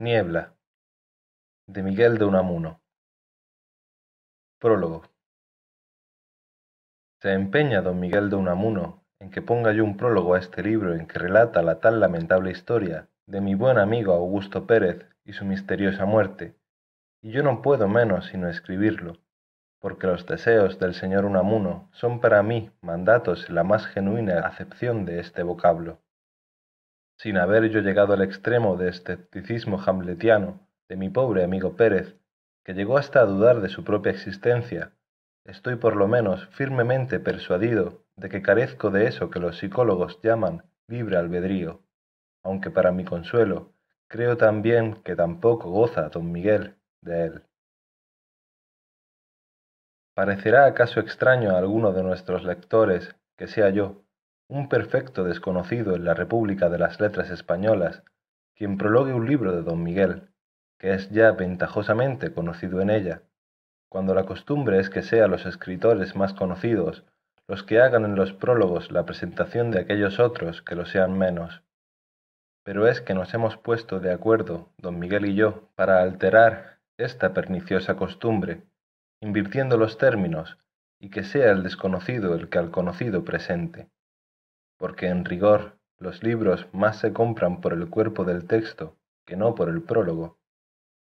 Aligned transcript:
Niebla 0.00 0.54
de 1.66 1.82
Miguel 1.82 2.18
de 2.18 2.24
Unamuno. 2.24 2.80
Prólogo. 4.60 5.02
Se 7.20 7.32
empeña 7.32 7.82
don 7.82 7.98
Miguel 7.98 8.30
de 8.30 8.36
Unamuno 8.36 9.02
en 9.18 9.32
que 9.32 9.42
ponga 9.42 9.72
yo 9.72 9.82
un 9.82 9.96
prólogo 9.96 10.34
a 10.34 10.38
este 10.38 10.62
libro 10.62 10.94
en 10.94 11.08
que 11.08 11.18
relata 11.18 11.62
la 11.62 11.80
tan 11.80 11.98
lamentable 11.98 12.52
historia 12.52 13.08
de 13.26 13.40
mi 13.40 13.56
buen 13.56 13.76
amigo 13.76 14.12
Augusto 14.12 14.68
Pérez 14.68 15.04
y 15.24 15.32
su 15.32 15.44
misteriosa 15.44 16.04
muerte, 16.04 16.54
y 17.20 17.32
yo 17.32 17.42
no 17.42 17.60
puedo 17.60 17.88
menos 17.88 18.26
sino 18.26 18.48
escribirlo, 18.48 19.18
porque 19.80 20.06
los 20.06 20.24
deseos 20.26 20.78
del 20.78 20.94
señor 20.94 21.24
Unamuno 21.24 21.90
son 21.90 22.20
para 22.20 22.40
mí 22.44 22.70
mandatos 22.82 23.48
en 23.48 23.56
la 23.56 23.64
más 23.64 23.84
genuina 23.88 24.46
acepción 24.46 25.04
de 25.04 25.18
este 25.18 25.42
vocablo. 25.42 25.98
Sin 27.18 27.36
haber 27.36 27.68
yo 27.70 27.80
llegado 27.80 28.14
al 28.14 28.22
extremo 28.22 28.76
de 28.76 28.90
escepticismo 28.90 29.82
hamletiano 29.84 30.60
de 30.88 30.96
mi 30.96 31.10
pobre 31.10 31.42
amigo 31.42 31.74
Pérez, 31.74 32.14
que 32.64 32.74
llegó 32.74 32.96
hasta 32.96 33.20
a 33.20 33.26
dudar 33.26 33.60
de 33.60 33.68
su 33.68 33.82
propia 33.82 34.12
existencia, 34.12 34.92
estoy 35.44 35.74
por 35.76 35.96
lo 35.96 36.06
menos 36.06 36.46
firmemente 36.50 37.18
persuadido 37.18 38.04
de 38.14 38.28
que 38.28 38.40
carezco 38.40 38.90
de 38.90 39.06
eso 39.06 39.30
que 39.30 39.40
los 39.40 39.58
psicólogos 39.58 40.20
llaman 40.22 40.62
libre 40.86 41.16
albedrío, 41.16 41.82
aunque 42.44 42.70
para 42.70 42.92
mi 42.92 43.04
consuelo 43.04 43.72
creo 44.06 44.36
también 44.36 45.02
que 45.02 45.16
tampoco 45.16 45.70
goza 45.70 46.08
don 46.10 46.30
Miguel 46.30 46.76
de 47.02 47.24
él. 47.24 47.42
¿Parecerá 50.14 50.66
acaso 50.66 51.00
extraño 51.00 51.50
a 51.50 51.58
alguno 51.58 51.92
de 51.92 52.04
nuestros 52.04 52.44
lectores 52.44 53.16
que 53.36 53.48
sea 53.48 53.70
yo, 53.70 54.04
un 54.48 54.68
perfecto 54.68 55.24
desconocido 55.24 55.94
en 55.94 56.04
la 56.04 56.14
República 56.14 56.68
de 56.68 56.78
las 56.78 57.00
Letras 57.00 57.30
Españolas, 57.30 58.02
quien 58.56 58.78
prologue 58.78 59.12
un 59.12 59.26
libro 59.26 59.52
de 59.52 59.62
don 59.62 59.82
Miguel, 59.82 60.30
que 60.78 60.94
es 60.94 61.10
ya 61.10 61.32
ventajosamente 61.32 62.32
conocido 62.32 62.80
en 62.80 62.90
ella, 62.90 63.22
cuando 63.88 64.14
la 64.14 64.24
costumbre 64.24 64.78
es 64.80 64.90
que 64.90 65.02
sean 65.02 65.30
los 65.30 65.46
escritores 65.46 66.16
más 66.16 66.34
conocidos 66.34 67.04
los 67.48 67.62
que 67.62 67.80
hagan 67.80 68.04
en 68.04 68.14
los 68.14 68.34
prólogos 68.34 68.92
la 68.92 69.06
presentación 69.06 69.70
de 69.70 69.80
aquellos 69.80 70.20
otros 70.20 70.60
que 70.60 70.74
lo 70.74 70.84
sean 70.84 71.16
menos. 71.16 71.62
Pero 72.62 72.86
es 72.86 73.00
que 73.00 73.14
nos 73.14 73.32
hemos 73.32 73.56
puesto 73.56 74.00
de 74.00 74.12
acuerdo, 74.12 74.68
don 74.76 74.98
Miguel 74.98 75.24
y 75.24 75.34
yo, 75.34 75.70
para 75.74 76.02
alterar 76.02 76.78
esta 76.98 77.32
perniciosa 77.32 77.96
costumbre, 77.96 78.64
invirtiendo 79.22 79.78
los 79.78 79.96
términos, 79.96 80.58
y 81.00 81.08
que 81.08 81.22
sea 81.22 81.50
el 81.50 81.62
desconocido 81.62 82.34
el 82.34 82.50
que 82.50 82.58
al 82.58 82.70
conocido 82.70 83.24
presente. 83.24 83.88
Porque 84.78 85.08
en 85.08 85.24
rigor 85.24 85.76
los 85.98 86.22
libros 86.22 86.66
más 86.72 86.98
se 86.98 87.12
compran 87.12 87.60
por 87.60 87.74
el 87.74 87.90
cuerpo 87.90 88.24
del 88.24 88.46
texto 88.46 88.96
que 89.26 89.36
no 89.36 89.54
por 89.54 89.68
el 89.68 89.82
prólogo, 89.82 90.38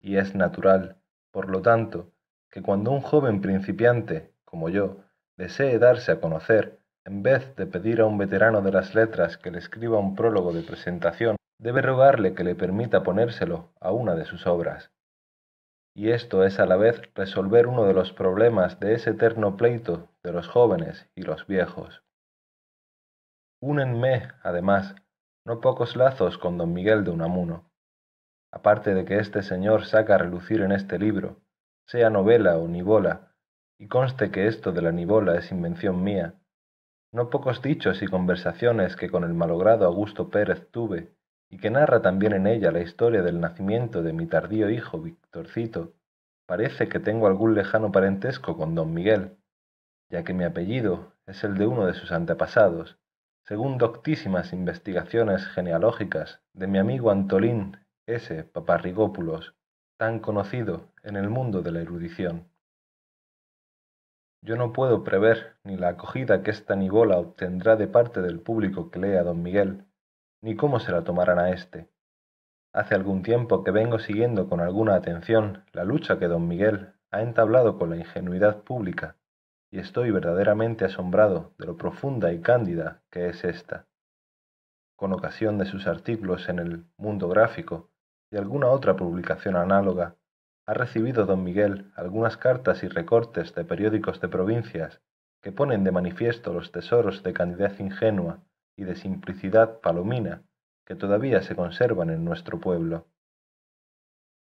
y 0.01 0.17
es 0.17 0.35
natural, 0.35 0.97
por 1.31 1.49
lo 1.49 1.61
tanto, 1.61 2.11
que 2.51 2.61
cuando 2.61 2.91
un 2.91 2.99
joven 2.99 3.39
principiante, 3.39 4.33
como 4.43 4.67
yo, 4.67 4.97
desee 5.37 5.79
darse 5.79 6.11
a 6.11 6.19
conocer, 6.19 6.79
en 7.05 7.23
vez 7.23 7.55
de 7.55 7.67
pedir 7.67 8.01
a 8.01 8.05
un 8.05 8.17
veterano 8.17 8.61
de 8.61 8.73
las 8.73 8.93
letras 8.95 9.37
que 9.37 9.51
le 9.51 9.59
escriba 9.59 9.97
un 9.97 10.15
prólogo 10.15 10.51
de 10.51 10.63
presentación, 10.63 11.37
debe 11.57 11.81
rogarle 11.81 12.33
que 12.33 12.43
le 12.43 12.55
permita 12.55 13.03
ponérselo 13.03 13.69
a 13.79 13.91
una 13.91 14.15
de 14.15 14.25
sus 14.25 14.45
obras 14.45 14.91
y 15.97 16.11
esto 16.11 16.43
es 16.43 16.59
a 16.59 16.67
la 16.67 16.77
vez 16.77 17.01
resolver 17.15 17.65
uno 17.65 17.85
de 17.85 17.93
los 17.95 18.13
problemas 18.13 18.79
de 18.79 18.93
ese 18.93 19.09
eterno 19.09 19.57
pleito 19.57 20.09
de 20.21 20.31
los 20.31 20.47
jóvenes 20.47 21.09
y 21.15 21.23
los 21.23 21.47
viejos. 21.47 22.03
Únenme, 23.59 24.27
además, 24.43 24.93
no 25.45 25.61
pocos 25.61 25.95
lazos 25.95 26.37
con 26.37 26.57
don 26.57 26.73
Miguel 26.73 27.03
de 27.03 27.11
Unamuno. 27.11 27.71
Aparte 28.51 28.93
de 28.93 29.03
que 29.03 29.17
este 29.17 29.41
señor 29.41 29.85
saca 29.85 30.15
a 30.15 30.19
relucir 30.19 30.61
en 30.61 30.71
este 30.71 30.99
libro, 30.99 31.41
sea 31.87 32.09
novela 32.09 32.57
o 32.57 32.67
nivola, 32.67 33.35
y 33.79 33.87
conste 33.87 34.29
que 34.29 34.47
esto 34.47 34.71
de 34.71 34.81
la 34.81 34.91
nivola 34.91 35.35
es 35.37 35.51
invención 35.51 36.03
mía, 36.03 36.35
no 37.11 37.29
pocos 37.29 37.61
dichos 37.61 38.01
y 38.03 38.07
conversaciones 38.07 38.95
que 38.95 39.09
con 39.09 39.23
el 39.23 39.33
malogrado 39.33 39.85
Augusto 39.85 40.29
Pérez 40.29 40.69
tuve 40.69 41.15
y 41.49 41.57
que 41.57 41.71
narra 41.71 42.01
también 42.01 42.33
en 42.33 42.45
ella 42.45 42.71
la 42.71 42.81
historia 42.81 43.21
del 43.23 43.39
nacimiento 43.39 44.03
de 44.03 44.13
mi 44.13 44.27
tardío 44.27 44.69
hijo 44.69 45.01
Victorcito, 45.01 45.93
parece 46.45 46.89
que 46.89 46.99
tengo 46.99 47.27
algún 47.27 47.55
lejano 47.55 47.91
parentesco 47.91 48.57
con 48.57 48.75
don 48.75 48.93
Miguel, 48.93 49.37
ya 50.11 50.23
que 50.23 50.33
mi 50.33 50.43
apellido 50.43 51.13
es 51.25 51.43
el 51.43 51.57
de 51.57 51.65
uno 51.65 51.85
de 51.85 51.93
sus 51.93 52.11
antepasados, 52.11 52.96
según 53.47 53.77
doctísimas 53.77 54.51
investigaciones 54.51 55.45
genealógicas 55.47 56.41
de 56.53 56.67
mi 56.67 56.79
amigo 56.79 57.11
Antolín 57.11 57.77
S. 58.05 58.43
Paparrigópulos, 58.43 59.55
tan 59.97 60.19
conocido 60.19 60.91
en 61.01 61.15
el 61.15 61.29
mundo 61.29 61.61
de 61.61 61.71
la 61.71 61.79
erudición. 61.79 62.49
Yo 64.41 64.57
no 64.57 64.73
puedo 64.73 65.05
prever 65.05 65.55
ni 65.63 65.77
la 65.77 65.89
acogida 65.89 66.43
que 66.43 66.51
esta 66.51 66.75
nivola 66.75 67.17
obtendrá 67.19 67.77
de 67.77 67.87
parte 67.87 68.21
del 68.21 68.41
público 68.41 68.91
que 68.91 68.99
lea 68.99 69.21
a 69.21 69.23
don 69.23 69.41
Miguel, 69.41 69.85
ni 70.41 70.57
cómo 70.57 70.81
se 70.81 70.91
la 70.91 71.05
tomarán 71.05 71.39
a 71.39 71.51
éste. 71.51 71.89
Hace 72.73 72.95
algún 72.95 73.23
tiempo 73.23 73.63
que 73.63 73.71
vengo 73.71 73.97
siguiendo 73.99 74.49
con 74.49 74.59
alguna 74.59 74.95
atención 74.95 75.63
la 75.71 75.85
lucha 75.85 76.19
que 76.19 76.27
don 76.27 76.49
Miguel 76.49 76.95
ha 77.11 77.21
entablado 77.21 77.77
con 77.77 77.91
la 77.91 77.95
ingenuidad 77.95 78.63
pública, 78.63 79.15
y 79.69 79.79
estoy 79.79 80.11
verdaderamente 80.11 80.85
asombrado 80.85 81.53
de 81.57 81.65
lo 81.65 81.77
profunda 81.77 82.31
y 82.31 82.41
cándida 82.41 83.01
que 83.09 83.29
es 83.29 83.43
ésta. 83.43 83.87
Con 84.95 85.13
ocasión 85.13 85.57
de 85.57 85.65
sus 85.65 85.87
artículos 85.87 86.49
en 86.49 86.59
el 86.59 86.85
Mundo 86.97 87.27
Gráfico 87.29 87.89
y 88.31 88.37
alguna 88.37 88.67
otra 88.67 88.95
publicación 88.95 89.55
análoga, 89.55 90.15
ha 90.65 90.73
recibido 90.73 91.25
don 91.25 91.43
Miguel 91.43 91.91
algunas 91.95 92.35
cartas 92.37 92.83
y 92.83 92.87
recortes 92.87 93.55
de 93.55 93.63
periódicos 93.63 94.19
de 94.19 94.27
provincias 94.27 95.01
que 95.41 95.51
ponen 95.51 95.83
de 95.83 95.91
manifiesto 95.91 96.51
los 96.51 96.71
tesoros 96.71 97.23
de 97.23 97.33
candidez 97.33 97.79
ingenua 97.79 98.43
y 98.75 98.83
de 98.83 98.95
simplicidad 98.95 99.79
palomina 99.79 100.43
que 100.85 100.95
todavía 100.95 101.41
se 101.41 101.55
conservan 101.55 102.09
en 102.09 102.25
nuestro 102.25 102.59
pueblo. 102.59 103.07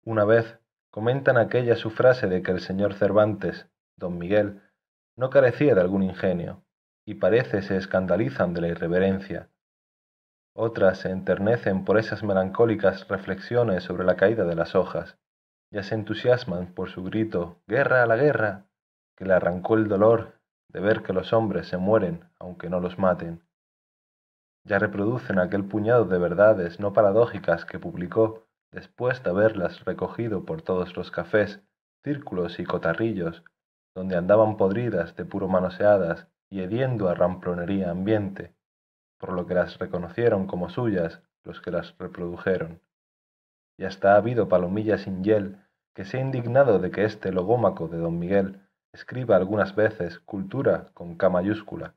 Una 0.04 0.26
vez 0.26 0.60
comentan 0.90 1.38
aquella 1.38 1.76
su 1.76 1.92
frase 1.92 2.28
de 2.28 2.42
que 2.42 2.52
el 2.52 2.62
señor 2.62 2.94
Cervantes, 2.96 3.70
don 3.96 4.18
Miguel, 4.18 4.62
no 5.22 5.30
carecía 5.30 5.74
de 5.74 5.80
algún 5.80 6.04
ingenio, 6.04 6.66
y 7.06 7.16
parece 7.16 7.62
se 7.62 7.78
escandalizan 7.78 8.54
de 8.54 8.60
la 8.60 8.68
irreverencia. 8.68 9.48
Otras 10.54 10.98
se 10.98 11.12
enternecen 11.12 11.86
por 11.86 11.98
esas 11.98 12.24
melancólicas 12.24 13.08
reflexiones 13.08 13.84
sobre 13.84 14.04
la 14.04 14.18
caída 14.18 14.44
de 14.44 14.56
las 14.56 14.76
hojas, 14.76 15.18
ya 15.72 15.84
se 15.84 15.96
entusiasman 15.96 16.74
por 16.74 16.90
su 16.90 17.04
grito 17.04 17.62
Guerra 17.68 18.04
a 18.04 18.06
la 18.06 18.18
guerra, 18.18 18.66
que 19.16 19.26
le 19.26 19.34
arrancó 19.34 19.76
el 19.76 19.88
dolor 19.88 20.42
de 20.68 20.82
ver 20.82 21.04
que 21.04 21.14
los 21.14 21.32
hombres 21.32 21.68
se 21.68 21.78
mueren 21.78 22.26
aunque 22.38 22.70
no 22.70 22.82
los 22.82 23.00
maten 23.00 23.42
ya 24.64 24.78
reproducen 24.80 25.40
aquel 25.40 25.66
puñado 25.66 26.06
de 26.06 26.20
verdades 26.20 26.80
no 26.80 26.94
paradójicas 26.94 27.66
que 27.66 27.80
publicó 27.80 28.46
después 28.72 29.24
de 29.24 29.32
haberlas 29.32 29.84
recogido 29.86 30.46
por 30.46 30.62
todos 30.62 30.96
los 30.96 31.12
cafés, 31.12 31.62
círculos 32.04 32.60
y 32.60 32.64
cotarrillos, 32.64 33.44
donde 33.94 34.16
andaban 34.16 34.58
podridas 34.58 35.16
de 35.16 35.26
puro 35.26 35.48
manoseadas 35.48 36.28
y 36.50 36.62
hediendo 36.62 37.10
a 37.10 37.14
ramplonería 37.14 37.92
ambiente, 37.92 38.54
por 39.18 39.34
lo 39.34 39.46
que 39.46 39.54
las 39.54 39.78
reconocieron 39.80 40.48
como 40.48 40.70
suyas 40.70 41.22
los 41.44 41.62
que 41.62 41.72
las 41.72 41.98
reprodujeron. 41.98 42.82
Y 43.78 43.86
hasta 43.86 44.14
ha 44.14 44.18
habido 44.18 44.48
palomilla 44.48 44.98
sin 44.98 45.24
hiel 45.24 45.58
que 45.94 46.06
se 46.06 46.18
ha 46.18 46.22
indignado 46.22 46.80
de 46.80 46.92
que 46.92 47.04
este 47.04 47.32
logómaco 47.32 47.88
de 47.88 47.98
don 47.98 48.20
Miguel 48.20 48.62
escriba 48.94 49.36
algunas 49.36 49.76
veces 49.76 50.20
cultura 50.20 50.90
con 50.94 51.16
K 51.16 51.30
mayúscula, 51.30 51.96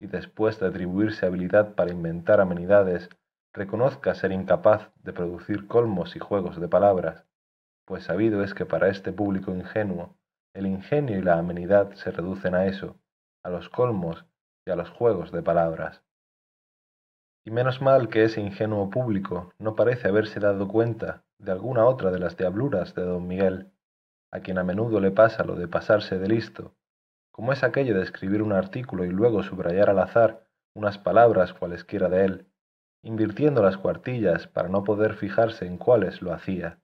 y 0.00 0.06
después 0.06 0.58
de 0.58 0.66
atribuirse 0.66 1.26
habilidad 1.26 1.74
para 1.74 1.92
inventar 1.92 2.40
amenidades, 2.40 3.08
reconozca 3.52 4.14
ser 4.14 4.32
incapaz 4.32 4.90
de 5.02 5.12
producir 5.12 5.66
colmos 5.66 6.16
y 6.16 6.18
juegos 6.18 6.60
de 6.60 6.68
palabras, 6.68 7.26
pues 7.84 8.04
sabido 8.04 8.42
es 8.44 8.54
que 8.54 8.64
para 8.64 8.88
este 8.88 9.12
público 9.12 9.54
ingenuo, 9.54 10.14
el 10.54 10.66
ingenio 10.66 11.18
y 11.18 11.22
la 11.22 11.38
amenidad 11.38 11.92
se 11.94 12.10
reducen 12.10 12.54
a 12.54 12.66
eso, 12.66 12.96
a 13.42 13.50
los 13.50 13.68
colmos 13.68 14.24
y 14.66 14.70
a 14.70 14.76
los 14.76 14.90
juegos 14.90 15.32
de 15.32 15.42
palabras. 15.42 16.02
Y 17.44 17.50
menos 17.50 17.80
mal 17.80 18.08
que 18.08 18.24
ese 18.24 18.40
ingenuo 18.40 18.90
público 18.90 19.52
no 19.58 19.74
parece 19.74 20.08
haberse 20.08 20.40
dado 20.40 20.68
cuenta 20.68 21.24
de 21.38 21.52
alguna 21.52 21.86
otra 21.86 22.10
de 22.10 22.18
las 22.18 22.36
diabluras 22.36 22.94
de 22.94 23.02
don 23.02 23.26
Miguel, 23.26 23.72
a 24.30 24.40
quien 24.40 24.58
a 24.58 24.64
menudo 24.64 25.00
le 25.00 25.10
pasa 25.10 25.44
lo 25.44 25.56
de 25.56 25.68
pasarse 25.68 26.18
de 26.18 26.28
listo 26.28 26.74
como 27.40 27.52
es 27.54 27.62
aquello 27.64 27.96
de 27.96 28.02
escribir 28.02 28.42
un 28.42 28.52
artículo 28.52 29.04
y 29.04 29.08
luego 29.08 29.42
subrayar 29.42 29.88
al 29.88 29.98
azar 30.00 30.46
unas 30.74 30.98
palabras 30.98 31.54
cualesquiera 31.54 32.10
de 32.10 32.24
él, 32.26 32.46
invirtiendo 33.02 33.62
las 33.62 33.78
cuartillas 33.78 34.46
para 34.46 34.68
no 34.68 34.84
poder 34.84 35.14
fijarse 35.14 35.64
en 35.64 35.78
cuáles 35.78 36.22
lo 36.22 36.34
hacía. 36.34 36.80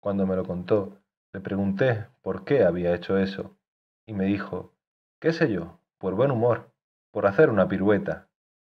Cuando 0.00 0.26
me 0.26 0.36
lo 0.36 0.44
contó, 0.44 0.98
le 1.32 1.40
pregunté 1.40 2.06
por 2.20 2.44
qué 2.44 2.64
había 2.64 2.94
hecho 2.94 3.16
eso, 3.16 3.56
y 4.06 4.12
me 4.12 4.26
dijo, 4.26 4.74
qué 5.18 5.32
sé 5.32 5.50
yo, 5.50 5.78
por 5.98 6.14
buen 6.14 6.30
humor, 6.30 6.70
por 7.10 7.26
hacer 7.26 7.48
una 7.48 7.68
pirueta. 7.68 8.28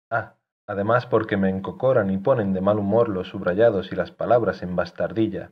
Ah, 0.09 0.35
además 0.67 1.05
porque 1.05 1.37
me 1.37 1.49
encocoran 1.49 2.09
y 2.09 2.17
ponen 2.17 2.53
de 2.53 2.61
mal 2.61 2.77
humor 2.77 3.07
los 3.07 3.29
subrayados 3.29 3.91
y 3.91 3.95
las 3.95 4.11
palabras 4.11 4.61
en 4.61 4.75
bastardilla. 4.75 5.51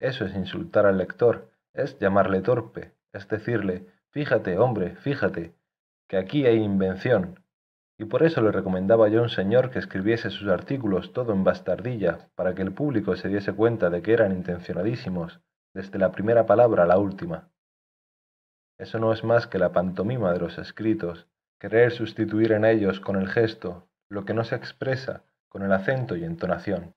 Eso 0.00 0.24
es 0.24 0.34
insultar 0.34 0.86
al 0.86 0.98
lector, 0.98 1.50
es 1.74 1.98
llamarle 1.98 2.40
torpe, 2.40 2.92
es 3.12 3.28
decirle, 3.28 3.86
fíjate, 4.10 4.58
hombre, 4.58 4.96
fíjate, 4.96 5.54
que 6.08 6.16
aquí 6.16 6.46
hay 6.46 6.56
invención. 6.56 7.40
Y 7.98 8.06
por 8.06 8.22
eso 8.22 8.40
le 8.40 8.52
recomendaba 8.52 9.08
yo 9.08 9.20
a 9.20 9.22
un 9.24 9.28
señor 9.30 9.70
que 9.70 9.78
escribiese 9.78 10.30
sus 10.30 10.48
artículos 10.48 11.12
todo 11.12 11.32
en 11.32 11.44
bastardilla, 11.44 12.28
para 12.34 12.54
que 12.54 12.62
el 12.62 12.72
público 12.72 13.16
se 13.16 13.28
diese 13.28 13.52
cuenta 13.52 13.90
de 13.90 14.02
que 14.02 14.12
eran 14.12 14.32
intencionadísimos, 14.32 15.40
desde 15.76 15.98
la 15.98 16.10
primera 16.10 16.46
palabra 16.46 16.84
a 16.84 16.86
la 16.86 16.96
última. 16.96 17.50
Eso 18.78 18.98
no 18.98 19.12
es 19.12 19.22
más 19.24 19.46
que 19.46 19.58
la 19.58 19.72
pantomima 19.72 20.32
de 20.32 20.38
los 20.38 20.56
escritos, 20.56 21.28
querer 21.60 21.92
sustituir 21.92 22.52
en 22.52 22.64
ellos 22.64 22.98
con 22.98 23.16
el 23.16 23.28
gesto 23.28 23.86
lo 24.08 24.24
que 24.24 24.32
no 24.32 24.42
se 24.42 24.56
expresa 24.56 25.24
con 25.50 25.62
el 25.62 25.72
acento 25.72 26.16
y 26.16 26.24
entonación. 26.24 26.94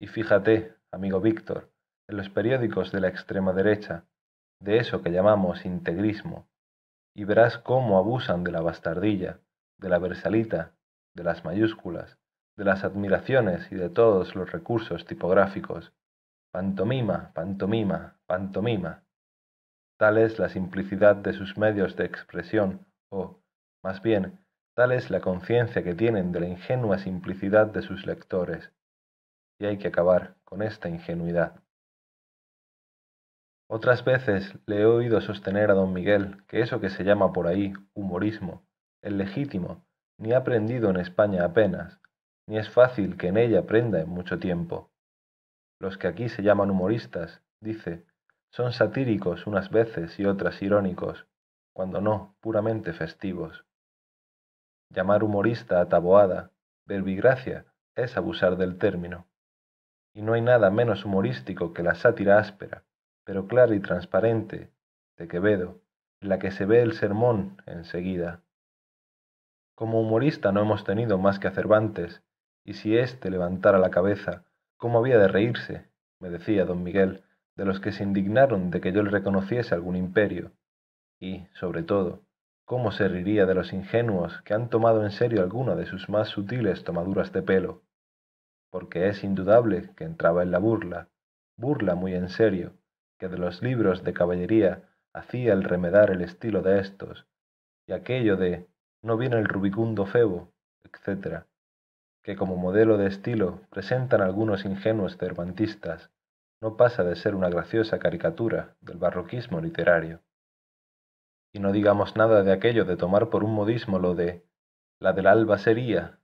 Y 0.00 0.06
fíjate, 0.06 0.76
amigo 0.92 1.20
Víctor, 1.20 1.72
en 2.08 2.16
los 2.16 2.30
periódicos 2.30 2.92
de 2.92 3.00
la 3.00 3.08
extrema 3.08 3.52
derecha, 3.52 4.04
de 4.60 4.78
eso 4.78 5.02
que 5.02 5.10
llamamos 5.10 5.64
integrismo, 5.64 6.46
y 7.16 7.24
verás 7.24 7.58
cómo 7.58 7.98
abusan 7.98 8.44
de 8.44 8.52
la 8.52 8.60
bastardilla, 8.60 9.40
de 9.80 9.88
la 9.88 9.98
versalita, 9.98 10.76
de 11.16 11.24
las 11.24 11.44
mayúsculas, 11.44 12.16
de 12.56 12.64
las 12.64 12.84
admiraciones 12.84 13.72
y 13.72 13.74
de 13.74 13.90
todos 13.90 14.36
los 14.36 14.52
recursos 14.52 15.04
tipográficos. 15.04 15.92
Pantomima, 16.54 17.32
pantomima, 17.34 18.16
pantomima. 18.28 19.02
Tal 19.98 20.18
es 20.18 20.38
la 20.38 20.48
simplicidad 20.48 21.16
de 21.16 21.32
sus 21.32 21.58
medios 21.58 21.96
de 21.96 22.04
expresión, 22.04 22.86
o, 23.10 23.40
más 23.82 24.00
bien, 24.02 24.38
Tal 24.76 24.92
es 24.92 25.10
la 25.10 25.20
conciencia 25.20 25.82
que 25.82 25.94
tienen 25.94 26.30
de 26.30 26.38
la 26.38 26.46
ingenua 26.46 26.98
simplicidad 26.98 27.66
de 27.66 27.82
sus 27.82 28.06
lectores, 28.06 28.70
y 29.58 29.66
hay 29.66 29.78
que 29.78 29.88
acabar 29.88 30.36
con 30.44 30.62
esta 30.62 30.88
ingenuidad. 30.88 31.60
Otras 33.68 34.04
veces 34.04 34.56
le 34.66 34.82
he 34.82 34.86
oído 34.86 35.20
sostener 35.20 35.72
a 35.72 35.74
don 35.74 35.92
Miguel 35.92 36.44
que 36.46 36.60
eso 36.60 36.80
que 36.80 36.90
se 36.90 37.02
llama 37.02 37.32
por 37.32 37.48
ahí 37.48 37.72
humorismo, 37.94 38.64
el 39.02 39.18
legítimo, 39.18 39.84
ni 40.18 40.32
ha 40.32 40.38
aprendido 40.38 40.88
en 40.90 40.98
España 40.98 41.44
apenas, 41.44 42.00
ni 42.46 42.58
es 42.58 42.70
fácil 42.70 43.16
que 43.16 43.26
en 43.26 43.38
ella 43.38 43.58
aprenda 43.58 44.00
en 44.00 44.08
mucho 44.08 44.38
tiempo. 44.38 44.93
Los 45.84 45.98
que 45.98 46.06
aquí 46.06 46.30
se 46.30 46.42
llaman 46.42 46.70
humoristas, 46.70 47.42
dice, 47.60 48.06
son 48.48 48.72
satíricos 48.72 49.46
unas 49.46 49.68
veces 49.68 50.18
y 50.18 50.24
otras 50.24 50.62
irónicos, 50.62 51.26
cuando 51.74 52.00
no 52.00 52.36
puramente 52.40 52.94
festivos. 52.94 53.66
Llamar 54.88 55.22
humorista 55.22 55.82
a 55.82 55.88
taboada, 55.90 56.52
verbigracia, 56.86 57.66
es 57.96 58.16
abusar 58.16 58.56
del 58.56 58.78
término. 58.78 59.26
Y 60.14 60.22
no 60.22 60.32
hay 60.32 60.40
nada 60.40 60.70
menos 60.70 61.04
humorístico 61.04 61.74
que 61.74 61.82
la 61.82 61.96
sátira 61.96 62.38
áspera, 62.38 62.84
pero 63.22 63.46
clara 63.46 63.74
y 63.74 63.80
transparente, 63.80 64.70
de 65.18 65.28
Quevedo, 65.28 65.82
en 66.22 66.30
la 66.30 66.38
que 66.38 66.50
se 66.50 66.64
ve 66.64 66.80
el 66.80 66.94
sermón 66.94 67.60
enseguida. 67.66 68.40
Como 69.74 70.00
humorista 70.00 70.50
no 70.50 70.62
hemos 70.62 70.82
tenido 70.84 71.18
más 71.18 71.38
que 71.38 71.48
a 71.48 71.52
Cervantes, 71.52 72.22
y 72.64 72.72
si 72.72 72.96
éste 72.96 73.30
levantara 73.30 73.78
la 73.78 73.90
cabeza, 73.90 74.44
¿cómo 74.76 74.98
había 74.98 75.18
de 75.18 75.28
reírse? 75.28 75.88
me 76.20 76.30
decía 76.30 76.64
don 76.64 76.82
Miguel, 76.82 77.24
de 77.56 77.64
los 77.64 77.80
que 77.80 77.92
se 77.92 78.02
indignaron 78.02 78.70
de 78.70 78.80
que 78.80 78.92
yo 78.92 79.02
le 79.02 79.10
reconociese 79.10 79.74
algún 79.74 79.96
imperio, 79.96 80.52
y, 81.20 81.46
sobre 81.52 81.82
todo, 81.82 82.22
¿Cómo 82.66 82.92
se 82.92 83.08
reiría 83.08 83.44
de 83.44 83.54
los 83.54 83.74
ingenuos 83.74 84.40
que 84.40 84.54
han 84.54 84.70
tomado 84.70 85.04
en 85.04 85.10
serio 85.10 85.42
alguna 85.42 85.74
de 85.74 85.84
sus 85.84 86.08
más 86.08 86.28
sutiles 86.28 86.82
tomaduras 86.82 87.30
de 87.30 87.42
pelo? 87.42 87.82
Porque 88.70 89.08
es 89.08 89.22
indudable 89.22 89.90
que 89.96 90.04
entraba 90.04 90.42
en 90.42 90.50
la 90.50 90.58
burla, 90.58 91.08
burla 91.58 91.94
muy 91.94 92.14
en 92.14 92.30
serio, 92.30 92.72
que 93.18 93.28
de 93.28 93.36
los 93.36 93.62
libros 93.62 94.02
de 94.02 94.14
caballería 94.14 94.88
hacía 95.12 95.52
el 95.52 95.62
remedar 95.62 96.10
el 96.10 96.22
estilo 96.22 96.62
de 96.62 96.80
estos, 96.80 97.26
y 97.86 97.92
aquello 97.92 98.38
de 98.38 98.66
no 99.02 99.18
viene 99.18 99.36
el 99.36 99.44
rubicundo 99.44 100.06
febo, 100.06 100.50
etc., 100.84 101.44
que 102.24 102.36
como 102.36 102.56
modelo 102.56 102.96
de 102.96 103.06
estilo 103.06 103.60
presentan 103.68 104.22
algunos 104.22 104.64
ingenuos 104.64 105.18
cervantistas, 105.18 106.10
no 106.62 106.78
pasa 106.78 107.04
de 107.04 107.16
ser 107.16 107.34
una 107.34 107.50
graciosa 107.50 107.98
caricatura 107.98 108.76
del 108.80 108.96
barroquismo 108.96 109.60
literario. 109.60 110.22
Y 111.52 111.60
no 111.60 111.70
digamos 111.70 112.16
nada 112.16 112.42
de 112.42 112.52
aquello 112.52 112.86
de 112.86 112.96
tomar 112.96 113.28
por 113.28 113.44
un 113.44 113.54
modismo 113.54 113.98
lo 113.98 114.14
de 114.14 114.48
la 115.00 115.12
del 115.12 115.26
alba 115.26 115.58
sería, 115.58 116.18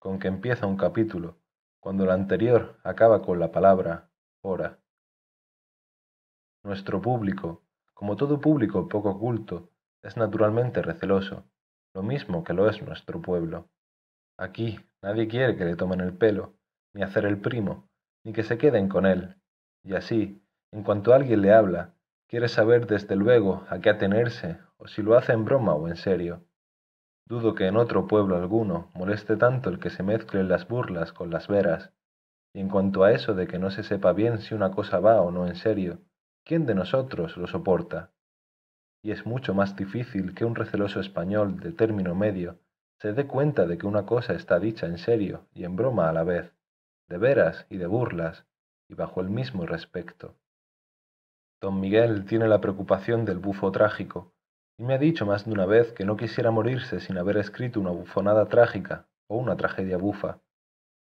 con 0.00 0.18
que 0.18 0.26
empieza 0.26 0.66
un 0.66 0.76
capítulo, 0.76 1.38
cuando 1.78 2.02
el 2.02 2.10
anterior 2.10 2.76
acaba 2.82 3.22
con 3.22 3.38
la 3.38 3.52
palabra 3.52 4.10
hora. 4.42 4.80
Nuestro 6.64 7.00
público, 7.00 7.62
como 7.94 8.16
todo 8.16 8.40
público 8.40 8.88
poco 8.88 9.16
culto, 9.20 9.70
es 10.02 10.16
naturalmente 10.16 10.82
receloso, 10.82 11.44
lo 11.94 12.02
mismo 12.02 12.42
que 12.42 12.54
lo 12.54 12.68
es 12.68 12.82
nuestro 12.82 13.22
pueblo. 13.22 13.70
Aquí 14.36 14.80
nadie 15.02 15.28
quiere 15.28 15.56
que 15.56 15.64
le 15.64 15.76
tomen 15.76 16.00
el 16.00 16.12
pelo, 16.12 16.54
ni 16.94 17.02
hacer 17.02 17.24
el 17.24 17.40
primo, 17.40 17.88
ni 18.24 18.32
que 18.32 18.42
se 18.42 18.58
queden 18.58 18.88
con 18.88 19.06
él, 19.06 19.36
y 19.82 19.94
así, 19.94 20.42
en 20.72 20.82
cuanto 20.82 21.14
alguien 21.14 21.42
le 21.42 21.52
habla, 21.52 21.94
Quiere 22.28 22.48
saber 22.48 22.86
desde 22.86 23.16
luego 23.16 23.64
a 23.70 23.78
qué 23.78 23.88
atenerse, 23.88 24.58
o 24.76 24.86
si 24.86 25.00
lo 25.00 25.16
hace 25.16 25.32
en 25.32 25.46
broma 25.46 25.72
o 25.72 25.88
en 25.88 25.96
serio. 25.96 26.44
Dudo 27.24 27.54
que 27.54 27.66
en 27.66 27.78
otro 27.78 28.06
pueblo 28.06 28.36
alguno 28.36 28.90
moleste 28.92 29.38
tanto 29.38 29.70
el 29.70 29.78
que 29.78 29.88
se 29.88 30.02
mezclen 30.02 30.46
las 30.46 30.68
burlas 30.68 31.14
con 31.14 31.30
las 31.30 31.48
veras, 31.48 31.90
y 32.52 32.60
en 32.60 32.68
cuanto 32.68 33.02
a 33.02 33.12
eso 33.12 33.32
de 33.34 33.46
que 33.46 33.58
no 33.58 33.70
se 33.70 33.82
sepa 33.82 34.12
bien 34.12 34.40
si 34.40 34.54
una 34.54 34.72
cosa 34.72 35.00
va 35.00 35.22
o 35.22 35.30
no 35.30 35.46
en 35.46 35.54
serio, 35.54 36.00
¿quién 36.44 36.66
de 36.66 36.74
nosotros 36.74 37.38
lo 37.38 37.46
soporta? 37.46 38.10
Y 39.02 39.12
es 39.12 39.24
mucho 39.24 39.54
más 39.54 39.74
difícil 39.74 40.34
que 40.34 40.44
un 40.44 40.54
receloso 40.54 41.00
español 41.00 41.60
de 41.60 41.72
término 41.72 42.14
medio 42.14 42.58
se 43.00 43.12
dé 43.12 43.26
cuenta 43.26 43.66
de 43.66 43.78
que 43.78 43.86
una 43.86 44.06
cosa 44.06 44.34
está 44.34 44.58
dicha 44.58 44.86
en 44.86 44.98
serio 44.98 45.46
y 45.54 45.64
en 45.64 45.76
broma 45.76 46.08
a 46.08 46.12
la 46.12 46.24
vez, 46.24 46.52
de 47.08 47.18
veras 47.18 47.66
y 47.70 47.76
de 47.76 47.86
burlas, 47.86 48.44
y 48.88 48.94
bajo 48.94 49.20
el 49.20 49.30
mismo 49.30 49.66
respecto. 49.66 50.34
Don 51.60 51.80
Miguel 51.80 52.24
tiene 52.26 52.48
la 52.48 52.60
preocupación 52.60 53.24
del 53.24 53.38
bufo 53.38 53.70
trágico, 53.72 54.32
y 54.78 54.84
me 54.84 54.94
ha 54.94 54.98
dicho 54.98 55.26
más 55.26 55.44
de 55.44 55.52
una 55.52 55.66
vez 55.66 55.92
que 55.92 56.04
no 56.04 56.16
quisiera 56.16 56.50
morirse 56.50 57.00
sin 57.00 57.18
haber 57.18 57.36
escrito 57.36 57.80
una 57.80 57.90
bufonada 57.90 58.46
trágica 58.46 59.08
o 59.28 59.36
una 59.36 59.56
tragedia 59.56 59.96
bufa, 59.96 60.40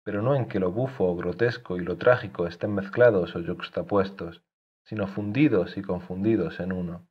pero 0.04 0.22
no 0.22 0.34
en 0.34 0.46
que 0.46 0.60
lo 0.60 0.72
bufo 0.72 1.04
o 1.04 1.16
grotesco 1.16 1.76
y 1.76 1.80
lo 1.80 1.96
trágico 1.96 2.46
estén 2.46 2.74
mezclados 2.74 3.34
o 3.36 3.40
yuxtapuestos, 3.40 4.42
sino 4.84 5.06
fundidos 5.06 5.76
y 5.76 5.82
confundidos 5.82 6.58
en 6.60 6.72
uno. 6.72 7.06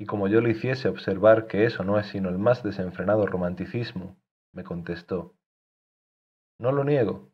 Y 0.00 0.06
como 0.06 0.26
yo 0.26 0.40
le 0.40 0.50
hiciese 0.50 0.88
observar 0.88 1.46
que 1.46 1.64
eso 1.64 1.84
no 1.84 1.96
es 1.96 2.06
sino 2.06 2.28
el 2.28 2.38
más 2.38 2.64
desenfrenado 2.64 3.24
romanticismo, 3.26 4.16
me 4.52 4.64
contestó, 4.64 5.36
No 6.58 6.72
lo 6.72 6.82
niego, 6.82 7.30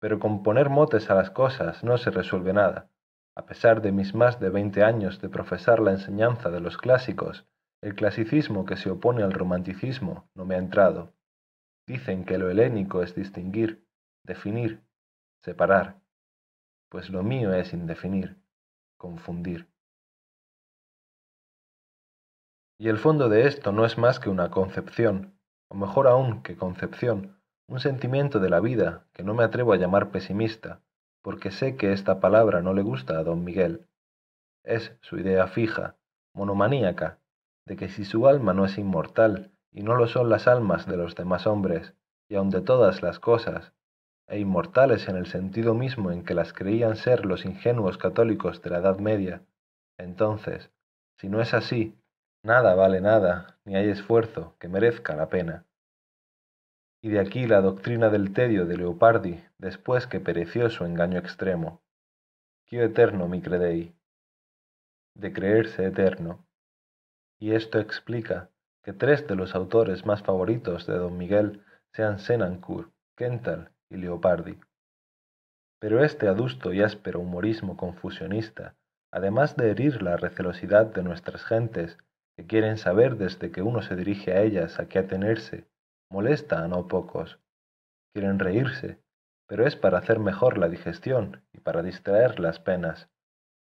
pero 0.00 0.18
con 0.18 0.42
poner 0.42 0.68
motes 0.68 1.08
a 1.08 1.14
las 1.14 1.30
cosas 1.30 1.82
no 1.82 1.96
se 1.96 2.10
resuelve 2.10 2.52
nada 2.52 2.90
a 3.38 3.46
pesar 3.46 3.82
de 3.82 3.92
mis 3.92 4.16
más 4.16 4.40
de 4.40 4.50
veinte 4.50 4.82
años 4.82 5.20
de 5.20 5.28
profesar 5.28 5.78
la 5.78 5.92
enseñanza 5.92 6.50
de 6.50 6.58
los 6.58 6.76
clásicos, 6.76 7.46
el 7.80 7.94
clasicismo 7.94 8.64
que 8.64 8.76
se 8.76 8.90
opone 8.90 9.22
al 9.22 9.32
romanticismo 9.32 10.28
no 10.34 10.44
me 10.44 10.56
ha 10.56 10.58
entrado. 10.58 11.14
Dicen 11.86 12.24
que 12.24 12.36
lo 12.36 12.50
helénico 12.50 13.00
es 13.00 13.14
distinguir, 13.14 13.86
definir, 14.24 14.82
separar, 15.44 16.00
pues 16.88 17.10
lo 17.10 17.22
mío 17.22 17.54
es 17.54 17.72
indefinir, 17.72 18.42
confundir. 18.96 19.68
Y 22.80 22.88
el 22.88 22.98
fondo 22.98 23.28
de 23.28 23.48
esto 23.48 23.72
no 23.72 23.84
es 23.84 23.98
más 23.98 24.20
que 24.20 24.30
una 24.30 24.50
concepción, 24.50 25.36
o 25.68 25.74
mejor 25.74 26.06
aún 26.06 26.42
que 26.42 26.56
concepción, 26.56 27.40
un 27.66 27.80
sentimiento 27.80 28.38
de 28.38 28.50
la 28.50 28.60
vida 28.60 29.04
que 29.12 29.24
no 29.24 29.34
me 29.34 29.42
atrevo 29.42 29.72
a 29.72 29.76
llamar 29.76 30.10
pesimista, 30.10 30.80
porque 31.20 31.50
sé 31.50 31.76
que 31.76 31.92
esta 31.92 32.20
palabra 32.20 32.62
no 32.62 32.74
le 32.74 32.82
gusta 32.82 33.18
a 33.18 33.24
don 33.24 33.42
Miguel. 33.42 33.88
Es 34.64 34.96
su 35.00 35.18
idea 35.18 35.48
fija, 35.48 35.96
monomaníaca, 36.34 37.18
de 37.66 37.76
que 37.76 37.88
si 37.88 38.04
su 38.04 38.28
alma 38.28 38.54
no 38.54 38.64
es 38.64 38.78
inmortal, 38.78 39.50
y 39.72 39.82
no 39.82 39.96
lo 39.96 40.06
son 40.06 40.30
las 40.30 40.46
almas 40.46 40.86
de 40.86 40.96
los 40.96 41.16
demás 41.16 41.46
hombres, 41.46 41.94
y 42.28 42.36
aun 42.36 42.48
de 42.50 42.60
todas 42.60 43.02
las 43.02 43.18
cosas, 43.18 43.72
e 44.28 44.38
inmortales 44.38 45.08
en 45.08 45.16
el 45.16 45.26
sentido 45.26 45.74
mismo 45.74 46.12
en 46.12 46.24
que 46.24 46.34
las 46.34 46.52
creían 46.52 46.96
ser 46.96 47.26
los 47.26 47.44
ingenuos 47.44 47.98
católicos 47.98 48.62
de 48.62 48.70
la 48.70 48.78
Edad 48.78 48.98
Media, 48.98 49.42
entonces, 49.98 50.70
si 51.16 51.28
no 51.28 51.40
es 51.40 51.54
así, 51.54 51.98
nada 52.42 52.74
vale 52.74 53.00
nada, 53.00 53.58
ni 53.64 53.76
hay 53.76 53.88
esfuerzo 53.88 54.56
que 54.58 54.68
merezca 54.68 55.14
la 55.16 55.28
pena 55.28 55.64
y 57.00 57.10
de 57.10 57.20
aquí 57.20 57.46
la 57.46 57.60
doctrina 57.60 58.08
del 58.10 58.32
tedio 58.32 58.66
de 58.66 58.76
Leopardi 58.76 59.42
después 59.58 60.06
que 60.06 60.20
pereció 60.20 60.68
su 60.70 60.84
engaño 60.84 61.18
extremo. 61.18 61.82
Quio 62.66 62.82
eterno 62.82 63.28
mi 63.28 63.40
credei, 63.40 63.94
de 65.14 65.32
creerse 65.32 65.86
eterno. 65.86 66.46
Y 67.38 67.52
esto 67.52 67.78
explica 67.78 68.50
que 68.82 68.92
tres 68.92 69.26
de 69.26 69.36
los 69.36 69.54
autores 69.54 70.04
más 70.06 70.22
favoritos 70.22 70.86
de 70.86 70.94
don 70.94 71.16
Miguel 71.16 71.64
sean 71.92 72.18
Senancourt, 72.18 72.92
Kental 73.16 73.70
y 73.88 73.96
Leopardi. 73.96 74.58
Pero 75.78 76.02
este 76.02 76.26
adusto 76.26 76.72
y 76.72 76.82
áspero 76.82 77.20
humorismo 77.20 77.76
confusionista, 77.76 78.76
además 79.12 79.56
de 79.56 79.70
herir 79.70 80.02
la 80.02 80.16
recelosidad 80.16 80.86
de 80.86 81.04
nuestras 81.04 81.44
gentes, 81.44 81.96
que 82.38 82.46
quieren 82.46 82.78
saber 82.78 83.16
desde 83.16 83.50
que 83.50 83.62
uno 83.62 83.82
se 83.82 83.96
dirige 83.96 84.32
a 84.32 84.42
ellas 84.42 84.78
a 84.78 84.88
qué 84.88 85.00
atenerse, 85.00 85.66
molesta 86.08 86.62
a 86.62 86.68
no 86.68 86.86
pocos. 86.86 87.40
Quieren 88.14 88.38
reírse, 88.38 89.02
pero 89.48 89.66
es 89.66 89.74
para 89.74 89.98
hacer 89.98 90.20
mejor 90.20 90.56
la 90.56 90.68
digestión 90.68 91.42
y 91.52 91.58
para 91.58 91.82
distraer 91.82 92.38
las 92.38 92.60
penas, 92.60 93.10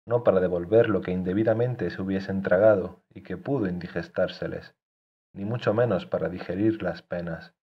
no 0.06 0.24
para 0.24 0.40
devolver 0.40 0.90
lo 0.90 1.00
que 1.00 1.10
indebidamente 1.10 1.88
se 1.88 2.02
hubiesen 2.02 2.42
tragado 2.42 3.02
y 3.08 3.22
que 3.22 3.38
pudo 3.38 3.66
indigestárseles, 3.66 4.74
ni 5.32 5.46
mucho 5.46 5.72
menos 5.72 6.04
para 6.04 6.28
digerir 6.28 6.82
las 6.82 7.00
penas. 7.00 7.54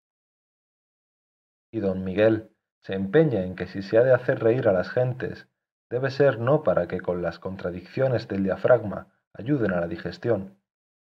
Y 1.71 1.79
don 1.79 2.05
Miguel 2.05 2.49
se 2.81 2.95
empeña 2.95 3.43
en 3.43 3.55
que 3.55 3.67
si 3.67 3.83
se 3.83 3.99
ha 3.99 4.03
de 4.03 4.13
hacer 4.13 4.39
reír 4.39 4.67
a 4.67 4.73
las 4.73 4.89
gentes, 4.89 5.47
debe 5.91 6.09
ser 6.09 6.39
no 6.39 6.63
para 6.63 6.87
que 6.87 7.01
con 7.01 7.21
las 7.21 7.37
contradicciones 7.37 8.27
del 8.27 8.43
diafragma 8.43 9.13
ayuden 9.35 9.73
a 9.73 9.79
la 9.79 9.87
digestión, 9.87 10.57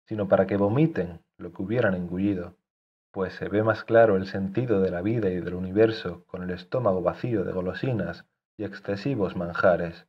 sino 0.07 0.29
para 0.29 0.47
que 0.47 0.57
vomiten 0.57 1.21
lo 1.39 1.53
que 1.53 1.63
hubieran 1.63 1.95
engullido 1.95 2.57
pues 3.15 3.33
se 3.35 3.49
ve 3.49 3.63
más 3.63 3.85
claro 3.85 4.17
el 4.17 4.27
sentido 4.27 4.81
de 4.81 4.91
la 4.91 5.01
vida 5.01 5.31
y 5.31 5.41
del 5.41 5.55
universo 5.55 6.25
con 6.27 6.43
el 6.43 6.51
estómago 6.51 7.01
vacío 7.01 7.45
de 7.45 7.53
golosinas 7.53 8.27
y 8.59 8.65
excesivos 8.65 9.37
manjares. 9.37 10.09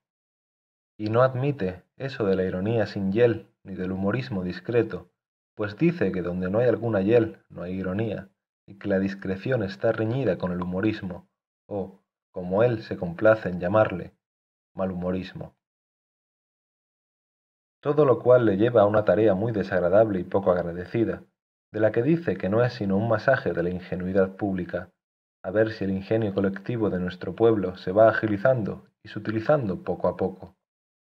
Y 0.97 1.11
no 1.11 1.21
admite 1.21 1.83
eso 1.97 2.25
de 2.25 2.35
la 2.35 2.45
ironía 2.45 2.87
sin 2.87 3.11
hiel 3.11 3.47
ni 3.63 3.75
del 3.75 3.91
humorismo 3.91 4.43
discreto, 4.43 5.11
pues 5.53 5.77
dice 5.77 6.11
que 6.11 6.23
donde 6.23 6.49
no 6.49 6.57
hay 6.57 6.67
alguna 6.67 7.01
hiel 7.01 7.37
no 7.47 7.61
hay 7.61 7.73
ironía, 7.73 8.29
y 8.65 8.79
que 8.79 8.87
la 8.87 8.97
discreción 8.97 9.61
está 9.61 9.91
reñida 9.91 10.39
con 10.39 10.51
el 10.51 10.63
humorismo, 10.63 11.29
o, 11.67 12.01
como 12.31 12.63
él 12.63 12.81
se 12.81 12.97
complace 12.97 13.49
en 13.49 13.59
llamarle, 13.59 14.15
malhumorismo. 14.73 15.55
Todo 17.85 18.03
lo 18.03 18.17
cual 18.17 18.47
le 18.47 18.57
lleva 18.57 18.81
a 18.81 18.87
una 18.87 19.05
tarea 19.05 19.35
muy 19.35 19.51
desagradable 19.51 20.19
y 20.19 20.23
poco 20.23 20.51
agradecida, 20.51 21.21
de 21.71 21.79
la 21.79 21.91
que 21.91 22.01
dice 22.01 22.35
que 22.35 22.49
no 22.49 22.63
es 22.63 22.73
sino 22.73 22.97
un 22.97 23.07
masaje 23.07 23.53
de 23.53 23.61
la 23.61 23.69
ingenuidad 23.69 24.37
pública, 24.37 24.89
a 25.43 25.51
ver 25.51 25.71
si 25.71 25.83
el 25.83 25.91
ingenio 25.91 26.33
colectivo 26.33 26.89
de 26.89 26.97
nuestro 26.97 27.35
pueblo 27.35 27.77
se 27.77 27.91
va 27.91 28.09
agilizando 28.09 28.87
y 29.03 29.09
sutilizando 29.09 29.83
poco 29.83 30.07
a 30.07 30.17
poco, 30.17 30.55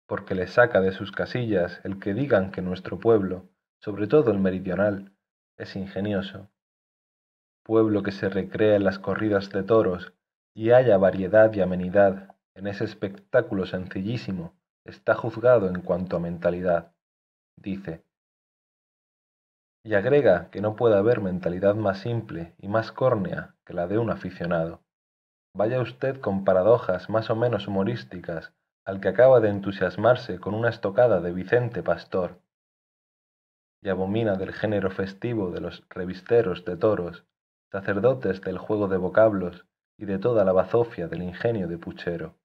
porque 0.07 0.33
le 0.33 0.47
saca 0.47 0.79
de 0.79 0.93
sus 0.93 1.11
casillas 1.11 1.81
el 1.83 1.99
que 1.99 2.13
digan 2.13 2.51
que 2.51 2.61
nuestro 2.61 2.99
pueblo, 2.99 3.49
sobre 3.81 4.07
todo 4.07 4.31
el 4.31 4.39
meridional, 4.39 5.11
es 5.57 5.75
ingenioso. 5.75 6.47
Pueblo 7.63 8.01
que 8.01 8.13
se 8.13 8.29
recrea 8.29 8.77
en 8.77 8.85
las 8.85 8.97
corridas 8.97 9.49
de 9.49 9.63
toros 9.63 10.13
y 10.53 10.71
haya 10.71 10.97
variedad 10.97 11.53
y 11.53 11.59
amenidad 11.59 12.37
en 12.55 12.67
ese 12.67 12.85
espectáculo 12.85 13.65
sencillísimo, 13.65 14.53
está 14.85 15.15
juzgado 15.15 15.67
en 15.67 15.81
cuanto 15.81 16.17
a 16.17 16.19
mentalidad, 16.19 16.93
dice 17.55 18.03
y 19.83 19.95
agrega 19.95 20.49
que 20.51 20.61
no 20.61 20.75
puede 20.75 20.95
haber 20.95 21.21
mentalidad 21.21 21.75
más 21.75 21.99
simple 21.99 22.53
y 22.59 22.67
más 22.67 22.91
córnea 22.91 23.55
que 23.65 23.73
la 23.73 23.87
de 23.87 23.97
un 23.97 24.11
aficionado. 24.11 24.83
Vaya 25.55 25.81
usted 25.81 26.19
con 26.21 26.45
paradojas 26.45 27.09
más 27.09 27.29
o 27.29 27.35
menos 27.35 27.67
humorísticas 27.67 28.53
al 28.85 28.99
que 28.99 29.09
acaba 29.09 29.39
de 29.39 29.49
entusiasmarse 29.49 30.39
con 30.39 30.53
una 30.53 30.69
estocada 30.69 31.19
de 31.21 31.33
Vicente 31.33 31.83
Pastor, 31.83 32.41
y 33.83 33.89
abomina 33.89 34.35
del 34.35 34.53
género 34.53 34.91
festivo 34.91 35.51
de 35.51 35.61
los 35.61 35.83
revisteros 35.89 36.65
de 36.65 36.77
toros, 36.77 37.25
sacerdotes 37.71 38.41
del 38.41 38.57
juego 38.57 38.87
de 38.87 38.97
vocablos 38.97 39.65
y 39.97 40.05
de 40.05 40.19
toda 40.19 40.45
la 40.45 40.51
bazofia 40.51 41.07
del 41.07 41.23
ingenio 41.23 41.67
de 41.67 41.77
puchero. 41.77 42.35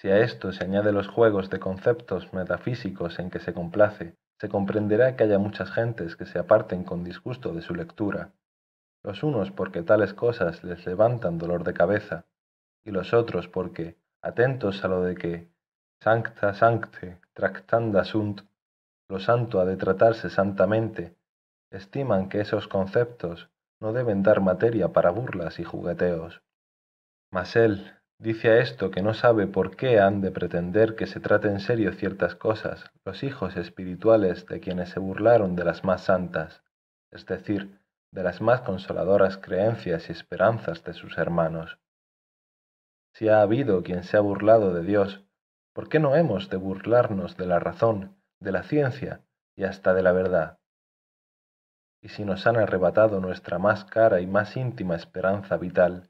Si 0.00 0.08
a 0.08 0.20
esto 0.20 0.50
se 0.50 0.64
añade 0.64 0.92
los 0.92 1.08
juegos 1.08 1.50
de 1.50 1.60
conceptos 1.60 2.32
metafísicos 2.32 3.18
en 3.18 3.28
que 3.28 3.38
se 3.38 3.52
complace, 3.52 4.16
se 4.40 4.48
comprenderá 4.48 5.14
que 5.14 5.24
haya 5.24 5.38
muchas 5.38 5.70
gentes 5.70 6.16
que 6.16 6.24
se 6.24 6.38
aparten 6.38 6.84
con 6.84 7.04
disgusto 7.04 7.52
de 7.52 7.60
su 7.60 7.74
lectura, 7.74 8.32
los 9.04 9.22
unos 9.22 9.50
porque 9.50 9.82
tales 9.82 10.14
cosas 10.14 10.64
les 10.64 10.86
levantan 10.86 11.36
dolor 11.36 11.64
de 11.64 11.74
cabeza, 11.74 12.24
y 12.82 12.92
los 12.92 13.12
otros 13.12 13.46
porque, 13.48 13.98
atentos 14.22 14.82
a 14.86 14.88
lo 14.88 15.02
de 15.02 15.16
que 15.16 15.50
sancta 16.02 16.54
sancte 16.54 17.20
tractanda 17.34 18.02
sunt, 18.04 18.40
lo 19.06 19.20
santo 19.20 19.60
ha 19.60 19.66
de 19.66 19.76
tratarse 19.76 20.30
santamente, 20.30 21.14
estiman 21.70 22.30
que 22.30 22.40
esos 22.40 22.68
conceptos 22.68 23.50
no 23.82 23.92
deben 23.92 24.22
dar 24.22 24.40
materia 24.40 24.94
para 24.94 25.10
burlas 25.10 25.58
y 25.58 25.64
jugueteos. 25.64 26.40
Mas 27.30 27.54
él, 27.54 27.99
Dice 28.20 28.50
a 28.50 28.58
esto 28.58 28.90
que 28.90 29.00
no 29.00 29.14
sabe 29.14 29.46
por 29.46 29.76
qué 29.76 29.98
han 29.98 30.20
de 30.20 30.30
pretender 30.30 30.94
que 30.94 31.06
se 31.06 31.20
trate 31.20 31.48
en 31.48 31.58
serio 31.58 31.90
ciertas 31.94 32.34
cosas 32.34 32.84
los 33.02 33.22
hijos 33.22 33.56
espirituales 33.56 34.44
de 34.44 34.60
quienes 34.60 34.90
se 34.90 35.00
burlaron 35.00 35.56
de 35.56 35.64
las 35.64 35.84
más 35.84 36.02
santas, 36.02 36.62
es 37.10 37.24
decir, 37.24 37.80
de 38.12 38.22
las 38.22 38.42
más 38.42 38.60
consoladoras 38.60 39.38
creencias 39.38 40.10
y 40.10 40.12
esperanzas 40.12 40.84
de 40.84 40.92
sus 40.92 41.16
hermanos. 41.16 41.78
Si 43.14 43.30
ha 43.30 43.40
habido 43.40 43.82
quien 43.82 44.04
se 44.04 44.18
ha 44.18 44.20
burlado 44.20 44.74
de 44.74 44.82
Dios, 44.82 45.24
¿por 45.72 45.88
qué 45.88 45.98
no 45.98 46.14
hemos 46.14 46.50
de 46.50 46.58
burlarnos 46.58 47.38
de 47.38 47.46
la 47.46 47.58
razón, 47.58 48.18
de 48.38 48.52
la 48.52 48.64
ciencia 48.64 49.22
y 49.56 49.64
hasta 49.64 49.94
de 49.94 50.02
la 50.02 50.12
verdad? 50.12 50.58
Y 52.02 52.10
si 52.10 52.26
nos 52.26 52.46
han 52.46 52.58
arrebatado 52.58 53.18
nuestra 53.18 53.58
más 53.58 53.86
cara 53.86 54.20
y 54.20 54.26
más 54.26 54.58
íntima 54.58 54.94
esperanza 54.94 55.56
vital, 55.56 56.09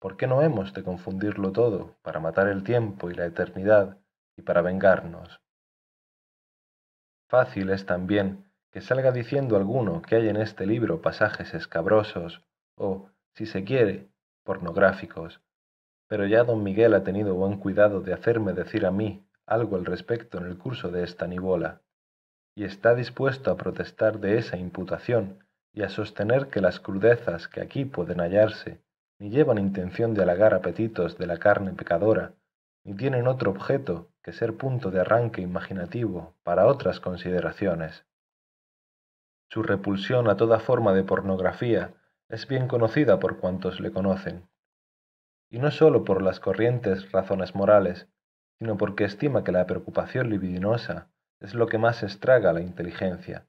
¿Por 0.00 0.16
qué 0.16 0.26
no 0.26 0.40
hemos 0.40 0.72
de 0.72 0.82
confundirlo 0.82 1.52
todo 1.52 1.94
para 2.00 2.20
matar 2.20 2.48
el 2.48 2.64
tiempo 2.64 3.10
y 3.10 3.14
la 3.14 3.26
eternidad 3.26 3.98
y 4.34 4.40
para 4.40 4.62
vengarnos? 4.62 5.42
Fácil 7.28 7.68
es 7.68 7.84
también 7.84 8.50
que 8.72 8.80
salga 8.80 9.12
diciendo 9.12 9.58
alguno 9.58 10.00
que 10.00 10.16
hay 10.16 10.28
en 10.30 10.38
este 10.38 10.64
libro 10.64 11.02
pasajes 11.02 11.52
escabrosos 11.52 12.42
o, 12.76 13.10
si 13.34 13.44
se 13.44 13.62
quiere, 13.62 14.08
pornográficos, 14.42 15.42
pero 16.08 16.26
ya 16.26 16.44
don 16.44 16.62
Miguel 16.62 16.94
ha 16.94 17.04
tenido 17.04 17.34
buen 17.34 17.58
cuidado 17.58 18.00
de 18.00 18.14
hacerme 18.14 18.54
decir 18.54 18.86
a 18.86 18.90
mí 18.90 19.26
algo 19.44 19.76
al 19.76 19.84
respecto 19.84 20.38
en 20.38 20.46
el 20.46 20.56
curso 20.56 20.88
de 20.90 21.04
esta 21.04 21.26
nibola, 21.26 21.82
y 22.54 22.64
está 22.64 22.94
dispuesto 22.94 23.50
a 23.50 23.56
protestar 23.58 24.18
de 24.18 24.38
esa 24.38 24.56
imputación 24.56 25.44
y 25.74 25.82
a 25.82 25.90
sostener 25.90 26.48
que 26.48 26.62
las 26.62 26.80
crudezas 26.80 27.48
que 27.48 27.60
aquí 27.60 27.84
pueden 27.84 28.20
hallarse 28.20 28.80
ni 29.20 29.28
llevan 29.28 29.58
intención 29.58 30.14
de 30.14 30.22
halagar 30.22 30.54
apetitos 30.54 31.18
de 31.18 31.26
la 31.26 31.36
carne 31.38 31.74
pecadora, 31.74 32.32
ni 32.84 32.94
tienen 32.94 33.28
otro 33.28 33.50
objeto 33.50 34.10
que 34.22 34.32
ser 34.32 34.56
punto 34.56 34.90
de 34.90 35.00
arranque 35.00 35.42
imaginativo 35.42 36.34
para 36.42 36.66
otras 36.66 37.00
consideraciones. 37.00 38.06
Su 39.50 39.62
repulsión 39.62 40.28
a 40.28 40.36
toda 40.36 40.58
forma 40.58 40.94
de 40.94 41.04
pornografía 41.04 41.92
es 42.30 42.48
bien 42.48 42.66
conocida 42.66 43.20
por 43.20 43.38
cuantos 43.38 43.78
le 43.78 43.92
conocen, 43.92 44.48
y 45.50 45.58
no 45.58 45.70
sólo 45.70 46.04
por 46.04 46.22
las 46.22 46.40
corrientes 46.40 47.12
razones 47.12 47.54
morales, 47.54 48.08
sino 48.58 48.78
porque 48.78 49.04
estima 49.04 49.44
que 49.44 49.52
la 49.52 49.66
preocupación 49.66 50.30
libidinosa 50.30 51.10
es 51.40 51.54
lo 51.54 51.66
que 51.66 51.76
más 51.76 52.02
estraga 52.02 52.54
la 52.54 52.62
inteligencia. 52.62 53.46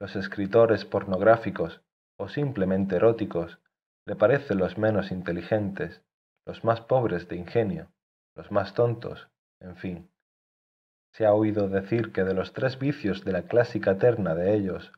Los 0.00 0.16
escritores 0.16 0.86
pornográficos 0.86 1.82
o 2.16 2.28
simplemente 2.28 2.96
eróticos 2.96 3.58
le 4.08 4.16
parecen 4.16 4.56
los 4.56 4.78
menos 4.78 5.12
inteligentes, 5.12 6.02
los 6.46 6.64
más 6.64 6.80
pobres 6.80 7.28
de 7.28 7.36
ingenio, 7.36 7.92
los 8.34 8.50
más 8.50 8.72
tontos, 8.72 9.28
en 9.60 9.76
fin. 9.76 10.10
Se 11.12 11.26
ha 11.26 11.34
oído 11.34 11.68
decir 11.68 12.10
que 12.10 12.24
de 12.24 12.32
los 12.32 12.54
tres 12.54 12.78
vicios 12.78 13.22
de 13.22 13.32
la 13.32 13.42
clásica 13.42 13.98
terna 13.98 14.34
de 14.34 14.54
ellos, 14.54 14.92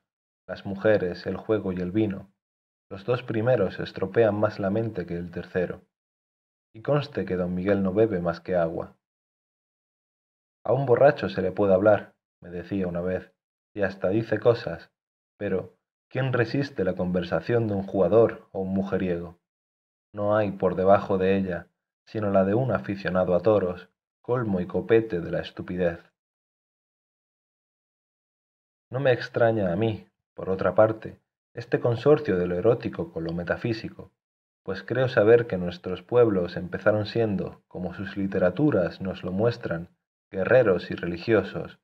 las 0.46 0.64
mujeres, 0.64 1.26
el 1.26 1.36
juego 1.36 1.72
y 1.72 1.80
el 1.80 1.90
vino, 1.90 2.30
los 2.88 3.04
dos 3.04 3.24
primeros 3.24 3.80
estropean 3.80 4.38
más 4.38 4.60
la 4.60 4.70
mente 4.70 5.06
que 5.06 5.16
el 5.16 5.32
tercero. 5.32 5.82
Y 6.72 6.82
conste 6.82 7.24
que 7.24 7.34
don 7.34 7.52
Miguel 7.52 7.82
no 7.82 7.92
bebe 7.92 8.20
más 8.20 8.40
que 8.40 8.54
agua. 8.54 8.96
A 10.64 10.72
un 10.72 10.86
borracho 10.86 11.28
se 11.28 11.42
le 11.42 11.50
puede 11.50 11.74
hablar, 11.74 12.14
me 12.40 12.50
decía 12.50 12.86
una 12.86 13.00
vez, 13.00 13.32
y 13.74 13.82
hasta 13.82 14.08
dice 14.10 14.38
cosas, 14.38 14.92
pero 15.36 15.74
¿Quién 16.10 16.32
resiste 16.32 16.84
la 16.84 16.94
conversación 16.94 17.68
de 17.68 17.74
un 17.74 17.84
jugador 17.84 18.48
o 18.50 18.60
un 18.60 18.74
mujeriego? 18.74 19.38
No 20.12 20.36
hay 20.36 20.50
por 20.50 20.74
debajo 20.74 21.16
de 21.16 21.36
ella 21.36 21.68
sino 22.10 22.30
la 22.30 22.44
de 22.44 22.54
un 22.54 22.72
aficionado 22.72 23.36
a 23.36 23.40
toros, 23.40 23.88
colmo 24.20 24.60
y 24.60 24.66
copete 24.66 25.20
de 25.20 25.30
la 25.30 25.40
estupidez. 25.40 26.00
No 28.90 28.98
me 28.98 29.12
extraña 29.12 29.72
a 29.72 29.76
mí, 29.76 30.08
por 30.34 30.50
otra 30.50 30.74
parte, 30.74 31.20
este 31.54 31.78
consorcio 31.78 32.36
de 32.36 32.48
lo 32.48 32.56
erótico 32.56 33.12
con 33.12 33.22
lo 33.22 33.32
metafísico, 33.32 34.10
pues 34.64 34.82
creo 34.82 35.08
saber 35.08 35.46
que 35.46 35.58
nuestros 35.58 36.02
pueblos 36.02 36.56
empezaron 36.56 37.06
siendo, 37.06 37.62
como 37.68 37.94
sus 37.94 38.16
literaturas 38.16 39.00
nos 39.00 39.22
lo 39.22 39.30
muestran, 39.30 39.90
guerreros 40.32 40.90
y 40.90 40.96
religiosos, 40.96 41.78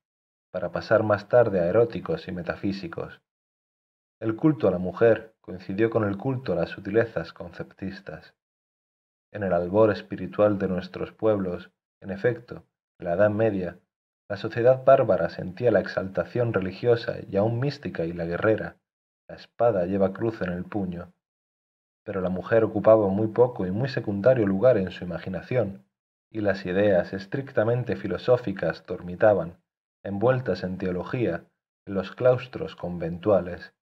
para 0.51 0.73
pasar 0.73 1.05
más 1.05 1.29
tarde 1.29 1.61
a 1.61 1.67
eróticos 1.67 2.27
y 2.27 2.33
metafísicos. 2.33 3.21
El 4.19 4.35
culto 4.35 4.67
a 4.67 4.71
la 4.71 4.79
mujer, 4.79 5.35
coincidió 5.43 5.91
con 5.91 6.03
el 6.05 6.17
culto 6.17 6.55
a 6.55 6.57
las 6.57 6.71
sutilezas 6.71 7.35
conceptistas. 7.35 8.35
En 9.31 9.43
el 9.43 9.53
albor 9.53 9.91
espiritual 9.91 10.59
de 10.59 10.69
nuestros 10.69 11.13
pueblos, 11.13 11.71
en 12.01 12.11
efecto, 12.11 12.65
en 12.99 13.09
la 13.09 13.13
Edad 13.13 13.29
Media, 13.29 13.79
la 14.31 14.39
sociedad 14.39 14.85
bárbara 14.87 15.29
sentía 15.29 15.71
la 15.71 15.81
exaltación 15.81 16.55
religiosa 16.55 17.17
y 17.29 17.37
aún 17.37 17.61
mística 17.61 18.07
y 18.07 18.15
la 18.15 18.25
guerrera. 18.25 18.79
La 19.29 19.37
espada 19.37 19.85
lleva 19.85 20.15
cruz 20.15 20.41
en 20.41 20.51
el 20.51 20.65
puño. 20.65 21.13
Pero 22.03 22.23
la 22.23 22.31
mujer 22.31 22.65
ocupaba 22.65 23.09
muy 23.09 23.29
poco 23.29 23.67
y 23.67 23.71
muy 23.71 23.91
secundario 23.91 24.47
lugar 24.47 24.79
en 24.79 24.93
su 24.93 25.05
imaginación, 25.05 25.85
y 26.33 26.41
las 26.41 26.65
ideas 26.65 27.13
estrictamente 27.13 27.97
filosóficas 27.97 28.83
dormitaban, 28.87 29.59
envueltas 30.03 30.63
en 30.63 30.79
teología, 30.79 31.45
en 31.87 31.95
los 31.95 32.13
claustros 32.13 32.77
conventuales. 32.77 33.76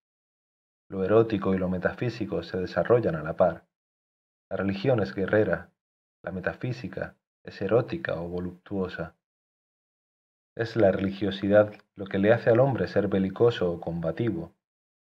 Lo 0.88 1.04
erótico 1.04 1.54
y 1.54 1.58
lo 1.58 1.68
metafísico 1.68 2.42
se 2.42 2.58
desarrollan 2.58 3.16
a 3.16 3.22
la 3.22 3.36
par. 3.36 3.66
La 4.50 4.56
religión 4.56 5.00
es 5.00 5.14
guerrera, 5.14 5.70
la 6.22 6.32
metafísica 6.32 7.16
es 7.42 7.60
erótica 7.60 8.20
o 8.20 8.28
voluptuosa. 8.28 9.16
¿Es 10.56 10.76
la 10.76 10.92
religiosidad 10.92 11.74
lo 11.96 12.06
que 12.06 12.18
le 12.18 12.32
hace 12.32 12.50
al 12.50 12.60
hombre 12.60 12.86
ser 12.86 13.08
belicoso 13.08 13.72
o 13.72 13.80
combativo? 13.80 14.54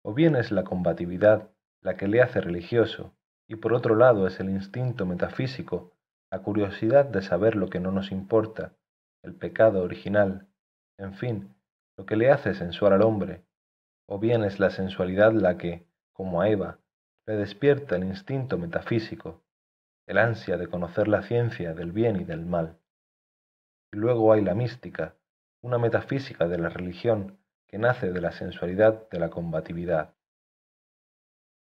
¿O 0.05 0.15
bien 0.15 0.37
es 0.37 0.53
la 0.53 0.65
combatividad 0.65 1.51
la 1.83 1.97
que 1.97 2.07
le 2.07 2.23
hace 2.23 2.41
religioso? 2.41 3.15
Y 3.49 3.57
por 3.57 3.73
otro 3.73 3.97
lado 3.97 4.27
es 4.27 4.41
el 4.41 4.51
instinto 4.51 5.07
metafísico, 5.07 5.95
la 6.31 6.43
curiosidad 6.43 7.07
de 7.07 7.23
saber 7.23 7.57
lo 7.57 7.71
que 7.71 7.81
no 7.81 7.91
nos 7.91 8.13
importa, 8.13 8.75
el 9.23 9.35
pecado 9.35 9.83
original, 9.83 10.47
en 10.99 11.15
fin, 11.15 11.55
lo 11.97 12.05
que 12.05 12.17
le 12.17 12.31
hace 12.31 12.55
sensual 12.55 12.93
al 12.93 13.03
hombre, 13.03 13.45
o 14.11 14.19
bien 14.19 14.43
es 14.43 14.59
la 14.59 14.71
sensualidad 14.71 15.33
la 15.33 15.59
que, 15.59 15.87
como 16.13 16.41
a 16.41 16.49
Eva, 16.49 16.79
le 17.27 17.37
despierta 17.37 17.97
el 17.97 18.05
instinto 18.05 18.57
metafísico, 18.57 19.43
el 20.07 20.17
ansia 20.17 20.57
de 20.57 20.67
conocer 20.67 21.09
la 21.09 21.23
ciencia 21.23 21.75
del 21.75 21.93
bien 21.93 22.17
y 22.17 22.25
del 22.25 22.47
mal. 22.47 22.79
Y 23.93 23.99
luego 23.99 24.33
hay 24.33 24.43
la 24.43 24.55
mística, 24.55 25.15
una 25.61 25.77
metafísica 25.77 26.49
de 26.49 26.57
la 26.57 26.71
religión 26.71 27.39
que 27.67 27.79
nace 27.79 28.11
de 28.11 28.21
la 28.23 28.33
sensualidad 28.33 29.11
de 29.11 29.21
la 29.21 29.29
combatividad. 29.29 30.15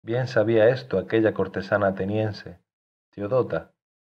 Bien 0.03 0.27
sabía 0.27 0.69
esto 0.69 0.99
aquella 0.99 1.33
cortesana 1.33 1.87
ateniense, 1.87 2.59
Teodota, 3.09 3.73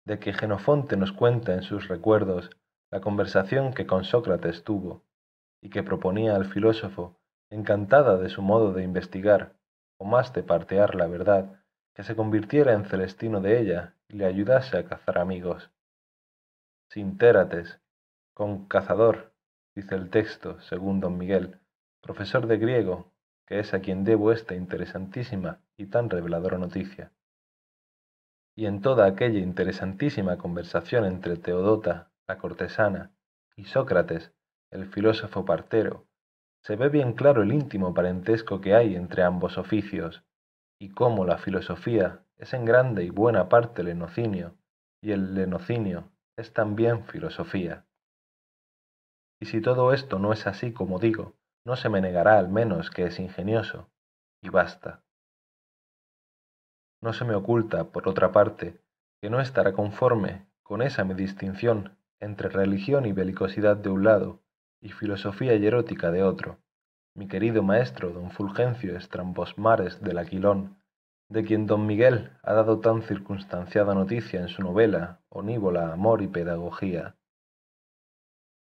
de 0.06 0.20
que 0.20 0.34
Genofonte 0.34 0.98
nos 0.98 1.14
cuenta 1.14 1.54
en 1.54 1.64
sus 1.64 1.88
recuerdos 1.88 2.50
la 2.92 3.00
conversación 3.00 3.74
que 3.74 3.88
con 3.88 4.04
Sócrates 4.04 4.66
tuvo, 4.66 5.06
y 5.62 5.70
que 5.70 5.84
proponía 5.84 6.36
al 6.36 6.46
filósofo, 6.46 7.19
encantada 7.50 8.18
de 8.18 8.30
su 8.30 8.42
modo 8.42 8.74
de 8.74 8.84
investigar, 8.84 9.56
o 9.98 10.06
más 10.06 10.34
de 10.34 10.44
partear 10.44 10.96
la 10.96 11.08
verdad, 11.08 11.64
que 11.94 12.04
se 12.04 12.16
convirtiera 12.16 12.74
en 12.74 12.86
celestino 12.86 13.42
de 13.42 13.60
ella 13.60 13.96
y 14.08 14.14
le 14.18 14.26
ayudase 14.26 14.78
a 14.78 14.86
cazar 14.86 15.18
amigos. 15.18 15.72
Sintérates, 16.90 17.80
con 18.34 18.68
cazador, 18.68 19.34
dice 19.76 19.96
el 19.96 20.10
texto, 20.10 20.60
según 20.62 21.00
don 21.00 21.18
Miguel, 21.18 21.60
profesor 22.02 22.48
de 22.48 22.58
griego, 22.58 23.12
que 23.46 23.60
es 23.60 23.74
a 23.74 23.80
quien 23.80 24.04
debo 24.04 24.32
esta 24.32 24.56
interesantísima 24.56 25.60
y 25.76 25.88
tan 25.88 26.10
reveladora 26.10 26.58
noticia. 26.58 27.12
Y 28.56 28.66
en 28.66 28.82
toda 28.82 29.06
aquella 29.06 29.40
interesantísima 29.40 30.38
conversación 30.38 31.06
entre 31.06 31.38
Teodota, 31.38 32.12
la 32.28 32.38
cortesana, 32.38 33.12
y 33.56 33.66
Sócrates, 33.66 34.32
el 34.72 34.86
filósofo 34.86 35.46
partero, 35.46 36.06
se 36.62 36.76
ve 36.76 36.90
bien 36.90 37.14
claro 37.14 37.44
el 37.44 37.54
íntimo 37.54 37.94
parentesco 37.94 38.62
que 38.62 38.76
hay 38.76 38.96
entre 38.96 39.24
ambos 39.24 39.58
oficios, 39.58 40.24
y 40.80 40.90
cómo 40.90 41.26
la 41.26 41.38
filosofía 41.38 42.26
es 42.38 42.54
en 42.54 42.66
grande 42.66 43.04
y 43.04 43.10
buena 43.10 43.50
parte 43.50 43.84
lenocinio, 43.84 44.56
y 45.02 45.12
el 45.12 45.36
lenocinio 45.36 46.12
es 46.38 46.54
también 46.54 47.06
filosofía. 47.06 47.86
Y 49.42 49.46
si 49.46 49.62
todo 49.62 49.94
esto 49.94 50.20
no 50.20 50.34
es 50.34 50.48
así 50.48 50.74
como 50.74 51.00
digo, 51.00 51.36
no 51.66 51.76
se 51.76 51.90
me 51.90 52.02
negará 52.02 52.38
al 52.38 52.50
menos 52.50 52.90
que 52.90 53.06
es 53.06 53.20
ingenioso, 53.20 53.90
y 54.42 54.50
basta. 54.50 55.04
No 57.02 57.14
se 57.14 57.24
me 57.24 57.36
oculta, 57.36 57.92
por 57.92 58.08
otra 58.08 58.32
parte, 58.32 58.82
que 59.22 59.30
no 59.30 59.40
estará 59.40 59.74
conforme 59.74 60.48
con 60.64 60.82
esa 60.82 61.04
mi 61.04 61.14
distinción 61.14 61.98
entre 62.20 62.50
religión 62.50 63.06
y 63.06 63.14
belicosidad 63.14 63.78
de 63.78 63.90
un 63.90 64.04
lado 64.04 64.42
y 64.82 64.90
filosofía 64.90 65.56
y 65.56 65.66
erótica 65.66 66.12
de 66.12 66.24
otro, 66.24 66.60
mi 67.16 67.28
querido 67.28 67.64
maestro 67.64 68.12
don 68.12 68.32
Fulgencio 68.32 68.96
Estrambosmares 68.96 70.02
del 70.02 70.18
Aquilón, 70.18 70.78
de 71.30 71.44
quien 71.44 71.68
don 71.68 71.86
Miguel 71.86 72.32
ha 72.44 72.54
dado 72.54 72.80
tan 72.80 73.02
circunstanciada 73.04 73.94
noticia 73.94 74.42
en 74.42 74.48
su 74.48 74.64
novela 74.64 75.22
Onívola, 75.30 75.92
Amor 75.92 76.22
y 76.22 76.28
Pedagogía, 76.28 77.16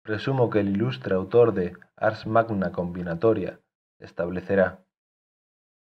Presumo 0.03 0.49
que 0.49 0.61
el 0.61 0.71
ilustre 0.71 1.15
autor 1.15 1.53
de 1.53 1.77
Ars 1.95 2.27
Magna 2.27 2.73
Combinatoria 2.73 3.61
establecerá 3.99 4.83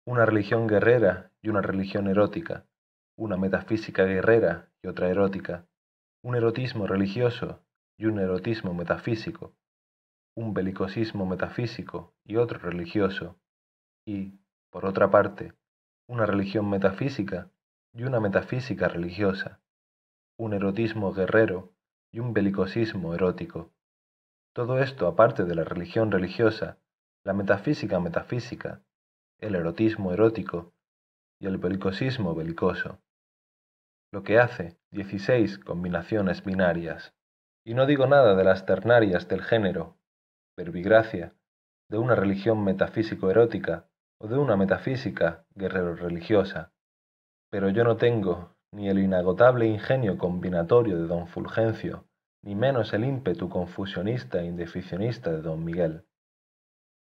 una 0.06 0.26
religión 0.26 0.66
guerrera 0.66 1.32
y 1.40 1.48
una 1.48 1.62
religión 1.62 2.06
erótica, 2.06 2.66
una 3.16 3.38
metafísica 3.38 4.04
guerrera 4.04 4.68
y 4.82 4.88
otra 4.88 5.08
erótica, 5.08 5.66
un 6.22 6.36
erotismo 6.36 6.86
religioso 6.86 7.64
y 7.96 8.06
un 8.06 8.18
erotismo 8.18 8.74
metafísico, 8.74 9.54
un 10.34 10.54
belicosismo 10.54 11.26
metafísico 11.26 12.14
y 12.24 12.36
otro 12.36 12.58
religioso, 12.58 13.38
y, 14.06 14.38
por 14.70 14.86
otra 14.86 15.10
parte, 15.10 15.52
una 16.06 16.26
religión 16.26 16.68
metafísica 16.68 17.50
y 17.92 18.04
una 18.04 18.20
metafísica 18.20 18.88
religiosa, 18.88 19.60
un 20.36 20.54
erotismo 20.54 21.12
guerrero 21.12 21.72
y 22.12 22.20
un 22.20 22.32
belicosismo 22.32 23.14
erótico. 23.14 23.72
Todo 24.52 24.80
esto 24.80 25.06
aparte 25.06 25.44
de 25.44 25.54
la 25.54 25.64
religión 25.64 26.10
religiosa, 26.10 26.78
la 27.24 27.32
metafísica 27.32 28.00
metafísica, 28.00 28.82
el 29.38 29.54
erotismo 29.54 30.12
erótico 30.12 30.72
y 31.38 31.46
el 31.46 31.58
belicosismo 31.58 32.34
belicoso, 32.34 33.00
lo 34.12 34.22
que 34.22 34.38
hace 34.38 34.78
16 34.90 35.58
combinaciones 35.60 36.44
binarias. 36.44 37.14
Y 37.64 37.74
no 37.74 37.86
digo 37.86 38.06
nada 38.06 38.34
de 38.34 38.44
las 38.44 38.66
ternarias 38.66 39.28
del 39.28 39.42
género, 39.42 39.99
de 41.90 41.98
una 41.98 42.14
religión 42.14 42.62
metafísico-erótica 42.62 43.88
o 44.20 44.28
de 44.28 44.38
una 44.38 44.56
metafísica 44.56 45.44
guerrero-religiosa. 45.54 46.72
Pero 47.50 47.68
yo 47.70 47.84
no 47.84 47.96
tengo 47.96 48.54
ni 48.72 48.88
el 48.88 48.98
inagotable 48.98 49.66
ingenio 49.66 50.16
combinatorio 50.16 50.96
de 50.96 51.08
don 51.08 51.26
Fulgencio, 51.26 52.04
ni 52.42 52.54
menos 52.54 52.92
el 52.92 53.04
ímpetu 53.04 53.48
confusionista 53.48 54.40
e 54.40 54.46
indeficionista 54.46 55.32
de 55.32 55.42
don 55.42 55.64
Miguel. 55.64 56.04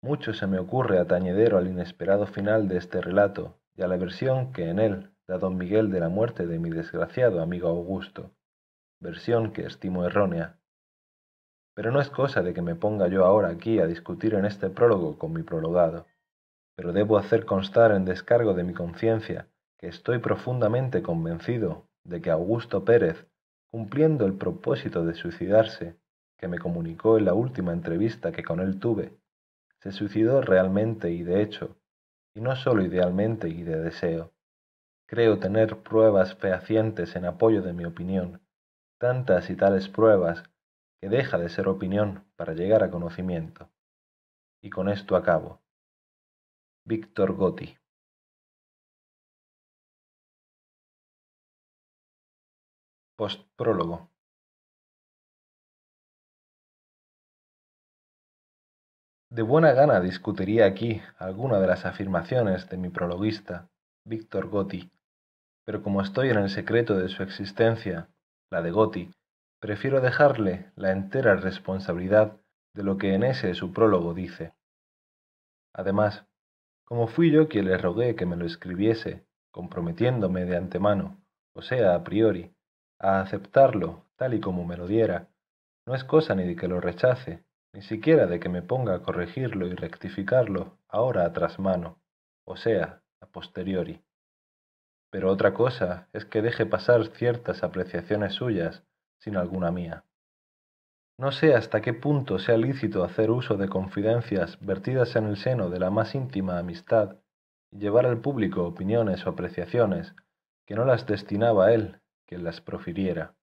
Mucho 0.03 0.35
se 0.35 0.49
me 0.49 0.59
ocurre 0.59 0.99
atañedero 0.99 1.59
al 1.59 1.69
inesperado 1.69 2.27
final 2.27 2.67
de 2.67 2.79
este 2.79 3.01
relato 3.01 3.61
y 3.77 3.83
a 3.83 3.87
la 3.87 3.97
versión 3.97 4.53
que 4.53 4.69
en 4.69 4.81
él 4.81 5.13
da 5.29 5.39
don 5.39 5.57
Miguel 5.57 5.91
de 5.91 6.01
la 6.01 6.09
muerte 6.09 6.47
de 6.47 6.59
mi 6.59 6.71
desgraciado 6.71 7.41
amigo 7.41 7.69
Augusto, 7.69 8.33
versión 9.01 9.53
que 9.53 9.65
estimo 9.65 10.05
errónea. 10.05 10.59
Pero 11.75 11.91
no 11.91 12.01
es 12.01 12.11
cosa 12.11 12.43
de 12.43 12.53
que 12.53 12.63
me 12.63 12.75
ponga 12.75 13.09
yo 13.09 13.25
ahora 13.25 13.49
aquí 13.49 13.79
a 13.79 13.87
discutir 13.87 14.35
en 14.35 14.45
este 14.45 14.69
prólogo 14.69 15.19
con 15.19 15.33
mi 15.33 15.43
prologado, 15.43 16.07
pero 16.77 16.93
debo 16.93 17.19
hacer 17.19 17.45
constar 17.45 17.93
en 17.93 18.05
descargo 18.05 18.55
de 18.55 18.65
mi 18.65 18.75
conciencia 18.75 19.49
que 19.79 19.89
estoy 19.89 20.19
profundamente 20.19 21.03
convencido 21.03 21.89
de 22.05 22.21
que 22.21 22.31
Augusto 22.31 22.85
Pérez 22.85 23.27
cumpliendo 23.71 24.27
el 24.27 24.35
propósito 24.35 25.05
de 25.05 25.15
suicidarse, 25.15 25.97
que 26.37 26.47
me 26.47 26.59
comunicó 26.59 27.17
en 27.17 27.25
la 27.25 27.33
última 27.33 27.73
entrevista 27.73 28.31
que 28.31 28.43
con 28.43 28.61
él 28.61 28.79
tuve, 28.79 29.17
se 29.81 29.93
suicidó 29.93 30.43
realmente 30.43 31.11
y 31.11 31.23
de 31.23 31.43
hecho, 31.43 31.77
y 32.35 32.41
no 32.41 32.55
solo 32.55 32.83
idealmente 32.83 33.49
y 33.49 33.63
de 33.63 33.79
deseo. 33.81 34.33
Creo 35.07 35.39
tener 35.39 35.79
pruebas 35.79 36.35
fehacientes 36.35 37.17
en 37.17 37.25
apoyo 37.25 37.63
de 37.63 37.73
mi 37.73 37.85
opinión, 37.85 38.43
tantas 38.99 39.49
y 39.49 39.57
tales 39.57 39.89
pruebas 39.89 40.45
que 41.03 41.09
deja 41.09 41.37
de 41.37 41.49
ser 41.49 41.67
opinión 41.67 42.25
para 42.37 42.55
llegar 42.55 42.85
a 42.85 42.91
conocimiento. 42.91 43.69
Y 44.63 44.71
con 44.71 44.89
esto 44.89 45.17
acabo. 45.17 45.61
Víctor 46.85 47.35
Gotti 47.35 47.77
Postprólogo 53.17 54.11
De 59.29 59.43
buena 59.43 59.73
gana 59.73 60.01
discutiría 60.01 60.67
aquí 60.67 61.01
alguna 61.19 61.59
de 61.59 61.67
las 61.67 61.85
afirmaciones 61.85 62.69
de 62.69 62.77
mi 62.77 62.91
prologuista, 62.91 63.69
Víctor 64.05 64.49
Gotti, 64.49 64.93
pero 65.65 65.83
como 65.83 66.01
estoy 66.01 66.31
en 66.31 66.39
el 66.39 66.51
secreto 66.51 66.97
de 66.97 67.09
su 67.09 67.23
existencia, 67.23 68.09
la 68.51 68.61
de 68.63 68.71
Gotti, 68.71 69.11
prefiero 69.63 70.01
dejarle 70.01 70.73
la 70.75 70.91
entera 70.91 71.37
responsabilidad 71.37 72.37
de 72.75 72.83
lo 72.83 72.99
que 72.99 73.15
en 73.15 73.23
ese 73.23 73.55
su 73.55 73.73
prólogo 73.73 74.13
dice. 74.13 74.55
Además, 75.73 76.27
como 76.85 77.07
fui 77.07 77.31
yo 77.31 77.49
quien 77.49 77.67
le 77.67 77.79
rogué 77.79 78.17
que 78.17 78.27
me 78.27 78.35
lo 78.35 78.45
escribiese, 78.45 79.25
comprometiéndome 79.53 80.47
de 80.47 80.57
antemano, 80.57 81.23
o 81.55 81.63
sea, 81.63 81.95
a 81.95 82.03
priori, 82.03 82.53
a 82.99 83.21
aceptarlo 83.21 84.05
tal 84.17 84.35
y 84.35 84.41
como 84.41 84.65
me 84.65 84.77
lo 84.77 84.89
diera, 84.89 85.29
no 85.87 85.95
es 85.95 86.03
cosa 86.03 86.35
ni 86.35 86.45
de 86.45 86.57
que 86.57 86.67
lo 86.67 86.81
rechace, 86.81 87.45
ni 87.73 87.83
siquiera 87.83 88.27
de 88.27 88.41
que 88.41 88.49
me 88.49 88.63
ponga 88.63 88.97
a 88.97 89.03
corregirlo 89.03 89.69
y 89.69 89.77
rectificarlo 89.77 90.77
ahora 90.89 91.25
a 91.25 91.33
trasmano, 91.33 92.01
o 92.45 92.57
sea, 92.57 93.01
a 93.21 93.27
posteriori. 93.27 94.03
Pero 95.13 95.31
otra 95.31 95.55
cosa 95.55 96.09
es 96.13 96.25
que 96.25 96.43
deje 96.43 96.67
pasar 96.67 97.07
ciertas 97.15 97.63
apreciaciones 97.63 98.35
suyas 98.35 98.83
sin 99.23 99.37
alguna 99.37 99.71
mía. 99.71 100.05
No 101.17 101.31
sé 101.31 101.55
hasta 101.55 101.81
qué 101.81 101.95
punto 101.95 102.41
sea 102.41 102.57
lícito 102.57 103.05
hacer 103.05 103.31
uso 103.31 103.57
de 103.57 103.69
confidencias 103.69 104.59
vertidas 104.61 105.15
en 105.15 105.27
el 105.27 105.37
seno 105.37 105.71
de 105.71 105.79
la 105.79 105.91
más 105.91 106.17
íntima 106.17 106.59
amistad 106.59 107.19
y 107.71 107.79
llevar 107.79 108.07
al 108.07 108.21
público 108.21 108.65
opiniones 108.65 109.25
o 109.25 109.31
apreciaciones 109.31 110.17
que 110.67 110.75
no 110.75 110.85
las 110.85 111.07
destinaba 111.07 111.73
él 111.73 112.01
quien 112.27 112.43
las 112.43 112.61
profiriera. 112.61 113.37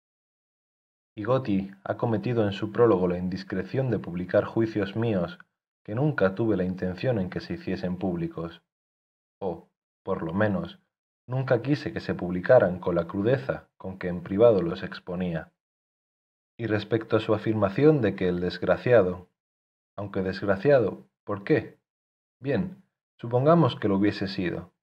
Y 1.15 1.23
Gotti 1.23 1.71
ha 1.83 1.97
cometido 1.97 2.43
en 2.45 2.53
su 2.53 2.71
prólogo 2.71 3.07
la 3.07 3.19
indiscreción 3.19 3.91
de 3.91 3.99
publicar 3.99 4.45
juicios 4.45 4.95
míos 4.95 5.37
que 5.83 5.93
nunca 5.93 6.33
tuve 6.33 6.57
la 6.57 6.63
intención 6.63 7.19
en 7.19 7.29
que 7.29 7.39
se 7.39 7.53
hiciesen 7.53 7.97
públicos, 7.97 8.63
o, 9.39 9.67
por 10.03 10.23
lo 10.23 10.33
menos, 10.33 10.79
nunca 11.27 11.61
quise 11.61 11.93
que 11.93 11.99
se 11.99 12.15
publicaran 12.15 12.79
con 12.79 12.95
la 12.95 13.05
crudeza 13.05 13.69
con 13.77 13.99
que 13.99 14.07
en 14.07 14.23
privado 14.23 14.61
los 14.61 14.81
exponía. 14.83 15.51
Y 16.57 16.65
respecto 16.65 17.17
a 17.17 17.19
su 17.19 17.35
afirmación 17.35 18.01
de 18.01 18.15
que 18.15 18.27
el 18.27 18.39
desgraciado, 18.39 19.29
aunque 19.95 20.23
desgraciado, 20.23 21.07
¿por 21.23 21.43
qué? 21.43 21.77
Bien, 22.39 22.83
supongamos 23.17 23.75
que 23.75 23.87
lo 23.87 23.97
hubiese 23.97 24.27
sido. 24.27 24.73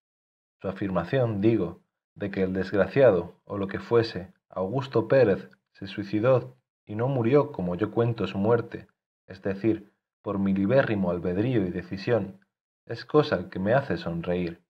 Su 0.60 0.68
afirmación, 0.68 1.40
digo, 1.40 1.82
de 2.14 2.30
que 2.30 2.42
el 2.42 2.52
desgraciado, 2.52 3.40
o 3.44 3.58
lo 3.58 3.66
que 3.66 3.80
fuese, 3.80 4.32
Augusto 4.48 5.08
Pérez, 5.08 5.50
se 5.72 5.88
suicidó 5.88 6.56
y 6.86 6.94
no 6.94 7.08
murió 7.08 7.50
como 7.50 7.74
yo 7.74 7.90
cuento 7.90 8.26
su 8.28 8.38
muerte, 8.38 8.86
es 9.26 9.42
decir, 9.42 9.92
por 10.22 10.38
mi 10.38 10.54
libérrimo 10.54 11.10
albedrío 11.10 11.66
y 11.66 11.70
decisión, 11.70 12.40
es 12.86 13.04
cosa 13.04 13.50
que 13.50 13.58
me 13.58 13.74
hace 13.74 13.96
sonreír. 13.96 14.62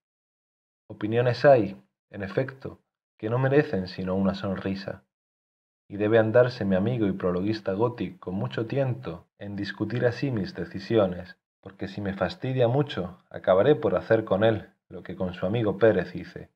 Opiniones 0.89 1.45
hay, 1.45 1.83
en 2.11 2.23
efecto, 2.23 2.81
que 3.19 3.29
no 3.29 3.39
merecen 3.39 3.89
sino 3.89 4.15
una 4.15 4.35
sonrisa, 4.35 5.05
y 5.89 5.97
debe 5.97 6.19
andarse 6.19 6.65
mi 6.65 6.77
amigo 6.77 7.07
y 7.07 7.13
prologuista 7.13 7.73
Gotti 7.73 8.17
con 8.17 8.35
mucho 8.35 8.67
tiento 8.67 9.27
en 9.39 9.57
discutir 9.57 10.07
así 10.07 10.31
mis 10.31 10.55
decisiones, 10.55 11.37
porque 11.61 11.89
si 11.89 12.01
me 12.01 12.15
fastidia 12.15 12.69
mucho, 12.69 13.19
acabaré 13.31 13.75
por 13.75 13.95
hacer 13.95 14.25
con 14.25 14.45
él 14.45 14.71
lo 14.89 15.03
que 15.03 15.17
con 15.17 15.35
su 15.35 15.47
amigo 15.47 15.79
Pérez 15.79 16.15
hice, 16.15 16.51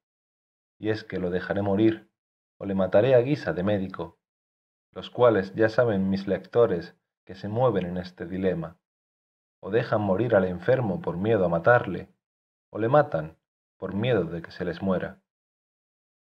y 0.79 0.91
es 0.91 1.05
que 1.05 1.19
lo 1.19 1.31
dejaré 1.31 1.63
morir, 1.63 2.09
o 2.59 2.67
le 2.67 2.75
mataré 2.75 3.15
a 3.15 3.21
guisa 3.21 3.53
de 3.53 3.63
médico, 3.63 4.19
los 4.93 5.11
cuales 5.11 5.55
ya 5.55 5.69
saben 5.69 6.09
mis 6.09 6.27
lectores 6.27 6.97
que 7.25 7.35
se 7.35 7.49
mueven 7.49 7.87
en 7.87 7.99
este 7.99 8.27
dilema, 8.27 8.79
o 9.61 9.71
dejan 9.71 10.01
morir 10.01 10.35
al 10.35 10.45
enfermo 10.45 11.01
por 11.01 11.17
miedo 11.17 11.45
a 11.45 11.49
matarle, 11.49 12.09
o 12.71 12.79
le 12.79 12.89
matan 12.89 13.37
por 13.77 13.95
miedo 13.95 14.25
de 14.25 14.43
que 14.43 14.51
se 14.51 14.65
les 14.65 14.83
muera. 14.83 15.21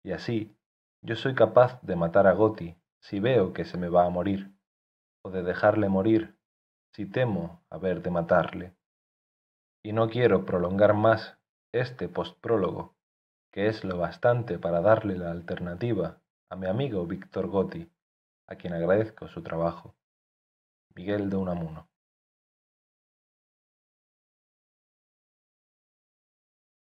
Y 0.02 0.12
así, 0.12 0.56
yo 1.02 1.16
soy 1.16 1.34
capaz 1.34 1.80
de 1.82 1.96
matar 1.96 2.26
a 2.26 2.32
Goti 2.32 2.76
si 3.04 3.20
veo 3.20 3.52
que 3.52 3.66
se 3.66 3.76
me 3.76 3.90
va 3.90 4.06
a 4.06 4.10
morir, 4.10 4.50
o 5.22 5.30
de 5.30 5.42
dejarle 5.42 5.88
morir 5.90 6.38
si 6.94 7.04
temo 7.04 7.62
haber 7.68 8.02
de 8.02 8.10
matarle. 8.10 8.76
Y 9.82 9.92
no 9.92 10.08
quiero 10.08 10.46
prolongar 10.46 10.94
más 10.94 11.38
este 11.72 12.08
postprólogo, 12.08 12.96
que 13.52 13.66
es 13.66 13.84
lo 13.84 13.98
bastante 13.98 14.58
para 14.58 14.80
darle 14.80 15.18
la 15.18 15.30
alternativa 15.30 16.22
a 16.48 16.56
mi 16.56 16.66
amigo 16.66 17.06
Víctor 17.06 17.48
Gotti, 17.48 17.90
a 18.48 18.56
quien 18.56 18.72
agradezco 18.72 19.28
su 19.28 19.42
trabajo. 19.42 19.94
Miguel 20.94 21.28
de 21.28 21.36
Unamuno. 21.36 21.90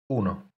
1. 0.09 0.52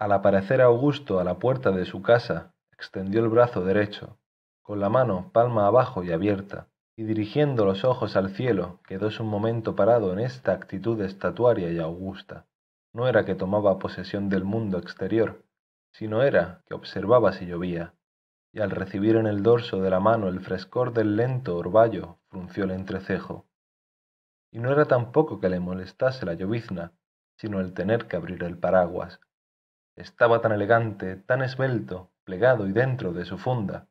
Al 0.00 0.12
aparecer 0.12 0.62
Augusto 0.62 1.20
a 1.20 1.24
la 1.24 1.38
puerta 1.38 1.72
de 1.72 1.84
su 1.84 2.00
casa, 2.00 2.54
extendió 2.72 3.20
el 3.20 3.28
brazo 3.28 3.62
derecho, 3.66 4.18
con 4.62 4.80
la 4.80 4.88
mano 4.88 5.30
palma 5.30 5.66
abajo 5.66 6.02
y 6.02 6.10
abierta, 6.10 6.68
y 6.96 7.02
dirigiendo 7.02 7.66
los 7.66 7.84
ojos 7.84 8.16
al 8.16 8.30
cielo, 8.30 8.80
quedóse 8.88 9.22
un 9.22 9.28
momento 9.28 9.76
parado 9.76 10.14
en 10.14 10.20
esta 10.20 10.52
actitud 10.52 10.98
estatuaria 11.02 11.70
y 11.70 11.78
augusta. 11.78 12.46
No 12.94 13.08
era 13.08 13.26
que 13.26 13.34
tomaba 13.34 13.78
posesión 13.78 14.30
del 14.30 14.42
mundo 14.42 14.78
exterior, 14.78 15.44
sino 15.92 16.22
era 16.22 16.62
que 16.64 16.72
observaba 16.72 17.34
si 17.34 17.44
llovía, 17.44 17.92
y 18.54 18.60
al 18.60 18.70
recibir 18.70 19.16
en 19.16 19.26
el 19.26 19.42
dorso 19.42 19.82
de 19.82 19.90
la 19.90 20.00
mano 20.00 20.28
el 20.28 20.40
frescor 20.40 20.94
del 20.94 21.16
lento 21.16 21.58
orvallo, 21.58 22.16
frunció 22.30 22.64
el 22.64 22.70
entrecejo. 22.70 23.44
Y 24.50 24.60
no 24.60 24.72
era 24.72 24.86
tampoco 24.86 25.40
que 25.40 25.50
le 25.50 25.60
molestase 25.60 26.24
la 26.24 26.32
llovizna, 26.32 26.92
sino 27.36 27.60
el 27.60 27.74
tener 27.74 28.08
que 28.08 28.16
abrir 28.16 28.42
el 28.44 28.56
paraguas, 28.56 29.20
estaba 30.00 30.40
tan 30.40 30.52
elegante, 30.52 31.16
tan 31.16 31.42
esbelto, 31.42 32.10
plegado 32.24 32.66
y 32.66 32.72
dentro 32.72 33.12
de 33.12 33.24
su 33.24 33.38
funda. 33.38 33.86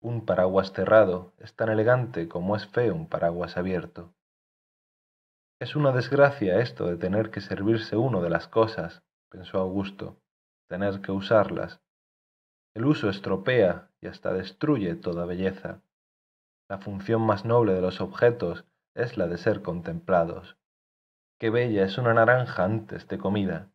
Un 0.00 0.26
paraguas 0.26 0.72
cerrado 0.72 1.32
es 1.38 1.54
tan 1.54 1.68
elegante 1.68 2.28
como 2.28 2.56
es 2.56 2.66
feo 2.66 2.94
un 2.94 3.08
paraguas 3.08 3.56
abierto. 3.56 4.12
Es 5.58 5.74
una 5.74 5.92
desgracia 5.92 6.60
esto 6.60 6.86
de 6.86 6.96
tener 6.96 7.30
que 7.30 7.40
servirse 7.40 7.96
uno 7.96 8.20
de 8.20 8.30
las 8.30 8.48
cosas, 8.48 9.02
pensó 9.30 9.58
Augusto, 9.58 10.18
tener 10.68 11.00
que 11.00 11.12
usarlas. 11.12 11.80
El 12.74 12.84
uso 12.84 13.08
estropea 13.08 13.88
y 14.00 14.08
hasta 14.08 14.32
destruye 14.32 14.96
toda 14.96 15.24
belleza. 15.24 15.80
La 16.68 16.78
función 16.78 17.22
más 17.22 17.44
noble 17.44 17.72
de 17.72 17.80
los 17.80 18.00
objetos 18.00 18.64
es 18.94 19.16
la 19.16 19.28
de 19.28 19.38
ser 19.38 19.62
contemplados. 19.62 20.56
Qué 21.38 21.48
bella 21.50 21.84
es 21.84 21.96
una 21.96 22.12
naranja 22.12 22.64
antes 22.64 23.08
de 23.08 23.18
comida, 23.18 23.70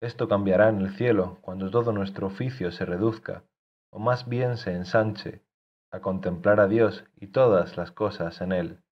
esto 0.00 0.28
cambiará 0.28 0.68
en 0.68 0.80
el 0.80 0.94
cielo 0.96 1.38
cuando 1.40 1.70
todo 1.70 1.92
nuestro 1.92 2.26
oficio 2.26 2.70
se 2.70 2.84
reduzca, 2.84 3.44
o 3.90 3.98
más 3.98 4.28
bien 4.28 4.58
se 4.58 4.72
ensanche, 4.72 5.42
a 5.90 6.00
contemplar 6.00 6.60
a 6.60 6.66
Dios 6.66 7.04
y 7.16 7.28
todas 7.28 7.76
las 7.76 7.92
cosas 7.92 8.40
en 8.40 8.52
Él. 8.52 8.82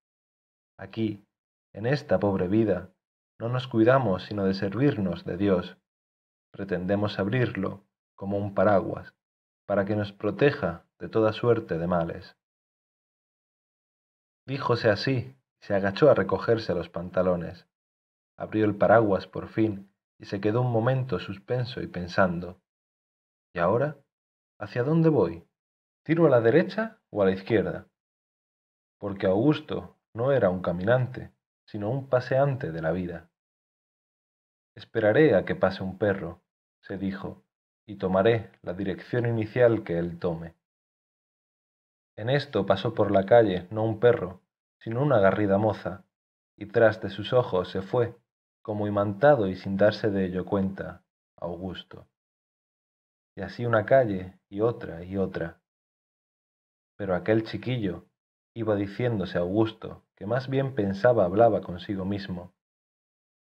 Aquí, 0.78 1.26
en 1.72 1.86
esta 1.86 2.18
pobre 2.18 2.48
vida, 2.48 2.90
no 3.38 3.48
nos 3.48 3.68
cuidamos 3.68 4.24
sino 4.24 4.44
de 4.44 4.54
servirnos 4.54 5.24
de 5.24 5.36
Dios. 5.36 5.76
Pretendemos 6.52 7.18
abrirlo 7.18 7.84
como 8.14 8.38
un 8.38 8.54
paraguas, 8.54 9.14
para 9.66 9.84
que 9.84 9.96
nos 9.96 10.12
proteja 10.12 10.86
de 10.98 11.08
toda 11.08 11.32
suerte 11.32 11.78
de 11.78 11.86
males. 11.86 12.36
Díjose 14.46 14.88
así, 14.88 15.12
y 15.12 15.36
se 15.60 15.74
agachó 15.74 16.10
a 16.10 16.14
recogerse 16.14 16.74
los 16.74 16.88
pantalones. 16.88 17.66
Abrió 18.36 18.64
el 18.64 18.76
paraguas 18.76 19.26
por 19.26 19.48
fin 19.48 19.93
y 20.18 20.26
se 20.26 20.40
quedó 20.40 20.62
un 20.62 20.72
momento 20.72 21.18
suspenso 21.18 21.80
y 21.80 21.86
pensando. 21.86 22.60
¿Y 23.54 23.58
ahora? 23.58 23.98
¿Hacia 24.58 24.82
dónde 24.82 25.08
voy? 25.08 25.44
¿Tiro 26.04 26.26
a 26.26 26.30
la 26.30 26.40
derecha 26.40 27.00
o 27.10 27.22
a 27.22 27.26
la 27.26 27.32
izquierda? 27.32 27.88
Porque 28.98 29.26
Augusto 29.26 29.96
no 30.14 30.32
era 30.32 30.50
un 30.50 30.62
caminante, 30.62 31.32
sino 31.66 31.90
un 31.90 32.08
paseante 32.08 32.72
de 32.72 32.82
la 32.82 32.92
vida. 32.92 33.30
Esperaré 34.76 35.34
a 35.34 35.44
que 35.44 35.54
pase 35.54 35.82
un 35.82 35.98
perro, 35.98 36.42
se 36.82 36.98
dijo, 36.98 37.44
y 37.86 37.96
tomaré 37.96 38.50
la 38.62 38.74
dirección 38.74 39.26
inicial 39.26 39.84
que 39.84 39.98
él 39.98 40.18
tome. 40.18 40.54
En 42.16 42.30
esto 42.30 42.64
pasó 42.66 42.94
por 42.94 43.10
la 43.10 43.26
calle 43.26 43.66
no 43.70 43.84
un 43.84 44.00
perro, 44.00 44.42
sino 44.78 45.02
una 45.02 45.18
garrida 45.18 45.58
moza, 45.58 46.04
y 46.56 46.66
tras 46.66 47.00
de 47.00 47.10
sus 47.10 47.32
ojos 47.32 47.70
se 47.70 47.82
fue, 47.82 48.16
como 48.64 48.88
imantado 48.88 49.46
y 49.46 49.56
sin 49.56 49.76
darse 49.76 50.10
de 50.10 50.24
ello 50.24 50.46
cuenta, 50.46 51.02
Augusto. 51.36 52.08
Y 53.36 53.42
así 53.42 53.66
una 53.66 53.84
calle 53.84 54.38
y 54.48 54.62
otra 54.62 55.04
y 55.04 55.18
otra. 55.18 55.60
Pero 56.96 57.14
aquel 57.14 57.44
chiquillo 57.44 58.06
iba 58.54 58.74
diciéndose 58.74 59.36
Augusto, 59.36 60.02
que 60.16 60.24
más 60.24 60.48
bien 60.48 60.74
pensaba 60.74 61.26
hablaba 61.26 61.60
consigo 61.60 62.06
mismo. 62.06 62.54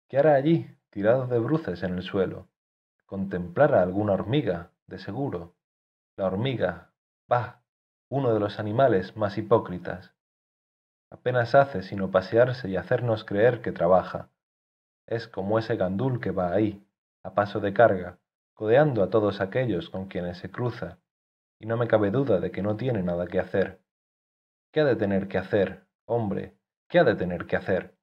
¿Qué 0.09 0.19
hará 0.19 0.35
allí, 0.35 0.77
tirado 0.91 1.29
de 1.29 1.39
bruces 1.39 1.85
en 1.85 1.95
el 1.95 2.03
suelo? 2.03 2.49
Contemplar 3.07 3.77
alguna 3.77 4.15
hormiga, 4.15 4.73
de 4.89 4.99
seguro. 4.99 5.55
La 6.17 6.27
hormiga, 6.27 6.91
bah, 7.29 7.63
uno 8.09 8.35
de 8.35 8.41
los 8.41 8.59
animales 8.59 9.17
más 9.17 9.39
hipócritas. 9.39 10.13
Apenas 11.11 11.55
hace 11.55 11.85
sino 11.85 12.11
pasearse 12.11 12.69
y 12.69 12.75
hacernos 12.75 13.25
creer 13.25 13.63
que 13.63 13.71
trabaja, 13.71 14.32
es 15.07 15.29
como 15.29 15.59
ese 15.59 15.77
gandul 15.77 16.21
que 16.21 16.31
va 16.31 16.53
ahí, 16.53 16.87
a 17.23 17.35
paso 17.35 17.61
de 17.61 17.73
carga, 17.73 18.19
codeando 18.55 19.03
a 19.03 19.11
todos 19.11 19.41
aquellos 19.41 19.91
con 19.91 20.09
quienes 20.09 20.39
se 20.39 20.51
cruza, 20.51 20.99
y 21.59 21.67
no 21.67 21.77
me 21.77 21.89
cabe 21.89 22.11
duda 22.11 22.41
de 22.41 22.51
que 22.51 22.63
no 22.63 22.77
tiene 22.77 23.03
nada 23.03 23.27
que 23.27 23.39
hacer. 23.39 23.81
¿Qué 24.73 24.81
ha 24.81 24.85
de 24.85 24.97
tener 24.97 25.29
que 25.29 25.39
hacer 25.39 25.87
Hombre, 26.07 26.59
¿qué 26.89 26.99
ha 26.99 27.05
de 27.05 27.15
tener 27.15 27.47
que 27.47 27.57
hacer? 27.57 27.97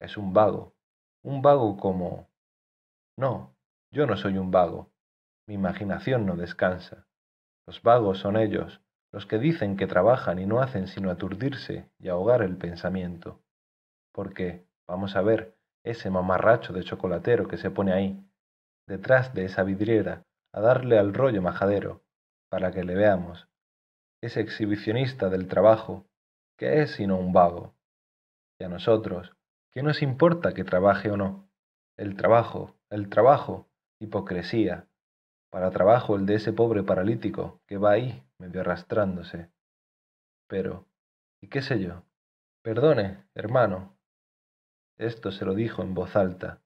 Es 0.00 0.16
un 0.16 0.32
vago, 0.32 0.74
un 1.22 1.42
vago 1.42 1.76
como... 1.76 2.28
No, 3.16 3.54
yo 3.92 4.06
no 4.06 4.16
soy 4.16 4.38
un 4.38 4.50
vago. 4.50 4.90
Mi 5.46 5.54
imaginación 5.54 6.24
no 6.24 6.36
descansa. 6.36 7.06
Los 7.66 7.82
vagos 7.82 8.18
son 8.18 8.36
ellos, 8.36 8.80
los 9.12 9.26
que 9.26 9.38
dicen 9.38 9.76
que 9.76 9.86
trabajan 9.86 10.38
y 10.38 10.46
no 10.46 10.60
hacen 10.60 10.88
sino 10.88 11.10
aturdirse 11.10 11.90
y 11.98 12.08
ahogar 12.08 12.42
el 12.42 12.56
pensamiento. 12.56 13.40
Porque, 14.12 14.66
vamos 14.86 15.14
a 15.14 15.22
ver, 15.22 15.57
ese 15.84 16.10
mamarracho 16.10 16.72
de 16.72 16.84
chocolatero 16.84 17.48
que 17.48 17.56
se 17.56 17.70
pone 17.70 17.92
ahí, 17.92 18.24
detrás 18.86 19.34
de 19.34 19.44
esa 19.44 19.62
vidriera, 19.62 20.24
a 20.52 20.60
darle 20.60 20.98
al 20.98 21.14
rollo 21.14 21.42
majadero, 21.42 22.02
para 22.50 22.72
que 22.72 22.84
le 22.84 22.94
veamos, 22.94 23.48
ese 24.22 24.40
exhibicionista 24.40 25.28
del 25.28 25.46
trabajo, 25.46 26.06
que 26.58 26.82
es 26.82 26.92
sino 26.92 27.16
un 27.16 27.32
vago. 27.32 27.74
Y 28.58 28.64
a 28.64 28.68
nosotros, 28.68 29.32
¿qué 29.72 29.82
nos 29.82 30.02
importa 30.02 30.54
que 30.54 30.64
trabaje 30.64 31.10
o 31.10 31.16
no? 31.16 31.48
El 31.96 32.16
trabajo, 32.16 32.74
el 32.90 33.08
trabajo, 33.08 33.68
hipocresía. 34.00 34.88
Para 35.50 35.70
trabajo 35.70 36.16
el 36.16 36.26
de 36.26 36.34
ese 36.34 36.52
pobre 36.52 36.82
paralítico 36.82 37.60
que 37.66 37.78
va 37.78 37.92
ahí, 37.92 38.22
medio 38.38 38.60
arrastrándose. 38.60 39.50
Pero, 40.48 40.86
¿y 41.40 41.48
qué 41.48 41.62
sé 41.62 41.78
yo? 41.80 42.02
Perdone, 42.62 43.24
hermano. 43.34 43.97
Esto 44.98 45.30
se 45.30 45.44
lo 45.44 45.54
dijo 45.54 45.82
en 45.82 45.94
voz 45.94 46.16
alta. 46.16 46.60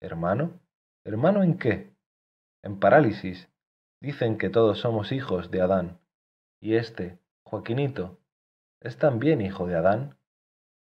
¿Hermano? 0.00 0.60
¿Hermano 1.04 1.42
en 1.42 1.56
qué? 1.56 1.90
En 2.62 2.78
parálisis. 2.78 3.48
Dicen 4.02 4.36
que 4.36 4.50
todos 4.50 4.80
somos 4.80 5.12
hijos 5.12 5.50
de 5.50 5.62
Adán. 5.62 5.98
Y 6.60 6.74
este, 6.74 7.18
Joaquinito, 7.42 8.18
¿es 8.82 8.98
también 8.98 9.40
hijo 9.40 9.66
de 9.66 9.76
Adán? 9.76 10.18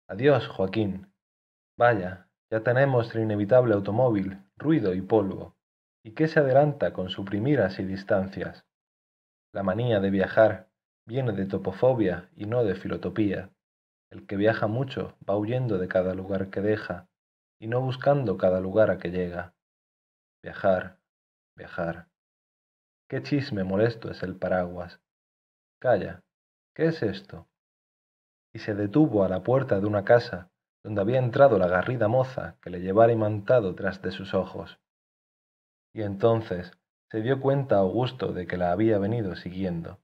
Adiós, 0.10 0.47
Joaquín. 0.49 1.08
Vaya, 1.77 2.27
ya 2.51 2.62
tenemos 2.62 3.15
el 3.15 3.21
inevitable 3.21 3.73
automóvil, 3.73 4.41
ruido 4.58 4.93
y 4.93 5.01
polvo. 5.01 5.56
¿Y 6.04 6.12
qué 6.12 6.27
se 6.27 6.41
adelanta 6.41 6.91
con 6.91 7.10
suprimir 7.10 7.62
así 7.62 7.84
distancias? 7.84 8.65
La 9.54 9.63
manía 9.63 10.01
de 10.01 10.10
viajar 10.10 10.69
viene 11.08 11.32
de 11.32 11.45
topofobia 11.45 12.30
y 12.36 12.45
no 12.45 12.65
de 12.65 12.75
filotopía. 12.75 13.49
El 14.12 14.28
que 14.28 14.36
viaja 14.36 14.67
mucho 14.67 15.17
va 15.28 15.36
huyendo 15.36 15.80
de 15.80 15.88
cada 15.88 16.13
lugar 16.13 16.52
que 16.52 16.62
deja 16.62 17.10
y 17.60 17.67
no 17.67 17.82
buscando 17.82 18.38
cada 18.38 18.60
lugar 18.60 18.91
a 18.91 19.00
que 19.00 19.10
llega. 19.10 19.56
Viajar, 20.43 21.00
viajar. 21.58 22.10
Qué 23.10 23.24
chisme 23.24 23.63
molesto 23.63 24.12
es 24.12 24.21
el 24.21 24.36
paraguas. 24.36 25.02
Calla, 25.80 26.24
¿qué 26.76 26.86
es 26.88 27.02
esto? 27.02 27.47
Y 28.54 28.60
se 28.60 28.76
detuvo 28.76 29.24
a 29.24 29.30
la 29.30 29.41
puerta 29.41 29.80
de 29.80 29.88
una 29.88 30.04
casa 30.04 30.52
donde 30.84 31.02
había 31.02 31.17
entrado 31.17 31.58
la 31.58 31.67
garrida 31.67 32.08
moza 32.08 32.58
que 32.62 32.69
le 32.69 32.82
llevara 32.82 33.12
imantado 33.12 33.74
tras 33.74 34.02
de 34.04 34.12
sus 34.12 34.36
ojos 34.36 34.80
y 35.93 36.04
entonces 36.04 36.71
se 37.10 37.21
dio 37.21 37.41
cuenta 37.41 37.78
Augusto 37.78 38.32
de 38.32 38.47
que 38.47 38.58
la 38.58 38.71
había 38.71 38.97
venido 38.97 39.36
siguiendo. 39.36 40.00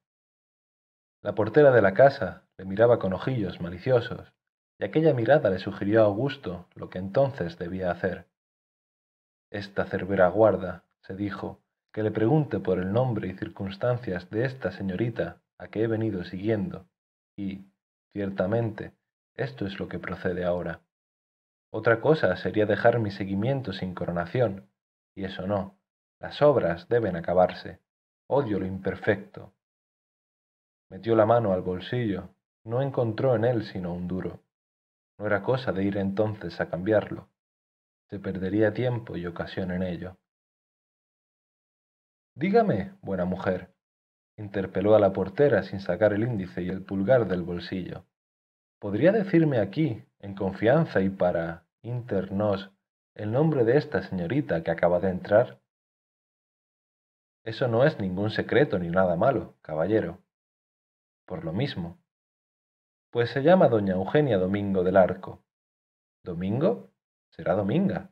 La 1.22 1.34
portera 1.36 1.72
de 1.72 1.82
la 1.82 1.94
casa 1.94 2.47
le 2.58 2.66
miraba 2.66 3.00
con 3.00 3.14
ojillos 3.14 3.62
maliciosos, 3.62 4.34
y 4.80 4.86
aquella 4.86 5.14
mirada 5.14 5.50
le 5.50 5.60
sugirió 5.60 6.02
a 6.02 6.06
Augusto 6.06 6.68
lo 6.76 6.90
que 6.90 7.00
entonces 7.00 7.58
debía 7.58 7.92
hacer. 7.92 8.28
Esta 9.52 9.86
cerbera 9.86 10.28
guarda, 10.30 10.84
se 11.02 11.16
dijo, 11.16 11.62
que 11.94 12.04
le 12.04 12.12
pregunte 12.12 12.60
por 12.60 12.80
el 12.80 12.92
nombre 12.92 13.28
y 13.28 13.34
circunstancias 13.34 14.30
de 14.30 14.46
esta 14.46 14.72
señorita 14.72 15.42
a 15.58 15.68
que 15.68 15.84
he 15.84 15.88
venido 15.88 16.24
siguiendo, 16.24 16.88
y, 17.36 17.66
ciertamente, 18.14 18.94
esto 19.36 19.66
es 19.66 19.80
lo 19.80 19.88
que 19.88 20.00
procede 20.00 20.46
ahora. 20.46 20.82
Otra 21.72 22.02
cosa 22.02 22.36
sería 22.38 22.66
dejar 22.66 23.00
mi 23.00 23.12
seguimiento 23.12 23.74
sin 23.74 23.94
coronación, 23.94 24.70
y 25.16 25.26
eso 25.26 25.48
no, 25.48 25.78
las 26.20 26.42
obras 26.42 26.88
deben 26.88 27.16
acabarse. 27.16 27.80
Odio 28.28 28.60
lo 28.60 28.66
imperfecto. 28.66 29.54
Metió 30.90 31.16
la 31.16 31.26
mano 31.26 31.54
al 31.54 31.62
bolsillo. 31.62 32.30
No 32.68 32.82
encontró 32.82 33.34
en 33.34 33.46
él 33.46 33.64
sino 33.64 33.94
un 33.94 34.10
duro. 34.10 34.42
No 35.18 35.26
era 35.26 35.42
cosa 35.42 35.72
de 35.72 35.86
ir 35.86 35.96
entonces 35.96 36.60
a 36.60 36.70
cambiarlo. 36.70 37.30
Se 38.10 38.20
perdería 38.20 38.74
tiempo 38.74 39.16
y 39.16 39.26
ocasión 39.26 39.72
en 39.72 39.84
ello. 39.84 40.18
Dígame, 42.36 42.92
buena 43.02 43.24
mujer, 43.24 43.74
interpeló 44.36 44.96
a 44.96 45.00
la 45.00 45.14
portera 45.14 45.64
sin 45.64 45.80
sacar 45.80 46.12
el 46.12 46.24
índice 46.24 46.62
y 46.62 46.68
el 46.68 46.84
pulgar 46.84 47.30
del 47.30 47.42
bolsillo. 47.42 48.04
¿Podría 48.80 49.14
decirme 49.14 49.60
aquí, 49.60 50.04
en 50.20 50.36
confianza 50.36 51.00
y 51.00 51.10
para 51.10 51.64
internos, 51.84 52.70
el 53.16 53.32
nombre 53.32 53.64
de 53.64 53.78
esta 53.78 54.04
señorita 54.04 54.62
que 54.62 54.72
acaba 54.72 55.00
de 55.00 55.10
entrar? 55.10 55.62
Eso 57.46 57.70
no 57.70 57.86
es 57.86 57.98
ningún 57.98 58.30
secreto 58.30 58.78
ni 58.78 58.90
nada 58.90 59.16
malo, 59.16 59.56
caballero. 59.62 60.20
Por 61.26 61.46
lo 61.46 61.54
mismo. 61.54 61.98
Pues 63.10 63.30
se 63.32 63.42
llama 63.42 63.70
doña 63.70 63.94
Eugenia 63.94 64.38
Domingo 64.38 64.84
del 64.84 64.98
Arco. 64.98 65.42
¿Domingo? 66.24 66.92
Será 67.30 67.54
Dominga. 67.54 68.12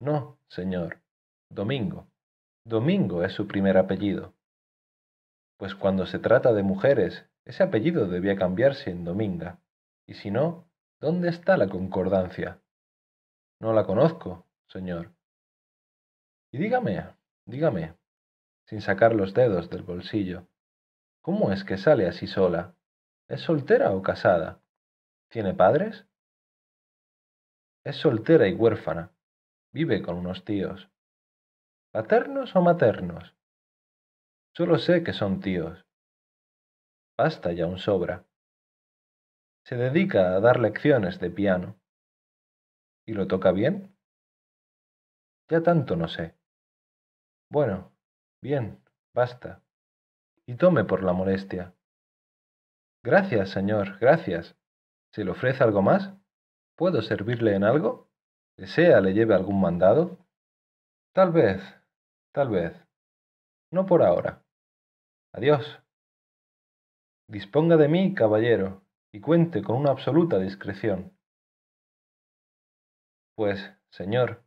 No, 0.00 0.38
señor. 0.48 1.02
Domingo. 1.50 2.08
Domingo 2.64 3.22
es 3.24 3.32
su 3.34 3.46
primer 3.46 3.76
apellido. 3.76 4.34
Pues 5.58 5.74
cuando 5.74 6.06
se 6.06 6.18
trata 6.18 6.52
de 6.54 6.62
mujeres, 6.62 7.28
ese 7.44 7.62
apellido 7.62 8.08
debía 8.08 8.36
cambiarse 8.36 8.90
en 8.90 9.04
Dominga. 9.04 9.60
Y 10.06 10.14
si 10.14 10.30
no, 10.30 10.68
¿dónde 10.98 11.28
está 11.28 11.56
la 11.56 11.68
concordancia? 11.68 12.62
No 13.60 13.72
la 13.72 13.84
conozco, 13.86 14.46
señor. 14.68 15.12
Y 16.52 16.58
dígame, 16.58 17.04
dígame, 17.44 17.94
sin 18.66 18.80
sacar 18.80 19.14
los 19.14 19.34
dedos 19.34 19.68
del 19.68 19.82
bolsillo. 19.82 20.48
¿Cómo 21.20 21.52
es 21.52 21.64
que 21.64 21.76
sale 21.76 22.06
así 22.06 22.26
sola? 22.26 22.74
¿Es 23.28 23.40
soltera 23.40 23.92
o 23.92 24.02
casada? 24.02 24.62
¿Tiene 25.28 25.54
padres? 25.54 26.06
Es 27.84 27.96
soltera 27.96 28.46
y 28.48 28.54
huérfana. 28.54 29.12
Vive 29.72 30.02
con 30.02 30.16
unos 30.16 30.44
tíos. 30.44 30.88
¿Paternos 31.92 32.54
o 32.54 32.62
maternos? 32.62 33.34
Solo 34.54 34.78
sé 34.78 35.02
que 35.02 35.12
son 35.12 35.40
tíos. 35.40 35.86
Basta 37.18 37.52
ya 37.52 37.66
un 37.66 37.78
sobra. 37.78 38.24
Se 39.64 39.76
dedica 39.76 40.34
a 40.34 40.40
dar 40.40 40.60
lecciones 40.60 41.18
de 41.20 41.30
piano. 41.30 41.80
¿Y 43.06 43.14
lo 43.14 43.26
toca 43.26 43.52
bien? 43.52 43.96
Ya 45.48 45.62
tanto 45.62 45.96
no 45.96 46.08
sé. 46.08 46.36
Bueno, 47.48 47.96
Bien, 48.42 48.78
basta. 49.12 49.62
Y 50.46 50.54
tome 50.54 50.84
por 50.84 51.02
la 51.02 51.12
molestia. 51.12 51.75
Gracias, 53.06 53.50
señor, 53.50 53.98
gracias. 54.00 54.56
¿Se 55.12 55.24
le 55.24 55.30
ofrece 55.30 55.62
algo 55.62 55.80
más? 55.80 56.12
¿Puedo 56.74 57.02
servirle 57.02 57.54
en 57.54 57.62
algo? 57.62 58.10
¿Desea 58.56 59.00
le 59.00 59.14
lleve 59.14 59.32
algún 59.32 59.60
mandado? 59.60 60.18
Tal 61.14 61.30
vez, 61.30 61.62
tal 62.32 62.48
vez. 62.48 62.72
No 63.70 63.86
por 63.86 64.02
ahora. 64.02 64.42
Adiós. 65.32 65.80
Disponga 67.28 67.76
de 67.76 67.86
mí, 67.86 68.12
caballero, 68.12 68.82
y 69.12 69.20
cuente 69.20 69.62
con 69.62 69.76
una 69.76 69.92
absoluta 69.92 70.40
discreción. 70.40 71.16
Pues, 73.36 73.72
señor, 73.90 74.42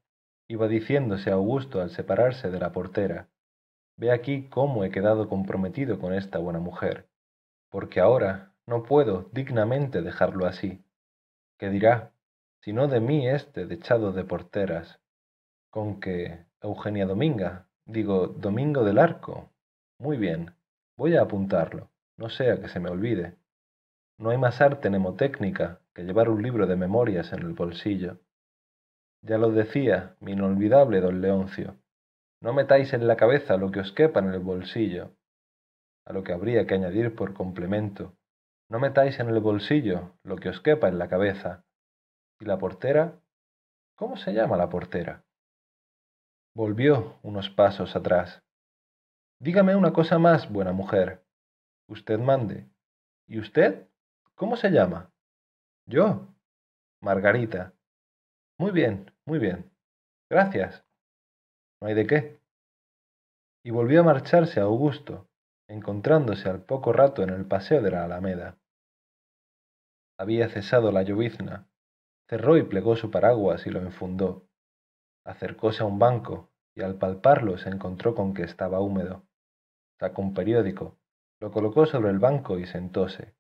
iba 0.50 0.68
diciéndose 0.68 1.32
Augusto 1.32 1.80
al 1.80 1.92
separarse 1.92 2.52
de 2.52 2.60
la 2.60 2.74
portera, 2.74 3.30
Ve 3.96 4.12
aquí 4.12 4.50
cómo 4.50 4.84
he 4.84 4.92
quedado 4.92 5.30
comprometido 5.30 5.98
con 5.98 6.14
esta 6.14 6.40
buena 6.40 6.60
mujer, 6.60 7.08
porque 7.70 8.02
ahora 8.02 8.49
no 8.70 8.84
puedo 8.84 9.28
dignamente 9.34 10.04
dejarlo 10.04 10.46
así. 10.46 10.86
¿Qué 11.58 11.72
dirá? 11.72 12.12
Si 12.62 12.72
no 12.72 12.88
de 12.88 13.00
mí 13.00 13.28
este 13.28 13.66
dechado 13.66 14.12
de 14.14 14.24
porteras, 14.24 15.00
con 15.72 16.00
que 16.00 16.46
Eugenia 16.62 17.08
Dominga, 17.08 17.68
digo 17.86 18.28
Domingo 18.28 18.84
del 18.84 19.00
Arco. 19.00 19.50
Muy 19.98 20.18
bien, 20.18 20.54
voy 20.96 21.16
a 21.16 21.24
apuntarlo, 21.24 21.90
no 22.16 22.30
sea 22.30 22.62
que 22.62 22.70
se 22.70 22.80
me 22.80 22.92
olvide. 22.92 23.38
No 24.20 24.30
hay 24.30 24.38
más 24.38 24.62
arte 24.62 24.92
mnemotécnica 24.92 25.82
que 25.96 26.04
llevar 26.04 26.30
un 26.30 26.44
libro 26.44 26.68
de 26.68 26.76
memorias 26.76 27.34
en 27.34 27.40
el 27.40 27.54
bolsillo. 27.54 28.20
Ya 29.24 29.40
lo 29.40 29.52
decía 29.52 30.16
mi 30.20 30.34
inolvidable 30.34 31.02
don 31.02 31.22
Leoncio, 31.22 31.76
no 32.40 32.54
metáis 32.54 32.94
en 32.94 33.08
la 33.08 33.18
cabeza 33.18 33.58
lo 33.58 33.72
que 33.72 33.80
os 33.80 33.92
quepa 33.94 34.20
en 34.20 34.28
el 34.28 34.40
bolsillo, 34.40 35.16
a 36.06 36.14
lo 36.14 36.24
que 36.24 36.34
habría 36.34 36.68
que 36.68 36.76
añadir 36.76 37.16
por 37.16 37.34
complemento. 37.34 38.19
No 38.70 38.80
metáis 38.80 39.20
en 39.20 39.30
el 39.30 39.40
bolsillo 39.40 40.16
lo 40.24 40.36
que 40.36 40.50
os 40.50 40.62
quepa 40.62 40.88
en 40.88 41.00
la 41.00 41.10
cabeza. 41.10 41.66
¿Y 42.40 42.46
la 42.46 42.60
portera? 42.60 43.20
¿Cómo 43.96 44.16
se 44.16 44.32
llama 44.32 44.58
la 44.58 44.70
portera? 44.70 45.26
Volvió 46.56 47.20
unos 47.24 47.50
pasos 47.50 47.96
atrás. 47.96 48.44
Dígame 49.42 49.76
una 49.76 49.92
cosa 49.92 50.20
más, 50.20 50.52
buena 50.52 50.72
mujer. 50.72 51.26
Usted 51.88 52.20
mande. 52.20 52.70
¿Y 53.28 53.40
usted? 53.40 53.88
¿Cómo 54.36 54.56
se 54.56 54.70
llama? 54.70 55.12
¿Yo? 55.88 56.28
Margarita. 57.02 57.74
Muy 58.60 58.72
bien, 58.72 59.12
muy 59.26 59.40
bien. 59.40 59.72
Gracias. 60.30 60.86
No 61.82 61.88
hay 61.88 61.96
de 61.96 62.06
qué. 62.06 62.40
Y 63.66 63.72
volvió 63.72 64.02
a 64.02 64.04
marcharse 64.04 64.60
Augusto, 64.60 65.28
encontrándose 65.68 66.50
al 66.50 66.64
poco 66.64 66.94
rato 66.94 67.24
en 67.24 67.30
el 67.30 67.46
paseo 67.46 67.82
de 67.82 67.92
la 67.92 68.04
Alameda. 68.04 68.59
Había 70.20 70.50
cesado 70.50 70.92
la 70.92 71.04
llovizna, 71.04 71.70
cerró 72.28 72.58
y 72.58 72.64
plegó 72.64 72.98
su 72.98 73.10
paraguas 73.10 73.66
y 73.66 73.70
lo 73.70 73.80
enfundó. 73.80 74.50
Acercóse 75.24 75.82
a 75.82 75.86
un 75.86 75.98
banco 75.98 76.52
y 76.76 76.82
al 76.82 76.96
palparlo 76.96 77.58
se 77.58 77.70
encontró 77.70 78.16
con 78.16 78.34
que 78.34 78.44
estaba 78.44 78.82
húmedo. 78.82 79.24
Sacó 79.98 80.22
un 80.22 80.34
periódico, 80.34 80.98
lo 81.40 81.52
colocó 81.52 81.86
sobre 81.86 82.10
el 82.10 82.20
banco 82.20 82.60
y 82.60 82.66
sentóse. 82.66 83.34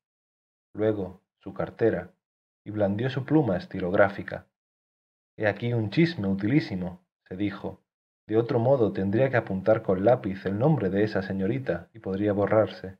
Luego 0.73 1.21
su 1.39 1.53
cartera 1.53 2.13
y 2.63 2.71
blandió 2.71 3.09
su 3.09 3.25
pluma 3.25 3.57
estilográfica. 3.57 4.47
He 5.35 5.47
aquí 5.47 5.73
un 5.73 5.89
chisme 5.89 6.29
utilísimo, 6.29 7.05
se 7.27 7.35
dijo, 7.35 7.81
de 8.25 8.37
otro 8.37 8.57
modo 8.57 8.93
tendría 8.93 9.29
que 9.29 9.35
apuntar 9.35 9.83
con 9.83 10.05
lápiz 10.05 10.45
el 10.45 10.57
nombre 10.57 10.89
de 10.89 11.03
esa 11.03 11.23
señorita 11.23 11.89
y 11.93 11.99
podría 11.99 12.31
borrarse. 12.31 12.97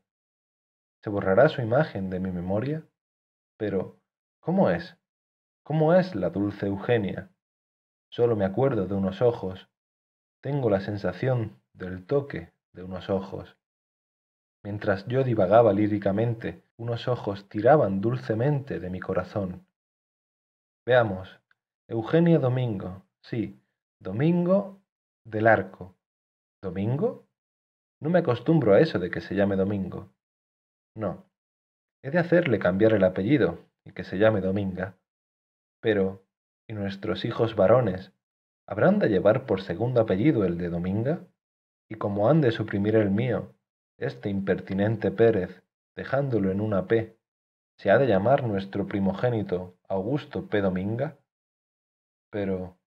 ¿Se 1.01 1.09
borrará 1.09 1.47
su 1.47 1.61
imagen 1.61 2.09
de 2.09 2.19
mi 2.19 2.31
memoria? 2.31 2.83
Pero, 3.59 3.99
¿cómo 4.39 4.69
es? 4.69 4.95
¿Cómo 5.63 5.93
es 5.93 6.15
la 6.15 6.29
dulce 6.29 6.67
Eugenia? 6.67 7.29
Solo 8.09 8.37
me 8.37 8.45
acuerdo 8.45 8.87
de 8.87 8.95
unos 8.95 9.21
ojos. 9.21 9.69
Tengo 10.41 10.69
la 10.69 10.79
sensación 10.79 11.61
del 11.73 12.05
toque 12.05 12.53
de 12.73 12.83
unos 12.83 13.09
ojos. 13.09 13.57
Mientras 14.63 15.05
yo 15.07 15.25
divagaba 15.25 15.73
líricamente, 15.73 16.63
unos 16.77 17.09
ojos 17.09 17.49
tiraban 17.49 17.99
dulcemente 17.99 18.79
de 18.79 18.89
mi 18.89 19.01
corazón. 19.01 19.67
Veamos, 20.85 21.41
Eugenia 21.89 22.39
Domingo, 22.39 23.03
sí, 23.21 23.61
Domingo 23.99 24.81
del 25.25 25.47
arco. 25.47 25.97
¿Domingo? 26.61 27.27
No 27.99 28.09
me 28.09 28.19
acostumbro 28.19 28.73
a 28.73 28.79
eso 28.79 28.99
de 28.99 29.11
que 29.11 29.19
se 29.19 29.35
llame 29.35 29.57
Domingo. 29.57 30.13
No. 30.95 31.28
He 32.01 32.11
de 32.11 32.19
hacerle 32.19 32.59
cambiar 32.59 32.93
el 32.93 33.03
apellido 33.03 33.59
y 33.83 33.91
que 33.91 34.03
se 34.03 34.17
llame 34.17 34.41
Dominga. 34.41 34.97
Pero, 35.81 36.23
¿y 36.67 36.73
nuestros 36.73 37.25
hijos 37.25 37.55
varones 37.55 38.13
habrán 38.67 38.99
de 38.99 39.09
llevar 39.09 39.45
por 39.45 39.61
segundo 39.61 40.01
apellido 40.01 40.45
el 40.45 40.57
de 40.57 40.69
Dominga? 40.69 41.27
Y 41.89 41.95
como 41.95 42.29
han 42.29 42.39
de 42.41 42.51
suprimir 42.51 42.95
el 42.95 43.09
mío, 43.09 43.55
este 43.97 44.29
impertinente 44.29 45.11
Pérez, 45.11 45.63
dejándolo 45.95 46.51
en 46.51 46.61
una 46.61 46.87
P, 46.87 47.17
¿se 47.77 47.91
ha 47.91 47.97
de 47.97 48.07
llamar 48.07 48.43
nuestro 48.43 48.87
primogénito 48.87 49.77
Augusto 49.87 50.47
P. 50.47 50.61
Dominga? 50.61 51.17
Pero, 52.29 52.77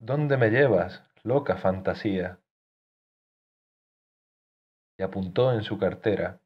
¿dónde 0.00 0.36
me 0.36 0.50
llevas, 0.50 1.04
loca 1.22 1.56
fantasía. 1.56 2.40
Y 4.98 5.02
apuntó 5.02 5.52
en 5.52 5.62
su 5.62 5.78
cartera 5.78 6.40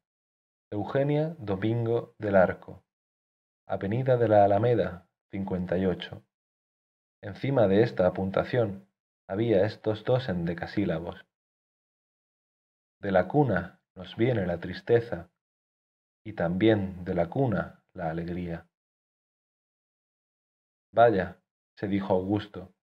Eugenia 0.73 1.35
Domingo 1.37 2.15
del 2.17 2.35
Arco, 2.35 2.83
Avenida 3.67 4.17
de 4.17 4.27
la 4.27 4.43
Alameda, 4.43 5.07
58. 5.29 6.25
Encima 7.21 7.67
de 7.67 7.83
esta 7.83 8.07
apuntación 8.07 8.89
había 9.29 9.67
estos 9.67 10.03
dos 10.03 10.29
endecasílabos. 10.29 11.27
De 12.99 13.11
la 13.11 13.27
cuna 13.27 13.81
nos 13.95 14.15
viene 14.15 14.47
la 14.47 14.59
tristeza 14.59 15.29
y 16.25 16.33
también 16.33 17.05
de 17.05 17.13
la 17.13 17.29
cuna 17.29 17.83
la 17.93 18.09
alegría. 18.09 18.67
Vaya, 20.91 21.37
se 21.77 21.87
dijo 21.87 22.15
Augusto, 22.15 22.73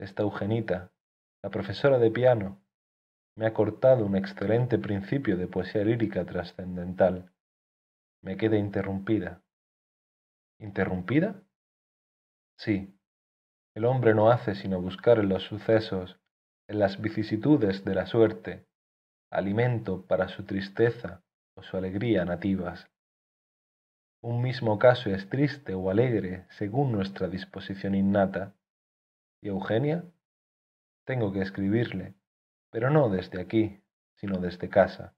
esta 0.00 0.24
Eugenita 0.24 0.90
la 1.44 1.50
profesora 1.50 1.98
de 1.98 2.10
piano 2.10 2.60
me 3.38 3.46
ha 3.46 3.54
cortado 3.54 4.04
un 4.04 4.16
excelente 4.16 4.78
principio 4.78 5.36
de 5.36 5.46
poesía 5.46 5.84
lírica 5.84 6.26
trascendental. 6.26 7.30
Me 8.20 8.36
queda 8.36 8.56
interrumpida. 8.56 9.44
¿Interrumpida? 10.58 11.40
Sí. 12.56 12.98
El 13.76 13.84
hombre 13.84 14.12
no 14.12 14.32
hace 14.32 14.56
sino 14.56 14.82
buscar 14.82 15.20
en 15.20 15.28
los 15.28 15.44
sucesos, 15.44 16.18
en 16.66 16.80
las 16.80 17.00
vicisitudes 17.00 17.84
de 17.84 17.94
la 17.94 18.06
suerte, 18.06 18.66
alimento 19.30 20.04
para 20.04 20.26
su 20.26 20.44
tristeza 20.44 21.22
o 21.54 21.62
su 21.62 21.76
alegría 21.76 22.24
nativas. 22.24 22.90
Un 24.20 24.42
mismo 24.42 24.80
caso 24.80 25.10
es 25.10 25.28
triste 25.30 25.74
o 25.74 25.90
alegre 25.90 26.48
según 26.58 26.90
nuestra 26.90 27.28
disposición 27.28 27.94
innata. 27.94 28.56
¿Y 29.40 29.46
Eugenia? 29.46 30.04
Tengo 31.04 31.32
que 31.32 31.42
escribirle, 31.42 32.17
pero 32.70 32.90
no 32.90 33.08
desde 33.08 33.40
aquí, 33.40 33.82
sino 34.16 34.38
desde 34.38 34.68
casa. 34.68 35.14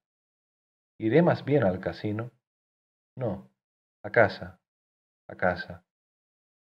¿Iré 0.98 1.22
más 1.22 1.44
bien 1.44 1.64
al 1.64 1.80
casino? 1.80 2.30
No, 3.16 3.50
a 4.02 4.10
casa, 4.10 4.60
a 5.28 5.36
casa. 5.36 5.84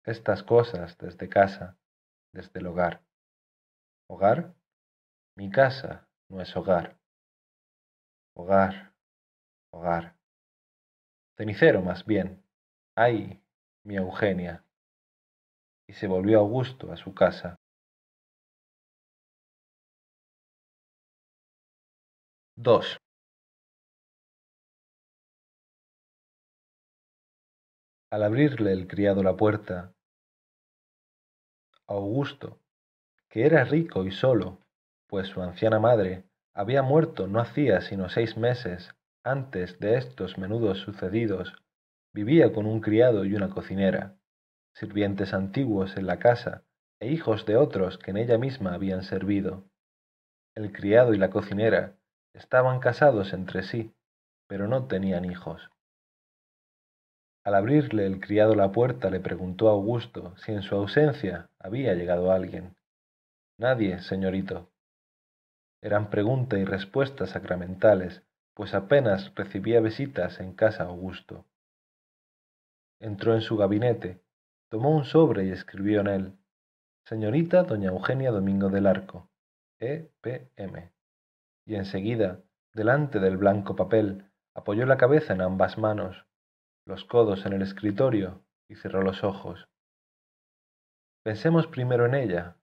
Estas 0.05 0.43
cosas 0.43 0.97
desde 0.97 1.29
casa, 1.29 1.77
desde 2.33 2.59
el 2.59 2.67
hogar. 2.67 3.03
¿Hogar? 4.09 4.55
Mi 5.35 5.49
casa 5.49 6.07
no 6.29 6.41
es 6.41 6.55
hogar. 6.55 6.97
Hogar, 8.35 8.93
hogar. 9.71 10.15
Cenicero 11.37 11.81
más 11.81 12.05
bien. 12.05 12.43
¡Ay, 12.95 13.41
mi 13.83 13.95
Eugenia! 13.95 14.63
Y 15.87 15.93
se 15.93 16.07
volvió 16.07 16.39
Augusto 16.39 16.91
a 16.91 16.97
su 16.97 17.13
casa. 17.13 17.60
2. 22.57 22.97
Al 28.11 28.23
abrirle 28.23 28.73
el 28.73 28.87
criado 28.87 29.23
la 29.23 29.37
puerta, 29.37 29.93
Augusto, 31.87 32.59
que 33.29 33.45
era 33.45 33.63
rico 33.63 34.05
y 34.05 34.11
solo, 34.11 34.59
pues 35.07 35.27
su 35.27 35.41
anciana 35.41 35.79
madre 35.79 36.25
había 36.53 36.83
muerto 36.83 37.27
no 37.27 37.39
hacía 37.39 37.81
sino 37.81 38.09
seis 38.09 38.35
meses 38.35 38.93
antes 39.23 39.79
de 39.79 39.97
estos 39.97 40.37
menudos 40.37 40.79
sucedidos, 40.79 41.53
vivía 42.13 42.51
con 42.51 42.65
un 42.65 42.81
criado 42.81 43.23
y 43.23 43.33
una 43.33 43.49
cocinera, 43.49 44.17
sirvientes 44.73 45.33
antiguos 45.33 45.95
en 45.95 46.05
la 46.05 46.19
casa 46.19 46.65
e 46.99 47.09
hijos 47.11 47.45
de 47.45 47.55
otros 47.55 47.97
que 47.97 48.11
en 48.11 48.17
ella 48.17 48.37
misma 48.37 48.73
habían 48.73 49.03
servido. 49.03 49.63
El 50.53 50.73
criado 50.73 51.13
y 51.13 51.17
la 51.17 51.29
cocinera 51.29 52.00
Estaban 52.33 52.79
casados 52.79 53.33
entre 53.33 53.63
sí, 53.63 53.93
pero 54.47 54.67
no 54.67 54.87
tenían 54.87 55.25
hijos. 55.25 55.69
Al 57.43 57.55
abrirle 57.55 58.05
el 58.05 58.19
criado 58.19 58.53
la 58.53 58.71
puerta 58.71 59.09
le 59.09 59.19
preguntó 59.19 59.69
a 59.69 59.71
Augusto 59.71 60.35
si 60.37 60.51
en 60.51 60.61
su 60.61 60.75
ausencia 60.75 61.49
había 61.59 61.93
llegado 61.95 62.31
alguien. 62.31 62.75
Nadie, 63.57 63.99
señorito. 64.01 64.69
Eran 65.81 66.09
pregunta 66.09 66.59
y 66.59 66.65
respuesta 66.65 67.25
sacramentales, 67.25 68.21
pues 68.53 68.73
apenas 68.75 69.33
recibía 69.33 69.79
visitas 69.79 70.39
en 70.39 70.53
casa 70.53 70.83
Augusto. 70.83 71.45
Entró 72.99 73.33
en 73.33 73.41
su 73.41 73.57
gabinete, 73.57 74.21
tomó 74.69 74.95
un 74.95 75.05
sobre 75.05 75.45
y 75.45 75.51
escribió 75.51 76.01
en 76.01 76.07
él 76.07 76.37
Señorita 77.05 77.63
doña 77.63 77.89
Eugenia 77.89 78.31
Domingo 78.31 78.69
del 78.69 78.85
Arco, 78.85 79.27
E. 79.79 80.11
Y 81.71 81.75
enseguida, 81.75 82.43
delante 82.73 83.21
del 83.21 83.37
blanco 83.37 83.77
papel, 83.77 84.29
apoyó 84.53 84.85
la 84.85 84.97
cabeza 84.97 85.31
en 85.31 85.39
ambas 85.39 85.77
manos, 85.77 86.25
los 86.85 87.05
codos 87.05 87.45
en 87.45 87.53
el 87.53 87.61
escritorio 87.61 88.43
y 88.67 88.75
cerró 88.75 89.01
los 89.03 89.23
ojos. 89.23 89.69
Pensemos 91.23 91.67
primero 91.67 92.05
en 92.05 92.15
ella, 92.15 92.57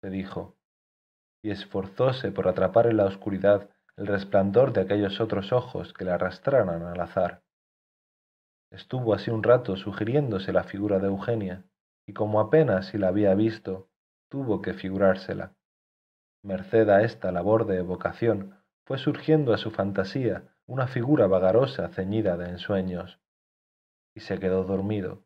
se 0.00 0.10
dijo, 0.10 0.56
y 1.42 1.50
esforzóse 1.50 2.30
por 2.30 2.46
atrapar 2.46 2.86
en 2.86 2.98
la 2.98 3.06
oscuridad 3.06 3.68
el 3.96 4.06
resplandor 4.06 4.72
de 4.72 4.82
aquellos 4.82 5.20
otros 5.20 5.52
ojos 5.52 5.92
que 5.92 6.04
la 6.04 6.14
arrastraran 6.14 6.84
al 6.84 7.00
azar. 7.00 7.42
Estuvo 8.70 9.12
así 9.12 9.32
un 9.32 9.42
rato 9.42 9.74
sugiriéndose 9.74 10.52
la 10.52 10.62
figura 10.62 11.00
de 11.00 11.08
Eugenia, 11.08 11.64
y 12.06 12.12
como 12.12 12.38
apenas 12.38 12.86
si 12.86 12.98
la 12.98 13.08
había 13.08 13.34
visto, 13.34 13.88
tuvo 14.30 14.62
que 14.62 14.72
figurársela. 14.72 15.56
Merced 16.46 16.88
a 16.90 17.02
esta 17.02 17.32
labor 17.32 17.66
de 17.66 17.78
evocación, 17.78 18.54
fue 18.84 18.98
surgiendo 18.98 19.52
a 19.52 19.58
su 19.58 19.72
fantasía 19.72 20.54
una 20.66 20.86
figura 20.86 21.26
vagarosa 21.26 21.88
ceñida 21.88 22.36
de 22.36 22.50
ensueños. 22.50 23.18
Y 24.14 24.20
se 24.20 24.38
quedó 24.38 24.62
dormido. 24.62 25.24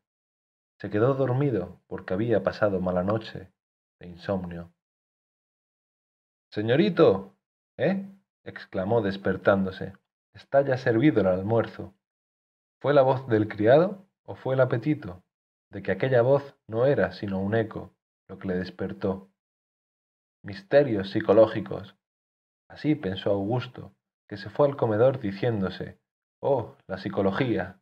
Se 0.78 0.88
quedó 0.88 1.12
dormido 1.12 1.82
porque 1.88 2.14
había 2.14 2.42
pasado 2.42 2.80
mala 2.80 3.04
noche 3.04 3.52
de 3.98 4.08
insomnio. 4.08 4.72
Señorito. 6.50 7.36
¿Eh? 7.76 8.10
exclamó 8.44 9.02
despertándose. 9.02 9.92
Está 10.32 10.62
ya 10.62 10.78
servido 10.78 11.20
el 11.20 11.26
almuerzo. 11.26 11.94
¿Fue 12.80 12.94
la 12.94 13.02
voz 13.02 13.28
del 13.28 13.46
criado 13.46 14.06
o 14.24 14.36
fue 14.36 14.54
el 14.54 14.60
apetito? 14.60 15.22
de 15.70 15.82
que 15.82 15.92
aquella 15.92 16.22
voz 16.22 16.56
no 16.66 16.84
era 16.86 17.12
sino 17.12 17.40
un 17.40 17.54
eco 17.54 17.94
lo 18.26 18.38
que 18.38 18.48
le 18.48 18.54
despertó. 18.54 19.29
Misterios 20.42 21.10
psicológicos. 21.10 21.96
Así 22.68 22.94
pensó 22.94 23.30
Augusto, 23.30 23.94
que 24.26 24.38
se 24.38 24.48
fue 24.48 24.68
al 24.68 24.76
comedor 24.76 25.20
diciéndose, 25.20 25.98
oh, 26.40 26.76
la 26.86 26.96
psicología. 26.96 27.80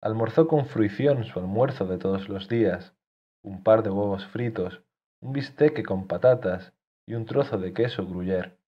Almorzó 0.00 0.46
con 0.46 0.66
fruición 0.66 1.24
su 1.24 1.40
almuerzo 1.40 1.86
de 1.86 1.98
todos 1.98 2.28
los 2.28 2.48
días, 2.48 2.94
un 3.42 3.64
par 3.64 3.82
de 3.82 3.90
huevos 3.90 4.26
fritos, 4.26 4.82
un 5.20 5.32
bisteque 5.32 5.82
con 5.82 6.06
patatas 6.06 6.72
y 7.04 7.14
un 7.14 7.26
trozo 7.26 7.58
de 7.58 7.72
queso 7.72 8.06
gruyer. 8.06 8.58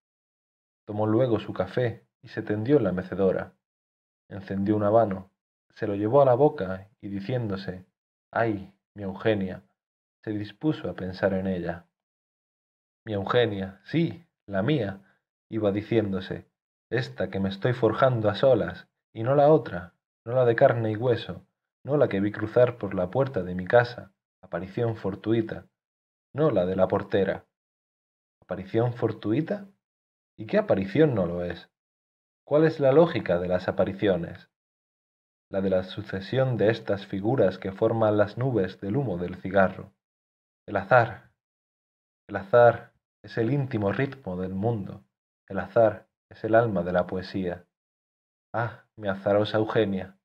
Tomó 0.87 1.07
luego 1.07 1.39
su 1.39 1.53
café 1.53 2.07
y 2.23 2.29
se 2.29 2.43
tendió 2.43 2.79
en 2.79 2.85
la 2.85 2.93
mecedora. 2.93 3.55
Encendió 4.29 4.75
un 4.75 4.83
habano, 4.83 5.31
se 5.75 5.87
lo 5.87 5.95
llevó 5.95 6.23
a 6.23 6.25
la 6.25 6.35
boca 6.35 6.91
y 7.01 7.09
diciéndose, 7.09 7.87
ay, 8.33 8.75
mi 8.95 9.05
Eugenia, 9.05 9.63
se 10.25 10.33
dispuso 10.33 10.91
a 10.91 10.95
pensar 10.95 11.35
en 11.35 11.47
ella. 11.47 11.88
Mi 13.05 13.15
Eugenia, 13.15 13.81
sí, 13.85 14.25
la 14.47 14.63
mía, 14.63 15.01
iba 15.49 15.73
diciéndose, 15.73 16.47
esta 16.91 17.31
que 17.31 17.41
me 17.41 17.49
estoy 17.49 17.73
forjando 17.73 18.29
a 18.29 18.35
solas, 18.35 18.89
y 19.13 19.23
no 19.23 19.35
la 19.35 19.49
otra, 19.49 19.95
no 20.25 20.35
la 20.35 20.45
de 20.45 20.57
carne 20.57 20.93
y 20.93 20.97
hueso, 20.97 21.47
no 21.85 21.97
la 21.97 22.09
que 22.09 22.21
vi 22.21 22.33
cruzar 22.33 22.79
por 22.79 22.95
la 22.95 23.11
puerta 23.11 23.43
de 23.43 23.55
mi 23.55 23.67
casa, 23.67 24.13
aparición 24.43 24.97
fortuita, 24.97 25.67
no 26.35 26.51
la 26.51 26.67
de 26.67 26.77
la 26.77 26.89
portera. 26.89 27.47
¿Aparición 28.43 28.95
fortuita? 28.95 29.67
¿Y 30.37 30.47
qué 30.47 30.59
aparición 30.59 31.15
no 31.15 31.27
lo 31.27 31.45
es? 31.45 31.71
¿Cuál 32.45 32.65
es 32.65 32.81
la 32.81 32.93
lógica 32.93 33.39
de 33.39 33.49
las 33.49 33.69
apariciones? 33.69 34.49
La 35.51 35.61
de 35.61 35.71
la 35.71 35.85
sucesión 35.85 36.57
de 36.57 36.71
estas 36.71 37.07
figuras 37.07 37.59
que 37.59 37.73
forman 37.73 38.17
las 38.17 38.39
nubes 38.39 38.81
del 38.81 38.97
humo 38.97 39.19
del 39.19 39.37
cigarro. 39.37 39.93
El 40.67 40.77
azar. 40.77 41.28
El 42.29 42.37
azar 42.37 42.93
es 43.25 43.39
el 43.39 43.51
íntimo 43.51 43.91
ritmo 43.91 44.37
del 44.37 44.55
mundo. 44.55 45.03
El 45.49 45.59
azar 45.59 46.09
es 46.31 46.45
el 46.45 46.55
alma 46.55 46.83
de 46.83 46.93
la 46.93 47.07
poesía. 47.07 47.65
Ah, 48.53 48.85
mi 48.97 49.09
azarosa 49.09 49.57
Eugenia, 49.57 50.19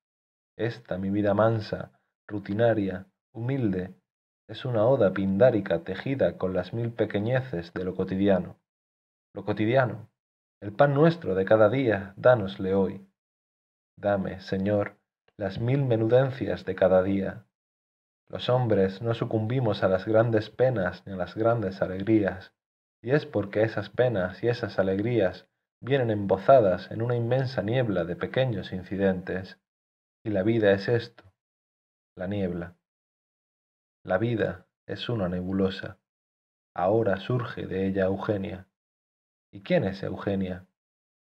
esta 0.58 0.98
mi 0.98 1.10
vida 1.10 1.34
mansa, 1.34 1.98
rutinaria, 2.28 3.08
humilde, 3.34 3.96
es 4.50 4.66
una 4.66 4.86
oda 4.86 5.14
pindárica 5.14 5.84
tejida 5.84 6.38
con 6.38 6.54
las 6.54 6.74
mil 6.74 6.92
pequeñeces 6.92 7.74
de 7.74 7.86
lo 7.86 7.96
cotidiano. 7.96 8.60
Lo 9.34 9.46
cotidiano, 9.46 10.10
el 10.62 10.74
pan 10.74 10.94
nuestro 10.94 11.36
de 11.36 11.46
cada 11.46 11.70
día, 11.70 12.14
dánosle 12.18 12.76
hoy. 12.76 13.08
Dame, 13.98 14.42
Señor, 14.42 14.98
las 15.38 15.60
mil 15.60 15.86
menudencias 15.86 16.66
de 16.66 16.76
cada 16.76 17.02
día. 17.02 17.46
Los 18.34 18.50
hombres 18.50 19.00
no 19.04 19.14
sucumbimos 19.14 19.84
a 19.84 19.88
las 19.88 20.08
grandes 20.08 20.50
penas 20.50 21.06
ni 21.06 21.14
a 21.14 21.16
las 21.16 21.36
grandes 21.36 21.84
alegrías, 21.84 22.52
y 23.04 23.12
es 23.12 23.28
porque 23.28 23.62
esas 23.62 23.92
penas 23.92 24.42
y 24.44 24.48
esas 24.48 24.80
alegrías 24.80 25.48
vienen 25.80 26.10
embozadas 26.10 26.90
en 26.90 27.04
una 27.04 27.16
inmensa 27.16 27.62
niebla 27.62 28.06
de 28.06 28.16
pequeños 28.16 28.74
incidentes. 28.74 29.60
Y 30.26 30.32
la 30.32 30.42
vida 30.42 30.72
es 30.72 30.88
esto, 30.88 31.32
la 32.18 32.26
niebla. 32.26 32.76
La 34.04 34.18
vida 34.18 34.66
es 34.88 35.10
una 35.10 35.30
nebulosa. 35.30 36.00
Ahora 36.74 37.18
surge 37.18 37.68
de 37.68 37.86
ella 37.86 38.06
Eugenia. 38.06 38.68
¿Y 39.52 39.62
quién 39.62 39.84
es 39.84 40.02
Eugenia? 40.02 40.66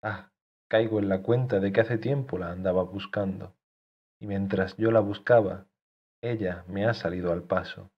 Ah, 0.04 0.30
caigo 0.70 1.00
en 1.00 1.08
la 1.08 1.20
cuenta 1.22 1.58
de 1.58 1.72
que 1.72 1.80
hace 1.80 1.98
tiempo 1.98 2.38
la 2.38 2.52
andaba 2.52 2.84
buscando, 2.84 3.56
y 4.20 4.28
mientras 4.28 4.76
yo 4.76 4.92
la 4.92 5.00
buscaba, 5.00 5.66
ella 6.22 6.64
me 6.68 6.86
ha 6.86 6.94
salido 6.94 7.32
al 7.32 7.42
paso. 7.42 7.90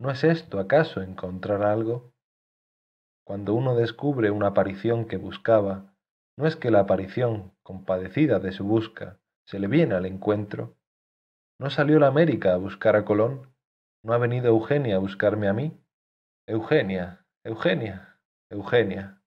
¿No 0.00 0.10
es 0.10 0.24
esto 0.24 0.60
acaso 0.60 1.02
encontrar 1.02 1.62
algo? 1.62 2.14
Cuando 3.26 3.54
uno 3.54 3.74
descubre 3.74 4.30
una 4.30 4.48
aparición 4.48 5.06
que 5.06 5.16
buscaba, 5.16 5.96
¿no 6.36 6.46
es 6.46 6.56
que 6.56 6.70
la 6.70 6.80
aparición, 6.80 7.52
compadecida 7.62 8.38
de 8.38 8.52
su 8.52 8.64
busca, 8.64 9.18
se 9.46 9.58
le 9.58 9.66
viene 9.66 9.94
al 9.94 10.06
encuentro? 10.06 10.76
¿No 11.58 11.70
salió 11.70 11.98
la 11.98 12.06
América 12.06 12.54
a 12.54 12.58
buscar 12.58 12.96
a 12.96 13.04
Colón? 13.04 13.52
¿No 14.04 14.12
ha 14.12 14.18
venido 14.18 14.48
Eugenia 14.48 14.96
a 14.96 15.00
buscarme 15.00 15.48
a 15.48 15.52
mí? 15.52 15.80
Eugenia, 16.46 17.26
Eugenia, 17.44 18.20
Eugenia. 18.50 19.22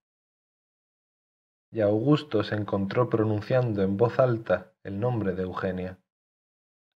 Y 1.71 1.81
Augusto 1.81 2.43
se 2.43 2.55
encontró 2.55 3.09
pronunciando 3.09 3.83
en 3.83 3.97
voz 3.97 4.19
alta 4.19 4.73
el 4.83 4.99
nombre 4.99 5.33
de 5.33 5.43
Eugenia. 5.43 5.99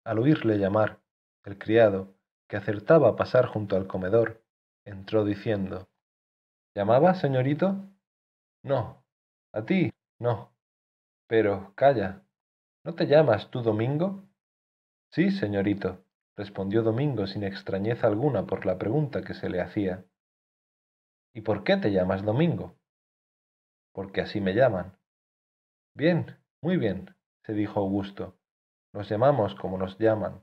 Al 0.05 0.19
oírle 0.19 0.57
llamar, 0.57 1.00
el 1.43 1.57
criado, 1.57 2.15
que 2.47 2.57
acertaba 2.57 3.09
a 3.09 3.15
pasar 3.15 3.45
junto 3.47 3.75
al 3.75 3.87
comedor, 3.87 4.43
entró 4.85 5.25
diciendo 5.25 5.89
¿Llamaba, 6.75 7.15
señorito? 7.15 7.89
No. 8.63 9.03
¿A 9.53 9.65
ti? 9.65 9.91
No. 10.19 10.53
Pero, 11.27 11.73
calla. 11.75 12.23
¿No 12.85 12.95
te 12.95 13.07
llamas 13.07 13.51
tú 13.51 13.61
Domingo? 13.61 14.23
Sí, 15.11 15.31
señorito, 15.31 16.05
respondió 16.37 16.81
Domingo 16.81 17.27
sin 17.27 17.43
extrañeza 17.43 18.07
alguna 18.07 18.45
por 18.45 18.65
la 18.65 18.77
pregunta 18.77 19.21
que 19.21 19.33
se 19.33 19.49
le 19.49 19.59
hacía. 19.59 20.05
¿Y 21.33 21.41
por 21.41 21.63
qué 21.63 21.77
te 21.77 21.91
llamas 21.91 22.23
Domingo? 22.23 22.75
Porque 23.93 24.21
así 24.21 24.39
me 24.39 24.53
llaman. 24.53 24.97
Bien, 25.93 26.37
muy 26.61 26.77
bien, 26.77 27.13
se 27.45 27.53
dijo 27.53 27.81
Augusto. 27.81 28.37
Nos 28.93 29.09
llamamos 29.09 29.55
como 29.55 29.77
nos 29.77 29.97
llaman. 29.97 30.41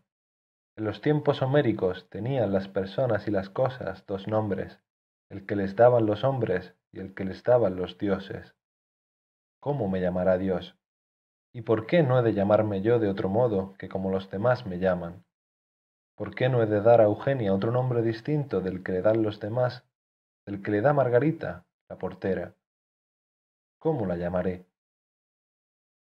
En 0.78 0.84
los 0.84 1.00
tiempos 1.00 1.42
homéricos 1.42 2.08
tenían 2.08 2.52
las 2.52 2.68
personas 2.68 3.26
y 3.26 3.32
las 3.32 3.50
cosas 3.50 4.06
dos 4.06 4.28
nombres, 4.28 4.78
el 5.28 5.44
que 5.44 5.56
les 5.56 5.74
daban 5.74 6.06
los 6.06 6.22
hombres 6.22 6.72
y 6.92 7.00
el 7.00 7.16
que 7.16 7.24
les 7.24 7.42
daban 7.42 7.74
los 7.74 7.98
dioses. 7.98 8.54
¿Cómo 9.58 9.88
me 9.88 10.00
llamará 10.00 10.38
Dios? 10.38 10.78
¿Y 11.52 11.62
por 11.62 11.86
qué 11.86 12.04
no 12.04 12.20
he 12.20 12.22
de 12.22 12.32
llamarme 12.32 12.80
yo 12.80 13.00
de 13.00 13.08
otro 13.08 13.28
modo 13.28 13.74
que 13.76 13.88
como 13.88 14.08
los 14.12 14.30
demás 14.30 14.66
me 14.66 14.78
llaman? 14.78 15.24
¿Por 16.14 16.36
qué 16.36 16.48
no 16.48 16.62
he 16.62 16.66
de 16.66 16.80
dar 16.80 17.00
a 17.00 17.06
Eugenia 17.06 17.52
otro 17.52 17.72
nombre 17.72 18.00
distinto 18.00 18.60
del 18.60 18.84
que 18.84 18.92
le 18.92 19.02
dan 19.02 19.24
los 19.24 19.40
demás, 19.40 19.84
del 20.46 20.62
que 20.62 20.70
le 20.70 20.80
da 20.80 20.92
Margarita, 20.92 21.66
la 21.88 21.98
portera? 21.98 22.54
¿Cómo 23.80 24.06
la 24.06 24.16
llamaré? 24.16 24.64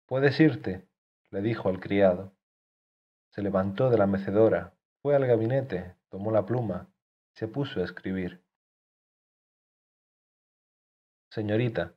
Puedes 0.06 0.40
irte, 0.40 0.88
le 1.30 1.42
dijo 1.42 1.68
al 1.68 1.80
criado. 1.80 2.32
Se 3.34 3.42
levantó 3.42 3.90
de 3.90 3.98
la 3.98 4.06
mecedora, 4.06 4.74
fue 5.02 5.16
al 5.16 5.26
gabinete, 5.26 5.96
tomó 6.08 6.30
la 6.30 6.46
pluma, 6.46 6.94
se 7.32 7.48
puso 7.48 7.80
a 7.80 7.84
escribir. 7.84 8.44
Señorita, 11.30 11.96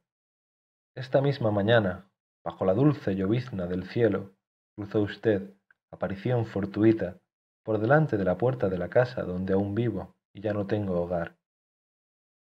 esta 0.96 1.22
misma 1.22 1.52
mañana, 1.52 2.10
bajo 2.44 2.66
la 2.66 2.74
dulce 2.74 3.14
llovizna 3.14 3.68
del 3.68 3.88
cielo, 3.88 4.34
cruzó 4.74 5.02
usted, 5.02 5.54
aparición 5.92 6.48
fortuita, 6.48 7.20
por 7.62 7.78
delante 7.78 8.18
de 8.18 8.26
la 8.26 8.40
puerta 8.40 8.68
de 8.68 8.80
la 8.80 8.90
casa 8.90 9.22
donde 9.22 9.54
aún 9.54 9.76
vivo 9.76 10.16
y 10.34 10.42
ya 10.42 10.54
no 10.54 10.66
tengo 10.66 11.00
hogar. 11.00 11.38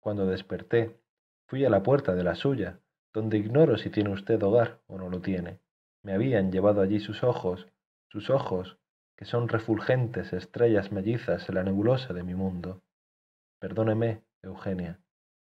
Cuando 0.01 0.27
desperté, 0.27 1.01
fui 1.47 1.65
a 1.65 1.71
la 1.71 1.83
puerta 1.83 2.15
de 2.15 2.25
la 2.25 2.35
suya, 2.35 2.79
donde 3.15 3.39
ignoro 3.39 3.79
si 3.79 3.89
tiene 3.89 4.11
usted 4.11 4.43
hogar 4.43 4.83
o 4.87 4.99
no 4.99 5.09
lo 5.09 5.23
tiene. 5.23 5.61
Me 6.03 6.13
habían 6.13 6.53
llevado 6.53 6.83
allí 6.83 7.01
sus 7.01 7.25
ojos, 7.25 7.69
sus 8.09 8.29
ojos, 8.29 8.77
que 9.23 9.27
son 9.27 9.47
refulgentes 9.47 10.33
estrellas 10.33 10.91
mellizas 10.91 11.49
en 11.49 11.55
la 11.55 11.63
nebulosa 11.63 12.13
de 12.13 12.25
mi 12.25 12.35
mundo. 12.35 12.83
Perdóneme, 13.61 14.25
Eugenia 14.43 14.99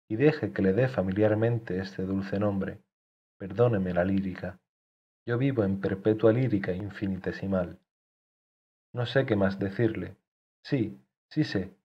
y 0.08 0.16
deje 0.16 0.52
que 0.54 0.64
le 0.64 0.74
dé 0.74 0.88
familiarmente 0.88 1.78
este 1.78 2.02
dulce 2.02 2.40
nombre. 2.40 2.80
Perdóneme 3.38 3.94
la 3.94 4.04
lírica. 4.04 4.60
Yo 5.24 5.38
vivo 5.38 5.64
en 5.64 5.80
perpetua 5.80 6.34
lírica 6.34 6.72
infinitesimal. 6.72 7.78
No 8.92 9.06
sé 9.06 9.28
qué 9.28 9.36
más 9.36 9.60
decirle. 9.60 10.16
Sí, 10.64 11.00
sí 11.30 11.44
sé, 11.44 11.76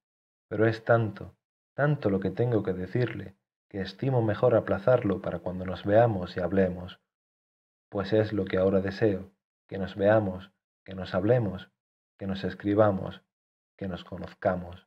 pero 0.49 0.67
es 0.67 0.85
tanto, 0.85 1.37
tanto 1.75 2.09
lo 2.09 2.19
que 2.19 2.31
tengo 2.31 2.63
que 2.63 2.73
decirle, 2.73 3.35
que 3.69 3.83
estimo 3.83 4.23
mejor 4.23 4.55
aplazarlo 4.55 5.21
para 5.21 5.41
cuando 5.41 5.67
nos 5.67 5.85
veamos 5.85 6.35
y 6.39 6.41
hablemos. 6.41 6.99
Pues 7.91 8.15
es 8.15 8.33
lo 8.33 8.47
que 8.47 8.57
ahora 8.57 8.81
deseo, 8.81 9.31
que 9.69 9.77
nos 9.77 9.97
veamos, 9.97 10.51
que 10.83 10.95
nos 10.95 11.15
hablemos, 11.15 11.74
que 12.19 12.27
nos 12.27 12.45
escribamos, 12.45 13.23
que 13.77 13.89
nos 13.89 14.05
conozcamos. 14.05 14.87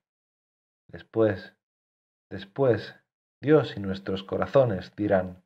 Después, 0.88 1.54
después 2.30 2.96
Dios 3.42 3.76
y 3.76 3.80
nuestros 3.80 4.24
corazones 4.24 4.96
dirán, 4.96 5.44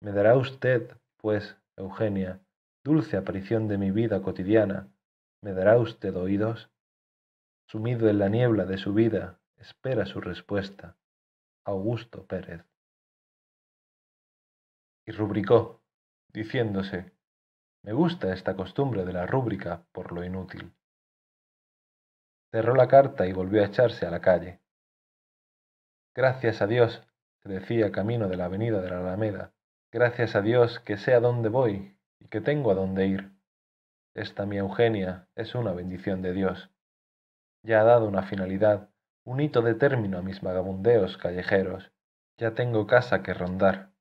¿me 0.00 0.12
dará 0.12 0.36
usted, 0.36 0.96
pues, 1.16 1.56
Eugenia, 1.76 2.40
dulce 2.84 3.16
aparición 3.16 3.68
de 3.68 3.78
mi 3.78 3.90
vida 3.90 4.22
cotidiana, 4.22 4.88
¿me 5.42 5.52
dará 5.52 5.78
usted 5.78 6.16
oídos? 6.16 6.70
Sumido 7.68 8.08
en 8.08 8.18
la 8.18 8.28
niebla 8.28 8.64
de 8.64 8.78
su 8.78 8.94
vida, 8.94 9.40
espera 9.56 10.06
su 10.06 10.20
respuesta. 10.20 10.96
Augusto 11.66 12.26
Pérez. 12.26 12.64
Y 15.06 15.12
rubricó, 15.12 15.82
diciéndose, 16.32 17.12
me 17.82 17.92
gusta 17.92 18.32
esta 18.32 18.54
costumbre 18.54 19.04
de 19.04 19.12
la 19.12 19.26
rúbrica 19.26 19.84
por 19.92 20.12
lo 20.12 20.24
inútil. 20.24 20.72
cerró 22.50 22.74
la 22.74 22.88
carta 22.88 23.26
y 23.26 23.32
volvió 23.32 23.62
a 23.62 23.66
echarse 23.66 24.06
a 24.06 24.10
la 24.10 24.20
calle. 24.20 24.60
Gracias 26.14 26.62
a 26.62 26.66
Dios, 26.66 27.06
se 27.42 27.48
decía 27.48 27.92
camino 27.92 28.28
de 28.28 28.36
la 28.36 28.46
avenida 28.46 28.80
de 28.80 28.90
la 28.90 29.00
Alameda, 29.00 29.52
gracias 29.92 30.34
a 30.34 30.40
Dios 30.40 30.80
que 30.80 30.96
sé 30.96 31.14
a 31.14 31.20
dónde 31.20 31.48
voy 31.48 31.98
y 32.18 32.28
que 32.28 32.40
tengo 32.40 32.70
a 32.70 32.74
dónde 32.74 33.06
ir. 33.06 33.32
Esta 34.14 34.46
mi 34.46 34.56
Eugenia 34.56 35.28
es 35.36 35.54
una 35.54 35.72
bendición 35.72 36.22
de 36.22 36.32
Dios. 36.32 36.70
Ya 37.62 37.80
ha 37.80 37.84
dado 37.84 38.08
una 38.08 38.22
finalidad, 38.22 38.90
un 39.24 39.40
hito 39.40 39.62
de 39.62 39.74
término 39.74 40.18
a 40.18 40.22
mis 40.22 40.40
vagabundeos 40.40 41.18
callejeros. 41.18 41.92
Ya 42.38 42.54
tengo 42.54 42.86
casa 42.86 43.22
que 43.22 43.34
rondar. 43.34 43.92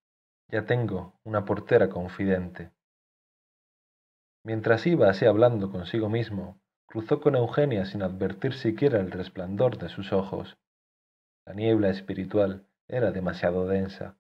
Ya 0.47 0.65
tengo 0.65 1.19
una 1.23 1.43
portera 1.45 1.89
confidente. 1.89 2.71
Mientras 4.48 4.88
iba 4.88 5.10
así 5.10 5.26
hablando 5.26 5.70
consigo 5.70 6.08
mismo, 6.08 6.58
cruzó 6.86 7.20
con 7.20 7.36
Eugenia 7.36 7.84
sin 7.84 8.02
advertir 8.02 8.54
siquiera 8.54 8.98
el 8.98 9.12
resplandor 9.12 9.78
de 9.78 9.89
sus 9.89 10.14
ojos. 10.14 10.58
La 11.45 11.54
niebla 11.54 11.89
espiritual 11.89 12.66
era 12.88 13.12
demasiado 13.12 13.68
densa, 13.68 14.16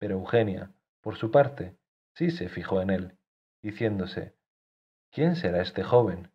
pero 0.00 0.16
Eugenia, 0.16 0.72
por 1.00 1.14
su 1.14 1.30
parte, 1.30 1.76
sí 2.16 2.32
se 2.32 2.48
fijó 2.48 2.82
en 2.82 2.90
él, 2.90 3.16
diciéndose 3.62 4.34
¿Quién 5.12 5.36
será 5.36 5.62
este 5.62 5.84
joven? 5.84 6.32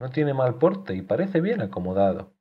No 0.00 0.08
tiene 0.08 0.32
mal 0.32 0.56
porte 0.56 0.94
y 0.94 1.02
parece 1.02 1.42
bien 1.42 1.60
acomodado. 1.60 2.32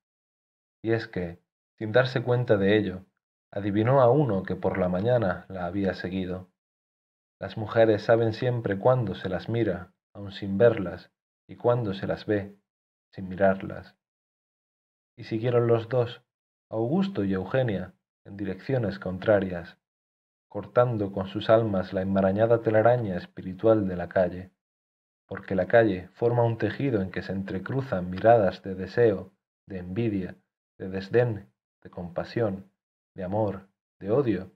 Y 0.82 0.94
es 0.94 1.10
que, 1.10 1.42
sin 1.78 1.92
darse 1.92 2.24
cuenta 2.24 2.56
de 2.56 2.78
ello, 2.78 3.04
adivinó 3.52 4.00
a 4.00 4.10
uno 4.10 4.44
que 4.44 4.56
por 4.56 4.78
la 4.78 4.88
mañana 4.88 5.46
la 5.50 5.66
había 5.66 5.94
seguido. 5.94 6.48
Las 7.38 7.58
mujeres 7.58 8.04
saben 8.04 8.32
siempre 8.32 8.80
cuándo 8.80 9.14
se 9.14 9.28
las 9.28 9.50
mira, 9.50 9.92
aun 10.14 10.32
sin 10.32 10.58
verlas, 10.58 11.12
y 11.48 11.56
cuándo 11.56 11.94
se 11.94 12.08
las 12.08 12.26
ve, 12.26 12.56
sin 13.12 13.28
mirarlas. 13.28 13.96
Y 15.18 15.26
siguieron 15.26 15.68
los 15.68 15.90
dos, 15.90 16.22
Augusto 16.70 17.24
y 17.24 17.34
Eugenia, 17.34 17.94
en 18.26 18.38
direcciones 18.38 19.00
contrarias, 19.00 19.78
cortando 20.48 21.12
con 21.12 21.28
sus 21.28 21.50
almas 21.50 21.94
la 21.94 22.02
enmarañada 22.02 22.62
telaraña 22.62 23.18
espiritual 23.18 23.88
de 23.88 23.96
la 23.96 24.10
calle 24.10 24.52
porque 25.32 25.56
la 25.56 25.66
calle 25.66 26.10
forma 26.16 26.44
un 26.44 26.58
tejido 26.58 27.02
en 27.02 27.10
que 27.10 27.22
se 27.22 27.32
entrecruzan 27.32 28.10
miradas 28.10 28.64
de 28.64 28.76
deseo, 28.76 29.32
de 29.66 29.78
envidia, 29.78 30.36
de 30.78 30.90
desdén, 30.90 31.50
de 31.82 31.90
compasión, 31.90 32.70
de 33.16 33.24
amor, 33.24 33.70
de 34.02 34.12
odio, 34.12 34.52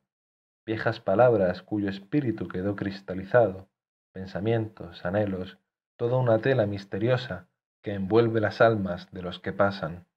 viejas 0.66 0.99
palabras 0.99 1.62
cuyo 1.62 1.88
espíritu 1.88 2.49
quedó 2.49 2.76
cristalizado, 2.76 3.70
pensamientos, 4.16 5.05
anhelos, 5.05 5.57
toda 5.97 6.16
una 6.16 6.39
tela 6.39 6.66
misteriosa 6.66 7.49
que 7.84 7.93
envuelve 7.93 8.39
las 8.39 8.61
almas 8.61 9.11
de 9.11 9.22
los 9.22 9.41
que 9.41 9.51
pasan. 9.51 10.07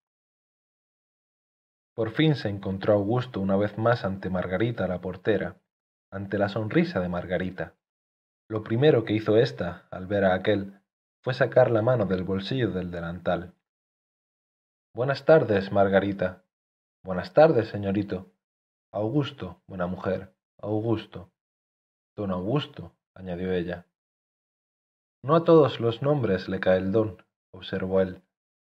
Por 1.97 2.13
fin 2.13 2.37
se 2.37 2.49
encontró 2.49 2.93
Augusto 2.93 3.41
una 3.41 3.57
vez 3.57 3.77
más 3.77 4.05
ante 4.05 4.31
Margarita 4.31 4.87
la 4.87 5.01
portera, 5.01 5.57
ante 6.13 6.39
la 6.39 6.49
sonrisa 6.49 7.01
de 7.01 7.09
Margarita. 7.09 7.75
Lo 8.49 8.63
primero 8.63 9.05
que 9.05 9.15
hizo 9.15 9.37
ésta, 9.37 9.89
al 9.91 10.07
ver 10.07 10.25
a 10.25 10.35
aquel, 10.35 10.81
fue 11.21 11.35
sacar 11.35 11.73
la 11.73 11.83
mano 11.83 12.07
del 12.07 12.23
bolsillo 12.23 12.71
del 12.71 12.93
delantal. 12.93 13.53
Buenas 14.95 15.25
tardes, 15.25 15.73
Margarita. 15.73 16.45
Buenas 17.03 17.35
tardes, 17.35 17.67
señorito. 17.67 18.31
Augusto, 18.93 19.61
buena 19.67 19.89
mujer. 19.89 20.33
Augusto. 20.57 21.33
Don 22.15 22.31
Augusto, 22.31 22.93
añadió 23.13 23.53
ella. 23.53 23.88
No 25.29 25.37
a 25.37 25.45
todos 25.45 25.79
los 25.79 26.01
nombres 26.01 26.49
le 26.49 26.59
cae 26.59 26.79
el 26.79 26.91
don, 26.91 27.23
observó 27.51 28.01
él. 28.01 28.23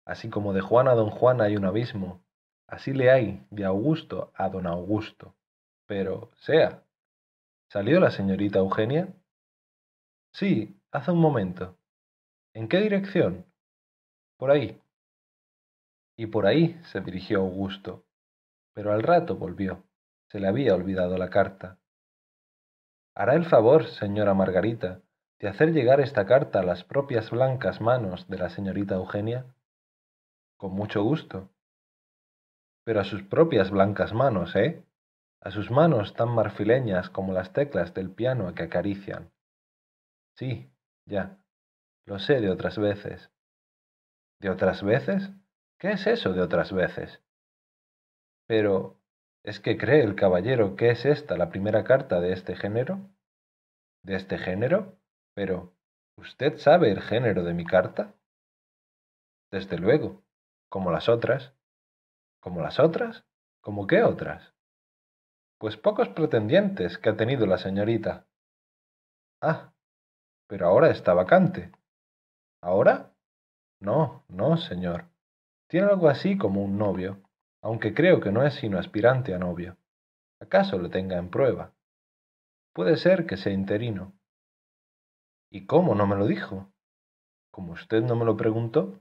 Así 0.05 0.31
como 0.31 0.53
de 0.53 0.61
Juan 0.61 0.87
a 0.87 0.95
don 0.95 1.11
Juan 1.11 1.41
hay 1.41 1.57
un 1.57 1.65
abismo, 1.65 2.23
así 2.69 2.93
le 2.93 3.11
hay 3.11 3.45
de 3.51 3.65
Augusto 3.65 4.31
a 4.37 4.49
don 4.51 4.69
Augusto. 4.69 5.35
Pero, 5.89 6.31
sea. 6.37 6.85
¿Salió 7.73 7.99
la 7.99 8.13
señorita 8.13 8.61
Eugenia? 8.61 9.13
Sí, 10.33 10.81
hace 10.93 11.11
un 11.11 11.19
momento. 11.19 11.77
¿En 12.53 12.69
qué 12.69 12.83
dirección? 12.83 13.47
Por 14.37 14.53
ahí. 14.53 14.81
Y 16.17 16.27
por 16.27 16.47
ahí 16.47 16.81
se 16.85 17.01
dirigió 17.01 17.41
Augusto, 17.41 18.05
pero 18.73 18.93
al 18.93 19.03
rato 19.03 19.35
volvió. 19.35 19.83
Se 20.29 20.39
le 20.39 20.47
había 20.47 20.77
olvidado 20.77 21.19
la 21.19 21.31
carta. 21.31 21.81
¿Hará 23.17 23.35
el 23.35 23.45
favor, 23.45 23.89
señora 23.89 24.35
Margarita, 24.35 25.03
de 25.41 25.49
hacer 25.49 25.73
llegar 25.73 26.01
esta 26.01 26.27
carta 26.27 26.61
a 26.61 26.65
las 26.65 26.85
propias 26.85 27.31
blancas 27.31 27.81
manos 27.81 28.29
de 28.29 28.39
la 28.39 28.51
señorita 28.51 28.95
Eugenia? 28.95 29.47
Con 30.57 30.73
mucho 30.73 31.03
gusto. 31.03 31.51
Pero 32.85 33.01
a 33.01 33.05
sus 33.05 33.23
propias 33.23 33.71
blancas 33.71 34.13
manos, 34.13 34.55
¿eh? 34.57 34.85
A 35.41 35.51
sus 35.51 35.71
manos 35.71 36.15
tan 36.15 36.31
marfileñas 36.31 37.11
como 37.11 37.33
las 37.33 37.53
teclas 37.53 37.93
del 37.95 38.11
piano 38.11 38.55
que 38.55 38.65
acarician. 38.65 39.31
Sí, 40.37 40.71
ya. 41.07 41.39
Lo 42.07 42.19
sé 42.19 42.41
de 42.41 42.51
otras 42.51 42.79
veces. 42.79 43.31
¿De 44.41 44.51
otras 44.51 44.83
veces? 44.83 45.31
¿Qué 45.79 45.93
es 45.93 46.07
eso 46.07 46.33
de 46.33 46.41
otras 46.41 46.73
veces? 46.73 47.23
Pero, 48.47 49.01
¿es 49.43 49.61
que 49.61 49.77
cree 49.77 50.03
el 50.03 50.15
caballero 50.15 50.77
que 50.77 50.91
es 50.91 51.05
esta 51.05 51.37
la 51.37 51.51
primera 51.51 51.85
carta 51.85 52.21
de 52.21 52.33
este 52.33 52.57
género? 52.57 53.11
¿De 54.03 54.17
este 54.17 54.39
género? 54.39 54.99
Pero, 55.35 55.75
¿usted 56.17 56.59
sabe 56.59 56.91
el 56.91 57.03
género 57.03 57.43
de 57.43 57.55
mi 57.55 57.65
carta? 57.65 58.15
Desde 59.51 59.79
luego, 59.79 60.23
como 60.69 60.91
las 60.91 61.09
otras. 61.09 61.53
¿Como 62.41 62.61
las 62.61 62.79
otras? 62.79 63.25
¿Como 63.61 63.87
qué 63.87 64.03
otras? 64.03 64.55
Pues 65.59 65.77
pocos 65.77 66.09
pretendientes 66.11 66.99
que 66.99 67.09
ha 67.11 67.17
tenido 67.17 67.47
la 67.47 67.59
señorita. 67.59 68.27
Ah, 69.41 69.73
pero 70.47 70.67
ahora 70.67 70.91
está 70.91 71.15
vacante. 71.15 71.73
¿Ahora? 72.61 73.13
No, 73.81 74.25
no, 74.29 74.57
señor. 74.57 75.07
Tiene 75.69 75.89
algo 75.89 76.09
así 76.09 76.39
como 76.39 76.63
un 76.63 76.79
novio, 76.79 77.23
aunque 77.63 77.95
creo 77.95 78.21
que 78.21 78.31
no 78.31 78.45
es 78.45 78.55
sino 78.55 78.79
aspirante 78.79 79.35
a 79.35 79.39
novio. 79.39 79.77
¿Acaso 80.41 80.79
le 80.79 80.91
tenga 80.91 81.17
en 81.17 81.31
prueba? 81.31 81.73
Puede 82.73 82.97
ser 82.97 83.27
que 83.27 83.37
sea 83.37 83.53
interino. 83.53 84.13
¿Y 85.55 85.67
cómo 85.67 85.95
no 85.95 86.09
me 86.09 86.17
lo 86.17 86.27
dijo? 86.27 86.73
¿Como 87.53 87.75
usted 87.75 88.03
no 88.03 88.17
me 88.17 88.25
lo 88.25 88.37
preguntó? 88.37 88.99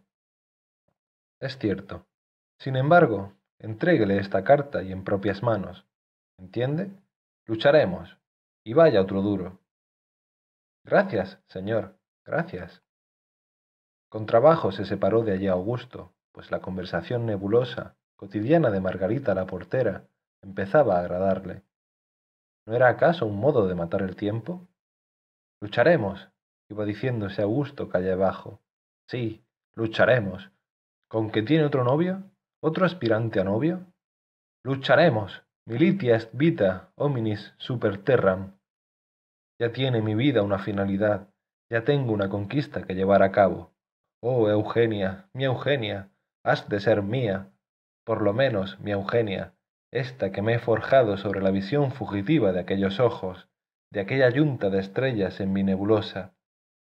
Es 1.40 1.58
cierto. 1.58 2.06
Sin 2.60 2.76
embargo, 2.76 3.34
entréguele 3.58 4.20
esta 4.20 4.44
carta 4.44 4.84
y 4.84 4.92
en 4.92 5.04
propias 5.04 5.42
manos. 5.42 5.88
¿Entiende? 6.38 6.92
Lucharemos. 7.48 8.20
Y 8.64 8.74
vaya 8.76 9.02
otro 9.02 9.24
duro. 9.24 9.62
Gracias, 10.86 11.42
señor, 11.48 11.98
gracias. 12.24 12.84
Con 14.08 14.28
trabajo 14.28 14.72
se 14.72 14.86
separó 14.86 15.24
de 15.24 15.32
allí 15.32 15.48
Augusto, 15.48 16.14
pues 16.32 16.52
la 16.52 16.62
conversación 16.62 17.26
nebulosa, 17.26 17.98
cotidiana 18.16 18.70
de 18.70 18.80
Margarita 18.80 19.34
la 19.34 19.48
portera, 19.48 20.08
empezaba 20.44 20.98
a 20.98 21.00
agradarle. 21.00 21.64
¿No 22.68 22.76
era 22.76 22.90
acaso 22.90 23.26
un 23.26 23.38
modo 23.38 23.68
de 23.68 23.74
matar 23.74 24.04
el 24.04 24.16
tiempo? 24.16 24.68
Lucharemos, 25.60 26.30
iba 26.74 26.86
diciéndose 26.86 27.42
Augusto 27.42 27.88
calle 27.90 28.12
abajo. 28.12 28.60
Sí, 29.08 29.44
lucharemos. 29.76 30.52
¿Con 31.08 31.32
que 31.32 31.44
tiene 31.44 31.66
otro 31.66 31.84
novio? 31.84 32.24
¿Otro 32.62 32.86
aspirante 32.86 33.40
a 33.40 33.44
novio? 33.44 33.86
Lucharemos. 34.64 35.44
Militia 35.66 36.16
est 36.18 36.30
vita 36.34 36.92
hominis 36.96 37.54
super 37.58 37.98
terram. 37.98 38.58
Ya 39.60 39.72
tiene 39.72 40.02
mi 40.02 40.14
vida 40.14 40.42
una 40.42 40.60
finalidad, 40.60 41.30
ya 41.70 41.86
tengo 41.86 42.12
una 42.12 42.28
conquista 42.28 42.84
que 42.84 42.96
llevar 42.96 43.24
a 43.24 43.32
cabo. 43.32 43.72
Oh, 44.22 44.50
Eugenia, 44.50 45.30
mi 45.34 45.46
Eugenia, 45.46 46.10
has 46.44 46.68
de 46.68 46.80
ser 46.82 47.02
mía, 47.02 47.52
por 48.04 48.22
lo 48.22 48.34
menos 48.34 48.80
mi 48.82 48.92
Eugenia, 48.92 49.54
esta 49.92 50.32
que 50.32 50.42
me 50.42 50.56
he 50.56 50.60
forjado 50.60 51.16
sobre 51.16 51.42
la 51.42 51.52
visión 51.52 51.92
fugitiva 51.92 52.52
de 52.52 52.60
aquellos 52.60 53.00
ojos, 53.00 53.48
de 53.90 54.02
aquella 54.02 54.30
yunta 54.30 54.70
de 54.70 54.80
estrellas 54.80 55.40
en 55.40 55.54
mi 55.54 55.64
nebulosa. 55.64 56.33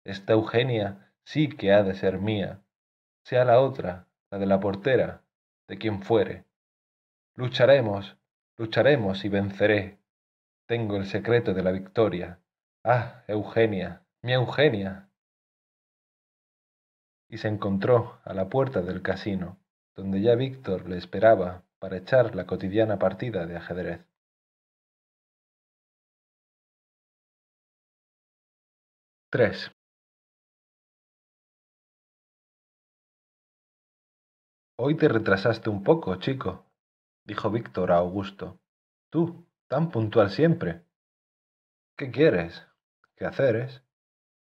Esta 0.05 0.33
Eugenia 0.33 1.13
sí 1.25 1.49
que 1.49 1.73
ha 1.73 1.83
de 1.83 1.95
ser 1.95 2.19
mía, 2.19 2.63
sea 3.25 3.45
la 3.45 3.61
otra, 3.61 4.09
la 4.31 4.39
de 4.39 4.47
la 4.47 4.61
portera, 4.61 5.23
de 5.69 5.79
quien 5.79 6.03
fuere. 6.03 6.45
Lucharemos, 7.35 8.17
lucharemos 8.57 9.25
y 9.25 9.29
venceré. 9.29 9.99
Tengo 10.67 10.97
el 10.97 11.07
secreto 11.07 11.55
de 11.55 11.63
la 11.63 11.73
victoria. 11.73 12.41
Ah, 12.85 13.25
Eugenia, 13.29 14.03
mi 14.23 14.33
Eugenia. 14.33 15.11
Y 17.29 17.39
se 17.39 17.49
encontró 17.49 18.21
a 18.25 18.35
la 18.35 18.49
puerta 18.49 18.83
del 18.83 19.03
casino, 19.03 19.59
donde 19.95 20.21
ya 20.21 20.35
Víctor 20.35 20.89
le 20.89 20.97
esperaba 20.97 21.63
para 21.79 21.97
echar 21.99 22.35
la 22.35 22.47
cotidiana 22.47 22.99
partida 22.99 23.47
de 23.47 23.57
ajedrez. 23.57 24.01
Tres. 29.31 29.71
Hoy 34.83 34.97
te 34.97 35.09
retrasaste 35.09 35.68
un 35.68 35.85
poco, 35.85 36.16
chico, 36.16 36.64
dijo 37.26 37.51
Víctor 37.51 37.93
a 37.93 37.99
Augusto. 37.99 38.62
Tú, 39.11 39.47
tan 39.68 39.91
puntual 39.91 40.31
siempre. 40.31 40.87
¿Qué 41.99 42.11
quieres? 42.11 42.66
¿Qué 43.14 43.26
haceres? 43.26 43.85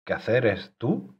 ¿Qué 0.05 0.11
haceres 0.11 0.75
tú? 0.77 1.17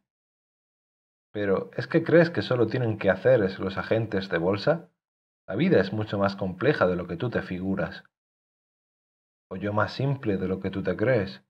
Pero 1.32 1.72
¿es 1.78 1.88
que 1.88 2.04
crees 2.04 2.30
que 2.30 2.42
solo 2.42 2.68
tienen 2.68 2.98
que 2.98 3.10
haceres 3.10 3.60
los 3.60 3.78
agentes 3.78 4.28
de 4.28 4.40
bolsa? 4.40 4.90
La 5.48 5.56
vida 5.56 5.80
es 5.80 5.94
mucho 5.94 6.18
más 6.18 6.36
compleja 6.36 6.86
de 6.86 6.98
lo 6.98 7.08
que 7.08 7.16
tú 7.16 7.30
te 7.30 7.42
figuras. 7.42 8.04
O 9.50 9.56
yo 9.56 9.72
más 9.72 9.94
simple 9.94 10.36
de 10.36 10.50
lo 10.50 10.60
que 10.60 10.70
tú 10.70 10.84
te 10.84 10.98
crees. 10.98 11.42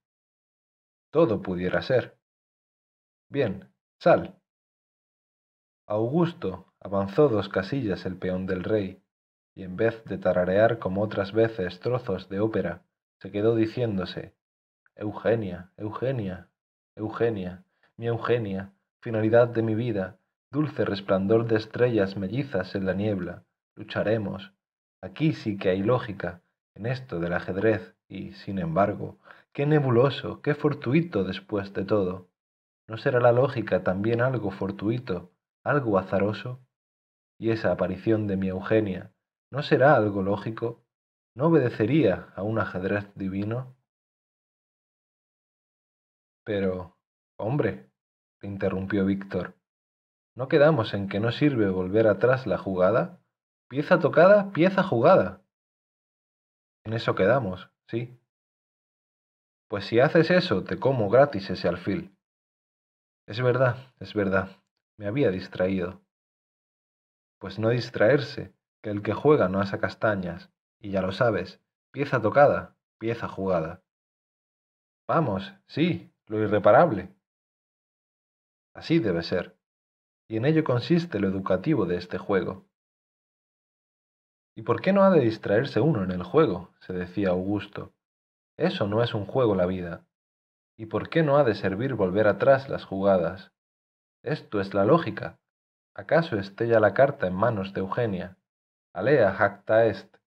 Todo 1.09 1.41
pudiera 1.41 1.81
ser. 1.81 2.19
Bien, 3.29 3.73
sal. 3.99 4.39
Augusto 5.89 6.65
avanzó 6.81 7.29
dos 7.29 7.47
casillas 7.47 8.05
el 8.05 8.17
peón 8.17 8.45
del 8.45 8.65
rey, 8.65 9.01
y 9.55 9.63
en 9.63 9.77
vez 9.77 10.03
de 10.03 10.17
tararear 10.17 10.79
como 10.79 11.01
otras 11.01 11.31
veces 11.31 11.79
trozos 11.79 12.27
de 12.27 12.41
ópera, 12.41 12.83
se 13.21 13.31
quedó 13.31 13.55
diciéndose 13.55 14.35
Eugenia, 14.97 15.71
Eugenia, 15.77 16.49
Eugenia, 16.97 17.63
mi 17.95 18.07
Eugenia, 18.07 18.73
finalidad 18.99 19.47
de 19.47 19.61
mi 19.61 19.75
vida, 19.75 20.17
dulce 20.51 20.83
resplandor 20.83 21.47
de 21.47 21.55
estrellas 21.55 22.17
mellizas 22.17 22.75
en 22.75 22.85
la 22.85 22.93
niebla, 22.93 23.45
lucharemos. 23.75 24.51
Aquí 25.01 25.31
sí 25.31 25.57
que 25.57 25.69
hay 25.69 25.83
lógica, 25.83 26.41
en 26.75 26.85
esto 26.85 27.21
del 27.21 27.31
ajedrez, 27.31 27.95
y, 28.09 28.33
sin 28.33 28.59
embargo, 28.59 29.19
qué 29.53 29.65
nebuloso, 29.65 30.41
qué 30.41 30.53
fortuito 30.53 31.23
después 31.23 31.71
de 31.71 31.85
todo. 31.85 32.27
¿No 32.87 32.97
será 32.97 33.21
la 33.21 33.31
lógica 33.31 33.83
también 33.83 34.19
algo 34.21 34.51
fortuito, 34.51 35.31
algo 35.69 35.97
azaroso? 35.97 36.59
Y 37.39 37.51
esa 37.51 37.71
aparición 37.71 38.27
de 38.27 38.37
mi 38.37 38.47
Eugenia, 38.47 39.13
¿no 39.51 39.61
será 39.61 39.95
algo 39.95 40.23
lógico? 40.23 40.83
¿No 41.35 41.47
obedecería 41.47 42.33
a 42.35 42.43
un 42.43 42.59
ajedrez 42.59 43.13
divino? 43.15 43.75
Pero, 46.43 46.97
hombre, 47.37 47.91
interrumpió 48.41 49.05
Víctor, 49.05 49.55
¿no 50.35 50.47
quedamos 50.47 50.93
en 50.93 51.09
que 51.09 51.19
no 51.19 51.31
sirve 51.31 51.69
volver 51.69 52.07
atrás 52.07 52.47
la 52.47 52.57
jugada? 52.57 53.19
Pieza 53.69 53.99
tocada, 53.99 54.51
pieza 54.51 54.81
jugada. 54.81 55.43
En 56.85 56.93
eso 56.93 57.15
quedamos, 57.15 57.69
sí. 57.87 58.17
Pues 59.67 59.85
si 59.85 59.99
haces 59.99 60.31
eso, 60.31 60.63
te 60.63 60.79
como 60.79 61.09
gratis 61.09 61.49
ese 61.49 61.67
alfil. 61.67 62.17
Es 63.27 63.41
verdad, 63.41 63.93
es 63.99 64.13
verdad, 64.13 64.49
me 64.97 65.07
había 65.07 65.29
distraído. 65.29 66.01
Pues 67.39 67.59
no 67.59 67.69
distraerse, 67.69 68.53
que 68.81 68.89
el 68.89 69.01
que 69.01 69.13
juega 69.13 69.47
no 69.47 69.61
asa 69.61 69.79
castañas, 69.79 70.51
y 70.79 70.91
ya 70.91 71.01
lo 71.01 71.11
sabes, 71.11 71.61
pieza 71.91 72.21
tocada, 72.21 72.75
pieza 72.99 73.27
jugada. 73.27 73.83
Vamos, 75.07 75.53
sí, 75.67 76.11
lo 76.25 76.39
irreparable. 76.39 77.15
Así 78.73 78.99
debe 78.99 79.23
ser, 79.23 79.57
y 80.27 80.37
en 80.37 80.45
ello 80.45 80.63
consiste 80.63 81.19
lo 81.19 81.27
educativo 81.27 81.85
de 81.85 81.97
este 81.97 82.17
juego. 82.17 82.67
¿Y 84.55 84.63
por 84.63 84.81
qué 84.81 84.91
no 84.91 85.03
ha 85.03 85.11
de 85.11 85.21
distraerse 85.21 85.79
uno 85.79 86.03
en 86.03 86.11
el 86.11 86.23
juego? 86.23 86.73
se 86.79 86.93
decía 86.93 87.29
Augusto. 87.29 87.93
Eso 88.57 88.87
no 88.87 89.03
es 89.03 89.13
un 89.13 89.25
juego 89.25 89.53
la 89.53 89.67
vida. 89.67 90.07
¿Y 90.75 90.87
por 90.87 91.09
qué 91.09 91.21
no 91.21 91.37
ha 91.37 91.43
de 91.43 91.53
servir 91.53 91.93
volver 91.93 92.27
atrás 92.27 92.67
las 92.67 92.83
jugadas? 92.83 93.51
Esto 94.27 94.59
es 94.59 94.73
la 94.73 94.83
lógica. 94.83 95.39
¿Acaso 95.95 96.37
esté 96.37 96.67
ya 96.67 96.81
la 96.81 96.93
carta 96.93 97.27
en 97.27 97.33
manos 97.33 97.73
de 97.73 97.79
Eugenia? 97.79 98.35
Alea 98.93 99.31
jacta 99.31 99.85
est. 99.85 100.17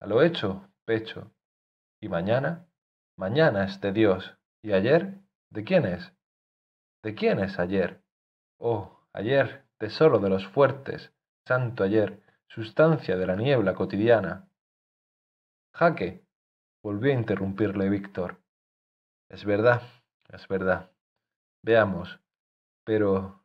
A 0.00 0.06
lo 0.06 0.22
hecho, 0.22 0.70
pecho. 0.86 1.30
¿Y 2.00 2.08
mañana? 2.08 2.66
Mañana 3.18 3.64
es 3.64 3.78
de 3.82 3.92
Dios. 3.92 4.38
¿Y 4.62 4.72
ayer? 4.72 5.18
¿De 5.50 5.64
quién 5.64 5.84
es? 5.84 6.14
¿De 7.02 7.14
quién 7.14 7.40
es 7.40 7.58
ayer? 7.58 8.00
Oh, 8.58 9.00
ayer, 9.12 9.66
tesoro 9.76 10.18
de 10.18 10.30
los 10.30 10.46
fuertes, 10.46 11.12
santo 11.46 11.84
ayer, 11.84 12.22
sustancia 12.48 13.18
de 13.18 13.26
la 13.26 13.36
niebla 13.36 13.74
cotidiana. 13.74 14.48
Jaque, 15.74 16.24
volvió 16.82 17.12
a 17.12 17.16
interrumpirle 17.16 17.90
Víctor. 17.90 18.40
Es 19.28 19.44
verdad, 19.44 19.82
es 20.30 20.48
verdad. 20.48 20.90
Veamos. 21.62 22.18
Pero, 22.84 23.41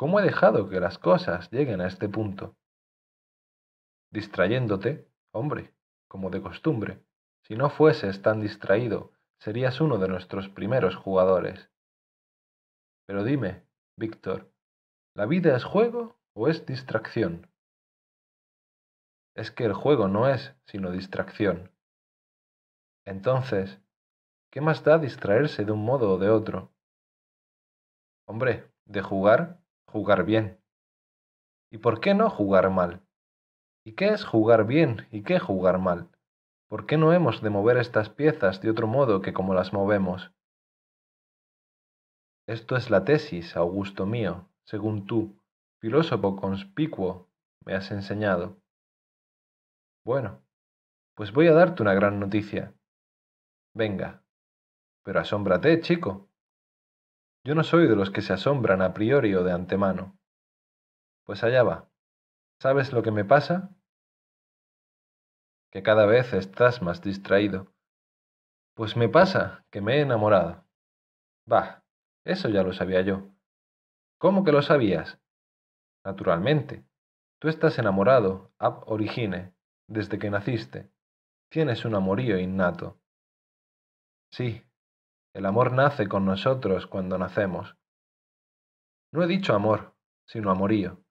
¿cómo 0.00 0.18
he 0.18 0.22
dejado 0.22 0.70
que 0.70 0.80
las 0.80 0.96
cosas 0.96 1.50
lleguen 1.50 1.82
a 1.82 1.86
este 1.86 2.08
punto? 2.08 2.56
Distrayéndote, 4.10 5.06
hombre, 5.30 5.74
como 6.08 6.30
de 6.30 6.40
costumbre. 6.40 7.04
Si 7.42 7.54
no 7.54 7.68
fueses 7.68 8.22
tan 8.22 8.40
distraído, 8.40 9.12
serías 9.40 9.78
uno 9.78 9.98
de 9.98 10.08
nuestros 10.08 10.48
primeros 10.48 10.96
jugadores. 10.96 11.70
Pero 13.04 13.24
dime, 13.24 13.66
Víctor, 13.98 14.50
¿la 15.14 15.26
vida 15.26 15.54
es 15.54 15.64
juego 15.64 16.18
o 16.32 16.48
es 16.48 16.64
distracción? 16.64 17.50
Es 19.34 19.50
que 19.50 19.66
el 19.66 19.74
juego 19.74 20.08
no 20.08 20.30
es 20.30 20.56
sino 20.64 20.92
distracción. 20.92 21.72
Entonces, 23.04 23.78
¿qué 24.50 24.62
más 24.62 24.82
da 24.82 24.96
distraerse 24.96 25.66
de 25.66 25.72
un 25.72 25.84
modo 25.84 26.14
o 26.14 26.18
de 26.18 26.30
otro? 26.30 26.72
Hombre, 28.26 28.72
de 28.86 29.02
jugar, 29.02 29.59
jugar 29.92 30.24
bien. 30.24 30.60
¿Y 31.70 31.78
por 31.78 32.00
qué 32.00 32.14
no 32.14 32.30
jugar 32.30 32.70
mal? 32.70 33.02
¿Y 33.84 33.92
qué 33.92 34.08
es 34.08 34.24
jugar 34.24 34.66
bien 34.66 35.08
y 35.10 35.22
qué 35.22 35.38
jugar 35.38 35.78
mal? 35.78 36.08
¿Por 36.68 36.86
qué 36.86 36.96
no 36.96 37.12
hemos 37.12 37.42
de 37.42 37.50
mover 37.50 37.76
estas 37.76 38.08
piezas 38.08 38.60
de 38.60 38.70
otro 38.70 38.86
modo 38.86 39.20
que 39.20 39.32
como 39.32 39.54
las 39.54 39.72
movemos? 39.72 40.32
Esto 42.46 42.76
es 42.76 42.90
la 42.90 43.04
tesis, 43.04 43.56
Augusto 43.56 44.06
mío, 44.06 44.48
según 44.64 45.06
tú, 45.06 45.36
filósofo 45.80 46.36
conspicuo, 46.36 47.28
me 47.64 47.74
has 47.74 47.90
enseñado. 47.90 48.56
Bueno, 50.04 50.40
pues 51.16 51.32
voy 51.32 51.48
a 51.48 51.52
darte 51.52 51.82
una 51.82 51.94
gran 51.94 52.20
noticia. 52.20 52.74
Venga, 53.74 54.22
pero 55.04 55.20
asómbrate, 55.20 55.80
chico. 55.80 56.29
Yo 57.42 57.54
no 57.54 57.64
soy 57.64 57.88
de 57.88 57.96
los 57.96 58.10
que 58.10 58.20
se 58.20 58.34
asombran 58.34 58.82
a 58.82 58.92
priori 58.92 59.34
o 59.34 59.42
de 59.42 59.52
antemano. 59.52 60.18
Pues 61.24 61.42
allá 61.42 61.62
va. 61.62 61.90
¿Sabes 62.60 62.92
lo 62.92 63.02
que 63.02 63.10
me 63.10 63.24
pasa? 63.24 63.74
Que 65.72 65.82
cada 65.82 66.04
vez 66.04 66.34
estás 66.34 66.82
más 66.82 67.00
distraído. 67.00 67.72
Pues 68.74 68.96
me 68.96 69.08
pasa 69.08 69.64
que 69.70 69.80
me 69.80 69.96
he 69.96 70.00
enamorado. 70.00 70.66
Bah, 71.46 71.82
eso 72.24 72.48
ya 72.48 72.62
lo 72.62 72.72
sabía 72.72 73.00
yo. 73.00 73.30
¿Cómo 74.18 74.44
que 74.44 74.52
lo 74.52 74.60
sabías? 74.60 75.18
Naturalmente. 76.04 76.84
Tú 77.40 77.48
estás 77.48 77.78
enamorado, 77.78 78.52
ab 78.58 78.82
origine, 78.86 79.54
desde 79.88 80.18
que 80.18 80.30
naciste. 80.30 80.92
Tienes 81.50 81.86
un 81.86 81.94
amorío 81.94 82.38
innato. 82.38 83.00
Sí, 84.30 84.62
el 85.32 85.46
amor 85.46 85.72
nace 85.72 86.08
con 86.08 86.24
nosotros 86.24 86.86
cuando 86.86 87.16
nacemos. 87.18 87.76
No 89.12 89.22
he 89.22 89.26
dicho 89.26 89.54
amor, 89.54 89.94
sino 90.26 90.50
amorío. 90.50 91.04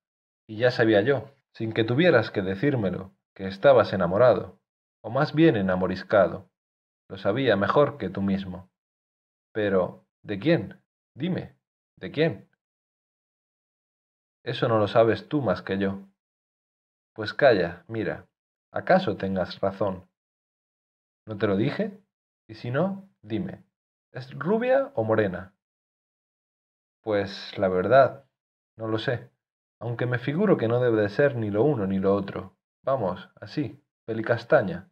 Y 0.47 0.57
ya 0.57 0.71
sabía 0.71 1.01
yo, 1.01 1.31
sin 1.53 1.73
que 1.73 1.83
tuvieras 1.83 2.31
que 2.31 2.41
decírmelo, 2.41 3.13
que 3.33 3.47
estabas 3.47 3.93
enamorado, 3.93 4.59
o 5.01 5.09
más 5.09 5.33
bien 5.33 5.55
enamoriscado. 5.55 6.49
Lo 7.09 7.17
sabía 7.17 7.55
mejor 7.55 7.97
que 7.97 8.09
tú 8.09 8.21
mismo. 8.21 8.69
Pero, 9.53 10.05
¿de 10.21 10.39
quién? 10.39 10.81
Dime, 11.15 11.55
¿de 11.97 12.11
quién? 12.11 12.49
Eso 14.43 14.67
no 14.67 14.79
lo 14.79 14.87
sabes 14.87 15.27
tú 15.27 15.41
más 15.41 15.61
que 15.61 15.77
yo. 15.77 16.07
Pues 17.13 17.33
calla, 17.33 17.83
mira, 17.87 18.27
acaso 18.71 19.17
tengas 19.17 19.59
razón. 19.59 20.09
¿No 21.25 21.37
te 21.37 21.47
lo 21.47 21.57
dije? 21.57 21.99
Y 22.47 22.55
si 22.55 22.71
no, 22.71 23.09
dime, 23.21 23.63
¿es 24.11 24.37
rubia 24.37 24.91
o 24.95 25.03
morena? 25.03 25.53
Pues 27.01 27.57
la 27.57 27.67
verdad, 27.67 28.25
no 28.75 28.87
lo 28.87 28.97
sé, 28.97 29.31
aunque 29.79 30.05
me 30.05 30.19
figuro 30.19 30.57
que 30.57 30.67
no 30.67 30.79
debe 30.79 31.01
de 31.01 31.09
ser 31.09 31.35
ni 31.35 31.49
lo 31.49 31.63
uno 31.63 31.85
ni 31.87 31.99
lo 31.99 32.13
otro. 32.13 32.57
Vamos, 32.83 33.29
así, 33.35 33.83
pelicastaña. 34.05 34.89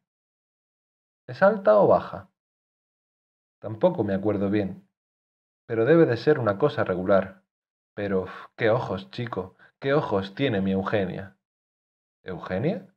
¿Es 1.28 1.42
alta 1.42 1.78
o 1.78 1.88
baja? 1.88 2.30
Tampoco 3.60 4.04
me 4.04 4.14
acuerdo 4.14 4.50
bien, 4.50 4.88
pero 5.66 5.86
debe 5.86 6.06
de 6.06 6.18
ser 6.18 6.40
una 6.40 6.58
cosa 6.58 6.84
regular. 6.84 7.44
Pero, 7.96 8.28
qué 8.56 8.70
ojos, 8.70 9.10
chico, 9.10 9.58
qué 9.80 9.94
ojos 9.94 10.36
tiene 10.36 10.62
mi 10.62 10.72
Eugenia. 10.72 11.36
¿Eugenia? 12.24 12.94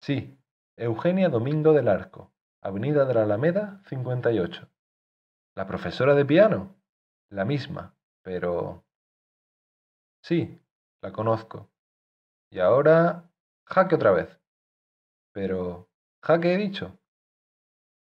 Sí, 0.00 0.38
Eugenia 0.76 1.28
Domingo 1.28 1.74
del 1.74 1.88
Arco, 1.88 2.32
Avenida 2.62 3.04
de 3.04 3.14
la 3.14 3.22
Alameda, 3.24 3.82
58. 3.88 4.70
¿La 5.56 5.66
profesora 5.66 6.14
de 6.14 6.24
piano? 6.24 6.76
La 7.30 7.44
misma, 7.44 7.94
pero... 8.22 8.84
Sí, 10.22 10.60
la 11.02 11.12
conozco. 11.12 11.70
Y 12.52 12.60
ahora, 12.60 13.30
jaque 13.66 13.94
otra 13.94 14.12
vez. 14.12 14.38
Pero, 15.32 15.88
jaque 16.22 16.54
he 16.54 16.56
dicho. 16.56 16.98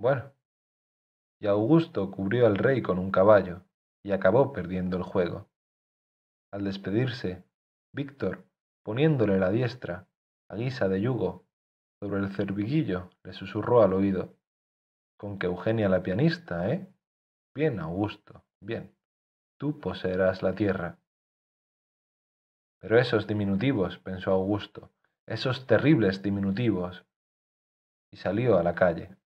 Bueno. 0.01 0.33
Y 1.41 1.47
Augusto 1.47 2.11
cubrió 2.11 2.47
al 2.47 2.57
rey 2.57 2.83
con 2.83 2.99
un 2.99 3.11
caballo 3.11 3.63
y 4.05 4.13
acabó 4.13 4.53
perdiendo 4.53 4.97
el 4.97 5.03
juego. 5.03 5.49
Al 6.53 6.65
despedirse, 6.65 7.45
Víctor, 7.95 8.45
poniéndole 8.83 9.39
la 9.39 9.51
diestra, 9.51 10.09
a 10.49 10.57
guisa 10.57 10.89
de 10.89 11.01
yugo, 11.01 11.47
sobre 12.01 12.21
el 12.21 12.35
cerviguillo, 12.35 13.11
le 13.25 13.33
susurró 13.33 13.83
al 13.83 13.93
oído. 13.93 14.35
Con 15.19 15.39
que 15.39 15.47
Eugenia 15.47 15.89
la 15.89 16.03
pianista, 16.03 16.71
¿eh? 16.71 16.87
Bien, 17.55 17.81
Augusto, 17.81 18.45
bien. 18.61 18.95
Tú 19.59 19.81
poseerás 19.81 20.43
la 20.43 20.55
tierra. 20.55 20.99
Pero 22.81 22.99
esos 22.99 23.27
diminutivos, 23.27 23.99
pensó 23.99 24.31
Augusto, 24.33 24.91
esos 25.27 25.67
terribles 25.67 26.23
diminutivos. 26.23 27.05
Y 28.13 28.17
salió 28.17 28.57
a 28.57 28.63
la 28.63 28.75
calle. 28.75 29.17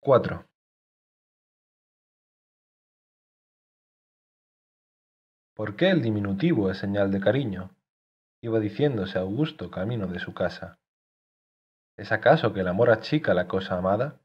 4. 0.00 0.44
¿Por 5.54 5.76
qué 5.76 5.90
el 5.90 6.02
diminutivo 6.02 6.70
es 6.72 6.78
señal 6.78 7.12
de 7.12 7.20
cariño? 7.20 7.70
iba 8.42 8.58
diciéndose 8.58 9.16
Augusto 9.20 9.70
camino 9.70 10.08
de 10.08 10.18
su 10.18 10.34
casa. 10.34 10.81
¿Es 12.02 12.10
acaso 12.10 12.52
que 12.52 12.62
el 12.62 12.66
amor 12.66 12.90
achica 12.90 13.32
la 13.32 13.46
cosa 13.46 13.78
amada? 13.78 14.18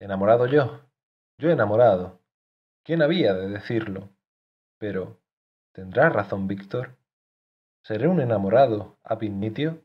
Enamorado 0.00 0.48
yo, 0.48 0.80
yo 1.38 1.48
enamorado. 1.48 2.18
¿Quién 2.82 3.02
había 3.02 3.34
de 3.34 3.48
decirlo? 3.48 4.08
Pero, 4.80 5.20
¿tendrá 5.72 6.08
razón 6.08 6.48
Víctor? 6.48 6.96
¿Seré 7.84 8.08
un 8.08 8.20
enamorado 8.20 8.98
ab 9.04 9.22
initio? 9.22 9.80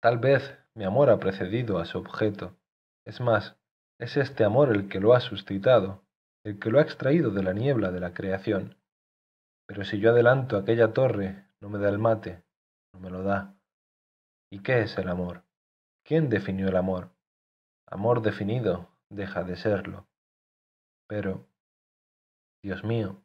Tal 0.00 0.16
vez 0.16 0.56
mi 0.72 0.84
amor 0.84 1.10
ha 1.10 1.18
precedido 1.18 1.78
a 1.78 1.84
su 1.84 1.98
objeto. 1.98 2.56
Es 3.04 3.20
más, 3.20 3.58
es 3.98 4.16
este 4.16 4.42
amor 4.42 4.74
el 4.74 4.88
que 4.88 5.00
lo 5.00 5.12
ha 5.12 5.20
suscitado, 5.20 6.02
el 6.44 6.58
que 6.58 6.70
lo 6.70 6.78
ha 6.78 6.82
extraído 6.82 7.30
de 7.30 7.42
la 7.42 7.52
niebla 7.52 7.90
de 7.90 8.00
la 8.00 8.14
creación. 8.14 8.78
Pero 9.66 9.84
si 9.84 10.00
yo 10.00 10.12
adelanto 10.12 10.56
aquella 10.56 10.94
torre, 10.94 11.44
no 11.60 11.68
me 11.68 11.78
da 11.78 11.90
el 11.90 11.98
mate, 11.98 12.42
no 12.94 13.00
me 13.00 13.10
lo 13.10 13.22
da. 13.22 13.54
¿Y 14.50 14.62
qué 14.62 14.80
es 14.80 14.96
el 14.96 15.10
amor? 15.10 15.45
¿Quién 16.06 16.28
definió 16.28 16.68
el 16.68 16.76
amor? 16.76 17.10
Amor 17.84 18.22
definido 18.22 18.88
deja 19.10 19.42
de 19.42 19.56
serlo. 19.56 20.06
Pero, 21.08 21.48
Dios 22.62 22.84
mío, 22.84 23.24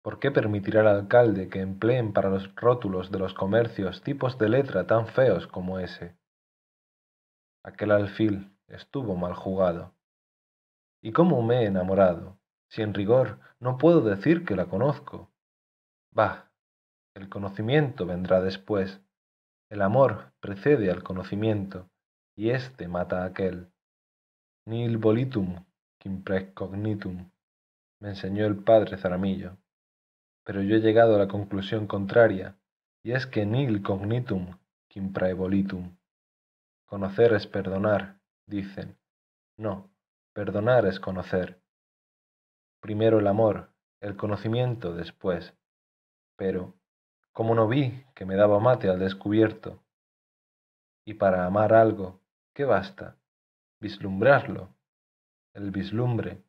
¿por 0.00 0.20
qué 0.20 0.30
permitirá 0.30 0.80
el 0.80 0.86
alcalde 0.86 1.50
que 1.50 1.60
empleen 1.60 2.14
para 2.14 2.30
los 2.30 2.54
rótulos 2.54 3.10
de 3.10 3.18
los 3.18 3.34
comercios 3.34 4.02
tipos 4.02 4.38
de 4.38 4.48
letra 4.48 4.86
tan 4.86 5.06
feos 5.06 5.46
como 5.48 5.78
ese? 5.78 6.16
Aquel 7.62 7.90
alfil 7.90 8.56
estuvo 8.68 9.16
mal 9.16 9.34
jugado. 9.34 9.92
¿Y 11.02 11.12
cómo 11.12 11.42
me 11.42 11.64
he 11.64 11.66
enamorado? 11.66 12.38
Si 12.70 12.80
en 12.80 12.94
rigor 12.94 13.38
no 13.60 13.76
puedo 13.76 14.00
decir 14.00 14.46
que 14.46 14.56
la 14.56 14.64
conozco. 14.64 15.30
Bah, 16.10 16.50
el 17.12 17.28
conocimiento 17.28 18.06
vendrá 18.06 18.40
después. 18.40 19.02
El 19.68 19.82
amor 19.82 20.32
precede 20.40 20.90
al 20.90 21.02
conocimiento, 21.02 21.90
y 22.36 22.50
éste 22.50 22.88
mata 22.88 23.22
a 23.22 23.26
aquel. 23.26 23.70
Nil 24.66 24.98
volitum, 24.98 25.64
quim 25.98 26.22
precognitum, 26.22 27.30
me 28.00 28.10
enseñó 28.10 28.46
el 28.46 28.56
padre 28.56 28.96
Zaramillo. 28.96 29.56
Pero 30.44 30.62
yo 30.62 30.76
he 30.76 30.80
llegado 30.80 31.16
a 31.16 31.18
la 31.18 31.28
conclusión 31.28 31.86
contraria, 31.86 32.56
y 33.02 33.12
es 33.12 33.26
que 33.26 33.46
nil 33.46 33.82
cognitum, 33.82 34.58
quim 34.88 35.12
praevolitum. 35.12 35.96
Conocer 36.86 37.32
es 37.32 37.46
perdonar, 37.46 38.20
dicen. 38.46 38.96
No, 39.56 39.90
perdonar 40.32 40.86
es 40.86 41.00
conocer. 41.00 41.60
Primero 42.80 43.18
el 43.18 43.26
amor, 43.26 43.70
el 44.00 44.16
conocimiento 44.16 44.94
después. 44.94 45.54
Pero, 46.36 46.74
¿cómo 47.32 47.54
no 47.54 47.68
vi 47.68 48.04
que 48.14 48.26
me 48.26 48.36
daba 48.36 48.60
mate 48.60 48.88
al 48.88 48.98
descubierto? 48.98 49.82
Y 51.06 51.14
para 51.14 51.46
amar 51.46 51.72
algo, 51.72 52.20
¿qué 52.54 52.64
basta? 52.64 53.16
Vislumbrarlo. 53.80 54.74
El 55.52 55.70
vislumbre. 55.70 56.42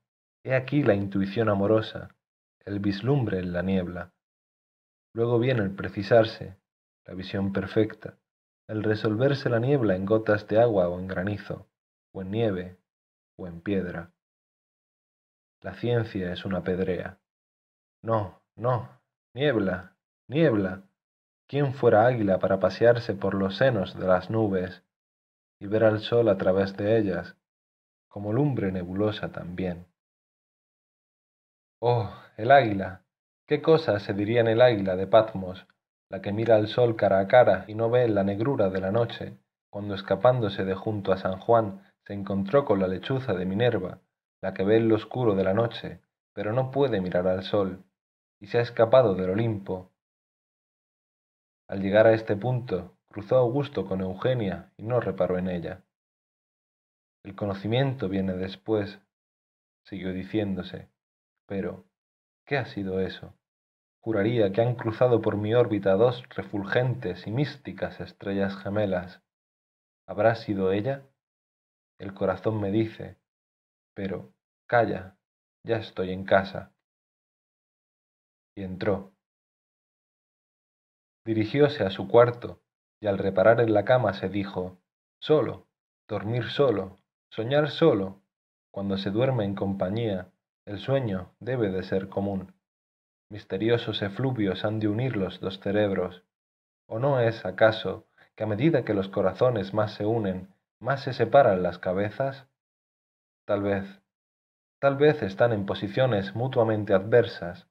He 0.43 0.55
aquí 0.55 0.83
la 0.83 0.93
intuición 0.93 1.49
amorosa, 1.49 2.15
el 2.59 2.79
vislumbre 2.79 3.39
en 3.39 3.51
la 3.51 3.61
niebla. 3.61 4.13
Luego 5.13 5.39
viene 5.39 5.63
el 5.63 5.75
precisarse, 5.75 6.57
la 7.05 7.13
visión 7.13 7.51
perfecta, 7.51 8.17
el 8.67 8.83
resolverse 8.83 9.49
la 9.49 9.59
niebla 9.59 9.95
en 9.95 10.05
gotas 10.05 10.47
de 10.47 10.61
agua 10.61 10.87
o 10.87 10.99
en 10.99 11.07
granizo, 11.07 11.67
o 12.13 12.21
en 12.21 12.31
nieve, 12.31 12.77
o 13.37 13.47
en 13.47 13.61
piedra. 13.61 14.11
La 15.61 15.73
ciencia 15.75 16.31
es 16.31 16.45
una 16.45 16.63
pedrea. 16.63 17.19
No, 18.03 18.41
no, 18.55 18.89
Niebla, 19.35 19.97
niebla, 20.29 20.83
¿quién 21.45 21.73
fuera 21.73 22.07
águila 22.07 22.39
para 22.39 22.61
pasearse 22.61 23.13
por 23.15 23.33
los 23.33 23.57
senos 23.57 23.99
de 23.99 24.07
las 24.07 24.29
nubes 24.29 24.81
y 25.59 25.67
ver 25.67 25.83
al 25.83 25.99
sol 26.01 26.29
a 26.29 26.37
través 26.37 26.75
de 26.77 26.97
ellas, 26.97 27.35
como 28.07 28.33
lumbre 28.33 28.71
nebulosa 28.71 29.31
también? 29.31 29.87
Oh, 31.79 32.09
el 32.37 32.51
águila, 32.51 33.03
¿qué 33.45 33.61
cosa 33.61 33.99
se 33.99 34.13
diría 34.13 34.41
en 34.41 34.47
el 34.47 34.61
águila 34.61 34.95
de 34.95 35.07
Patmos, 35.07 35.67
la 36.09 36.21
que 36.21 36.31
mira 36.31 36.55
al 36.55 36.67
sol 36.67 36.95
cara 36.95 37.19
a 37.19 37.27
cara 37.27 37.65
y 37.67 37.75
no 37.75 37.89
ve 37.89 38.07
la 38.07 38.23
negrura 38.23 38.69
de 38.69 38.79
la 38.79 38.91
noche, 38.91 39.37
cuando 39.69 39.95
escapándose 39.95 40.63
de 40.63 40.73
junto 40.73 41.11
a 41.11 41.17
San 41.17 41.39
Juan 41.39 41.83
se 42.05 42.13
encontró 42.13 42.65
con 42.65 42.79
la 42.79 42.87
lechuza 42.87 43.33
de 43.33 43.45
Minerva, 43.45 43.99
la 44.41 44.53
que 44.53 44.63
ve 44.63 44.77
el 44.77 44.91
oscuro 44.91 45.35
de 45.35 45.43
la 45.43 45.53
noche, 45.53 46.01
pero 46.33 46.53
no 46.53 46.71
puede 46.71 47.01
mirar 47.01 47.27
al 47.27 47.43
sol, 47.43 47.83
y 48.39 48.47
se 48.47 48.59
ha 48.59 48.61
escapado 48.61 49.15
del 49.15 49.31
Olimpo. 49.31 49.91
Al 51.67 51.81
llegar 51.81 52.07
a 52.07 52.13
este 52.13 52.35
punto, 52.35 52.94
cruzó 53.15 53.37
Augusto 53.37 53.87
con 53.87 54.01
Eugenia 54.01 54.73
y 54.75 54.83
no 54.83 54.99
reparó 54.99 55.37
en 55.37 55.47
ella. 55.47 55.85
El 57.23 57.33
conocimiento 57.33 58.09
viene 58.09 58.33
después, 58.33 58.99
siguió 59.85 60.11
diciéndose, 60.11 60.89
pero 61.47 61.85
¿qué 62.45 62.57
ha 62.57 62.65
sido 62.65 62.99
eso? 62.99 63.33
Juraría 64.01 64.51
que 64.51 64.61
han 64.61 64.75
cruzado 64.75 65.21
por 65.21 65.37
mi 65.37 65.53
órbita 65.53 65.93
dos 65.93 66.27
refulgentes 66.35 67.25
y 67.25 67.31
místicas 67.31 68.01
estrellas 68.01 68.57
gemelas. 68.57 69.23
¿Habrá 70.05 70.35
sido 70.35 70.73
ella? 70.73 71.07
El 71.97 72.13
corazón 72.13 72.59
me 72.59 72.69
dice, 72.69 73.15
pero 73.93 74.33
calla, 74.67 75.17
ya 75.63 75.77
estoy 75.77 76.11
en 76.11 76.25
casa 76.25 76.73
y 78.57 78.63
entró. 78.63 79.13
Dirigióse 81.23 81.85
a 81.85 81.89
su 81.91 82.09
cuarto, 82.09 82.64
y 82.99 83.07
al 83.07 83.17
reparar 83.17 83.61
en 83.61 83.73
la 83.73 83.85
cama 83.85 84.13
se 84.13 84.29
dijo, 84.29 84.77
solo, 85.19 85.67
dormir 86.07 86.49
solo, 86.49 86.97
soñar 87.29 87.69
solo. 87.69 88.21
Cuando 88.71 88.97
se 88.97 89.11
duerme 89.11 89.45
en 89.45 89.55
compañía, 89.55 90.29
el 90.65 90.79
sueño 90.79 91.31
debe 91.39 91.69
de 91.69 91.83
ser 91.83 92.09
común. 92.09 92.53
Misteriosos 93.29 94.01
efluvios 94.01 94.65
han 94.65 94.79
de 94.79 94.87
unir 94.87 95.15
los 95.15 95.39
dos 95.39 95.59
cerebros. 95.59 96.23
¿O 96.87 96.99
no 96.99 97.19
es, 97.19 97.45
acaso, 97.45 98.05
que 98.35 98.43
a 98.43 98.47
medida 98.47 98.83
que 98.83 98.93
los 98.93 99.09
corazones 99.09 99.73
más 99.73 99.93
se 99.93 100.05
unen, 100.05 100.53
más 100.79 101.03
se 101.03 101.13
separan 101.13 101.63
las 101.63 101.79
cabezas? 101.79 102.47
Tal 103.45 103.61
vez, 103.61 104.01
tal 104.79 104.97
vez 104.97 105.21
están 105.23 105.53
en 105.53 105.65
posiciones 105.65 106.35
mutuamente 106.35 106.93
adversas, 106.93 107.67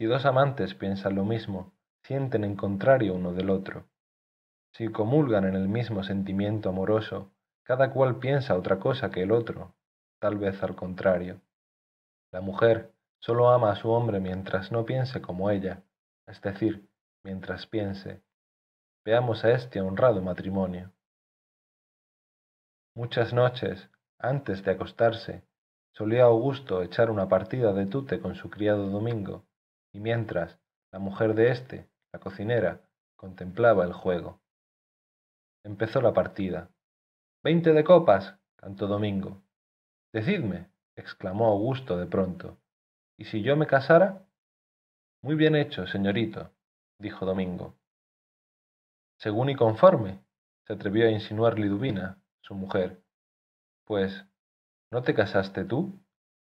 si 0.00 0.06
dos 0.06 0.24
amantes 0.24 0.74
piensan 0.74 1.14
lo 1.14 1.26
mismo, 1.26 1.74
sienten 2.04 2.44
en 2.44 2.56
contrario 2.56 3.12
uno 3.12 3.34
del 3.34 3.50
otro. 3.50 3.89
Si 4.72 4.88
comulgan 4.88 5.44
en 5.44 5.54
el 5.54 5.68
mismo 5.68 6.02
sentimiento 6.04 6.68
amoroso, 6.68 7.32
cada 7.64 7.92
cual 7.92 8.18
piensa 8.18 8.56
otra 8.56 8.78
cosa 8.78 9.10
que 9.10 9.22
el 9.22 9.32
otro, 9.32 9.74
tal 10.20 10.38
vez 10.38 10.62
al 10.62 10.74
contrario. 10.74 11.40
La 12.32 12.40
mujer 12.40 12.92
solo 13.18 13.50
ama 13.50 13.72
a 13.72 13.76
su 13.76 13.90
hombre 13.90 14.20
mientras 14.20 14.72
no 14.72 14.84
piense 14.84 15.20
como 15.20 15.50
ella, 15.50 15.82
es 16.26 16.40
decir, 16.40 16.88
mientras 17.24 17.66
piense. 17.66 18.22
Veamos 19.04 19.44
a 19.44 19.52
este 19.52 19.80
honrado 19.80 20.22
matrimonio. 20.22 20.92
Muchas 22.94 23.32
noches, 23.32 23.88
antes 24.18 24.64
de 24.64 24.72
acostarse, 24.72 25.42
solía 25.92 26.24
Augusto 26.24 26.82
echar 26.82 27.10
una 27.10 27.28
partida 27.28 27.72
de 27.72 27.86
tute 27.86 28.20
con 28.20 28.34
su 28.34 28.50
criado 28.50 28.88
Domingo, 28.88 29.44
y 29.92 30.00
mientras 30.00 30.58
la 30.92 30.98
mujer 30.98 31.34
de 31.34 31.50
éste, 31.50 31.88
la 32.12 32.20
cocinera, 32.20 32.80
contemplaba 33.16 33.84
el 33.84 33.92
juego. 33.92 34.40
Empezó 35.64 36.00
la 36.00 36.12
partida. 36.12 36.70
Veinte 37.42 37.72
de 37.72 37.84
copas, 37.84 38.38
cantó 38.56 38.86
Domingo. 38.86 39.42
Decidme, 40.12 40.70
exclamó 40.96 41.46
Augusto 41.48 41.96
de 41.96 42.06
pronto, 42.06 42.58
¿y 43.16 43.24
si 43.26 43.42
yo 43.42 43.56
me 43.56 43.66
casara? 43.66 44.26
Muy 45.22 45.34
bien 45.34 45.54
hecho, 45.54 45.86
señorito, 45.86 46.50
dijo 46.98 47.26
Domingo. 47.26 47.76
Según 49.18 49.50
y 49.50 49.54
conforme, 49.54 50.24
se 50.66 50.72
atrevió 50.72 51.06
a 51.06 51.10
insinuar 51.10 51.58
Liduvina, 51.58 52.22
su 52.40 52.54
mujer. 52.54 53.02
Pues, 53.84 54.24
¿no 54.90 55.02
te 55.02 55.14
casaste 55.14 55.64
tú? 55.64 56.00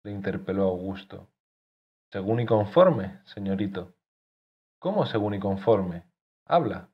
le 0.03 0.11
interpeló 0.11 0.63
Augusto. 0.63 1.29
Según 2.11 2.39
y 2.39 2.45
conforme, 2.45 3.21
señorito. 3.25 3.93
¿Cómo 4.79 5.05
según 5.05 5.33
y 5.33 5.39
conforme? 5.39 6.03
Habla. 6.45 6.89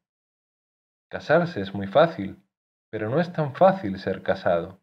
Casarse 1.14 1.62
es 1.62 1.76
muy 1.76 1.86
fácil, 1.86 2.44
pero 2.90 3.08
no 3.08 3.22
es 3.22 3.32
tan 3.32 3.54
fácil 3.54 4.00
ser 4.00 4.24
casado. 4.24 4.80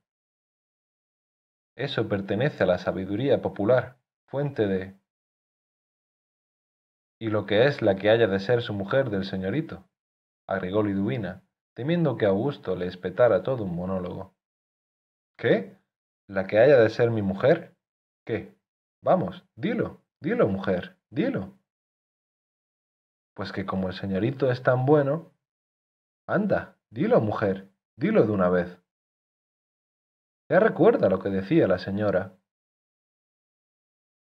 Eso 1.77 2.07
pertenece 2.07 2.63
a 2.63 2.67
la 2.69 2.79
sabiduría 2.79 3.43
popular, 3.43 3.99
fuente 4.29 4.69
de... 4.69 4.97
Y 7.21 7.31
lo 7.31 7.47
que 7.47 7.67
es 7.67 7.83
la 7.83 7.97
que 7.97 8.11
haya 8.11 8.29
de 8.29 8.39
ser 8.39 8.63
su 8.63 8.73
mujer 8.73 9.11
del 9.11 9.25
señorito, 9.25 9.89
agregó 10.47 10.85
Liduvina, 10.85 11.43
temiendo 11.75 12.17
que 12.17 12.27
Augusto 12.27 12.77
le 12.77 12.87
espetara 12.87 13.43
todo 13.43 13.65
un 13.65 13.75
monólogo. 13.75 14.33
¿Qué? 15.37 15.77
¿La 16.29 16.47
que 16.47 16.61
haya 16.61 16.79
de 16.79 16.91
ser 16.91 17.11
mi 17.11 17.23
mujer? 17.23 17.75
¿Qué? 18.25 18.55
Vamos, 19.03 19.45
dilo, 19.57 20.01
dilo, 20.21 20.47
mujer, 20.47 20.97
dilo. 21.11 21.59
Pues 23.35 23.51
que 23.51 23.67
como 23.67 23.89
el 23.89 23.95
señorito 23.95 24.49
es 24.53 24.63
tan 24.63 24.87
bueno... 24.87 25.33
Anda, 26.31 26.77
dilo, 26.91 27.21
mujer, 27.21 27.73
dilo 27.97 28.25
de 28.25 28.31
una 28.31 28.49
vez. 28.49 28.81
Ya 30.49 30.61
recuerda 30.61 31.09
lo 31.09 31.19
que 31.19 31.29
decía 31.29 31.67
la 31.67 31.81
señora. 31.81 32.37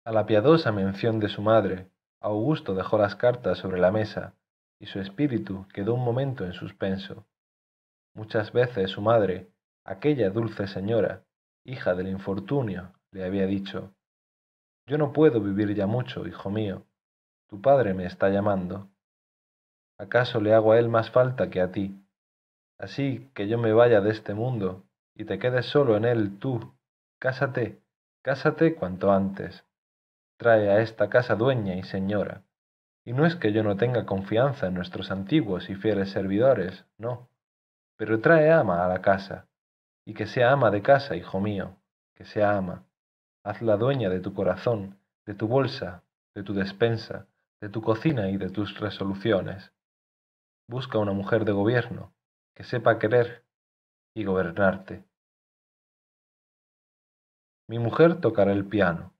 A 0.05 0.12
la 0.12 0.26
piadosa 0.26 0.70
mención 0.70 1.18
de 1.18 1.30
su 1.30 1.40
madre, 1.40 1.90
Augusto 2.20 2.74
dejó 2.74 2.98
las 2.98 3.16
cartas 3.16 3.57
sobre 3.57 3.80
la 3.80 3.90
mesa 3.90 4.34
y 4.78 4.84
su 4.84 5.00
espíritu 5.00 5.66
quedó 5.72 5.94
un 5.94 6.05
momento 6.05 6.44
en 6.44 6.52
suspenso. 6.52 7.24
Muchas 8.12 8.52
veces 8.52 8.90
su 8.90 9.00
madre, 9.00 9.48
aquella 9.82 10.28
dulce 10.28 10.66
señora, 10.66 11.24
hija 11.64 11.94
del 11.94 12.09
infortunio, 12.09 12.92
le 13.12 13.24
había 13.24 13.46
dicho, 13.46 13.94
Yo 14.86 14.98
no 14.98 15.14
puedo 15.14 15.40
vivir 15.40 15.74
ya 15.74 15.86
mucho, 15.86 16.26
hijo 16.26 16.50
mío. 16.50 16.84
Tu 17.48 17.62
padre 17.62 17.94
me 17.94 18.05
está 18.05 18.28
llamando. 18.28 18.90
¿Acaso 19.99 20.40
le 20.40 20.53
hago 20.53 20.72
a 20.72 20.78
él 20.78 20.88
más 20.88 21.11
falta 21.11 21.51
que 21.51 21.61
a 21.61 21.70
ti? 21.70 22.05
Así 22.78 23.30
que 23.34 23.47
yo 23.47 23.59
me 23.59 23.72
vaya 23.72 24.01
de 24.01 24.11
este 24.11 24.34
mundo 24.34 24.84
y 25.14 25.24
te 25.24 25.38
quedes 25.38 25.66
solo 25.66 25.97
en 25.97 26.05
él 26.05 26.38
tú. 26.38 26.74
Cásate, 27.20 27.80
cásate 28.22 28.74
cuanto 28.74 29.12
antes. 29.12 29.64
Trae 30.36 30.68
a 30.68 30.80
esta 30.80 31.09
casa 31.09 31.36
dueña 31.36 31.76
y 31.76 31.84
señora. 31.84 32.42
Y 33.05 33.12
no 33.12 33.24
es 33.24 33.36
que 33.36 33.53
yo 33.53 33.62
no 33.62 33.76
tenga 33.76 34.05
confianza 34.05 34.66
en 34.66 34.74
nuestros 34.74 35.11
antiguos 35.11 35.70
y 35.70 35.76
fieles 35.76 36.11
servidores, 36.11 36.84
no. 36.99 37.28
Pero 37.97 38.20
trae 38.20 38.51
ama 38.51 38.84
a 38.84 38.88
la 38.88 39.01
casa. 39.01 39.47
Y 40.05 40.14
que 40.14 40.26
sea 40.26 40.53
ama 40.53 40.70
de 40.70 40.82
casa, 40.82 41.14
hijo 41.14 41.40
mío, 41.40 41.76
que 42.14 42.24
sea 42.24 42.57
ama. 42.57 42.84
Hazla 43.45 43.76
dueña 43.76 44.11
de 44.11 44.20
tu 44.20 44.34
corazón, 44.34 44.99
de 45.24 45.34
tu 45.34 45.47
bolsa, 45.47 46.03
de 46.34 46.42
tu 46.42 46.53
despensa, 46.53 47.26
de 47.61 47.68
tu 47.68 47.80
cocina 47.80 48.28
y 48.28 48.36
de 48.36 48.51
tus 48.51 48.78
resoluciones. 48.80 49.70
Busca 50.68 50.98
una 50.98 51.12
mujer 51.12 51.44
de 51.44 51.52
gobierno, 51.52 52.14
que 52.54 52.64
sepa 52.64 52.98
querer 52.98 53.44
y 54.14 54.24
gobernarte. 54.24 55.04
Mi 57.68 57.78
mujer 57.78 58.20
tocará 58.20 58.52
el 58.52 58.66
piano, 58.66 59.14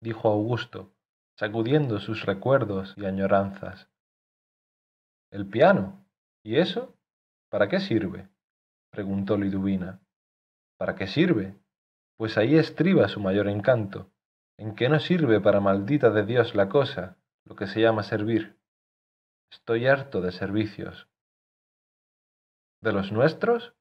dijo 0.00 0.28
Augusto, 0.28 0.92
sacudiendo 1.36 2.00
sus 2.00 2.26
recuerdos 2.26 2.94
y 2.96 3.06
añoranzas. 3.06 3.88
¿El 5.30 5.48
piano? 5.48 6.04
¿Y 6.44 6.56
eso? 6.56 6.94
¿Para 7.50 7.68
qué 7.68 7.80
sirve? 7.80 8.28
preguntó 8.90 9.36
Liduvina. 9.36 10.00
¿Para 10.76 10.94
qué 10.96 11.06
sirve? 11.06 11.56
Pues 12.16 12.36
ahí 12.36 12.56
estriba 12.56 13.08
su 13.08 13.20
mayor 13.20 13.48
encanto, 13.48 14.10
en 14.56 14.74
que 14.74 14.88
no 14.88 14.98
sirve 14.98 15.40
para 15.40 15.60
maldita 15.60 16.10
de 16.10 16.24
Dios 16.24 16.54
la 16.54 16.68
cosa, 16.68 17.16
lo 17.44 17.54
que 17.54 17.66
se 17.66 17.80
llama 17.80 18.02
servir. 18.02 18.57
Estoy 19.50 19.86
harto 19.86 20.20
de 20.20 20.32
servicios. 20.32 21.08
¿De 22.80 22.92
los 22.92 23.12
nuestros? 23.12 23.74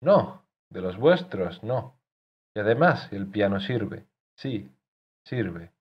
No, 0.00 0.46
de 0.70 0.80
los 0.80 0.96
vuestros, 0.96 1.62
no. 1.62 1.98
Y 2.54 2.60
además 2.60 3.12
el 3.12 3.26
piano 3.26 3.60
sirve, 3.60 4.06
sí, 4.36 4.70
sirve. 5.24 5.72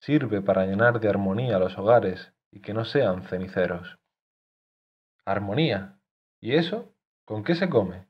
Sirve 0.00 0.42
para 0.42 0.66
llenar 0.66 1.00
de 1.00 1.08
armonía 1.08 1.58
los 1.58 1.76
hogares 1.78 2.32
y 2.50 2.60
que 2.60 2.74
no 2.74 2.84
sean 2.84 3.22
ceniceros. 3.24 3.98
Armonía. 5.24 5.98
¿Y 6.40 6.54
eso? 6.54 6.92
¿Con 7.24 7.42
qué 7.42 7.54
se 7.54 7.68
come? 7.68 8.06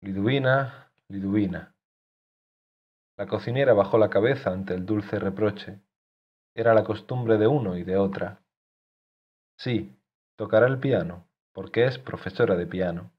Liduvina, 0.00 0.92
Liduvina. 1.08 1.74
La 3.16 3.26
cocinera 3.26 3.72
bajó 3.72 3.98
la 3.98 4.10
cabeza 4.10 4.50
ante 4.50 4.74
el 4.74 4.86
dulce 4.86 5.18
reproche. 5.18 5.80
Era 6.54 6.74
la 6.74 6.84
costumbre 6.84 7.38
de 7.38 7.46
uno 7.46 7.76
y 7.76 7.84
de 7.84 7.96
otra. 7.96 8.41
Sí, 9.62 9.96
tocará 10.34 10.66
el 10.66 10.80
piano, 10.80 11.28
porque 11.52 11.84
es 11.86 11.96
profesora 11.96 12.56
de 12.56 12.66
piano. 12.66 13.12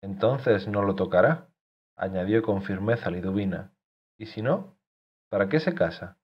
Entonces 0.00 0.68
no 0.68 0.82
lo 0.82 0.94
tocará, 0.94 1.48
añadió 1.96 2.44
con 2.44 2.62
firmeza 2.62 3.10
Liduvina. 3.10 3.72
¿Y 4.16 4.26
si 4.26 4.40
no? 4.40 4.78
¿Para 5.30 5.48
qué 5.48 5.58
se 5.58 5.74
casa? 5.74 6.16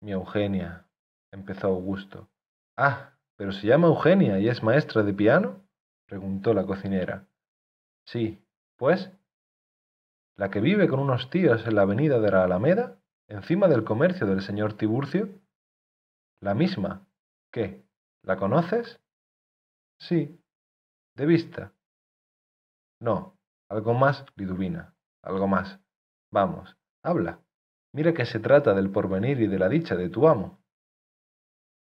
Mi 0.00 0.12
Eugenia, 0.12 0.86
empezó 1.32 1.66
Augusto. 1.66 2.28
Ah, 2.76 3.18
pero 3.34 3.50
se 3.50 3.66
llama 3.66 3.88
Eugenia 3.88 4.38
y 4.38 4.48
es 4.48 4.62
maestra 4.62 5.02
de 5.02 5.12
piano? 5.12 5.66
preguntó 6.06 6.54
la 6.54 6.64
cocinera. 6.64 7.26
Sí, 8.06 8.40
pues. 8.76 9.10
¿La 10.36 10.48
que 10.48 10.60
vive 10.60 10.86
con 10.86 11.00
unos 11.00 11.28
tíos 11.28 11.66
en 11.66 11.74
la 11.74 11.82
avenida 11.82 12.20
de 12.20 12.30
la 12.30 12.44
Alameda, 12.44 13.00
encima 13.26 13.66
del 13.66 13.82
comercio 13.82 14.28
del 14.28 14.42
señor 14.42 14.74
Tiburcio? 14.74 15.28
La 16.40 16.54
misma. 16.54 17.04
¿Qué? 17.52 17.84
¿La 18.22 18.36
conoces? 18.38 19.00
Sí. 20.00 20.42
De 21.14 21.26
vista. 21.26 21.74
No, 23.00 23.38
algo 23.68 23.92
más, 23.94 24.24
Liduvina, 24.36 24.94
algo 25.22 25.46
más. 25.46 25.78
Vamos, 26.32 26.76
habla. 27.02 27.42
Mira 27.92 28.14
que 28.14 28.24
se 28.24 28.40
trata 28.40 28.72
del 28.72 28.90
porvenir 28.90 29.40
y 29.40 29.48
de 29.48 29.58
la 29.58 29.68
dicha 29.68 29.96
de 29.96 30.08
tu 30.08 30.26
amo. 30.26 30.62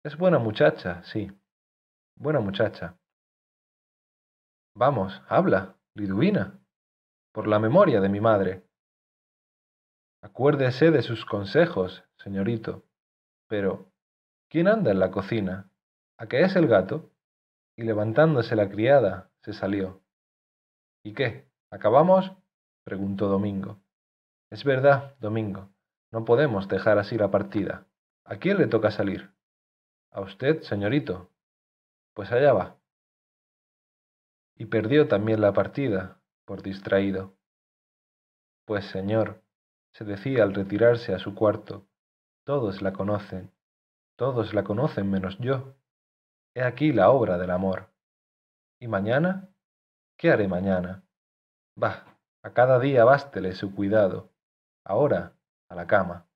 Es 0.04 0.18
buena 0.18 0.38
muchacha, 0.38 1.04
sí. 1.04 1.30
Buena 2.16 2.40
muchacha. 2.40 2.98
Vamos, 4.74 5.22
habla, 5.28 5.76
Liduvina, 5.94 6.58
por 7.32 7.46
la 7.46 7.60
memoria 7.60 8.00
de 8.00 8.08
mi 8.08 8.20
madre. 8.20 8.64
Acuérdese 10.20 10.90
de 10.90 11.02
sus 11.02 11.24
consejos, 11.24 12.02
señorito. 12.16 12.82
Pero, 13.46 13.93
¿quién 14.54 14.68
anda 14.68 14.92
en 14.92 15.00
la 15.00 15.10
cocina? 15.10 15.68
¿A 16.16 16.28
qué 16.28 16.42
es 16.42 16.54
el 16.54 16.68
gato? 16.68 17.10
Y 17.74 17.82
levantándose 17.82 18.54
la 18.54 18.68
criada, 18.68 19.32
se 19.42 19.52
salió. 19.52 20.04
¿Y 21.02 21.12
qué? 21.12 21.48
¿Acabamos? 21.70 22.30
preguntó 22.84 23.26
Domingo. 23.26 23.80
Es 24.50 24.62
verdad, 24.62 25.16
Domingo. 25.18 25.70
No 26.12 26.24
podemos 26.24 26.68
dejar 26.68 27.00
así 27.00 27.18
la 27.18 27.32
partida. 27.32 27.88
¿A 28.24 28.36
quién 28.36 28.58
le 28.58 28.68
toca 28.68 28.92
salir? 28.92 29.32
A 30.12 30.20
usted, 30.20 30.62
señorito. 30.62 31.32
Pues 32.12 32.30
allá 32.30 32.52
va. 32.52 32.76
Y 34.54 34.66
perdió 34.66 35.08
también 35.08 35.40
la 35.40 35.52
partida, 35.52 36.20
por 36.44 36.62
distraído. 36.62 37.34
Pues, 38.66 38.84
señor, 38.86 39.42
se 39.94 40.04
decía 40.04 40.44
al 40.44 40.54
retirarse 40.54 41.12
a 41.12 41.18
su 41.18 41.34
cuarto, 41.34 41.88
todos 42.44 42.82
la 42.82 42.92
conocen, 42.92 43.50
todos 44.16 44.54
la 44.54 44.64
conocen 44.64 45.10
menos 45.10 45.38
yo. 45.38 45.74
He 46.54 46.62
aquí 46.62 46.92
la 46.92 47.10
obra 47.10 47.38
del 47.38 47.50
amor. 47.50 47.90
¿Y 48.80 48.88
mañana? 48.88 49.48
¿Qué 50.16 50.30
haré 50.30 50.46
mañana? 50.48 51.04
Bah, 51.76 52.04
a 52.42 52.52
cada 52.52 52.78
día 52.78 53.04
bástele 53.04 53.52
su 53.52 53.74
cuidado. 53.74 54.30
Ahora, 54.84 55.36
a 55.68 55.74
la 55.74 55.86
cama. 55.86 56.28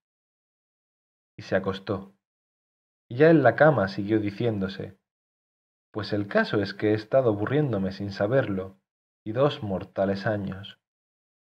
Y 1.36 1.42
se 1.42 1.54
acostó. 1.54 2.14
Y 3.08 3.16
ya 3.16 3.30
en 3.30 3.42
la 3.42 3.54
cama 3.54 3.88
siguió 3.88 4.18
diciéndose, 4.18 4.98
pues 5.92 6.12
el 6.12 6.28
caso 6.28 6.60
es 6.60 6.74
que 6.74 6.90
he 6.90 6.94
estado 6.94 7.30
aburriéndome 7.30 7.92
sin 7.92 8.12
saberlo, 8.12 8.78
y 9.24 9.32
dos 9.32 9.62
mortales 9.62 10.26
años, 10.26 10.78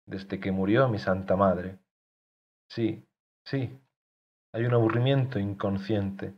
desde 0.06 0.40
que 0.40 0.52
murió 0.52 0.88
mi 0.88 1.00
Santa 1.00 1.36
Madre. 1.36 1.80
Sí, 2.70 3.08
sí, 3.46 3.80
hay 4.58 4.66
un 4.66 4.74
aburrimiento 4.74 5.38
inconsciente. 5.38 6.34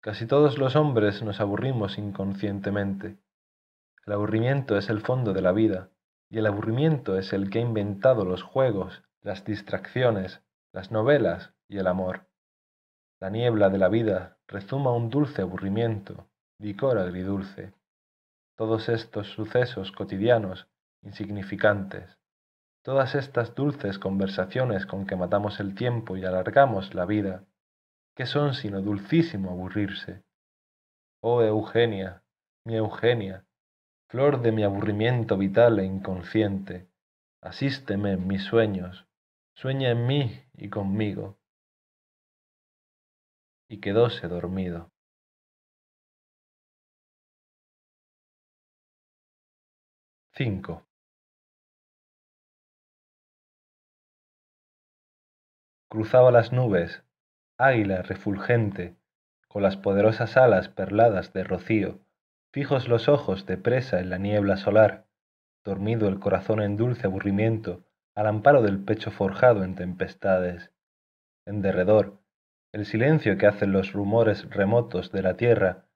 Casi 0.00 0.26
todos 0.26 0.58
los 0.58 0.74
hombres 0.74 1.22
nos 1.22 1.38
aburrimos 1.38 1.96
inconscientemente. 1.96 3.18
El 4.04 4.12
aburrimiento 4.14 4.76
es 4.76 4.90
el 4.90 5.00
fondo 5.00 5.32
de 5.32 5.42
la 5.42 5.52
vida, 5.52 5.90
y 6.28 6.38
el 6.38 6.46
aburrimiento 6.46 7.16
es 7.16 7.32
el 7.32 7.50
que 7.50 7.60
ha 7.60 7.62
inventado 7.62 8.24
los 8.24 8.42
juegos, 8.42 9.04
las 9.22 9.44
distracciones, 9.44 10.42
las 10.72 10.90
novelas 10.90 11.54
y 11.68 11.78
el 11.78 11.86
amor. 11.86 12.26
La 13.20 13.30
niebla 13.30 13.68
de 13.68 13.78
la 13.78 13.88
vida 13.88 14.38
rezuma 14.48 14.90
un 14.90 15.08
dulce 15.08 15.42
aburrimiento, 15.42 16.26
licor 16.58 16.98
agridulce. 16.98 17.74
Todos 18.56 18.88
estos 18.88 19.28
sucesos 19.28 19.92
cotidianos, 19.92 20.66
insignificantes, 21.02 22.18
todas 22.86 23.16
estas 23.16 23.52
dulces 23.56 23.98
conversaciones 23.98 24.86
con 24.86 25.08
que 25.08 25.16
matamos 25.16 25.58
el 25.58 25.74
tiempo 25.74 26.16
y 26.16 26.24
alargamos 26.24 26.94
la 26.94 27.04
vida, 27.04 27.44
¿qué 28.14 28.26
son 28.26 28.54
sino 28.54 28.80
dulcísimo 28.80 29.50
aburrirse? 29.50 30.22
Oh 31.20 31.42
Eugenia, 31.42 32.22
mi 32.64 32.76
Eugenia, 32.76 33.44
flor 34.08 34.40
de 34.40 34.52
mi 34.52 34.62
aburrimiento 34.62 35.36
vital 35.36 35.80
e 35.80 35.84
inconsciente, 35.84 36.88
asísteme 37.42 38.12
en 38.12 38.28
mis 38.28 38.44
sueños, 38.44 39.08
sueña 39.56 39.90
en 39.90 40.06
mí 40.06 40.40
y 40.54 40.70
conmigo. 40.70 41.40
Y 43.68 43.80
quedóse 43.80 44.28
dormido. 44.28 44.92
Cinco. 50.36 50.86
Cruzaba 55.88 56.32
las 56.32 56.52
nubes, 56.52 57.04
águila 57.58 58.02
refulgente, 58.02 58.96
con 59.46 59.62
las 59.62 59.76
poderosas 59.76 60.36
alas 60.36 60.68
perladas 60.68 61.32
de 61.32 61.44
rocío, 61.44 62.00
fijos 62.52 62.88
los 62.88 63.08
ojos 63.08 63.46
de 63.46 63.56
presa 63.56 64.00
en 64.00 64.10
la 64.10 64.18
niebla 64.18 64.56
solar, 64.56 65.06
dormido 65.64 66.08
el 66.08 66.18
corazón 66.18 66.60
en 66.60 66.76
dulce 66.76 67.06
aburrimiento, 67.06 67.84
al 68.16 68.26
amparo 68.26 68.62
del 68.62 68.82
pecho 68.82 69.10
forjado 69.10 69.62
en 69.62 69.76
tempestades. 69.76 70.72
En 71.46 71.62
derredor, 71.62 72.20
el 72.72 72.84
silencio 72.84 73.38
que 73.38 73.46
hacen 73.46 73.72
los 73.72 73.92
rumores 73.92 74.50
remotos 74.50 75.12
de 75.12 75.22
la 75.22 75.36
tierra, 75.36 75.86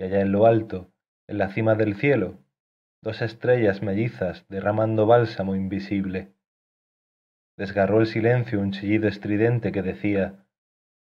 y 0.00 0.04
allá 0.04 0.20
en 0.20 0.32
lo 0.32 0.46
alto, 0.46 0.90
en 1.28 1.38
la 1.38 1.50
cima 1.50 1.74
del 1.74 1.94
cielo, 1.94 2.38
dos 3.02 3.22
estrellas 3.22 3.82
mellizas 3.82 4.44
derramando 4.48 5.06
bálsamo 5.06 5.54
invisible. 5.54 6.32
Desgarró 7.58 7.98
el 7.98 8.06
silencio 8.06 8.60
un 8.60 8.70
chillido 8.70 9.08
estridente 9.08 9.72
que 9.72 9.82
decía 9.82 10.46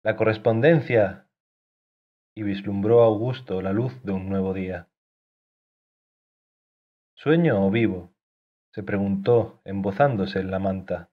La 0.02 0.16
correspondencia. 0.16 1.28
y 2.34 2.42
vislumbró 2.42 3.02
Augusto 3.04 3.62
la 3.62 3.72
luz 3.72 4.02
de 4.02 4.10
un 4.10 4.28
nuevo 4.28 4.52
día. 4.52 4.88
¿Sueño 7.14 7.64
o 7.64 7.70
vivo? 7.70 8.12
se 8.72 8.82
preguntó, 8.82 9.60
embozándose 9.64 10.40
en 10.40 10.50
la 10.50 10.58
manta. 10.58 11.10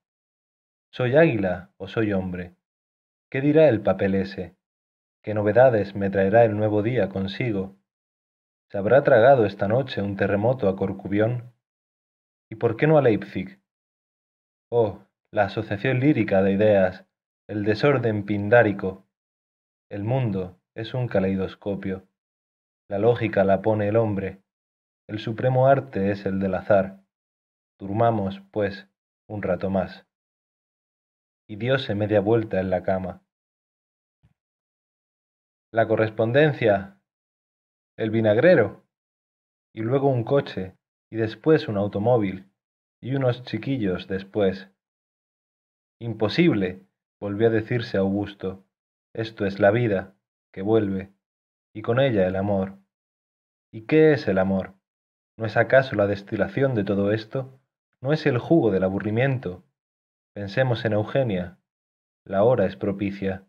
¿Soy 0.89 1.15
águila 1.15 1.69
o 1.77 1.87
soy 1.87 2.13
hombre? 2.13 2.55
¿Qué 3.29 3.39
dirá 3.39 3.69
el 3.69 3.81
papel 3.81 4.15
ese? 4.15 4.55
¿Qué 5.21 5.35
novedades 5.35 5.93
me 5.95 6.09
traerá 6.09 6.45
el 6.45 6.57
nuevo 6.57 6.81
día 6.81 7.09
consigo? 7.09 7.75
¿Se 8.71 8.79
habrá 8.79 9.03
tragado 9.03 9.45
esta 9.45 9.67
noche 9.67 10.01
un 10.01 10.17
terremoto 10.17 10.67
a 10.67 10.75
Corcubión? 10.75 11.53
¿Y 12.49 12.55
por 12.55 12.75
qué 12.75 12.87
no 12.87 12.97
a 12.97 13.03
Leipzig? 13.03 13.61
Oh, 14.69 15.06
la 15.31 15.45
asociación 15.45 15.99
lírica 15.99 16.41
de 16.41 16.53
ideas, 16.53 17.05
el 17.47 17.63
desorden 17.63 18.25
pindárico. 18.25 19.07
El 19.89 20.03
mundo 20.03 20.59
es 20.75 20.93
un 20.93 21.07
caleidoscopio. 21.07 22.07
La 22.89 22.99
lógica 22.99 23.43
la 23.43 23.61
pone 23.61 23.87
el 23.87 23.95
hombre. 23.95 24.41
El 25.09 25.19
supremo 25.19 25.67
arte 25.67 26.11
es 26.11 26.25
el 26.25 26.39
del 26.39 26.55
azar. 26.55 27.03
Durmamos, 27.79 28.41
pues, 28.51 28.89
un 29.29 29.41
rato 29.41 29.69
más. 29.69 30.05
Y 31.49 31.55
diose 31.55 31.95
media 31.95 32.19
vuelta 32.19 32.59
en 32.59 32.69
la 32.69 32.83
cama. 32.83 33.23
La 35.71 35.87
correspondencia 35.87 36.97
el 37.97 38.11
vinagrero, 38.11 38.85
y 39.73 39.81
luego 39.81 40.07
un 40.07 40.23
coche, 40.23 40.77
y 41.11 41.15
después 41.15 41.67
un 41.67 41.77
automóvil, 41.77 42.51
y 43.01 43.15
unos 43.15 43.43
chiquillos 43.43 44.07
después. 44.07 44.69
Imposible, 45.99 46.85
volvió 47.19 47.47
a 47.47 47.51
decirse 47.51 47.97
Augusto, 47.97 48.65
esto 49.13 49.45
es 49.45 49.59
la 49.59 49.71
vida, 49.71 50.15
que 50.51 50.61
vuelve, 50.61 51.11
y 51.73 51.81
con 51.81 51.99
ella 51.99 52.27
el 52.27 52.35
amor. 52.35 52.77
¿Y 53.71 53.81
qué 53.81 54.13
es 54.13 54.27
el 54.27 54.37
amor? 54.37 54.75
¿No 55.37 55.45
es 55.45 55.57
acaso 55.57 55.95
la 55.95 56.07
destilación 56.07 56.75
de 56.75 56.83
todo 56.83 57.11
esto? 57.11 57.59
¿No 58.01 58.13
es 58.13 58.25
el 58.25 58.37
jugo 58.37 58.71
del 58.71 58.83
aburrimiento? 58.83 59.63
Pensemos 60.33 60.85
en 60.85 60.93
Eugenia. 60.93 61.59
La 62.25 62.43
hora 62.43 62.65
es 62.65 62.75
propicia 62.75 63.47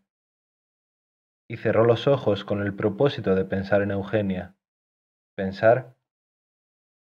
y 1.49 1.57
cerró 1.57 1.83
los 1.83 2.07
ojos 2.07 2.45
con 2.45 2.61
el 2.61 2.75
propósito 2.75 3.33
de 3.35 3.43
pensar 3.43 3.81
en 3.81 3.91
Eugenia. 3.91 4.55
Pensar. 5.35 5.95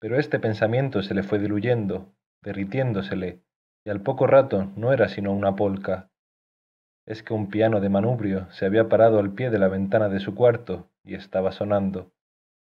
Pero 0.00 0.18
este 0.18 0.38
pensamiento 0.40 1.02
se 1.02 1.14
le 1.14 1.22
fue 1.22 1.38
diluyendo, 1.38 2.14
derritiéndosele, 2.42 3.42
y 3.84 3.90
al 3.90 4.02
poco 4.02 4.26
rato 4.26 4.70
no 4.76 4.92
era 4.92 5.08
sino 5.08 5.32
una 5.32 5.56
polca. 5.56 6.10
Es 7.06 7.22
que 7.22 7.34
un 7.34 7.48
piano 7.48 7.80
de 7.80 7.88
manubrio 7.88 8.50
se 8.52 8.66
había 8.66 8.88
parado 8.88 9.18
al 9.18 9.32
pie 9.34 9.50
de 9.50 9.58
la 9.58 9.68
ventana 9.68 10.08
de 10.08 10.20
su 10.20 10.34
cuarto 10.34 10.90
y 11.04 11.14
estaba 11.14 11.52
sonando, 11.52 12.12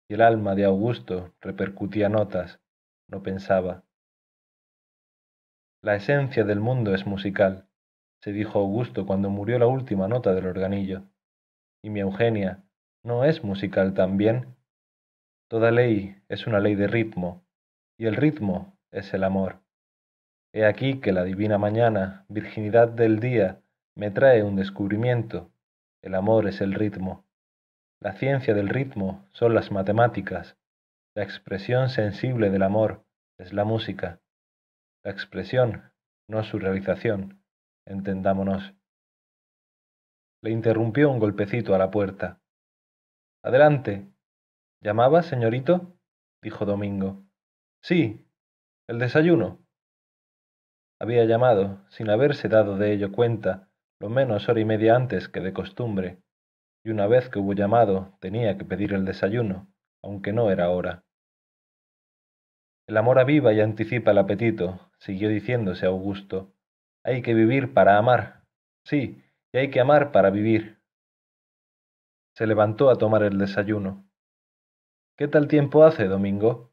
y 0.09 0.13
el 0.13 0.21
alma 0.21 0.55
de 0.55 0.65
Augusto 0.65 1.33
repercutía 1.41 2.09
notas, 2.09 2.59
no 3.07 3.21
pensaba. 3.21 3.83
La 5.81 5.95
esencia 5.95 6.45
del 6.45 6.61
mundo 6.61 6.95
es 6.95 7.05
musical, 7.05 7.67
se 8.21 8.31
dijo 8.31 8.59
Augusto 8.59 9.05
cuando 9.05 9.29
murió 9.29 9.59
la 9.59 9.67
última 9.67 10.07
nota 10.07 10.33
del 10.33 10.47
organillo 10.47 11.03
y 11.83 11.89
mi 11.89 11.99
Eugenia, 11.99 12.63
¿no 13.03 13.25
es 13.25 13.43
musical 13.43 13.93
también? 13.93 14.55
Toda 15.49 15.69
ley 15.69 16.15
es 16.29 16.47
una 16.47 16.59
ley 16.61 16.75
de 16.75 16.87
ritmo, 16.87 17.43
y 17.97 18.05
el 18.05 18.15
ritmo 18.15 18.79
es 18.91 19.13
el 19.13 19.25
amor. 19.25 19.62
He 20.53 20.65
aquí 20.65 21.01
que 21.01 21.11
la 21.11 21.23
divina 21.23 21.57
mañana, 21.57 22.25
virginidad 22.29 22.87
del 22.87 23.19
día, 23.19 23.63
me 23.95 24.11
trae 24.11 24.43
un 24.43 24.55
descubrimiento. 24.55 25.51
El 26.03 26.13
amor 26.13 26.47
es 26.47 26.61
el 26.61 26.75
ritmo. 26.75 27.25
La 27.99 28.13
ciencia 28.13 28.53
del 28.53 28.69
ritmo 28.69 29.27
son 29.31 29.55
las 29.55 29.71
matemáticas. 29.71 30.55
La 31.15 31.23
expresión 31.23 31.89
sensible 31.89 32.51
del 32.51 32.61
amor 32.61 33.03
es 33.39 33.51
la 33.51 33.63
música. 33.63 34.21
La 35.03 35.11
expresión, 35.11 35.91
no 36.27 36.43
su 36.43 36.59
realización. 36.59 37.41
Entendámonos. 37.87 38.75
Le 40.43 40.51
interrumpió 40.51 41.09
un 41.09 41.19
golpecito 41.19 41.73
a 41.73 41.79
la 41.79 41.89
puerta. 41.89 42.39
Adelante. 43.41 44.07
¿Llamaba, 44.81 45.23
señorito? 45.23 45.97
dijo 46.43 46.65
Domingo. 46.65 47.23
Sí. 47.81 48.27
¿El 48.87 48.99
desayuno? 48.99 49.62
Había 51.03 51.25
llamado, 51.25 51.81
sin 51.89 52.09
haberse 52.09 52.47
dado 52.47 52.77
de 52.77 52.93
ello 52.93 53.11
cuenta, 53.11 53.67
lo 53.99 54.07
menos 54.07 54.47
hora 54.47 54.61
y 54.61 54.63
media 54.63 54.95
antes 54.95 55.27
que 55.27 55.41
de 55.41 55.51
costumbre, 55.51 56.23
y 56.81 56.91
una 56.91 57.07
vez 57.07 57.27
que 57.27 57.39
hubo 57.39 57.51
llamado 57.51 58.17
tenía 58.21 58.57
que 58.57 58.63
pedir 58.63 58.93
el 58.93 59.03
desayuno, 59.03 59.67
aunque 60.01 60.31
no 60.31 60.49
era 60.49 60.69
hora. 60.69 61.03
El 62.87 62.95
amor 62.95 63.19
aviva 63.19 63.51
y 63.51 63.59
anticipa 63.59 64.11
el 64.11 64.17
apetito, 64.17 64.79
siguió 64.97 65.27
diciéndose 65.27 65.85
Augusto. 65.85 66.53
Hay 67.03 67.21
que 67.21 67.33
vivir 67.33 67.73
para 67.73 67.97
amar. 67.97 68.45
Sí, 68.85 69.21
y 69.51 69.57
hay 69.57 69.71
que 69.71 69.81
amar 69.81 70.13
para 70.13 70.29
vivir. 70.29 70.79
Se 72.33 72.47
levantó 72.47 72.89
a 72.89 72.95
tomar 72.95 73.23
el 73.23 73.37
desayuno. 73.37 74.09
¿Qué 75.17 75.27
tal 75.27 75.49
tiempo 75.49 75.83
hace, 75.83 76.05
Domingo? 76.05 76.71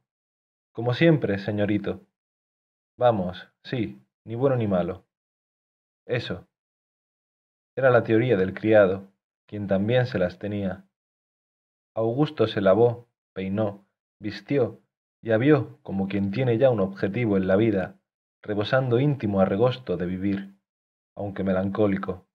Como 0.70 0.94
siempre, 0.94 1.38
señorito. 1.38 2.06
Vamos, 2.96 3.48
sí, 3.64 4.00
ni 4.30 4.36
bueno 4.36 4.54
ni 4.54 4.68
malo. 4.68 5.08
Eso. 6.06 6.46
Era 7.74 7.90
la 7.90 8.04
teoría 8.04 8.36
del 8.36 8.54
criado, 8.54 9.08
quien 9.48 9.66
también 9.66 10.06
se 10.06 10.20
las 10.20 10.38
tenía. 10.38 10.84
Augusto 11.96 12.46
se 12.46 12.60
lavó, 12.60 13.08
peinó, 13.32 13.88
vistió 14.20 14.78
y 15.20 15.32
avió 15.32 15.80
como 15.82 16.06
quien 16.06 16.30
tiene 16.30 16.58
ya 16.58 16.70
un 16.70 16.78
objetivo 16.78 17.38
en 17.38 17.48
la 17.48 17.56
vida, 17.56 17.98
rebosando 18.40 19.00
íntimo 19.00 19.40
arregosto 19.40 19.96
de 19.96 20.06
vivir, 20.06 20.54
aunque 21.16 21.42
melancólico 21.42 22.28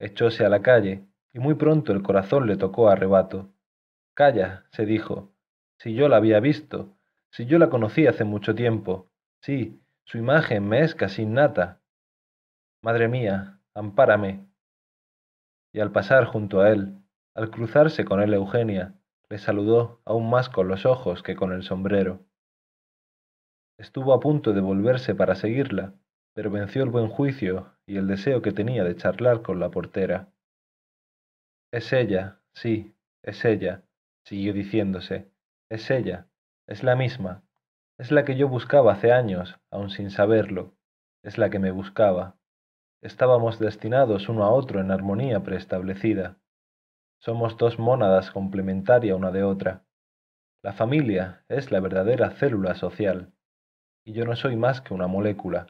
echóse 0.00 0.44
a 0.44 0.48
la 0.48 0.60
calle, 0.60 1.06
y 1.32 1.38
muy 1.38 1.54
pronto 1.54 1.92
el 1.92 2.02
corazón 2.02 2.48
le 2.48 2.56
tocó 2.56 2.88
arrebato. 2.88 3.52
Calla, 4.12 4.64
se 4.72 4.84
dijo, 4.84 5.32
si 5.78 5.94
yo 5.94 6.08
la 6.08 6.16
había 6.16 6.40
visto, 6.40 6.96
si 7.30 7.46
yo 7.46 7.60
la 7.60 7.70
conocí 7.70 8.08
hace 8.08 8.24
mucho 8.24 8.56
tiempo, 8.56 9.12
sí, 9.40 9.80
su 10.06 10.18
imagen 10.18 10.68
me 10.68 10.82
es 10.82 10.94
casi 10.94 11.22
innata. 11.22 11.82
Madre 12.80 13.08
mía, 13.08 13.60
ampárame. 13.74 14.46
Y 15.74 15.80
al 15.80 15.90
pasar 15.90 16.26
junto 16.26 16.60
a 16.60 16.70
él, 16.70 16.96
al 17.34 17.50
cruzarse 17.50 18.04
con 18.04 18.22
él 18.22 18.32
Eugenia, 18.32 18.94
le 19.28 19.38
saludó 19.38 20.00
aún 20.04 20.30
más 20.30 20.48
con 20.48 20.68
los 20.68 20.86
ojos 20.86 21.24
que 21.24 21.34
con 21.34 21.52
el 21.52 21.64
sombrero. 21.64 22.24
Estuvo 23.78 24.14
a 24.14 24.20
punto 24.20 24.52
de 24.52 24.60
volverse 24.60 25.16
para 25.16 25.34
seguirla, 25.34 25.92
pero 26.34 26.52
venció 26.52 26.84
el 26.84 26.90
buen 26.90 27.08
juicio 27.08 27.74
y 27.84 27.96
el 27.96 28.06
deseo 28.06 28.42
que 28.42 28.52
tenía 28.52 28.84
de 28.84 28.94
charlar 28.94 29.42
con 29.42 29.58
la 29.58 29.70
portera. 29.70 30.32
Es 31.72 31.92
ella, 31.92 32.40
sí, 32.54 32.94
es 33.22 33.44
ella, 33.44 33.82
siguió 34.24 34.52
diciéndose, 34.52 35.32
es 35.68 35.90
ella, 35.90 36.28
es 36.68 36.84
la 36.84 36.94
misma, 36.94 37.42
es 37.98 38.10
la 38.10 38.24
que 38.24 38.36
yo 38.36 38.48
buscaba 38.48 38.92
hace 38.92 39.12
años, 39.12 39.58
aun 39.70 39.90
sin 39.90 40.10
saberlo, 40.10 40.74
es 41.22 41.38
la 41.38 41.50
que 41.50 41.58
me 41.58 41.70
buscaba. 41.70 42.36
Estábamos 43.02 43.58
destinados 43.58 44.28
uno 44.28 44.44
a 44.44 44.50
otro 44.50 44.80
en 44.80 44.90
armonía 44.90 45.42
preestablecida. 45.42 46.38
Somos 47.18 47.56
dos 47.56 47.78
mónadas 47.78 48.30
complementaria 48.30 49.16
una 49.16 49.30
de 49.30 49.42
otra. 49.42 49.84
La 50.62 50.72
familia 50.72 51.44
es 51.48 51.70
la 51.70 51.80
verdadera 51.80 52.30
célula 52.30 52.74
social, 52.74 53.32
y 54.04 54.12
yo 54.12 54.24
no 54.24 54.36
soy 54.36 54.56
más 54.56 54.80
que 54.80 54.94
una 54.94 55.06
molécula. 55.06 55.66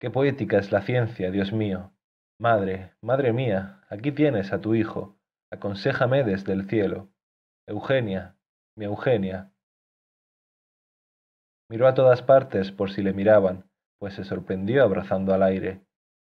Qué 0.00 0.10
poética 0.10 0.58
es 0.58 0.72
la 0.72 0.82
ciencia, 0.82 1.30
Dios 1.30 1.52
mío. 1.52 1.92
Madre, 2.38 2.92
madre 3.00 3.32
mía, 3.32 3.84
aquí 3.88 4.10
tienes 4.10 4.52
a 4.52 4.60
tu 4.60 4.74
hijo. 4.74 5.16
Aconséjame 5.50 6.24
desde 6.24 6.52
el 6.54 6.68
cielo. 6.68 7.10
Eugenia, 7.66 8.36
mi 8.74 8.86
Eugenia. 8.86 9.51
Miró 11.70 11.88
a 11.88 11.94
todas 11.94 12.22
partes 12.22 12.72
por 12.72 12.90
si 12.90 13.02
le 13.02 13.12
miraban, 13.12 13.70
pues 13.98 14.14
se 14.14 14.24
sorprendió 14.24 14.82
abrazando 14.82 15.32
al 15.32 15.42
aire, 15.42 15.86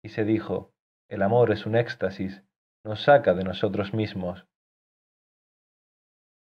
y 0.03 0.09
se 0.09 0.23
dijo, 0.23 0.73
el 1.09 1.21
amor 1.21 1.51
es 1.51 1.65
un 1.65 1.75
éxtasis, 1.75 2.43
nos 2.83 3.03
saca 3.03 3.33
de 3.33 3.43
nosotros 3.43 3.93
mismos. 3.93 4.47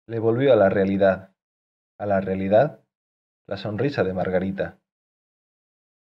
Le 0.09 0.18
volvió 0.18 0.53
a 0.53 0.57
la 0.57 0.68
realidad. 0.68 1.35
¿A 1.99 2.07
la 2.07 2.20
realidad? 2.20 2.85
La 3.47 3.57
sonrisa 3.57 4.03
de 4.03 4.12
Margarita. 4.12 4.78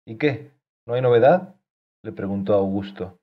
¿Y 0.06 0.16
qué? 0.18 0.52
¿No 0.86 0.94
hay 0.94 1.02
novedad? 1.02 1.56
le 2.02 2.12
preguntó 2.12 2.54
Augusto. 2.54 3.20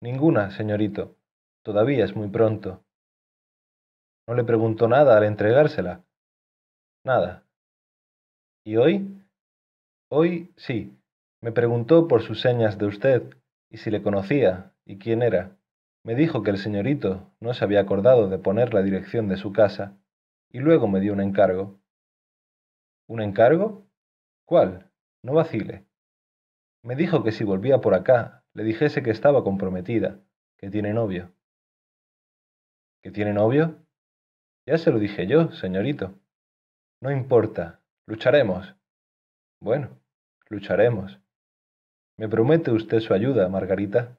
Ninguna, 0.00 0.50
señorito. 0.50 1.16
Todavía 1.64 2.04
es 2.04 2.14
muy 2.14 2.28
pronto. 2.28 2.84
¿No 4.28 4.34
le 4.34 4.44
preguntó 4.44 4.88
nada 4.88 5.16
al 5.16 5.24
entregársela? 5.24 6.04
Nada. 7.04 7.47
¿Y 8.68 8.76
hoy? 8.76 9.24
Hoy 10.10 10.52
sí. 10.58 10.94
Me 11.40 11.52
preguntó 11.52 12.06
por 12.06 12.20
sus 12.20 12.42
señas 12.42 12.76
de 12.76 12.84
usted, 12.84 13.22
y 13.70 13.78
si 13.78 13.90
le 13.90 14.02
conocía, 14.02 14.74
y 14.84 14.98
quién 14.98 15.22
era. 15.22 15.56
Me 16.04 16.14
dijo 16.14 16.42
que 16.42 16.50
el 16.50 16.58
señorito 16.58 17.32
no 17.40 17.54
se 17.54 17.64
había 17.64 17.80
acordado 17.80 18.28
de 18.28 18.36
poner 18.36 18.74
la 18.74 18.82
dirección 18.82 19.26
de 19.26 19.38
su 19.38 19.54
casa, 19.54 19.96
y 20.50 20.58
luego 20.58 20.86
me 20.86 21.00
dio 21.00 21.14
un 21.14 21.22
encargo. 21.22 21.80
¿Un 23.06 23.22
encargo? 23.22 23.86
¿Cuál? 24.44 24.90
No 25.22 25.32
vacile. 25.32 25.86
Me 26.82 26.94
dijo 26.94 27.24
que 27.24 27.32
si 27.32 27.44
volvía 27.44 27.80
por 27.80 27.94
acá, 27.94 28.44
le 28.52 28.64
dijese 28.64 29.02
que 29.02 29.12
estaba 29.12 29.44
comprometida, 29.44 30.20
que 30.58 30.68
tiene 30.68 30.92
novio. 30.92 31.32
¿Que 33.02 33.10
tiene 33.12 33.32
novio? 33.32 33.78
Ya 34.66 34.76
se 34.76 34.90
lo 34.90 34.98
dije 34.98 35.26
yo, 35.26 35.52
señorito. 35.52 36.12
No 37.00 37.10
importa, 37.10 37.77
lucharemos. 38.08 38.74
Bueno, 39.60 40.00
lucharemos. 40.48 41.20
¿Me 42.16 42.26
promete 42.26 42.70
usted 42.70 43.00
su 43.00 43.12
ayuda, 43.12 43.50
Margarita? 43.50 44.16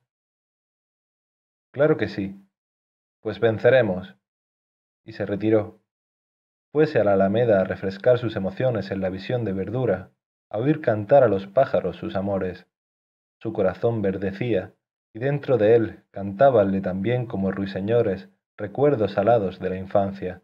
Claro 1.74 1.98
que 1.98 2.08
sí. 2.08 2.40
Pues 3.20 3.40
venceremos. 3.40 4.16
Y 5.06 5.14
se 5.14 5.26
retiró. 5.26 5.82
Fuese 6.72 7.00
a 7.00 7.04
la 7.04 7.14
alameda 7.14 7.62
a 7.62 7.64
refrescar 7.64 8.20
sus 8.20 8.36
emociones 8.36 8.92
en 8.92 9.02
la 9.02 9.10
visión 9.10 9.44
de 9.44 9.54
verdura 9.54 10.12
a 10.52 10.60
oír 10.60 10.82
cantar 10.82 11.24
a 11.24 11.28
los 11.28 11.48
pájaros 11.48 11.98
sus 11.98 12.16
amores. 12.16 12.68
Su 13.42 13.54
corazón 13.54 14.04
verdecía, 14.04 14.76
y 15.16 15.20
dentro 15.20 15.58
de 15.58 15.76
él 15.76 16.04
cantábanle 16.12 16.82
también 16.82 17.26
como 17.26 17.52
ruiseñores 17.52 18.30
recuerdos 18.56 19.18
alados 19.18 19.60
de 19.60 19.70
la 19.72 19.78
infancia. 19.78 20.44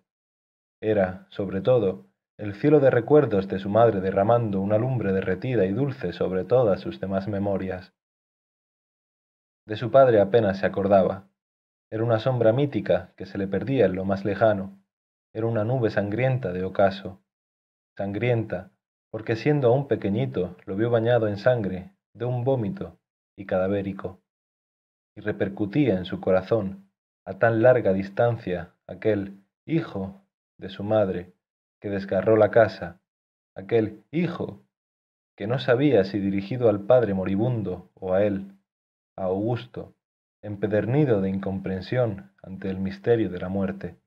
Era, 0.82 1.28
sobre 1.30 1.62
todo, 1.62 2.08
el 2.38 2.54
cielo 2.56 2.82
de 2.82 2.90
recuerdos 2.90 3.48
de 3.48 3.60
su 3.60 3.70
madre 3.70 4.02
derramando 4.02 4.60
una 4.60 4.78
lumbre 4.78 5.14
derretida 5.14 5.66
y 5.66 5.72
dulce 5.72 6.12
sobre 6.12 6.44
todas 6.44 6.82
sus 6.82 7.00
demás 7.00 7.28
memorias. 7.28 7.94
De 9.66 9.78
su 9.78 9.90
padre 9.90 10.20
apenas 10.20 10.60
se 10.60 10.66
acordaba. 10.66 11.30
Era 11.90 12.04
una 12.04 12.20
sombra 12.20 12.52
mítica 12.52 13.14
que 13.16 13.26
se 13.26 13.38
le 13.38 13.48
perdía 13.48 13.86
en 13.86 13.96
lo 13.96 14.04
más 14.04 14.26
lejano. 14.26 14.78
Era 15.34 15.48
una 15.48 15.64
nube 15.64 15.90
sangrienta 15.90 16.52
de 16.52 16.66
ocaso. 16.66 17.22
Sangrienta, 17.98 18.72
porque 19.12 19.38
siendo 19.38 19.70
aún 19.70 19.88
pequeñito 19.88 20.58
lo 20.66 20.76
vio 20.76 20.90
bañado 20.90 21.28
en 21.30 21.38
sangre 21.38 21.96
de 22.14 22.26
un 22.26 22.44
vómito 22.44 23.00
y 23.38 23.46
cadavérico, 23.46 24.20
y 25.16 25.22
repercutía 25.22 25.98
en 25.98 26.06
su 26.06 26.20
corazón 26.20 26.92
a 27.26 27.40
tan 27.40 27.62
larga 27.62 27.94
distancia 27.94 28.76
aquel 28.88 29.42
hijo 29.66 30.22
de 30.58 30.70
su 30.70 30.84
madre 30.84 31.35
que 31.80 31.90
desgarró 31.90 32.38
la 32.38 32.52
casa, 32.52 33.02
aquel 33.56 34.04
hijo 34.12 34.62
que 35.36 35.48
no 35.48 35.60
sabía 35.60 36.04
si 36.04 36.20
dirigido 36.20 36.70
al 36.70 36.82
padre 36.82 37.14
moribundo 37.14 37.90
o 37.96 38.14
a 38.14 38.24
él, 38.24 38.58
a 39.16 39.26
Augusto, 39.26 39.96
empedernido 40.42 41.22
de 41.22 41.30
incomprensión 41.30 42.32
ante 42.42 42.70
el 42.70 42.80
misterio 42.80 43.30
de 43.30 43.40
la 43.40 43.50
muerte. 43.50 43.98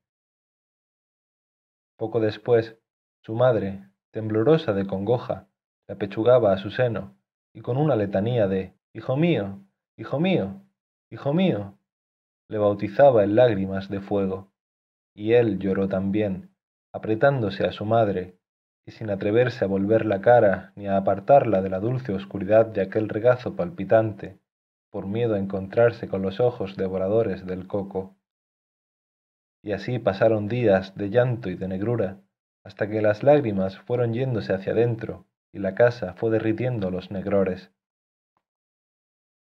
Poco 1.97 2.19
después, 2.19 2.77
su 3.21 3.35
madre, 3.35 3.83
temblorosa 4.11 4.73
de 4.73 4.87
congoja, 4.87 5.47
le 5.87 5.95
apechugaba 5.95 6.53
a 6.53 6.57
su 6.57 6.71
seno, 6.71 7.15
y 7.53 7.61
con 7.61 7.77
una 7.77 7.95
letanía 7.95 8.47
de 8.47 8.73
Hijo 8.91 9.15
mío, 9.15 9.59
hijo 9.97 10.19
mío, 10.19 10.63
hijo 11.11 11.31
mío, 11.31 11.77
le 12.47 12.57
bautizaba 12.57 13.23
en 13.23 13.35
lágrimas 13.35 13.87
de 13.87 14.01
fuego, 14.01 14.51
y 15.13 15.33
él 15.33 15.59
lloró 15.59 15.87
también, 15.87 16.48
apretándose 16.91 17.65
a 17.65 17.71
su 17.71 17.85
madre, 17.85 18.37
y 18.85 18.91
sin 18.91 19.09
atreverse 19.09 19.65
a 19.65 19.67
volver 19.67 20.05
la 20.05 20.21
cara 20.21 20.73
ni 20.75 20.87
a 20.87 20.97
apartarla 20.97 21.61
de 21.61 21.69
la 21.69 21.79
dulce 21.79 22.13
oscuridad 22.13 22.65
de 22.65 22.81
aquel 22.81 23.09
regazo 23.09 23.55
palpitante, 23.55 24.39
por 24.89 25.05
miedo 25.05 25.35
a 25.35 25.39
encontrarse 25.39 26.07
con 26.07 26.21
los 26.21 26.39
ojos 26.39 26.75
devoradores 26.75 27.45
del 27.45 27.67
coco. 27.67 28.15
Y 29.61 29.73
así 29.73 29.99
pasaron 29.99 30.47
días 30.47 30.95
de 30.95 31.09
llanto 31.09 31.49
y 31.49 31.55
de 31.55 31.67
negrura, 31.67 32.21
hasta 32.63 32.89
que 32.89 33.01
las 33.01 33.23
lágrimas 33.23 33.77
fueron 33.79 34.13
yéndose 34.13 34.53
hacia 34.53 34.73
adentro 34.73 35.25
y 35.51 35.59
la 35.59 35.75
casa 35.75 36.13
fue 36.13 36.29
derritiendo 36.29 36.91
los 36.91 37.11
negrores. 37.11 37.71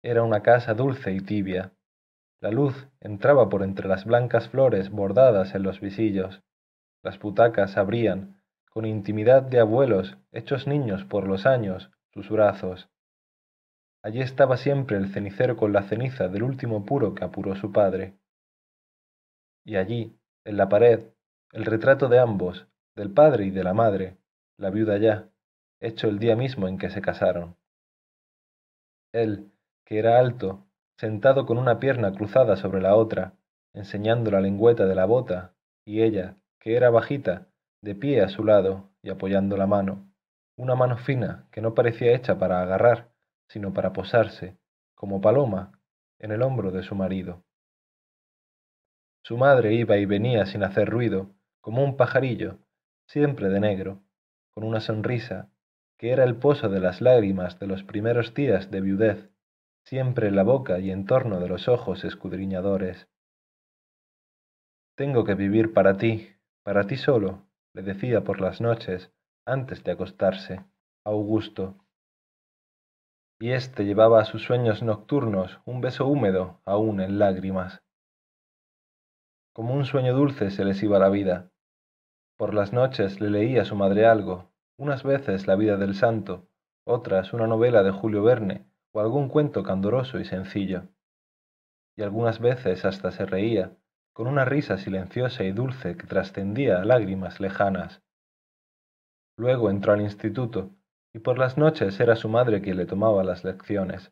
Era 0.04 0.24
una 0.24 0.42
casa 0.42 0.74
dulce 0.74 1.12
y 1.12 1.20
tibia. 1.22 1.74
La 2.40 2.52
luz 2.52 2.88
entraba 3.02 3.50
por 3.50 3.64
entre 3.64 3.88
las 3.88 4.06
blancas 4.06 4.48
flores 4.50 4.90
bordadas 4.90 5.56
en 5.56 5.64
los 5.64 5.82
visillos. 5.82 6.44
Las 7.08 7.20
butacas 7.20 7.78
abrían, 7.78 8.44
con 8.70 8.86
intimidad 8.86 9.42
de 9.42 9.62
abuelos 9.62 10.18
hechos 10.34 10.68
niños 10.68 11.06
por 11.06 11.26
los 11.26 11.46
años, 11.46 11.90
sus 12.12 12.30
brazos. 12.30 12.90
Allí 14.04 14.20
estaba 14.20 14.58
siempre 14.58 14.98
el 14.98 15.14
cenicero 15.14 15.56
con 15.56 15.72
la 15.72 15.84
ceniza 15.84 16.28
del 16.28 16.44
último 16.44 16.86
puro 16.86 17.16
que 17.16 17.24
apuró 17.24 17.56
su 17.56 17.72
padre. 17.72 18.18
Y 19.64 19.78
allí, 19.78 20.20
en 20.44 20.58
la 20.58 20.68
pared, 20.68 21.06
el 21.54 21.64
retrato 21.64 22.10
de 22.10 22.20
ambos, 22.20 22.68
del 22.94 23.10
padre 23.10 23.46
y 23.46 23.52
de 23.52 23.64
la 23.64 23.74
madre, 23.74 24.18
la 24.58 24.70
viuda 24.70 24.98
ya, 24.98 25.30
hecho 25.80 26.10
el 26.10 26.20
día 26.20 26.36
mismo 26.36 26.68
en 26.68 26.78
que 26.78 26.90
se 26.90 27.02
casaron. 27.02 27.56
Él, 29.14 29.50
que 29.86 29.98
era 29.98 30.20
alto, 30.20 30.68
sentado 30.98 31.46
con 31.46 31.58
una 31.58 31.80
pierna 31.80 32.12
cruzada 32.12 32.58
sobre 32.58 32.82
la 32.82 32.96
otra, 32.98 33.32
enseñando 33.72 34.30
la 34.30 34.42
lengüeta 34.42 34.86
de 34.86 34.96
la 34.96 35.06
bota, 35.06 35.54
y 35.86 36.02
ella, 36.02 36.36
que 36.68 36.76
era 36.76 36.90
bajita, 36.90 37.48
de 37.82 37.96
pie 37.96 38.22
a 38.22 38.28
su 38.28 38.44
lado 38.44 38.92
y 39.02 39.10
apoyando 39.10 39.56
la 39.56 39.68
mano, 39.68 40.12
una 40.58 40.76
mano 40.76 40.98
fina 40.98 41.48
que 41.50 41.62
no 41.62 41.74
parecía 41.74 42.14
hecha 42.14 42.38
para 42.40 42.62
agarrar, 42.62 43.14
sino 43.48 43.74
para 43.74 43.94
posarse, 43.94 44.58
como 44.94 45.22
paloma, 45.22 45.80
en 46.20 46.34
el 46.34 46.42
hombro 46.42 46.72
de 46.72 46.84
su 46.84 46.94
marido. 46.94 47.46
Su 49.24 49.38
madre 49.38 49.76
iba 49.76 49.96
y 49.96 50.06
venía 50.06 50.46
sin 50.46 50.62
hacer 50.62 50.90
ruido, 50.90 51.38
como 51.62 51.86
un 51.86 51.96
pajarillo, 51.96 52.60
siempre 53.06 53.48
de 53.48 53.62
negro, 53.62 54.04
con 54.54 54.66
una 54.66 54.82
sonrisa, 54.82 55.50
que 55.98 56.12
era 56.12 56.26
el 56.26 56.36
pozo 56.36 56.68
de 56.68 56.82
las 56.82 57.00
lágrimas 57.00 57.60
de 57.60 57.68
los 57.68 57.86
primeros 57.86 58.34
días 58.34 58.70
de 58.72 58.82
viudez, 58.82 59.30
siempre 59.86 60.28
en 60.28 60.36
la 60.36 60.44
boca 60.44 60.80
y 60.80 60.92
en 60.92 61.06
torno 61.06 61.40
de 61.40 61.48
los 61.48 61.70
ojos 61.70 62.04
escudriñadores. 62.04 63.08
Tengo 64.98 65.24
que 65.24 65.36
vivir 65.36 65.72
para 65.72 65.96
ti, 65.96 66.34
para 66.68 66.86
ti 66.86 66.98
solo, 66.98 67.48
le 67.74 67.82
decía 67.82 68.26
por 68.26 68.42
las 68.42 68.60
noches, 68.60 69.10
antes 69.46 69.86
de 69.86 69.94
acostarse, 69.94 70.66
Augusto. 71.06 71.76
Y 73.40 73.52
éste 73.52 73.86
llevaba 73.86 74.20
a 74.20 74.26
sus 74.26 74.44
sueños 74.44 74.84
nocturnos 74.84 75.62
un 75.64 75.80
beso 75.80 76.06
húmedo 76.08 76.60
aún 76.66 77.00
en 77.00 77.20
lágrimas. 77.20 77.82
Como 79.54 79.76
un 79.76 79.86
sueño 79.86 80.14
dulce 80.14 80.52
se 80.52 80.66
les 80.66 80.84
iba 80.84 81.00
la 81.00 81.08
vida, 81.08 81.54
por 82.36 82.54
las 82.54 82.74
noches 82.74 83.22
le 83.22 83.30
leía 83.30 83.62
a 83.62 83.66
su 83.66 83.78
madre 83.78 84.06
algo, 84.06 84.52
unas 84.78 85.04
veces 85.04 85.48
la 85.48 85.56
vida 85.56 85.78
del 85.78 85.96
santo, 85.96 86.50
otras 86.86 87.32
una 87.32 87.48
novela 87.48 87.82
de 87.82 87.92
Julio 87.92 88.24
Verne 88.24 88.70
o 88.92 89.00
algún 89.00 89.30
cuento 89.30 89.64
candoroso 89.64 90.20
y 90.20 90.26
sencillo. 90.26 90.90
Y 91.96 92.02
algunas 92.04 92.40
veces 92.42 92.84
hasta 92.84 93.12
se 93.12 93.26
reía, 93.26 93.78
con 94.18 94.26
una 94.26 94.46
risa 94.46 94.80
silenciosa 94.80 95.44
y 95.44 95.52
dulce 95.52 95.96
que 95.96 96.08
trascendía 96.08 96.82
a 96.82 96.86
lágrimas 96.86 97.40
lejanas. 97.40 98.02
Luego 99.38 99.70
entró 99.70 99.94
al 99.94 100.02
instituto, 100.02 100.72
y 101.14 101.20
por 101.20 101.38
las 101.38 101.56
noches 101.56 102.00
era 102.00 102.16
su 102.16 102.28
madre 102.28 102.64
quien 102.64 102.78
le 102.78 102.88
tomaba 102.88 103.24
las 103.24 103.44
lecciones, 103.44 104.12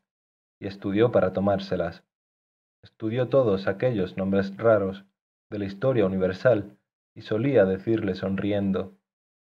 y 0.60 0.68
estudió 0.68 1.12
para 1.12 1.34
tomárselas. 1.34 2.04
Estudió 2.84 3.30
todos 3.30 3.66
aquellos 3.66 4.16
nombres 4.16 4.56
raros 4.58 5.06
de 5.50 5.58
la 5.58 5.66
historia 5.66 6.06
universal, 6.06 6.78
y 7.16 7.24
solía 7.24 7.66
decirle 7.66 8.14
sonriendo, 8.14 9.00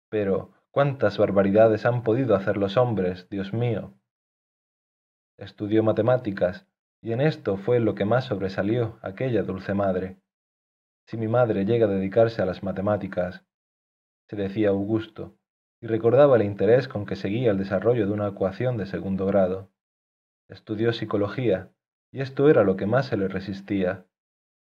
pero 0.10 0.52
cuántas 0.72 1.18
barbaridades 1.18 1.86
han 1.86 2.04
podido 2.04 2.36
hacer 2.36 2.58
los 2.58 2.76
hombres, 2.76 3.30
Dios 3.30 3.54
mío. 3.54 3.94
Estudió 5.38 5.84
matemáticas, 5.84 6.68
y 7.02 7.14
en 7.14 7.22
esto 7.22 7.56
fue 7.56 7.80
lo 7.80 7.96
que 7.96 8.04
más 8.04 8.26
sobresalió 8.26 9.00
aquella 9.02 9.44
dulce 9.44 9.74
madre. 9.74 10.18
Si 11.10 11.18
mi 11.18 11.28
madre 11.28 11.66
llega 11.66 11.88
a 11.88 11.90
dedicarse 11.90 12.44
a 12.44 12.46
las 12.46 12.62
matemáticas, 12.62 13.44
se 14.28 14.36
decía 14.36 14.70
Augusto, 14.70 15.40
y 15.82 15.88
recordaba 15.88 16.36
el 16.36 16.44
interés 16.44 16.88
con 16.88 17.08
que 17.08 17.16
seguía 17.16 17.50
el 17.50 17.58
desarrollo 17.58 18.06
de 18.06 18.14
una 18.14 18.28
ecuación 18.28 18.78
de 18.78 18.86
segundo 18.86 19.26
grado. 19.26 19.72
Estudió 20.50 20.94
psicología, 20.94 21.72
y 22.12 22.22
esto 22.22 22.48
era 22.48 22.64
lo 22.64 22.76
que 22.76 22.86
más 22.86 23.08
se 23.08 23.18
le 23.18 23.28
resistía. 23.28 24.06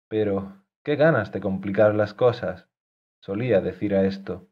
Pero, 0.08 0.64
qué 0.82 0.96
ganas 0.96 1.30
de 1.30 1.42
complicar 1.42 1.94
las 1.94 2.14
cosas, 2.14 2.70
solía 3.20 3.60
decir 3.60 3.94
a 3.94 4.06
esto. 4.06 4.48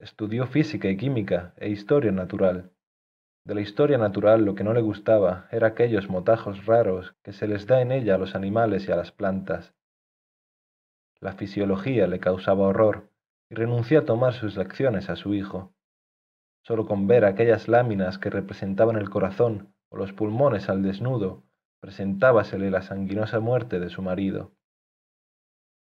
Estudió 0.00 0.48
física 0.48 0.88
y 0.88 0.96
química 0.96 1.54
e 1.56 1.68
historia 1.68 2.10
natural. 2.10 2.72
De 3.44 3.54
la 3.54 3.60
historia 3.60 3.96
natural 3.96 4.44
lo 4.44 4.56
que 4.56 4.64
no 4.64 4.74
le 4.74 4.80
gustaba 4.80 5.46
era 5.52 5.68
aquellos 5.68 6.08
motajos 6.08 6.66
raros 6.66 7.14
que 7.22 7.32
se 7.32 7.46
les 7.46 7.68
da 7.68 7.80
en 7.80 7.92
ella 7.92 8.16
a 8.16 8.18
los 8.18 8.34
animales 8.34 8.88
y 8.88 8.90
a 8.90 8.96
las 8.96 9.12
plantas. 9.12 9.72
La 11.22 11.34
fisiología 11.34 12.06
le 12.06 12.18
causaba 12.18 12.66
horror 12.66 13.10
y 13.50 13.54
renunció 13.54 13.98
a 13.98 14.04
tomar 14.06 14.32
sus 14.32 14.56
lecciones 14.56 15.10
a 15.10 15.16
su 15.16 15.34
hijo. 15.34 15.74
Solo 16.62 16.86
con 16.86 17.06
ver 17.06 17.26
aquellas 17.26 17.68
láminas 17.68 18.18
que 18.18 18.30
representaban 18.30 18.96
el 18.96 19.10
corazón 19.10 19.74
o 19.90 19.98
los 19.98 20.14
pulmones 20.14 20.70
al 20.70 20.82
desnudo, 20.82 21.44
presentábasele 21.80 22.70
la 22.70 22.80
sanguinosa 22.80 23.38
muerte 23.40 23.80
de 23.80 23.90
su 23.90 24.00
marido. 24.00 24.52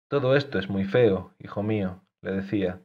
Todo 0.08 0.36
esto 0.36 0.58
es 0.58 0.68
muy 0.68 0.84
feo, 0.84 1.34
hijo 1.38 1.64
mío, 1.64 2.04
le 2.22 2.32
decía, 2.32 2.80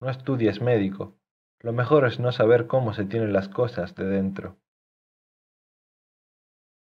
no 0.00 0.10
estudies 0.10 0.60
médico. 0.60 1.16
Lo 1.60 1.72
mejor 1.72 2.06
es 2.06 2.18
no 2.18 2.32
saber 2.32 2.66
cómo 2.66 2.94
se 2.94 3.04
tienen 3.04 3.32
las 3.32 3.48
cosas 3.48 3.94
de 3.94 4.06
dentro. 4.06 4.56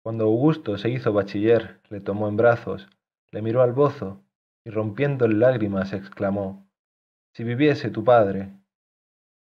Cuando 0.02 0.26
Augusto 0.26 0.78
se 0.78 0.90
hizo 0.90 1.12
bachiller, 1.12 1.82
le 1.90 2.00
tomó 2.00 2.30
en 2.30 2.38
brazos, 2.38 2.88
le 3.32 3.41
miró 3.41 3.62
al 3.62 3.74
bozo 3.74 4.24
y 4.65 4.69
rompiendo 4.69 5.26
en 5.26 5.40
lágrimas 5.40 5.94
exclamó, 5.94 6.69
Si 7.34 7.44
viviese 7.44 7.90
tu 7.90 8.03
padre. 8.03 8.53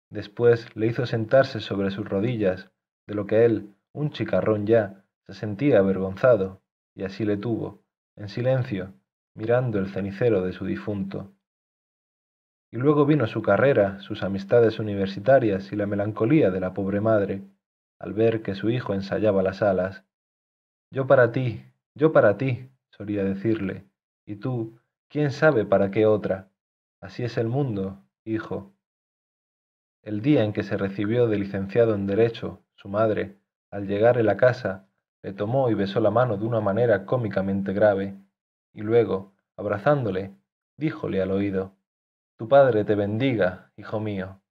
Después 0.09 0.75
le 0.75 0.87
hizo 0.87 1.05
sentarse 1.05 1.59
sobre 1.59 1.91
sus 1.91 2.07
rodillas, 2.07 2.71
de 3.07 3.15
lo 3.15 3.25
que 3.25 3.45
él, 3.45 3.75
un 3.93 4.11
chicarrón 4.11 4.65
ya, 4.65 5.03
se 5.25 5.33
sentía 5.33 5.79
avergonzado, 5.79 6.61
y 6.95 7.03
así 7.03 7.25
le 7.25 7.37
tuvo, 7.37 7.83
en 8.15 8.29
silencio, 8.29 8.93
mirando 9.35 9.79
el 9.79 9.87
cenicero 9.87 10.41
de 10.41 10.53
su 10.53 10.65
difunto. 10.65 11.33
Y 12.71 12.77
luego 12.77 13.05
vino 13.05 13.27
su 13.27 13.41
carrera, 13.41 13.99
sus 14.01 14.23
amistades 14.23 14.79
universitarias 14.79 15.71
y 15.71 15.75
la 15.75 15.85
melancolía 15.85 16.51
de 16.51 16.59
la 16.59 16.73
pobre 16.73 17.01
madre, 17.01 17.43
al 17.99 18.13
ver 18.13 18.41
que 18.41 18.55
su 18.55 18.69
hijo 18.69 18.93
ensayaba 18.93 19.41
las 19.43 19.61
alas. 19.61 20.03
Yo 20.91 21.07
para 21.07 21.31
ti, 21.31 21.63
yo 21.95 22.11
para 22.11 22.37
ti, 22.37 22.69
solía 22.89 23.23
decirle, 23.23 23.85
y 24.25 24.35
tú, 24.37 24.79
quién 25.09 25.31
sabe 25.31 25.65
para 25.65 25.91
qué 25.91 26.05
otra. 26.05 26.49
Así 27.01 27.23
es 27.23 27.37
el 27.37 27.47
mundo, 27.47 28.03
hijo. 28.25 28.73
El 30.01 30.21
día 30.21 30.43
en 30.43 30.53
que 30.53 30.63
se 30.63 30.77
recibió 30.77 31.27
de 31.27 31.37
licenciado 31.37 31.95
en 31.95 32.07
Derecho, 32.07 32.63
su 32.75 32.89
madre, 32.89 33.37
al 33.71 33.87
llegar 33.87 34.17
a 34.17 34.23
la 34.23 34.37
casa, 34.37 34.87
le 35.21 35.33
tomó 35.33 35.69
y 35.69 35.73
besó 35.73 35.99
la 35.99 36.11
mano 36.11 36.37
de 36.37 36.45
una 36.45 36.61
manera 36.61 37.05
cómicamente 37.05 37.73
grave, 37.73 38.17
y 38.73 38.81
luego, 38.81 39.33
abrazándole, 39.57 40.35
díjole 40.77 41.21
al 41.21 41.31
oído, 41.31 41.75
tu 42.37 42.47
padre 42.47 42.85
te 42.85 42.95
bendiga, 42.95 43.71
hijo 43.77 43.99
mío. 43.99 44.41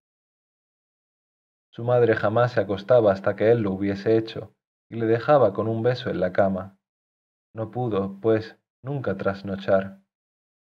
Su 1.70 1.84
madre 1.84 2.16
jamás 2.16 2.52
se 2.52 2.60
acostaba 2.60 3.12
hasta 3.12 3.36
que 3.36 3.50
él 3.50 3.60
lo 3.62 3.72
hubiese 3.72 4.16
hecho, 4.16 4.54
y 4.90 4.96
le 4.96 5.06
dejaba 5.06 5.52
con 5.52 5.68
un 5.68 5.82
beso 5.82 6.10
en 6.10 6.20
la 6.20 6.32
cama. 6.32 6.78
No 7.54 7.70
pudo, 7.70 8.18
pues, 8.20 8.58
nunca 8.82 9.16
trasnochar, 9.16 10.00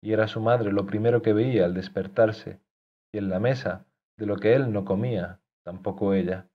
y 0.06 0.12
era 0.12 0.28
su 0.28 0.40
madre 0.40 0.70
lo 0.70 0.86
primero 0.86 1.20
que 1.20 1.32
veía 1.32 1.64
al 1.64 1.74
despertarse, 1.74 2.60
y 3.12 3.18
en 3.18 3.28
la 3.28 3.40
mesa, 3.40 3.86
de 4.16 4.26
lo 4.26 4.36
que 4.36 4.54
él 4.54 4.72
no 4.72 4.84
comía, 4.84 5.40
tampoco 5.64 6.14
ella. 6.14 6.48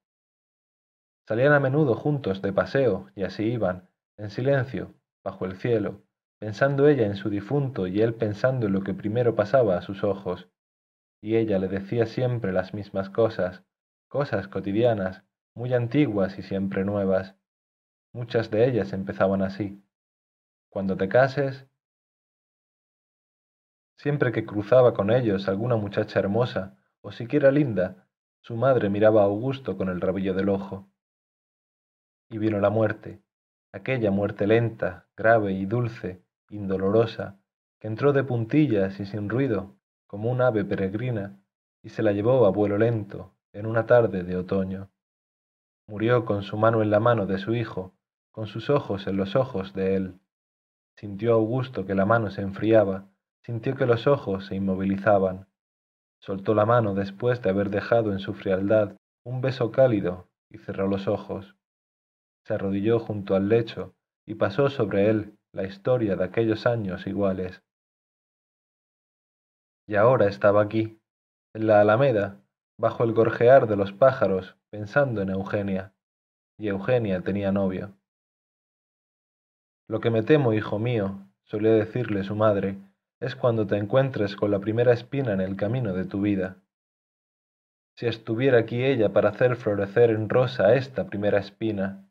Salían 1.28 1.52
a 1.52 1.60
menudo 1.60 1.94
juntos 1.94 2.40
de 2.40 2.50
paseo, 2.54 3.10
y 3.14 3.24
así 3.24 3.42
iban, 3.42 3.90
en 4.16 4.30
silencio, 4.30 4.94
bajo 5.22 5.44
el 5.44 5.56
cielo, 5.56 6.02
pensando 6.38 6.88
ella 6.88 7.04
en 7.04 7.16
su 7.16 7.28
difunto 7.28 7.86
y 7.86 8.00
él 8.00 8.14
pensando 8.14 8.68
en 8.68 8.72
lo 8.72 8.82
que 8.84 8.94
primero 8.94 9.34
pasaba 9.34 9.76
a 9.76 9.82
sus 9.82 10.02
ojos, 10.02 10.48
y 11.20 11.36
ella 11.36 11.58
le 11.58 11.68
decía 11.68 12.06
siempre 12.06 12.54
las 12.54 12.72
mismas 12.72 13.10
cosas, 13.10 13.64
cosas 14.08 14.48
cotidianas, 14.48 15.24
muy 15.54 15.74
antiguas 15.74 16.38
y 16.38 16.42
siempre 16.42 16.86
nuevas. 16.86 17.36
Muchas 18.14 18.50
de 18.50 18.66
ellas 18.66 18.94
empezaban 18.94 19.42
así. 19.42 19.84
Cuando 20.70 20.96
te 20.96 21.10
cases... 21.10 21.68
Siempre 24.02 24.32
que 24.32 24.44
cruzaba 24.44 24.94
con 24.94 25.12
ellos 25.12 25.46
alguna 25.46 25.76
muchacha 25.76 26.18
hermosa, 26.18 26.76
o 27.02 27.12
siquiera 27.12 27.52
linda, 27.52 28.08
su 28.40 28.56
madre 28.56 28.90
miraba 28.90 29.20
a 29.20 29.26
Augusto 29.26 29.76
con 29.76 29.88
el 29.88 30.00
rabillo 30.00 30.34
del 30.34 30.48
ojo. 30.48 30.88
Y 32.28 32.38
vino 32.38 32.58
la 32.58 32.68
muerte, 32.68 33.22
aquella 33.70 34.10
muerte 34.10 34.48
lenta, 34.48 35.06
grave 35.16 35.52
y 35.52 35.66
dulce, 35.66 36.24
indolorosa, 36.50 37.38
que 37.78 37.86
entró 37.86 38.12
de 38.12 38.24
puntillas 38.24 38.98
y 38.98 39.06
sin 39.06 39.28
ruido, 39.28 39.76
como 40.08 40.32
un 40.32 40.40
ave 40.40 40.64
peregrina, 40.64 41.40
y 41.80 41.90
se 41.90 42.02
la 42.02 42.10
llevó 42.10 42.44
a 42.46 42.50
vuelo 42.50 42.78
lento, 42.78 43.36
en 43.52 43.66
una 43.66 43.86
tarde 43.86 44.24
de 44.24 44.36
otoño. 44.36 44.90
Murió 45.86 46.24
con 46.24 46.42
su 46.42 46.56
mano 46.56 46.82
en 46.82 46.90
la 46.90 46.98
mano 46.98 47.26
de 47.26 47.38
su 47.38 47.54
hijo, 47.54 47.94
con 48.32 48.48
sus 48.48 48.68
ojos 48.68 49.06
en 49.06 49.16
los 49.16 49.36
ojos 49.36 49.74
de 49.74 49.94
él. 49.94 50.18
Sintió 50.96 51.34
Augusto 51.34 51.86
que 51.86 51.94
la 51.94 52.04
mano 52.04 52.32
se 52.32 52.42
enfriaba, 52.42 53.11
sintió 53.44 53.76
que 53.76 53.86
los 53.86 54.06
ojos 54.06 54.46
se 54.46 54.54
inmovilizaban. 54.54 55.46
Soltó 56.20 56.54
la 56.54 56.66
mano 56.66 56.94
después 56.94 57.42
de 57.42 57.50
haber 57.50 57.70
dejado 57.70 58.12
en 58.12 58.20
su 58.20 58.34
frialdad 58.34 58.96
un 59.24 59.40
beso 59.40 59.70
cálido 59.70 60.28
y 60.50 60.58
cerró 60.58 60.86
los 60.86 61.08
ojos. 61.08 61.56
Se 62.46 62.54
arrodilló 62.54 62.98
junto 63.00 63.34
al 63.34 63.48
lecho 63.48 63.94
y 64.26 64.34
pasó 64.34 64.68
sobre 64.68 65.10
él 65.10 65.38
la 65.52 65.64
historia 65.64 66.16
de 66.16 66.24
aquellos 66.24 66.66
años 66.66 67.06
iguales. 67.06 67.62
Y 69.88 69.96
ahora 69.96 70.28
estaba 70.28 70.62
aquí, 70.62 71.00
en 71.54 71.66
la 71.66 71.80
alameda, 71.80 72.40
bajo 72.78 73.04
el 73.04 73.12
gorjear 73.12 73.66
de 73.66 73.76
los 73.76 73.92
pájaros, 73.92 74.56
pensando 74.70 75.22
en 75.22 75.30
Eugenia. 75.30 75.92
Y 76.58 76.68
Eugenia 76.68 77.20
tenía 77.22 77.52
novio. 77.52 77.96
Lo 79.88 80.00
que 80.00 80.10
me 80.10 80.22
temo, 80.22 80.52
hijo 80.52 80.78
mío, 80.78 81.28
solía 81.44 81.72
decirle 81.72 82.24
su 82.24 82.34
madre, 82.36 82.78
es 83.22 83.36
cuando 83.36 83.68
te 83.68 83.76
encuentres 83.76 84.34
con 84.34 84.50
la 84.50 84.58
primera 84.58 84.92
espina 84.92 85.32
en 85.32 85.40
el 85.40 85.54
camino 85.54 85.92
de 85.92 86.04
tu 86.04 86.20
vida. 86.20 86.60
Si 87.96 88.06
estuviera 88.06 88.58
aquí 88.58 88.84
ella 88.84 89.12
para 89.12 89.28
hacer 89.28 89.54
florecer 89.54 90.10
en 90.10 90.28
rosa 90.28 90.74
esta 90.74 91.06
primera 91.06 91.38
espina. 91.38 92.10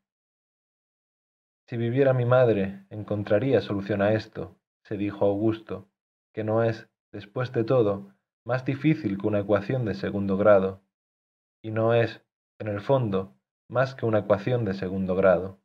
Si 1.68 1.76
viviera 1.76 2.14
mi 2.14 2.24
madre, 2.24 2.86
encontraría 2.90 3.60
solución 3.60 4.02
a 4.02 4.14
esto, 4.14 4.56
se 4.86 4.96
dijo 4.96 5.26
Augusto, 5.26 5.90
que 6.34 6.46
no 6.46 6.64
es 6.64 6.88
después 7.12 7.52
de 7.52 7.66
todo, 7.66 8.14
más 8.46 8.64
difícil 8.64 9.18
que 9.18 9.28
una 9.28 9.40
ecuación 9.40 9.84
de 9.84 9.96
segundo 9.96 10.38
grado, 10.38 10.82
y 11.62 11.72
no 11.72 11.94
es, 11.94 12.24
en 12.58 12.70
el 12.70 12.80
fondo, 12.80 13.36
más 13.70 13.96
que 13.96 14.06
una 14.06 14.20
ecuación 14.20 14.64
de 14.64 14.76
segundo 14.76 15.16
grado. 15.16 15.60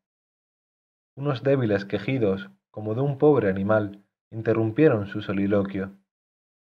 Unos 1.17 1.45
débiles 1.45 1.85
quejidos, 1.85 2.51
como 2.73 2.97
de 2.97 3.03
un 3.03 3.19
pobre 3.19 3.49
animal, 3.49 4.06
interrumpieron 4.31 5.07
su 5.07 5.23
soliloquio. 5.23 5.93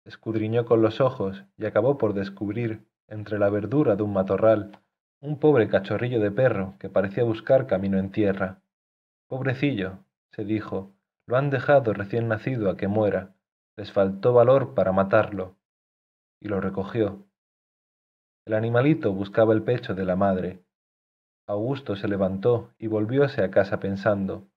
Escudriñó 0.05 0.65
con 0.65 0.81
los 0.81 1.01
ojos 1.01 1.43
y 1.57 1.65
acabó 1.65 1.97
por 1.97 2.13
descubrir, 2.13 2.85
entre 3.07 3.39
la 3.39 3.49
verdura 3.49 3.95
de 3.95 4.03
un 4.03 4.13
matorral, 4.13 4.79
un 5.21 5.39
pobre 5.39 5.67
cachorrillo 5.67 6.19
de 6.19 6.31
perro 6.31 6.75
que 6.79 6.89
parecía 6.89 7.23
buscar 7.23 7.67
camino 7.67 7.97
en 7.97 8.11
tierra. 8.11 8.61
Pobrecillo, 9.27 9.99
se 10.31 10.43
dijo, 10.43 10.91
lo 11.27 11.37
han 11.37 11.49
dejado 11.49 11.93
recién 11.93 12.27
nacido 12.27 12.69
a 12.69 12.77
que 12.77 12.87
muera, 12.87 13.35
les 13.77 13.91
faltó 13.91 14.33
valor 14.33 14.75
para 14.75 14.91
matarlo, 14.91 15.55
y 16.39 16.47
lo 16.47 16.61
recogió. 16.61 17.25
El 18.45 18.53
animalito 18.53 19.11
buscaba 19.11 19.53
el 19.53 19.63
pecho 19.63 19.95
de 19.95 20.05
la 20.05 20.15
madre. 20.15 20.63
Augusto 21.47 21.95
se 21.95 22.07
levantó 22.07 22.71
y 22.77 22.87
volvióse 22.87 23.43
a 23.43 23.49
casa 23.49 23.79
pensando, 23.79 24.47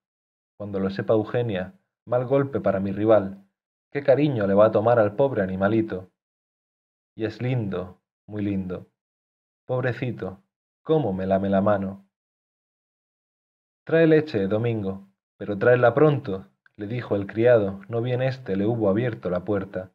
cuando 0.59 0.80
lo 0.80 0.90
sepa 0.90 1.14
Eugenia, 1.14 1.74
mal 2.09 2.24
golpe 2.24 2.59
para 2.59 2.80
mi 2.80 2.90
rival, 2.90 3.44
qué 3.93 4.02
cariño 4.02 4.47
le 4.47 4.55
va 4.55 4.66
a 4.66 4.72
tomar 4.72 4.98
al 4.98 5.14
pobre 5.14 5.43
animalito. 5.43 6.10
Y 7.14 7.26
es 7.26 7.43
lindo, 7.43 8.01
muy 8.26 8.43
lindo. 8.43 8.86
Pobrecito, 9.66 10.43
cómo 10.82 11.12
me 11.12 11.26
lame 11.26 11.51
la 11.51 11.60
mano. 11.60 12.09
Trae 13.85 14.06
leche, 14.06 14.47
Domingo, 14.47 15.06
pero 15.36 15.59
tráela 15.59 15.93
pronto, 15.93 16.47
le 16.76 16.86
dijo 16.86 17.14
el 17.14 17.26
criado, 17.26 17.80
no 17.89 18.01
bien 18.01 18.22
éste 18.22 18.56
le 18.56 18.64
hubo 18.64 18.89
abierto 18.89 19.28
la 19.28 19.44
puerta. 19.44 19.93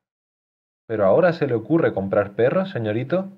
¿Pero 0.85 1.05
ahora 1.05 1.33
se 1.33 1.47
le 1.47 1.55
ocurre 1.55 1.95
comprar 1.95 2.35
perro, 2.35 2.67
señorito? 2.67 3.31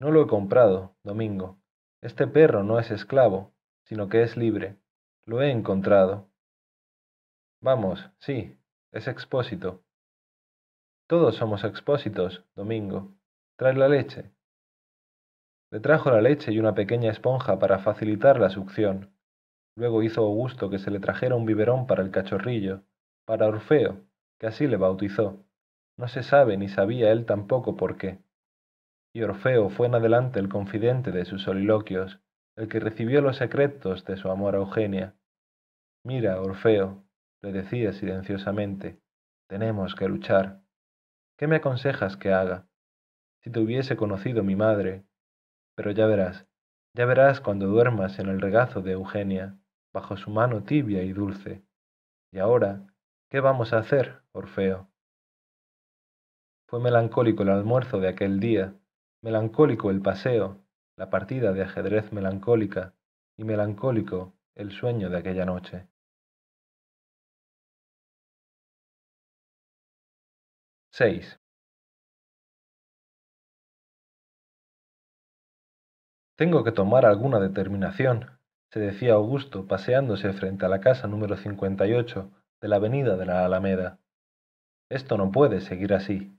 No 0.00 0.10
lo 0.10 0.22
he 0.22 0.26
comprado, 0.26 0.96
Domingo. 1.02 1.58
Este 2.00 2.26
perro 2.26 2.62
no 2.62 2.78
es 2.78 2.90
esclavo, 2.90 3.52
sino 3.82 4.08
que 4.08 4.22
es 4.22 4.38
libre. 4.38 4.78
Lo 5.26 5.42
he 5.42 5.50
encontrado. 5.50 6.30
Vamos, 7.64 8.10
sí, 8.18 8.58
es 8.92 9.08
expósito. 9.08 9.82
Todos 11.08 11.36
somos 11.36 11.64
expósitos, 11.64 12.44
Domingo. 12.54 13.14
Trae 13.56 13.72
la 13.72 13.88
leche. 13.88 14.30
Le 15.70 15.80
trajo 15.80 16.10
la 16.10 16.20
leche 16.20 16.52
y 16.52 16.58
una 16.58 16.74
pequeña 16.74 17.10
esponja 17.10 17.58
para 17.58 17.78
facilitar 17.78 18.38
la 18.38 18.50
succión. 18.50 19.14
Luego 19.76 20.02
hizo 20.02 20.20
Augusto 20.20 20.68
que 20.68 20.78
se 20.78 20.90
le 20.90 21.00
trajera 21.00 21.36
un 21.36 21.46
biberón 21.46 21.86
para 21.86 22.02
el 22.02 22.10
cachorrillo, 22.10 22.82
para 23.24 23.46
Orfeo, 23.46 23.96
que 24.38 24.46
así 24.46 24.66
le 24.66 24.76
bautizó. 24.76 25.42
No 25.96 26.06
se 26.06 26.22
sabe 26.22 26.58
ni 26.58 26.68
sabía 26.68 27.12
él 27.12 27.24
tampoco 27.24 27.78
por 27.78 27.96
qué. 27.96 28.18
Y 29.14 29.22
Orfeo 29.22 29.70
fue 29.70 29.86
en 29.86 29.94
adelante 29.94 30.38
el 30.38 30.50
confidente 30.50 31.12
de 31.12 31.24
sus 31.24 31.40
soliloquios, 31.44 32.20
el 32.56 32.68
que 32.68 32.78
recibió 32.78 33.22
los 33.22 33.38
secretos 33.38 34.04
de 34.04 34.18
su 34.18 34.28
amor 34.28 34.54
a 34.54 34.58
Eugenia. 34.58 35.14
Mira, 36.04 36.42
Orfeo, 36.42 37.03
le 37.44 37.52
decía 37.52 37.92
silenciosamente, 37.92 38.98
tenemos 39.48 39.94
que 39.94 40.08
luchar. 40.08 40.62
¿Qué 41.36 41.46
me 41.46 41.56
aconsejas 41.56 42.16
que 42.16 42.32
haga? 42.32 42.68
Si 43.42 43.50
te 43.50 43.60
hubiese 43.60 43.96
conocido 43.96 44.42
mi 44.42 44.56
madre. 44.56 45.04
Pero 45.76 45.90
ya 45.90 46.06
verás, 46.06 46.46
ya 46.94 47.04
verás 47.04 47.42
cuando 47.42 47.66
duermas 47.66 48.18
en 48.18 48.28
el 48.28 48.40
regazo 48.40 48.80
de 48.80 48.92
Eugenia, 48.92 49.58
bajo 49.92 50.16
su 50.16 50.30
mano 50.30 50.62
tibia 50.62 51.02
y 51.02 51.12
dulce. 51.12 51.62
Y 52.32 52.38
ahora, 52.38 52.86
¿qué 53.28 53.40
vamos 53.40 53.74
a 53.74 53.78
hacer, 53.78 54.22
Orfeo? 54.32 54.88
Fue 56.66 56.80
melancólico 56.80 57.42
el 57.42 57.50
almuerzo 57.50 58.00
de 58.00 58.08
aquel 58.08 58.40
día, 58.40 58.74
melancólico 59.20 59.90
el 59.90 60.00
paseo, 60.00 60.64
la 60.96 61.10
partida 61.10 61.52
de 61.52 61.62
ajedrez 61.62 62.10
melancólica, 62.10 62.94
y 63.36 63.44
melancólico 63.44 64.32
el 64.54 64.72
sueño 64.72 65.10
de 65.10 65.18
aquella 65.18 65.44
noche. 65.44 65.88
6. 70.96 71.40
Tengo 76.36 76.62
que 76.62 76.70
tomar 76.70 77.04
alguna 77.04 77.40
determinación, 77.40 78.38
se 78.70 78.78
decía 78.78 79.14
Augusto 79.14 79.66
paseándose 79.66 80.32
frente 80.34 80.66
a 80.66 80.68
la 80.68 80.78
casa 80.78 81.08
número 81.08 81.36
58 81.36 82.30
de 82.60 82.68
la 82.68 82.76
avenida 82.76 83.16
de 83.16 83.26
la 83.26 83.44
Alameda. 83.44 83.98
Esto 84.88 85.18
no 85.18 85.32
puede 85.32 85.62
seguir 85.62 85.94
así. 85.94 86.38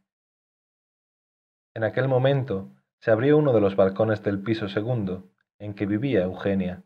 En 1.74 1.84
aquel 1.84 2.08
momento 2.08 2.72
se 3.02 3.12
abrió 3.12 3.38
uno 3.38 3.52
de 3.52 3.60
los 3.60 3.76
balcones 3.76 4.24
del 4.24 4.42
piso 4.42 4.70
segundo, 4.70 5.34
en 5.60 5.74
que 5.74 5.86
vivía 5.86 6.24
Eugenia, 6.24 6.86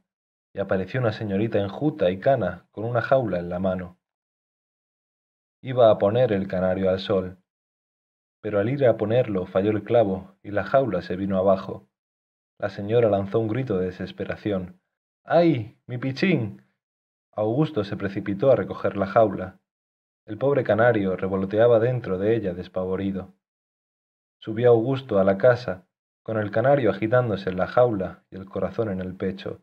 y 0.56 0.60
apareció 0.60 1.02
una 1.02 1.12
señorita 1.12 1.60
enjuta 1.60 2.10
y 2.10 2.20
cana 2.20 2.68
con 2.72 2.84
una 2.84 3.04
jaula 3.04 3.38
en 3.38 3.50
la 3.50 3.60
mano. 3.60 4.00
Iba 5.62 5.92
a 5.92 6.00
poner 6.00 6.34
el 6.34 6.48
canario 6.48 6.90
al 6.90 6.98
sol, 6.98 7.38
pero 8.42 8.60
al 8.60 8.70
ir 8.70 8.86
a 8.86 8.98
ponerlo 8.98 9.46
falló 9.46 9.72
el 9.72 9.84
clavo 9.84 10.36
y 10.44 10.52
la 10.52 10.64
jaula 10.64 11.02
se 11.02 11.16
vino 11.16 11.38
abajo. 11.38 11.88
La 12.58 12.70
señora 12.70 13.10
lanzó 13.10 13.40
un 13.40 13.48
grito 13.48 13.78
de 13.78 13.88
desesperación. 13.88 14.82
¡Ay! 15.24 15.78
¡Mi 15.88 15.98
pichín! 15.98 16.64
Augusto 17.32 17.84
se 17.84 17.96
precipitó 17.96 18.52
a 18.52 18.56
recoger 18.56 18.98
la 18.98 19.08
jaula. 19.08 19.60
El 20.26 20.38
pobre 20.38 20.64
canario 20.64 21.16
revoloteaba 21.16 21.80
dentro 21.80 22.18
de 22.18 22.36
ella 22.36 22.54
despavorido. 22.54 23.34
Subió 24.40 24.70
Augusto 24.70 25.20
a 25.20 25.24
la 25.24 25.38
casa, 25.38 25.88
con 26.24 26.38
el 26.38 26.52
canario 26.52 26.92
agitándose 26.92 27.50
en 27.50 27.58
la 27.58 27.68
jaula 27.68 28.24
y 28.30 28.36
el 28.36 28.46
corazón 28.46 28.90
en 28.90 29.00
el 29.00 29.16
pecho. 29.16 29.62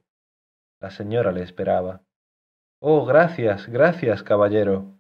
La 0.81 0.91
señora 0.91 1.33
le 1.33 1.43
esperaba. 1.43 2.03
Oh, 2.81 3.07
gracias, 3.07 3.69
gracias, 3.69 4.23
caballero. 4.23 4.99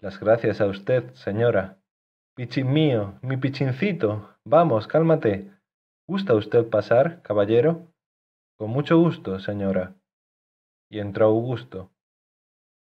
Las 0.00 0.18
gracias 0.18 0.60
a 0.60 0.66
usted, 0.66 1.12
señora, 1.14 1.78
Pichín 2.36 2.72
mío, 2.72 3.16
mi 3.22 3.36
pichincito, 3.36 4.34
vamos, 4.44 4.88
cálmate. 4.88 5.52
¿Gusta 6.04 6.34
usted 6.34 6.68
pasar, 6.68 7.22
caballero? 7.22 7.86
Con 8.58 8.70
mucho 8.70 8.98
gusto, 8.98 9.38
señora. 9.38 9.94
Y 10.90 10.98
entró 10.98 11.26
Augusto. 11.26 11.92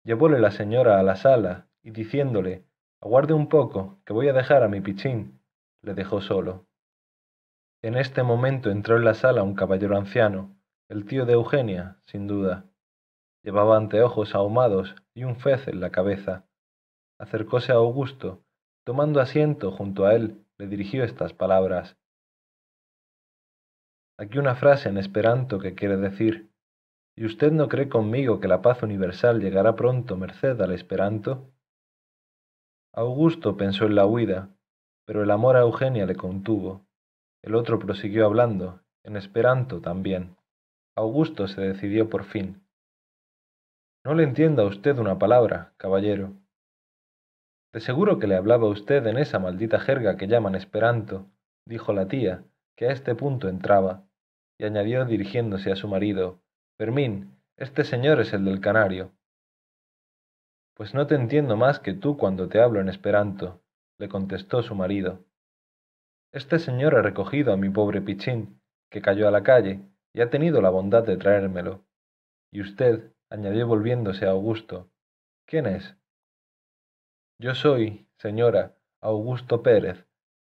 Llevóle 0.05 0.39
la 0.39 0.51
señora 0.51 1.01
a 1.01 1.03
la 1.03 1.17
sala 1.17 1.67
y 1.83 1.91
diciéndole, 1.91 2.63
aguarde 3.01 3.33
un 3.33 3.49
poco, 3.49 3.99
que 4.05 4.13
voy 4.13 4.29
a 4.29 4.33
dejar 4.33 4.63
a 4.63 4.69
mi 4.69 4.79
pichín, 4.79 5.41
le 5.81 5.95
dejó 5.95 6.21
solo. 6.21 6.65
En 7.81 7.97
este 7.97 8.23
momento 8.23 8.71
entró 8.71 8.95
en 8.95 9.03
la 9.03 9.15
sala 9.15 9.43
un 9.43 9.55
caballero 9.55 9.97
anciano, 9.97 10.55
el 10.87 11.03
tío 11.03 11.25
de 11.25 11.33
Eugenia, 11.33 11.97
sin 12.03 12.25
duda. 12.25 12.67
Llevaba 13.43 13.75
anteojos 13.75 14.33
ahumados 14.33 14.95
y 15.13 15.25
un 15.25 15.35
fez 15.35 15.67
en 15.67 15.81
la 15.81 15.89
cabeza. 15.89 16.45
Acercóse 17.19 17.73
a 17.73 17.75
Augusto 17.75 18.45
Tomando 18.83 19.21
asiento 19.21 19.71
junto 19.71 20.05
a 20.05 20.15
él, 20.15 20.43
le 20.57 20.67
dirigió 20.67 21.03
estas 21.03 21.33
palabras. 21.33 21.97
Aquí 24.17 24.39
una 24.39 24.55
frase 24.55 24.89
en 24.89 24.97
esperanto 24.97 25.59
que 25.59 25.75
quiere 25.75 25.97
decir, 25.97 26.51
¿y 27.15 27.25
usted 27.25 27.51
no 27.51 27.67
cree 27.67 27.89
conmigo 27.89 28.39
que 28.39 28.47
la 28.47 28.61
paz 28.61 28.81
universal 28.81 29.39
llegará 29.39 29.75
pronto 29.75 30.17
merced 30.17 30.59
al 30.61 30.71
esperanto? 30.71 31.51
Augusto 32.93 33.55
pensó 33.55 33.85
en 33.85 33.95
la 33.95 34.05
huida, 34.05 34.49
pero 35.05 35.23
el 35.23 35.31
amor 35.31 35.57
a 35.57 35.61
Eugenia 35.61 36.05
le 36.07 36.15
contuvo. 36.15 36.85
El 37.43 37.55
otro 37.55 37.77
prosiguió 37.77 38.25
hablando, 38.25 38.81
en 39.03 39.15
esperanto 39.15 39.79
también. 39.79 40.35
Augusto 40.95 41.47
se 41.47 41.61
decidió 41.61 42.09
por 42.09 42.23
fin. 42.23 42.67
No 44.03 44.15
le 44.15 44.23
entienda 44.23 44.63
a 44.63 44.67
usted 44.67 44.97
una 44.97 45.19
palabra, 45.19 45.73
caballero, 45.77 46.33
de 47.73 47.79
seguro 47.79 48.19
que 48.19 48.27
le 48.27 48.35
hablaba 48.35 48.67
usted 48.67 49.05
en 49.07 49.17
esa 49.17 49.39
maldita 49.39 49.79
jerga 49.79 50.17
que 50.17 50.27
llaman 50.27 50.55
esperanto, 50.55 51.29
dijo 51.65 51.93
la 51.93 52.07
tía, 52.07 52.43
que 52.75 52.87
a 52.87 52.91
este 52.91 53.15
punto 53.15 53.47
entraba, 53.47 54.03
y 54.57 54.65
añadió 54.65 55.05
dirigiéndose 55.05 55.71
a 55.71 55.75
su 55.75 55.87
marido, 55.87 56.41
Fermín, 56.77 57.37
este 57.57 57.83
señor 57.83 58.19
es 58.19 58.33
el 58.33 58.45
del 58.45 58.59
canario. 58.59 59.11
Pues 60.75 60.93
no 60.93 61.07
te 61.07 61.15
entiendo 61.15 61.55
más 61.55 61.79
que 61.79 61.93
tú 61.93 62.17
cuando 62.17 62.49
te 62.49 62.59
hablo 62.59 62.81
en 62.81 62.89
esperanto, 62.89 63.61
le 63.99 64.09
contestó 64.09 64.63
su 64.63 64.75
marido. 64.75 65.23
Este 66.33 66.59
señor 66.59 66.95
ha 66.95 67.01
recogido 67.01 67.53
a 67.53 67.57
mi 67.57 67.69
pobre 67.69 68.01
pichín, 68.01 68.61
que 68.89 69.01
cayó 69.01 69.27
a 69.27 69.31
la 69.31 69.43
calle, 69.43 69.81
y 70.13 70.21
ha 70.21 70.29
tenido 70.29 70.61
la 70.61 70.69
bondad 70.69 71.03
de 71.03 71.17
traérmelo. 71.17 71.85
Y 72.51 72.61
usted, 72.61 73.13
añadió 73.29 73.67
volviéndose 73.67 74.25
a 74.25 74.31
Augusto, 74.31 74.89
¿quién 75.45 75.65
es? 75.67 75.95
Yo 77.41 77.55
soy, 77.55 78.07
señora, 78.19 78.77
Augusto 79.01 79.63
Pérez, 79.63 80.05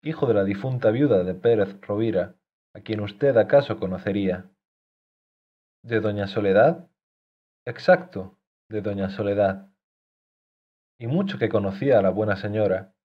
hijo 0.02 0.26
de 0.26 0.34
la 0.34 0.42
difunta 0.42 0.90
viuda 0.90 1.22
de 1.22 1.32
Pérez 1.32 1.80
Rovira, 1.80 2.34
a 2.74 2.80
quien 2.80 2.98
usted 2.98 3.36
acaso 3.36 3.78
conocería. 3.78 4.50
¿De 5.84 6.00
doña 6.00 6.26
Soledad? 6.26 6.90
Exacto, 7.64 8.36
de 8.68 8.82
doña 8.82 9.10
Soledad. 9.10 9.70
Y 10.98 11.06
mucho 11.06 11.38
que 11.38 11.48
conocía 11.48 12.00
a 12.00 12.02
la 12.02 12.10
buena 12.10 12.34
señora. 12.34 12.96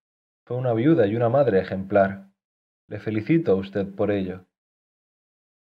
Fue 0.47 0.57
una 0.57 0.73
viuda 0.73 1.05
y 1.05 1.15
una 1.15 1.29
madre 1.29 1.59
ejemplar. 1.59 2.31
Le 2.87 2.99
felicito 2.99 3.51
a 3.51 3.55
usted 3.57 3.93
por 3.93 4.09
ello. 4.09 4.47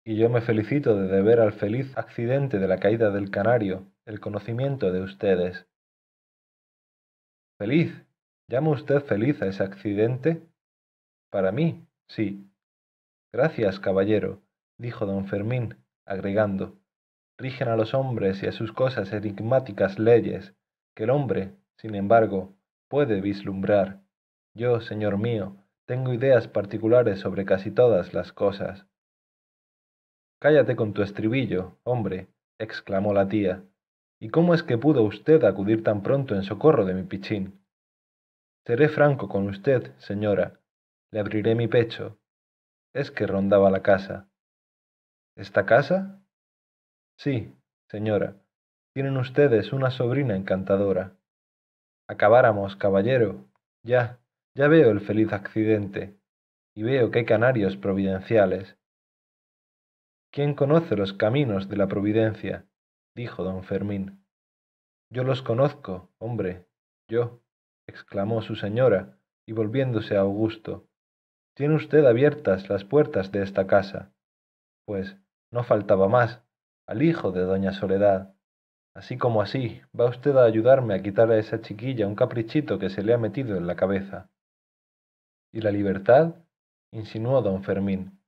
Y 0.03 0.17
yo 0.17 0.31
me 0.31 0.41
felicito 0.41 0.97
de 0.97 1.09
deber 1.09 1.41
al 1.41 1.53
feliz 1.53 1.95
accidente 1.99 2.59
de 2.59 2.69
la 2.69 2.79
caída 2.79 3.11
del 3.11 3.31
canario 3.31 3.93
el 4.07 4.19
conocimiento 4.19 4.93
de 4.93 5.03
ustedes. 5.03 5.69
Feliz. 7.59 7.93
¿Llama 8.49 8.71
usted 8.71 9.01
feliz 9.01 9.43
a 9.43 9.47
ese 9.47 9.65
accidente? 9.65 10.47
Para 11.29 11.51
mí, 11.51 11.85
sí. 12.07 12.49
Gracias, 13.33 13.81
caballero, 13.81 14.41
dijo 14.79 15.07
don 15.07 15.27
Fermín, 15.27 15.75
agregando. 16.07 16.79
Rigen 17.37 17.67
a 17.67 17.77
los 17.77 17.95
hombres 17.95 18.45
y 18.45 18.47
a 18.47 18.53
sus 18.53 18.73
cosas 18.73 19.13
enigmáticas 19.13 19.99
leyes, 19.99 20.55
que 20.95 21.03
el 21.03 21.11
hombre, 21.11 21.57
sin 21.77 21.97
embargo, 21.97 22.55
puede 22.89 23.21
vislumbrar. 23.21 24.03
Yo, 24.55 24.81
señor 24.81 25.19
mío, 25.19 25.57
tengo 25.85 26.15
ideas 26.15 26.47
particulares 26.47 27.19
sobre 27.19 27.45
casi 27.45 27.73
todas 27.73 28.15
las 28.15 28.33
cosas. 28.33 28.87
Cállate 30.41 30.77
con 30.77 30.95
tu 30.95 31.03
estribillo, 31.03 31.77
hombre, 31.83 32.29
exclamó 32.61 33.13
la 33.13 33.29
tía, 33.29 33.65
¿Y 34.21 34.31
cómo 34.31 34.55
es 34.55 34.63
que 34.63 34.79
pudo 34.79 35.03
usted 35.03 35.45
acudir 35.45 35.85
tan 35.85 36.03
pronto 36.03 36.35
en 36.35 36.43
socorro 36.43 36.85
de 36.85 36.95
mi 36.95 37.05
pichín? 37.05 37.65
Seré 38.67 38.89
franco 38.89 39.29
con 39.29 39.49
usted, 39.49 39.97
señora. 39.99 40.61
Le 41.11 41.21
abriré 41.21 41.55
mi 41.55 41.69
pecho. 41.69 42.19
Es 42.93 43.11
que 43.11 43.27
rondaba 43.27 43.71
la 43.71 43.83
casa. 43.83 44.29
¿Esta 45.37 45.65
casa? 45.65 46.21
Sí, 47.17 47.55
señora. 47.89 48.37
Tienen 48.93 49.17
ustedes 49.17 49.73
una 49.73 49.91
sobrina 49.91 50.35
encantadora. 50.35 51.17
Acabáramos, 52.09 52.75
caballero. 52.77 53.49
Ya, 53.85 54.19
ya 54.55 54.67
veo 54.69 54.91
el 54.91 55.01
feliz 55.01 55.33
accidente, 55.33 56.19
y 56.75 56.83
veo 56.83 57.11
que 57.11 57.21
hay 57.21 57.25
canarios 57.25 57.77
providenciales. 57.77 58.77
¿Quién 60.33 60.55
conoce 60.55 60.97
los 60.97 61.13
caminos 61.13 61.69
de 61.69 61.77
la 61.77 61.87
providencia? 61.87 62.68
Dijo 63.19 63.43
don 63.43 63.65
Fermín. 63.65 64.25
Yo 65.11 65.25
los 65.25 65.43
conozco, 65.43 66.09
hombre, 66.19 66.69
yo, 67.11 67.41
exclamó 67.89 68.43
su 68.43 68.55
señora, 68.55 69.19
y 69.45 69.53
volviéndose 69.53 70.17
a 70.17 70.21
Augusto. 70.21 70.87
Tiene 71.57 71.75
usted 71.75 72.05
abiertas 72.05 72.69
las 72.69 72.85
puertas 72.85 73.33
de 73.33 73.43
esta 73.43 73.67
casa. 73.67 74.13
Pues 74.87 75.17
no 75.51 75.65
faltaba 75.65 76.07
más, 76.07 76.45
al 76.87 77.03
hijo 77.03 77.33
de 77.33 77.41
doña 77.41 77.73
Soledad. 77.73 78.37
Así 78.95 79.19
como 79.19 79.43
así, 79.43 79.81
va 79.99 80.09
usted 80.09 80.37
a 80.37 80.45
ayudarme 80.45 80.95
a 80.95 81.03
quitar 81.03 81.29
a 81.33 81.39
esa 81.39 81.61
chiquilla 81.61 82.07
un 82.07 82.15
caprichito 82.15 82.79
que 82.79 82.89
se 82.89 83.03
le 83.03 83.15
ha 83.15 83.19
metido 83.19 83.57
en 83.57 83.67
la 83.67 83.75
cabeza. 83.75 84.31
¿Y 85.53 85.61
la 85.61 85.73
libertad? 85.73 86.37
insinuó 86.93 87.43
don 87.43 87.65
Fermín. 87.65 88.21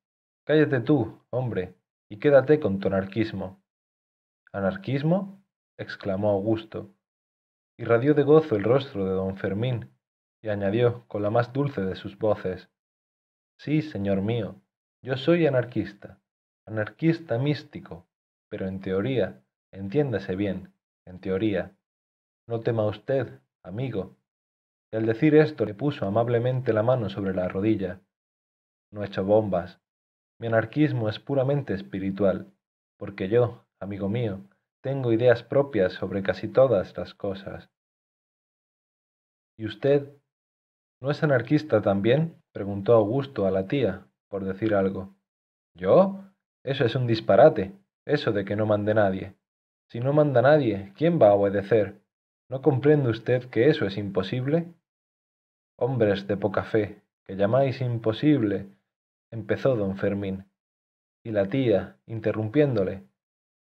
Cállate 0.45 0.81
tú, 0.81 1.23
hombre, 1.31 1.77
y 2.11 2.19
quédate 2.19 2.59
con 2.59 2.81
tu 2.81 2.89
anarquismo. 2.89 3.60
¿Anarquismo? 4.53 5.45
exclamó 5.79 6.31
Augusto. 6.31 6.95
Irradió 7.79 8.15
de 8.15 8.25
gozo 8.25 8.57
el 8.57 8.65
rostro 8.65 9.05
de 9.07 9.13
don 9.13 9.37
Fermín, 9.37 9.91
y 10.43 10.49
añadió 10.49 11.07
con 11.07 11.23
la 11.23 11.31
más 11.31 11.53
dulce 11.53 11.83
de 11.83 11.97
sus 11.97 12.19
voces 12.19 12.71
Sí, 13.59 13.83
señor 13.83 14.23
mío, 14.23 14.63
yo 15.03 15.19
soy 15.19 15.47
anarquista, 15.47 16.19
anarquista 16.67 17.39
místico, 17.39 18.09
pero 18.49 18.67
en 18.67 18.81
teoría, 18.81 19.45
entiéndase 19.71 20.35
bien, 20.35 20.73
en 21.07 21.21
teoría. 21.21 21.77
No 22.49 22.61
tema 22.61 22.87
usted, 22.87 23.41
amigo. 23.63 24.17
Y 24.91 24.97
al 24.97 25.05
decir 25.05 25.35
esto 25.35 25.67
le 25.67 25.75
puso 25.75 26.07
amablemente 26.07 26.73
la 26.73 26.83
mano 26.83 27.11
sobre 27.11 27.35
la 27.35 27.49
rodilla. 27.49 28.01
No 28.91 29.05
echo 29.05 29.25
bombas, 29.25 29.79
mi 30.41 30.47
anarquismo 30.47 31.11
es 31.11 31.21
puramente 31.21 31.75
espiritual, 31.75 32.51
porque 32.97 33.29
yo, 33.29 33.67
amigo 33.81 34.09
mío, 34.09 34.41
tengo 34.83 35.13
ideas 35.13 35.43
propias 35.43 35.95
sobre 35.95 36.23
casi 36.23 36.49
todas 36.49 36.97
las 36.97 37.15
cosas. 37.15 37.71
¿Y 39.59 39.67
usted 39.67 40.13
no 41.01 41.11
es 41.11 41.23
anarquista 41.23 41.83
también? 41.83 42.37
preguntó 42.53 42.95
Augusto 42.95 43.47
a 43.47 43.51
la 43.51 43.67
tía, 43.67 44.07
por 44.29 44.45
decir 44.45 44.75
algo. 44.75 45.15
¿Yo? 45.75 46.25
Eso 46.63 46.85
es 46.85 46.95
un 46.95 47.07
disparate, 47.07 47.73
eso 48.07 48.33
de 48.33 48.45
que 48.45 48.57
no 48.57 48.67
mande 48.67 48.95
nadie. 48.95 49.35
Si 49.89 50.01
no 50.01 50.13
manda 50.13 50.43
nadie, 50.43 50.93
¿quién 50.97 51.21
va 51.21 51.29
a 51.29 51.35
obedecer? 51.35 52.01
¿No 52.49 52.63
comprende 52.63 53.09
usted 53.09 53.49
que 53.51 53.69
eso 53.69 53.87
es 53.87 53.97
imposible? 53.97 54.73
Hombres 55.77 56.27
de 56.27 56.37
poca 56.37 56.65
fe, 56.65 57.03
que 57.25 57.37
llamáis 57.37 57.81
imposible 57.81 58.69
empezó 59.31 59.77
don 59.77 59.97
Fermín. 59.97 60.47
Y 61.25 61.31
la 61.31 61.49
tía, 61.49 61.99
interrumpiéndole, 62.07 63.05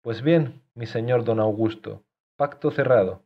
Pues 0.03 0.21
bien, 0.21 0.61
mi 0.75 0.85
señor 0.85 1.23
don 1.23 1.39
Augusto, 1.39 2.03
pacto 2.35 2.71
cerrado. 2.71 3.23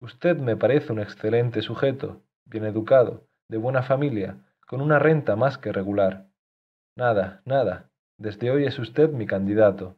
Usted 0.00 0.36
me 0.36 0.56
parece 0.56 0.92
un 0.92 1.00
excelente 1.00 1.60
sujeto, 1.60 2.22
bien 2.44 2.64
educado, 2.66 3.26
de 3.48 3.58
buena 3.58 3.82
familia, 3.82 4.38
con 4.68 4.80
una 4.80 5.00
renta 5.00 5.34
más 5.34 5.58
que 5.58 5.72
regular. 5.72 6.28
Nada, 6.96 7.42
nada, 7.44 7.90
desde 8.16 8.52
hoy 8.52 8.64
es 8.64 8.78
usted 8.78 9.10
mi 9.10 9.26
candidato. 9.26 9.96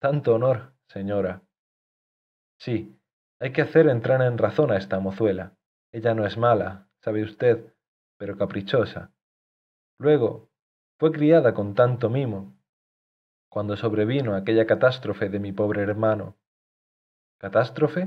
Tanto 0.00 0.36
honor, 0.36 0.74
señora. 0.86 1.42
Sí, 2.60 2.96
hay 3.40 3.52
que 3.52 3.62
hacer 3.62 3.88
entrar 3.88 4.22
en 4.22 4.38
razón 4.38 4.70
a 4.70 4.76
esta 4.76 5.00
mozuela. 5.00 5.56
Ella 5.90 6.14
no 6.14 6.26
es 6.26 6.38
mala, 6.38 6.86
sabe 7.02 7.24
usted, 7.24 7.74
pero 8.18 8.38
caprichosa. 8.38 9.10
Luego, 9.98 10.48
fue 11.00 11.10
criada 11.10 11.54
con 11.54 11.74
tanto 11.74 12.08
mimo. 12.08 12.57
Cuando 13.58 13.76
sobrevino 13.76 14.36
aquella 14.36 14.68
catástrofe 14.68 15.30
de 15.30 15.40
mi 15.40 15.50
pobre 15.50 15.82
hermano. 15.82 16.36
¿Catástrofe? 17.38 18.06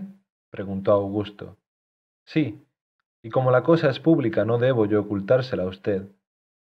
preguntó 0.49 0.93
Augusto. 0.93 1.57
Sí, 2.23 2.65
y 3.21 3.31
como 3.31 3.51
la 3.51 3.61
cosa 3.61 3.89
es 3.89 3.99
pública 3.99 4.45
no 4.45 4.59
debo 4.59 4.85
yo 4.85 5.01
ocultársela 5.01 5.63
a 5.63 5.67
usted. 5.67 6.07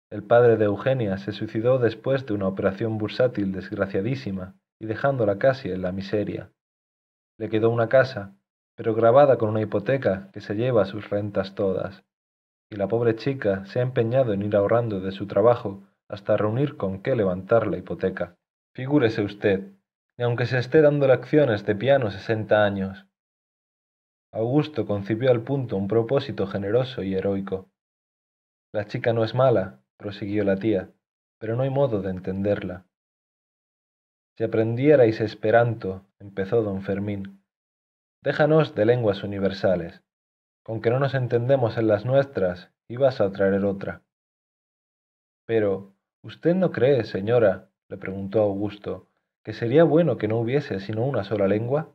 El 0.09 0.23
padre 0.23 0.55
de 0.55 0.63
Eugenia 0.63 1.17
se 1.17 1.33
suicidó 1.33 1.79
después 1.79 2.25
de 2.25 2.33
una 2.33 2.47
operación 2.47 2.97
bursátil 2.97 3.51
desgraciadísima 3.51 4.55
y 4.79 4.85
dejándola 4.85 5.37
casi 5.37 5.69
en 5.69 5.81
la 5.81 5.91
miseria. 5.91 6.53
Le 7.37 7.49
quedó 7.49 7.71
una 7.71 7.89
casa, 7.89 8.37
pero 8.75 8.95
grabada 8.95 9.37
con 9.37 9.49
una 9.49 9.59
hipoteca 9.59 10.29
que 10.31 10.39
se 10.39 10.55
lleva 10.55 10.85
sus 10.85 11.09
rentas 11.09 11.55
todas. 11.55 12.05
Y 12.69 12.77
la 12.77 12.87
pobre 12.87 13.17
chica 13.17 13.65
se 13.65 13.79
ha 13.79 13.81
empeñado 13.81 14.31
en 14.31 14.43
ir 14.43 14.55
ahorrando 14.55 15.01
de 15.01 15.11
su 15.11 15.27
trabajo 15.27 15.83
hasta 16.07 16.37
reunir 16.37 16.77
con 16.77 17.01
qué 17.01 17.17
levantar 17.17 17.67
la 17.67 17.75
hipoteca. 17.75 18.37
Figúrese 18.73 19.21
usted, 19.21 19.73
ni 20.17 20.23
aunque 20.23 20.45
se 20.45 20.57
esté 20.57 20.81
dando 20.81 21.07
lecciones 21.07 21.65
de 21.65 21.75
piano 21.75 22.09
sesenta 22.11 22.63
años. 22.63 23.05
Augusto 24.31 24.85
concibió 24.85 25.29
al 25.31 25.43
punto 25.43 25.75
un 25.75 25.87
propósito 25.87 26.47
generoso 26.47 27.03
y 27.03 27.15
heroico. 27.15 27.69
La 28.73 28.85
chica 28.85 29.11
no 29.11 29.25
es 29.25 29.35
mala, 29.35 29.83
prosiguió 29.97 30.45
la 30.45 30.55
tía, 30.55 30.89
pero 31.37 31.57
no 31.57 31.63
hay 31.63 31.69
modo 31.69 32.01
de 32.01 32.11
entenderla. 32.11 32.85
Si 34.37 34.45
aprendierais 34.45 35.19
esperanto, 35.19 36.05
empezó 36.19 36.61
don 36.61 36.81
Fermín. 36.81 37.43
Déjanos 38.23 38.73
de 38.73 38.85
lenguas 38.85 39.23
universales. 39.23 40.01
Con 40.63 40.81
que 40.81 40.91
no 40.91 40.99
nos 40.99 41.13
entendemos 41.13 41.77
en 41.77 41.87
las 41.87 42.05
nuestras, 42.05 42.71
ibas 42.87 43.19
a 43.19 43.31
traer 43.31 43.65
otra. 43.65 44.03
Pero, 45.45 45.95
¿Usted 46.23 46.53
no 46.53 46.71
cree, 46.71 47.03
señora, 47.03 47.70
le 47.91 47.97
preguntó 47.97 48.41
Augusto, 48.41 49.09
que 49.43 49.51
sería 49.51 49.83
bueno 49.83 50.17
que 50.17 50.29
no 50.29 50.39
hubiese 50.39 50.79
sino 50.79 51.03
una 51.03 51.25
sola 51.25 51.45
lengua? 51.47 51.93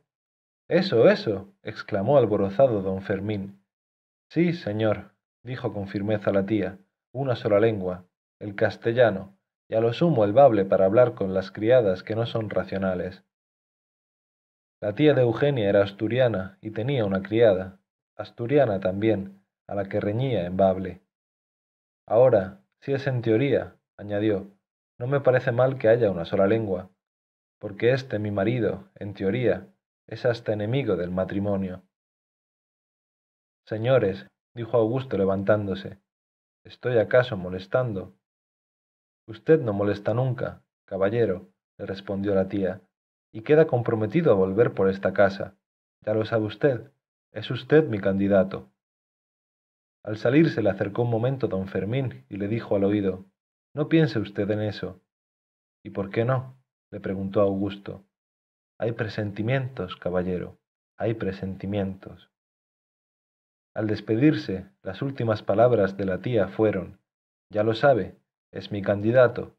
Eso, 0.69 1.09
eso, 1.09 1.55
exclamó 1.63 2.19
alborozado 2.19 2.83
don 2.83 3.01
Fermín. 3.01 3.65
Sí, 4.29 4.53
señor, 4.53 5.13
dijo 5.43 5.73
con 5.73 5.89
firmeza 5.89 6.33
la 6.33 6.45
tía, 6.45 6.79
una 7.13 7.35
sola 7.35 7.61
lengua, 7.61 8.05
el 8.39 8.55
castellano, 8.55 9.39
y 9.71 9.75
a 9.75 9.81
lo 9.81 9.95
sumo 9.95 10.25
el 10.25 10.35
bable 10.35 10.67
para 10.67 10.85
hablar 10.85 11.15
con 11.15 11.33
las 11.33 11.51
criadas 11.51 12.03
que 12.03 12.15
no 12.15 12.27
son 12.27 12.51
racionales. 12.51 13.25
La 14.83 14.95
tía 14.95 15.15
de 15.15 15.23
Eugenia 15.23 15.71
era 15.71 15.83
asturiana 15.83 16.59
y 16.61 16.73
tenía 16.73 17.07
una 17.07 17.23
criada, 17.23 17.81
asturiana 18.17 18.81
también, 18.81 19.41
a 19.67 19.75
la 19.75 19.89
que 19.89 20.01
reñía 20.01 20.45
en 20.45 20.59
bable. 20.59 21.01
Ahora, 22.07 22.61
si 22.81 22.93
es 22.93 23.07
en 23.07 23.23
teoría, 23.23 23.77
añadió, 23.97 24.56
no 24.99 25.07
me 25.07 25.21
parece 25.21 25.53
mal 25.53 25.79
que 25.79 25.89
haya 25.89 26.11
una 26.11 26.25
sola 26.25 26.47
lengua, 26.47 26.91
porque 27.59 27.93
este 27.93 28.19
mi 28.19 28.31
marido, 28.31 28.91
en 28.95 29.15
teoría, 29.15 29.69
es 30.07 30.25
hasta 30.25 30.53
enemigo 30.53 30.97
del 30.97 31.11
matrimonio. 31.11 31.83
Señores, 33.67 34.27
dijo 34.55 34.77
Augusto 34.77 35.19
levantándose, 35.19 35.99
¿estoy 36.65 36.99
acaso 36.99 37.37
molestando? 37.37 38.17
Usted 39.27 39.61
no 39.61 39.73
molesta 39.73 40.15
nunca, 40.15 40.63
caballero, 40.87 41.49
le 41.79 41.87
respondió 41.87 42.35
la 42.35 42.49
tía, 42.49 42.81
y 43.33 43.43
queda 43.43 43.67
comprometido 43.67 44.33
a 44.33 44.37
volver 44.37 44.73
por 44.73 44.89
esta 44.89 45.13
casa. 45.13 45.57
Ya 46.01 46.15
lo 46.15 46.25
sabe 46.25 46.45
usted, 46.45 46.93
es 47.33 47.51
usted 47.51 47.89
mi 47.89 47.99
candidato. 47.99 48.71
Al 50.05 50.17
salir 50.17 50.49
se 50.51 50.63
le 50.63 50.71
acercó 50.71 51.03
un 51.03 51.11
momento 51.11 51.49
don 51.49 51.67
Fermín 51.67 52.25
y 52.29 52.37
le 52.37 52.47
dijo 52.47 52.77
al 52.77 52.85
oído, 52.85 53.27
no 53.77 53.91
piense 53.91 54.19
usted 54.19 54.51
en 54.51 54.63
eso. 54.63 55.03
¿Y 55.85 55.91
por 55.91 56.09
qué 56.09 56.25
no? 56.25 56.57
le 56.91 56.99
preguntó 56.99 57.43
Augusto. 57.43 58.07
Hay 58.81 58.93
presentimientos, 58.93 59.97
caballero, 59.97 60.59
hay 60.99 61.13
presentimientos. 61.13 62.31
Al 63.75 63.87
despedirse, 63.87 64.71
las 64.83 65.03
últimas 65.03 65.43
palabras 65.43 65.99
de 65.99 66.07
la 66.07 66.23
tía 66.23 66.49
fueron, 66.49 67.03
ya 67.53 67.65
lo 67.65 67.75
sabe, 67.75 68.19
es 68.51 68.73
mi 68.73 68.81
candidato. 68.81 69.59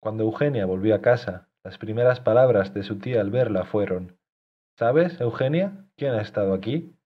Cuando 0.00 0.22
Eugenia 0.22 0.64
volvió 0.64 0.94
a 0.94 1.02
casa, 1.02 1.48
las 1.64 1.78
primeras 1.78 2.20
palabras 2.20 2.74
de 2.74 2.84
su 2.84 3.00
tía 3.00 3.20
al 3.20 3.30
verla 3.30 3.64
fueron, 3.64 4.20
¿Sabes, 4.78 5.20
Eugenia, 5.20 5.88
quién 5.96 6.14
ha 6.14 6.22
estado 6.22 6.54
aquí? 6.54 6.96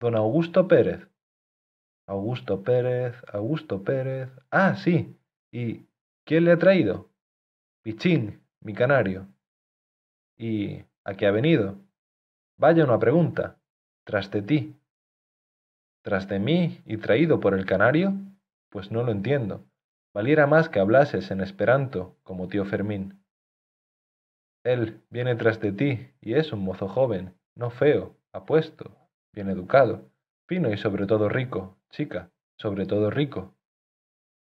Don 0.00 0.16
Augusto 0.16 0.66
Pérez. 0.66 1.08
Augusto 2.08 2.64
Pérez, 2.64 3.14
Augusto 3.32 3.84
Pérez. 3.84 4.30
Ah, 4.50 4.74
sí, 4.76 5.16
¿Y 5.58 5.88
quién 6.26 6.44
le 6.44 6.52
ha 6.52 6.58
traído? 6.58 7.08
Pichín, 7.82 8.42
mi 8.60 8.74
canario. 8.74 9.26
¿Y 10.36 10.84
a 11.02 11.14
qué 11.16 11.26
ha 11.26 11.30
venido? 11.30 11.78
Vaya 12.58 12.84
una 12.84 12.98
pregunta. 12.98 13.58
Tras 14.04 14.30
de 14.30 14.42
ti. 14.42 14.76
tras 16.02 16.28
de 16.28 16.38
mí 16.40 16.82
y 16.84 16.98
traído 16.98 17.40
por 17.40 17.54
el 17.54 17.64
canario? 17.64 18.12
Pues 18.68 18.92
no 18.92 19.02
lo 19.02 19.12
entiendo. 19.12 19.64
Valiera 20.12 20.46
más 20.46 20.68
que 20.68 20.78
hablases 20.78 21.30
en 21.30 21.40
esperanto, 21.40 22.18
como 22.22 22.48
tío 22.48 22.66
Fermín. 22.66 23.24
Él 24.62 25.00
viene 25.08 25.36
tras 25.36 25.58
de 25.58 25.72
ti 25.72 26.10
y 26.20 26.34
es 26.34 26.52
un 26.52 26.60
mozo 26.60 26.86
joven, 26.86 27.34
no 27.54 27.70
feo, 27.70 28.14
apuesto, 28.30 28.94
bien 29.32 29.48
educado, 29.48 30.10
fino 30.46 30.70
y 30.70 30.76
sobre 30.76 31.06
todo 31.06 31.30
rico, 31.30 31.78
chica, 31.88 32.30
sobre 32.58 32.84
todo 32.84 33.10
rico. 33.10 33.55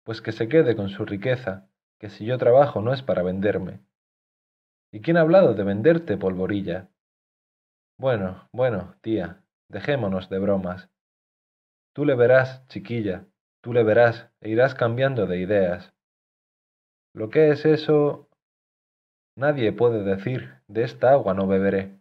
Pues 0.07 0.23
que 0.23 0.31
se 0.31 0.49
quede 0.49 0.77
con 0.77 0.89
su 0.89 1.05
riqueza, 1.05 1.69
que 1.99 2.11
si 2.11 2.25
yo 2.25 2.39
trabajo 2.39 2.81
no 2.81 2.95
es 2.95 3.03
para 3.03 3.25
venderme. 3.25 3.81
¿Y 4.93 5.01
quién 5.01 5.17
ha 5.17 5.23
hablado 5.23 5.55
de 5.55 5.65
venderte, 5.65 6.17
polvorilla? 6.17 6.89
Bueno, 7.99 8.49
bueno, 8.53 8.95
tía, 9.01 9.43
dejémonos 9.69 10.31
de 10.31 10.39
bromas. 10.39 10.89
Tú 11.93 12.05
le 12.05 12.15
verás, 12.15 12.65
chiquilla, 12.69 13.27
tú 13.63 13.73
le 13.73 13.83
verás 13.83 14.31
e 14.41 14.51
irás 14.51 14.77
cambiando 14.77 15.27
de 15.27 15.41
ideas. 15.41 15.93
Lo 17.13 17.29
que 17.29 17.51
es 17.51 17.67
eso... 17.67 18.29
Nadie 19.37 19.73
puede 19.73 20.05
decir, 20.05 20.55
de 20.69 20.85
esta 20.85 21.11
agua 21.11 21.35
no 21.35 21.49
beberé. 21.49 21.99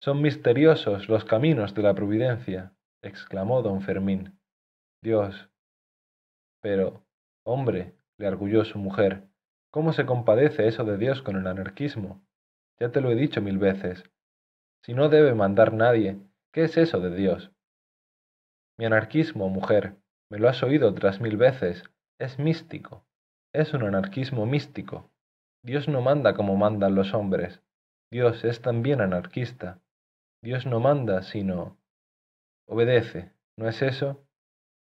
Son 0.00 0.22
misteriosos 0.22 1.10
los 1.10 1.26
caminos 1.26 1.74
de 1.74 1.82
la 1.82 1.94
providencia, 1.94 2.72
exclamó 3.02 3.60
don 3.60 3.82
Fermín. 3.82 4.40
Dios. 5.02 5.51
Pero, 6.62 7.04
hombre, 7.44 7.92
le 8.16 8.26
arguyó 8.26 8.64
su 8.64 8.78
mujer, 8.78 9.28
¿cómo 9.70 9.92
se 9.92 10.06
compadece 10.06 10.68
eso 10.68 10.84
de 10.84 10.96
Dios 10.96 11.20
con 11.20 11.36
el 11.36 11.46
anarquismo? 11.46 12.24
Ya 12.78 12.90
te 12.90 13.00
lo 13.00 13.10
he 13.10 13.16
dicho 13.16 13.42
mil 13.42 13.58
veces. 13.58 14.04
Si 14.84 14.94
no 14.94 15.08
debe 15.08 15.34
mandar 15.34 15.72
nadie, 15.72 16.18
¿qué 16.52 16.64
es 16.64 16.76
eso 16.76 17.00
de 17.00 17.14
Dios? 17.14 17.52
Mi 18.78 18.86
anarquismo, 18.86 19.48
mujer, 19.48 19.96
me 20.30 20.38
lo 20.38 20.48
has 20.48 20.62
oído 20.62 20.88
otras 20.88 21.20
mil 21.20 21.36
veces, 21.36 21.84
es 22.18 22.38
místico. 22.38 23.04
Es 23.52 23.74
un 23.74 23.82
anarquismo 23.82 24.46
místico. 24.46 25.10
Dios 25.64 25.88
no 25.88 26.00
manda 26.00 26.34
como 26.34 26.56
mandan 26.56 26.94
los 26.94 27.12
hombres. 27.12 27.60
Dios 28.10 28.44
es 28.44 28.62
también 28.62 29.00
anarquista. 29.00 29.80
Dios 30.42 30.64
no 30.64 30.80
manda, 30.80 31.22
sino... 31.22 31.76
Obedece, 32.66 33.32
¿no 33.56 33.68
es 33.68 33.82
eso? 33.82 34.24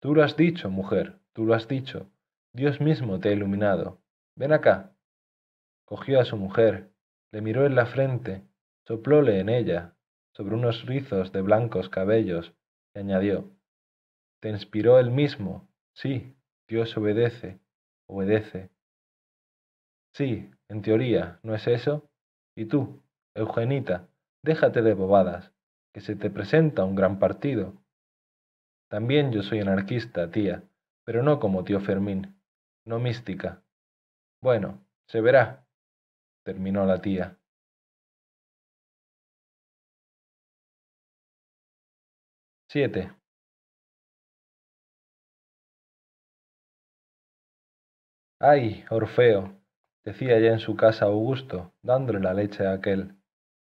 Tú 0.00 0.14
lo 0.14 0.22
has 0.22 0.36
dicho, 0.36 0.70
mujer, 0.70 1.18
tú 1.32 1.44
lo 1.44 1.54
has 1.54 1.68
dicho. 1.68 2.10
Dios 2.52 2.80
mismo 2.80 3.18
te 3.20 3.30
ha 3.30 3.32
iluminado. 3.32 3.98
Ven 4.36 4.52
acá. 4.52 4.94
Cogió 5.84 6.20
a 6.20 6.24
su 6.24 6.36
mujer, 6.36 6.90
le 7.32 7.40
miró 7.40 7.66
en 7.66 7.74
la 7.74 7.86
frente, 7.86 8.42
soplóle 8.86 9.40
en 9.40 9.48
ella, 9.48 9.94
sobre 10.32 10.54
unos 10.54 10.86
rizos 10.86 11.32
de 11.32 11.42
blancos 11.42 11.88
cabellos, 11.88 12.54
y 12.94 13.00
añadió, 13.00 13.50
Te 14.40 14.48
inspiró 14.48 14.98
él 14.98 15.10
mismo, 15.10 15.68
sí, 15.94 16.34
Dios 16.68 16.96
obedece, 16.96 17.60
obedece. 18.06 18.70
Sí, 20.14 20.50
en 20.68 20.82
teoría, 20.82 21.38
¿no 21.42 21.54
es 21.54 21.66
eso? 21.66 22.10
Y 22.54 22.66
tú, 22.66 23.02
Eugenita, 23.34 24.08
déjate 24.42 24.82
de 24.82 24.94
bobadas, 24.94 25.52
que 25.92 26.00
se 26.00 26.16
te 26.16 26.30
presenta 26.30 26.84
un 26.84 26.94
gran 26.94 27.18
partido. 27.18 27.82
También 28.88 29.32
yo 29.32 29.42
soy 29.42 29.60
anarquista, 29.60 30.30
tía, 30.30 30.64
pero 31.04 31.22
no 31.22 31.40
como 31.40 31.64
tío 31.64 31.80
Fermín, 31.80 32.40
no 32.84 32.98
mística. 32.98 33.62
Bueno, 34.40 34.84
se 35.06 35.20
verá, 35.20 35.66
terminó 36.44 36.86
la 36.86 37.00
tía. 37.00 37.38
Siete. 42.68 43.12
Ay, 48.40 48.84
Orfeo, 48.90 49.54
decía 50.04 50.38
ya 50.40 50.52
en 50.52 50.58
su 50.58 50.76
casa 50.76 51.04
Augusto, 51.06 51.72
dándole 51.82 52.18
la 52.20 52.34
leche 52.34 52.66
a 52.66 52.72
aquel. 52.72 53.14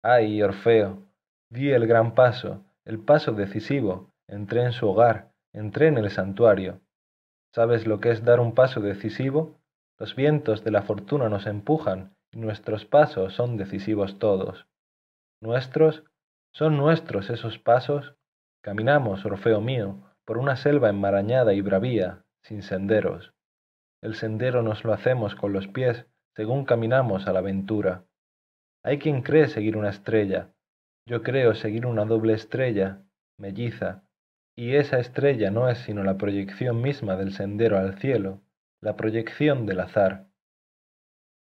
Ay, 0.02 0.40
Orfeo, 0.43 1.09
di 1.51 1.70
el 1.70 1.86
gran 1.86 2.15
paso, 2.15 2.65
el 2.85 3.01
paso 3.05 3.32
decisivo, 3.32 4.12
entré 4.28 4.62
en 4.62 4.73
su 4.73 4.89
hogar, 4.89 5.32
entré 5.52 5.89
en 5.89 5.98
el 5.98 6.11
santuario. 6.11 6.81
¿Sabes 7.52 7.86
lo 7.86 8.01
que 8.01 8.10
es 8.10 8.24
dar 8.24 8.39
un 8.39 8.55
paso 8.55 8.81
decisivo? 8.81 9.60
Los 9.98 10.14
vientos 10.14 10.62
de 10.62 10.70
la 10.70 10.82
fortuna 10.82 11.28
nos 11.28 11.47
empujan 11.47 12.14
y 12.32 12.39
nuestros 12.39 12.85
pasos 12.85 13.35
son 13.35 13.56
decisivos 13.56 14.18
todos. 14.18 14.66
¿Nuestros? 15.43 16.05
¿Son 16.52 16.77
nuestros 16.77 17.28
esos 17.28 17.59
pasos? 17.59 18.14
Caminamos, 18.62 19.24
Orfeo 19.24 19.60
mío, 19.60 19.98
por 20.24 20.39
una 20.39 20.56
selva 20.56 20.90
enmarañada 20.90 21.52
y 21.52 21.60
bravía, 21.60 22.24
sin 22.43 22.62
senderos. 22.62 23.32
El 24.01 24.14
sendero 24.14 24.62
nos 24.62 24.85
lo 24.85 24.93
hacemos 24.93 25.35
con 25.35 25.52
los 25.52 25.66
pies 25.66 26.06
según 26.36 26.64
caminamos 26.64 27.27
a 27.27 27.32
la 27.32 27.40
aventura. 27.40 28.05
Hay 28.85 28.98
quien 28.98 29.22
cree 29.22 29.48
seguir 29.48 29.77
una 29.77 29.90
estrella. 29.90 30.55
Yo 31.06 31.22
creo 31.22 31.55
seguir 31.55 31.85
una 31.85 32.05
doble 32.05 32.35
estrella, 32.35 33.02
melliza, 33.39 34.05
y 34.61 34.77
esa 34.77 34.99
estrella 34.99 35.51
no 35.51 35.70
es 35.70 35.78
sino 35.78 36.05
la 36.05 36.19
proyección 36.19 36.82
misma 36.82 37.16
del 37.16 37.32
sendero 37.32 37.78
al 37.78 37.99
cielo, 37.99 38.43
la 38.82 38.95
proyección 38.95 39.65
del 39.65 39.81
azar. 39.81 40.27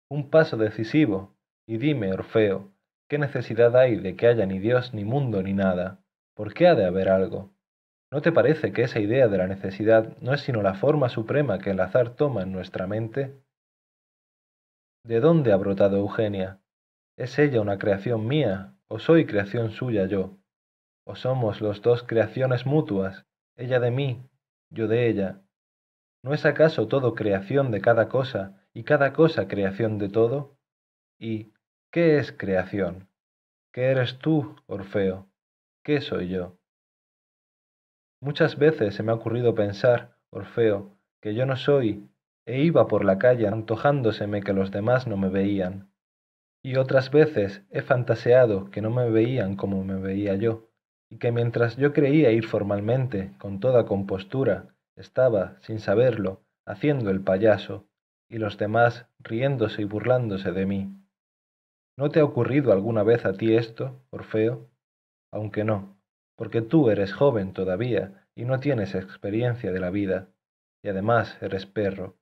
Un 0.09 0.31
paso 0.31 0.56
decisivo, 0.56 1.36
y 1.66 1.76
dime, 1.76 2.14
Orfeo, 2.14 2.72
¿qué 3.06 3.18
necesidad 3.18 3.76
hay 3.76 3.97
de 3.97 4.16
que 4.16 4.26
haya 4.26 4.47
ni 4.47 4.59
Dios, 4.59 4.94
ni 4.94 5.05
mundo, 5.05 5.43
ni 5.43 5.52
nada? 5.52 6.02
¿Por 6.35 6.55
qué 6.55 6.66
ha 6.66 6.74
de 6.74 6.86
haber 6.86 7.10
algo? 7.10 7.52
¿No 8.10 8.22
te 8.22 8.32
parece 8.32 8.72
que 8.72 8.85
esa 8.85 9.01
idea 9.01 9.28
de 9.28 9.36
la 9.36 9.48
necesidad 9.48 10.16
no 10.22 10.32
es 10.32 10.40
sino 10.40 10.62
la 10.62 10.72
forma 10.72 11.10
suprema 11.10 11.59
que 11.59 11.72
el 11.72 11.81
azar 11.81 12.16
toma 12.16 12.40
en 12.40 12.52
nuestra 12.52 12.86
mente? 12.86 13.39
¿De 15.05 15.20
dónde 15.20 15.52
ha 15.52 15.56
brotado 15.56 15.98
Eugenia? 15.98 16.62
¿Es 17.18 17.39
ella 17.39 17.60
una 17.60 17.76
creación 17.76 18.26
mía 18.26 18.72
o 18.89 18.98
soy 18.98 19.26
creación 19.26 19.72
suya 19.72 20.06
yo? 20.06 20.39
¿O 21.05 21.16
somos 21.16 21.60
los 21.60 21.82
dos 21.82 22.02
creaciones 22.02 22.64
mutuas, 22.66 23.26
ella 23.56 23.78
de 23.78 23.90
mí, 23.90 24.22
yo 24.70 24.89
de 24.89 25.09
ella? 25.09 25.43
¿No 26.22 26.32
es 26.32 26.47
acaso 26.47 26.89
todo 26.89 27.14
creación 27.14 27.70
de 27.70 27.82
cada 27.82 28.09
cosa 28.09 28.66
y 28.72 28.85
cada 28.85 29.12
cosa 29.12 29.47
creación 29.47 29.98
de 29.98 30.09
todo? 30.09 30.56
¿Y 31.18 31.52
qué 31.90 32.18
es 32.18 32.32
creación? 32.32 33.09
¿Qué 33.72 33.90
eres 33.90 34.18
tú, 34.18 34.56
Orfeo? 34.66 35.28
¿Qué 35.82 36.01
soy 36.01 36.31
yo? 36.31 36.59
Muchas 38.20 38.56
veces 38.56 38.94
se 38.94 39.02
me 39.02 39.12
ha 39.12 39.16
ocurrido 39.16 39.55
pensar, 39.55 40.16
Orfeo, 40.31 40.97
que 41.20 41.35
yo 41.35 41.44
no 41.44 41.56
soy, 41.56 42.09
e 42.47 42.62
iba 42.62 42.86
por 42.89 43.05
la 43.05 43.18
calle 43.18 43.47
antojándoseme 43.47 44.43
que 44.43 44.55
los 44.55 44.70
demás 44.70 45.06
no 45.06 45.18
me 45.18 45.28
veían. 45.28 45.93
Y 46.62 46.76
otras 46.76 47.10
veces 47.10 47.62
he 47.70 47.82
fantaseado 47.82 48.70
que 48.70 48.81
no 48.81 48.90
me 48.90 49.10
veían 49.10 49.56
como 49.56 49.85
me 49.85 49.97
veía 49.97 50.36
yo, 50.36 50.70
y 51.10 51.18
que 51.18 51.32
mientras 51.32 51.76
yo 51.76 51.93
creía 51.93 52.31
ir 52.32 52.47
formalmente, 52.47 53.32
con 53.39 53.60
toda 53.60 53.86
compostura, 53.86 54.74
estaba, 54.97 55.59
sin 55.60 55.78
saberlo, 55.78 56.43
haciendo 56.66 57.10
el 57.10 57.20
payaso, 57.20 57.86
y 58.28 58.39
los 58.39 58.59
demás 58.59 59.06
riéndose 59.18 59.82
y 59.82 59.85
burlándose 59.85 60.52
de 60.52 60.66
mí. 60.66 61.05
¿No 61.97 62.10
te 62.10 62.20
ha 62.20 62.24
ocurrido 62.24 62.72
alguna 62.72 63.02
vez 63.02 63.24
a 63.24 63.35
ti 63.35 63.55
esto, 63.55 64.05
Orfeo? 64.10 64.68
Aunque 65.32 65.64
no, 65.64 65.97
porque 66.36 66.62
tú 66.62 66.90
eres 66.90 67.12
joven 67.12 67.52
todavía 67.52 68.26
y 68.35 68.44
no 68.44 68.59
tienes 68.59 68.94
experiencia 68.94 69.72
de 69.72 69.81
la 69.81 69.90
vida, 69.90 70.28
y 70.82 70.89
además 70.89 71.39
eres 71.40 71.66
perro. 71.66 72.16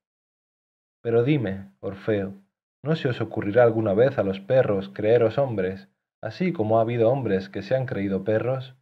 Pero 1.03 1.25
dime, 1.25 1.73
Orfeo, 1.81 2.35
¿no 2.83 2.97
se 2.97 3.09
os 3.09 3.21
ocurrirá 3.21 3.65
alguna 3.65 3.95
vez 3.95 4.19
a 4.19 4.23
los 4.23 4.41
perros 4.41 4.91
creeros 4.91 5.39
hombres, 5.39 5.89
así 6.23 6.53
como 6.53 6.78
ha 6.78 6.82
habido 6.82 7.11
hombres 7.11 7.49
que 7.49 7.62
se 7.62 7.74
han 7.74 7.85
creído 7.85 8.24
perros? 8.24 8.77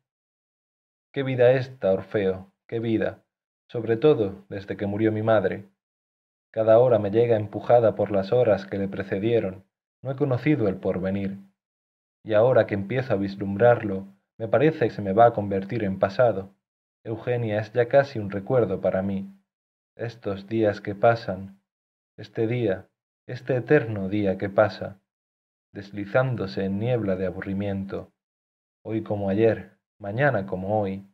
Qué 1.13 1.23
vida 1.23 1.53
esta, 1.53 1.93
Orfeo, 1.93 2.53
qué 2.69 2.79
vida, 2.79 3.25
sobre 3.69 3.97
todo 3.97 4.45
desde 4.49 4.77
que 4.77 4.87
murió 4.87 5.11
mi 5.11 5.23
madre. 5.23 5.65
Cada 6.53 6.79
hora 6.79 6.99
me 6.99 7.11
llega 7.11 7.37
empujada 7.37 7.97
por 7.97 8.13
las 8.13 8.33
horas 8.33 8.67
que 8.67 8.79
le 8.79 8.87
precedieron, 8.87 9.65
no 10.03 10.11
he 10.13 10.17
conocido 10.17 10.69
el 10.69 10.77
porvenir. 10.77 11.39
Y 12.23 12.35
ahora 12.35 12.67
que 12.67 12.75
empiezo 12.75 13.15
a 13.15 13.17
vislumbrarlo, 13.17 14.07
me 14.39 14.47
parece 14.47 14.89
que 14.89 14.95
se 14.95 15.03
me 15.03 15.13
va 15.13 15.27
a 15.27 15.33
convertir 15.33 15.83
en 15.85 15.99
pasado. 15.99 16.55
Eugenia 17.05 17.61
es 17.61 17.73
ya 17.73 17.89
casi 17.89 18.19
un 18.19 18.31
recuerdo 18.31 18.81
para 18.81 19.03
mí. 19.03 19.35
Estos 19.97 20.47
días 20.47 20.81
que 20.81 20.95
pasan, 20.95 21.61
este 22.17 22.47
día, 22.47 22.89
este 23.27 23.57
eterno 23.57 24.09
día 24.09 24.37
que 24.37 24.51
pasa, 24.51 25.00
deslizándose 25.73 26.65
en 26.65 26.79
niebla 26.79 27.17
de 27.17 27.27
aburrimiento, 27.27 28.13
hoy 28.85 29.03
como 29.03 29.31
ayer, 29.31 29.79
mañana 29.99 30.47
como 30.47 30.81
hoy. 30.81 31.07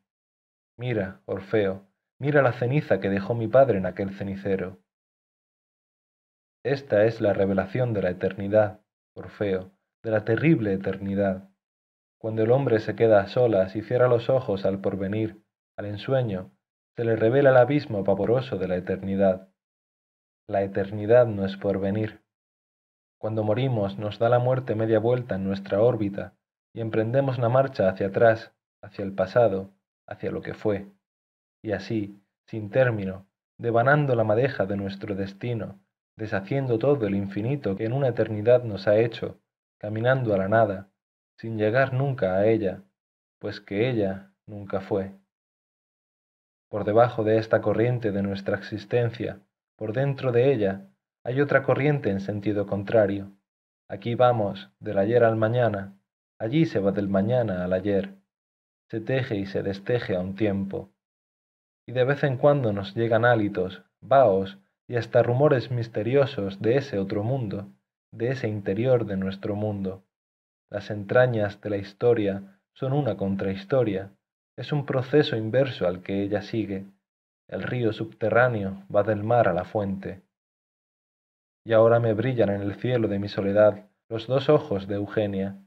Mira, 0.78 1.22
Orfeo, 1.26 1.86
mira 2.18 2.42
la 2.42 2.52
ceniza 2.52 3.00
que 3.00 3.10
dejó 3.10 3.34
mi 3.34 3.48
padre 3.48 3.78
en 3.78 3.86
aquel 3.86 4.14
cenicero. 4.14 4.78
Esta 6.64 7.04
es 7.04 7.20
la 7.20 7.32
revelación 7.32 7.92
de 7.92 8.02
la 8.02 8.10
eternidad, 8.10 8.80
Orfeo, 9.14 9.72
de 10.02 10.10
la 10.10 10.24
terrible 10.24 10.72
eternidad. 10.72 11.50
Cuando 12.18 12.42
el 12.42 12.50
hombre 12.50 12.80
se 12.80 12.96
queda 12.96 13.20
a 13.20 13.28
solas 13.28 13.76
y 13.76 13.82
cierra 13.82 14.08
los 14.08 14.28
ojos 14.28 14.64
al 14.64 14.80
porvenir, 14.80 15.42
al 15.76 15.86
ensueño, 15.86 16.50
se 16.96 17.04
le 17.04 17.14
revela 17.14 17.50
el 17.50 17.56
abismo 17.58 18.02
pavoroso 18.04 18.56
de 18.56 18.68
la 18.68 18.76
eternidad. 18.76 19.48
La 20.48 20.62
eternidad 20.62 21.26
no 21.26 21.44
es 21.44 21.56
por 21.56 21.78
venir. 21.78 22.25
Cuando 23.18 23.42
morimos 23.44 23.98
nos 23.98 24.18
da 24.18 24.28
la 24.28 24.38
muerte 24.38 24.74
media 24.74 24.98
vuelta 24.98 25.36
en 25.36 25.44
nuestra 25.44 25.80
órbita 25.80 26.34
y 26.74 26.80
emprendemos 26.80 27.38
la 27.38 27.48
marcha 27.48 27.88
hacia 27.88 28.08
atrás, 28.08 28.52
hacia 28.82 29.04
el 29.04 29.12
pasado, 29.12 29.70
hacia 30.06 30.30
lo 30.30 30.42
que 30.42 30.54
fue. 30.54 30.86
Y 31.62 31.72
así, 31.72 32.20
sin 32.46 32.70
término, 32.70 33.26
devanando 33.58 34.14
la 34.14 34.24
madeja 34.24 34.66
de 34.66 34.76
nuestro 34.76 35.14
destino, 35.14 35.80
deshaciendo 36.16 36.78
todo 36.78 37.06
el 37.06 37.14
infinito 37.14 37.76
que 37.76 37.84
en 37.84 37.92
una 37.92 38.08
eternidad 38.08 38.64
nos 38.64 38.86
ha 38.86 38.96
hecho, 38.96 39.40
caminando 39.78 40.34
a 40.34 40.38
la 40.38 40.48
nada, 40.48 40.90
sin 41.38 41.58
llegar 41.58 41.92
nunca 41.92 42.36
a 42.36 42.46
ella, 42.46 42.82
pues 43.38 43.60
que 43.60 43.88
ella 43.88 44.32
nunca 44.46 44.80
fue. 44.80 45.12
Por 46.68 46.84
debajo 46.84 47.24
de 47.24 47.38
esta 47.38 47.60
corriente 47.60 48.12
de 48.12 48.22
nuestra 48.22 48.56
existencia, 48.56 49.40
por 49.76 49.92
dentro 49.92 50.32
de 50.32 50.52
ella, 50.52 50.88
hay 51.26 51.40
otra 51.40 51.64
corriente 51.64 52.08
en 52.10 52.20
sentido 52.20 52.68
contrario. 52.68 53.32
Aquí 53.88 54.14
vamos, 54.14 54.70
del 54.78 54.96
ayer 54.96 55.24
al 55.24 55.34
mañana, 55.34 55.98
allí 56.38 56.66
se 56.66 56.78
va 56.78 56.92
del 56.92 57.08
mañana 57.08 57.64
al 57.64 57.72
ayer, 57.72 58.14
se 58.88 59.00
teje 59.00 59.34
y 59.34 59.46
se 59.46 59.64
desteje 59.64 60.14
a 60.14 60.20
un 60.20 60.36
tiempo. 60.36 60.92
Y 61.84 61.90
de 61.90 62.04
vez 62.04 62.22
en 62.22 62.36
cuando 62.36 62.72
nos 62.72 62.94
llegan 62.94 63.24
hálitos, 63.24 63.82
vaos 64.00 64.58
y 64.86 64.94
hasta 64.94 65.24
rumores 65.24 65.72
misteriosos 65.72 66.62
de 66.62 66.76
ese 66.76 66.96
otro 67.00 67.24
mundo, 67.24 67.72
de 68.12 68.28
ese 68.28 68.46
interior 68.46 69.04
de 69.04 69.16
nuestro 69.16 69.56
mundo. 69.56 70.04
Las 70.70 70.92
entrañas 70.92 71.60
de 71.60 71.70
la 71.70 71.76
historia 71.78 72.60
son 72.72 72.92
una 72.92 73.16
contrahistoria, 73.16 74.12
es 74.56 74.70
un 74.70 74.86
proceso 74.86 75.34
inverso 75.34 75.88
al 75.88 76.04
que 76.04 76.22
ella 76.22 76.42
sigue. 76.42 76.86
El 77.48 77.64
río 77.64 77.92
subterráneo 77.92 78.84
va 78.94 79.02
del 79.02 79.24
mar 79.24 79.48
a 79.48 79.52
la 79.52 79.64
fuente. 79.64 80.22
Y 81.66 81.72
ahora 81.72 81.98
me 81.98 82.14
brillan 82.14 82.50
en 82.50 82.62
el 82.62 82.76
cielo 82.76 83.08
de 83.08 83.18
mi 83.18 83.28
soledad 83.28 83.90
los 84.08 84.28
dos 84.28 84.48
ojos 84.48 84.86
de 84.86 84.94
Eugenia, 84.94 85.58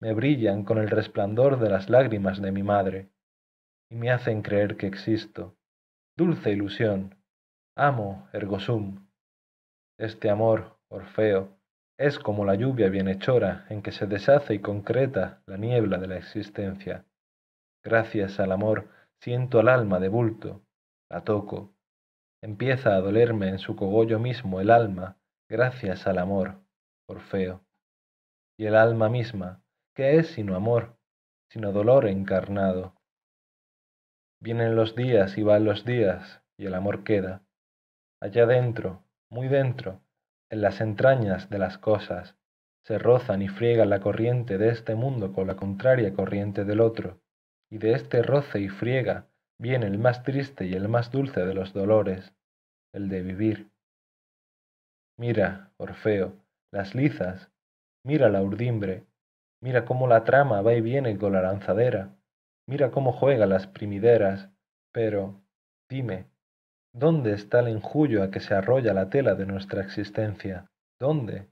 me 0.00 0.12
brillan 0.12 0.64
con 0.64 0.78
el 0.78 0.90
resplandor 0.90 1.60
de 1.60 1.70
las 1.70 1.88
lágrimas 1.88 2.42
de 2.42 2.50
mi 2.50 2.64
madre, 2.64 3.10
y 3.88 3.94
me 3.94 4.10
hacen 4.10 4.42
creer 4.42 4.76
que 4.76 4.88
existo. 4.88 5.56
Dulce 6.16 6.50
ilusión, 6.50 7.14
amo, 7.76 8.28
ergo 8.32 8.58
sum. 8.58 9.06
Este 10.00 10.30
amor, 10.30 10.80
Orfeo, 10.88 11.56
es 11.96 12.18
como 12.18 12.44
la 12.44 12.56
lluvia 12.56 12.88
bienhechora 12.88 13.66
en 13.68 13.82
que 13.82 13.92
se 13.92 14.08
deshace 14.08 14.54
y 14.54 14.58
concreta 14.58 15.44
la 15.46 15.58
niebla 15.58 15.98
de 15.98 16.08
la 16.08 16.16
existencia. 16.16 17.04
Gracias 17.84 18.40
al 18.40 18.50
amor 18.50 18.88
siento 19.20 19.60
al 19.60 19.68
alma 19.68 20.00
de 20.00 20.08
bulto, 20.08 20.62
la 21.08 21.22
toco. 21.22 21.72
Empieza 22.42 22.96
a 22.96 23.00
dolerme 23.00 23.48
en 23.48 23.60
su 23.60 23.76
cogollo 23.76 24.18
mismo 24.18 24.60
el 24.60 24.70
alma, 24.70 25.18
gracias 25.48 26.06
al 26.06 26.18
amor, 26.18 26.60
Orfeo. 27.08 27.64
Y 28.58 28.66
el 28.66 28.74
alma 28.74 29.08
misma, 29.08 29.62
¿qué 29.94 30.18
es 30.18 30.28
sino 30.28 30.56
amor, 30.56 30.98
sino 31.50 31.72
dolor 31.72 32.06
encarnado? 32.06 32.94
Vienen 34.40 34.74
los 34.74 34.96
días 34.96 35.38
y 35.38 35.42
van 35.42 35.64
los 35.64 35.84
días, 35.84 36.42
y 36.58 36.66
el 36.66 36.74
amor 36.74 37.04
queda. 37.04 37.42
Allá 38.20 38.46
dentro, 38.46 39.04
muy 39.30 39.48
dentro, 39.48 40.02
en 40.50 40.62
las 40.62 40.80
entrañas 40.80 41.48
de 41.48 41.58
las 41.58 41.78
cosas, 41.78 42.36
se 42.84 42.98
rozan 42.98 43.42
y 43.42 43.48
friegan 43.48 43.90
la 43.90 44.00
corriente 44.00 44.58
de 44.58 44.70
este 44.70 44.94
mundo 44.94 45.32
con 45.32 45.46
la 45.46 45.56
contraria 45.56 46.14
corriente 46.14 46.64
del 46.64 46.80
otro, 46.80 47.20
y 47.70 47.78
de 47.78 47.92
este 47.92 48.22
roce 48.22 48.60
y 48.60 48.68
friega 48.68 49.28
viene 49.58 49.86
el 49.86 49.98
más 49.98 50.22
triste 50.22 50.66
y 50.66 50.74
el 50.74 50.88
más 50.88 51.10
dulce 51.10 51.44
de 51.44 51.54
los 51.54 51.72
dolores, 51.72 52.34
el 52.92 53.08
de 53.08 53.22
vivir. 53.22 53.70
Mira, 55.18 55.72
Orfeo, 55.78 56.32
las 56.72 56.94
lizas, 56.94 57.50
mira 58.04 58.28
la 58.28 58.42
urdimbre, 58.42 59.06
mira 59.62 59.84
cómo 59.84 60.06
la 60.06 60.24
trama 60.24 60.62
va 60.62 60.74
y 60.74 60.80
viene 60.80 61.16
con 61.18 61.32
la 61.32 61.42
lanzadera, 61.42 62.16
mira 62.68 62.90
cómo 62.90 63.12
juega 63.12 63.46
las 63.46 63.66
primideras, 63.66 64.50
pero, 64.92 65.42
dime, 65.88 66.26
¿dónde 66.92 67.32
está 67.32 67.60
el 67.60 67.68
enjullo 67.68 68.22
a 68.22 68.30
que 68.30 68.40
se 68.40 68.54
arrolla 68.54 68.94
la 68.94 69.10
tela 69.10 69.34
de 69.34 69.46
nuestra 69.46 69.82
existencia? 69.82 70.70
¿Dónde? 70.98 71.48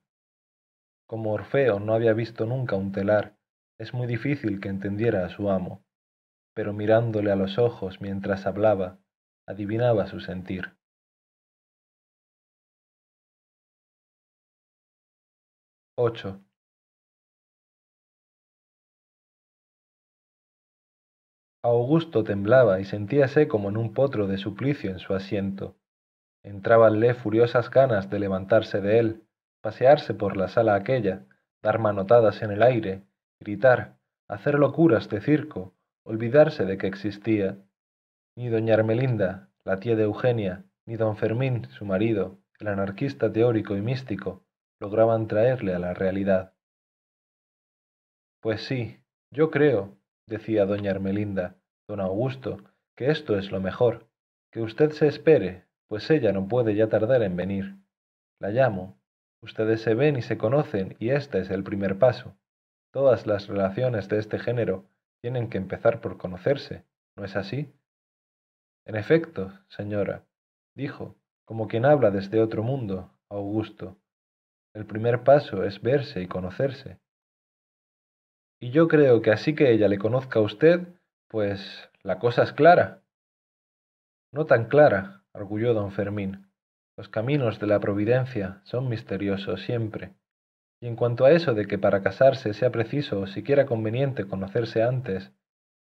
Como 1.06 1.32
Orfeo 1.32 1.80
no 1.80 1.94
había 1.94 2.12
visto 2.12 2.46
nunca 2.46 2.76
un 2.76 2.92
telar, 2.92 3.36
es 3.78 3.94
muy 3.94 4.06
difícil 4.06 4.60
que 4.60 4.68
entendiera 4.68 5.24
a 5.24 5.30
su 5.30 5.50
amo 5.50 5.84
pero 6.54 6.72
mirándole 6.72 7.32
a 7.32 7.36
los 7.36 7.58
ojos 7.58 8.00
mientras 8.00 8.46
hablaba, 8.46 8.98
adivinaba 9.46 10.06
su 10.06 10.20
sentir. 10.20 10.76
Ocho. 15.96 16.40
Augusto 21.62 22.24
temblaba 22.24 22.80
y 22.80 22.84
sentíase 22.84 23.46
como 23.46 23.68
en 23.68 23.76
un 23.76 23.94
potro 23.94 24.26
de 24.26 24.36
suplicio 24.36 24.90
en 24.90 24.98
su 24.98 25.14
asiento. 25.14 25.76
Entrábanle 26.42 27.14
furiosas 27.14 27.70
ganas 27.70 28.10
de 28.10 28.18
levantarse 28.18 28.80
de 28.80 28.98
él, 28.98 29.22
pasearse 29.62 30.14
por 30.14 30.36
la 30.36 30.48
sala 30.48 30.74
aquella, 30.74 31.26
dar 31.62 31.78
manotadas 31.78 32.42
en 32.42 32.50
el 32.50 32.64
aire, 32.64 33.04
gritar, 33.40 33.96
hacer 34.28 34.58
locuras 34.58 35.08
de 35.08 35.20
circo, 35.20 35.74
olvidarse 36.04 36.64
de 36.64 36.76
que 36.76 36.88
existía. 36.88 37.56
Ni 38.36 38.48
doña 38.48 38.74
Ermelinda, 38.74 39.48
la 39.64 39.78
tía 39.78 39.94
de 39.94 40.02
Eugenia, 40.02 40.64
ni 40.86 40.96
don 40.96 41.16
Fermín, 41.16 41.68
su 41.70 41.84
marido, 41.84 42.40
el 42.58 42.66
anarquista 42.66 43.32
teórico 43.32 43.76
y 43.76 43.80
místico, 43.80 44.43
lograban 44.84 45.28
traerle 45.28 45.74
a 45.74 45.78
la 45.78 45.94
realidad. 45.94 46.52
Pues 48.42 48.66
sí, 48.66 49.00
yo 49.30 49.50
creo, 49.50 49.96
decía 50.26 50.66
doña 50.66 50.90
Ermelinda, 50.90 51.56
don 51.88 52.00
Augusto, 52.00 52.58
que 52.94 53.10
esto 53.10 53.38
es 53.38 53.50
lo 53.50 53.62
mejor, 53.62 54.10
que 54.52 54.60
usted 54.60 54.90
se 54.90 55.06
espere, 55.06 55.64
pues 55.88 56.10
ella 56.10 56.32
no 56.32 56.48
puede 56.48 56.74
ya 56.74 56.90
tardar 56.90 57.22
en 57.22 57.34
venir. 57.34 57.76
La 58.38 58.50
llamo. 58.50 59.00
Ustedes 59.40 59.80
se 59.80 59.94
ven 59.94 60.18
y 60.18 60.22
se 60.22 60.36
conocen 60.36 60.96
y 60.98 61.10
este 61.10 61.38
es 61.38 61.48
el 61.48 61.64
primer 61.64 61.98
paso. 61.98 62.36
Todas 62.92 63.26
las 63.26 63.48
relaciones 63.48 64.10
de 64.10 64.18
este 64.18 64.38
género 64.38 64.84
tienen 65.22 65.48
que 65.48 65.56
empezar 65.56 66.02
por 66.02 66.18
conocerse, 66.18 66.84
¿no 67.16 67.24
es 67.24 67.36
así? 67.36 67.72
En 68.84 68.96
efecto, 68.96 69.50
señora, 69.68 70.26
dijo, 70.74 71.16
como 71.46 71.68
quien 71.68 71.86
habla 71.86 72.10
desde 72.10 72.42
otro 72.42 72.62
mundo, 72.62 73.10
Augusto. 73.30 73.96
El 74.74 74.86
primer 74.86 75.22
paso 75.22 75.62
es 75.62 75.80
verse 75.80 76.20
y 76.20 76.26
conocerse. 76.26 76.98
Y 78.60 78.70
yo 78.70 78.88
creo 78.88 79.22
que 79.22 79.30
así 79.30 79.54
que 79.54 79.70
ella 79.70 79.86
le 79.86 79.98
conozca 79.98 80.40
a 80.40 80.42
usted, 80.42 80.88
pues 81.28 81.88
la 82.02 82.18
cosa 82.18 82.42
es 82.42 82.52
clara. 82.52 83.02
No 84.32 84.46
tan 84.46 84.66
clara, 84.66 85.22
arguyó 85.32 85.74
don 85.74 85.92
Fermín. 85.92 86.50
Los 86.96 87.08
caminos 87.08 87.60
de 87.60 87.68
la 87.68 87.78
providencia 87.78 88.62
son 88.64 88.88
misteriosos 88.88 89.62
siempre. 89.62 90.14
Y 90.80 90.88
en 90.88 90.96
cuanto 90.96 91.24
a 91.24 91.30
eso 91.30 91.54
de 91.54 91.66
que 91.66 91.78
para 91.78 92.02
casarse 92.02 92.52
sea 92.52 92.70
preciso 92.70 93.20
o 93.20 93.26
siquiera 93.28 93.66
conveniente 93.66 94.26
conocerse 94.26 94.82
antes, 94.82 95.32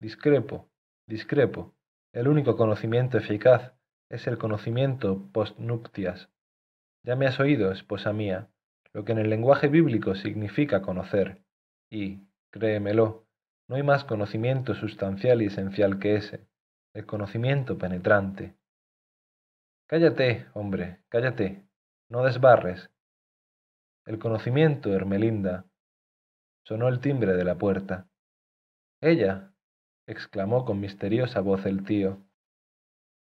discrepo, 0.01 0.69
discrepo. 1.07 1.75
El 2.13 2.27
único 2.27 2.57
conocimiento 2.57 3.19
eficaz 3.19 3.73
es 4.09 4.27
el 4.27 4.37
conocimiento 4.37 5.31
post 5.33 5.59
nuptias. 5.59 6.29
Ya 7.05 7.15
me 7.15 7.27
has 7.27 7.39
oído, 7.39 7.71
esposa 7.71 8.13
mía, 8.13 8.49
lo 8.93 9.05
que 9.05 9.13
en 9.13 9.19
el 9.19 9.31
lenguaje 9.31 9.69
bíblico 9.69 10.15
significa 10.15 10.83
conocer, 10.83 11.43
y, 11.91 12.27
créemelo, 12.51 13.27
no 13.69 13.77
hay 13.77 13.83
más 13.83 14.05
conocimiento 14.05 14.75
sustancial 14.75 15.43
y 15.43 15.47
esencial 15.47 15.99
que 15.99 16.17
ese, 16.17 16.47
el 16.95 17.07
conocimiento 17.07 17.79
penetrante. 17.79 18.57
Cállate, 19.87 20.47
hombre, 20.55 21.01
cállate, 21.09 21.65
no 22.09 22.25
desbarres, 22.25 22.91
el 24.07 24.19
conocimiento, 24.19 24.93
Hermelinda. 24.93 25.67
Sonó 26.65 26.89
el 26.89 27.01
timbre 27.01 27.35
de 27.35 27.45
la 27.45 27.57
puerta. 27.57 28.09
Ella, 29.01 29.53
exclamó 30.07 30.65
con 30.65 30.81
misteriosa 30.81 31.41
voz 31.41 31.65
el 31.67 31.85
tío. 31.85 32.19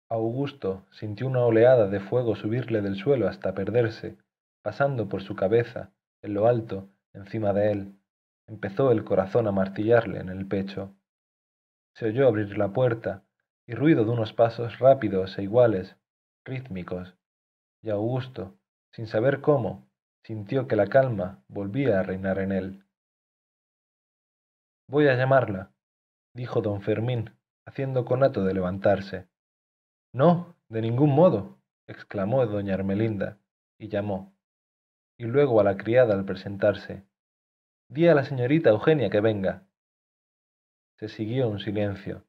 Augusto 0.09 0.87
sintió 0.91 1.27
una 1.27 1.41
oleada 1.45 1.87
de 1.87 1.99
fuego 1.99 2.35
subirle 2.35 2.81
del 2.81 2.95
suelo 2.95 3.27
hasta 3.27 3.53
perderse, 3.53 4.17
pasando 4.61 5.09
por 5.09 5.23
su 5.23 5.35
cabeza, 5.35 5.91
en 6.21 6.33
lo 6.33 6.47
alto, 6.47 6.89
encima 7.13 7.53
de 7.53 7.71
él. 7.71 7.99
Empezó 8.47 8.91
el 8.91 9.03
corazón 9.03 9.47
a 9.47 9.51
martillarle 9.51 10.19
en 10.19 10.29
el 10.29 10.47
pecho. 10.47 10.95
Se 11.95 12.07
oyó 12.07 12.27
abrir 12.27 12.57
la 12.57 12.73
puerta 12.73 13.23
y 13.65 13.73
ruido 13.73 14.05
de 14.05 14.11
unos 14.11 14.33
pasos 14.33 14.79
rápidos 14.79 15.37
e 15.37 15.43
iguales, 15.43 15.95
rítmicos, 16.45 17.15
y 17.81 17.89
Augusto, 17.89 18.57
sin 18.91 19.07
saber 19.07 19.41
cómo, 19.41 19.89
sintió 20.23 20.67
que 20.67 20.75
la 20.75 20.87
calma 20.87 21.43
volvía 21.47 21.99
a 21.99 22.03
reinar 22.03 22.39
en 22.39 22.51
él. 22.51 22.85
Voy 24.87 25.07
a 25.07 25.15
llamarla, 25.15 25.71
dijo 26.33 26.61
don 26.61 26.81
Fermín, 26.81 27.31
haciendo 27.65 28.05
conato 28.05 28.43
de 28.43 28.53
levantarse. 28.53 29.27
No, 30.13 30.55
de 30.67 30.81
ningún 30.81 31.11
modo, 31.11 31.61
exclamó 31.87 32.45
doña 32.45 32.73
Ermelinda, 32.73 33.39
y 33.77 33.87
llamó. 33.87 34.35
Y 35.21 35.25
luego 35.25 35.59
a 35.59 35.63
la 35.63 35.77
criada 35.77 36.15
al 36.15 36.25
presentarse. 36.25 37.05
Di 37.87 38.07
a 38.07 38.15
la 38.15 38.23
señorita 38.23 38.71
Eugenia 38.71 39.11
que 39.11 39.21
venga. 39.21 39.67
Se 40.97 41.09
siguió 41.09 41.47
un 41.47 41.59
silencio. 41.59 42.25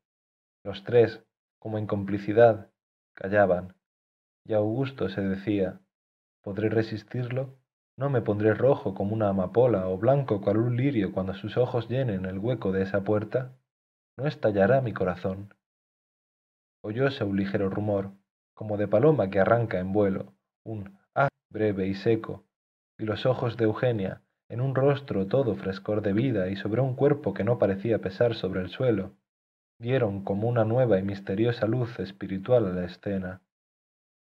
Los 0.62 0.85
tres, 0.85 1.24
como 1.59 1.78
en 1.78 1.86
complicidad, 1.86 2.70
callaban, 3.14 3.77
y 4.44 4.52
Augusto 4.52 5.09
se 5.09 5.23
decía, 5.23 5.81
¿podré 6.43 6.69
resistirlo? 6.69 7.56
No 7.97 8.10
me 8.10 8.20
pondré 8.20 8.52
rojo 8.52 8.93
como 8.93 9.14
una 9.14 9.31
amapola 9.31 9.89
o 9.89 9.97
blanco 9.97 10.43
cual 10.43 10.59
un 10.59 10.77
lirio 10.77 11.12
cuando 11.12 11.32
sus 11.32 11.56
ojos 11.56 11.89
llenen 11.89 12.27
el 12.27 12.39
hueco 12.39 12.73
de 12.73 12.82
esa 12.82 13.05
puerta. 13.05 13.56
No 14.19 14.27
estallará 14.27 14.82
mi 14.82 14.93
corazón. 14.93 15.55
Oyóse 16.82 17.24
un 17.24 17.39
ligero 17.39 17.70
rumor, 17.70 18.12
como 18.52 18.77
de 18.77 18.86
paloma 18.86 19.31
que 19.31 19.40
arranca 19.40 19.78
en 19.78 19.94
vuelo, 19.94 20.35
un 20.62 20.98
ah 21.14 21.31
breve 21.48 21.86
y 21.86 21.94
seco, 21.94 22.44
y 23.03 23.05
los 23.05 23.27
ojos 23.27 23.57
de 23.57 23.65
Eugenia, 23.65 24.23
en 24.49 24.61
un 24.61 24.77
rostro 24.77 25.27
todo 25.27 25.57
frescor 25.57 26.03
de 26.03 26.12
vida 26.12 26.49
y 26.51 26.55
sobre 26.55 26.81
un 26.83 26.95
cuerpo 26.95 27.35
que 27.35 27.43
no 27.43 27.59
parecía 27.59 27.99
pesar 27.99 28.37
sobre 28.37 28.61
el 28.61 28.69
suelo, 28.69 29.16
dieron 29.81 30.23
como 30.23 30.47
una 30.47 30.65
nueva 30.65 31.01
y 31.01 31.03
misteriosa 31.03 31.66
luz 31.66 31.99
espiritual 31.99 32.66
a 32.66 32.73
la 32.73 32.85
escena. 32.85 33.43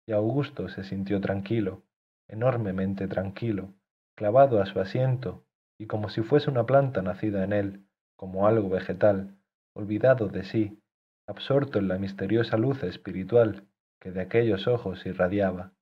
Y 0.09 0.13
Augusto 0.13 0.69
se 0.69 0.83
sintió 0.83 1.21
tranquilo, 1.21 1.85
enormemente 2.27 3.07
tranquilo, 3.07 3.73
clavado 4.17 4.61
a 4.61 4.67
su 4.67 4.81
asiento, 4.81 5.45
y 5.79 5.87
como 5.87 6.09
si 6.09 6.23
fuese 6.23 6.51
una 6.51 6.67
planta 6.67 7.01
nacida 7.01 7.45
en 7.45 7.53
él, 7.53 7.85
como 8.17 8.49
algo 8.49 8.71
vegetal, 8.71 9.37
olvidado 9.73 10.27
de 10.27 10.43
sí, 10.43 10.83
absorto 11.29 11.79
en 11.79 11.87
la 11.87 11.99
misteriosa 11.99 12.57
luz 12.57 12.83
espiritual 12.83 13.69
que 14.01 14.11
de 14.11 14.23
aquellos 14.23 14.67
ojos 14.67 15.07
irradiaba 15.07 15.75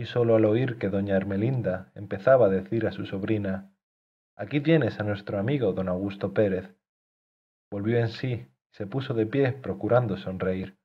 y 0.00 0.06
sólo 0.06 0.34
al 0.34 0.46
oír 0.46 0.78
que 0.78 0.88
doña 0.88 1.14
Ermelinda 1.14 1.92
empezaba 1.94 2.46
a 2.46 2.48
decir 2.48 2.86
a 2.86 2.90
su 2.90 3.04
sobrina 3.04 3.70
Aquí 4.34 4.62
tienes 4.62 4.98
a 4.98 5.02
nuestro 5.02 5.38
amigo 5.38 5.74
don 5.74 5.90
Augusto 5.90 6.32
Pérez. 6.32 6.74
Volvió 7.70 7.98
en 7.98 8.08
sí 8.08 8.32
y 8.32 8.48
se 8.74 8.86
puso 8.86 9.12
de 9.12 9.26
pie 9.26 9.52
procurando 9.52 10.16
sonreír. 10.16 10.78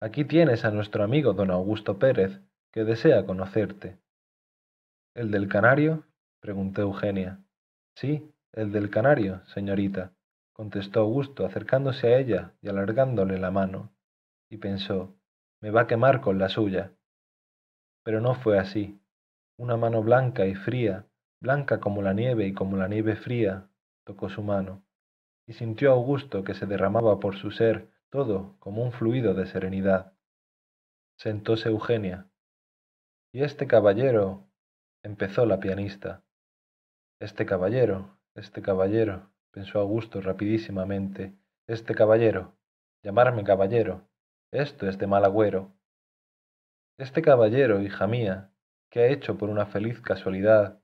Aquí 0.00 0.24
tienes 0.24 0.64
a 0.64 0.72
nuestro 0.72 1.04
amigo 1.04 1.32
don 1.32 1.52
Augusto 1.52 2.00
Pérez, 2.00 2.40
que 2.72 2.82
desea 2.82 3.24
conocerte. 3.24 4.00
¿El 5.14 5.30
del 5.30 5.46
canario? 5.46 6.08
preguntó 6.40 6.82
Eugenia. 6.82 7.38
Sí, 7.94 8.34
el 8.52 8.72
del 8.72 8.90
canario, 8.90 9.46
señorita, 9.46 10.12
contestó 10.52 11.02
Augusto 11.02 11.46
acercándose 11.46 12.08
a 12.08 12.18
ella 12.18 12.54
y 12.60 12.68
alargándole 12.68 13.38
la 13.38 13.52
mano, 13.52 13.92
y 14.48 14.56
pensó 14.56 15.19
me 15.60 15.70
va 15.70 15.82
a 15.82 15.86
quemar 15.86 16.20
con 16.20 16.38
la 16.38 16.48
suya. 16.48 16.92
Pero 18.02 18.20
no 18.20 18.34
fue 18.34 18.58
así. 18.58 19.00
Una 19.58 19.76
mano 19.76 20.02
blanca 20.02 20.46
y 20.46 20.54
fría, 20.54 21.06
blanca 21.40 21.80
como 21.80 22.02
la 22.02 22.14
nieve 22.14 22.46
y 22.46 22.54
como 22.54 22.76
la 22.76 22.88
nieve 22.88 23.16
fría, 23.16 23.68
tocó 24.04 24.30
su 24.30 24.42
mano, 24.42 24.82
y 25.46 25.52
sintió 25.52 25.92
Augusto 25.92 26.44
que 26.44 26.54
se 26.54 26.66
derramaba 26.66 27.20
por 27.20 27.36
su 27.36 27.50
ser 27.50 27.90
todo 28.10 28.56
como 28.58 28.82
un 28.82 28.92
fluido 28.92 29.34
de 29.34 29.46
serenidad. 29.46 30.14
Sentóse 31.16 31.68
Eugenia. 31.68 32.28
Y 33.32 33.42
este 33.42 33.66
caballero, 33.66 34.48
empezó 35.04 35.46
la 35.46 35.60
pianista. 35.60 36.24
Este 37.20 37.46
caballero, 37.46 38.18
este 38.34 38.62
caballero, 38.62 39.30
pensó 39.52 39.78
Augusto 39.78 40.20
rapidísimamente, 40.20 41.36
este 41.68 41.94
caballero, 41.94 42.56
llamarme 43.04 43.44
caballero, 43.44 44.08
esto 44.52 44.88
es 44.88 44.98
de 44.98 45.06
mal 45.06 45.24
agüero. 45.24 45.72
Este 46.98 47.22
caballero, 47.22 47.80
hija 47.80 48.06
mía, 48.06 48.50
¿qué 48.90 49.00
ha 49.00 49.06
hecho 49.06 49.38
por 49.38 49.48
una 49.48 49.66
feliz 49.66 50.00
casualidad? 50.00 50.82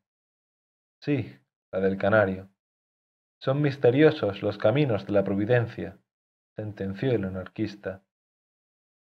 Sí, 1.00 1.36
la 1.72 1.80
del 1.80 1.98
canario. 1.98 2.48
Son 3.38 3.60
misteriosos 3.60 4.42
los 4.42 4.56
caminos 4.56 5.04
de 5.06 5.12
la 5.12 5.24
providencia, 5.24 5.98
sentenció 6.54 7.12
el 7.12 7.24
anarquista. 7.24 8.02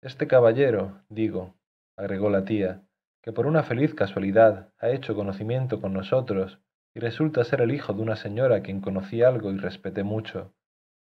Este 0.03 0.27
caballero, 0.27 1.03
digo, 1.09 1.55
agregó 1.97 2.29
la 2.29 2.45
tía, 2.45 2.83
que 3.23 3.33
por 3.33 3.47
una 3.47 3.63
feliz 3.63 3.95
casualidad 3.95 4.73
ha 4.79 4.91
hecho 4.91 5.15
conocimiento 5.15 5.81
con 5.81 5.93
nosotros 5.93 6.59
y 6.95 7.01
resulta 7.01 7.45
ser 7.45 7.61
el 7.61 7.73
hijo 7.73 7.93
de 7.93 8.03
una 8.03 8.17
señora 8.17 8.57
a 8.57 8.63
quien 8.63 8.81
conocí 8.81 9.23
algo 9.23 9.53
y 9.53 9.59
respeté 9.59 10.03
mucho. 10.03 10.55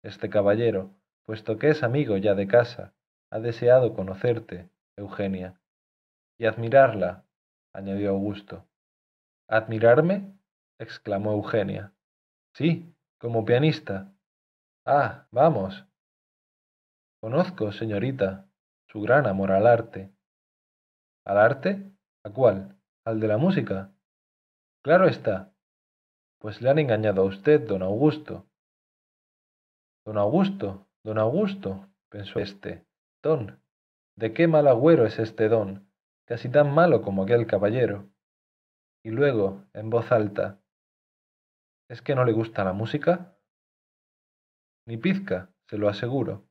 Este 0.04 0.30
caballero, 0.30 0.96
puesto 1.26 1.58
que 1.58 1.70
es 1.70 1.84
amigo 1.84 2.18
ya 2.18 2.36
de 2.36 2.48
casa, 2.48 2.94
ha 3.32 3.40
deseado 3.40 3.94
conocerte, 3.94 4.70
Eugenia. 4.98 5.60
Y 6.38 6.46
admirarla, 6.46 7.26
añadió 7.74 8.12
Augusto. 8.12 8.66
¿Admirarme? 9.48 10.34
exclamó 10.80 11.34
Eugenia. 11.34 11.94
Sí, 12.54 12.94
como 13.20 13.46
pianista. 13.46 14.14
Ah, 14.86 15.28
vamos. 15.32 15.86
Conozco, 17.22 17.72
señorita, 17.72 18.48
su 18.88 19.02
gran 19.02 19.28
amor 19.28 19.52
al 19.52 19.68
arte. 19.68 20.14
¿Al 21.26 21.38
arte? 21.38 21.92
¿A 22.24 22.30
cuál? 22.30 22.78
¿Al 23.06 23.20
de 23.20 23.28
la 23.28 23.38
música? 23.38 23.92
Claro 24.84 25.08
está. 25.08 25.52
Pues 26.40 26.62
le 26.62 26.70
han 26.70 26.80
engañado 26.80 27.24
a 27.24 27.26
usted, 27.26 27.68
don 27.68 27.82
Augusto. 27.82 28.46
Don 30.06 30.18
Augusto, 30.18 30.88
don 31.04 31.18
Augusto, 31.18 31.90
pensó 32.10 32.40
éste, 32.40 32.85
¿de 34.18 34.34
qué 34.34 34.48
mal 34.48 34.68
agüero 34.68 35.08
es 35.08 35.18
este 35.18 35.50
don, 35.50 35.92
casi 36.28 36.48
tan 36.48 36.72
malo 36.74 37.02
como 37.02 37.24
aquel 37.24 37.48
caballero? 37.48 38.08
Y 39.04 39.10
luego, 39.10 39.66
en 39.74 39.90
voz 39.90 40.12
alta, 40.12 40.62
¿es 41.90 42.04
que 42.04 42.14
no 42.14 42.24
le 42.24 42.34
gusta 42.34 42.64
la 42.64 42.74
música? 42.74 43.36
Ni 44.88 44.98
pizca, 44.98 45.52
se 45.68 45.80
lo 45.80 45.90
aseguro. 45.90 46.48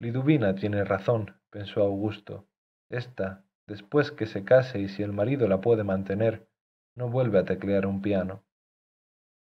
Liduvina 0.00 0.54
tiene 0.54 0.84
razón, 0.84 1.38
pensó 1.50 1.82
Augusto. 1.82 2.48
Esta, 2.90 3.44
después 3.66 4.12
que 4.12 4.24
se 4.24 4.42
case 4.42 4.78
y 4.80 4.88
si 4.88 5.02
el 5.02 5.12
marido 5.12 5.48
la 5.48 5.60
puede 5.60 5.84
mantener, 5.84 6.48
no 6.96 7.10
vuelve 7.10 7.38
a 7.38 7.44
teclear 7.44 7.86
un 7.86 8.00
piano. 8.00 8.42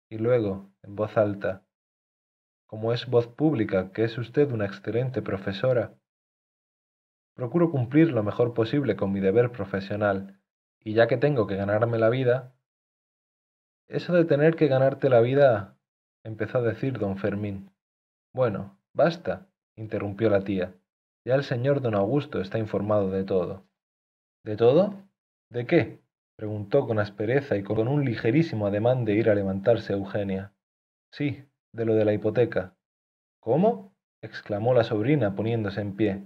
Y 0.10 0.18
luego, 0.18 0.70
en 0.84 0.96
voz 0.98 1.16
alta, 1.16 1.66
como 2.68 2.94
es 2.94 3.08
voz 3.08 3.28
pública 3.28 3.92
que 3.92 4.04
es 4.04 4.18
usted 4.18 4.52
una 4.52 4.66
excelente 4.66 5.22
profesora, 5.22 5.96
procuro 7.34 7.72
cumplir 7.72 8.12
lo 8.12 8.24
mejor 8.24 8.54
posible 8.54 8.96
con 8.96 9.12
mi 9.12 9.20
deber 9.20 9.52
profesional, 9.52 10.40
y 10.84 10.94
ya 10.94 11.08
que 11.08 11.18
tengo 11.18 11.48
que 11.48 11.56
ganarme 11.56 11.98
la 11.98 12.10
vida, 12.10 12.54
eso 13.88 14.14
de 14.14 14.26
tener 14.26 14.56
que 14.56 14.68
ganarte 14.68 15.10
la 15.10 15.22
vida, 15.22 15.78
empezó 16.24 16.58
a 16.58 16.62
decir 16.62 17.00
don 17.00 17.18
Fermín. 17.18 17.72
Bueno, 18.34 18.78
basta, 18.94 19.48
interrumpió 19.76 20.30
la 20.30 20.44
tía. 20.44 20.76
Ya 21.26 21.36
el 21.36 21.44
señor 21.44 21.82
don 21.82 21.96
Augusto 21.96 22.42
está 22.42 22.60
informado 22.60 23.10
de 23.10 23.24
todo. 23.24 23.66
¿De 24.44 24.58
todo? 24.58 25.04
¿De 25.50 25.66
qué? 25.66 26.02
preguntó 26.36 26.86
con 26.86 27.00
aspereza 27.00 27.58
y 27.58 27.64
con 27.64 27.88
un 27.88 28.06
ligerísimo 28.06 28.68
ademán 28.68 29.06
de 29.06 29.14
ir 29.16 29.30
a 29.30 29.36
levantarse 29.36 29.94
Eugenia. 29.94 30.54
Sí, 31.12 31.44
de 31.74 31.86
lo 31.86 31.96
de 31.96 32.06
la 32.06 32.14
hipoteca. 32.14 32.76
¿Cómo? 33.40 33.96
exclamó 34.22 34.74
la 34.74 34.84
sobrina 34.84 35.36
poniéndose 35.36 35.82
en 35.82 35.96
pie. 35.96 36.24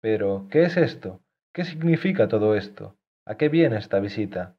Pero, 0.00 0.46
¿qué 0.50 0.64
es 0.64 0.76
esto? 0.76 1.22
¿Qué 1.52 1.64
significa 1.64 2.28
todo 2.28 2.54
esto? 2.54 2.96
¿A 3.26 3.36
qué 3.36 3.48
viene 3.48 3.76
esta 3.76 4.00
visita? 4.00 4.56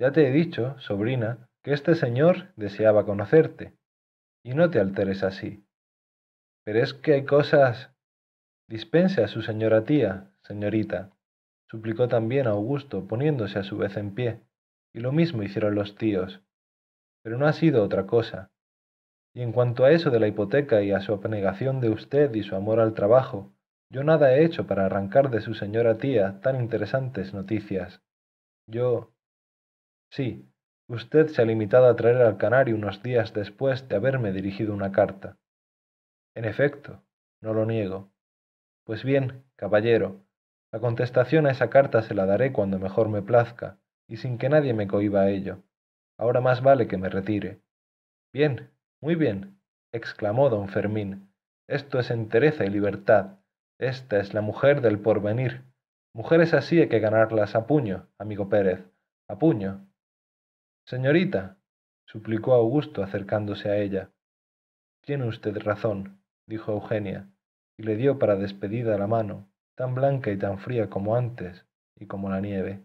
Ya 0.00 0.12
te 0.12 0.26
he 0.26 0.32
dicho, 0.32 0.78
sobrina, 0.80 1.48
que 1.62 1.72
este 1.72 1.94
señor 1.94 2.52
deseaba 2.56 3.04
conocerte. 3.04 3.74
Y 4.44 4.54
no 4.54 4.70
te 4.70 4.80
alteres 4.80 5.22
así. 5.22 5.64
Pero 6.64 6.80
es 6.80 6.94
que 6.94 7.14
hay 7.14 7.24
cosas. 7.24 7.90
Dispense 8.68 9.22
a 9.22 9.28
su 9.28 9.42
señora 9.42 9.84
tía, 9.84 10.32
señorita, 10.42 11.10
suplicó 11.70 12.08
también 12.08 12.46
Augusto, 12.46 13.06
poniéndose 13.06 13.58
a 13.58 13.64
su 13.64 13.76
vez 13.78 13.96
en 13.96 14.14
pie, 14.14 14.40
y 14.94 15.00
lo 15.00 15.12
mismo 15.12 15.42
hicieron 15.42 15.74
los 15.74 15.96
tíos. 15.96 16.42
Pero 17.22 17.38
no 17.38 17.46
ha 17.46 17.52
sido 17.52 17.82
otra 17.82 18.06
cosa. 18.06 18.50
Y 19.34 19.42
en 19.42 19.52
cuanto 19.52 19.84
a 19.84 19.92
eso 19.92 20.10
de 20.10 20.20
la 20.20 20.28
hipoteca 20.28 20.82
y 20.82 20.92
a 20.92 21.00
su 21.00 21.12
abnegación 21.12 21.80
de 21.80 21.88
usted 21.88 22.34
y 22.34 22.42
su 22.42 22.54
amor 22.54 22.80
al 22.80 22.94
trabajo, 22.94 23.52
yo 23.90 24.04
nada 24.04 24.34
he 24.34 24.44
hecho 24.44 24.66
para 24.66 24.86
arrancar 24.86 25.30
de 25.30 25.40
su 25.40 25.54
señora 25.54 25.98
tía 25.98 26.40
tan 26.40 26.60
interesantes 26.60 27.34
noticias. 27.34 28.02
Yo... 28.66 29.12
Sí, 30.10 30.48
usted 30.88 31.28
se 31.28 31.42
ha 31.42 31.44
limitado 31.44 31.86
a 31.86 31.96
traer 31.96 32.18
al 32.18 32.36
canario 32.36 32.74
unos 32.74 33.02
días 33.02 33.32
después 33.32 33.88
de 33.88 33.96
haberme 33.96 34.32
dirigido 34.32 34.74
una 34.74 34.92
carta. 34.92 35.38
En 36.34 36.44
efecto, 36.44 37.02
no 37.40 37.54
lo 37.54 37.66
niego. 37.66 38.12
Pues 38.84 39.04
bien, 39.04 39.44
caballero, 39.56 40.24
la 40.72 40.80
contestación 40.80 41.46
a 41.46 41.50
esa 41.50 41.70
carta 41.70 42.02
se 42.02 42.14
la 42.14 42.26
daré 42.26 42.52
cuando 42.52 42.78
mejor 42.78 43.08
me 43.08 43.22
plazca, 43.22 43.78
y 44.08 44.16
sin 44.16 44.38
que 44.38 44.48
nadie 44.48 44.74
me 44.74 44.88
cohiba 44.88 45.20
a 45.22 45.30
ello. 45.30 45.62
Ahora 46.18 46.40
más 46.40 46.62
vale 46.62 46.88
que 46.88 46.96
me 46.96 47.08
retire. 47.10 47.60
Bien, 48.32 48.70
muy 49.02 49.16
bien, 49.16 49.60
exclamó 49.92 50.48
don 50.48 50.68
Fermín, 50.68 51.32
esto 51.68 51.98
es 51.98 52.10
entereza 52.10 52.64
y 52.64 52.70
libertad. 52.70 53.38
Esta 53.78 54.20
es 54.20 54.34
la 54.34 54.42
mujer 54.42 54.80
del 54.80 55.00
porvenir. 55.00 55.64
Mujeres 56.14 56.54
así 56.54 56.80
hay 56.80 56.88
que 56.88 57.00
ganarlas 57.00 57.56
a 57.56 57.66
puño, 57.66 58.08
amigo 58.18 58.48
Pérez, 58.48 58.84
a 59.28 59.38
puño. 59.38 59.88
Señorita, 60.86 61.56
suplicó 62.06 62.54
Augusto 62.54 63.02
acercándose 63.02 63.70
a 63.70 63.78
ella. 63.78 64.10
Tiene 65.00 65.26
usted 65.26 65.56
razón, 65.58 66.22
dijo 66.46 66.72
Eugenia, 66.72 67.28
y 67.76 67.82
le 67.82 67.96
dio 67.96 68.18
para 68.18 68.36
despedida 68.36 68.98
la 68.98 69.06
mano, 69.06 69.48
tan 69.74 69.94
blanca 69.94 70.30
y 70.30 70.36
tan 70.36 70.58
fría 70.58 70.90
como 70.90 71.16
antes, 71.16 71.66
y 71.96 72.06
como 72.06 72.28
la 72.28 72.40
nieve. 72.40 72.84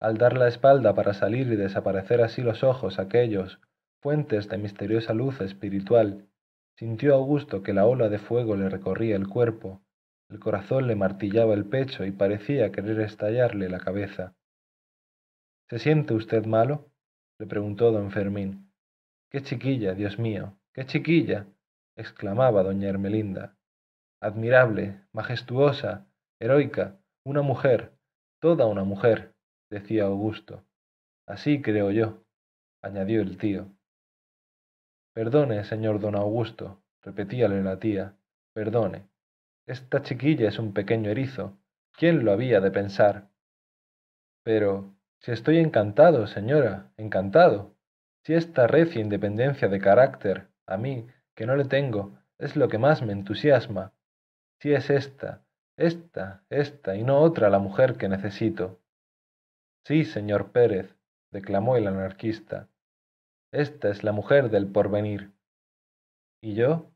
Al 0.00 0.18
dar 0.18 0.36
la 0.36 0.48
espalda 0.48 0.94
para 0.94 1.14
salir 1.14 1.46
y 1.46 1.56
desaparecer 1.56 2.20
así 2.20 2.42
los 2.42 2.64
ojos 2.64 2.98
aquellos, 2.98 3.60
fuentes 4.00 4.48
de 4.48 4.58
misteriosa 4.58 5.12
luz 5.12 5.40
espiritual, 5.40 6.26
sintió 6.76 7.14
Augusto 7.14 7.62
que 7.62 7.74
la 7.74 7.86
ola 7.86 8.08
de 8.08 8.18
fuego 8.18 8.56
le 8.56 8.68
recorría 8.68 9.16
el 9.16 9.28
cuerpo, 9.28 9.82
el 10.30 10.38
corazón 10.38 10.86
le 10.86 10.96
martillaba 10.96 11.54
el 11.54 11.66
pecho 11.66 12.04
y 12.04 12.12
parecía 12.12 12.72
querer 12.72 13.00
estallarle 13.00 13.68
la 13.68 13.80
cabeza. 13.80 14.34
¿Se 15.68 15.78
siente 15.78 16.14
usted 16.14 16.46
malo? 16.46 16.90
le 17.38 17.46
preguntó 17.46 17.90
don 17.90 18.10
Fermín. 18.10 18.72
¡Qué 19.30 19.42
chiquilla, 19.42 19.94
Dios 19.94 20.18
mío! 20.18 20.58
¡Qué 20.72 20.86
chiquilla! 20.86 21.46
exclamaba 21.96 22.62
doña 22.62 22.88
Ermelinda. 22.88 23.56
Admirable, 24.20 25.00
majestuosa, 25.12 26.06
heroica, 26.38 27.00
una 27.24 27.42
mujer, 27.42 27.92
toda 28.40 28.66
una 28.66 28.84
mujer, 28.84 29.34
decía 29.70 30.04
Augusto. 30.04 30.64
Así 31.26 31.60
creo 31.60 31.90
yo, 31.90 32.24
añadió 32.82 33.20
el 33.20 33.36
tío. 33.36 33.70
Perdone, 35.12 35.64
señor 35.64 36.00
don 36.00 36.14
Augusto, 36.14 36.82
repetíale 37.02 37.62
la 37.62 37.78
tía, 37.78 38.14
perdone. 38.52 39.08
Esta 39.66 40.02
chiquilla 40.02 40.48
es 40.48 40.58
un 40.58 40.72
pequeño 40.72 41.10
erizo. 41.10 41.58
¿Quién 41.92 42.24
lo 42.24 42.32
había 42.32 42.60
de 42.60 42.70
pensar? 42.70 43.28
Pero, 44.42 44.94
si 45.18 45.32
estoy 45.32 45.58
encantado, 45.58 46.26
señora, 46.26 46.92
encantado. 46.96 47.74
Si 48.24 48.34
esta 48.34 48.66
recia 48.66 49.00
independencia 49.00 49.68
de 49.68 49.80
carácter, 49.80 50.48
a 50.66 50.76
mí, 50.76 51.06
que 51.34 51.46
no 51.46 51.56
le 51.56 51.64
tengo, 51.64 52.18
es 52.38 52.56
lo 52.56 52.68
que 52.68 52.78
más 52.78 53.02
me 53.02 53.12
entusiasma. 53.12 53.92
Si 54.60 54.72
es 54.72 54.90
esta, 54.90 55.42
esta, 55.76 56.44
esta 56.50 56.96
y 56.96 57.02
no 57.02 57.20
otra 57.20 57.50
la 57.50 57.58
mujer 57.58 57.96
que 57.96 58.08
necesito. 58.08 58.80
Sí, 59.84 60.04
señor 60.04 60.52
Pérez, 60.52 60.94
declamó 61.30 61.76
el 61.76 61.86
anarquista. 61.86 62.68
Esta 63.52 63.88
es 63.88 64.04
la 64.04 64.12
mujer 64.12 64.50
del 64.50 64.70
porvenir. 64.70 65.32
¿Y 66.40 66.54
yo? 66.54 66.92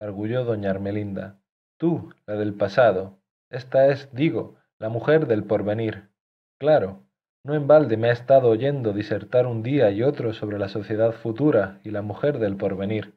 arguyó 0.00 0.44
doña 0.44 0.70
Armelinda. 0.70 1.40
Tú, 1.78 2.12
la 2.26 2.34
del 2.34 2.54
pasado. 2.54 3.18
Esta 3.50 3.88
es, 3.88 4.12
digo, 4.12 4.56
la 4.78 4.88
mujer 4.88 5.26
del 5.26 5.44
porvenir. 5.44 6.10
Claro, 6.58 7.06
no 7.44 7.54
en 7.54 7.68
balde 7.68 7.96
me 7.96 8.08
ha 8.08 8.12
estado 8.12 8.48
oyendo 8.48 8.92
disertar 8.92 9.46
un 9.46 9.62
día 9.62 9.90
y 9.92 10.02
otro 10.02 10.32
sobre 10.32 10.58
la 10.58 10.68
sociedad 10.68 11.12
futura 11.12 11.80
y 11.84 11.90
la 11.90 12.02
mujer 12.02 12.40
del 12.40 12.56
porvenir. 12.56 13.16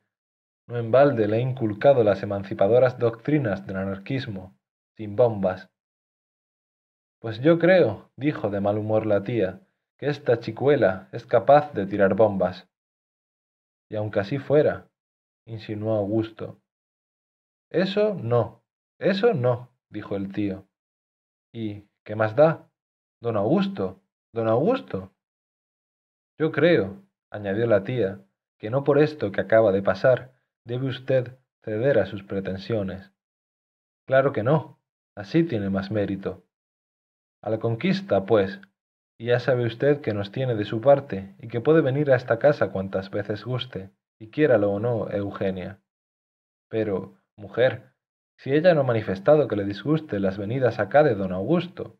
No 0.67 0.77
en 0.77 0.91
balde 0.91 1.27
le 1.27 1.37
he 1.37 1.41
inculcado 1.41 2.03
las 2.03 2.21
emancipadoras 2.21 2.99
doctrinas 2.99 3.65
del 3.65 3.77
anarquismo, 3.77 4.55
sin 4.95 5.15
bombas. 5.15 5.71
Pues 7.19 7.41
yo 7.41 7.57
creo, 7.57 8.11
dijo 8.15 8.51
de 8.51 8.61
mal 8.61 8.77
humor 8.77 9.07
la 9.07 9.23
tía, 9.23 9.61
que 9.99 10.07
esta 10.07 10.39
chicuela 10.39 11.09
es 11.11 11.25
capaz 11.25 11.73
de 11.73 11.85
tirar 11.85 12.15
bombas. 12.15 12.69
Y 13.89 13.97
aunque 13.97 14.21
así 14.21 14.39
fuera, 14.39 14.89
insinuó 15.45 15.97
Augusto. 15.97 16.61
Eso 17.69 18.13
no, 18.15 18.63
eso 18.97 19.33
no, 19.33 19.69
dijo 19.89 20.15
el 20.15 20.31
tío. 20.31 20.67
¿Y 21.53 21.83
qué 22.05 22.15
más 22.15 22.35
da? 22.35 22.71
Don 23.21 23.35
Augusto, 23.35 24.01
don 24.33 24.47
Augusto. 24.47 25.11
Yo 26.39 26.53
creo, 26.53 27.03
añadió 27.29 27.67
la 27.67 27.83
tía, 27.83 28.25
que 28.57 28.69
no 28.69 28.85
por 28.85 28.99
esto 28.99 29.31
que 29.31 29.41
acaba 29.41 29.71
de 29.73 29.83
pasar 29.83 30.33
debe 30.63 30.87
usted 30.87 31.37
ceder 31.61 31.99
a 31.99 32.05
sus 32.05 32.23
pretensiones. 32.23 33.11
Claro 34.07 34.31
que 34.31 34.43
no, 34.43 34.79
así 35.15 35.43
tiene 35.43 35.69
más 35.69 35.91
mérito. 35.91 36.45
A 37.41 37.49
la 37.49 37.59
conquista, 37.59 38.25
pues, 38.25 38.61
y 39.19 39.25
ya 39.25 39.39
sabe 39.41 39.65
usted 39.65 39.99
que 39.99 40.13
nos 40.13 40.31
tiene 40.31 40.55
de 40.55 40.63
su 40.63 40.79
parte 40.79 41.35
y 41.39 41.49
que 41.49 41.59
puede 41.59 41.81
venir 41.81 42.09
a 42.09 42.15
esta 42.15 42.39
casa 42.39 42.71
cuantas 42.71 43.11
veces 43.11 43.43
guste, 43.43 43.91
y 44.17 44.29
quiéralo 44.29 44.71
o 44.71 44.79
no, 44.79 45.09
Eugenia. 45.11 45.81
Pero, 46.69 47.17
mujer, 47.35 47.93
si 48.37 48.53
ella 48.53 48.73
no 48.73 48.81
ha 48.81 48.85
manifestado 48.85 49.49
que 49.49 49.57
le 49.57 49.65
disguste 49.65 50.21
las 50.21 50.37
venidas 50.37 50.79
acá 50.79 51.03
de 51.03 51.15
don 51.15 51.33
Augusto, 51.33 51.99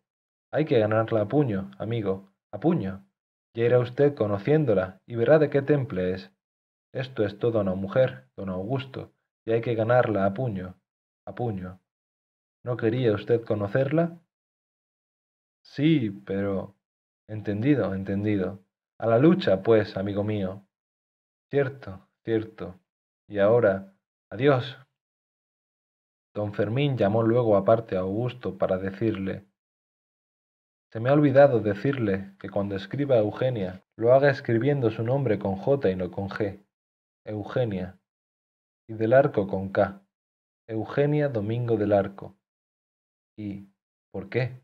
hay 0.51 0.63
que 0.63 0.79
ganarla 0.79 1.21
a 1.21 1.27
puño, 1.27 1.71
amigo, 1.77 2.31
a 2.51 2.61
puño. 2.61 3.05
Ya 3.53 3.65
irá 3.65 3.79
usted 3.79 4.15
conociéndola 4.15 5.01
y 5.05 5.15
verá 5.15 5.39
de 5.39 5.49
qué 5.49 5.61
temple 5.61 6.13
es. 6.13 6.31
Esto 6.93 7.25
es 7.25 7.37
toda 7.37 7.61
una 7.61 7.75
mujer, 7.75 8.29
don 8.37 8.47
Augusto, 8.47 9.11
y 9.45 9.51
hay 9.51 9.61
que 9.61 9.75
ganarla 9.75 10.25
a 10.25 10.33
puño, 10.33 10.79
a 11.25 11.35
puño. 11.35 11.81
¿No 12.63 12.77
quería 12.77 13.11
usted 13.11 13.43
conocerla? 13.43 14.21
Sí, 15.61 16.11
pero... 16.25 16.78
Entendido, 17.30 17.93
entendido. 17.93 18.65
A 18.97 19.06
la 19.06 19.19
lucha, 19.19 19.61
pues, 19.61 19.95
amigo 19.97 20.23
mío. 20.23 20.65
Cierto, 21.51 22.10
cierto. 22.23 22.80
Y 23.27 23.38
ahora, 23.38 23.93
adiós. 24.31 24.80
Don 26.34 26.56
Fermín 26.56 26.97
llamó 26.97 27.22
luego 27.22 27.56
aparte 27.56 27.95
a 27.95 27.99
Augusto 27.99 28.57
para 28.57 28.80
decirle 28.80 29.45
Se 30.91 30.99
me 30.99 31.10
ha 31.10 31.14
olvidado 31.14 31.60
decirle 31.60 32.35
que 32.39 32.49
cuando 32.49 32.76
escriba 32.76 33.14
a 33.15 33.19
Eugenia 33.19 33.84
lo 33.95 34.11
haga 34.14 34.31
escribiendo 34.31 34.89
su 34.89 35.03
nombre 35.03 35.38
con 35.38 35.56
J 35.56 35.91
y 35.91 35.95
no 35.95 36.10
con 36.10 36.30
G. 36.30 36.65
Eugenia. 37.26 37.99
Y 38.88 38.93
del 38.93 39.14
Arco 39.14 39.47
con 39.47 39.69
K. 39.69 40.01
Eugenia 40.68 41.30
Domingo 41.30 41.77
del 41.77 41.93
Arco. 41.93 42.35
¿Y 43.38 43.68
por 44.11 44.30
qué? 44.30 44.64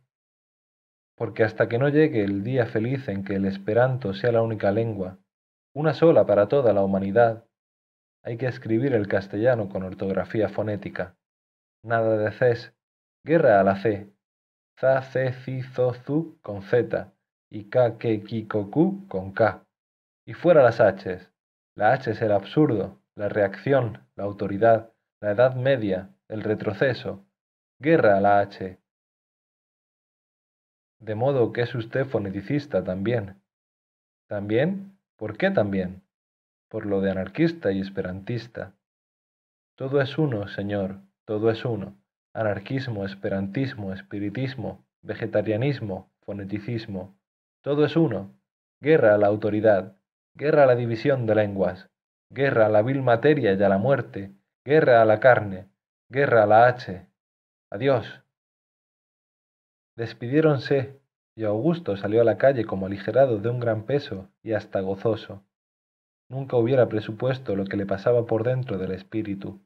Porque 1.16 1.44
hasta 1.44 1.68
que 1.68 1.78
no 1.78 1.90
llegue 1.90 2.24
el 2.24 2.44
día 2.44 2.66
feliz 2.66 3.08
en 3.08 3.24
que 3.24 3.36
el 3.36 3.46
esperanto 3.46 4.14
sea 4.14 4.32
la 4.32 4.42
única 4.42 4.72
lengua, 4.72 5.18
una 5.74 5.94
sola 5.94 6.26
para 6.26 6.48
toda 6.48 6.74
la 6.74 6.84
humanidad, 6.84 7.46
hay 8.24 8.38
que 8.38 8.48
escribir 8.48 8.94
el 8.94 9.08
castellano 9.08 9.70
con 9.70 9.84
ortografía 9.84 10.50
fonética. 10.50 11.16
Nada 11.84 12.18
de 12.18 12.32
Cs, 12.32 12.74
guerra 13.24 13.60
a 13.60 13.64
la 13.64 13.76
C, 13.82 14.12
za, 14.80 15.02
ce, 15.02 15.34
ci, 15.44 15.62
zo, 15.62 15.94
zu 15.94 16.40
con 16.42 16.64
Z 16.64 17.14
y 17.50 17.70
k, 17.70 17.98
ke, 17.98 18.24
ki, 18.24 18.48
ko, 18.48 18.70
ku 18.72 19.08
con 19.08 19.32
K. 19.34 19.64
Y 20.28 20.34
fuera 20.34 20.64
las 20.64 20.80
Hs. 20.80 21.32
La 21.76 21.94
H 21.94 22.12
es 22.12 22.22
el 22.22 22.32
absurdo, 22.32 23.02
la 23.16 23.30
reacción, 23.30 24.08
la 24.16 24.24
autoridad, 24.24 24.92
la 25.22 25.32
edad 25.32 25.56
media, 25.56 26.10
el 26.28 26.44
retroceso. 26.44 27.26
Guerra 27.80 28.18
a 28.18 28.22
la 28.22 28.40
H, 28.40 28.80
de 31.00 31.16
modo 31.16 31.54
que 31.54 31.62
es 31.62 31.76
usted 31.76 32.06
foneticista 32.06 32.84
también. 32.84 33.42
¿También? 34.28 34.98
¿Por 35.18 35.38
qué 35.38 35.52
también? 35.52 36.04
Por 36.70 36.86
lo 36.86 37.02
de 37.02 37.12
anarquista 37.12 37.72
y 37.72 37.80
esperantista. 37.80 38.74
Todo 39.76 40.02
es 40.02 40.18
uno, 40.18 40.48
señor, 40.48 41.00
todo 41.26 41.50
es 41.52 41.64
uno. 41.66 41.96
Anarquismo, 42.34 43.06
esperantismo, 43.06 43.94
espiritismo, 43.94 44.86
vegetarianismo, 45.02 46.12
foneticismo. 46.22 47.16
Todo 47.62 47.86
es 47.86 47.96
uno. 47.96 48.32
Guerra 48.82 49.16
a 49.16 49.18
la 49.18 49.28
autoridad, 49.28 49.98
guerra 50.34 50.64
a 50.64 50.66
la 50.66 50.76
división 50.76 51.26
de 51.26 51.36
lenguas, 51.36 51.90
guerra 52.30 52.66
a 52.66 52.70
la 52.70 52.82
vil 52.82 53.02
materia 53.02 53.54
y 53.54 53.64
a 53.64 53.70
la 53.70 53.78
muerte, 53.78 54.32
guerra 54.66 55.02
a 55.02 55.06
la 55.06 55.20
carne, 55.20 55.70
guerra 56.10 56.44
a 56.44 56.48
la 56.48 56.68
H. 56.68 57.08
Adiós. 57.70 58.25
Despidiéronse, 59.98 61.00
y 61.38 61.46
Augusto 61.46 61.96
salió 61.96 62.20
a 62.20 62.26
la 62.26 62.38
calle 62.38 62.66
como 62.66 62.86
aligerado 62.86 63.40
de 63.40 63.48
un 63.48 63.62
gran 63.62 63.86
peso 63.86 64.30
y 64.44 64.52
hasta 64.52 64.82
gozoso. 64.82 65.46
Nunca 66.30 66.58
hubiera 66.58 66.90
presupuesto 66.90 67.56
lo 67.56 67.64
que 67.64 67.78
le 67.78 67.86
pasaba 67.86 68.26
por 68.26 68.44
dentro 68.44 68.78
del 68.78 68.92
espíritu. 68.92 69.62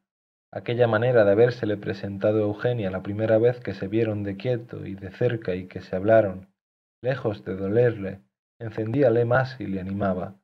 Aquella 0.51 0.87
manera 0.87 1.25
de 1.25 1.31
habérsele 1.31 1.77
presentado 1.77 2.37
a 2.37 2.47
Eugenia 2.47 2.91
la 2.91 3.01
primera 3.01 3.39
vez 3.39 3.59
que 3.59 3.73
se 3.73 3.87
vieron 3.87 4.21
de 4.21 4.37
quieto 4.37 4.85
y 4.85 4.93
de 4.93 5.09
cerca 5.11 5.55
y 5.55 5.67
que 5.67 5.81
se 5.81 5.95
hablaron, 5.95 6.53
lejos 7.01 7.43
de 7.43 7.55
dolerle, 7.55 8.21
encendíale 8.59 9.25
más 9.25 9.59
y 9.59 9.65
le 9.65 9.79
animaba. 9.79 10.35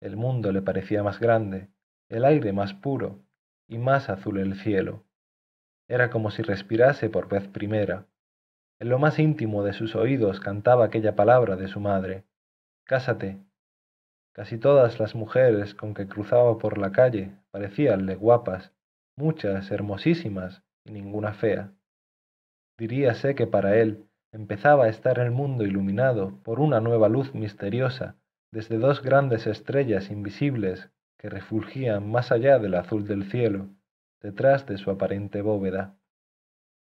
El 0.00 0.16
mundo 0.16 0.50
le 0.50 0.62
parecía 0.62 1.04
más 1.04 1.20
grande, 1.20 1.68
el 2.08 2.24
aire 2.24 2.52
más 2.52 2.74
puro 2.74 3.20
y 3.68 3.78
más 3.78 4.08
azul 4.08 4.38
el 4.38 4.56
cielo. 4.56 5.04
Era 5.88 6.10
como 6.10 6.32
si 6.32 6.42
respirase 6.42 7.08
por 7.08 7.28
vez 7.28 7.46
primera 7.46 8.06
en 8.82 8.88
lo 8.88 8.98
más 8.98 9.20
íntimo 9.20 9.62
de 9.62 9.74
sus 9.74 9.94
oídos 9.94 10.40
cantaba 10.40 10.86
aquella 10.86 11.14
palabra 11.14 11.54
de 11.54 11.68
su 11.68 11.78
madre. 11.78 12.24
Cásate. 12.82 13.38
Casi 14.32 14.58
todas 14.58 14.98
las 14.98 15.14
mujeres 15.14 15.76
con 15.76 15.94
que 15.94 16.08
cruzaba 16.08 16.58
por 16.58 16.78
la 16.78 16.90
calle 16.90 17.30
parecíanle 17.52 18.16
guapas, 18.16 18.72
muchas 19.16 19.70
hermosísimas 19.70 20.64
y 20.84 20.90
ninguna 20.90 21.32
fea. 21.32 21.70
Diríase 22.76 23.36
que 23.36 23.46
para 23.46 23.76
él 23.76 24.08
empezaba 24.32 24.86
a 24.86 24.88
estar 24.88 25.20
el 25.20 25.30
mundo 25.30 25.62
iluminado 25.62 26.40
por 26.42 26.58
una 26.58 26.80
nueva 26.80 27.08
luz 27.08 27.32
misteriosa 27.36 28.16
desde 28.50 28.78
dos 28.78 29.00
grandes 29.00 29.46
estrellas 29.46 30.10
invisibles 30.10 30.90
que 31.18 31.28
refulgían 31.28 32.10
más 32.10 32.32
allá 32.32 32.58
del 32.58 32.74
azul 32.74 33.06
del 33.06 33.30
cielo, 33.30 33.68
detrás 34.20 34.66
de 34.66 34.76
su 34.76 34.90
aparente 34.90 35.40
bóveda. 35.40 35.94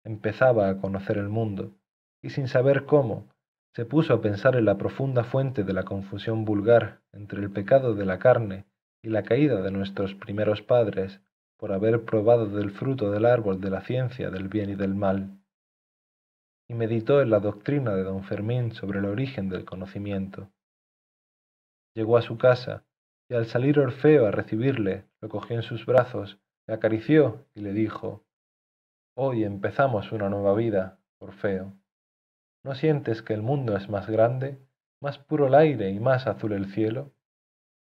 Empezaba 0.06 0.70
a 0.70 0.78
conocer 0.78 1.18
el 1.18 1.28
mundo, 1.28 1.76
y 2.22 2.30
sin 2.30 2.48
saber 2.48 2.86
cómo, 2.86 3.28
se 3.74 3.86
puso 3.86 4.14
a 4.14 4.22
pensar 4.22 4.56
en 4.56 4.66
la 4.66 4.78
profunda 4.78 5.24
fuente 5.24 5.64
de 5.64 5.74
la 5.74 5.84
confusión 5.84 6.44
vulgar 6.44 7.02
entre 7.14 7.40
el 7.40 7.52
pecado 7.52 7.94
de 7.94 8.06
la 8.06 8.20
carne 8.20 8.66
y 9.02 9.10
la 9.10 9.24
caída 9.24 9.62
de 9.62 9.72
nuestros 9.72 10.14
primeros 10.16 10.62
padres 10.62 11.22
por 11.58 11.72
haber 11.72 12.04
probado 12.04 12.48
del 12.48 12.72
fruto 12.72 13.12
del 13.12 13.26
árbol 13.26 13.62
de 13.62 13.70
la 13.70 13.82
ciencia 13.82 14.30
del 14.30 14.50
bien 14.50 14.72
y 14.72 14.76
del 14.76 14.94
mal. 14.94 15.40
Y 16.68 16.74
meditó 16.74 17.22
en 17.22 17.30
la 17.30 17.40
doctrina 17.40 17.96
de 17.96 18.04
don 18.04 18.24
Fermín 18.24 18.74
sobre 18.74 19.00
el 19.00 19.06
origen 19.06 19.50
del 19.50 19.64
conocimiento. 19.64 20.50
Llegó 21.96 22.18
a 22.18 22.22
su 22.22 22.38
casa, 22.38 22.84
y 23.30 23.36
al 23.36 23.46
salir 23.46 23.80
Orfeo 23.80 24.26
a 24.26 24.32
recibirle, 24.32 25.06
lo 25.22 25.30
cogió 25.30 25.56
en 25.56 25.64
sus 25.64 25.86
brazos, 25.86 26.40
le 26.68 26.74
acarició 26.74 27.46
y 27.56 27.62
le 27.62 27.74
dijo, 27.74 28.26
Hoy 29.16 29.44
empezamos 29.44 30.12
una 30.12 30.30
nueva 30.30 30.54
vida, 30.56 31.00
Orfeo. 31.20 31.81
¿No 32.64 32.76
sientes 32.76 33.24
que 33.24 33.34
el 33.34 33.42
mundo 33.42 33.76
es 33.76 33.90
más 33.90 34.08
grande, 34.08 34.60
más 35.02 35.18
puro 35.18 35.48
el 35.48 35.56
aire 35.56 35.90
y 35.90 36.00
más 36.00 36.28
azul 36.28 36.54
el 36.54 36.72
cielo? 36.72 37.12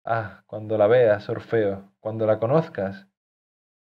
Ah, 0.04 0.42
cuando 0.46 0.76
la 0.76 0.86
veas, 0.86 1.28
Orfeo, 1.28 1.92
cuando 2.00 2.26
la 2.26 2.38
conozcas, 2.38 3.06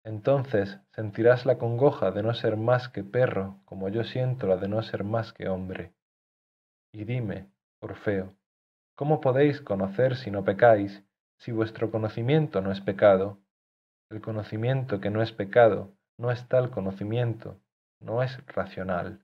entonces 0.03 0.79
sentirás 0.91 1.45
la 1.45 1.57
congoja 1.57 2.11
de 2.11 2.23
no 2.23 2.33
ser 2.33 2.57
más 2.57 2.89
que 2.89 3.03
perro, 3.03 3.61
como 3.65 3.89
yo 3.89 4.03
siento 4.03 4.47
la 4.47 4.57
de 4.57 4.67
no 4.67 4.81
ser 4.81 5.03
más 5.03 5.33
que 5.33 5.49
hombre. 5.49 5.93
Y 6.93 7.03
dime, 7.03 7.51
Orfeo, 7.81 8.33
¿cómo 8.95 9.21
podéis 9.21 9.61
conocer 9.61 10.15
si 10.15 10.31
no 10.31 10.43
pecáis, 10.43 11.03
si 11.37 11.51
vuestro 11.51 11.91
conocimiento 11.91 12.61
no 12.61 12.71
es 12.71 12.81
pecado? 12.81 13.39
El 14.09 14.21
conocimiento 14.21 14.99
que 15.01 15.09
no 15.09 15.21
es 15.21 15.31
pecado 15.33 15.93
no 16.17 16.31
es 16.31 16.47
tal 16.47 16.71
conocimiento, 16.71 17.59
no 17.99 18.23
es 18.23 18.45
racional. 18.47 19.23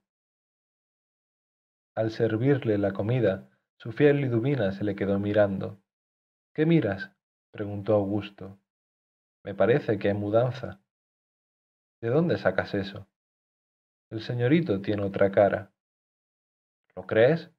Al 1.97 2.11
servirle 2.11 2.77
la 2.77 2.93
comida, 2.93 3.49
su 3.75 3.91
fiel 3.91 4.21
Liduvina 4.21 4.71
se 4.71 4.83
le 4.83 4.95
quedó 4.95 5.17
mirando. 5.17 5.81
¿Qué 6.53 6.63
miras? 6.63 7.09
preguntó 7.49 7.95
Augusto. 7.95 8.59
Me 9.43 9.55
parece 9.55 9.97
que 9.97 10.09
hay 10.09 10.13
mudanza. 10.13 10.79
¿De 11.99 12.09
dónde 12.09 12.37
sacas 12.37 12.75
eso? 12.75 13.07
El 14.11 14.21
señorito 14.21 14.79
tiene 14.79 15.01
otra 15.01 15.31
cara. 15.31 15.71
¿Lo 16.95 17.07
crees? 17.07 17.49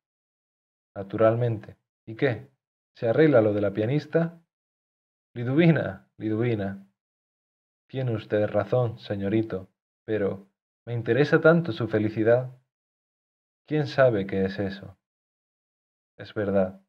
Naturalmente. 0.94 1.76
¿Y 2.06 2.14
qué? 2.14 2.48
¿Se 2.94 3.08
arregla 3.08 3.40
lo 3.40 3.52
de 3.52 3.60
la 3.60 3.72
pianista? 3.72 4.40
Liduvina, 5.34 6.08
Liduvina. 6.16 6.86
Tiene 7.88 8.14
usted 8.14 8.46
razón, 8.46 9.00
señorito, 9.00 9.68
pero 10.04 10.46
me 10.86 10.94
interesa 10.94 11.40
tanto 11.40 11.72
su 11.72 11.88
felicidad. 11.88 12.52
¿Quién 13.68 13.86
sabe 13.86 14.26
qué 14.26 14.46
es 14.46 14.58
eso? 14.58 14.96
Es 16.16 16.32
verdad. 16.32 16.80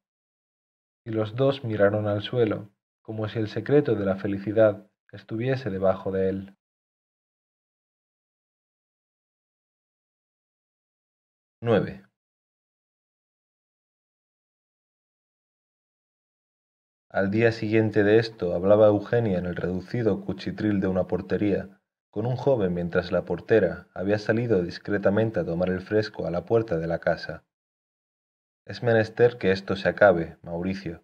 Y 1.04 1.10
los 1.10 1.36
dos 1.36 1.62
miraron 1.62 2.08
al 2.08 2.22
suelo, 2.22 2.70
como 3.02 3.28
si 3.28 3.38
el 3.38 3.48
secreto 3.48 3.94
de 3.96 4.06
la 4.06 4.16
felicidad 4.16 4.90
estuviese 5.12 5.68
debajo 5.68 6.10
de 6.10 6.30
él. 6.30 6.56
9. 11.60 12.02
Al 17.10 17.30
día 17.30 17.52
siguiente 17.52 18.04
de 18.04 18.18
esto 18.18 18.54
hablaba 18.54 18.86
Eugenia 18.86 19.38
en 19.38 19.46
el 19.46 19.56
reducido 19.56 20.24
cuchitril 20.24 20.80
de 20.80 20.86
una 20.86 21.06
portería, 21.06 21.79
con 22.10 22.26
un 22.26 22.36
joven 22.36 22.74
mientras 22.74 23.12
la 23.12 23.24
portera 23.24 23.88
había 23.94 24.18
salido 24.18 24.62
discretamente 24.62 25.40
a 25.40 25.44
tomar 25.44 25.70
el 25.70 25.80
fresco 25.80 26.26
a 26.26 26.30
la 26.30 26.44
puerta 26.44 26.76
de 26.78 26.88
la 26.88 26.98
casa. 26.98 27.44
Es 28.66 28.82
menester 28.82 29.38
que 29.38 29.52
esto 29.52 29.76
se 29.76 29.88
acabe, 29.88 30.36
Mauricio, 30.42 31.02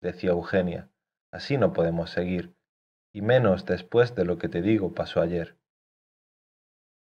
decía 0.00 0.30
Eugenia. 0.30 0.90
Así 1.30 1.58
no 1.58 1.72
podemos 1.72 2.10
seguir, 2.10 2.56
y 3.12 3.20
menos 3.20 3.66
después 3.66 4.14
de 4.14 4.24
lo 4.24 4.38
que 4.38 4.48
te 4.48 4.62
digo 4.62 4.94
pasó 4.94 5.20
ayer. 5.20 5.56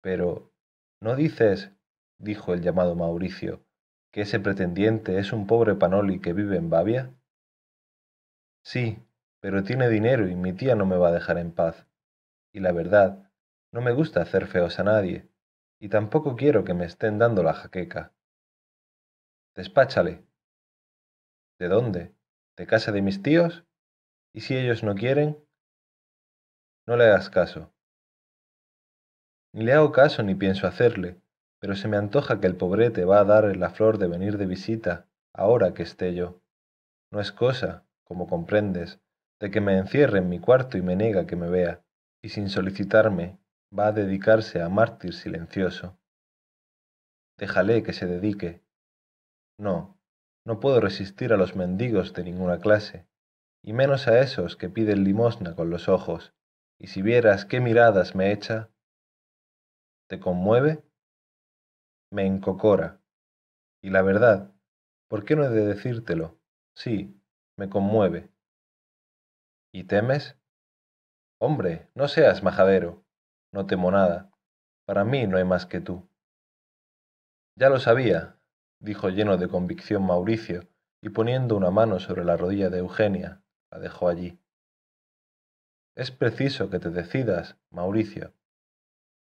Pero, 0.01 0.51
¿no 1.01 1.15
dices, 1.15 1.71
dijo 2.19 2.53
el 2.53 2.61
llamado 2.61 2.95
Mauricio, 2.95 3.65
que 4.11 4.21
ese 4.21 4.39
pretendiente 4.39 5.19
es 5.19 5.33
un 5.33 5.47
pobre 5.47 5.75
panoli 5.75 6.19
que 6.19 6.33
vive 6.33 6.57
en 6.57 6.69
Bavia? 6.69 7.13
Sí, 8.63 8.99
pero 9.39 9.63
tiene 9.63 9.89
dinero 9.89 10.27
y 10.27 10.35
mi 10.35 10.53
tía 10.53 10.75
no 10.75 10.85
me 10.85 10.97
va 10.97 11.09
a 11.09 11.13
dejar 11.13 11.37
en 11.37 11.51
paz. 11.51 11.87
Y 12.51 12.59
la 12.59 12.71
verdad 12.71 13.28
no 13.71 13.81
me 13.81 13.91
gusta 13.91 14.21
hacer 14.21 14.47
feos 14.47 14.79
a 14.79 14.83
nadie, 14.83 15.29
y 15.79 15.89
tampoco 15.89 16.35
quiero 16.35 16.63
que 16.63 16.73
me 16.73 16.85
estén 16.85 17.19
dando 17.19 17.43
la 17.43 17.53
jaqueca. 17.53 18.13
Despáchale. 19.55 20.25
¿De 21.59 21.67
dónde? 21.67 22.15
¿De 22.57 22.65
casa 22.65 22.91
de 22.91 23.01
mis 23.01 23.21
tíos? 23.21 23.65
¿Y 24.33 24.41
si 24.41 24.55
ellos 24.55 24.83
no 24.83 24.95
quieren? 24.95 25.37
No 26.87 26.97
le 26.97 27.05
hagas 27.05 27.29
caso. 27.29 27.71
Ni 29.53 29.63
le 29.63 29.73
hago 29.73 29.91
caso 29.91 30.23
ni 30.23 30.35
pienso 30.35 30.67
hacerle, 30.67 31.21
pero 31.59 31.75
se 31.75 31.87
me 31.87 31.97
antoja 31.97 32.39
que 32.39 32.47
el 32.47 32.55
pobrete 32.55 33.05
va 33.05 33.19
a 33.19 33.25
dar 33.25 33.55
la 33.57 33.69
flor 33.69 33.97
de 33.97 34.07
venir 34.07 34.37
de 34.37 34.45
visita, 34.45 35.07
ahora 35.33 35.73
que 35.73 35.83
esté 35.83 36.13
yo. 36.15 36.41
No 37.11 37.19
es 37.19 37.31
cosa, 37.31 37.85
como 38.03 38.27
comprendes, 38.27 38.99
de 39.39 39.51
que 39.51 39.61
me 39.61 39.77
encierre 39.77 40.19
en 40.19 40.29
mi 40.29 40.39
cuarto 40.39 40.77
y 40.77 40.81
me 40.81 40.95
nega 40.95 41.25
que 41.25 41.35
me 41.35 41.49
vea, 41.49 41.83
y 42.21 42.29
sin 42.29 42.49
solicitarme, 42.49 43.39
va 43.77 43.87
a 43.87 43.91
dedicarse 43.91 44.61
a 44.61 44.69
mártir 44.69 45.13
silencioso. 45.13 45.99
Déjale 47.37 47.83
que 47.83 47.93
se 47.93 48.05
dedique. 48.05 48.63
No, 49.57 49.99
no 50.45 50.59
puedo 50.59 50.81
resistir 50.81 51.33
a 51.33 51.37
los 51.37 51.55
mendigos 51.55 52.13
de 52.13 52.23
ninguna 52.23 52.59
clase, 52.59 53.07
y 53.63 53.73
menos 53.73 54.07
a 54.07 54.19
esos 54.19 54.55
que 54.55 54.69
piden 54.69 55.03
limosna 55.03 55.55
con 55.55 55.69
los 55.69 55.89
ojos, 55.89 56.33
y 56.77 56.87
si 56.87 57.01
vieras 57.01 57.45
qué 57.45 57.59
miradas 57.59 58.15
me 58.15 58.31
echa. 58.31 58.69
¿Te 60.07 60.19
conmueve? 60.19 60.83
Me 62.11 62.25
encocora. 62.25 63.01
Y 63.81 63.91
la 63.91 64.01
verdad, 64.01 64.53
¿por 65.07 65.25
qué 65.25 65.35
no 65.35 65.43
he 65.43 65.49
de 65.49 65.65
decírtelo? 65.65 66.39
Sí, 66.75 67.21
me 67.57 67.69
conmueve. 67.69 68.31
¿Y 69.71 69.83
temes? 69.83 70.37
Hombre, 71.39 71.89
no 71.93 72.07
seas 72.07 72.43
majadero. 72.43 73.05
No 73.51 73.65
temo 73.65 73.91
nada. 73.91 74.31
Para 74.85 75.03
mí 75.03 75.27
no 75.27 75.37
hay 75.37 75.43
más 75.43 75.65
que 75.65 75.81
tú. 75.81 76.07
Ya 77.55 77.69
lo 77.69 77.79
sabía, 77.79 78.37
dijo 78.79 79.09
lleno 79.09 79.37
de 79.37 79.49
convicción 79.49 80.05
Mauricio, 80.05 80.67
y 81.01 81.09
poniendo 81.09 81.55
una 81.55 81.71
mano 81.71 81.99
sobre 81.99 82.23
la 82.23 82.37
rodilla 82.37 82.69
de 82.69 82.79
Eugenia, 82.79 83.41
la 83.71 83.79
dejó 83.79 84.07
allí. 84.07 84.39
Es 85.95 86.11
preciso 86.11 86.69
que 86.69 86.79
te 86.79 86.89
decidas, 86.89 87.57
Mauricio. 87.71 88.33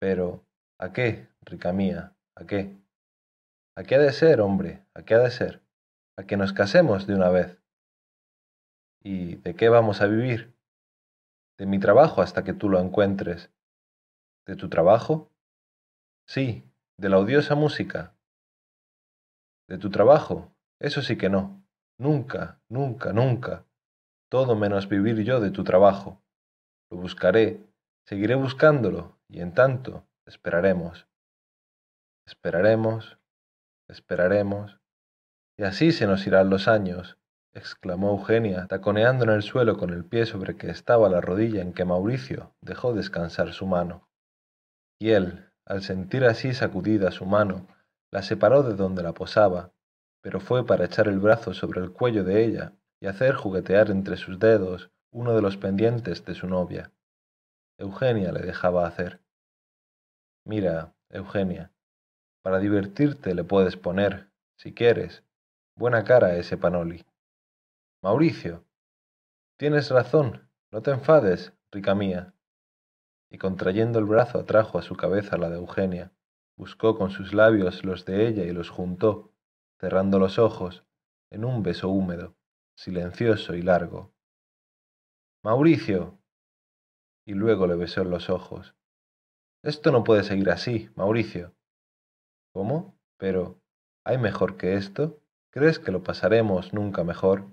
Pero, 0.01 0.44
¿a 0.78 0.93
qué, 0.93 1.28
rica 1.43 1.72
mía? 1.72 2.16
¿A 2.34 2.47
qué? 2.47 2.76
¿A 3.76 3.84
qué 3.84 3.94
ha 3.94 3.98
de 3.98 4.12
ser, 4.12 4.40
hombre? 4.40 4.84
¿A 4.94 5.05
qué 5.05 5.14
ha 5.14 5.18
de 5.18 5.30
ser? 5.30 5.62
¿A 6.16 6.24
que 6.24 6.36
nos 6.36 6.52
casemos 6.52 7.06
de 7.06 7.14
una 7.14 7.28
vez? 7.28 7.62
¿Y 9.02 9.36
de 9.36 9.55
qué 9.55 9.68
vamos 9.68 10.01
a 10.01 10.06
vivir? 10.06 10.56
De 11.59 11.66
mi 11.66 11.78
trabajo 11.78 12.22
hasta 12.22 12.43
que 12.43 12.52
tú 12.52 12.68
lo 12.68 12.80
encuentres, 12.80 13.51
¿De 14.47 14.55
tu 14.55 14.68
trabajo? 14.68 15.32
Sí, 16.28 16.62
de 16.97 17.09
la 17.09 17.18
odiosa 17.18 17.56
música. 17.56 18.16
¿De 19.68 19.77
tu 19.77 19.90
trabajo? 19.90 20.55
Eso 20.81 21.02
sí 21.02 21.18
que 21.18 21.28
no. 21.28 21.66
Nunca, 21.98 22.60
nunca, 22.68 23.12
nunca. 23.12 23.66
Todo 24.31 24.55
menos 24.55 24.89
vivir 24.89 25.24
yo 25.24 25.40
de 25.40 25.51
tu 25.51 25.64
trabajo. 25.64 26.23
Lo 26.93 26.98
buscaré, 26.98 27.60
seguiré 28.06 28.36
buscándolo, 28.36 29.18
y 29.28 29.40
en 29.40 29.52
tanto 29.52 30.06
esperaremos. 30.27 31.09
Esperaremos, 32.24 33.18
esperaremos, 33.89 34.78
y 35.59 35.64
así 35.64 35.90
se 35.90 36.06
nos 36.06 36.24
irán 36.24 36.51
los 36.51 36.68
años, 36.68 37.18
exclamó 37.52 38.10
Eugenia, 38.10 38.68
taconeando 38.68 39.24
en 39.24 39.31
el 39.31 39.43
suelo 39.43 39.77
con 39.77 39.90
el 39.90 40.05
pie 40.05 40.24
sobre 40.24 40.56
que 40.56 40.70
estaba 40.70 41.09
la 41.09 41.20
rodilla 41.20 41.62
en 41.62 41.73
que 41.73 41.85
Mauricio 41.85 42.55
dejó 42.60 42.93
descansar 42.93 43.52
su 43.52 43.66
mano 43.66 44.06
y 44.98 45.10
él, 45.10 45.51
al 45.64 45.82
sentir 45.82 46.24
así 46.24 46.55
sacudida 46.55 47.10
su 47.10 47.27
mano, 47.27 47.66
la 48.10 48.23
separó 48.23 48.62
de 48.62 48.74
donde 48.74 49.02
la 49.02 49.12
posaba, 49.12 49.73
pero 50.23 50.40
fue 50.40 50.66
para 50.66 50.85
echar 50.85 51.09
el 51.09 51.18
brazo 51.18 51.55
sobre 51.55 51.81
el 51.81 51.93
cuello 51.93 52.24
de 52.24 52.44
ella, 52.44 52.73
y 53.01 53.06
hacer 53.06 53.35
juguetear 53.35 53.90
entre 53.90 54.16
sus 54.16 54.39
dedos 54.39 54.90
uno 55.10 55.35
de 55.35 55.43
los 55.43 55.56
pendientes 55.56 56.24
de 56.24 56.35
su 56.35 56.47
novia. 56.47 56.93
Eugenia 57.78 58.32
le 58.32 58.40
dejaba 58.40 58.86
hacer. 58.86 59.20
Mira, 60.44 60.94
Eugenia, 61.10 61.73
para 62.43 62.59
divertirte 62.59 63.35
le 63.35 63.44
puedes 63.44 63.77
poner, 63.77 64.31
si 64.56 64.73
quieres, 64.73 65.24
buena 65.74 66.05
cara 66.05 66.28
a 66.28 66.36
ese 66.36 66.56
panoli. 66.56 67.05
Mauricio, 68.02 68.64
tienes 69.59 69.90
razón, 69.90 70.48
no 70.70 70.82
te 70.82 70.90
enfades, 70.90 71.52
rica 71.70 71.94
mía. 71.94 72.35
Y 73.31 73.39
contrayendo 73.39 73.98
el 73.98 74.05
brazo 74.05 74.39
atrajo 74.39 74.78
a 74.78 74.82
su 74.82 74.97
cabeza 74.97 75.36
la 75.36 75.51
de 75.51 75.57
Eugenia, 75.57 76.12
buscó 76.57 76.97
con 76.97 77.11
sus 77.11 77.35
labios 77.35 77.85
los 77.85 78.05
de 78.05 78.28
ella 78.28 78.44
y 78.44 78.53
los 78.53 78.70
juntó, 78.70 79.32
cerrando 79.78 80.19
los 80.19 80.39
ojos, 80.39 80.85
en 81.31 81.44
un 81.44 81.62
beso 81.62 81.89
húmedo, 81.89 82.36
silencioso 82.77 83.55
y 83.55 83.62
largo. 83.62 84.12
Mauricio. 85.43 86.19
Y 87.24 87.35
luego 87.35 87.66
le 87.66 87.77
besó 87.77 88.03
en 88.03 88.11
los 88.11 88.31
ojos. 88.31 88.74
Esto 89.62 89.90
no 89.90 90.05
puede 90.05 90.23
seguir 90.23 90.51
así, 90.51 90.90
Mauricio. 90.94 91.55
¿Cómo? 92.53 92.98
Pero, 93.16 93.61
¿hay 94.05 94.19
mejor 94.19 94.57
que 94.57 94.74
esto? 94.74 95.20
¿Crees 95.51 95.78
que 95.78 95.90
lo 95.90 96.03
pasaremos 96.03 96.73
nunca 96.73 97.03
mejor? 97.03 97.47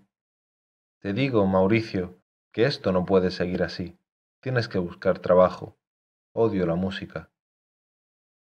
Te 1.00 1.14
digo, 1.14 1.46
Mauricio, 1.48 2.20
que 2.52 2.66
esto 2.66 2.92
no 2.92 3.06
puede 3.06 3.32
seguir 3.32 3.64
así. 3.64 3.98
Tienes 4.44 4.68
que 4.68 4.78
buscar 4.78 5.20
trabajo. 5.20 5.78
Odio 6.34 6.66
la 6.66 6.76
música. 6.76 7.32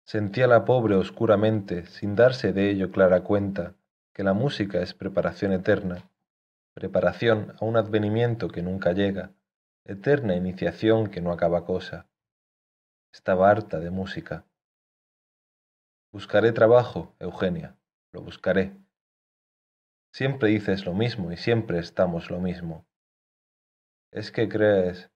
Sentía 0.04 0.46
la 0.46 0.66
pobre 0.66 0.96
oscuramente, 0.96 1.86
sin 1.86 2.14
darse 2.14 2.52
de 2.52 2.68
ello 2.68 2.90
clara 2.90 3.24
cuenta, 3.24 3.74
que 4.12 4.22
la 4.22 4.34
música 4.34 4.82
es 4.82 4.92
preparación 4.92 5.50
eterna, 5.52 6.10
preparación 6.74 7.54
a 7.58 7.64
un 7.64 7.78
advenimiento 7.78 8.48
que 8.48 8.60
nunca 8.60 8.92
llega, 8.92 9.32
eterna 9.86 10.36
iniciación 10.36 11.08
que 11.08 11.22
no 11.22 11.32
acaba 11.32 11.64
cosa. 11.64 12.06
Estaba 13.10 13.48
harta 13.48 13.80
de 13.80 13.88
música. 13.88 14.44
Buscaré 16.12 16.52
trabajo, 16.52 17.14
Eugenia, 17.18 17.78
lo 18.12 18.20
buscaré. 18.20 18.76
Siempre 20.12 20.50
dices 20.50 20.84
lo 20.84 20.92
mismo 20.92 21.32
y 21.32 21.38
siempre 21.38 21.78
estamos 21.78 22.30
lo 22.30 22.40
mismo. 22.40 22.86
Es 24.10 24.30
que 24.30 24.50
crees... 24.50 25.10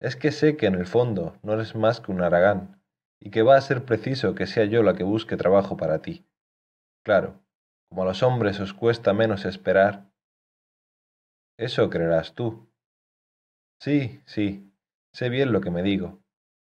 Es 0.00 0.14
que 0.16 0.30
sé 0.30 0.56
que 0.56 0.66
en 0.66 0.74
el 0.74 0.86
fondo 0.86 1.38
no 1.42 1.54
eres 1.54 1.74
más 1.74 2.00
que 2.00 2.12
un 2.12 2.22
aragán 2.22 2.82
y 3.20 3.30
que 3.30 3.42
va 3.42 3.56
a 3.56 3.60
ser 3.60 3.84
preciso 3.84 4.34
que 4.34 4.46
sea 4.46 4.64
yo 4.64 4.82
la 4.82 4.94
que 4.94 5.04
busque 5.04 5.36
trabajo 5.36 5.76
para 5.76 6.02
ti. 6.02 6.26
Claro, 7.02 7.40
como 7.88 8.02
a 8.02 8.04
los 8.06 8.22
hombres 8.22 8.60
os 8.60 8.74
cuesta 8.74 9.14
menos 9.14 9.44
esperar. 9.44 10.10
Eso 11.58 11.88
creerás 11.88 12.34
tú. 12.34 12.68
Sí, 13.80 14.20
sí, 14.26 14.70
sé 15.12 15.28
bien 15.30 15.52
lo 15.52 15.60
que 15.60 15.70
me 15.70 15.82
digo. 15.82 16.20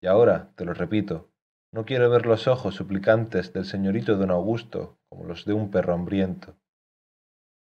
Y 0.02 0.08
ahora, 0.08 0.52
te 0.56 0.66
lo 0.66 0.74
repito, 0.74 1.32
no 1.72 1.86
quiero 1.86 2.10
ver 2.10 2.26
los 2.26 2.48
ojos 2.48 2.76
suplicantes 2.76 3.54
del 3.54 3.66
señorito 3.66 4.18
don 4.18 4.32
Augusto 4.32 5.00
como 5.10 5.26
los 5.26 5.46
de 5.46 5.54
un 5.54 5.72
perro 5.72 5.94
hambriento. 5.94 6.56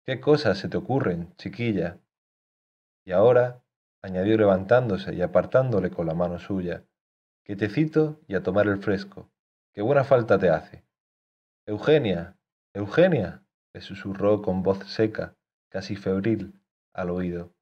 ¿Qué 0.05 0.21
cosas 0.21 0.59
se 0.59 0.69
te 0.69 0.77
ocurren, 0.77 1.35
chiquilla? 1.37 1.99
Y 3.05 3.13
ahora, 3.13 3.63
añadió 4.03 4.37
levantándose 4.37 5.15
y 5.15 5.23
apartándole 5.23 5.91
con 5.91 6.07
la 6.07 6.15
mano 6.15 6.39
suya, 6.39 6.85
que 7.45 7.57
te 7.57 7.69
cito 7.69 8.21
y 8.27 8.35
a 8.35 8.43
tomar 8.43 8.67
el 8.67 8.79
fresco, 8.79 9.31
qué 9.73 9.83
buena 9.83 10.05
falta 10.05 10.39
te 10.39 10.51
hace. 10.51 10.85
Eugenia, 11.67 12.39
Eugenia, 12.75 13.45
le 13.75 13.81
susurró 13.81 14.43
con 14.43 14.63
voz 14.63 14.79
seca, 14.91 15.37
casi 15.69 15.97
febril, 15.97 16.61
al 16.93 17.11
oído. 17.11 17.55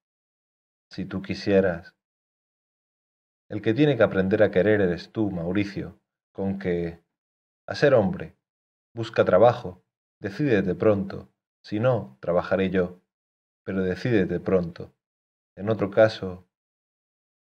Si 0.89 1.05
tú 1.05 1.21
quisieras. 1.21 1.95
El 3.49 3.61
que 3.61 3.73
tiene 3.73 3.97
que 3.97 4.03
aprender 4.03 4.43
a 4.43 4.51
querer 4.51 4.81
eres 4.81 5.11
tú, 5.11 5.31
Mauricio, 5.31 5.99
con 6.31 6.59
que... 6.59 7.03
a 7.65 7.75
ser 7.75 7.93
hombre. 7.93 8.37
Busca 8.93 9.25
trabajo. 9.25 9.83
Decídete 10.19 10.75
pronto. 10.75 11.29
Si 11.63 11.79
no, 11.79 12.17
trabajaré 12.19 12.69
yo. 12.69 13.01
Pero 13.63 13.83
decídete 13.83 14.39
pronto. 14.39 14.93
En 15.57 15.69
otro 15.69 15.91
caso... 15.91 16.47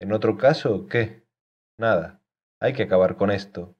¿En 0.01 0.13
otro 0.13 0.37
caso 0.39 0.87
qué? 0.87 1.27
Nada. 1.77 2.21
Hay 2.61 2.73
que 2.73 2.85
acabar 2.85 3.17
con 3.17 3.33
esto. 3.33 3.75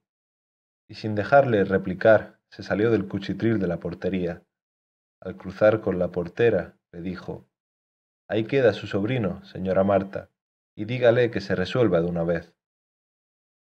Y 0.89 0.95
sin 0.95 1.15
dejarle 1.15 1.63
replicar, 1.63 2.41
se 2.49 2.61
salió 2.61 2.91
del 2.91 3.07
cuchitril 3.07 3.57
de 3.57 3.67
la 3.67 3.79
portería. 3.79 4.43
Al 5.21 5.37
cruzar 5.37 5.79
con 5.79 5.97
la 5.97 6.09
portera, 6.11 6.77
le 6.91 6.99
dijo, 6.99 7.47
Ahí 8.27 8.43
queda 8.43 8.73
su 8.73 8.87
sobrino, 8.87 9.45
señora 9.45 9.85
Marta, 9.85 10.29
y 10.75 10.83
dígale 10.83 11.31
que 11.31 11.39
se 11.39 11.55
resuelva 11.55 12.01
de 12.01 12.07
una 12.07 12.23
vez 12.25 12.55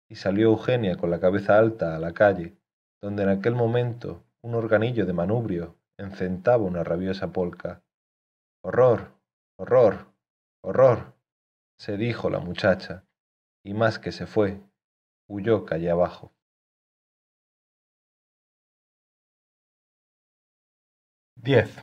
y 0.09 0.15
salió 0.15 0.49
Eugenia 0.49 0.97
con 0.97 1.11
la 1.11 1.19
cabeza 1.19 1.57
alta 1.57 1.95
a 1.95 1.99
la 1.99 2.13
calle, 2.13 2.57
donde 3.01 3.23
en 3.23 3.29
aquel 3.29 3.55
momento 3.55 4.25
un 4.41 4.55
organillo 4.55 5.05
de 5.05 5.13
manubrio 5.13 5.77
encentaba 5.97 6.63
una 6.63 6.83
rabiosa 6.83 7.31
polca. 7.31 7.83
Horror, 8.63 9.13
horror, 9.57 10.08
horror, 10.61 11.15
se 11.77 11.97
dijo 11.97 12.29
la 12.29 12.39
muchacha, 12.39 13.05
y 13.63 13.73
más 13.73 13.99
que 13.99 14.11
se 14.11 14.25
fue, 14.25 14.61
huyó 15.27 15.65
calle 15.65 15.89
abajo. 15.89 16.33
Diez. 21.35 21.81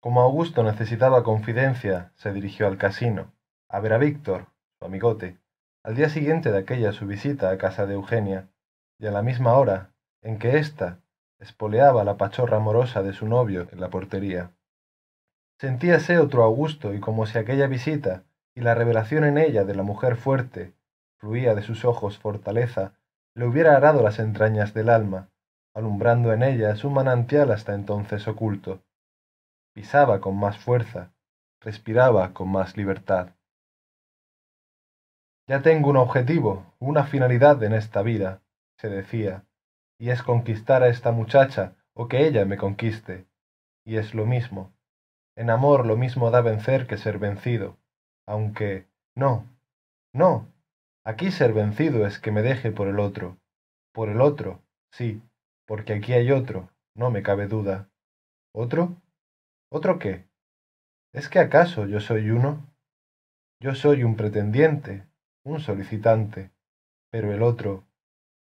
Como 0.00 0.22
Augusto 0.22 0.62
necesitaba 0.62 1.22
confidencia, 1.22 2.12
se 2.16 2.32
dirigió 2.32 2.66
al 2.66 2.78
casino, 2.78 3.32
a 3.68 3.80
ver 3.80 3.92
a 3.92 3.98
Víctor, 3.98 4.48
su 4.78 4.86
amigote, 4.86 5.38
al 5.84 5.94
día 5.94 6.08
siguiente 6.08 6.50
de 6.50 6.58
aquella 6.58 6.92
su 6.92 7.06
visita 7.06 7.50
a 7.50 7.58
casa 7.58 7.86
de 7.86 7.94
Eugenia, 7.94 8.50
y 8.98 9.06
a 9.06 9.12
la 9.12 9.22
misma 9.22 9.54
hora 9.54 9.94
en 10.22 10.38
que 10.38 10.58
ésta 10.58 11.00
espoleaba 11.40 12.04
la 12.04 12.16
pachorra 12.16 12.58
amorosa 12.58 13.02
de 13.02 13.12
su 13.12 13.26
novio 13.26 13.66
en 13.72 13.80
la 13.80 13.90
portería. 13.90 14.52
Sentíase 15.58 16.18
otro 16.18 16.44
Augusto 16.44 16.94
y 16.94 17.00
como 17.00 17.26
si 17.26 17.38
aquella 17.38 17.66
visita 17.66 18.22
y 18.54 18.60
la 18.60 18.74
revelación 18.74 19.24
en 19.24 19.38
ella 19.38 19.64
de 19.64 19.74
la 19.74 19.82
mujer 19.82 20.16
fuerte 20.16 20.74
fluía 21.18 21.54
de 21.54 21.62
sus 21.62 21.84
ojos 21.84 22.18
fortaleza, 22.18 22.94
le 23.34 23.46
hubiera 23.46 23.76
arado 23.76 24.02
las 24.02 24.18
entrañas 24.18 24.72
del 24.72 24.88
alma, 24.88 25.28
alumbrando 25.74 26.32
en 26.32 26.42
ellas 26.42 26.82
un 26.84 26.94
manantial 26.94 27.50
hasta 27.50 27.74
entonces 27.74 28.26
oculto 28.26 28.82
pisaba 29.72 30.20
con 30.20 30.36
más 30.36 30.58
fuerza, 30.58 31.12
respiraba 31.60 32.32
con 32.32 32.50
más 32.50 32.76
libertad. 32.76 33.30
Ya 35.46 35.62
tengo 35.62 35.90
un 35.90 35.96
objetivo, 35.96 36.74
una 36.78 37.04
finalidad 37.04 37.62
en 37.62 37.74
esta 37.74 38.02
vida, 38.02 38.42
se 38.76 38.88
decía, 38.88 39.44
y 40.00 40.08
es 40.08 40.22
conquistar 40.22 40.82
a 40.82 40.88
esta 40.88 41.12
muchacha 41.12 41.76
o 41.94 42.08
que 42.08 42.26
ella 42.26 42.46
me 42.46 42.56
conquiste, 42.56 43.26
y 43.84 43.98
es 43.98 44.14
lo 44.14 44.24
mismo. 44.24 44.72
En 45.36 45.50
amor 45.50 45.86
lo 45.86 45.96
mismo 45.96 46.30
da 46.30 46.40
vencer 46.40 46.86
que 46.86 46.96
ser 46.96 47.18
vencido, 47.18 47.76
aunque 48.26 48.88
no, 49.14 49.44
no, 50.14 50.50
aquí 51.04 51.30
ser 51.30 51.52
vencido 51.52 52.06
es 52.06 52.18
que 52.18 52.32
me 52.32 52.40
deje 52.40 52.72
por 52.72 52.88
el 52.88 52.98
otro, 52.98 53.36
por 53.92 54.08
el 54.08 54.22
otro, 54.22 54.62
sí, 54.90 55.22
porque 55.66 55.92
aquí 55.92 56.14
hay 56.14 56.32
otro, 56.32 56.70
no 56.96 57.10
me 57.10 57.22
cabe 57.22 57.46
duda. 57.46 57.90
¿Otro? 58.52 58.96
¿Otro 59.70 59.98
qué? 59.98 60.24
¿Es 61.12 61.28
que 61.28 61.40
acaso 61.40 61.86
yo 61.86 62.00
soy 62.00 62.30
uno? 62.30 62.66
Yo 63.60 63.74
soy 63.74 64.02
un 64.02 64.16
pretendiente, 64.16 65.06
un 65.44 65.60
solicitante, 65.60 66.50
pero 67.10 67.32
el 67.34 67.42
otro, 67.42 67.84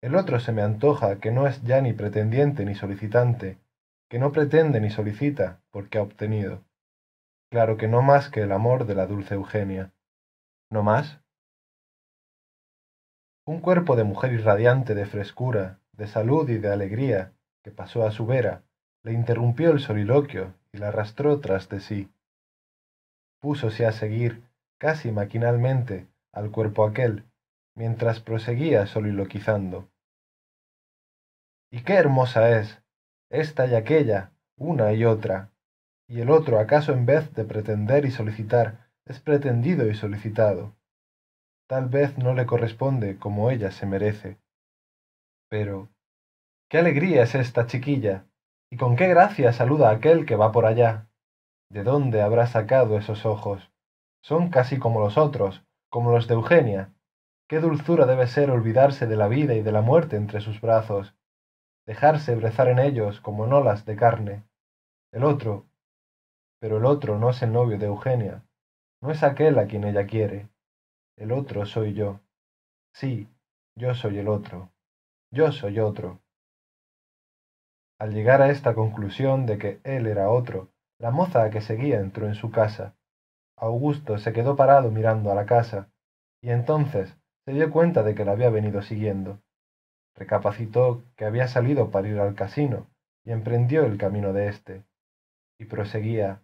el 0.03 0.15
otro 0.15 0.41
se 0.41 0.51
me 0.51 0.61
antoja 0.61 1.21
que 1.21 1.31
no 1.31 1.47
es 1.47 1.63
ya 1.63 1.80
ni 1.80 1.93
pretendiente 1.93 2.65
ni 2.65 2.75
solicitante, 2.75 3.57
que 4.09 4.19
no 4.19 4.34
pretende 4.34 4.81
ni 4.81 4.89
solicita 4.89 5.61
porque 5.71 5.97
ha 5.97 6.01
obtenido. 6.01 6.61
Claro 7.49 7.77
que 7.77 7.88
no 7.88 8.01
más 8.01 8.30
que 8.30 8.41
el 8.41 8.51
amor 8.51 8.85
de 8.85 8.95
la 8.95 9.07
dulce 9.07 9.35
Eugenia. 9.35 9.93
¿No 10.69 10.84
más? 10.84 11.21
Un 13.45 13.61
cuerpo 13.61 13.95
de 13.95 14.03
mujer 14.03 14.34
irradiante 14.34 14.93
de 14.93 15.05
frescura, 15.05 15.80
de 15.93 16.07
salud 16.07 16.49
y 16.49 16.57
de 16.57 16.73
alegría, 16.73 17.31
que 17.63 17.71
pasó 17.71 18.05
a 18.05 18.11
su 18.11 18.25
vera, 18.25 18.63
le 19.03 19.13
interrumpió 19.13 19.71
el 19.71 19.80
soliloquio 19.80 20.53
y 20.73 20.80
la 20.80 20.89
arrastró 20.89 21.39
tras 21.39 21.69
de 21.69 21.80
sí. 21.80 22.11
Púsose 23.39 23.85
a 23.85 23.93
seguir, 23.93 24.43
casi 24.77 25.13
maquinalmente, 25.13 26.07
al 26.34 26.51
cuerpo 26.51 26.85
aquel, 26.85 27.23
mientras 27.73 28.19
proseguía 28.19 28.85
soliloquizando. 28.85 29.88
Y 31.73 31.81
qué 31.81 31.95
hermosa 31.95 32.59
es, 32.59 32.83
esta 33.31 33.65
y 33.65 33.73
aquella, 33.73 34.31
una 34.59 34.93
y 34.93 35.05
otra, 35.05 35.49
y 36.07 36.21
el 36.21 36.29
otro 36.29 36.59
acaso 36.59 36.93
en 36.93 37.07
vez 37.07 37.33
de 37.33 37.45
pretender 37.45 38.05
y 38.05 38.11
solicitar, 38.11 38.91
es 39.07 39.19
pretendido 39.19 39.89
y 39.89 39.95
solicitado. 39.95 40.75
Tal 41.67 41.89
vez 41.89 42.15
no 42.19 42.35
le 42.35 42.45
corresponde 42.45 43.17
como 43.17 43.49
ella 43.49 43.71
se 43.71 43.87
merece. 43.87 44.37
Pero, 45.49 45.89
qué 46.69 46.77
alegría 46.77 47.23
es 47.23 47.33
esta 47.33 47.65
chiquilla, 47.65 48.27
y 48.69 48.77
con 48.77 48.95
qué 48.95 49.07
gracia 49.07 49.51
saluda 49.51 49.89
a 49.89 49.93
aquel 49.93 50.27
que 50.27 50.35
va 50.35 50.51
por 50.51 50.67
allá. 50.67 51.07
¿De 51.71 51.81
dónde 51.81 52.21
habrá 52.21 52.45
sacado 52.45 52.99
esos 52.99 53.25
ojos? 53.25 53.71
Son 54.21 54.51
casi 54.51 54.77
como 54.77 54.99
los 54.99 55.17
otros, 55.17 55.65
como 55.89 56.11
los 56.11 56.27
de 56.27 56.35
Eugenia. 56.35 56.93
Qué 57.49 57.59
dulzura 57.59 58.05
debe 58.05 58.27
ser 58.27 58.51
olvidarse 58.51 59.07
de 59.07 59.15
la 59.15 59.27
vida 59.27 59.55
y 59.55 59.63
de 59.63 59.71
la 59.71 59.81
muerte 59.81 60.17
entre 60.17 60.39
sus 60.39 60.61
brazos, 60.61 61.15
dejarse 61.85 62.35
brezar 62.35 62.68
en 62.68 62.80
ellos 62.80 63.19
como 63.22 63.45
en 63.45 63.53
olas 63.53 63.85
de 63.85 63.95
carne. 63.95 64.43
El 65.11 65.23
otro, 65.23 65.65
pero 66.60 66.77
el 66.77 66.85
otro 66.85 67.19
no 67.19 67.30
es 67.30 67.41
el 67.41 67.51
novio 67.51 67.77
de 67.77 67.88
Eugenia, 67.88 68.43
no 69.01 69.11
es 69.11 69.22
aquel 69.22 69.60
a 69.60 69.68
quien 69.68 69.84
ella 69.84 70.07
quiere. 70.07 70.47
El 71.18 71.31
otro 71.31 71.65
soy 71.65 71.93
yo. 71.93 72.22
Sí, 72.93 73.27
yo 73.76 73.93
soy 73.95 74.19
el 74.19 74.27
otro. 74.27 74.69
Yo 75.31 75.51
soy 75.51 75.80
otro. 75.80 76.19
Al 77.99 78.14
llegar 78.14 78.41
a 78.41 78.49
esta 78.49 78.73
conclusión 78.73 79.45
de 79.45 79.57
que 79.57 79.80
él 79.84 80.07
era 80.07 80.30
otro, 80.30 80.69
la 80.99 81.11
moza 81.11 81.49
que 81.49 81.61
seguía 81.61 81.99
entró 81.99 82.27
en 82.27 82.35
su 82.35 82.49
casa. 82.49 82.95
Augusto 83.57 84.18
se 84.18 84.31
quedó 84.31 84.55
parado 84.55 84.89
mirando 84.89 85.31
a 85.31 85.35
la 85.35 85.45
casa, 85.45 85.89
y 86.41 86.51
entonces 86.51 87.15
se 87.45 87.53
dio 87.53 87.72
cuenta 87.72 88.03
de 88.03 88.15
que 88.15 88.26
la 88.26 88.31
había 88.31 88.49
venido 88.49 88.81
siguiendo. 88.81 89.39
Recapacitó 90.15 91.03
que 91.15 91.26
había 91.26 91.48
salido 91.48 91.91
para 91.91 92.07
ir 92.07 92.19
al 92.19 92.35
casino, 92.35 92.88
y 93.26 93.31
emprendió 93.31 93.85
el 93.85 93.98
camino 93.98 94.34
de 94.34 94.48
éste. 94.48 94.84
Y 95.57 95.65
proseguía. 95.65 96.41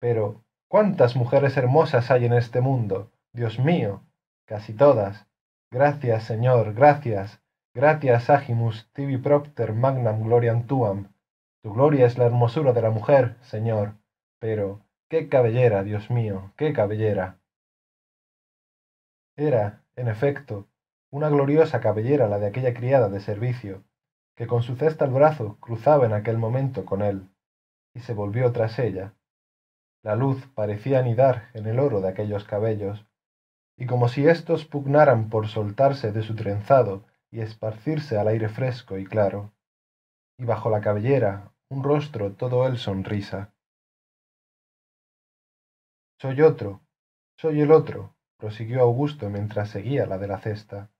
Pero, 0.00 0.44
¿cuántas 0.68 1.16
mujeres 1.16 1.56
hermosas 1.56 2.10
hay 2.10 2.24
en 2.24 2.32
este 2.32 2.60
mundo? 2.60 3.10
Dios 3.32 3.58
mío, 3.58 4.02
casi 4.46 4.72
todas. 4.72 5.26
Gracias, 5.70 6.24
Señor, 6.24 6.74
gracias. 6.74 7.40
Gratias 7.74 8.30
agimus 8.30 8.90
tibi 8.92 9.18
propter 9.18 9.72
magnam 9.72 10.22
gloriam 10.22 10.66
tuam. 10.66 11.12
Tu 11.62 11.72
gloria 11.72 12.06
es 12.06 12.16
la 12.16 12.24
hermosura 12.26 12.72
de 12.72 12.82
la 12.82 12.90
mujer, 12.90 13.36
Señor. 13.42 13.94
Pero, 14.38 14.80
qué 15.08 15.28
cabellera, 15.28 15.82
Dios 15.82 16.10
mío, 16.10 16.52
qué 16.56 16.72
cabellera. 16.72 17.38
Era, 19.36 19.84
en 19.94 20.08
efecto, 20.08 20.66
una 21.10 21.28
gloriosa 21.28 21.80
cabellera 21.80 22.28
la 22.28 22.38
de 22.38 22.46
aquella 22.46 22.74
criada 22.74 23.08
de 23.08 23.20
servicio, 23.20 23.84
que 24.36 24.46
con 24.46 24.62
su 24.62 24.76
cesta 24.76 25.04
al 25.04 25.10
brazo 25.10 25.56
cruzaba 25.60 26.06
en 26.06 26.12
aquel 26.12 26.38
momento 26.38 26.84
con 26.84 27.02
él, 27.02 27.28
y 27.94 28.00
se 28.00 28.14
volvió 28.14 28.52
tras 28.52 28.78
ella. 28.78 29.14
La 30.02 30.16
luz 30.16 30.46
parecía 30.54 31.00
anidar 31.00 31.50
en 31.54 31.66
el 31.66 31.80
oro 31.80 32.00
de 32.00 32.08
aquellos 32.08 32.44
cabellos, 32.44 33.06
y 33.76 33.86
como 33.86 34.08
si 34.08 34.26
éstos 34.26 34.64
pugnaran 34.64 35.30
por 35.30 35.48
soltarse 35.48 36.12
de 36.12 36.22
su 36.22 36.34
trenzado 36.34 37.04
y 37.30 37.40
esparcirse 37.40 38.18
al 38.18 38.28
aire 38.28 38.48
fresco 38.48 38.98
y 38.98 39.06
claro, 39.06 39.52
y 40.38 40.44
bajo 40.44 40.70
la 40.70 40.80
cabellera 40.80 41.52
un 41.70 41.82
rostro 41.82 42.32
todo 42.32 42.66
él 42.66 42.78
sonrisa. 42.78 43.52
Soy 46.20 46.40
otro, 46.42 46.80
soy 47.36 47.60
el 47.60 47.70
otro, 47.70 48.14
prosiguió 48.38 48.82
Augusto 48.82 49.28
mientras 49.30 49.70
seguía 49.70 50.06
la 50.06 50.18
de 50.18 50.28
la 50.28 50.38
cesta. 50.38 50.90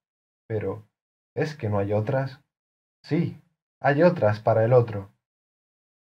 Pero, 0.48 0.88
¿es 1.36 1.54
que 1.54 1.68
no 1.68 1.78
hay 1.78 1.92
otras? 1.92 2.40
Sí, 3.04 3.40
hay 3.80 4.02
otras 4.02 4.40
para 4.40 4.64
el 4.64 4.72
otro. 4.72 5.12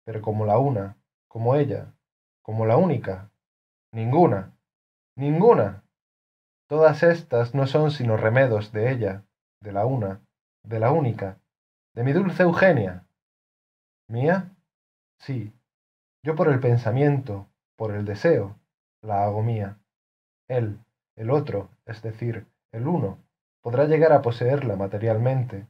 Pero 0.06 0.22
como 0.22 0.46
la 0.46 0.58
una, 0.58 0.98
como 1.28 1.56
ella, 1.56 1.94
como 2.42 2.66
la 2.66 2.78
única, 2.78 3.32
ninguna, 3.94 4.58
ninguna. 5.16 5.84
Todas 6.68 7.04
estas 7.04 7.54
no 7.54 7.68
son 7.68 7.92
sino 7.92 8.16
remedos 8.16 8.72
de 8.72 8.92
ella, 8.92 9.26
de 9.62 9.74
la 9.74 9.86
una, 9.86 10.22
de 10.64 10.80
la 10.80 10.92
única, 10.92 11.40
de 11.94 12.04
mi 12.04 12.14
dulce 12.14 12.44
Eugenia. 12.44 13.06
¿Mía? 14.08 14.56
Sí, 15.20 15.54
yo 16.24 16.36
por 16.36 16.48
el 16.48 16.60
pensamiento, 16.60 17.50
por 17.76 17.94
el 17.94 18.06
deseo, 18.06 18.58
la 19.02 19.26
hago 19.26 19.44
mía. 19.44 19.78
Él, 20.48 20.80
el 21.18 21.30
otro, 21.30 21.70
es 21.86 22.02
decir, 22.02 22.48
el 22.72 22.88
uno, 22.88 23.20
podrá 23.62 23.86
llegar 23.86 24.14
a 24.14 24.22
poseerla 24.22 24.76
materialmente, 24.76 25.68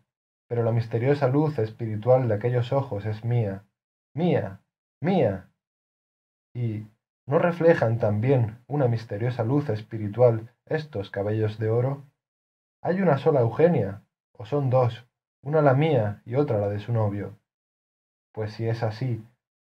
pero 0.47 0.63
la 0.63 0.71
misteriosa 0.71 1.27
luz 1.27 1.59
espiritual 1.59 2.27
de 2.27 2.35
aquellos 2.35 2.71
ojos 2.71 3.05
es 3.05 3.23
mía, 3.23 3.65
mía, 4.13 4.61
mía. 5.01 5.49
Y, 6.53 6.87
¿No 7.29 7.37
reflejan 7.37 7.99
también 7.99 8.57
una 8.65 8.87
misteriosa 8.87 9.43
luz 9.43 9.69
espiritual 9.69 10.49
estos 10.65 11.11
cabellos 11.11 11.59
de 11.59 11.69
oro? 11.69 12.03
¿Hay 12.81 13.01
una 13.01 13.19
sola 13.19 13.41
Eugenia? 13.41 14.01
¿O 14.31 14.45
son 14.45 14.71
dos? 14.71 15.05
Una 15.43 15.61
la 15.61 15.75
mía 15.75 16.23
y 16.25 16.33
otra 16.33 16.57
la 16.57 16.69
de 16.69 16.79
su 16.79 16.91
novio. 16.91 17.37
Pues 18.31 18.53
si 18.53 18.67
es 18.67 18.81
así, 18.81 19.23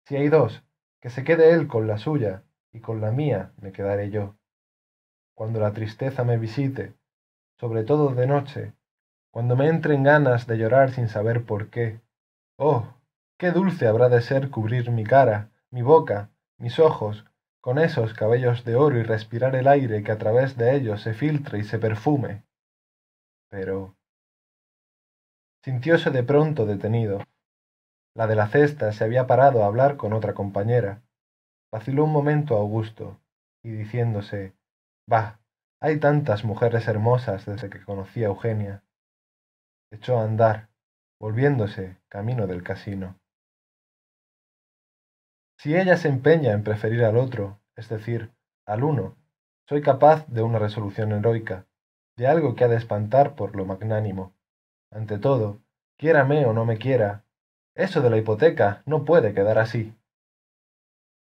si 0.06 0.16
hay 0.16 0.30
dos, 0.30 0.64
que 1.02 1.10
se 1.10 1.22
quede 1.22 1.50
él 1.52 1.68
con 1.68 1.86
la 1.86 1.98
suya 1.98 2.44
y 2.72 2.80
con 2.80 3.02
la 3.02 3.10
mía 3.10 3.52
me 3.60 3.72
quedaré 3.72 4.08
yo. 4.08 4.36
Cuando 5.34 5.60
la 5.60 5.74
tristeza 5.74 6.24
me 6.24 6.38
visite, 6.38 6.94
sobre 7.60 7.84
todo 7.84 8.14
de 8.14 8.26
noche, 8.26 8.72
cuando 9.30 9.54
me 9.54 9.68
entren 9.68 10.02
ganas 10.02 10.46
de 10.46 10.56
llorar 10.56 10.92
sin 10.92 11.08
saber 11.08 11.44
por 11.44 11.68
qué, 11.68 12.00
oh, 12.56 12.94
qué 13.38 13.50
dulce 13.50 13.86
habrá 13.86 14.08
de 14.08 14.22
ser 14.22 14.48
cubrir 14.50 14.90
mi 14.90 15.04
cara, 15.04 15.50
mi 15.70 15.82
boca, 15.82 16.30
mis 16.56 16.78
ojos, 16.78 17.26
con 17.60 17.78
esos 17.78 18.14
cabellos 18.14 18.64
de 18.64 18.76
oro 18.76 18.96
y 18.98 19.02
respirar 19.02 19.54
el 19.56 19.68
aire 19.68 20.02
que 20.02 20.10
a 20.10 20.16
través 20.16 20.56
de 20.56 20.74
ellos 20.74 21.02
se 21.02 21.12
filtre 21.12 21.58
y 21.58 21.64
se 21.64 21.78
perfume. 21.78 22.44
Pero... 23.50 23.94
sintióse 25.62 26.10
de 26.10 26.22
pronto 26.22 26.64
detenido. 26.64 27.22
La 28.14 28.26
de 28.26 28.36
la 28.36 28.48
cesta 28.48 28.90
se 28.92 29.04
había 29.04 29.26
parado 29.26 29.62
a 29.62 29.66
hablar 29.66 29.98
con 29.98 30.14
otra 30.14 30.32
compañera. 30.32 31.02
Vaciló 31.70 32.04
un 32.04 32.12
momento 32.12 32.56
Augusto, 32.56 33.20
y 33.62 33.70
diciéndose, 33.70 34.54
Bah, 35.06 35.39
hay 35.80 35.98
tantas 35.98 36.44
mujeres 36.44 36.86
hermosas 36.88 37.46
desde 37.46 37.70
que 37.70 37.82
conocí 37.82 38.22
a 38.22 38.28
Eugenia. 38.28 38.84
Echó 39.90 40.18
a 40.18 40.24
andar, 40.24 40.68
volviéndose 41.18 41.96
camino 42.08 42.46
del 42.46 42.62
casino. 42.62 43.18
Si 45.58 45.74
ella 45.74 45.96
se 45.96 46.08
empeña 46.08 46.52
en 46.52 46.64
preferir 46.64 47.04
al 47.04 47.16
otro, 47.16 47.60
es 47.76 47.88
decir, 47.88 48.30
al 48.66 48.84
uno, 48.84 49.16
soy 49.68 49.82
capaz 49.82 50.26
de 50.26 50.42
una 50.42 50.58
resolución 50.58 51.12
heroica, 51.12 51.66
de 52.16 52.26
algo 52.26 52.54
que 52.54 52.64
ha 52.64 52.68
de 52.68 52.76
espantar 52.76 53.34
por 53.34 53.56
lo 53.56 53.64
magnánimo. 53.64 54.34
Ante 54.90 55.18
todo, 55.18 55.62
quiérame 55.96 56.44
o 56.44 56.52
no 56.52 56.64
me 56.64 56.78
quiera, 56.78 57.24
eso 57.74 58.02
de 58.02 58.10
la 58.10 58.18
hipoteca 58.18 58.82
no 58.84 59.04
puede 59.04 59.32
quedar 59.32 59.58
así. 59.58 59.94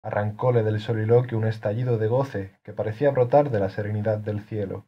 Arrancóle 0.06 0.62
del 0.62 0.80
soliloquio 0.80 1.36
un 1.36 1.48
estallido 1.48 1.98
de 1.98 2.06
goce 2.08 2.52
que 2.62 2.74
parecía 2.74 3.10
brotar 3.10 3.50
de 3.50 3.60
la 3.60 3.70
serenidad 3.70 4.20
del 4.20 4.40
cielo. 4.40 4.86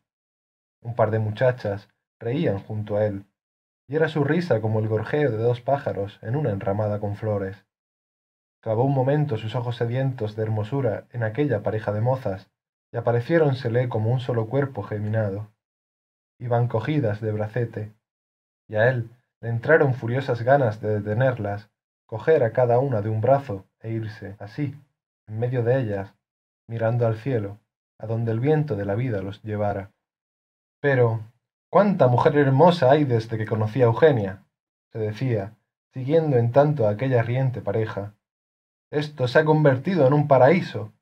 Un 0.79 0.93
par 0.93 1.09
de 1.09 1.17
muchachas 1.17 1.89
reían 2.19 2.59
junto 2.59 2.97
a 2.97 3.05
él, 3.07 3.25
y 3.87 3.95
era 3.95 4.09
su 4.09 4.23
risa 4.23 4.61
como 4.61 4.79
el 4.79 4.87
gorjeo 4.87 5.31
de 5.31 5.37
dos 5.37 5.59
pájaros 5.59 6.19
en 6.21 6.35
una 6.35 6.51
enramada 6.51 6.99
con 6.99 7.15
flores. 7.15 7.65
Clavó 8.61 8.83
un 8.83 8.93
momento 8.93 9.37
sus 9.37 9.55
ojos 9.55 9.77
sedientos 9.77 10.35
de 10.35 10.43
hermosura 10.43 11.07
en 11.11 11.23
aquella 11.23 11.63
pareja 11.63 11.91
de 11.91 12.01
mozas, 12.01 12.51
y 12.93 12.97
apareciéronsele 12.97 13.89
como 13.89 14.11
un 14.11 14.19
solo 14.19 14.45
cuerpo 14.45 14.83
geminado. 14.83 15.51
Iban 16.37 16.67
cogidas 16.67 17.21
de 17.21 17.31
bracete, 17.31 17.91
y 18.67 18.75
a 18.75 18.87
él 18.87 19.09
le 19.41 19.49
entraron 19.49 19.95
furiosas 19.95 20.43
ganas 20.43 20.79
de 20.79 20.99
detenerlas, 20.99 21.71
coger 22.05 22.43
a 22.43 22.53
cada 22.53 22.77
una 22.77 23.01
de 23.01 23.09
un 23.09 23.19
brazo 23.19 23.65
e 23.79 23.89
irse, 23.89 24.35
así, 24.37 24.79
en 25.27 25.39
medio 25.39 25.63
de 25.63 25.79
ellas, 25.79 26.13
mirando 26.67 27.05
al 27.05 27.17
cielo, 27.17 27.59
a 27.99 28.07
donde 28.07 28.31
el 28.31 28.39
viento 28.39 28.75
de 28.75 28.85
la 28.85 28.95
vida 28.95 29.21
los 29.21 29.41
llevara. 29.43 29.91
Pero, 30.79 31.21
¿cuánta 31.69 32.07
mujer 32.07 32.37
hermosa 32.37 32.91
hay 32.91 33.03
desde 33.03 33.37
que 33.37 33.45
conocí 33.45 33.81
a 33.81 33.85
Eugenia? 33.85 34.43
se 34.91 34.99
decía, 34.99 35.55
siguiendo 35.93 36.37
en 36.37 36.51
tanto 36.51 36.87
a 36.87 36.91
aquella 36.91 37.21
riente 37.23 37.61
pareja. 37.61 38.15
Esto 38.89 39.27
se 39.27 39.39
ha 39.39 39.45
convertido 39.45 40.07
en 40.07 40.13
un 40.13 40.27
paraíso. 40.27 40.93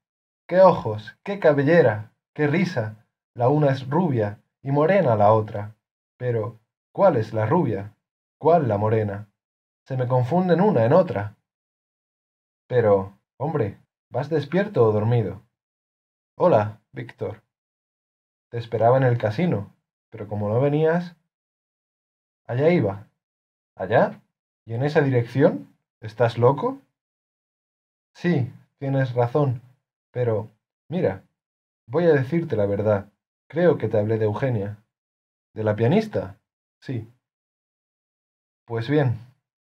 ¡Qué 0.48 0.62
ojos! 0.62 1.18
¡Qué 1.24 1.40
cabellera! 1.40 2.14
¡Qué 2.34 2.48
risa! 2.48 3.06
La 3.36 3.50
una 3.50 3.72
es 3.72 3.88
rubia 3.88 4.42
y 4.64 4.72
morena 4.72 5.16
la 5.16 5.34
otra. 5.34 5.76
Pero, 6.18 6.60
¿cuál 6.92 7.18
es 7.18 7.34
la 7.34 7.46
rubia? 7.46 7.96
¿Cuál 8.40 8.68
la 8.68 8.78
morena? 8.78 9.30
Se 9.86 9.98
me 9.98 10.08
confunden 10.08 10.62
una 10.62 10.86
en 10.86 10.94
otra. 10.94 11.36
Pero, 12.68 13.20
hombre, 13.38 13.78
¿vas 14.10 14.30
despierto 14.30 14.86
o 14.86 14.92
dormido? 14.92 15.42
Hola, 16.38 16.82
Víctor. 16.92 17.44
Te 18.50 18.58
esperaba 18.58 18.98
en 18.98 19.04
el 19.04 19.18
casino, 19.18 19.74
pero 20.10 20.28
como 20.28 20.50
no 20.50 20.60
venías... 20.62 21.16
Allá 22.48 22.70
iba. 22.70 23.08
¿Allá? 23.76 24.22
¿Y 24.66 24.74
en 24.74 24.84
esa 24.84 25.02
dirección? 25.02 25.76
¿Estás 26.02 26.38
loco? 26.38 26.82
Sí, 28.14 28.52
tienes 28.78 29.14
razón, 29.14 29.62
pero, 30.12 30.52
mira, 30.90 31.24
voy 31.88 32.06
a 32.06 32.14
decirte 32.14 32.56
la 32.56 32.66
verdad. 32.66 33.12
Creo 33.48 33.78
que 33.78 33.88
te 33.88 33.98
hablé 33.98 34.18
de 34.18 34.26
Eugenia. 34.26 34.84
¿De 35.54 35.64
la 35.64 35.76
pianista? 35.76 36.40
Sí. 36.82 37.12
Pues 38.66 38.90
bien, 38.90 39.20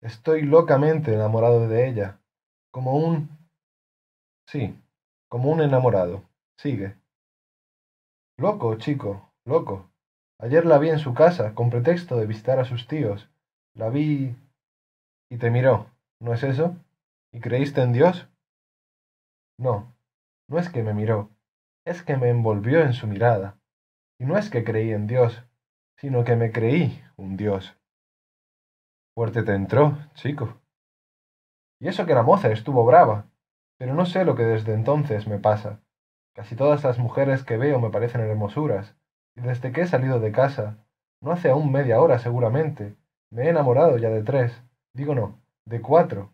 Estoy 0.01 0.41
locamente 0.41 1.13
enamorado 1.13 1.67
de 1.67 1.87
ella, 1.87 2.19
como 2.71 2.97
un... 2.97 3.29
Sí, 4.51 4.77
como 5.29 5.49
un 5.49 5.61
enamorado. 5.61 6.25
Sigue. 6.57 6.97
Loco, 8.37 8.75
chico, 8.75 9.31
loco. 9.45 9.89
Ayer 10.39 10.65
la 10.65 10.77
vi 10.77 10.89
en 10.89 10.99
su 10.99 11.13
casa, 11.13 11.55
con 11.55 11.69
pretexto 11.69 12.17
de 12.17 12.25
visitar 12.25 12.59
a 12.59 12.65
sus 12.65 12.85
tíos. 12.85 13.29
La 13.75 13.87
vi... 13.87 14.35
y 15.29 15.37
te 15.37 15.49
miró, 15.51 15.89
¿no 16.19 16.33
es 16.33 16.43
eso? 16.43 16.75
¿Y 17.31 17.39
creíste 17.39 17.81
en 17.81 17.93
Dios? 17.93 18.27
No, 19.57 19.95
no 20.49 20.59
es 20.59 20.67
que 20.67 20.83
me 20.83 20.93
miró, 20.93 21.29
es 21.85 22.03
que 22.03 22.17
me 22.17 22.27
envolvió 22.27 22.81
en 22.81 22.91
su 22.91 23.07
mirada. 23.07 23.57
Y 24.19 24.25
no 24.25 24.37
es 24.37 24.49
que 24.49 24.65
creí 24.65 24.91
en 24.91 25.07
Dios, 25.07 25.41
sino 25.95 26.25
que 26.25 26.35
me 26.35 26.51
creí 26.51 27.01
un 27.15 27.37
Dios. 27.37 27.77
Fuerte 29.15 29.43
te 29.43 29.53
entró, 29.53 29.97
chico. 30.13 30.59
Y 31.79 31.87
eso 31.87 32.05
que 32.05 32.15
la 32.15 32.23
moza 32.23 32.51
estuvo 32.51 32.85
brava, 32.85 33.30
pero 33.81 33.95
no 33.95 34.05
sé 34.05 34.25
lo 34.25 34.35
que 34.35 34.43
desde 34.43 34.75
entonces 34.75 35.25
me 35.25 35.39
pasa. 35.39 35.79
Casi 36.35 36.55
todas 36.55 36.83
las 36.83 36.99
mujeres 36.99 37.43
que 37.43 37.57
veo 37.57 37.79
me 37.79 37.89
parecen 37.89 38.21
hermosuras, 38.21 38.95
y 39.35 39.41
desde 39.41 39.71
que 39.71 39.81
he 39.81 39.87
salido 39.87 40.19
de 40.19 40.31
casa, 40.31 40.85
no 41.19 41.31
hace 41.31 41.49
aún 41.49 41.71
media 41.71 41.99
hora 41.99 42.19
seguramente, 42.19 42.95
me 43.31 43.45
he 43.45 43.49
enamorado 43.49 43.97
ya 43.97 44.09
de 44.09 44.21
tres, 44.21 44.61
digo 44.93 45.15
no, 45.15 45.41
de 45.65 45.81
cuatro. 45.81 46.31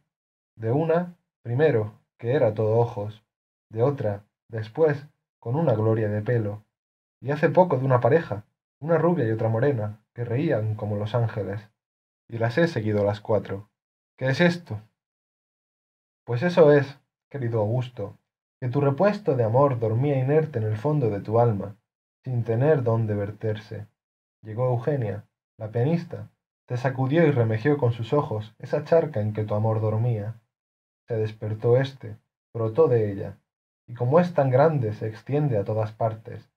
De 0.58 0.74
una, 0.74 1.16
primero, 1.42 1.94
que 2.18 2.34
era 2.34 2.54
todo 2.54 2.80
ojos, 2.80 3.24
de 3.70 3.82
otra, 3.82 4.26
después, 4.50 5.08
con 5.40 5.56
una 5.56 5.74
gloria 5.74 6.10
de 6.10 6.22
pelo, 6.22 6.66
y 7.22 7.32
hace 7.32 7.48
poco 7.48 7.78
de 7.78 7.86
una 7.86 8.02
pareja, 8.02 8.44
una 8.82 8.98
rubia 8.98 9.26
y 9.26 9.32
otra 9.32 9.48
morena, 9.48 10.02
que 10.14 10.26
reían 10.26 10.76
como 10.76 10.98
los 10.98 11.16
ángeles, 11.16 11.70
y 12.28 12.40
las 12.40 12.58
he 12.58 12.68
seguido 12.68 13.04
a 13.04 13.06
las 13.06 13.22
cuatro. 13.22 13.70
¿Qué 14.18 14.28
es 14.28 14.42
esto? 14.42 14.82
Pues 16.26 16.44
eso 16.44 16.74
es, 16.74 17.00
querido 17.30 17.60
Augusto, 17.60 18.18
que 18.60 18.70
tu 18.70 18.82
repuesto 18.82 19.36
de 19.36 19.44
amor 19.44 19.80
dormía 19.80 20.18
inerte 20.18 20.60
en 20.60 20.66
el 20.66 20.78
fondo 20.78 21.10
de 21.10 21.20
tu 21.20 21.40
alma, 21.40 21.76
sin 22.24 22.44
tener 22.44 22.84
dónde 22.84 23.16
verterse. 23.16 23.88
Llegó 24.42 24.70
Eugenia, 24.70 25.26
la 25.58 25.72
pianista, 25.72 26.30
te 26.68 26.78
sacudió 26.78 27.26
y 27.26 27.32
remejió 27.32 27.78
con 27.78 27.94
sus 27.94 28.14
ojos 28.14 28.56
esa 28.60 28.84
charca 28.84 29.22
en 29.22 29.34
que 29.34 29.44
tu 29.44 29.56
amor 29.56 29.82
dormía. 29.82 30.42
Se 31.08 31.16
despertó 31.16 31.78
éste, 31.78 32.18
brotó 32.54 32.88
de 32.88 33.12
ella, 33.12 33.38
y 33.88 33.94
como 33.94 34.20
es 34.20 34.34
tan 34.34 34.50
grande 34.50 34.94
se 34.94 35.08
extiende 35.08 35.58
a 35.58 35.64
todas 35.64 35.92
partes. 35.94 36.50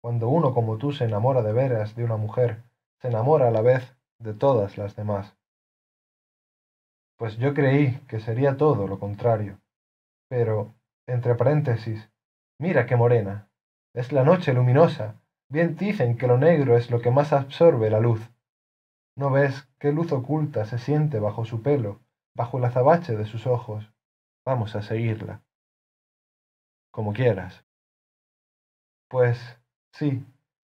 Cuando 0.00 0.28
uno 0.28 0.52
como 0.52 0.78
tú 0.78 0.92
se 0.92 1.04
enamora 1.04 1.42
de 1.42 1.52
veras 1.52 1.94
de 1.94 2.04
una 2.04 2.16
mujer, 2.16 2.62
se 3.00 3.08
enamora 3.08 3.48
a 3.48 3.50
la 3.52 3.60
vez 3.60 3.96
de 4.18 4.34
todas 4.34 4.76
las 4.78 4.96
demás. 4.96 5.36
Pues 7.16 7.36
yo 7.38 7.54
creí 7.54 8.00
que 8.08 8.18
sería 8.18 8.56
todo 8.56 8.88
lo 8.88 8.98
contrario. 8.98 9.61
Pero, 10.32 10.74
entre 11.06 11.34
paréntesis, 11.34 12.10
mira 12.58 12.86
qué 12.86 12.96
morena. 12.96 13.50
Es 13.94 14.12
la 14.12 14.24
noche 14.24 14.54
luminosa. 14.54 15.20
Bien 15.50 15.76
dicen 15.76 16.16
que 16.16 16.26
lo 16.26 16.38
negro 16.38 16.74
es 16.74 16.90
lo 16.90 17.02
que 17.02 17.10
más 17.10 17.34
absorbe 17.34 17.90
la 17.90 18.00
luz. 18.00 18.30
¿No 19.14 19.30
ves 19.30 19.68
qué 19.78 19.92
luz 19.92 20.10
oculta 20.10 20.64
se 20.64 20.78
siente 20.78 21.18
bajo 21.18 21.44
su 21.44 21.62
pelo, 21.62 22.00
bajo 22.34 22.56
el 22.56 22.64
azabache 22.64 23.14
de 23.14 23.26
sus 23.26 23.46
ojos? 23.46 23.92
Vamos 24.46 24.74
a 24.74 24.80
seguirla 24.80 25.42
como 26.90 27.12
quieras. 27.12 27.66
Pues 29.10 29.38
sí, 29.92 30.24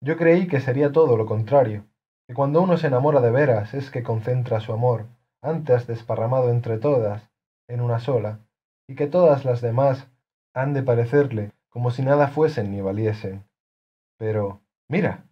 yo 0.02 0.18
creí 0.18 0.48
que 0.48 0.60
sería 0.60 0.92
todo 0.92 1.16
lo 1.16 1.24
contrario, 1.24 1.86
que 2.28 2.34
cuando 2.34 2.60
uno 2.60 2.76
se 2.76 2.88
enamora 2.88 3.22
de 3.22 3.30
veras 3.30 3.72
es 3.72 3.90
que 3.90 4.02
concentra 4.02 4.60
su 4.60 4.74
amor, 4.74 5.06
antes 5.42 5.86
desparramado 5.86 6.50
entre 6.50 6.76
todas, 6.76 7.30
en 7.68 7.80
una 7.80 8.00
sola, 8.00 8.45
y 8.88 8.94
que 8.94 9.06
todas 9.06 9.44
las 9.44 9.60
demás 9.60 10.08
han 10.54 10.72
de 10.72 10.82
parecerle 10.82 11.52
como 11.68 11.90
si 11.90 12.02
nada 12.02 12.28
fuesen 12.28 12.70
ni 12.70 12.80
valiesen. 12.80 13.46
Pero, 14.18 14.62
mira, 14.88 15.26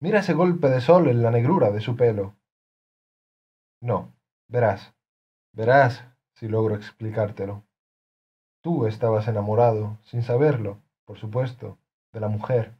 mira 0.00 0.20
ese 0.20 0.34
golpe 0.34 0.68
de 0.68 0.80
sol 0.80 1.08
en 1.08 1.22
la 1.22 1.30
negrura 1.30 1.70
de 1.70 1.80
su 1.80 1.96
pelo. 1.96 2.34
No, 3.80 4.12
verás, 4.48 4.92
verás 5.54 6.04
si 6.34 6.48
logro 6.48 6.74
explicártelo. 6.74 7.64
Tú 8.62 8.86
estabas 8.86 9.28
enamorado, 9.28 9.96
sin 10.02 10.22
saberlo, 10.22 10.82
por 11.06 11.18
supuesto, 11.18 11.78
de 12.12 12.20
la 12.20 12.28
mujer, 12.28 12.74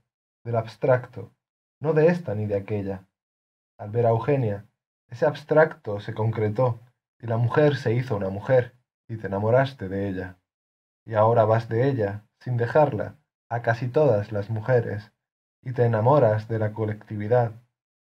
del 0.45 0.57
abstracto, 0.57 1.31
no 1.81 1.95
de 1.95 2.09
esta 2.09 2.35
ni 2.35 2.47
de 2.47 2.57
aquella. 2.57 3.07
Al 3.79 3.91
ver 3.91 4.07
a 4.07 4.11
Eugenia, 4.11 4.67
ese 5.09 5.25
abstracto 5.25 6.01
se 6.01 6.13
concretó 6.13 6.81
y 7.21 7.27
la 7.27 7.37
mujer 7.37 7.77
se 7.77 7.95
hizo 7.95 8.17
una 8.17 8.29
mujer 8.29 8.78
y 9.09 9.17
te 9.17 9.27
enamoraste 9.27 9.89
de 9.89 10.09
ella. 10.09 10.39
Y 11.05 11.15
ahora 11.15 11.45
vas 11.45 11.69
de 11.69 11.89
ella, 11.89 12.27
sin 12.41 12.57
dejarla, 12.57 13.17
a 13.49 13.63
casi 13.63 13.89
todas 13.89 14.31
las 14.33 14.51
mujeres 14.51 15.13
y 15.63 15.73
te 15.73 15.85
enamoras 15.85 16.49
de 16.49 16.59
la 16.59 16.73
colectividad, 16.73 17.53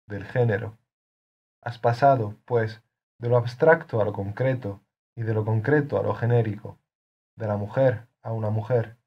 del 0.08 0.26
género. 0.26 0.78
Has 1.62 1.80
pasado, 1.80 2.36
pues, 2.46 2.82
de 3.20 3.30
lo 3.30 3.38
abstracto 3.38 4.02
a 4.02 4.06
lo 4.06 4.14
concreto 4.14 4.82
y 5.16 5.24
de 5.24 5.34
lo 5.34 5.46
concreto 5.46 5.98
a 6.00 6.04
lo 6.04 6.14
genérico 6.14 6.78
de 7.36 7.48
la 7.48 7.58
mujer 7.58 8.08
a 8.22 8.32
una 8.32 8.50
mujer 8.50 8.98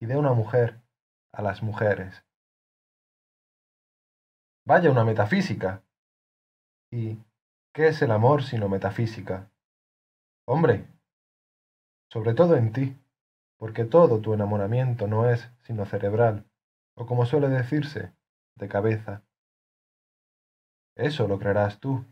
y 0.00 0.06
de 0.06 0.16
una 0.16 0.32
mujer 0.32 0.80
a 1.32 1.42
las 1.42 1.62
mujeres. 1.62 2.24
Vaya 4.66 4.90
una 4.90 5.04
metafísica. 5.04 5.82
¿Y 6.92 7.18
qué 7.72 7.88
es 7.88 8.02
el 8.02 8.10
amor 8.10 8.42
sino 8.42 8.68
metafísica? 8.68 9.50
Hombre, 10.46 10.86
sobre 12.10 12.34
todo 12.34 12.56
en 12.56 12.72
ti, 12.72 12.96
porque 13.56 13.84
todo 13.84 14.20
tu 14.20 14.34
enamoramiento 14.34 15.06
no 15.06 15.30
es 15.30 15.50
sino 15.62 15.86
cerebral, 15.86 16.44
o 16.94 17.06
como 17.06 17.24
suele 17.24 17.48
decirse, 17.48 18.12
de 18.56 18.68
cabeza. 18.68 19.22
Eso 20.96 21.28
lo 21.28 21.38
creerás 21.38 21.78
tú, 21.78 22.04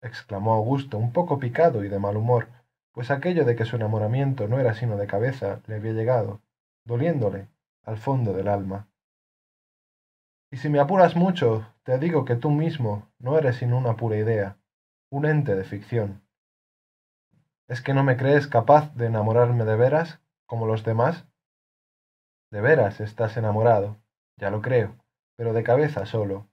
exclamó 0.00 0.54
Augusto, 0.54 0.96
un 0.98 1.12
poco 1.12 1.38
picado 1.38 1.84
y 1.84 1.88
de 1.88 1.98
mal 1.98 2.16
humor, 2.16 2.48
pues 2.92 3.10
aquello 3.10 3.44
de 3.44 3.54
que 3.54 3.64
su 3.64 3.76
enamoramiento 3.76 4.48
no 4.48 4.58
era 4.58 4.74
sino 4.74 4.96
de 4.96 5.06
cabeza 5.06 5.60
le 5.66 5.76
había 5.76 5.92
llegado, 5.92 6.40
doliéndole, 6.84 7.48
al 7.82 7.98
fondo 7.98 8.32
del 8.32 8.48
alma. 8.48 8.88
Y 10.50 10.56
si 10.56 10.70
me 10.70 10.80
apuras 10.80 11.14
mucho, 11.14 11.66
te 11.82 11.98
digo 11.98 12.24
que 12.24 12.36
tú 12.36 12.50
mismo 12.50 13.08
no 13.18 13.36
eres 13.38 13.56
sino 13.56 13.76
una 13.76 13.96
pura 13.96 14.16
idea, 14.16 14.56
un 15.10 15.26
ente 15.26 15.54
de 15.54 15.64
ficción. 15.64 16.22
¿Es 17.68 17.82
que 17.82 17.92
no 17.92 18.02
me 18.02 18.16
crees 18.16 18.46
capaz 18.46 18.94
de 18.94 19.06
enamorarme 19.06 19.64
de 19.66 19.76
veras, 19.76 20.20
como 20.46 20.66
los 20.66 20.84
demás? 20.84 21.26
De 22.50 22.62
veras 22.62 23.00
estás 23.00 23.36
enamorado, 23.36 23.98
ya 24.38 24.50
lo 24.50 24.62
creo, 24.62 24.96
pero 25.36 25.52
de 25.52 25.62
cabeza 25.62 26.06
solo. 26.06 26.48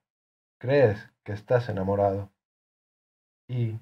Crees 0.59 1.09
que 1.23 1.31
estás 1.31 1.69
enamorado. 1.69 2.31
Y, 3.47 3.79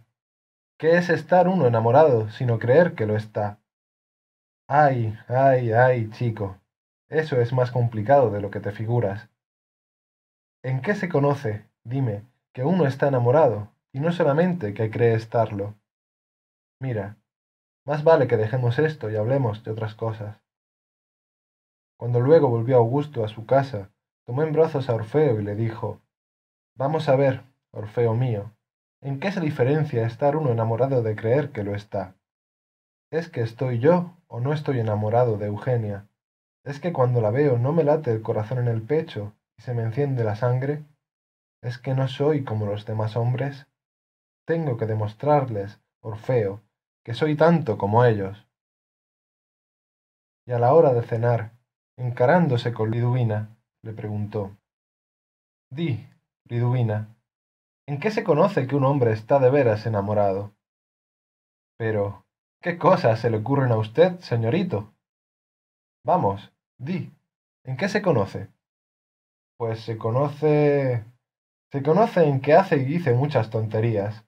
¿Qué 0.77 0.97
es 0.97 1.10
estar 1.10 1.47
uno 1.47 1.65
enamorado 1.65 2.30
sino 2.30 2.60
creer 2.60 2.93
que 2.93 3.07
lo 3.07 3.15
está? 3.15 3.60
Ay, 4.68 5.18
ay, 5.27 5.72
ay, 5.72 6.10
chico, 6.11 6.60
eso 7.10 7.41
es 7.41 7.51
más 7.51 7.72
complicado 7.72 8.30
de 8.30 8.41
lo 8.41 8.51
que 8.51 8.60
te 8.60 8.72
figuras. 8.72 9.30
¿En 10.64 10.81
qué 10.81 10.93
se 10.93 11.10
conoce, 11.10 11.68
dime, 11.84 12.26
que 12.53 12.64
uno 12.64 12.85
está 12.85 13.07
enamorado 13.07 13.73
y 13.91 13.99
no 14.01 14.11
solamente 14.11 14.73
que 14.73 14.91
cree 14.91 15.15
estarlo? 15.15 15.76
Mira, 16.80 17.18
más 17.85 18.03
vale 18.03 18.27
que 18.27 18.38
dejemos 18.38 18.80
esto 18.80 19.10
y 19.10 19.15
hablemos 19.15 19.64
de 19.64 19.72
otras 19.72 19.95
cosas. 19.95 20.41
Cuando 21.97 22.19
luego 22.19 22.49
volvió 22.49 22.77
Augusto 22.77 23.23
a 23.23 23.27
su 23.27 23.45
casa, 23.45 23.91
tomó 24.26 24.43
en 24.43 24.53
brazos 24.53 24.89
a 24.89 24.95
Orfeo 24.95 25.39
y 25.39 25.43
le 25.43 25.55
dijo, 25.55 26.01
Vamos 26.76 27.10
a 27.10 27.15
ver, 27.15 27.43
Orfeo 27.72 28.14
mío, 28.14 28.51
¿En 29.03 29.19
qué 29.19 29.34
se 29.34 29.41
diferencia 29.41 30.07
estar 30.07 30.38
uno 30.38 30.49
enamorado 30.53 31.03
de 31.03 31.18
creer 31.18 31.49
que 31.51 31.64
lo 31.64 31.76
está? 31.76 32.15
¿Es 33.11 33.27
que 33.27 33.41
estoy 33.41 33.80
yo 33.80 34.15
o 34.27 34.39
no 34.39 34.53
estoy 34.53 34.80
enamorado 34.80 35.38
de 35.38 35.47
Eugenia? 35.47 36.07
¿Es 36.64 36.80
que 36.80 36.93
cuando 36.93 37.19
la 37.19 37.30
veo 37.30 37.57
no 37.57 37.73
me 37.73 37.84
late 37.84 38.14
el 38.14 38.22
corazón 38.22 38.60
en 38.60 38.69
el 38.69 38.81
pecho 38.81 39.34
y 39.57 39.64
se 39.64 39.73
me 39.73 39.84
enciende 39.84 40.23
la 40.23 40.38
sangre? 40.38 40.85
¿Es 41.61 41.77
que 41.80 41.93
no 41.93 42.07
soy 42.07 42.45
como 42.45 42.65
los 42.65 42.85
demás 42.85 43.18
hombres? 43.18 43.68
Tengo 44.45 44.77
que 44.77 44.85
demostrarles, 44.85 45.81
Orfeo, 45.99 46.61
que 47.03 47.13
soy 47.13 47.35
tanto 47.35 47.77
como 47.77 48.05
ellos. 48.05 48.47
Y 50.45 50.51
a 50.51 50.59
la 50.59 50.73
hora 50.73 50.93
de 50.93 51.03
cenar, 51.03 51.51
encarándose 51.97 52.73
con 52.73 52.91
Liduvina, 52.91 53.55
le 53.81 53.93
preguntó, 53.93 54.57
Di, 55.69 56.07
Liduvina, 56.45 57.13
¿En 57.85 57.99
qué 57.99 58.11
se 58.11 58.23
conoce 58.23 58.65
que 58.65 58.77
un 58.77 58.85
hombre 58.85 59.11
está 59.11 59.39
de 59.39 59.49
veras 59.49 59.85
enamorado? 59.85 60.53
Pero, 61.77 62.25
¿qué 62.61 62.77
cosas 62.77 63.19
se 63.19 63.30
le 63.30 63.38
ocurren 63.38 63.73
a 63.73 63.77
usted, 63.77 64.19
señorito? 64.19 64.93
Vamos, 66.05 66.53
di, 66.77 67.11
¿en 67.65 67.75
qué 67.75 67.89
se 67.89 68.01
conoce? 68.01 68.47
Pues 69.57 69.81
se 69.81 69.97
conoce... 69.97 71.03
Se 71.71 71.81
conoce 71.81 72.23
en 72.25 72.39
que 72.39 72.53
hace 72.53 72.77
y 72.77 72.85
dice 72.85 73.13
muchas 73.13 73.49
tonterías. 73.49 74.23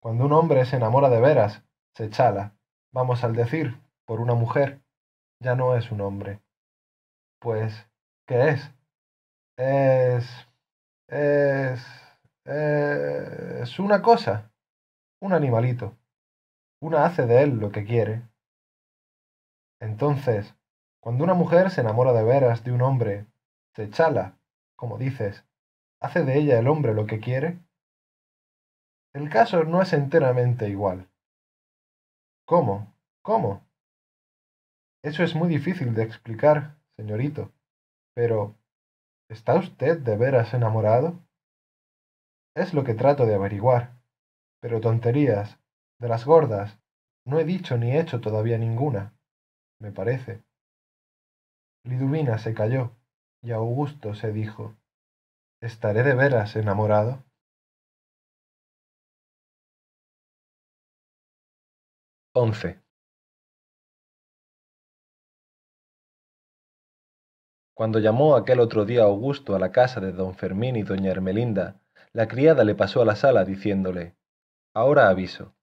Cuando 0.00 0.26
un 0.26 0.32
hombre 0.32 0.64
se 0.66 0.76
enamora 0.76 1.08
de 1.08 1.20
veras, 1.20 1.64
se 1.94 2.10
chala, 2.10 2.56
vamos 2.92 3.24
al 3.24 3.34
decir, 3.34 3.80
por 4.06 4.20
una 4.20 4.34
mujer, 4.34 4.82
ya 5.40 5.54
no 5.54 5.76
es 5.76 5.90
un 5.90 6.00
hombre. 6.00 6.40
Pues, 7.40 7.88
¿qué 8.26 8.50
es? 8.50 8.70
Es... 9.56 10.48
es... 11.08 11.84
es 12.44 13.78
una 13.78 14.02
cosa, 14.02 14.52
un 15.20 15.32
animalito. 15.32 15.96
Una 16.80 17.04
hace 17.04 17.26
de 17.26 17.42
él 17.42 17.58
lo 17.58 17.70
que 17.70 17.84
quiere. 17.84 18.22
Entonces, 19.80 20.54
cuando 21.00 21.24
una 21.24 21.34
mujer 21.34 21.70
se 21.70 21.80
enamora 21.80 22.12
de 22.12 22.24
veras 22.24 22.64
de 22.64 22.72
un 22.72 22.82
hombre, 22.82 23.26
se 23.74 23.90
chala, 23.90 24.38
como 24.76 24.98
dices, 24.98 25.44
hace 26.00 26.24
de 26.24 26.38
ella 26.38 26.58
el 26.58 26.68
hombre 26.68 26.94
lo 26.94 27.06
que 27.06 27.20
quiere. 27.20 27.58
El 29.14 29.28
caso 29.28 29.64
no 29.64 29.82
es 29.82 29.92
enteramente 29.92 30.68
igual. 30.68 31.11
¿Cómo? 32.52 32.94
¿Cómo? 33.22 33.66
Eso 35.02 35.24
es 35.24 35.34
muy 35.34 35.48
difícil 35.48 35.94
de 35.94 36.02
explicar, 36.02 36.76
señorito. 36.98 37.50
Pero, 38.14 38.58
¿está 39.30 39.54
usted 39.54 39.98
de 39.98 40.18
veras 40.18 40.52
enamorado? 40.52 41.18
Es 42.54 42.74
lo 42.74 42.84
que 42.84 42.92
trato 42.92 43.24
de 43.24 43.36
averiguar. 43.36 43.94
Pero 44.60 44.82
tonterías, 44.82 45.58
de 45.98 46.08
las 46.08 46.26
gordas, 46.26 46.78
no 47.24 47.40
he 47.40 47.44
dicho 47.44 47.78
ni 47.78 47.96
hecho 47.96 48.20
todavía 48.20 48.58
ninguna, 48.58 49.14
me 49.80 49.90
parece. 49.90 50.42
Liduvina 51.84 52.36
se 52.36 52.52
calló, 52.52 52.90
y 53.42 53.52
Augusto 53.52 54.14
se 54.14 54.30
dijo, 54.30 54.76
¿estaré 55.62 56.02
de 56.02 56.14
veras 56.14 56.54
enamorado? 56.56 57.24
XI. 62.34 62.78
Cuando 67.74 67.98
llamó 67.98 68.36
aquel 68.36 68.60
otro 68.60 68.86
día 68.86 69.02
Augusto 69.02 69.54
a 69.54 69.58
la 69.58 69.70
casa 69.70 70.00
de 70.00 70.12
don 70.12 70.34
Fermín 70.34 70.76
y 70.76 70.82
doña 70.82 71.10
Ermelinda, 71.10 71.82
la 72.14 72.28
criada 72.28 72.64
le 72.64 72.74
pasó 72.74 73.02
a 73.02 73.04
la 73.04 73.16
sala 73.16 73.44
diciéndole, 73.44 74.16
Ahora 74.72 75.10
aviso. 75.10 75.54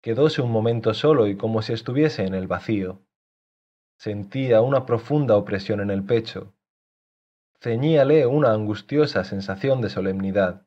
Quedóse 0.00 0.40
un 0.40 0.50
momento 0.50 0.94
solo 0.94 1.26
y 1.26 1.36
como 1.36 1.60
si 1.60 1.74
estuviese 1.74 2.24
en 2.24 2.34
el 2.34 2.46
vacío. 2.46 3.02
Sentía 3.98 4.62
una 4.62 4.86
profunda 4.86 5.36
opresión 5.36 5.80
en 5.80 5.90
el 5.90 6.04
pecho. 6.04 6.54
Ceñíale 7.60 8.26
una 8.26 8.52
angustiosa 8.52 9.24
sensación 9.24 9.82
de 9.82 9.90
solemnidad. 9.90 10.66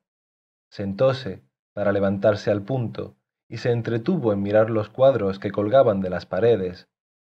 Sentóse, 0.69 1.41
para 1.73 1.91
levantarse 1.91 2.51
al 2.51 2.61
punto, 2.61 3.14
y 3.47 3.57
se 3.57 3.71
entretuvo 3.71 4.33
en 4.33 4.41
mirar 4.41 4.69
los 4.69 4.89
cuadros 4.89 5.39
que 5.39 5.51
colgaban 5.51 6.01
de 6.01 6.09
las 6.09 6.25
paredes, 6.25 6.89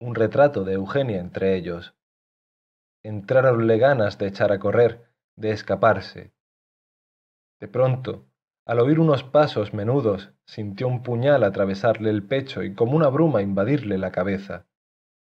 un 0.01 0.15
retrato 0.15 0.65
de 0.65 0.75
Eugenia 0.75 1.21
entre 1.21 1.57
ellos. 1.57 1.95
Entráronle 3.03 3.79
ganas 3.79 4.19
de 4.19 4.29
echar 4.29 4.53
a 4.53 4.59
correr, 4.59 5.11
de 5.37 5.51
escaparse. 5.51 6.33
De 7.61 7.69
pronto, 7.69 8.27
al 8.67 8.81
oír 8.81 8.99
unos 8.99 9.23
pasos 9.23 9.73
menudos, 9.73 10.33
sintió 10.45 10.89
un 10.89 11.03
puñal 11.03 11.45
atravesarle 11.45 12.11
el 12.11 12.25
pecho 12.25 12.63
y 12.63 12.75
como 12.75 12.97
una 12.97 13.09
bruma 13.09 13.43
invadirle 13.43 13.97
la 13.97 14.11
cabeza. 14.11 14.67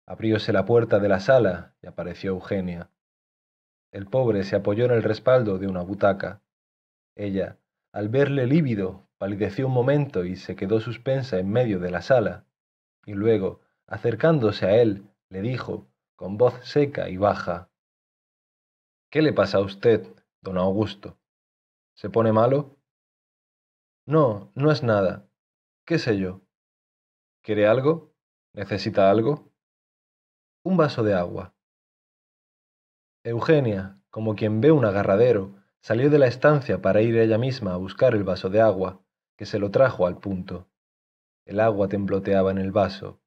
Abrióse 0.07 0.53
la 0.53 0.65
puerta 0.65 0.99
de 0.99 1.09
la 1.09 1.21
sala 1.21 1.75
y 1.83 1.87
apareció 1.87 2.31
Eugenia. 2.31 2.91
El 3.91 4.07
pobre 4.07 4.45
se 4.45 4.57
apoyó 4.57 4.85
en 4.85 4.93
el 4.93 5.03
respaldo 5.03 5.59
de 5.59 5.67
una 5.67 5.83
butaca. 5.83 6.43
Ella, 7.17 7.59
al 7.93 8.09
verle 8.09 8.47
lívido, 8.47 9.09
palideció 9.25 9.69
un 9.69 9.73
momento 9.73 10.27
y 10.27 10.37
se 10.37 10.55
quedó 10.55 10.81
suspensa 10.81 11.39
en 11.39 11.49
medio 11.49 11.81
de 11.81 11.91
la 11.91 12.03
sala, 12.03 12.45
y 13.07 13.15
luego, 13.15 13.63
acercándose 13.87 14.67
a 14.67 14.77
él, 14.83 15.09
le 15.31 15.41
dijo, 15.41 15.89
con 16.15 16.37
voz 16.37 16.53
seca 16.63 17.09
y 17.09 17.17
baja, 17.17 17.71
¿Qué 19.09 19.23
le 19.23 19.33
pasa 19.33 19.57
a 19.57 19.61
usted, 19.63 20.07
don 20.43 20.59
Augusto? 20.59 21.19
¿Se 21.95 22.11
pone 22.11 22.33
malo? 22.33 22.77
No, 24.05 24.53
no 24.55 24.71
es 24.71 24.83
nada. 24.83 25.27
¿Qué 25.87 25.99
sé 25.99 26.19
yo? 26.19 26.43
¿Quiere 27.41 27.67
algo? 27.67 28.13
¿Necesita 28.53 29.11
algo? 29.11 29.51
Un 30.65 30.77
vaso 30.77 31.03
de 31.03 31.15
agua. 31.15 31.55
Eugenia, 33.25 33.99
como 34.11 34.35
quien 34.35 34.61
ve 34.61 34.71
un 34.71 34.85
agarradero, 34.85 35.55
salió 35.81 36.11
de 36.11 36.19
la 36.19 36.27
estancia 36.27 36.83
para 36.83 37.01
ir 37.01 37.17
ella 37.17 37.39
misma 37.39 37.73
a 37.73 37.79
buscar 37.79 38.15
el 38.15 38.25
vaso 38.25 38.51
de 38.51 38.61
agua, 38.61 39.01
que 39.37 39.47
se 39.47 39.59
lo 39.59 39.71
trajo 39.71 40.07
al 40.07 40.19
punto. 40.19 40.69
El 41.45 41.61
agua 41.61 41.89
tembloteaba 41.89 42.51
en 42.51 42.59
el 42.59 42.73
vaso, 42.73 43.21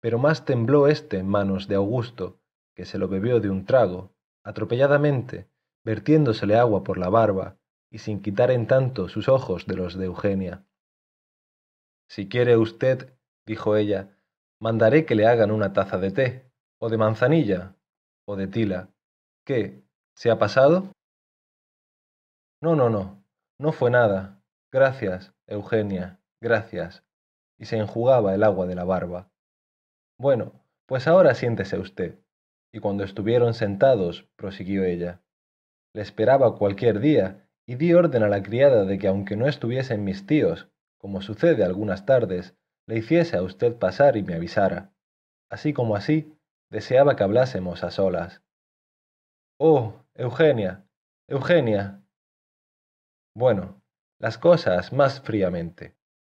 pero 0.00 0.18
más 0.18 0.44
tembló 0.44 0.86
éste 0.86 1.18
en 1.18 1.28
manos 1.28 1.68
de 1.68 1.74
Augusto, 1.74 2.40
que 2.74 2.84
se 2.84 2.98
lo 2.98 3.08
bebió 3.08 3.40
de 3.40 3.50
un 3.50 3.64
trago, 3.64 4.12
atropelladamente, 4.44 5.48
vertiéndosele 5.84 6.56
agua 6.56 6.84
por 6.84 6.98
la 6.98 7.08
barba, 7.08 7.58
y 7.90 7.98
sin 7.98 8.20
quitar 8.20 8.50
en 8.50 8.66
tanto 8.66 9.08
sus 9.08 9.28
ojos 9.28 9.66
de 9.66 9.76
los 9.76 9.96
de 9.96 10.06
Eugenia. 10.06 10.66
Si 12.08 12.28
quiere 12.28 12.56
usted, 12.56 13.14
dijo 13.46 13.76
ella, 13.76 14.16
mandaré 14.60 15.06
que 15.06 15.14
le 15.14 15.26
hagan 15.26 15.50
una 15.50 15.72
taza 15.72 15.98
de 15.98 16.10
té, 16.10 16.52
o 16.78 16.88
de 16.88 16.98
manzanilla, 16.98 17.76
o 18.26 18.36
de 18.36 18.46
tila. 18.46 18.90
¿Qué? 19.44 19.82
¿Se 20.14 20.30
ha 20.30 20.38
pasado? 20.38 20.92
No, 22.60 22.74
no, 22.76 22.90
no, 22.90 23.24
no 23.58 23.72
fue 23.72 23.90
nada. 23.90 24.42
Gracias, 24.70 25.32
Eugenia, 25.48 26.20
gracias. 26.40 27.04
Y 27.58 27.66
se 27.66 27.78
enjugaba 27.78 28.34
el 28.34 28.42
agua 28.42 28.66
de 28.66 28.74
la 28.74 28.84
barba. 28.84 29.30
Bueno, 30.18 30.64
pues 30.86 31.06
ahora 31.06 31.34
siéntese 31.34 31.78
usted. 31.78 32.18
Y 32.72 32.80
cuando 32.80 33.04
estuvieron 33.04 33.54
sentados, 33.54 34.28
prosiguió 34.36 34.84
ella, 34.84 35.22
le 35.94 36.02
esperaba 36.02 36.56
cualquier 36.56 37.00
día 37.00 37.48
y 37.66 37.76
di 37.76 37.94
orden 37.94 38.22
a 38.22 38.28
la 38.28 38.42
criada 38.42 38.84
de 38.84 38.98
que 38.98 39.08
aunque 39.08 39.36
no 39.36 39.46
estuviesen 39.46 40.04
mis 40.04 40.26
tíos, 40.26 40.68
como 40.98 41.22
sucede 41.22 41.64
algunas 41.64 42.04
tardes, 42.04 42.54
le 42.86 42.98
hiciese 42.98 43.36
a 43.36 43.42
usted 43.42 43.76
pasar 43.78 44.16
y 44.16 44.22
me 44.22 44.34
avisara. 44.34 44.92
Así 45.50 45.72
como 45.72 45.96
así, 45.96 46.36
deseaba 46.70 47.16
que 47.16 47.24
hablásemos 47.24 47.82
a 47.84 47.90
solas. 47.90 48.42
Oh, 49.58 49.94
Eugenia, 50.14 50.86
Eugenia. 51.28 52.02
Bueno, 53.34 53.82
las 54.18 54.38
cosas 54.38 54.92
más 54.92 55.20
fríamente. 55.20 55.96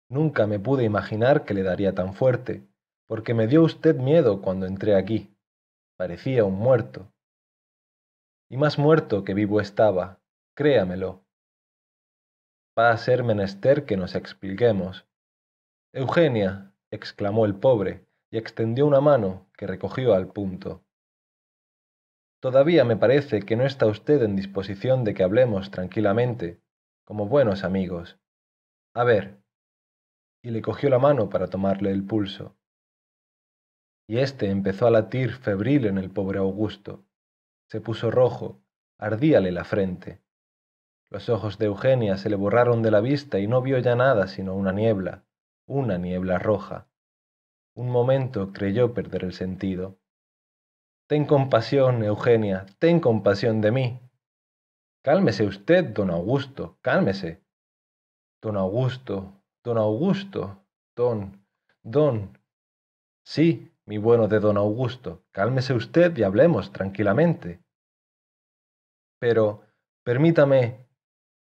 Nunca 0.09 0.47
me 0.47 0.59
pude 0.59 0.83
imaginar 0.83 1.45
que 1.45 1.53
le 1.53 1.63
daría 1.63 1.93
tan 1.93 2.13
fuerte, 2.13 2.67
porque 3.07 3.33
me 3.33 3.47
dio 3.47 3.63
usted 3.63 3.95
miedo 3.97 4.41
cuando 4.41 4.65
entré 4.65 4.95
aquí. 4.95 5.35
Parecía 5.97 6.43
un 6.43 6.55
muerto. 6.55 7.11
Y 8.49 8.57
más 8.57 8.77
muerto 8.77 9.23
que 9.23 9.33
vivo 9.33 9.59
estaba, 9.59 10.21
créamelo. 10.55 11.25
Va 12.77 12.91
a 12.91 12.97
ser 12.97 13.23
menester 13.23 13.85
que 13.85 13.97
nos 13.97 14.15
expliquemos. 14.15 15.05
Eugenia, 15.93 16.73
exclamó 16.91 17.45
el 17.45 17.55
pobre, 17.55 18.07
y 18.31 18.37
extendió 18.37 18.85
una 18.85 19.01
mano 19.01 19.49
que 19.57 19.67
recogió 19.67 20.13
al 20.13 20.27
punto. 20.27 20.83
Todavía 22.39 22.85
me 22.85 22.97
parece 22.97 23.41
que 23.41 23.55
no 23.55 23.65
está 23.65 23.87
usted 23.87 24.21
en 24.21 24.35
disposición 24.35 25.03
de 25.03 25.13
que 25.13 25.23
hablemos 25.23 25.71
tranquilamente, 25.71 26.61
como 27.07 27.25
buenos 27.25 27.63
amigos. 27.63 28.19
A 28.93 29.05
ver. 29.05 29.41
Y 30.43 30.49
le 30.51 30.61
cogió 30.61 30.89
la 30.89 30.99
mano 30.99 31.29
para 31.29 31.47
tomarle 31.47 31.91
el 31.91 32.05
pulso. 32.05 32.57
Y 34.09 34.17
éste 34.17 34.49
empezó 34.49 34.87
a 34.87 34.91
latir 34.91 35.31
febril 35.31 35.85
en 35.85 35.97
el 35.97 36.11
pobre 36.11 36.39
Augusto. 36.39 37.05
Se 37.69 37.79
puso 37.79 38.11
rojo, 38.11 38.61
ardíale 38.97 39.53
la 39.53 39.63
frente. 39.63 40.21
Los 41.09 41.29
ojos 41.29 41.57
de 41.57 41.67
Eugenia 41.67 42.17
se 42.17 42.29
le 42.29 42.35
borraron 42.35 42.81
de 42.81 42.91
la 42.91 42.99
vista 42.99 43.39
y 43.39 43.47
no 43.47 43.61
vio 43.61 43.79
ya 43.79 43.95
nada 43.95 44.27
sino 44.27 44.53
una 44.53 44.73
niebla, 44.73 45.23
una 45.65 45.97
niebla 45.97 46.39
roja. 46.39 46.89
Un 47.73 47.89
momento 47.89 48.51
creyó 48.51 48.93
perder 48.93 49.23
el 49.23 49.31
sentido. 49.31 49.97
Ten 51.07 51.25
compasión, 51.25 52.03
Eugenia, 52.03 52.65
ten 52.79 52.99
compasión 52.99 53.61
de 53.61 53.71
mí. 53.71 54.06
Cálmese 55.07 55.45
usted, 55.45 55.85
don 55.93 56.09
Augusto, 56.09 56.79
cálmese. 56.81 57.41
Don 58.41 58.57
Augusto, 58.57 59.41
don 59.63 59.77
Augusto, 59.77 60.65
don, 60.97 61.47
don. 61.81 62.37
Sí, 63.25 63.71
mi 63.85 63.99
bueno 63.99 64.27
de 64.27 64.41
don 64.41 64.57
Augusto, 64.57 65.23
cálmese 65.31 65.73
usted 65.73 66.17
y 66.17 66.23
hablemos 66.23 66.73
tranquilamente. 66.73 67.61
Pero, 69.17 69.61
permítame, 70.03 70.85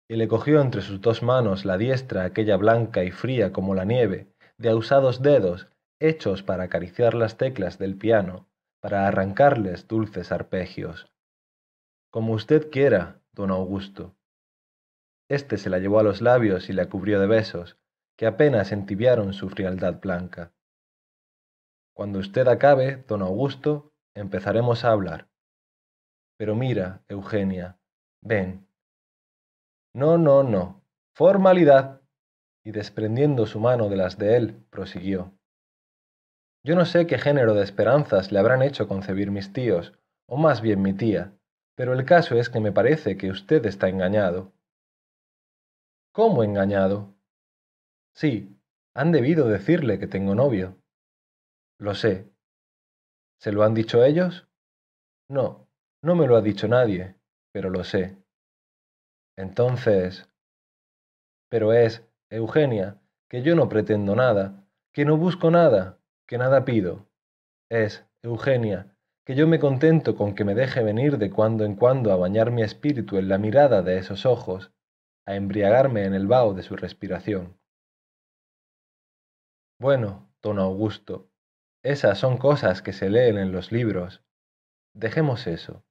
y 0.07 0.17
le 0.17 0.27
cogió 0.27 0.61
entre 0.61 0.81
sus 0.81 1.01
dos 1.01 1.23
manos 1.23 1.65
la 1.65 1.79
diestra 1.79 2.23
aquella 2.23 2.57
blanca 2.57 3.03
y 3.03 3.09
fría 3.09 3.51
como 3.51 3.73
la 3.73 3.83
nieve, 3.83 4.27
de 4.59 4.69
ausados 4.69 5.23
dedos, 5.23 5.69
hechos 5.99 6.43
para 6.43 6.65
acariciar 6.65 7.15
las 7.15 7.39
teclas 7.39 7.79
del 7.79 7.97
piano, 7.97 8.47
para 8.79 9.07
arrancarles 9.07 9.87
dulces 9.87 10.31
arpegios. 10.31 11.11
Como 12.11 12.33
usted 12.33 12.69
quiera, 12.69 13.24
don 13.35 13.51
Augusto. 13.51 14.15
Este 15.29 15.57
se 15.57 15.69
la 15.69 15.79
llevó 15.79 15.99
a 15.99 16.03
los 16.03 16.21
labios 16.21 16.69
y 16.69 16.73
la 16.73 16.89
cubrió 16.89 17.19
de 17.19 17.27
besos, 17.27 17.77
que 18.17 18.25
apenas 18.25 18.71
entibiaron 18.71 19.33
su 19.33 19.49
frialdad 19.49 19.99
blanca. 19.99 20.53
Cuando 21.93 22.19
usted 22.19 22.47
acabe, 22.47 23.03
don 23.07 23.21
Augusto, 23.21 23.93
empezaremos 24.15 24.85
a 24.85 24.91
hablar. 24.91 25.29
Pero 26.37 26.55
mira, 26.55 27.03
Eugenia, 27.07 27.77
ven. 28.21 28.67
No, 29.93 30.17
no, 30.17 30.43
no. 30.43 30.81
Formalidad. 31.13 32.01
Y 32.63 32.71
desprendiendo 32.71 33.45
su 33.45 33.59
mano 33.59 33.89
de 33.89 33.97
las 33.97 34.17
de 34.17 34.37
él, 34.37 34.65
prosiguió. 34.69 35.37
Yo 36.63 36.75
no 36.75 36.85
sé 36.85 37.05
qué 37.05 37.17
género 37.17 37.53
de 37.53 37.63
esperanzas 37.63 38.31
le 38.31 38.39
habrán 38.39 38.63
hecho 38.63 38.87
concebir 38.87 39.29
mis 39.29 39.53
tíos, 39.53 39.93
o 40.27 40.35
más 40.35 40.61
bien 40.61 40.81
mi 40.81 40.93
tía, 40.93 41.37
pero 41.75 41.93
el 41.93 42.05
caso 42.05 42.35
es 42.35 42.49
que 42.49 42.59
me 42.59 42.71
parece 42.71 43.17
que 43.17 43.29
usted 43.29 43.65
está 43.65 43.89
engañado. 43.89 44.53
¿Cómo 46.13 46.43
engañado? 46.43 47.13
Sí, 48.13 48.57
han 48.93 49.11
debido 49.11 49.49
decirle 49.49 49.99
que 49.99 50.07
tengo 50.07 50.33
novio. 50.35 50.77
Lo 51.77 51.93
sé. 51.93 52.31
¿Se 53.39 53.51
lo 53.51 53.63
han 53.63 53.73
dicho 53.73 54.03
ellos? 54.03 54.47
No, 55.29 55.67
no 56.01 56.15
me 56.15 56.25
lo 56.25 56.37
ha 56.37 56.41
dicho 56.41 56.69
nadie, 56.69 57.15
pero 57.51 57.69
lo 57.69 57.83
sé. 57.83 58.17
Entonces... 59.37 60.29
Pero 61.49 61.73
es, 61.73 62.07
Eugenia, 62.29 63.01
que 63.29 63.41
yo 63.41 63.55
no 63.55 63.69
pretendo 63.69 64.15
nada, 64.15 64.65
que 64.93 65.05
no 65.05 65.17
busco 65.17 65.51
nada, 65.51 65.99
que 66.27 66.37
nada 66.37 66.63
pido. 66.65 67.07
Es, 67.69 68.05
Eugenia, 68.23 68.94
que 69.25 69.33
yo 69.33 69.47
me 69.47 69.59
contento 69.59 70.15
con 70.15 70.35
que 70.35 70.45
me 70.45 70.53
deje 70.53 70.83
venir 70.83 71.17
de 71.17 71.31
cuando 71.31 71.65
en 71.65 71.75
cuando 71.75 72.11
a 72.11 72.15
bañar 72.15 72.51
mi 72.51 72.61
espíritu 72.61 73.17
en 73.17 73.27
la 73.27 73.39
mirada 73.39 73.81
de 73.81 73.97
esos 73.97 74.25
ojos, 74.25 74.71
a 75.25 75.35
embriagarme 75.35 76.05
en 76.05 76.13
el 76.13 76.27
vaho 76.27 76.53
de 76.53 76.61
su 76.61 76.75
respiración. 76.75 77.57
Bueno, 79.79 80.31
don 80.43 80.59
Augusto, 80.59 81.31
esas 81.83 82.19
son 82.19 82.37
cosas 82.37 82.83
que 82.83 82.93
se 82.93 83.09
leen 83.09 83.39
en 83.39 83.51
los 83.51 83.71
libros. 83.71 84.23
Dejemos 84.93 85.47
eso. 85.47 85.83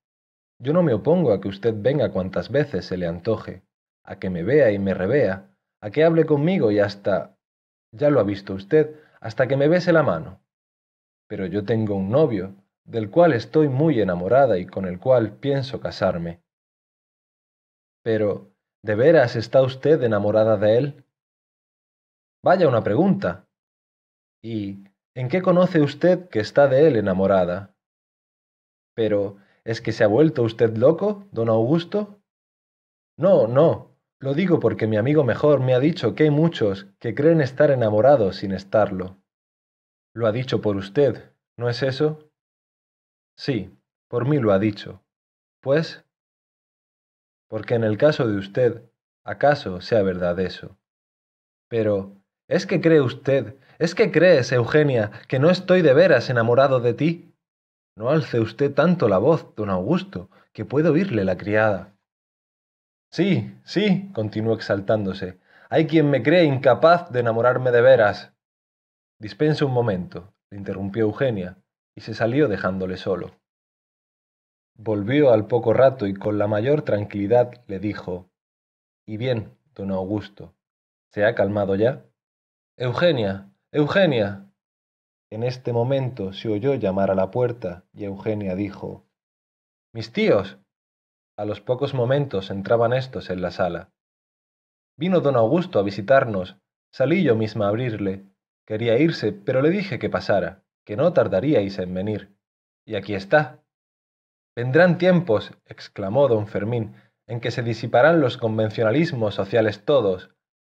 Yo 0.61 0.73
no 0.73 0.85
me 0.85 0.94
opongo 0.94 1.32
a 1.32 1.40
que 1.40 1.48
usted 1.48 1.74
venga 1.77 2.12
cuantas 2.12 2.51
veces 2.51 2.86
se 2.86 2.97
le 2.97 3.09
antoje, 3.09 3.65
a 4.05 4.20
que 4.20 4.31
me 4.31 4.44
vea 4.44 4.70
y 4.70 4.78
me 4.78 4.94
revea, 4.94 5.56
a 5.81 5.90
que 5.90 6.05
hable 6.05 6.24
conmigo 6.24 6.70
y 6.70 6.78
hasta... 6.78 7.36
ya 7.90 8.11
lo 8.11 8.20
ha 8.20 8.24
visto 8.24 8.55
usted, 8.55 8.94
hasta 9.20 9.48
que 9.48 9.56
me 9.56 9.66
bese 9.66 9.93
la 9.93 10.05
mano. 10.05 10.40
Pero 11.27 11.47
yo 11.47 11.65
tengo 11.65 11.97
un 11.97 12.11
novio, 12.11 12.55
del 12.85 13.11
cual 13.11 13.32
estoy 13.32 13.69
muy 13.69 14.01
enamorada 14.01 14.59
y 14.59 14.66
con 14.66 14.85
el 14.85 14.98
cual 14.98 15.36
pienso 15.39 15.81
casarme. 15.81 16.43
Pero, 18.02 18.52
¿de 18.82 18.94
veras 18.94 19.36
está 19.36 19.62
usted 19.62 20.02
enamorada 20.02 20.56
de 20.56 20.77
él? 20.77 21.05
Vaya 22.44 22.69
una 22.69 22.85
pregunta. 22.85 23.48
¿Y 24.43 24.85
en 25.15 25.28
qué 25.28 25.40
conoce 25.40 25.81
usted 25.81 26.28
que 26.28 26.40
está 26.40 26.69
de 26.69 26.86
él 26.86 26.97
enamorada? 26.97 27.74
Pero, 28.94 29.39
¿es 29.65 29.81
que 29.81 29.93
se 29.93 30.05
ha 30.05 30.09
vuelto 30.09 30.43
usted 30.43 30.77
loco, 30.77 31.27
don 31.32 31.48
Augusto? 31.48 32.20
No, 33.16 33.47
no, 33.47 33.97
lo 34.20 34.35
digo 34.35 34.61
porque 34.61 34.86
mi 34.86 34.97
amigo 34.97 35.24
mejor 35.24 35.61
me 35.61 35.74
ha 35.74 35.81
dicho 35.81 36.15
que 36.15 36.24
hay 36.24 36.31
muchos 36.31 36.86
que 36.98 37.15
creen 37.15 37.40
estar 37.40 37.70
enamorados 37.70 38.36
sin 38.36 38.52
estarlo. 38.52 39.16
Lo 40.15 40.27
ha 40.27 40.32
dicho 40.32 40.61
por 40.61 40.77
usted, 40.77 41.32
¿no 41.56 41.69
es 41.69 41.82
eso? 41.82 42.31
Sí, 43.36 43.77
por 44.09 44.28
mí 44.28 44.39
lo 44.39 44.52
ha 44.52 44.59
dicho. 44.59 45.02
Pues, 45.61 46.05
porque 47.48 47.74
en 47.74 47.85
el 47.85 47.98
caso 47.98 48.27
de 48.27 48.36
usted, 48.36 48.82
acaso 49.24 49.81
sea 49.81 50.02
verdad 50.02 50.39
eso. 50.40 50.77
Pero, 51.69 52.16
¿es 52.48 52.66
que 52.66 52.81
cree 52.81 53.01
usted 53.01 53.59
¿Es 53.78 53.94
que 53.94 54.12
crees, 54.12 54.52
Eugenia, 54.52 55.11
que 55.27 55.39
no 55.39 55.51
estoy 55.51 55.82
de 55.82 55.94
veras 55.94 56.31
enamorado 56.31 56.81
de 56.81 56.94
ti? 56.94 57.35
No 57.97 58.11
alce 58.11 58.39
usted 58.39 58.73
tanto 58.73 59.09
la 59.09 59.19
voz, 59.19 59.55
don 59.56 59.70
Augusto, 59.70 60.31
que 60.52 60.65
puede 60.65 60.89
oírle 60.89 61.24
la 61.24 61.36
criada. 61.36 61.97
Sí, 63.11 63.59
sí, 63.65 64.11
continuó 64.15 64.55
exaltándose, 64.55 65.39
hay 65.70 65.86
quien 65.86 66.11
me 66.11 66.23
cree 66.23 66.44
incapaz 66.44 67.11
de 67.11 67.20
enamorarme 67.20 67.73
de 67.73 67.81
veras. 67.81 68.32
Dispense 69.19 69.65
un 69.65 69.73
momento, 69.73 70.32
le 70.51 70.59
interrumpió 70.59 71.05
Eugenia, 71.05 71.59
y 71.94 72.00
se 72.00 72.14
salió 72.14 72.48
dejándole 72.48 72.96
solo. 72.96 73.32
Volvió 74.76 75.32
al 75.32 75.46
poco 75.46 75.72
rato 75.72 76.06
y 76.06 76.14
con 76.14 76.38
la 76.38 76.48
mayor 76.48 76.82
tranquilidad 76.82 77.62
le 77.68 77.78
dijo 77.78 78.28
Y 79.06 79.16
bien, 79.16 79.56
don 79.74 79.92
Augusto, 79.92 80.54
¿se 81.12 81.24
ha 81.24 81.34
calmado 81.34 81.76
ya? 81.76 82.04
Eugenia, 82.76 83.52
Eugenia. 83.70 84.50
En 85.30 85.44
este 85.44 85.72
momento 85.72 86.32
se 86.32 86.48
oyó 86.48 86.74
llamar 86.74 87.10
a 87.12 87.14
la 87.14 87.30
puerta 87.30 87.84
y 87.92 88.04
Eugenia 88.04 88.56
dijo 88.56 89.06
Mis 89.92 90.12
tíos. 90.12 90.58
A 91.36 91.44
los 91.44 91.60
pocos 91.60 91.94
momentos 91.94 92.50
entraban 92.50 92.92
estos 92.92 93.30
en 93.30 93.42
la 93.42 93.52
sala. 93.52 93.92
Vino 94.96 95.20
don 95.20 95.36
Augusto 95.36 95.78
a 95.78 95.82
visitarnos. 95.82 96.56
Salí 96.92 97.22
yo 97.22 97.36
misma 97.36 97.66
a 97.66 97.68
abrirle. 97.68 98.24
Quería 98.66 98.98
irse, 98.98 99.32
pero 99.32 99.60
le 99.60 99.70
dije 99.70 99.98
que 99.98 100.10
pasara, 100.10 100.64
que 100.85 100.97
no 100.97 101.12
tardaríais 101.12 101.78
en 101.78 101.94
venir. 101.94 102.36
Y 102.86 102.97
aquí 102.97 103.15
está. 103.15 103.62
Vendrán 104.56 104.98
tiempos, 104.98 105.52
exclamó 105.65 106.28
don 106.28 106.47
Fermín, 106.47 106.94
en 107.27 107.40
que 107.40 107.51
se 107.51 107.62
disiparán 107.62 108.20
los 108.20 108.36
convencionalismos 108.36 109.35
sociales 109.35 109.85
todos, 109.85 110.35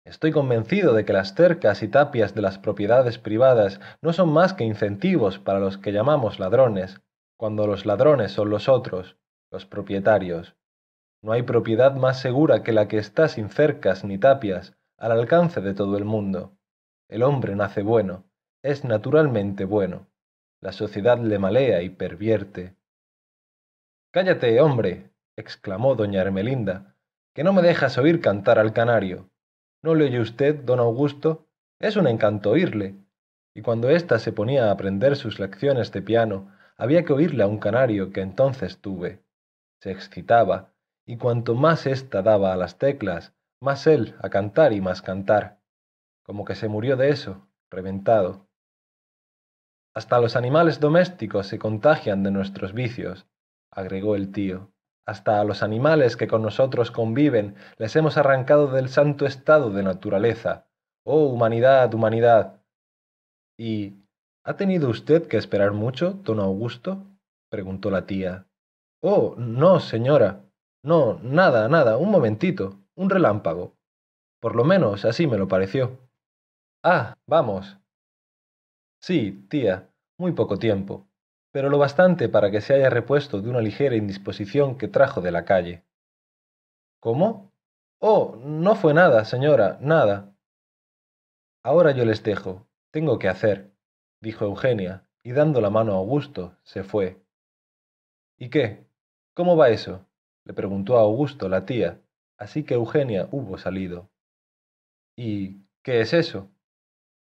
Estoy 0.09 0.31
convencido 0.31 0.93
de 0.93 1.05
que 1.05 1.13
las 1.13 1.35
cercas 1.35 1.83
y 1.83 1.87
tapias 1.87 2.33
de 2.33 2.41
las 2.41 2.57
propiedades 2.57 3.19
privadas 3.19 3.79
no 4.01 4.11
son 4.11 4.33
más 4.33 4.53
que 4.53 4.63
incentivos 4.63 5.37
para 5.37 5.59
los 5.59 5.77
que 5.77 5.91
llamamos 5.91 6.39
ladrones, 6.39 7.01
cuando 7.37 7.67
los 7.67 7.85
ladrones 7.85 8.31
son 8.31 8.49
los 8.49 8.69
otros, 8.69 9.17
los 9.51 9.67
propietarios. 9.67 10.55
No 11.21 11.33
hay 11.33 11.43
propiedad 11.43 11.95
más 11.95 12.19
segura 12.19 12.63
que 12.63 12.71
la 12.71 12.87
que 12.87 12.97
está 12.97 13.27
sin 13.27 13.49
cercas 13.49 14.03
ni 14.03 14.17
tapias, 14.17 14.75
al 14.97 15.11
alcance 15.11 15.61
de 15.61 15.75
todo 15.75 15.95
el 15.95 16.05
mundo. 16.05 16.57
El 17.07 17.21
hombre 17.21 17.55
nace 17.55 17.83
bueno, 17.83 18.25
es 18.61 18.83
naturalmente 18.83 19.65
bueno. 19.65 20.07
La 20.61 20.73
sociedad 20.73 21.17
le 21.17 21.39
malea 21.39 21.81
y 21.81 21.89
pervierte. 21.89 22.75
Cállate, 24.11 24.59
hombre, 24.59 25.11
exclamó 25.37 25.95
doña 25.95 26.21
Ermelinda, 26.21 26.95
que 27.33 27.43
no 27.43 27.53
me 27.53 27.61
dejas 27.61 27.97
oír 27.97 28.19
cantar 28.19 28.59
al 28.59 28.73
canario. 28.73 29.29
¿No 29.81 29.95
le 29.95 30.05
oye 30.05 30.19
usted, 30.19 30.55
don 30.55 30.79
Augusto? 30.79 31.47
Es 31.79 31.95
un 31.95 32.07
encanto 32.07 32.51
oírle. 32.51 32.95
Y 33.53 33.61
cuando 33.61 33.89
ésta 33.89 34.19
se 34.19 34.33
ponía 34.33 34.65
a 34.65 34.71
aprender 34.71 35.15
sus 35.15 35.39
lecciones 35.39 35.91
de 35.93 36.01
piano, 36.01 36.51
había 36.75 37.05
que 37.05 37.13
oírle 37.13 37.43
a 37.43 37.47
un 37.47 37.59
canario 37.59 38.11
que 38.11 38.21
entonces 38.21 38.79
tuve. 38.79 39.23
Se 39.81 39.91
excitaba, 39.91 40.73
y 41.05 41.17
cuanto 41.17 41.55
más 41.55 41.85
ésta 41.85 42.21
daba 42.21 42.51
a 42.51 42.57
las 42.57 42.77
teclas, 42.77 43.33
más 43.61 43.87
él 43.87 44.15
a 44.21 44.29
cantar 44.29 44.73
y 44.73 44.81
más 44.81 45.01
cantar. 45.01 45.59
Como 46.23 46.43
que 46.43 46.55
se 46.55 46.67
murió 46.67 46.97
de 46.97 47.09
eso, 47.09 47.47
reventado. 47.69 48.48
Hasta 49.95 50.19
los 50.19 50.35
animales 50.35 50.79
domésticos 50.79 51.47
se 51.47 51.59
contagian 51.59 52.23
de 52.23 52.31
nuestros 52.31 52.73
vicios, 52.73 53.27
agregó 53.71 54.15
el 54.15 54.31
tío. 54.31 54.71
Hasta 55.05 55.41
a 55.41 55.43
los 55.43 55.63
animales 55.63 56.15
que 56.15 56.27
con 56.27 56.43
nosotros 56.43 56.91
conviven 56.91 57.55
les 57.77 57.95
hemos 57.95 58.17
arrancado 58.17 58.67
del 58.67 58.89
santo 58.89 59.25
estado 59.25 59.71
de 59.71 59.81
naturaleza. 59.81 60.67
Oh, 61.03 61.25
humanidad, 61.25 61.91
humanidad. 61.93 62.61
¿Y 63.57 63.95
ha 64.45 64.55
tenido 64.55 64.89
usted 64.89 65.27
que 65.27 65.37
esperar 65.37 65.71
mucho, 65.71 66.11
don 66.23 66.39
Augusto? 66.39 67.07
preguntó 67.49 67.89
la 67.89 68.05
tía. 68.05 68.45
Oh, 69.01 69.33
no, 69.37 69.79
señora. 69.79 70.43
No, 70.83 71.19
nada, 71.23 71.67
nada, 71.67 71.97
un 71.97 72.11
momentito, 72.11 72.79
un 72.95 73.09
relámpago. 73.09 73.73
Por 74.39 74.55
lo 74.55 74.63
menos 74.63 75.05
así 75.05 75.25
me 75.25 75.37
lo 75.37 75.47
pareció. 75.47 75.97
Ah, 76.83 77.15
vamos. 77.25 77.77
Sí, 79.01 79.45
tía, 79.49 79.89
muy 80.17 80.31
poco 80.33 80.57
tiempo 80.57 81.09
pero 81.51 81.69
lo 81.69 81.77
bastante 81.77 82.29
para 82.29 82.51
que 82.51 82.61
se 82.61 82.73
haya 82.73 82.89
repuesto 82.89 83.41
de 83.41 83.49
una 83.49 83.61
ligera 83.61 83.95
indisposición 83.95 84.77
que 84.77 84.87
trajo 84.87 85.21
de 85.21 85.31
la 85.31 85.45
calle. 85.45 85.83
¿Cómo? 86.99 87.51
Oh, 87.99 88.35
no 88.37 88.75
fue 88.75 88.93
nada, 88.93 89.25
señora, 89.25 89.77
nada. 89.81 90.35
Ahora 91.63 91.91
yo 91.91 92.05
les 92.05 92.23
dejo. 92.23 92.67
Tengo 92.91 93.19
que 93.19 93.29
hacer, 93.29 93.71
dijo 94.21 94.45
Eugenia, 94.45 95.07
y 95.23 95.31
dando 95.31 95.61
la 95.61 95.69
mano 95.69 95.93
a 95.93 95.97
Augusto, 95.97 96.57
se 96.63 96.83
fue. 96.83 97.21
¿Y 98.37 98.49
qué? 98.49 98.85
¿Cómo 99.33 99.57
va 99.57 99.69
eso? 99.69 100.05
le 100.45 100.53
preguntó 100.53 100.97
a 100.97 101.01
Augusto 101.01 101.47
la 101.47 101.65
tía, 101.65 102.01
así 102.37 102.63
que 102.63 102.73
Eugenia 102.73 103.27
hubo 103.31 103.57
salido. 103.59 104.09
¿Y 105.15 105.65
qué 105.83 106.01
es 106.01 106.13
eso? 106.13 106.49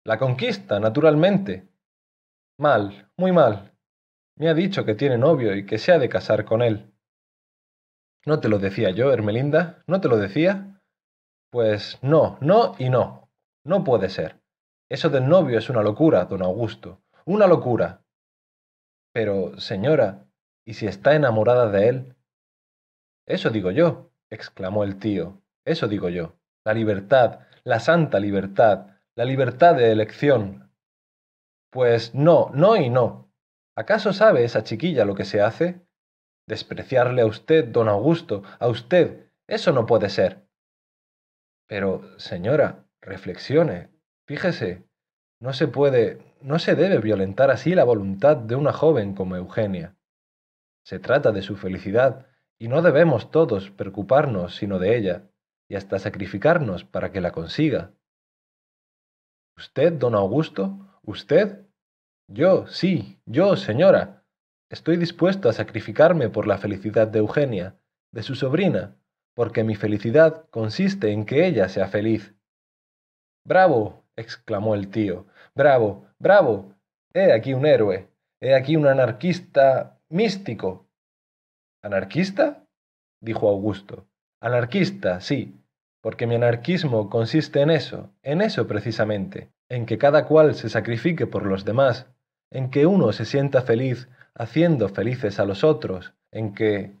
La 0.04 0.18
conquista, 0.18 0.80
naturalmente. 0.80 1.68
Mal, 2.58 3.10
muy 3.16 3.32
mal, 3.32 3.70
me 4.40 4.48
ha 4.48 4.54
dicho 4.54 4.86
que 4.86 4.94
tiene 4.94 5.18
novio 5.18 5.54
y 5.54 5.66
que 5.66 5.76
se 5.76 5.92
ha 5.92 5.98
de 5.98 6.08
casar 6.08 6.46
con 6.46 6.62
él. 6.62 6.94
¿No 8.24 8.40
te 8.40 8.48
lo 8.48 8.58
decía 8.58 8.88
yo, 8.88 9.12
Hermelinda? 9.12 9.82
¿No 9.86 10.00
te 10.00 10.08
lo 10.08 10.16
decía? 10.16 10.80
Pues 11.50 11.98
no, 12.00 12.38
no 12.40 12.74
y 12.78 12.88
no. 12.88 13.30
No 13.64 13.84
puede 13.84 14.08
ser. 14.08 14.40
Eso 14.88 15.10
del 15.10 15.28
novio 15.28 15.58
es 15.58 15.68
una 15.68 15.82
locura, 15.82 16.24
don 16.24 16.42
Augusto. 16.42 17.02
Una 17.26 17.46
locura. 17.46 18.02
Pero, 19.12 19.58
señora, 19.60 20.26
¿y 20.64 20.72
si 20.72 20.86
está 20.86 21.14
enamorada 21.14 21.70
de 21.70 21.88
él? 21.88 22.16
Eso 23.26 23.50
digo 23.50 23.70
yo, 23.70 24.10
exclamó 24.30 24.84
el 24.84 24.98
tío. 24.98 25.42
Eso 25.66 25.86
digo 25.86 26.08
yo. 26.08 26.38
La 26.64 26.72
libertad, 26.72 27.40
la 27.64 27.78
santa 27.78 28.18
libertad, 28.18 28.89
la 29.16 29.24
libertad 29.24 29.74
de 29.74 29.90
elección. 29.90 30.72
Pues 31.70 32.14
no, 32.14 32.50
no 32.54 32.76
y 32.76 32.90
no. 32.90 33.32
¿Acaso 33.76 34.12
sabe 34.12 34.44
esa 34.44 34.64
chiquilla 34.64 35.04
lo 35.04 35.14
que 35.14 35.24
se 35.24 35.40
hace? 35.40 35.86
Despreciarle 36.46 37.22
a 37.22 37.26
usted, 37.26 37.66
don 37.68 37.88
Augusto, 37.88 38.42
a 38.58 38.68
usted. 38.68 39.30
Eso 39.46 39.72
no 39.72 39.86
puede 39.86 40.08
ser. 40.08 40.46
Pero, 41.66 42.18
señora, 42.18 42.86
reflexione, 43.00 43.90
fíjese, 44.26 44.84
no 45.40 45.52
se 45.52 45.68
puede, 45.68 46.36
no 46.40 46.58
se 46.58 46.74
debe 46.74 46.98
violentar 46.98 47.50
así 47.50 47.74
la 47.74 47.84
voluntad 47.84 48.36
de 48.36 48.56
una 48.56 48.72
joven 48.72 49.14
como 49.14 49.36
Eugenia. 49.36 49.96
Se 50.84 50.98
trata 50.98 51.32
de 51.32 51.42
su 51.42 51.56
felicidad, 51.56 52.26
y 52.58 52.68
no 52.68 52.82
debemos 52.82 53.30
todos 53.30 53.70
preocuparnos 53.70 54.56
sino 54.56 54.78
de 54.78 54.96
ella, 54.96 55.30
y 55.68 55.76
hasta 55.76 55.98
sacrificarnos 55.98 56.84
para 56.84 57.12
que 57.12 57.20
la 57.20 57.30
consiga. 57.30 57.92
¿Usted, 59.56 59.92
don 59.92 60.14
Augusto? 60.14 60.98
¿Usted? 61.02 61.66
Yo, 62.28 62.66
sí, 62.66 63.20
yo, 63.26 63.56
señora. 63.56 64.24
Estoy 64.70 64.96
dispuesto 64.96 65.48
a 65.48 65.52
sacrificarme 65.52 66.28
por 66.28 66.46
la 66.46 66.58
felicidad 66.58 67.08
de 67.08 67.18
Eugenia, 67.18 67.76
de 68.12 68.22
su 68.22 68.34
sobrina, 68.34 68.96
porque 69.34 69.64
mi 69.64 69.74
felicidad 69.74 70.48
consiste 70.50 71.10
en 71.10 71.26
que 71.26 71.46
ella 71.46 71.68
sea 71.68 71.88
feliz. 71.88 72.34
Bravo, 73.44 74.04
exclamó 74.16 74.74
el 74.74 74.90
tío, 74.90 75.26
bravo, 75.54 76.06
bravo. 76.18 76.74
He 77.12 77.32
aquí 77.32 77.54
un 77.54 77.66
héroe, 77.66 78.08
he 78.40 78.54
aquí 78.54 78.76
un 78.76 78.86
anarquista 78.86 79.98
místico. 80.08 80.88
¿Anarquista? 81.82 82.64
dijo 83.20 83.48
Augusto. 83.48 84.06
Anarquista, 84.40 85.20
sí, 85.20 85.59
porque 86.00 86.26
mi 86.26 86.34
anarquismo 86.34 87.10
consiste 87.10 87.60
en 87.60 87.70
eso, 87.70 88.10
en 88.22 88.40
eso 88.40 88.66
precisamente, 88.66 89.50
en 89.68 89.86
que 89.86 89.98
cada 89.98 90.26
cual 90.26 90.54
se 90.54 90.68
sacrifique 90.68 91.26
por 91.26 91.44
los 91.44 91.64
demás, 91.64 92.06
en 92.50 92.70
que 92.70 92.86
uno 92.86 93.12
se 93.12 93.24
sienta 93.24 93.62
feliz 93.62 94.08
haciendo 94.34 94.88
felices 94.88 95.38
a 95.38 95.44
los 95.44 95.64
otros, 95.64 96.14
en 96.32 96.54
que, 96.54 96.92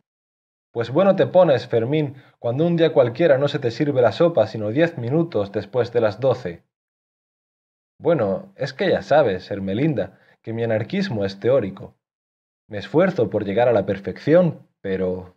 pues 0.72 0.90
bueno 0.90 1.16
te 1.16 1.26
pones, 1.26 1.66
Fermín, 1.66 2.16
cuando 2.38 2.66
un 2.66 2.76
día 2.76 2.92
cualquiera 2.92 3.38
no 3.38 3.48
se 3.48 3.58
te 3.58 3.70
sirve 3.70 4.02
la 4.02 4.12
sopa 4.12 4.46
sino 4.46 4.68
diez 4.68 4.98
minutos 4.98 5.52
después 5.52 5.92
de 5.92 6.00
las 6.00 6.20
doce. 6.20 6.62
Bueno, 7.98 8.52
es 8.56 8.72
que 8.72 8.88
ya 8.88 9.02
sabes, 9.02 9.50
Hermelinda, 9.50 10.18
que 10.42 10.52
mi 10.52 10.62
anarquismo 10.62 11.24
es 11.24 11.38
teórico. 11.38 11.94
Me 12.66 12.78
esfuerzo 12.78 13.28
por 13.28 13.44
llegar 13.44 13.68
a 13.68 13.72
la 13.72 13.84
perfección, 13.84 14.66
pero... 14.80 15.36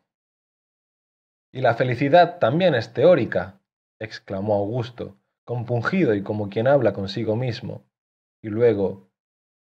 Y 1.54 1.62
la 1.62 1.76
felicidad 1.76 2.40
también 2.40 2.74
es 2.74 2.94
teórica, 2.94 3.62
exclamó 4.00 4.56
Augusto, 4.56 5.20
compungido 5.46 6.16
y 6.16 6.24
como 6.24 6.50
quien 6.50 6.68
habla 6.68 6.94
consigo 6.94 7.36
mismo. 7.36 7.86
Y 8.42 8.50
luego, 8.50 9.12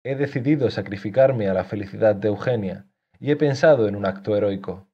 he 0.05 0.15
decidido 0.15 0.71
sacrificarme 0.71 1.49
a 1.49 1.55
la 1.55 1.65
felicidad 1.65 2.15
de 2.15 2.29
Eugenia, 2.29 2.87
y 3.19 3.33
he 3.33 3.37
pensado 3.37 3.89
en 3.89 3.97
un 3.97 4.07
acto 4.07 4.37
heroico. 4.37 4.87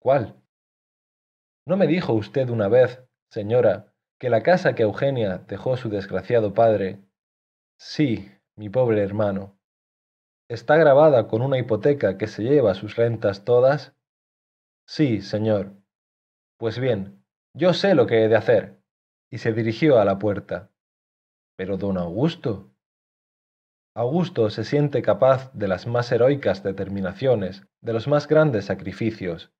¿Cuál? 0.00 0.34
¿No 1.66 1.76
me 1.76 1.86
dijo 1.86 2.14
usted 2.14 2.48
una 2.48 2.66
vez, 2.66 3.04
señora, 3.30 3.94
que 4.18 4.28
la 4.28 4.42
casa 4.42 4.74
que 4.74 4.82
Eugenia 4.82 5.38
dejó 5.46 5.76
su 5.76 5.88
desgraciado 5.88 6.52
padre, 6.52 6.98
sí, 7.78 8.28
mi 8.56 8.70
pobre 8.70 9.02
hermano, 9.02 9.56
está 10.48 10.76
grabada 10.76 11.28
con 11.28 11.42
una 11.42 11.58
hipoteca 11.58 12.18
que 12.18 12.26
se 12.26 12.42
lleva 12.42 12.74
sus 12.74 12.96
rentas 12.96 13.44
todas? 13.44 13.94
Sí, 14.90 15.20
señor. 15.22 15.76
Pues 16.58 16.80
bien, 16.80 17.24
yo 17.54 17.74
sé 17.74 17.94
lo 17.94 18.08
que 18.08 18.24
he 18.24 18.28
de 18.28 18.34
hacer. 18.34 18.82
Y 19.30 19.38
se 19.38 19.52
dirigió 19.52 20.00
a 20.00 20.04
la 20.04 20.18
puerta. 20.18 20.72
Pero 21.54 21.76
don 21.76 21.96
Augusto. 21.96 22.72
Augusto 23.94 24.50
se 24.50 24.64
siente 24.64 25.00
capaz 25.00 25.52
de 25.52 25.68
las 25.68 25.86
más 25.86 26.10
heroicas 26.10 26.64
determinaciones, 26.64 27.68
de 27.80 27.92
los 27.92 28.08
más 28.08 28.26
grandes 28.26 28.64
sacrificios, 28.64 29.52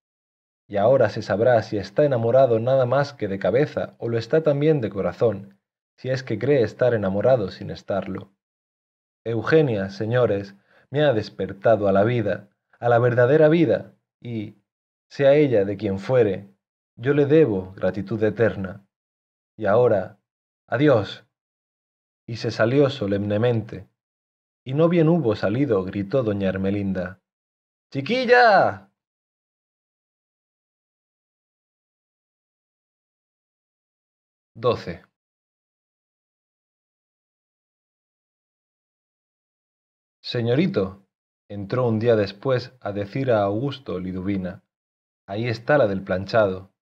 y 0.66 0.78
ahora 0.78 1.08
se 1.10 1.22
sabrá 1.22 1.62
si 1.62 1.78
está 1.78 2.04
enamorado 2.04 2.58
nada 2.58 2.84
más 2.84 3.12
que 3.12 3.28
de 3.28 3.38
cabeza 3.38 3.94
o 3.98 4.08
lo 4.08 4.18
está 4.18 4.42
también 4.42 4.80
de 4.80 4.90
corazón, 4.90 5.60
si 5.96 6.10
es 6.10 6.24
que 6.24 6.40
cree 6.40 6.62
estar 6.62 6.92
enamorado 6.92 7.52
sin 7.52 7.70
estarlo. 7.70 8.32
Eugenia, 9.24 9.90
señores, 9.90 10.56
me 10.90 11.02
ha 11.02 11.12
despertado 11.12 11.86
a 11.86 11.92
la 11.92 12.02
vida, 12.02 12.48
a 12.80 12.88
la 12.88 12.98
verdadera 12.98 13.48
vida, 13.48 13.94
y, 14.20 14.59
sea 15.10 15.34
ella 15.34 15.64
de 15.64 15.76
quien 15.76 15.98
fuere, 15.98 16.54
yo 16.96 17.14
le 17.14 17.26
debo 17.26 17.72
gratitud 17.72 18.22
eterna. 18.22 18.86
Y 19.56 19.66
ahora, 19.66 20.20
adiós. 20.66 21.26
Y 22.26 22.36
se 22.36 22.50
salió 22.50 22.88
solemnemente. 22.90 23.88
Y 24.64 24.74
no 24.74 24.88
bien 24.88 25.08
hubo 25.08 25.34
salido, 25.34 25.82
gritó 25.82 26.22
doña 26.22 26.48
Ermelinda. 26.48 27.20
¡Chiquilla! 27.90 28.90
12. 34.54 35.02
Señorito, 40.22 41.06
entró 41.48 41.88
un 41.88 41.98
día 41.98 42.14
después 42.14 42.76
a 42.80 42.92
decir 42.92 43.32
a 43.32 43.42
Augusto 43.42 43.98
Liduvina, 43.98 44.62
ahí 45.30 45.48
está 45.48 45.78
la 45.78 45.86
del 45.86 46.02
planchado. 46.02 46.72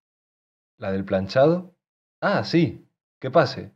¿La 0.78 0.91
del 0.93 1.05
planchado? 1.05 1.77
Ah, 2.20 2.44
sí, 2.44 2.89
que 3.20 3.31
pase. 3.31 3.73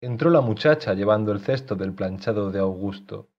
Entró 0.00 0.30
la 0.30 0.40
muchacha 0.40 0.94
llevando 0.94 1.32
el 1.32 1.40
cesto 1.40 1.74
del 1.74 1.94
planchado 1.94 2.50
de 2.50 2.60
Augusto. 2.60 3.30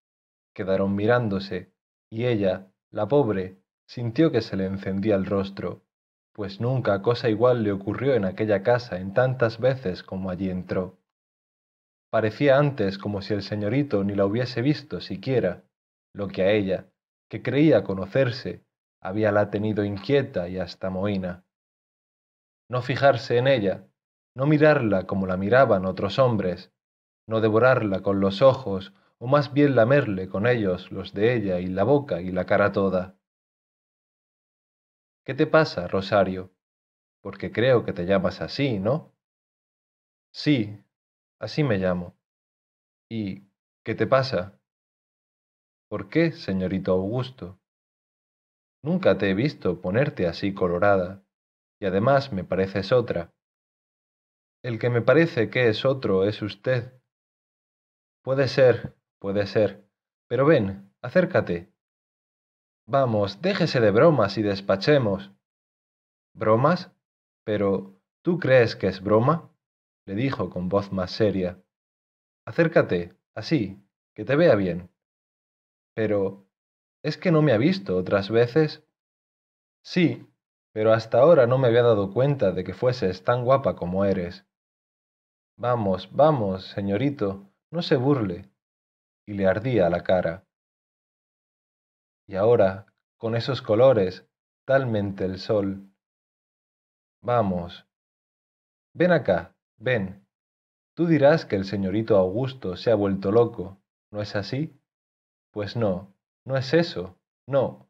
Quedaron 0.54 0.96
mirándose, 0.96 1.74
y 2.10 2.26
ella, 2.26 2.72
la 2.92 3.08
pobre, 3.08 3.62
sintió 3.88 4.32
que 4.32 4.42
se 4.42 4.56
le 4.56 4.66
encendía 4.66 5.16
el 5.16 5.26
rostro 5.26 5.86
pues 6.36 6.60
nunca 6.60 7.02
cosa 7.02 7.30
igual 7.30 7.64
le 7.64 7.72
ocurrió 7.72 8.14
en 8.14 8.26
aquella 8.26 8.62
casa 8.62 9.00
en 9.00 9.14
tantas 9.14 9.58
veces 9.58 10.04
como 10.04 10.30
allí 10.30 10.50
entró. 10.50 11.00
Parecía 12.10 12.58
antes 12.60 12.98
como 12.98 13.22
si 13.22 13.34
el 13.34 13.42
señorito 13.42 14.04
ni 14.04 14.16
la 14.16 14.26
hubiese 14.26 14.62
visto 14.62 15.00
siquiera, 15.00 15.64
lo 16.14 16.28
que 16.28 16.42
a 16.44 16.52
ella, 16.52 16.88
que 17.30 17.42
creía 17.42 17.86
conocerse, 17.86 18.65
habíala 19.08 19.50
tenido 19.52 19.84
inquieta 19.84 20.50
y 20.50 20.58
hasta 20.58 20.90
mohina. 20.90 21.46
No 22.70 22.82
fijarse 22.82 23.38
en 23.38 23.48
ella, 23.48 23.88
no 24.36 24.48
mirarla 24.48 25.06
como 25.06 25.28
la 25.28 25.38
miraban 25.38 25.86
otros 25.86 26.18
hombres, 26.18 26.74
no 27.28 27.40
devorarla 27.40 28.02
con 28.02 28.20
los 28.20 28.42
ojos, 28.42 28.94
o 29.20 29.28
más 29.28 29.54
bien 29.54 29.76
lamerle 29.76 30.28
con 30.28 30.48
ellos 30.48 30.92
los 30.92 31.14
de 31.14 31.36
ella 31.36 31.60
y 31.60 31.68
la 31.68 31.84
boca 31.84 32.22
y 32.22 32.32
la 32.32 32.46
cara 32.46 32.72
toda. 32.72 33.16
¿Qué 35.24 35.34
te 35.34 35.48
pasa, 35.48 35.88
Rosario? 35.88 36.52
Porque 37.22 37.52
creo 37.52 37.86
que 37.86 37.94
te 37.94 38.06
llamas 38.06 38.42
así, 38.42 38.80
¿no? 38.80 39.14
Sí, 40.32 40.84
así 41.40 41.64
me 41.64 41.78
llamo. 41.78 42.16
¿Y 43.10 43.48
qué 43.84 43.96
te 43.96 44.08
pasa? 44.08 44.60
¿Por 45.88 46.10
qué, 46.10 46.32
señorito 46.32 46.92
Augusto? 46.92 47.60
Nunca 48.86 49.18
te 49.18 49.32
he 49.32 49.34
visto 49.34 49.82
ponerte 49.82 50.28
así 50.28 50.54
colorada, 50.54 51.26
y 51.82 51.88
además 51.88 52.32
me 52.32 52.44
pareces 52.44 52.92
otra. 52.92 53.34
El 54.64 54.78
que 54.78 54.92
me 54.92 55.02
parece 55.02 55.50
que 55.50 55.70
es 55.70 55.86
otro 55.86 56.24
es 56.24 56.44
usted. 56.44 56.94
Puede 58.24 58.48
ser, 58.48 58.96
puede 59.20 59.48
ser, 59.48 59.90
pero 60.28 60.46
ven, 60.46 60.94
acércate, 61.02 61.74
Vamos, 62.88 63.42
déjese 63.42 63.80
de 63.80 63.90
bromas 63.90 64.38
y 64.38 64.44
despachemos. 64.44 65.32
¿Bromas? 66.36 66.92
Pero, 67.44 68.00
¿tú 68.22 68.38
crees 68.38 68.76
que 68.76 68.86
es 68.86 69.02
broma? 69.02 69.52
le 70.06 70.14
dijo 70.14 70.52
con 70.52 70.70
voz 70.70 70.92
más 70.92 71.10
seria. 71.10 71.60
Acércate, 72.46 73.16
así, 73.34 73.84
que 74.14 74.26
te 74.26 74.36
vea 74.36 74.54
bien. 74.54 74.92
Pero, 75.96 76.45
¿es 77.06 77.20
que 77.20 77.32
no 77.32 77.44
me 77.44 77.54
ha 77.54 77.58
visto 77.58 77.96
otras 77.96 78.32
veces? 78.32 78.84
Sí, 79.84 80.28
pero 80.74 80.92
hasta 80.92 81.20
ahora 81.20 81.46
no 81.46 81.60
me 81.60 81.68
había 81.68 81.84
dado 81.84 82.12
cuenta 82.12 82.52
de 82.52 82.64
que 82.64 82.74
fueses 82.74 83.24
tan 83.24 83.46
guapa 83.46 83.76
como 83.76 84.06
eres. 84.06 84.44
Vamos, 85.56 86.10
vamos, 86.12 86.66
señorito, 86.66 87.48
no 87.70 87.84
se 87.84 87.96
burle. 87.96 88.50
Y 89.28 89.34
le 89.34 89.46
ardía 89.46 89.88
la 89.92 90.04
cara. 90.04 90.48
Y 92.28 92.36
ahora, 92.36 92.88
con 93.18 93.36
esos 93.36 93.62
colores, 93.62 94.28
talmente 94.66 95.26
el 95.26 95.38
sol. 95.38 95.88
Vamos. 97.22 97.88
Ven 98.94 99.12
acá, 99.12 99.56
ven, 99.78 100.26
Tú 100.96 101.06
dirás 101.06 101.46
que 101.46 101.58
el 101.58 101.66
señorito 101.66 102.18
Augusto 102.18 102.78
se 102.78 102.90
ha 102.90 102.96
vuelto 102.96 103.32
loco, 103.32 103.82
¿no 104.12 104.22
es 104.22 104.36
así? 104.36 104.80
Pues 105.52 105.76
no, 105.76 106.15
no 106.46 106.58
es 106.58 106.74
eso, 106.74 107.18
no. 107.48 107.90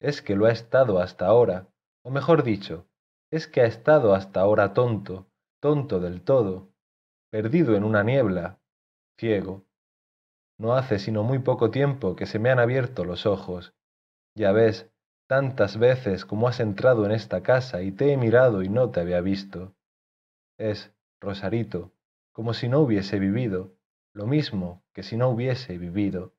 Es 0.00 0.22
que 0.22 0.36
lo 0.36 0.46
ha 0.46 0.52
estado 0.52 1.00
hasta 1.00 1.26
ahora, 1.26 1.68
o 2.02 2.10
mejor 2.10 2.42
dicho, 2.42 2.86
es 3.30 3.48
que 3.48 3.60
ha 3.60 3.66
estado 3.66 4.14
hasta 4.14 4.40
ahora 4.40 4.72
tonto, 4.72 5.26
tonto 5.60 6.00
del 6.00 6.22
todo, 6.22 6.68
perdido 7.30 7.76
en 7.76 7.84
una 7.84 8.02
niebla, 8.02 8.58
ciego. 9.18 9.64
No 10.58 10.74
hace 10.74 10.98
sino 10.98 11.22
muy 11.22 11.38
poco 11.38 11.70
tiempo 11.70 12.16
que 12.16 12.26
se 12.26 12.38
me 12.38 12.50
han 12.50 12.58
abierto 12.58 13.04
los 13.04 13.26
ojos. 13.26 13.74
Ya 14.34 14.52
ves, 14.52 14.90
tantas 15.28 15.78
veces 15.78 16.24
como 16.24 16.48
has 16.48 16.60
entrado 16.60 17.04
en 17.04 17.12
esta 17.12 17.42
casa 17.42 17.82
y 17.82 17.92
te 17.92 18.12
he 18.12 18.16
mirado 18.16 18.62
y 18.62 18.68
no 18.68 18.90
te 18.90 19.00
había 19.00 19.20
visto. 19.20 19.74
Es, 20.58 20.92
Rosarito, 21.20 21.92
como 22.32 22.54
si 22.54 22.68
no 22.68 22.80
hubiese 22.80 23.18
vivido, 23.18 23.74
lo 24.14 24.26
mismo 24.26 24.82
que 24.92 25.02
si 25.02 25.16
no 25.16 25.28
hubiese 25.28 25.76
vivido. 25.78 26.32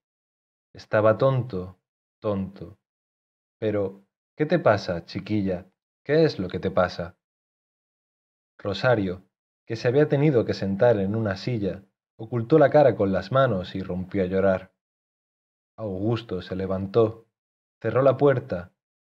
Estaba 0.74 1.18
tonto, 1.18 1.80
tonto. 2.20 2.78
Pero, 3.60 4.06
¿qué 4.38 4.46
te 4.46 4.60
pasa, 4.60 5.06
chiquilla? 5.06 5.66
¿Qué 6.04 6.24
es 6.26 6.40
lo 6.40 6.48
que 6.48 6.60
te 6.60 6.72
pasa? 6.72 7.18
Rosario, 8.60 9.24
que 9.66 9.76
se 9.76 9.88
había 9.88 10.08
tenido 10.10 10.46
que 10.46 10.54
sentar 10.54 11.00
en 11.00 11.16
una 11.16 11.38
silla, 11.38 11.84
ocultó 12.18 12.60
la 12.60 12.70
cara 12.70 12.96
con 12.96 13.12
las 13.12 13.32
manos 13.32 13.74
y 13.74 13.82
rompió 13.82 14.24
a 14.24 14.28
llorar. 14.28 14.74
Augusto 15.78 16.42
se 16.42 16.56
levantó, 16.56 17.26
cerró 17.82 18.02
la 18.02 18.18
puerta, 18.18 18.72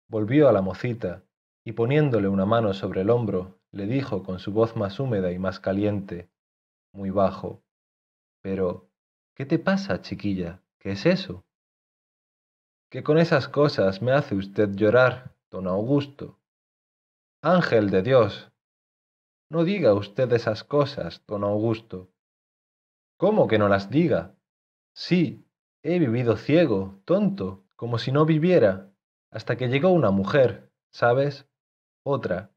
volvió 0.08 0.50
a 0.50 0.54
la 0.54 0.62
mocita 0.62 1.24
y 1.64 1.74
poniéndole 1.74 2.30
una 2.30 2.46
mano 2.46 2.74
sobre 2.74 3.02
el 3.02 3.10
hombro, 3.10 3.60
le 3.72 3.86
dijo 3.86 4.24
con 4.24 4.40
su 4.40 4.52
voz 4.54 4.76
más 4.76 5.00
húmeda 5.00 5.32
y 5.32 5.40
más 5.40 5.60
caliente, 5.60 6.32
muy 6.94 7.12
bajo, 7.12 7.64
Pero, 8.42 8.90
¿qué 9.36 9.46
te 9.46 9.60
pasa, 9.60 10.02
chiquilla? 10.02 10.63
¿Qué 10.84 10.92
es 10.92 11.06
eso? 11.06 11.46
Que 12.92 13.04
con 13.04 13.18
esas 13.18 13.48
cosas 13.48 14.02
me 14.02 14.12
hace 14.12 14.36
usted 14.36 14.72
llorar, 14.76 15.34
don 15.50 15.66
Augusto. 15.68 16.42
Ángel 17.42 17.90
de 17.90 18.02
Dios. 18.02 18.52
No 19.50 19.64
diga 19.64 19.94
usted 19.94 20.30
esas 20.34 20.66
cosas, 20.66 21.24
don 21.26 21.46
Augusto. 21.46 22.12
¿Cómo 23.18 23.48
que 23.48 23.58
no 23.58 23.70
las 23.70 23.90
diga? 23.90 24.36
Sí, 24.94 25.48
he 25.84 26.00
vivido 26.00 26.36
ciego, 26.36 27.00
tonto, 27.06 27.64
como 27.78 27.98
si 27.98 28.12
no 28.12 28.26
viviera, 28.26 28.92
hasta 29.32 29.56
que 29.56 29.70
llegó 29.70 29.90
una 29.90 30.12
mujer, 30.12 30.70
¿sabes? 30.92 31.48
Otra, 32.04 32.52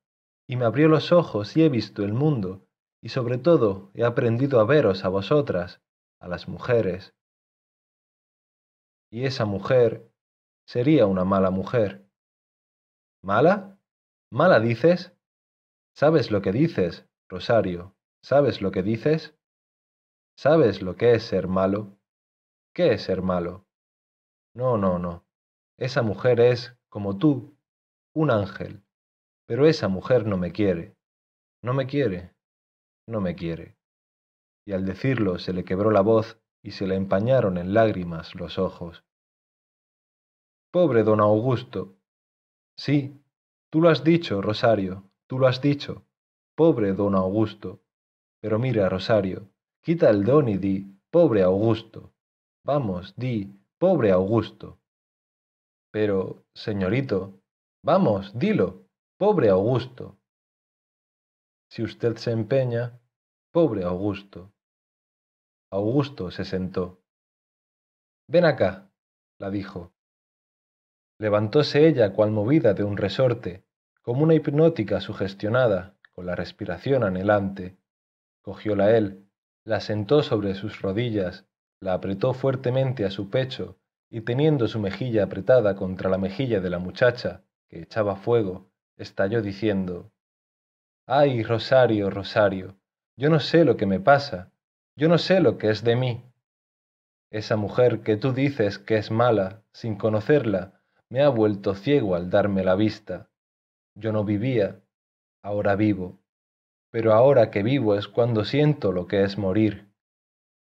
y 0.49 0.57
me 0.57 0.65
abrió 0.65 0.89
los 0.89 1.13
ojos 1.13 1.57
y 1.57 1.63
he 1.63 1.69
visto 1.69 2.03
el 2.03 2.13
mundo, 2.13 2.67
y 3.01 3.11
sobre 3.11 3.39
todo 3.39 3.93
he 3.95 4.03
aprendido 4.03 4.59
a 4.59 4.65
veros 4.65 5.05
a 5.05 5.11
vosotras, 5.11 5.81
a 6.19 6.27
las 6.27 6.49
mujeres. 6.49 7.16
Y 9.17 9.25
esa 9.25 9.47
mujer 9.47 10.13
sería 10.69 11.07
una 11.07 11.25
mala 11.25 11.51
mujer. 11.51 12.07
¿Mala? 13.25 13.81
¿Mala 14.31 14.61
dices? 14.61 15.17
¿Sabes 15.95 16.31
lo 16.31 16.43
que 16.43 16.53
dices, 16.53 17.09
Rosario? 17.27 17.97
¿Sabes 18.23 18.61
lo 18.61 18.71
que 18.73 18.83
dices? 18.83 19.35
¿Sabes 20.37 20.83
lo 20.83 20.97
que 20.97 21.15
es 21.15 21.23
ser 21.23 21.49
malo? 21.49 21.99
¿Qué 22.75 22.93
es 22.93 23.05
ser 23.05 23.23
malo? 23.23 23.67
No, 24.55 24.77
no, 24.77 24.99
no. 24.99 25.25
Esa 25.79 26.03
mujer 26.03 26.39
es, 26.39 26.77
como 26.91 27.17
tú, 27.17 27.57
un 28.15 28.31
ángel. 28.31 28.85
Pero 29.47 29.67
esa 29.67 29.89
mujer 29.89 30.27
no 30.27 30.37
me 30.37 30.53
quiere. 30.53 30.95
No 31.63 31.73
me 31.73 31.87
quiere. 31.87 32.35
No 33.09 33.23
me 33.23 33.35
quiere. 33.35 33.79
Y 34.67 34.75
al 34.75 34.85
decirlo 34.85 35.39
se 35.39 35.55
le 35.55 35.65
quebró 35.65 35.91
la 35.91 36.03
voz 36.03 36.39
y 36.67 36.73
se 36.73 36.85
le 36.89 36.97
empañaron 36.97 37.59
en 37.59 37.75
lágrimas 37.75 38.35
los 38.35 38.59
ojos. 38.59 39.05
Pobre 40.73 41.05
don 41.05 41.21
Augusto. 41.21 41.95
Sí, 42.77 43.23
tú 43.71 43.81
lo 43.81 43.89
has 43.89 44.03
dicho, 44.03 44.43
Rosario, 44.43 45.05
tú 45.29 45.39
lo 45.39 45.47
has 45.47 45.61
dicho. 45.63 46.05
Pobre 46.57 46.93
don 46.93 47.15
Augusto. 47.15 47.85
Pero 48.41 48.59
mira, 48.59 48.89
Rosario, 48.89 49.49
quita 49.81 50.11
el 50.11 50.25
don 50.25 50.49
y 50.49 50.57
di, 50.57 50.99
pobre 51.13 51.43
Augusto. 51.45 52.13
Vamos, 52.65 53.15
di, 53.17 53.49
pobre 53.79 54.11
Augusto. 54.11 54.81
Pero, 55.93 56.43
señorito, 56.53 57.41
vamos, 57.85 58.37
dilo, 58.37 58.89
pobre 59.19 59.51
Augusto. 59.51 60.19
Si 61.71 61.85
usted 61.85 62.17
se 62.17 62.33
empeña, 62.33 62.99
pobre 63.53 63.85
Augusto. 63.85 64.51
Augusto 65.77 66.31
se 66.31 66.45
sentó. 66.45 67.03
Ven 68.29 68.45
acá, 68.45 68.91
la 69.39 69.51
dijo. 69.51 69.93
Levantóse 71.19 71.87
ella 71.87 72.13
cual 72.13 72.31
movida 72.31 72.73
de 72.73 72.83
un 72.83 72.97
resorte, 72.97 73.65
como 74.03 74.23
una 74.23 74.35
hipnótica 74.35 75.01
sugestionada, 75.01 75.95
con 76.13 76.25
la 76.27 76.35
respiración 76.35 77.05
anhelante. 77.05 77.77
Cogióla 78.43 78.97
él, 78.97 79.27
la 79.65 79.81
sentó 79.81 80.23
sobre 80.23 80.55
sus 80.55 80.81
rodillas, 80.81 81.45
la 81.81 81.93
apretó 81.93 82.33
fuertemente 82.33 83.05
a 83.05 83.11
su 83.11 83.29
pecho, 83.29 83.77
y 84.09 84.23
teniendo 84.23 84.69
su 84.69 84.81
mejilla 84.81 85.25
apretada 85.25 85.77
contra 85.77 86.09
la 86.09 86.17
mejilla 86.17 86.61
de 86.61 86.71
la 86.71 86.79
muchacha, 86.79 87.43
que 87.69 87.83
echaba 87.83 88.17
fuego, 88.17 88.71
estalló 88.97 89.43
diciendo 89.43 90.11
Ay, 91.07 91.43
Rosario, 91.43 92.09
Rosario, 92.09 92.77
yo 93.17 93.29
no 93.29 93.41
sé 93.41 93.65
lo 93.65 93.77
que 93.77 93.87
me 93.87 94.01
pasa, 94.01 94.53
yo 94.97 95.09
no 95.09 95.19
sé 95.19 95.41
lo 95.41 95.59
que 95.59 95.71
es 95.71 95.85
de 95.85 95.95
mí. 95.95 96.25
Esa 97.31 97.57
mujer 97.57 98.01
que 98.01 98.17
tú 98.17 98.33
dices 98.33 98.79
que 98.79 98.97
es 98.97 99.11
mala, 99.11 99.63
sin 99.73 99.97
conocerla, 99.97 100.81
me 101.11 101.23
ha 101.23 101.29
vuelto 101.29 101.75
ciego 101.75 102.15
al 102.15 102.31
darme 102.31 102.65
la 102.65 102.75
vista. 102.75 103.29
Yo 103.95 104.13
no 104.13 104.25
vivía, 104.25 104.81
ahora 105.43 105.77
vivo, 105.77 106.19
pero 106.91 107.13
ahora 107.13 107.51
que 107.51 107.63
vivo 107.63 107.95
es 107.95 108.09
cuando 108.09 108.45
siento 108.45 108.91
lo 108.91 109.07
que 109.07 109.23
es 109.23 109.37
morir. 109.37 109.93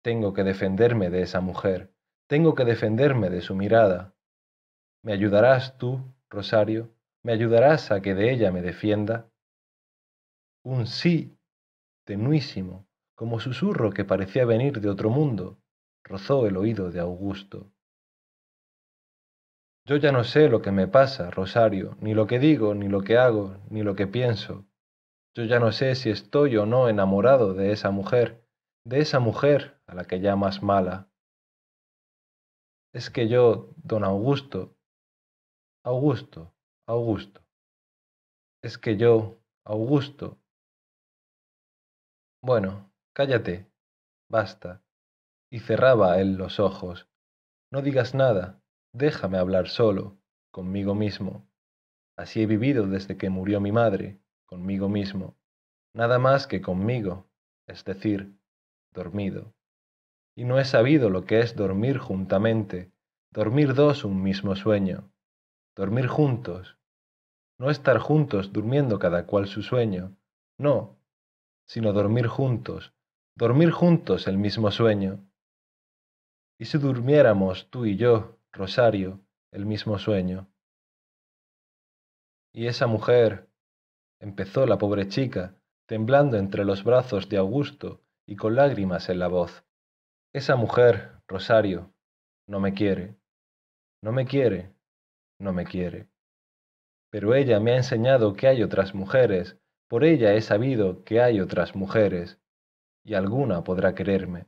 Tengo 0.03 0.33
que 0.33 0.45
defenderme 0.45 1.11
de 1.11 1.23
esa 1.23 1.41
mujer, 1.41 1.93
tengo 2.27 2.55
que 2.55 2.65
defenderme 2.65 3.29
de 3.29 3.43
su 3.43 3.55
mirada. 3.55 4.15
¿Me 5.03 5.13
ayudarás 5.13 5.77
tú, 5.77 6.01
Rosario? 6.31 6.95
¿Me 7.23 7.33
ayudarás 7.33 7.91
a 7.93 8.01
que 8.01 8.15
de 8.15 8.33
ella 8.33 8.51
me 8.51 8.63
defienda? 8.63 9.31
Un 10.65 10.87
sí, 10.87 11.37
tenuísimo, 12.05 12.87
como 13.15 13.41
susurro 13.41 13.91
que 13.91 14.05
parecía 14.05 14.45
venir 14.45 14.81
de 14.81 14.89
otro 14.89 15.11
mundo, 15.11 15.59
rozó 16.05 16.47
el 16.47 16.57
oído 16.57 16.91
de 16.91 17.01
Augusto. 17.01 17.73
Yo 19.85 19.97
ya 19.97 20.13
no 20.13 20.23
sé 20.23 20.49
lo 20.49 20.63
que 20.63 20.71
me 20.71 20.87
pasa, 20.87 21.31
Rosario, 21.31 21.97
ni 22.01 22.15
lo 22.15 22.27
que 22.27 22.39
digo, 22.39 22.75
ni 22.75 22.89
lo 22.89 23.03
que 23.03 23.19
hago, 23.19 23.57
ni 23.69 23.83
lo 23.83 23.97
que 23.97 24.07
pienso. 24.07 24.65
Yo 25.35 25.45
ya 25.45 25.59
no 25.59 25.73
sé 25.73 25.95
si 25.95 26.11
estoy 26.11 26.57
o 26.57 26.67
no 26.67 26.89
enamorado 26.89 27.55
de 27.55 27.73
esa 27.73 27.91
mujer, 27.91 28.47
de 28.85 29.01
esa 29.01 29.19
mujer 29.19 29.81
a 29.87 29.95
la 29.95 30.05
que 30.05 30.21
llamas 30.21 30.63
mala. 30.63 31.11
Es 32.95 33.11
que 33.11 33.29
yo, 33.29 33.73
don 33.77 34.05
Augusto, 34.05 34.77
Augusto, 35.85 36.55
Augusto, 36.87 37.43
es 38.63 38.79
que 38.79 38.97
yo, 38.97 39.43
Augusto. 39.65 40.39
Bueno, 42.41 42.92
cállate, 43.13 43.71
basta. 44.29 44.83
Y 45.51 45.61
cerraba 45.61 46.21
él 46.21 46.37
los 46.37 46.61
ojos. 46.61 47.09
No 47.71 47.83
digas 47.83 48.15
nada, 48.15 48.63
Déjame 48.95 49.39
hablar 49.39 49.69
solo, 49.69 50.19
conmigo 50.51 50.95
mismo. 50.95 51.49
Así 52.15 52.43
he 52.43 52.47
vivido 52.47 52.87
desde 52.87 53.17
que 53.17 53.31
murió 53.31 53.59
mi 53.59 53.73
madre, 53.73 54.21
conmigo 54.45 54.91
mismo, 54.91 55.39
nada 55.95 56.19
más 56.19 56.47
que 56.47 56.61
conmigo, 56.61 57.27
es 57.67 57.85
decir, 57.85 58.37
dormido. 58.93 59.55
Y 60.37 60.45
no 60.45 60.61
he 60.61 60.67
sabido 60.67 61.09
lo 61.09 61.25
que 61.25 61.41
es 61.41 61.57
dormir 61.57 61.97
juntamente, 61.97 62.93
dormir 63.31 63.73
dos 63.73 64.05
un 64.05 64.23
mismo 64.23 64.57
sueño, 64.57 65.11
dormir 65.75 66.07
juntos, 66.07 66.77
no 67.59 67.71
estar 67.71 67.99
juntos 67.99 68.53
durmiendo 68.53 68.99
cada 68.99 69.25
cual 69.25 69.47
su 69.47 69.63
sueño, 69.63 70.15
no, 70.59 70.99
sino 71.67 71.95
dormir 71.95 72.27
juntos, 72.27 72.93
dormir 73.35 73.71
juntos 73.71 74.27
el 74.27 74.39
mismo 74.39 74.71
sueño. 74.71 75.27
Y 76.59 76.67
si 76.67 76.79
durmiéramos 76.79 77.71
tú 77.71 77.87
y 77.87 77.97
yo 77.97 78.39
Rosario, 78.53 79.21
el 79.51 79.65
mismo 79.65 79.99
sueño. 79.99 80.49
Y 82.53 82.67
esa 82.67 82.87
mujer, 82.87 83.49
empezó 84.21 84.67
la 84.67 84.77
pobre 84.77 85.09
chica, 85.09 85.57
temblando 85.87 86.37
entre 86.37 86.65
los 86.65 86.85
brazos 86.85 87.29
de 87.29 87.39
Augusto 87.39 88.03
y 88.27 88.37
con 88.37 88.55
lágrimas 88.55 89.09
en 89.09 89.19
la 89.19 89.29
voz. 89.29 89.65
Esa 90.35 90.57
mujer, 90.57 91.23
Rosario, 91.27 91.95
no 92.47 92.61
me 92.61 92.75
quiere, 92.75 93.17
no 94.03 94.13
me 94.13 94.27
quiere, 94.27 94.75
no 95.39 95.53
me 95.55 95.65
quiere. 95.65 96.09
Pero 97.11 97.35
ella 97.35 97.59
me 97.61 97.73
ha 97.73 97.77
enseñado 97.77 98.35
que 98.35 98.49
hay 98.49 98.63
otras 98.63 98.95
mujeres, 98.95 99.59
por 99.89 100.05
ella 100.05 100.35
he 100.35 100.43
sabido 100.43 101.05
que 101.05 101.21
hay 101.21 101.41
otras 101.41 101.75
mujeres. 101.75 102.42
Y 103.05 103.15
alguna 103.15 103.65
podrá 103.65 103.95
quererme. 103.95 104.47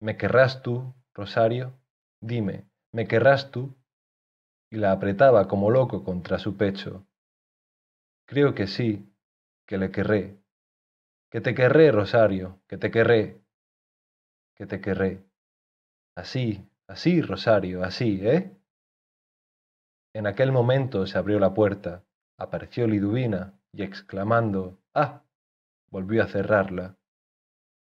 ¿Me 0.00 0.16
querrás 0.16 0.62
tú, 0.62 0.94
Rosario? 1.14 1.78
Dime, 2.20 2.68
¿me 2.92 3.06
querrás 3.06 3.50
tú? 3.50 3.74
Y 4.70 4.76
la 4.76 4.92
apretaba 4.92 5.48
como 5.48 5.70
loco 5.70 6.04
contra 6.04 6.38
su 6.38 6.56
pecho. 6.56 7.06
Creo 8.26 8.54
que 8.54 8.66
sí, 8.66 9.12
que 9.66 9.78
le 9.78 9.90
querré. 9.90 10.38
Que 11.30 11.40
te 11.40 11.54
querré, 11.54 11.90
Rosario, 11.90 12.60
que 12.68 12.76
te 12.78 12.90
querré. 12.90 13.42
Que 14.56 14.66
te 14.66 14.80
querré. 14.80 15.24
Así, 16.16 16.68
así, 16.86 17.20
Rosario, 17.22 17.82
así, 17.82 18.20
¿eh? 18.22 18.56
En 20.14 20.28
aquel 20.28 20.52
momento 20.52 21.06
se 21.06 21.18
abrió 21.18 21.40
la 21.40 21.54
puerta, 21.54 22.04
apareció 22.38 22.86
Liduvina 22.86 23.58
y 23.72 23.82
exclamando 23.82 24.78
Ah, 24.94 25.24
volvió 25.90 26.22
a 26.22 26.28
cerrarla. 26.28 26.96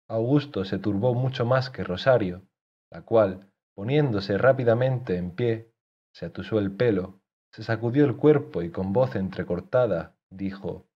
Augusto 0.08 0.66
se 0.66 0.80
turbó 0.80 1.14
mucho 1.14 1.46
más 1.46 1.70
que 1.70 1.84
Rosario, 1.84 2.48
la 2.92 3.04
cual, 3.04 3.52
poniéndose 3.74 4.38
rápidamente 4.38 5.18
en 5.18 5.32
pie, 5.32 5.72
se 6.14 6.26
atusó 6.26 6.60
el 6.60 6.76
pelo, 6.76 7.22
se 7.52 7.64
sacudió 7.64 8.06
el 8.06 8.18
cuerpo 8.18 8.62
y 8.62 8.72
con 8.72 8.94
voz 8.94 9.16
entrecortada 9.16 10.16
dijo 10.30 10.88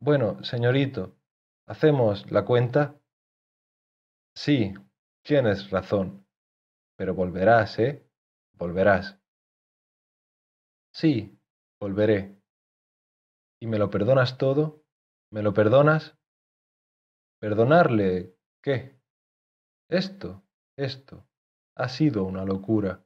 Bueno, 0.00 0.42
señorito, 0.44 1.16
¿hacemos 1.66 2.30
la 2.30 2.44
cuenta? 2.44 2.96
Sí, 4.34 4.74
tienes 5.22 5.70
razón, 5.70 6.26
pero 6.96 7.14
volverás, 7.14 7.78
¿eh? 7.78 8.06
Volverás. 8.54 9.18
Sí, 10.92 11.38
volveré. 11.80 12.38
¿Y 13.60 13.66
me 13.66 13.78
lo 13.78 13.90
perdonas 13.90 14.38
todo? 14.38 14.84
¿Me 15.30 15.42
lo 15.42 15.52
perdonas? 15.54 16.18
¿Perdonarle 17.42 18.36
qué? 18.62 18.94
Esto, 19.90 20.44
esto, 20.76 21.26
ha 21.74 21.88
sido 21.88 22.22
una 22.22 22.44
locura. 22.44 23.04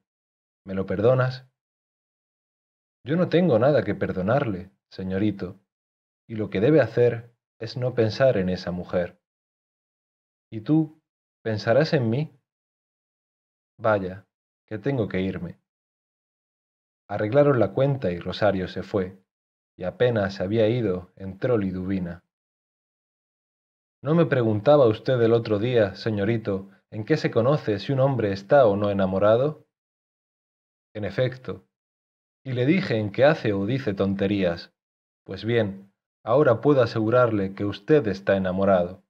¿Me 0.67 0.75
lo 0.75 0.85
perdonas? 0.85 1.49
Yo 3.03 3.17
no 3.17 3.31
tengo 3.31 3.59
nada 3.59 3.83
que 3.83 3.95
perdonarle, 3.95 4.73
señorito, 4.91 5.59
y 6.29 6.35
lo 6.35 6.51
que 6.51 6.61
debe 6.61 6.83
hacer 6.83 7.35
es 7.59 7.79
no 7.79 7.95
pensar 7.95 8.37
en 8.37 8.51
esa 8.51 8.73
mujer. 8.73 9.19
¿Y 10.53 10.61
tú 10.61 11.01
pensarás 11.43 11.95
en 11.95 12.11
mí? 12.11 12.39
Vaya, 13.79 14.27
que 14.67 14.79
tengo 14.79 15.09
que 15.09 15.23
irme. 15.23 15.59
Arreglaron 17.09 17.59
la 17.59 17.73
cuenta 17.73 18.11
y 18.11 18.19
Rosario 18.19 18.69
se 18.69 18.83
fue, 18.83 19.19
y 19.79 19.85
apenas 19.85 20.43
había 20.43 20.69
ido 20.69 21.11
entró 21.17 21.57
Liduvina. 21.57 22.26
¿No 24.07 24.15
me 24.15 24.25
preguntaba 24.25 24.87
usted 24.87 25.21
el 25.21 25.33
otro 25.33 25.59
día, 25.59 25.97
señorito, 25.97 26.71
en 26.93 27.05
qué 27.05 27.17
se 27.17 27.33
conoce 27.33 27.81
si 27.81 27.93
un 27.93 27.99
hombre 27.99 28.31
está 28.31 28.65
o 28.65 28.77
no 28.77 28.89
enamorado? 28.89 29.67
En 30.95 31.05
efecto. 31.05 31.67
Y 32.45 32.53
le 32.53 32.67
dije 32.67 32.99
en 33.01 33.11
qué 33.11 33.25
hace 33.25 33.53
o 33.53 33.67
dice 33.67 33.95
tonterías. 33.95 34.73
Pues 35.25 35.45
bien, 35.45 35.93
ahora 36.25 36.61
puedo 36.61 36.83
asegurarle 36.83 37.57
que 37.57 37.65
usted 37.65 38.07
está 38.07 38.37
enamorado. 38.37 39.03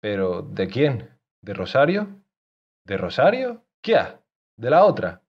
Pero, 0.00 0.40
¿de 0.40 0.68
quién? 0.68 1.10
¿De 1.42 1.52
Rosario? 1.52 2.22
¿De 2.86 2.96
Rosario? 2.96 3.66
¿Qué? 3.82 3.98
¿De 4.56 4.70
la 4.70 4.86
otra? 4.86 5.20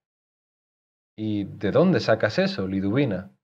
¿Y 1.14 1.44
de 1.44 1.72
dónde 1.72 2.00
sacas 2.00 2.38
eso, 2.38 2.66
Liduvina? 2.66 3.36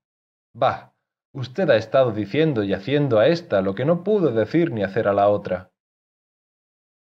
Bah, 0.55 0.91
usted 1.33 1.69
ha 1.69 1.75
estado 1.75 2.11
diciendo 2.11 2.63
y 2.63 2.73
haciendo 2.73 3.19
a 3.19 3.27
ésta 3.27 3.61
lo 3.61 3.75
que 3.75 3.85
no 3.85 4.03
pudo 4.03 4.31
decir 4.31 4.71
ni 4.71 4.83
hacer 4.83 5.07
a 5.07 5.13
la 5.13 5.29
otra. 5.29 5.71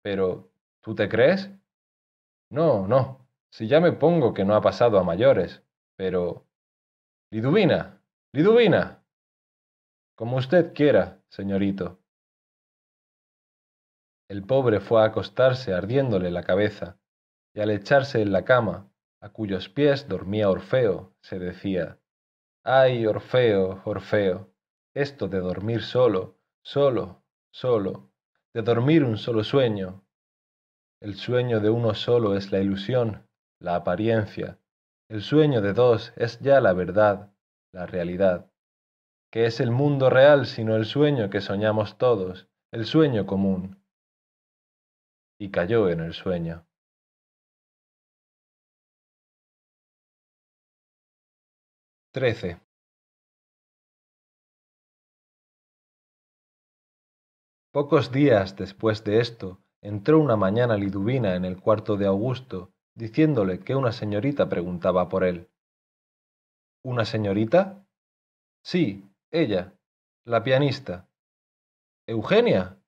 Pero, 0.02 0.52
¿tú 0.82 0.96
te 0.96 1.10
crees? 1.10 1.50
No, 2.50 2.88
no, 2.88 3.28
si 3.52 3.68
ya 3.68 3.80
me 3.80 3.92
pongo 3.92 4.34
que 4.34 4.46
no 4.46 4.56
ha 4.56 4.62
pasado 4.62 5.00
a 5.00 5.04
mayores, 5.04 5.64
pero... 5.96 6.46
Liduvina, 7.32 8.02
Liduvina. 8.34 9.04
Como 10.16 10.38
usted 10.38 10.74
quiera, 10.74 11.22
señorito. 11.30 12.00
El 14.30 14.44
pobre 14.46 14.80
fue 14.80 15.02
a 15.02 15.06
acostarse 15.06 15.74
ardiéndole 15.74 16.32
la 16.32 16.44
cabeza, 16.44 17.00
y 17.54 17.62
al 17.62 17.72
echarse 17.72 18.22
en 18.22 18.32
la 18.32 18.46
cama, 18.46 18.92
a 19.22 19.30
cuyos 19.30 19.70
pies 19.70 20.08
dormía 20.08 20.50
Orfeo, 20.50 21.16
se 21.22 21.40
decía, 21.40 22.00
Ay, 22.70 23.06
Orfeo, 23.06 23.82
Orfeo, 23.86 24.54
esto 24.94 25.30
de 25.30 25.40
dormir 25.40 25.82
solo, 25.82 26.38
solo, 26.62 27.24
solo, 27.50 28.12
de 28.54 28.62
dormir 28.62 29.06
un 29.06 29.18
solo 29.18 29.46
sueño. 29.46 30.04
El 31.00 31.16
sueño 31.16 31.62
de 31.62 31.70
uno 31.70 31.94
solo 31.94 32.36
es 32.36 32.52
la 32.52 32.60
ilusión, 32.60 33.26
la 33.62 33.78
apariencia. 33.78 34.60
El 35.08 35.22
sueño 35.22 35.62
de 35.62 35.72
dos 35.72 36.12
es 36.18 36.42
ya 36.42 36.60
la 36.60 36.74
verdad, 36.74 37.32
la 37.72 37.86
realidad. 37.86 38.52
¿Qué 39.32 39.46
es 39.46 39.62
el 39.62 39.72
mundo 39.72 40.10
real 40.10 40.46
sino 40.46 40.76
el 40.76 40.84
sueño 40.84 41.30
que 41.30 41.40
soñamos 41.40 41.98
todos, 41.98 42.50
el 42.74 42.86
sueño 42.86 43.26
común? 43.26 43.82
Y 45.40 45.52
cayó 45.52 45.88
en 45.88 46.02
el 46.02 46.14
sueño. 46.14 46.67
13. 52.18 52.60
Pocos 57.72 58.12
días 58.12 58.56
después 58.56 59.04
de 59.04 59.20
esto, 59.20 59.62
entró 59.84 60.18
una 60.18 60.36
mañana 60.36 60.78
Liduvina 60.78 61.36
en 61.36 61.46
el 61.46 61.62
cuarto 61.62 61.96
de 61.96 62.08
Augusto, 62.08 62.74
diciéndole 62.96 63.60
que 63.60 63.76
una 63.76 63.92
señorita 63.92 64.50
preguntaba 64.50 65.10
por 65.10 65.26
él. 65.26 65.48
¿Una 66.84 67.06
señorita? 67.06 67.86
Sí, 68.64 69.08
ella, 69.30 69.76
la 70.26 70.44
pianista. 70.44 71.08
¿Eugenia? 72.08 72.82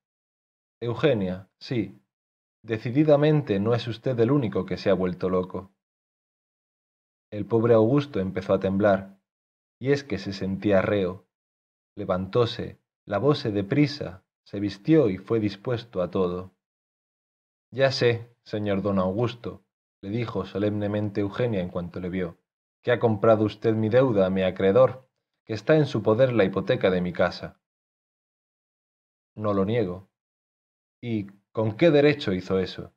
Eugenia, 0.81 1.51
sí. 1.59 2.01
Decididamente 2.63 3.59
no 3.59 3.75
es 3.75 3.87
usted 3.87 4.19
el 4.19 4.31
único 4.31 4.65
que 4.65 4.77
se 4.77 4.89
ha 4.89 4.95
vuelto 4.95 5.29
loco. 5.29 5.69
El 7.31 7.45
pobre 7.45 7.75
Augusto 7.75 8.19
empezó 8.19 8.55
a 8.55 8.59
temblar 8.59 9.18
y 9.79 9.91
es 9.93 10.03
que 10.03 10.17
se 10.17 10.33
sentía 10.33 10.81
reo. 10.81 11.25
Levantóse, 11.95 12.79
lavóse 13.05 13.51
de 13.51 13.63
prisa, 13.63 14.23
se 14.43 14.59
vistió 14.59 15.09
y 15.09 15.17
fue 15.17 15.39
dispuesto 15.39 16.01
a 16.01 16.11
todo. 16.11 16.53
Ya 17.71 17.91
sé, 17.91 18.35
señor 18.43 18.81
don 18.81 18.99
Augusto, 18.99 19.63
le 20.01 20.09
dijo 20.09 20.45
solemnemente 20.45 21.21
Eugenia 21.21 21.61
en 21.61 21.69
cuanto 21.69 21.99
le 21.99 22.09
vio, 22.09 22.37
que 22.81 22.91
ha 22.91 22.99
comprado 22.99 23.45
usted 23.45 23.73
mi 23.73 23.89
deuda 23.89 24.25
a 24.25 24.29
mi 24.29 24.43
acreedor, 24.43 25.09
que 25.45 25.53
está 25.53 25.75
en 25.75 25.85
su 25.85 26.03
poder 26.03 26.33
la 26.33 26.43
hipoteca 26.43 26.89
de 26.89 27.01
mi 27.01 27.13
casa. 27.13 27.59
No 29.35 29.53
lo 29.53 29.65
niego. 29.65 30.09
¿Y 31.01 31.27
con 31.51 31.77
qué 31.77 31.91
derecho 31.91 32.33
hizo 32.33 32.59
eso? 32.59 32.93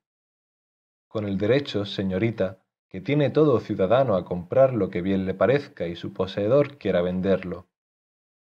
Con 1.06 1.26
el 1.26 1.38
derecho, 1.38 1.84
señorita, 1.84 2.61
que 2.92 3.00
tiene 3.00 3.30
todo 3.30 3.58
ciudadano 3.58 4.16
a 4.16 4.26
comprar 4.26 4.74
lo 4.74 4.90
que 4.90 5.00
bien 5.00 5.24
le 5.24 5.32
parezca 5.32 5.86
y 5.86 5.96
su 5.96 6.12
poseedor 6.12 6.76
quiera 6.76 7.00
venderlo. 7.00 7.66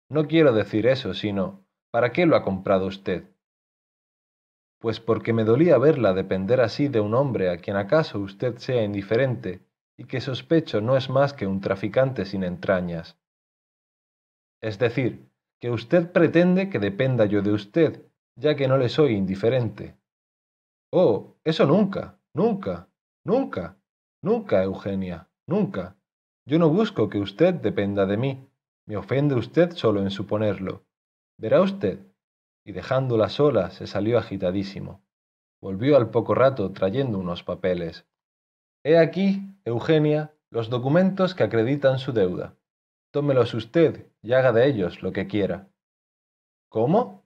No 0.10 0.28
quiero 0.28 0.52
decir 0.52 0.86
eso, 0.86 1.14
sino, 1.14 1.66
¿para 1.92 2.12
qué 2.12 2.26
lo 2.26 2.36
ha 2.36 2.44
comprado 2.44 2.86
usted? 2.86 3.24
Pues 4.80 5.00
porque 5.00 5.32
me 5.32 5.46
dolía 5.46 5.78
verla 5.78 6.14
depender 6.14 6.60
así 6.60 6.90
de 6.90 7.00
un 7.00 7.14
hombre 7.14 7.50
a 7.50 7.58
quien 7.58 7.78
acaso 7.78 8.20
usted 8.20 8.58
sea 8.58 8.84
indiferente 8.84 9.62
y 9.98 10.04
que 10.04 10.20
sospecho 10.20 10.82
no 10.82 10.98
es 10.98 11.10
más 11.10 11.34
que 11.34 11.48
un 11.48 11.62
traficante 11.62 12.26
sin 12.26 12.44
entrañas. 12.44 13.18
Es 14.62 14.78
decir, 14.78 15.30
que 15.62 15.72
usted 15.72 16.12
pretende 16.12 16.70
que 16.70 16.80
dependa 16.80 17.26
yo 17.26 17.42
de 17.42 17.54
usted, 17.54 18.06
ya 18.36 18.58
que 18.58 18.68
no 18.68 18.78
le 18.78 18.90
soy 18.90 19.14
indiferente. 19.14 19.96
Oh, 20.92 21.38
eso 21.46 21.66
nunca, 21.66 22.20
nunca, 22.34 22.90
nunca. 23.24 23.78
Nunca, 24.24 24.64
Eugenia, 24.64 25.30
nunca. 25.46 25.98
Yo 26.46 26.58
no 26.58 26.70
busco 26.70 27.10
que 27.10 27.20
usted 27.20 27.56
dependa 27.56 28.06
de 28.06 28.16
mí. 28.16 28.50
Me 28.86 28.96
ofende 28.96 29.36
usted 29.36 29.72
solo 29.72 30.02
en 30.02 30.12
suponerlo. 30.12 30.86
Verá 31.38 31.60
usted. 31.60 32.00
Y 32.66 32.72
dejándola 32.72 33.28
sola, 33.28 33.72
se 33.72 33.86
salió 33.86 34.18
agitadísimo. 34.18 35.04
Volvió 35.62 35.98
al 35.98 36.10
poco 36.10 36.36
rato 36.36 36.72
trayendo 36.72 37.20
unos 37.20 37.44
papeles. 37.44 38.08
He 38.86 38.98
aquí, 38.98 39.42
Eugenia, 39.66 40.34
los 40.50 40.70
documentos 40.70 41.36
que 41.36 41.44
acreditan 41.44 42.00
su 42.00 42.14
deuda. 42.14 42.56
Tómelos 43.12 43.54
usted 43.54 44.08
y 44.22 44.32
haga 44.32 44.54
de 44.54 44.68
ellos 44.68 45.04
lo 45.04 45.12
que 45.12 45.28
quiera. 45.28 45.70
¿Cómo? 46.70 47.26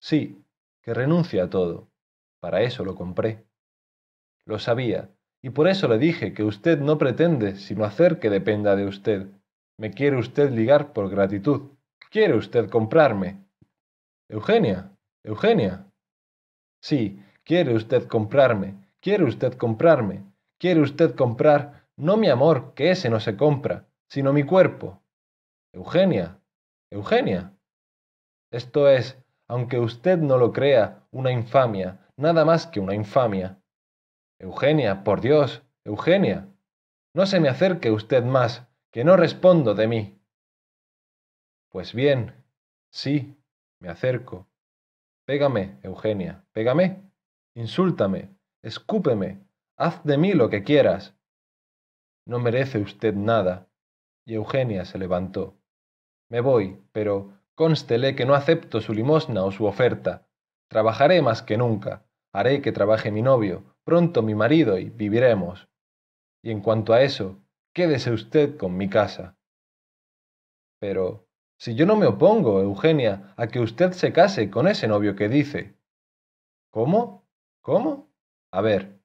Sí, 0.00 0.44
que 0.80 0.94
renuncie 0.94 1.40
a 1.40 1.50
todo. 1.50 1.90
Para 2.38 2.62
eso 2.62 2.84
lo 2.84 2.94
compré. 2.94 3.44
Lo 4.46 4.60
sabía, 4.60 5.10
y 5.42 5.50
por 5.50 5.68
eso 5.68 5.88
le 5.88 5.98
dije 5.98 6.32
que 6.34 6.44
usted 6.44 6.80
no 6.80 6.98
pretende 6.98 7.56
sino 7.56 7.84
hacer 7.84 8.18
que 8.18 8.30
dependa 8.30 8.76
de 8.76 8.86
usted. 8.86 9.28
Me 9.78 9.90
quiere 9.90 10.16
usted 10.16 10.50
ligar 10.50 10.92
por 10.92 11.08
gratitud. 11.08 11.70
Quiere 12.10 12.36
usted 12.36 12.68
comprarme. 12.68 13.46
Eugenia, 14.28 14.96
Eugenia. 15.24 15.86
Sí, 16.82 17.22
quiere 17.44 17.74
usted 17.74 18.06
comprarme, 18.06 18.74
quiere 19.00 19.24
usted 19.24 19.54
comprarme, 19.54 20.24
quiere 20.58 20.80
usted 20.80 21.14
comprar, 21.14 21.88
no 21.96 22.16
mi 22.16 22.28
amor, 22.28 22.74
que 22.74 22.90
ese 22.90 23.10
no 23.10 23.20
se 23.20 23.36
compra, 23.36 23.86
sino 24.08 24.32
mi 24.32 24.44
cuerpo. 24.44 25.02
Eugenia, 25.72 26.40
Eugenia. 26.90 27.54
Esto 28.50 28.88
es, 28.88 29.18
aunque 29.48 29.78
usted 29.78 30.18
no 30.18 30.36
lo 30.36 30.52
crea, 30.52 31.06
una 31.10 31.30
infamia, 31.30 32.06
nada 32.16 32.44
más 32.44 32.66
que 32.66 32.80
una 32.80 32.94
infamia. 32.94 33.59
Eugenia, 34.40 35.04
por 35.04 35.20
Dios, 35.20 35.62
Eugenia. 35.84 36.48
No 37.12 37.26
se 37.26 37.40
me 37.40 37.50
acerque 37.50 37.90
usted 37.90 38.24
más, 38.24 38.66
que 38.90 39.04
no 39.04 39.18
respondo 39.18 39.74
de 39.74 39.86
mí. 39.86 40.18
Pues 41.68 41.92
bien, 41.92 42.32
sí, 42.90 43.36
me 43.80 43.90
acerco. 43.90 44.48
Pégame, 45.26 45.78
Eugenia, 45.82 46.46
pégame, 46.52 47.02
insúltame, 47.54 48.30
escúpeme, 48.62 49.46
haz 49.76 50.02
de 50.04 50.16
mí 50.16 50.32
lo 50.32 50.48
que 50.48 50.64
quieras. 50.64 51.14
No 52.26 52.38
merece 52.38 52.78
usted 52.78 53.14
nada. 53.14 53.68
Y 54.24 54.34
Eugenia 54.34 54.86
se 54.86 54.96
levantó. 54.96 55.58
Me 56.30 56.40
voy, 56.40 56.82
pero 56.92 57.34
constele 57.54 58.16
que 58.16 58.24
no 58.24 58.34
acepto 58.34 58.80
su 58.80 58.94
limosna 58.94 59.44
o 59.44 59.52
su 59.52 59.66
oferta. 59.66 60.26
Trabajaré 60.68 61.20
más 61.20 61.42
que 61.42 61.58
nunca. 61.58 62.06
Haré 62.32 62.62
que 62.62 62.72
trabaje 62.72 63.10
mi 63.10 63.22
novio, 63.22 63.64
pronto 63.90 64.22
mi 64.22 64.36
marido 64.36 64.78
y 64.78 64.88
viviremos. 64.88 65.68
Y 66.44 66.52
en 66.52 66.60
cuanto 66.60 66.92
a 66.92 67.02
eso, 67.02 67.42
quédese 67.74 68.12
usted 68.12 68.56
con 68.56 68.76
mi 68.76 68.88
casa. 68.88 69.36
Pero, 70.78 71.26
si 71.58 71.74
yo 71.74 71.86
no 71.86 71.96
me 71.96 72.06
opongo, 72.06 72.60
Eugenia, 72.60 73.34
a 73.36 73.48
que 73.48 73.58
usted 73.58 73.90
se 73.90 74.12
case 74.12 74.48
con 74.48 74.68
ese 74.68 74.86
novio 74.86 75.16
que 75.16 75.28
dice. 75.28 75.74
¿Cómo? 76.70 77.26
¿Cómo? 77.62 78.12
A 78.52 78.60
ver. 78.60 79.00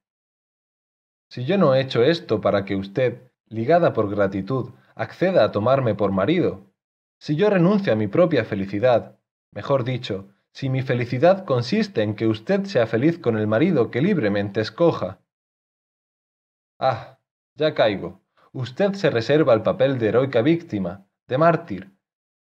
Si 1.31 1.45
yo 1.45 1.57
no 1.57 1.73
he 1.73 1.81
hecho 1.81 2.03
esto 2.03 2.39
para 2.39 2.63
que 2.63 2.75
usted, 2.75 3.31
ligada 3.47 3.91
por 3.91 4.07
gratitud, 4.07 4.69
acceda 4.93 5.45
a 5.45 5.51
tomarme 5.51 5.95
por 5.95 6.11
marido, 6.11 6.71
si 7.19 7.35
yo 7.35 7.49
renuncio 7.49 7.91
a 7.91 7.95
mi 7.95 8.05
propia 8.05 8.45
felicidad, 8.45 9.17
mejor 9.51 9.83
dicho, 9.83 10.29
si 10.55 10.69
mi 10.69 10.81
felicidad 10.81 11.43
consiste 11.43 12.01
en 12.01 12.15
que 12.15 12.27
usted 12.27 12.63
sea 12.63 12.87
feliz 12.87 13.19
con 13.19 13.37
el 13.37 13.45
marido 13.45 13.91
que 13.91 14.01
libremente 14.01 14.61
escoja. 14.61 15.19
Ah, 16.79 17.19
ya 17.55 17.73
caigo. 17.73 18.21
Usted 18.53 18.93
se 18.93 19.09
reserva 19.09 19.53
el 19.53 19.63
papel 19.63 19.99
de 19.99 20.07
heroica 20.07 20.41
víctima, 20.41 21.09
de 21.27 21.37
mártir, 21.37 21.95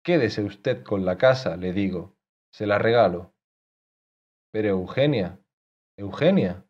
Quédese 0.02 0.42
usted 0.42 0.84
con 0.84 1.04
la 1.04 1.18
casa, 1.18 1.58
le 1.58 1.74
digo. 1.74 2.16
Se 2.50 2.66
la 2.66 2.78
regalo. 2.78 3.34
Pero 4.52 4.68
Eugenia, 4.68 5.38
Eugenia. 5.98 6.64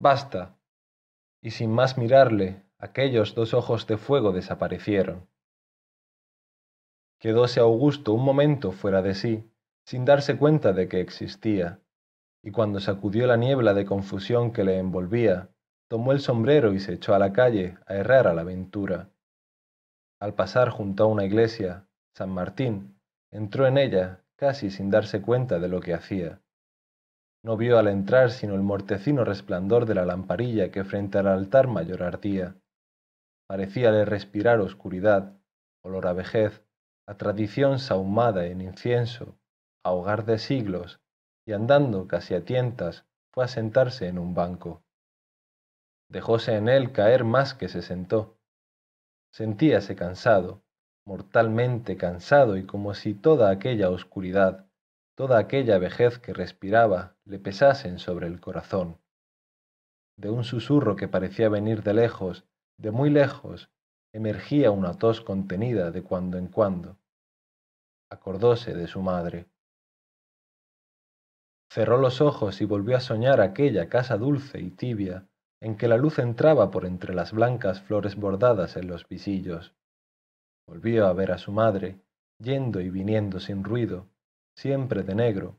Basta. 0.00 0.58
Y 1.40 1.52
sin 1.52 1.70
más 1.70 1.98
mirarle, 1.98 2.64
aquellos 2.78 3.36
dos 3.36 3.54
ojos 3.54 3.86
de 3.86 3.96
fuego 3.96 4.32
desaparecieron. 4.32 5.28
Quedóse 7.20 7.60
Augusto 7.60 8.12
un 8.12 8.24
momento 8.24 8.72
fuera 8.72 9.02
de 9.02 9.14
sí, 9.14 9.53
sin 9.84 10.04
darse 10.04 10.36
cuenta 10.36 10.72
de 10.72 10.88
que 10.88 11.00
existía, 11.00 11.80
y 12.42 12.50
cuando 12.50 12.80
sacudió 12.80 13.26
la 13.26 13.36
niebla 13.36 13.74
de 13.74 13.86
confusión 13.86 14.52
que 14.52 14.64
le 14.64 14.78
envolvía, 14.78 15.50
tomó 15.88 16.12
el 16.12 16.20
sombrero 16.20 16.72
y 16.72 16.80
se 16.80 16.94
echó 16.94 17.14
a 17.14 17.18
la 17.18 17.32
calle 17.32 17.78
a 17.86 17.94
errar 17.94 18.26
a 18.26 18.34
la 18.34 18.42
aventura. 18.42 19.10
Al 20.20 20.34
pasar 20.34 20.70
junto 20.70 21.04
a 21.04 21.06
una 21.06 21.24
iglesia, 21.24 21.86
San 22.16 22.30
Martín 22.30 22.98
entró 23.30 23.66
en 23.66 23.78
ella 23.78 24.24
casi 24.36 24.70
sin 24.70 24.90
darse 24.90 25.22
cuenta 25.22 25.58
de 25.58 25.68
lo 25.68 25.80
que 25.80 25.94
hacía. 25.94 26.40
No 27.42 27.56
vio 27.56 27.78
al 27.78 27.88
entrar 27.88 28.30
sino 28.30 28.54
el 28.54 28.62
mortecino 28.62 29.24
resplandor 29.24 29.84
de 29.86 29.94
la 29.94 30.06
lamparilla 30.06 30.70
que 30.70 30.84
frente 30.84 31.18
al 31.18 31.28
altar 31.28 31.68
mayor 31.68 32.02
ardía. 32.02 32.56
Parecíale 33.46 34.04
respirar 34.06 34.60
oscuridad, 34.60 35.36
olor 35.82 36.06
a 36.06 36.14
vejez, 36.14 36.64
a 37.06 37.16
tradición 37.16 37.78
sahumada 37.78 38.46
en 38.46 38.62
incienso, 38.62 39.36
a 39.84 39.92
hogar 39.92 40.24
de 40.24 40.38
siglos, 40.38 41.00
y 41.46 41.52
andando 41.52 42.08
casi 42.08 42.34
a 42.34 42.44
tientas 42.44 43.04
fue 43.32 43.44
a 43.44 43.48
sentarse 43.48 44.08
en 44.08 44.18
un 44.18 44.34
banco. 44.34 44.82
Dejóse 46.08 46.56
en 46.56 46.68
él 46.68 46.92
caer 46.92 47.24
más 47.24 47.54
que 47.54 47.68
se 47.68 47.82
sentó. 47.82 48.38
Sentíase 49.32 49.94
cansado, 49.94 50.62
mortalmente 51.04 51.96
cansado 51.96 52.56
y 52.56 52.64
como 52.64 52.94
si 52.94 53.14
toda 53.14 53.50
aquella 53.50 53.90
oscuridad, 53.90 54.66
toda 55.16 55.38
aquella 55.38 55.78
vejez 55.78 56.18
que 56.18 56.32
respiraba, 56.32 57.16
le 57.24 57.38
pesasen 57.38 57.98
sobre 57.98 58.26
el 58.26 58.40
corazón. 58.40 58.98
De 60.16 60.30
un 60.30 60.44
susurro 60.44 60.96
que 60.96 61.08
parecía 61.08 61.48
venir 61.48 61.82
de 61.82 61.94
lejos, 61.94 62.46
de 62.78 62.90
muy 62.90 63.10
lejos, 63.10 63.70
emergía 64.12 64.70
una 64.70 64.96
tos 64.96 65.20
contenida 65.20 65.90
de 65.90 66.02
cuando 66.02 66.38
en 66.38 66.46
cuando. 66.48 66.96
Acordóse 68.10 68.74
de 68.74 68.86
su 68.86 69.02
madre. 69.02 69.48
Cerró 71.74 71.98
los 71.98 72.20
ojos 72.20 72.60
y 72.60 72.66
volvió 72.66 72.96
a 72.96 73.00
soñar 73.00 73.40
aquella 73.40 73.88
casa 73.88 74.16
dulce 74.16 74.60
y 74.60 74.70
tibia, 74.70 75.26
en 75.60 75.76
que 75.76 75.88
la 75.88 75.96
luz 75.96 76.20
entraba 76.20 76.70
por 76.70 76.86
entre 76.86 77.12
las 77.12 77.32
blancas 77.32 77.82
flores 77.82 78.14
bordadas 78.14 78.76
en 78.76 78.86
los 78.86 79.08
visillos. 79.08 79.74
Volvió 80.68 81.04
a 81.08 81.12
ver 81.14 81.32
a 81.32 81.38
su 81.38 81.50
madre, 81.50 81.98
yendo 82.38 82.80
y 82.80 82.90
viniendo 82.90 83.40
sin 83.40 83.64
ruido, 83.64 84.06
siempre 84.56 85.02
de 85.02 85.16
negro, 85.16 85.58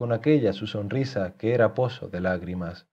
con 0.00 0.12
aquella 0.12 0.52
su 0.52 0.66
sonrisa 0.66 1.36
que 1.36 1.54
era 1.54 1.74
pozo 1.74 2.08
de 2.08 2.20
lágrimas. 2.20 2.88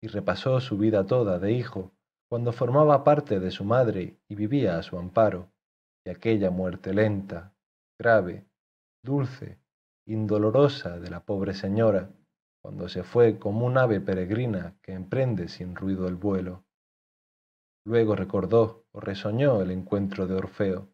Y 0.00 0.06
repasó 0.06 0.60
su 0.60 0.78
vida 0.78 1.06
toda 1.06 1.40
de 1.40 1.50
hijo, 1.50 1.90
cuando 2.30 2.52
formaba 2.52 3.02
parte 3.02 3.40
de 3.40 3.50
su 3.50 3.64
madre 3.64 4.16
y 4.28 4.36
vivía 4.36 4.78
a 4.78 4.84
su 4.84 4.96
amparo, 4.96 5.50
y 6.06 6.10
aquella 6.10 6.50
muerte 6.50 6.94
lenta, 6.94 7.52
grave, 7.98 8.46
dulce, 9.02 9.58
indolorosa 10.06 10.98
de 10.98 11.10
la 11.10 11.24
pobre 11.24 11.54
señora, 11.54 12.10
cuando 12.62 12.88
se 12.88 13.02
fue 13.02 13.38
como 13.38 13.66
un 13.66 13.78
ave 13.78 14.00
peregrina 14.00 14.76
que 14.82 14.92
emprende 14.92 15.48
sin 15.48 15.74
ruido 15.74 16.08
el 16.08 16.14
vuelo. 16.14 16.64
Luego 17.86 18.16
recordó 18.16 18.86
o 18.92 19.00
resoñó 19.00 19.60
el 19.60 19.70
encuentro 19.70 20.26
de 20.26 20.34
Orfeo, 20.34 20.88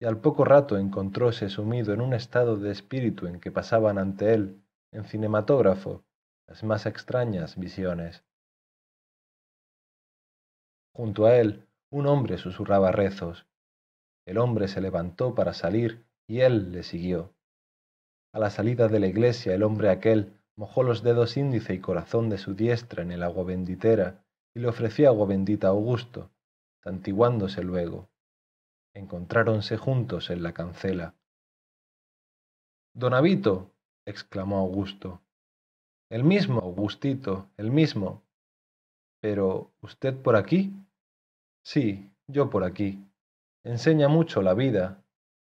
y 0.00 0.06
al 0.06 0.20
poco 0.20 0.44
rato 0.44 0.78
encontróse 0.78 1.48
sumido 1.48 1.92
en 1.92 2.00
un 2.00 2.14
estado 2.14 2.56
de 2.56 2.70
espíritu 2.70 3.26
en 3.26 3.40
que 3.40 3.50
pasaban 3.50 3.98
ante 3.98 4.32
él, 4.32 4.62
en 4.92 5.04
cinematógrafo, 5.04 6.04
las 6.46 6.64
más 6.64 6.86
extrañas 6.86 7.58
visiones. 7.58 8.24
Junto 10.92 11.26
a 11.26 11.36
él, 11.36 11.66
un 11.90 12.06
hombre 12.06 12.38
susurraba 12.38 12.92
rezos. 12.92 13.46
El 14.26 14.38
hombre 14.38 14.68
se 14.68 14.80
levantó 14.80 15.34
para 15.34 15.52
salir 15.52 16.06
y 16.26 16.40
él 16.40 16.72
le 16.72 16.82
siguió. 16.82 17.34
A 18.32 18.38
la 18.38 18.50
salida 18.50 18.88
de 18.88 19.00
la 19.00 19.08
iglesia, 19.08 19.54
el 19.54 19.62
hombre 19.62 19.90
aquel 19.90 20.40
mojó 20.56 20.82
los 20.82 21.02
dedos 21.02 21.36
índice 21.36 21.74
y 21.74 21.80
corazón 21.80 22.28
de 22.28 22.38
su 22.38 22.54
diestra 22.54 23.02
en 23.02 23.10
el 23.10 23.22
agua 23.22 23.44
benditera 23.44 24.24
y 24.54 24.60
le 24.60 24.68
ofreció 24.68 25.08
agua 25.08 25.26
bendita 25.26 25.68
a 25.68 25.70
Augusto, 25.70 26.30
santiguándose 26.82 27.62
luego. 27.62 28.08
Encontráronse 28.94 29.76
juntos 29.76 30.30
en 30.30 30.42
la 30.42 30.52
cancela. 30.52 31.14
Don 32.94 33.14
Avito, 33.14 33.70
exclamó 34.04 34.58
Augusto. 34.58 35.22
El 36.08 36.24
mismo, 36.24 36.60
Augustito, 36.60 37.48
el 37.56 37.70
mismo. 37.70 38.22
Pero, 39.20 39.72
¿usted 39.80 40.16
por 40.16 40.34
aquí? 40.34 40.74
Sí, 41.62 42.10
yo 42.26 42.50
por 42.50 42.64
aquí. 42.64 43.04
Enseña 43.64 44.08
mucho 44.08 44.42
la 44.42 44.54
vida, 44.54 45.04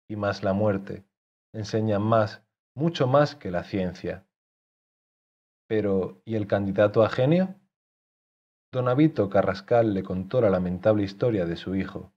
y 0.08 0.16
más 0.16 0.44
la 0.44 0.52
muerte. 0.52 1.04
Enseña 1.52 1.98
más, 1.98 2.42
mucho 2.74 3.06
más 3.06 3.34
que 3.34 3.50
la 3.50 3.64
ciencia. 3.64 4.26
Pero, 5.68 6.20
¿y 6.24 6.36
el 6.36 6.46
candidato 6.46 7.02
a 7.02 7.08
genio? 7.08 7.54
Don 8.72 8.88
Avito 8.88 9.28
Carrascal 9.28 9.92
le 9.94 10.02
contó 10.02 10.40
la 10.40 10.50
lamentable 10.50 11.02
historia 11.04 11.44
de 11.44 11.56
su 11.56 11.74
hijo, 11.74 12.12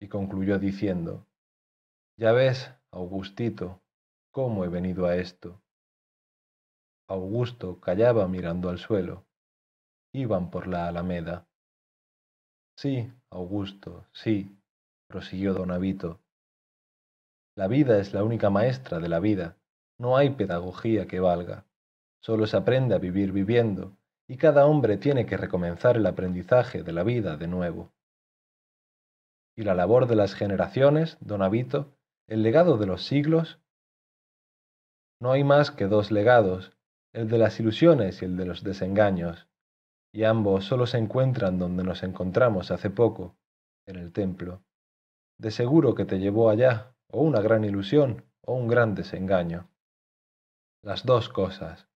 y 0.00 0.08
concluyó 0.08 0.58
diciendo, 0.58 1.26
Ya 2.16 2.32
ves, 2.32 2.72
Augustito, 2.90 3.80
cómo 4.32 4.64
he 4.64 4.68
venido 4.68 5.06
a 5.06 5.16
esto. 5.16 5.62
Augusto 7.08 7.80
callaba 7.80 8.26
mirando 8.28 8.70
al 8.70 8.78
suelo. 8.78 9.26
Iban 10.12 10.50
por 10.50 10.66
la 10.66 10.88
alameda. 10.88 11.46
Sí, 12.76 13.12
Augusto, 13.30 14.06
sí, 14.12 14.56
prosiguió 15.08 15.54
don 15.54 15.70
Avito. 15.70 16.20
La 17.56 17.68
vida 17.68 18.00
es 18.00 18.12
la 18.12 18.24
única 18.24 18.50
maestra 18.50 18.98
de 18.98 19.08
la 19.08 19.20
vida. 19.20 19.56
No 19.98 20.16
hay 20.16 20.30
pedagogía 20.30 21.06
que 21.06 21.20
valga. 21.20 21.66
Solo 22.20 22.46
se 22.46 22.56
aprende 22.56 22.94
a 22.94 22.98
vivir 22.98 23.32
viviendo 23.32 23.96
y 24.26 24.36
cada 24.36 24.66
hombre 24.66 24.96
tiene 24.96 25.26
que 25.26 25.36
recomenzar 25.36 25.96
el 25.96 26.06
aprendizaje 26.06 26.82
de 26.82 26.92
la 26.92 27.02
vida 27.02 27.36
de 27.36 27.46
nuevo. 27.46 27.92
Y 29.56 29.62
la 29.62 29.74
labor 29.74 30.06
de 30.06 30.16
las 30.16 30.34
generaciones, 30.34 31.18
don 31.20 31.42
Avito, 31.42 31.94
el 32.26 32.42
legado 32.42 32.78
de 32.78 32.86
los 32.86 33.04
siglos, 33.04 33.60
no 35.20 35.32
hay 35.32 35.44
más 35.44 35.70
que 35.70 35.86
dos 35.86 36.10
legados, 36.10 36.72
el 37.12 37.28
de 37.28 37.38
las 37.38 37.60
ilusiones 37.60 38.20
y 38.22 38.24
el 38.24 38.36
de 38.36 38.46
los 38.46 38.64
desengaños, 38.64 39.46
y 40.12 40.24
ambos 40.24 40.64
solo 40.64 40.86
se 40.86 40.98
encuentran 40.98 41.58
donde 41.58 41.84
nos 41.84 42.02
encontramos 42.02 42.70
hace 42.70 42.90
poco, 42.90 43.36
en 43.86 43.96
el 43.96 44.12
templo. 44.12 44.62
De 45.38 45.50
seguro 45.50 45.94
que 45.94 46.04
te 46.04 46.18
llevó 46.18 46.50
allá, 46.50 46.94
o 47.08 47.22
una 47.22 47.40
gran 47.40 47.64
ilusión, 47.64 48.24
o 48.40 48.54
un 48.54 48.68
gran 48.68 48.94
desengaño. 48.94 49.68
Las 50.84 51.06
dos 51.06 51.30
cosas. 51.30 51.88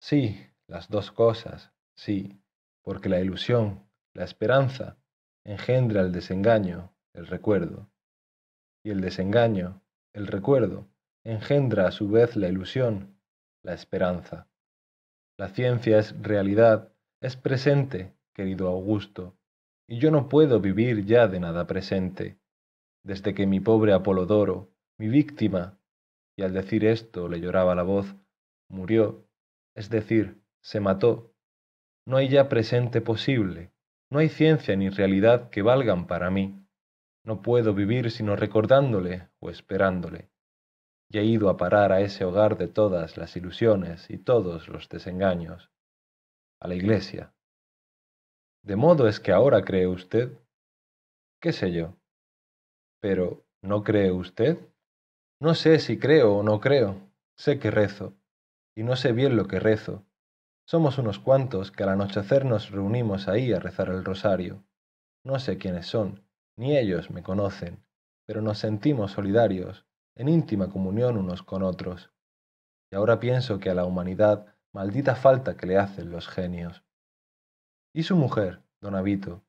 Sí, 0.00 0.46
las 0.68 0.88
dos 0.90 1.10
cosas, 1.10 1.72
sí, 1.96 2.40
porque 2.82 3.08
la 3.08 3.18
ilusión, 3.18 3.90
la 4.12 4.22
esperanza, 4.22 4.96
engendra 5.44 6.02
el 6.02 6.12
desengaño, 6.12 6.94
el 7.14 7.26
recuerdo, 7.26 7.90
y 8.84 8.90
el 8.90 9.00
desengaño, 9.00 9.82
el 10.12 10.28
recuerdo, 10.28 10.86
engendra 11.24 11.88
a 11.88 11.90
su 11.90 12.08
vez 12.08 12.36
la 12.36 12.46
ilusión, 12.46 13.18
la 13.64 13.74
esperanza. 13.74 14.46
La 15.36 15.48
ciencia 15.48 15.98
es 15.98 16.14
realidad, 16.22 16.92
es 17.20 17.36
presente, 17.36 18.14
querido 18.34 18.68
Augusto, 18.68 19.36
y 19.88 19.98
yo 19.98 20.12
no 20.12 20.28
puedo 20.28 20.60
vivir 20.60 21.06
ya 21.06 21.26
de 21.26 21.40
nada 21.40 21.66
presente, 21.66 22.38
desde 23.02 23.34
que 23.34 23.48
mi 23.48 23.58
pobre 23.58 23.92
Apolodoro, 23.92 24.70
mi 24.96 25.08
víctima, 25.08 25.80
y 26.36 26.42
al 26.42 26.52
decir 26.52 26.84
esto 26.84 27.28
le 27.28 27.40
lloraba 27.40 27.74
la 27.74 27.82
voz, 27.82 28.16
murió, 28.68 29.28
es 29.74 29.90
decir, 29.90 30.42
se 30.62 30.80
mató. 30.80 31.34
No 32.06 32.16
hay 32.16 32.28
ya 32.28 32.48
presente 32.48 33.00
posible, 33.00 33.72
no 34.10 34.18
hay 34.18 34.28
ciencia 34.28 34.76
ni 34.76 34.90
realidad 34.90 35.50
que 35.50 35.62
valgan 35.62 36.06
para 36.06 36.30
mí. 36.30 36.60
No 37.24 37.40
puedo 37.40 37.74
vivir 37.74 38.10
sino 38.10 38.36
recordándole 38.36 39.28
o 39.40 39.50
esperándole. 39.50 40.30
Y 41.10 41.18
he 41.18 41.24
ido 41.24 41.48
a 41.48 41.56
parar 41.56 41.92
a 41.92 42.00
ese 42.00 42.24
hogar 42.24 42.58
de 42.58 42.68
todas 42.68 43.16
las 43.16 43.36
ilusiones 43.36 44.10
y 44.10 44.18
todos 44.18 44.68
los 44.68 44.88
desengaños, 44.88 45.70
a 46.60 46.68
la 46.68 46.74
iglesia. 46.74 47.34
¿De 48.62 48.76
modo 48.76 49.08
es 49.08 49.20
que 49.20 49.32
ahora 49.32 49.62
cree 49.62 49.86
usted? 49.86 50.38
¿Qué 51.40 51.52
sé 51.52 51.72
yo? 51.72 51.96
Pero, 53.00 53.44
¿no 53.62 53.82
cree 53.82 54.10
usted? 54.10 54.58
No 55.40 55.54
sé 55.54 55.78
si 55.78 55.98
creo 55.98 56.36
o 56.36 56.42
no 56.42 56.60
creo. 56.60 56.96
Sé 57.36 57.58
que 57.58 57.70
rezo. 57.70 58.14
Y 58.76 58.82
no 58.82 58.96
sé 58.96 59.12
bien 59.12 59.36
lo 59.36 59.46
que 59.46 59.60
rezo. 59.60 60.04
Somos 60.66 60.98
unos 60.98 61.18
cuantos 61.18 61.70
que 61.70 61.82
al 61.82 61.90
anochecer 61.90 62.44
nos 62.44 62.70
reunimos 62.70 63.28
ahí 63.28 63.52
a 63.52 63.60
rezar 63.60 63.88
el 63.88 64.04
rosario. 64.04 64.64
No 65.24 65.38
sé 65.38 65.58
quiénes 65.58 65.86
son, 65.86 66.22
ni 66.56 66.76
ellos 66.76 67.10
me 67.10 67.22
conocen, 67.22 67.84
pero 68.26 68.40
nos 68.40 68.58
sentimos 68.58 69.12
solidarios, 69.12 69.86
en 70.16 70.28
íntima 70.28 70.70
comunión 70.70 71.18
unos 71.18 71.42
con 71.42 71.62
otros. 71.62 72.12
Y 72.90 72.96
ahora 72.96 73.20
pienso 73.20 73.58
que 73.58 73.70
a 73.70 73.74
la 73.74 73.84
humanidad 73.84 74.54
maldita 74.72 75.16
falta 75.16 75.56
que 75.56 75.66
le 75.66 75.76
hacen 75.76 76.10
los 76.10 76.28
genios. 76.28 76.82
¿Y 77.92 78.04
su 78.04 78.16
mujer, 78.16 78.62
don 78.80 78.94
Avito? 78.94 79.42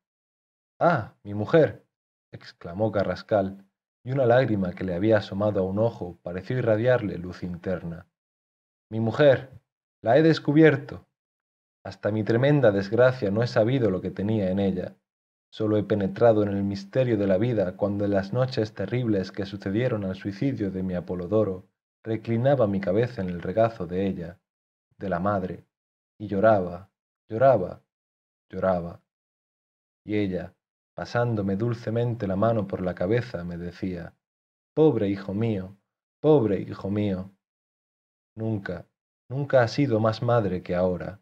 Ah, 0.80 1.16
mi 1.24 1.34
mujer, 1.34 1.86
exclamó 2.32 2.92
Carrascal, 2.92 3.66
y 4.06 4.12
una 4.12 4.26
lágrima 4.28 4.74
que 4.74 4.84
le 4.84 4.94
había 4.94 5.18
asomado 5.18 5.60
a 5.60 5.64
un 5.64 5.80
ojo 5.80 6.20
pareció 6.22 6.58
irradiarle 6.58 7.18
luz 7.18 7.42
interna. 7.42 8.06
Mi 8.92 9.00
mujer, 9.00 9.50
la 10.04 10.16
he 10.16 10.22
descubierto. 10.22 11.08
Hasta 11.84 12.12
mi 12.12 12.24
tremenda 12.24 12.72
desgracia 12.72 13.32
no 13.32 13.42
he 13.42 13.48
sabido 13.48 13.90
lo 13.90 14.02
que 14.02 14.12
tenía 14.12 14.52
en 14.52 14.60
ella. 14.60 14.96
Solo 15.52 15.78
he 15.78 15.84
penetrado 15.84 16.44
en 16.44 16.50
el 16.50 16.64
misterio 16.64 17.18
de 17.18 17.26
la 17.26 17.40
vida 17.40 17.76
cuando 17.76 18.06
en 18.06 18.12
las 18.12 18.32
noches 18.32 18.76
terribles 18.76 19.32
que 19.32 19.48
sucedieron 19.48 20.06
al 20.06 20.16
suicidio 20.16 20.70
de 20.70 20.84
mi 20.84 20.94
Apolodoro 20.94 21.68
reclinaba 22.04 22.68
mi 22.68 22.80
cabeza 22.80 23.24
en 23.24 23.30
el 23.30 23.42
regazo 23.42 23.88
de 23.88 24.06
ella, 24.06 24.40
de 25.00 25.10
la 25.10 25.20
madre, 25.20 25.66
y 26.20 26.28
lloraba, 26.28 26.92
lloraba, 27.28 27.82
lloraba. 28.52 29.02
Y 30.04 30.16
ella, 30.18 30.55
pasándome 30.96 31.58
dulcemente 31.58 32.26
la 32.26 32.36
mano 32.36 32.68
por 32.68 32.82
la 32.82 32.96
cabeza, 32.96 33.44
me 33.44 33.58
decía, 33.58 34.16
Pobre 34.74 35.10
hijo 35.10 35.34
mío, 35.34 35.78
pobre 36.20 36.60
hijo 36.62 36.90
mío. 36.90 37.32
Nunca, 38.36 38.88
nunca 39.30 39.62
ha 39.62 39.68
sido 39.68 40.00
más 40.00 40.22
madre 40.22 40.64
que 40.64 40.76
ahora. 40.76 41.22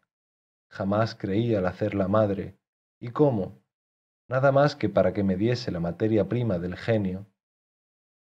Jamás 0.70 1.14
creí 1.14 1.54
al 1.54 1.66
hacerla 1.66 2.08
madre. 2.08 2.58
¿Y 3.00 3.10
cómo? 3.10 3.62
Nada 4.28 4.50
más 4.50 4.74
que 4.74 4.88
para 4.88 5.12
que 5.12 5.22
me 5.22 5.36
diese 5.36 5.70
la 5.70 5.80
materia 5.80 6.28
prima 6.28 6.58
del 6.58 6.76
genio. 6.76 7.26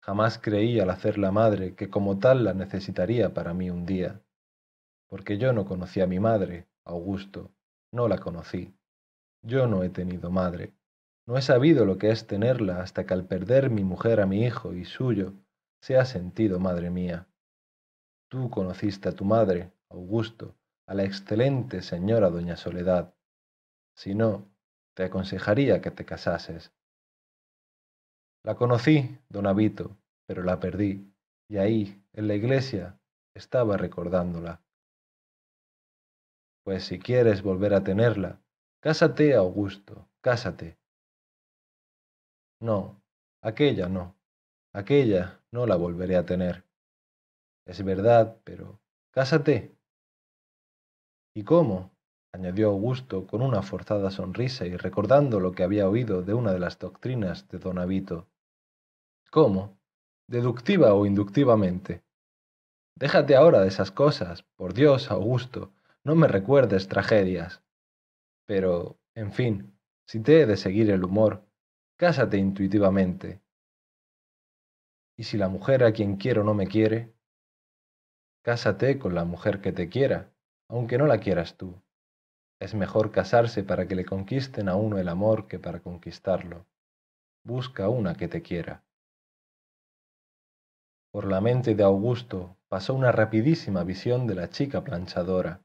Jamás 0.02 0.39
creí 0.39 0.81
al 0.81 0.90
hacerla 0.90 1.31
madre 1.31 1.74
que 1.74 1.89
como 1.89 2.18
tal 2.18 2.44
la 2.44 2.52
necesitaría 2.52 3.32
para 3.32 3.55
mí 3.55 3.70
un 3.70 3.86
día. 3.86 4.20
Porque 5.08 5.39
yo 5.39 5.52
no 5.52 5.64
conocí 5.64 6.00
a 6.00 6.06
mi 6.06 6.20
madre, 6.20 6.68
Augusto, 6.84 7.50
no 7.92 8.08
la 8.08 8.18
conocí. 8.18 8.74
Yo 9.42 9.66
no 9.66 9.82
he 9.82 9.89
tenido 9.89 10.31
madre. 10.31 10.74
No 11.27 11.39
he 11.39 11.43
sabido 11.43 11.86
lo 11.86 11.97
que 11.97 12.11
es 12.11 12.27
tenerla 12.27 12.83
hasta 12.83 13.07
que 13.07 13.15
al 13.15 13.27
perder 13.27 13.70
mi 13.70 13.83
mujer 13.83 14.20
a 14.20 14.27
mi 14.27 14.44
hijo 14.44 14.75
y 14.75 14.85
suyo, 14.85 15.33
se 15.81 15.97
ha 15.97 16.05
sentido 16.05 16.61
madre 16.61 16.91
mía. 16.91 17.28
Tú 18.28 18.51
conociste 18.51 19.09
a 19.09 19.12
tu 19.12 19.25
madre, 19.25 19.73
Augusto, 19.89 20.55
a 20.86 20.94
la 20.94 21.05
excelente 21.05 21.83
señora 21.83 22.31
doña 22.31 22.57
Soledad. 22.57 23.15
Si 23.97 24.15
no, 24.15 24.51
te 24.94 25.05
aconsejaría 25.05 25.81
que 25.81 25.91
te 25.91 26.05
casases. 26.05 26.73
La 28.43 28.55
conocí, 28.55 29.19
don 29.28 29.47
Abito, 29.47 29.97
pero 30.27 30.43
la 30.43 30.61
perdí, 30.61 31.11
y 31.49 31.57
ahí, 31.57 32.05
en 32.12 32.28
la 32.28 32.35
iglesia, 32.35 32.99
estaba 33.35 33.77
recordándola. 33.77 34.62
Pues 36.65 36.85
si 36.85 36.99
quieres 36.99 37.43
volver 37.43 37.73
a 37.75 37.85
tenerla, 37.85 38.41
Cásate, 38.85 39.35
Augusto, 39.35 40.11
cásate. 40.20 40.77
No, 42.60 43.02
aquella 43.42 43.89
no, 43.89 44.16
aquella 44.73 45.41
no 45.50 45.66
la 45.66 45.76
volveré 45.76 46.16
a 46.16 46.26
tener. 46.26 46.65
Es 47.66 47.83
verdad, 47.84 48.39
pero 48.44 48.81
cásate. 49.10 49.76
¿Y 51.34 51.44
cómo? 51.44 51.94
añadió 52.33 52.70
Augusto 52.70 53.28
con 53.28 53.42
una 53.42 53.62
forzada 53.62 54.10
sonrisa 54.10 54.66
y 54.66 54.76
recordando 54.76 55.39
lo 55.39 55.52
que 55.52 55.62
había 55.62 55.89
oído 55.89 56.23
de 56.23 56.34
una 56.34 56.52
de 56.52 56.58
las 56.58 56.81
doctrinas 56.81 57.49
de 57.49 57.58
don 57.58 57.78
Avito. 57.78 58.26
¿Cómo? 59.31 59.78
¿Deductiva 60.26 60.94
o 60.94 61.07
inductivamente? 61.07 62.02
Déjate 62.97 63.36
ahora 63.36 63.60
de 63.60 63.68
esas 63.68 63.92
cosas, 63.92 64.42
por 64.57 64.74
Dios, 64.74 65.10
Augusto, 65.10 65.73
no 66.02 66.16
me 66.16 66.26
recuerdes 66.26 66.89
tragedias. 66.89 67.62
Pero, 68.47 68.99
en 69.15 69.33
fin, 69.33 69.78
si 70.07 70.20
te 70.20 70.41
he 70.41 70.47
de 70.47 70.57
seguir 70.57 70.91
el 70.91 71.05
humor, 71.05 71.44
cásate 72.05 72.36
intuitivamente. 72.36 73.41
Y 75.16 75.24
si 75.24 75.39
la 75.39 75.49
mujer 75.49 75.83
a 75.84 75.92
quien 75.92 76.16
quiero 76.16 76.44
no 76.44 76.52
me 76.52 76.66
quiere, 76.66 77.15
cásate 78.42 78.99
con 78.99 79.15
la 79.15 79.24
mujer 79.24 79.62
que 79.62 79.73
te 79.73 79.89
quiera, 79.89 80.31
aunque 80.68 80.99
no 80.99 81.07
la 81.07 81.18
quieras 81.18 81.57
tú. 81.57 81.83
Es 82.60 82.74
mejor 82.74 83.10
casarse 83.10 83.65
para 83.65 83.89
que 83.89 83.94
le 83.94 84.05
conquisten 84.05 84.68
a 84.68 84.76
uno 84.76 84.99
el 84.99 85.08
amor 85.08 85.49
que 85.49 85.58
para 85.58 85.81
conquistarlo. 85.81 86.66
Busca 87.42 87.89
una 87.89 88.15
que 88.15 88.28
te 88.28 88.42
quiera. 88.42 88.84
Por 91.10 91.26
la 91.26 91.41
mente 91.41 91.74
de 91.74 91.84
Augusto 91.84 92.58
pasó 92.68 92.92
una 92.92 93.12
rapidísima 93.12 93.83
visión 93.83 94.26
de 94.26 94.34
la 94.34 94.50
chica 94.50 94.84
planchadora, 94.84 95.62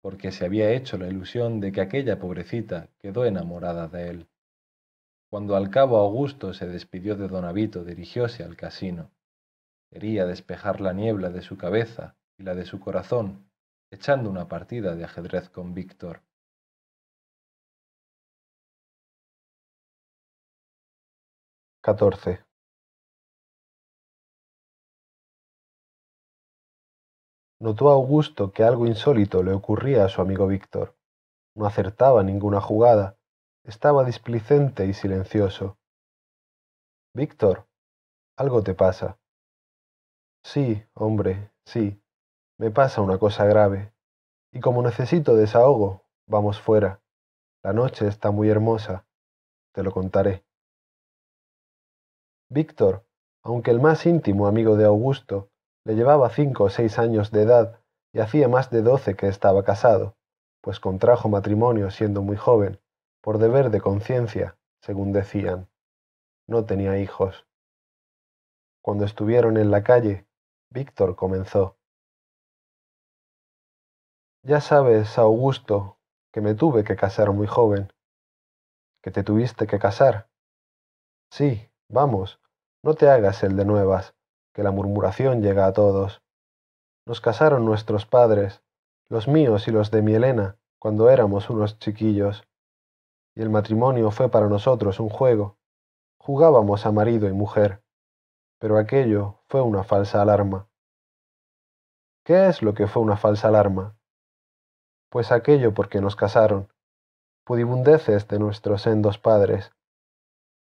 porque 0.00 0.32
se 0.32 0.44
había 0.44 0.72
hecho 0.72 0.98
la 0.98 1.06
ilusión 1.06 1.60
de 1.60 1.70
que 1.70 1.82
aquella 1.82 2.18
pobrecita 2.18 2.88
quedó 2.98 3.24
enamorada 3.26 3.86
de 3.86 4.08
él. 4.08 4.28
Cuando 5.30 5.56
al 5.56 5.68
cabo 5.68 5.98
Augusto 5.98 6.54
se 6.54 6.66
despidió 6.66 7.14
de 7.14 7.28
don 7.28 7.44
Avito, 7.44 7.84
dirigióse 7.84 8.44
al 8.44 8.56
casino. 8.56 9.10
Quería 9.90 10.24
despejar 10.24 10.80
la 10.80 10.94
niebla 10.94 11.28
de 11.28 11.42
su 11.42 11.58
cabeza 11.58 12.16
y 12.38 12.44
la 12.44 12.54
de 12.54 12.64
su 12.64 12.80
corazón, 12.80 13.50
echando 13.90 14.30
una 14.30 14.48
partida 14.48 14.94
de 14.94 15.04
ajedrez 15.04 15.50
con 15.50 15.74
Víctor. 15.74 16.22
Notó 27.60 27.90
Augusto 27.90 28.52
que 28.52 28.62
algo 28.62 28.86
insólito 28.86 29.42
le 29.42 29.52
ocurría 29.52 30.04
a 30.04 30.08
su 30.08 30.22
amigo 30.22 30.46
Víctor. 30.46 30.96
No 31.54 31.66
acertaba 31.66 32.22
ninguna 32.22 32.60
jugada, 32.60 33.17
estaba 33.68 34.02
displicente 34.02 34.86
y 34.86 34.94
silencioso. 34.94 35.76
Víctor, 37.14 37.66
algo 38.38 38.62
te 38.62 38.72
pasa. 38.72 39.18
Sí, 40.42 40.82
hombre, 40.94 41.52
sí, 41.66 42.02
me 42.56 42.70
pasa 42.70 43.02
una 43.02 43.18
cosa 43.18 43.44
grave. 43.44 43.92
Y 44.52 44.60
como 44.60 44.82
necesito 44.82 45.36
desahogo, 45.36 46.06
vamos 46.26 46.58
fuera. 46.58 47.02
La 47.62 47.74
noche 47.74 48.08
está 48.08 48.30
muy 48.30 48.48
hermosa. 48.48 49.06
Te 49.74 49.82
lo 49.82 49.92
contaré. 49.92 50.46
Víctor, 52.48 53.04
aunque 53.42 53.70
el 53.70 53.82
más 53.82 54.06
íntimo 54.06 54.46
amigo 54.46 54.76
de 54.76 54.86
Augusto, 54.86 55.50
le 55.84 55.94
llevaba 55.94 56.30
cinco 56.30 56.64
o 56.64 56.70
seis 56.70 56.98
años 56.98 57.30
de 57.32 57.42
edad, 57.42 57.80
y 58.14 58.20
hacía 58.20 58.48
más 58.48 58.70
de 58.70 58.80
doce 58.80 59.14
que 59.14 59.28
estaba 59.28 59.62
casado, 59.62 60.16
pues 60.62 60.80
contrajo 60.80 61.28
matrimonio 61.28 61.90
siendo 61.90 62.22
muy 62.22 62.38
joven, 62.38 62.80
por 63.20 63.38
deber 63.38 63.70
de 63.70 63.80
conciencia, 63.80 64.56
según 64.80 65.12
decían. 65.12 65.68
No 66.46 66.64
tenía 66.64 66.98
hijos. 66.98 67.46
Cuando 68.82 69.04
estuvieron 69.04 69.56
en 69.56 69.70
la 69.70 69.82
calle, 69.82 70.26
Víctor 70.70 71.16
comenzó. 71.16 71.76
Ya 74.42 74.60
sabes, 74.60 75.18
Augusto, 75.18 75.98
que 76.32 76.40
me 76.40 76.54
tuve 76.54 76.84
que 76.84 76.96
casar 76.96 77.32
muy 77.32 77.46
joven. 77.46 77.92
¿Que 79.02 79.10
te 79.10 79.22
tuviste 79.22 79.66
que 79.66 79.78
casar? 79.78 80.30
Sí, 81.30 81.68
vamos, 81.90 82.40
no 82.82 82.94
te 82.94 83.10
hagas 83.10 83.42
el 83.42 83.56
de 83.56 83.64
nuevas, 83.64 84.14
que 84.54 84.62
la 84.62 84.70
murmuración 84.70 85.42
llega 85.42 85.66
a 85.66 85.72
todos. 85.72 86.22
Nos 87.06 87.20
casaron 87.20 87.64
nuestros 87.64 88.06
padres, 88.06 88.62
los 89.10 89.28
míos 89.28 89.68
y 89.68 89.70
los 89.70 89.90
de 89.90 90.02
mi 90.02 90.14
Elena, 90.14 90.58
cuando 90.78 91.10
éramos 91.10 91.50
unos 91.50 91.78
chiquillos, 91.78 92.47
y 93.38 93.42
el 93.42 93.50
matrimonio 93.50 94.10
fue 94.10 94.28
para 94.28 94.48
nosotros 94.48 94.98
un 94.98 95.08
juego. 95.08 95.56
Jugábamos 96.18 96.84
a 96.86 96.90
marido 96.90 97.28
y 97.28 97.32
mujer, 97.32 97.84
pero 98.58 98.76
aquello 98.76 99.38
fue 99.46 99.62
una 99.62 99.84
falsa 99.84 100.20
alarma. 100.20 100.68
¿Qué 102.24 102.48
es 102.48 102.62
lo 102.62 102.74
que 102.74 102.88
fue 102.88 103.00
una 103.00 103.16
falsa 103.16 103.46
alarma? 103.46 103.96
Pues 105.08 105.30
aquello 105.30 105.72
porque 105.72 106.00
nos 106.00 106.16
casaron, 106.16 106.72
pudibundeces 107.44 108.26
de 108.26 108.40
nuestros 108.40 108.82
sendos 108.82 109.18
padres. 109.18 109.70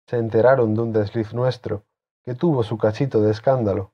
Se 0.07 0.17
enteraron 0.17 0.75
de 0.75 0.81
un 0.81 0.93
desliz 0.93 1.33
nuestro, 1.33 1.83
que 2.25 2.35
tuvo 2.35 2.61
su 2.61 2.77
cachito 2.77 3.21
de 3.21 3.31
escándalo, 3.31 3.91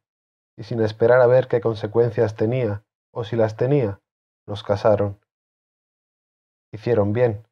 y 0.57 0.63
sin 0.63 0.81
esperar 0.81 1.21
a 1.21 1.27
ver 1.27 1.47
qué 1.47 1.61
consecuencias 1.61 2.35
tenía, 2.35 2.83
o 3.13 3.23
si 3.23 3.37
las 3.37 3.55
tenía, 3.55 4.01
nos 4.45 4.61
casaron. 4.61 5.21
Hicieron 6.73 7.13
bien. 7.13 7.47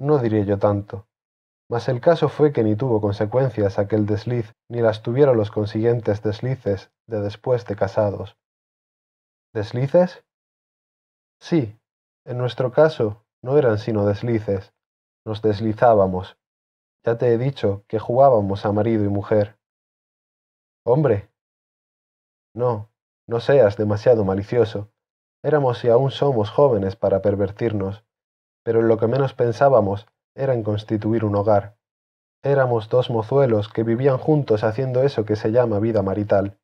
No 0.00 0.18
diré 0.18 0.46
yo 0.46 0.58
tanto, 0.58 1.06
mas 1.70 1.88
el 1.90 2.00
caso 2.00 2.30
fue 2.30 2.54
que 2.54 2.64
ni 2.64 2.74
tuvo 2.74 3.02
consecuencias 3.02 3.78
aquel 3.78 4.06
desliz, 4.06 4.54
ni 4.70 4.80
las 4.80 5.02
tuvieron 5.02 5.36
los 5.36 5.50
consiguientes 5.50 6.22
deslices 6.22 6.90
de 7.06 7.20
después 7.20 7.66
de 7.66 7.76
casados. 7.76 8.38
¿Deslices? 9.52 10.24
Sí, 11.38 11.78
en 12.24 12.38
nuestro 12.38 12.72
caso 12.72 13.26
no 13.42 13.58
eran 13.58 13.78
sino 13.78 14.06
deslices, 14.06 14.72
nos 15.26 15.42
deslizábamos, 15.42 16.38
ya 17.04 17.18
te 17.18 17.32
he 17.32 17.38
dicho 17.38 17.84
que 17.86 17.98
jugábamos 17.98 18.64
a 18.64 18.72
marido 18.72 19.04
y 19.04 19.08
mujer. 19.08 19.58
Hombre. 20.84 21.30
No, 22.54 22.90
no 23.28 23.40
seas 23.40 23.76
demasiado 23.76 24.24
malicioso. 24.24 24.90
Éramos 25.42 25.84
y 25.84 25.88
aún 25.88 26.10
somos 26.10 26.50
jóvenes 26.50 26.96
para 26.96 27.22
pervertirnos, 27.22 28.02
pero 28.62 28.82
lo 28.82 28.98
que 28.98 29.06
menos 29.06 29.34
pensábamos 29.34 30.06
era 30.34 30.54
en 30.54 30.62
constituir 30.62 31.24
un 31.24 31.34
hogar. 31.36 31.76
Éramos 32.42 32.88
dos 32.88 33.10
mozuelos 33.10 33.68
que 33.68 33.82
vivían 33.82 34.16
juntos 34.16 34.64
haciendo 34.64 35.02
eso 35.02 35.24
que 35.24 35.36
se 35.36 35.52
llama 35.52 35.78
vida 35.78 36.02
marital. 36.02 36.58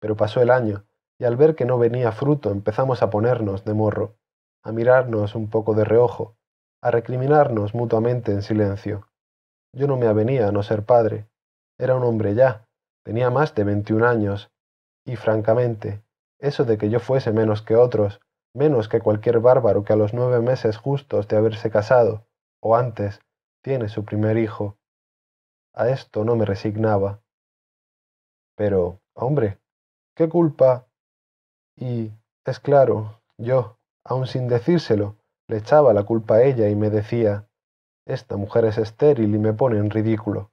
Pero 0.00 0.16
pasó 0.16 0.42
el 0.42 0.50
año, 0.50 0.84
y 1.18 1.24
al 1.24 1.36
ver 1.36 1.54
que 1.54 1.64
no 1.64 1.78
venía 1.78 2.12
fruto 2.12 2.50
empezamos 2.50 3.02
a 3.02 3.10
ponernos 3.10 3.64
de 3.64 3.74
morro, 3.74 4.16
a 4.62 4.72
mirarnos 4.72 5.34
un 5.34 5.48
poco 5.48 5.74
de 5.74 5.84
reojo, 5.84 6.36
a 6.82 6.90
recriminarnos 6.90 7.74
mutuamente 7.74 8.32
en 8.32 8.42
silencio. 8.42 9.08
Yo 9.72 9.86
no 9.86 9.96
me 9.96 10.06
avenía 10.06 10.48
a 10.48 10.52
no 10.52 10.62
ser 10.62 10.84
padre. 10.84 11.28
Era 11.78 11.94
un 11.94 12.02
hombre 12.02 12.34
ya, 12.34 12.66
tenía 13.04 13.30
más 13.30 13.54
de 13.54 13.64
veintiún 13.64 14.02
años, 14.02 14.50
y 15.06 15.16
francamente, 15.16 16.02
eso 16.38 16.64
de 16.64 16.76
que 16.76 16.90
yo 16.90 17.00
fuese 17.00 17.32
menos 17.32 17.62
que 17.62 17.76
otros, 17.76 18.20
menos 18.54 18.88
que 18.88 19.00
cualquier 19.00 19.40
bárbaro 19.40 19.84
que 19.84 19.92
a 19.92 19.96
los 19.96 20.12
nueve 20.14 20.40
meses 20.40 20.76
justos 20.76 21.28
de 21.28 21.36
haberse 21.36 21.70
casado, 21.70 22.26
o 22.60 22.76
antes, 22.76 23.20
tiene 23.62 23.88
su 23.88 24.04
primer 24.04 24.36
hijo. 24.36 24.76
A 25.74 25.88
esto 25.88 26.24
no 26.24 26.36
me 26.36 26.44
resignaba. 26.44 27.20
Pero, 28.56 29.00
hombre, 29.14 29.58
¿qué 30.14 30.28
culpa? 30.28 30.86
Y, 31.76 32.12
es 32.44 32.60
claro, 32.60 33.20
yo, 33.38 33.78
aun 34.04 34.26
sin 34.26 34.48
decírselo, 34.48 35.16
le 35.48 35.58
echaba 35.58 35.92
la 35.94 36.04
culpa 36.04 36.36
a 36.36 36.42
ella 36.42 36.68
y 36.68 36.76
me 36.76 36.90
decía, 36.90 37.48
esta 38.06 38.36
mujer 38.36 38.64
es 38.66 38.78
estéril 38.78 39.34
y 39.34 39.38
me 39.38 39.52
pone 39.52 39.78
en 39.78 39.90
ridículo. 39.90 40.50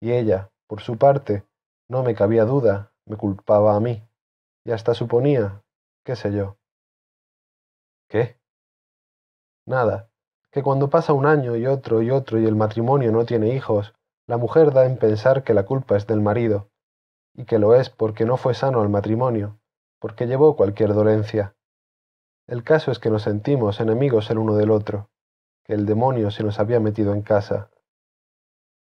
Y 0.00 0.12
ella, 0.12 0.50
por 0.66 0.80
su 0.80 0.96
parte, 0.96 1.44
no 1.88 2.02
me 2.02 2.14
cabía 2.14 2.44
duda, 2.44 2.92
me 3.06 3.16
culpaba 3.16 3.76
a 3.76 3.80
mí, 3.80 4.02
y 4.64 4.70
hasta 4.70 4.94
suponía, 4.94 5.62
qué 6.04 6.16
sé 6.16 6.32
yo. 6.32 6.56
¿Qué? 8.08 8.38
Nada, 9.66 10.10
que 10.50 10.62
cuando 10.62 10.90
pasa 10.90 11.12
un 11.12 11.26
año 11.26 11.56
y 11.56 11.66
otro 11.66 12.02
y 12.02 12.10
otro 12.10 12.38
y 12.38 12.46
el 12.46 12.54
matrimonio 12.54 13.12
no 13.12 13.24
tiene 13.24 13.54
hijos, 13.54 13.94
la 14.26 14.36
mujer 14.36 14.72
da 14.72 14.86
en 14.86 14.98
pensar 14.98 15.42
que 15.42 15.54
la 15.54 15.64
culpa 15.64 15.96
es 15.96 16.06
del 16.06 16.20
marido, 16.20 16.70
y 17.34 17.44
que 17.44 17.58
lo 17.58 17.74
es 17.74 17.90
porque 17.90 18.24
no 18.24 18.36
fue 18.36 18.54
sano 18.54 18.82
el 18.82 18.88
matrimonio, 18.88 19.58
porque 19.98 20.26
llevó 20.26 20.54
cualquier 20.54 20.94
dolencia. 20.94 21.56
El 22.46 22.62
caso 22.62 22.90
es 22.90 22.98
que 22.98 23.10
nos 23.10 23.22
sentimos 23.22 23.80
enemigos 23.80 24.30
el 24.30 24.38
uno 24.38 24.54
del 24.54 24.70
otro, 24.70 25.10
que 25.64 25.72
el 25.72 25.86
demonio 25.86 26.30
se 26.30 26.44
nos 26.44 26.60
había 26.60 26.78
metido 26.78 27.14
en 27.14 27.22
casa. 27.22 27.70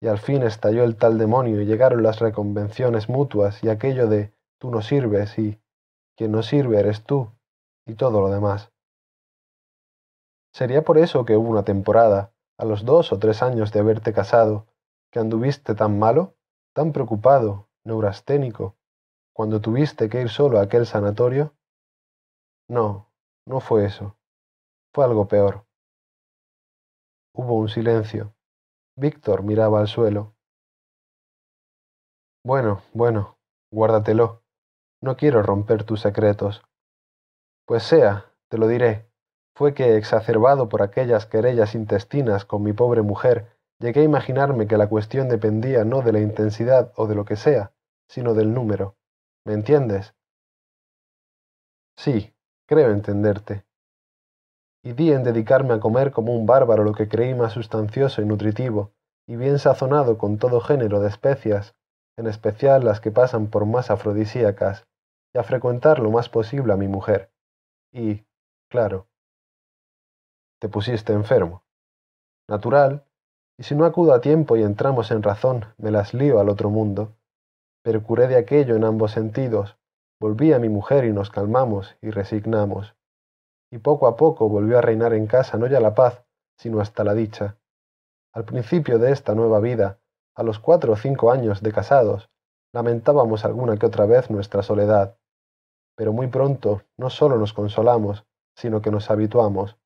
Y 0.01 0.07
al 0.07 0.17
fin 0.17 0.43
estalló 0.43 0.83
el 0.83 0.97
tal 0.97 1.17
demonio 1.17 1.61
y 1.61 1.65
llegaron 1.65 2.03
las 2.03 2.19
reconvenciones 2.19 3.09
mutuas 3.09 3.63
y 3.63 3.69
aquello 3.69 4.07
de 4.07 4.33
tú 4.57 4.71
no 4.71 4.81
sirves 4.81 5.37
y 5.37 5.61
quien 6.17 6.31
no 6.31 6.43
sirve 6.43 6.79
eres 6.79 7.03
tú 7.03 7.31
y 7.85 7.93
todo 7.93 8.19
lo 8.19 8.29
demás. 8.29 8.72
Sería 10.53 10.83
por 10.83 10.97
eso 10.97 11.25
que 11.25 11.35
hubo 11.35 11.49
una 11.49 11.63
temporada, 11.63 12.31
a 12.59 12.65
los 12.65 12.85
dos 12.85 13.11
o 13.11 13.17
tres 13.17 13.41
años 13.41 13.71
de 13.73 13.79
haberte 13.79 14.13
casado, 14.13 14.67
que 15.11 15.19
anduviste 15.19 15.73
tan 15.73 15.97
malo, 15.97 16.35
tan 16.73 16.91
preocupado, 16.91 17.69
neurasténico, 17.83 18.77
cuando 19.33 19.61
tuviste 19.61 20.09
que 20.09 20.21
ir 20.21 20.29
solo 20.29 20.59
a 20.59 20.63
aquel 20.63 20.85
sanatorio? 20.85 21.55
No, 22.69 23.11
no 23.47 23.59
fue 23.59 23.85
eso. 23.85 24.15
Fue 24.93 25.03
algo 25.03 25.27
peor. 25.27 25.65
Hubo 27.35 27.55
un 27.55 27.67
silencio. 27.67 28.35
Víctor 28.95 29.41
miraba 29.41 29.79
al 29.79 29.87
suelo. 29.87 30.35
Bueno, 32.45 32.83
bueno, 32.93 33.39
guárdatelo. 33.71 34.43
No 35.01 35.17
quiero 35.17 35.41
romper 35.41 35.83
tus 35.83 36.01
secretos. 36.01 36.61
Pues 37.65 37.83
sea, 37.83 38.31
te 38.49 38.59
lo 38.59 38.67
diré. 38.67 39.12
Fue 39.55 39.73
que, 39.73 39.97
exacerbado 39.97 40.69
por 40.69 40.81
aquellas 40.81 41.25
querellas 41.25 41.75
intestinas 41.75 42.45
con 42.45 42.63
mi 42.63 42.73
pobre 42.73 43.01
mujer, 43.01 43.47
llegué 43.79 44.01
a 44.01 44.05
imaginarme 44.05 44.67
que 44.67 44.77
la 44.77 44.89
cuestión 44.89 45.29
dependía 45.29 45.85
no 45.85 46.01
de 46.01 46.13
la 46.13 46.19
intensidad 46.19 46.91
o 46.95 47.07
de 47.07 47.15
lo 47.15 47.25
que 47.25 47.35
sea, 47.35 47.71
sino 48.07 48.33
del 48.33 48.53
número. 48.53 48.95
¿Me 49.45 49.53
entiendes? 49.53 50.15
Sí, 51.97 52.33
creo 52.67 52.91
entenderte 52.91 53.65
y 54.83 54.91
di 54.93 55.11
en 55.11 55.23
dedicarme 55.23 55.73
a 55.73 55.79
comer 55.79 56.11
como 56.11 56.35
un 56.35 56.45
bárbaro 56.45 56.83
lo 56.83 56.93
que 56.93 57.07
creí 57.07 57.33
más 57.33 57.53
sustancioso 57.53 58.21
y 58.21 58.25
nutritivo, 58.25 58.91
y 59.25 59.37
bien 59.37 59.57
sazonado 59.57 60.17
con 60.17 60.37
todo 60.37 60.59
género 60.59 60.99
de 60.99 61.07
especias, 61.07 61.75
en 62.17 62.27
especial 62.27 62.83
las 62.83 62.99
que 62.99 63.11
pasan 63.11 63.47
por 63.47 63.65
más 63.65 63.89
afrodisíacas, 63.89 64.85
y 65.33 65.39
a 65.39 65.43
frecuentar 65.43 65.99
lo 65.99 66.11
más 66.11 66.27
posible 66.27 66.73
a 66.73 66.77
mi 66.77 66.89
mujer. 66.89 67.31
Y, 67.93 68.25
claro, 68.69 69.07
te 70.63 70.69
pusiste 70.69 71.11
enfermo. 71.11 71.65
Natural, 72.47 73.03
y 73.59 73.63
si 73.63 73.75
no 73.75 73.83
acudo 73.83 74.13
a 74.13 74.21
tiempo 74.21 74.55
y 74.55 74.63
entramos 74.63 75.11
en 75.11 75.21
razón, 75.21 75.65
me 75.77 75.91
las 75.91 76.13
lío 76.13 76.39
al 76.39 76.47
otro 76.47 76.69
mundo. 76.69 77.17
Pero 77.83 78.01
curé 78.01 78.29
de 78.29 78.37
aquello 78.37 78.77
en 78.77 78.85
ambos 78.85 79.11
sentidos, 79.11 79.77
volví 80.21 80.53
a 80.53 80.59
mi 80.59 80.69
mujer 80.69 81.03
y 81.03 81.11
nos 81.11 81.29
calmamos 81.31 81.97
y 82.01 82.11
resignamos 82.11 82.95
y 83.73 83.79
poco 83.79 84.07
a 84.07 84.15
poco 84.15 84.47
volvió 84.47 84.77
a 84.77 84.81
reinar 84.81 85.13
en 85.13 85.27
casa 85.27 85.57
no 85.57 85.67
ya 85.67 85.81
la 85.81 85.95
paz, 85.95 86.23
sino 86.57 86.79
hasta 86.79 87.03
la 87.03 87.13
dicha. 87.13 87.57
Al 88.31 88.45
principio 88.45 88.99
de 88.99 89.11
esta 89.11 89.35
nueva 89.35 89.59
vida, 89.59 89.99
a 90.33 90.43
los 90.43 90.59
cuatro 90.59 90.93
o 90.93 90.95
cinco 90.95 91.29
años 91.29 91.61
de 91.61 91.73
casados, 91.73 92.29
lamentábamos 92.71 93.43
alguna 93.43 93.75
que 93.75 93.85
otra 93.85 94.05
vez 94.05 94.29
nuestra 94.29 94.63
soledad, 94.63 95.17
pero 95.97 96.13
muy 96.13 96.27
pronto 96.27 96.83
no 96.95 97.09
solo 97.09 97.37
nos 97.37 97.51
consolamos, 97.51 98.25
sino 98.55 98.81
que 98.81 98.91
nos 98.91 99.11
habituamos, 99.11 99.77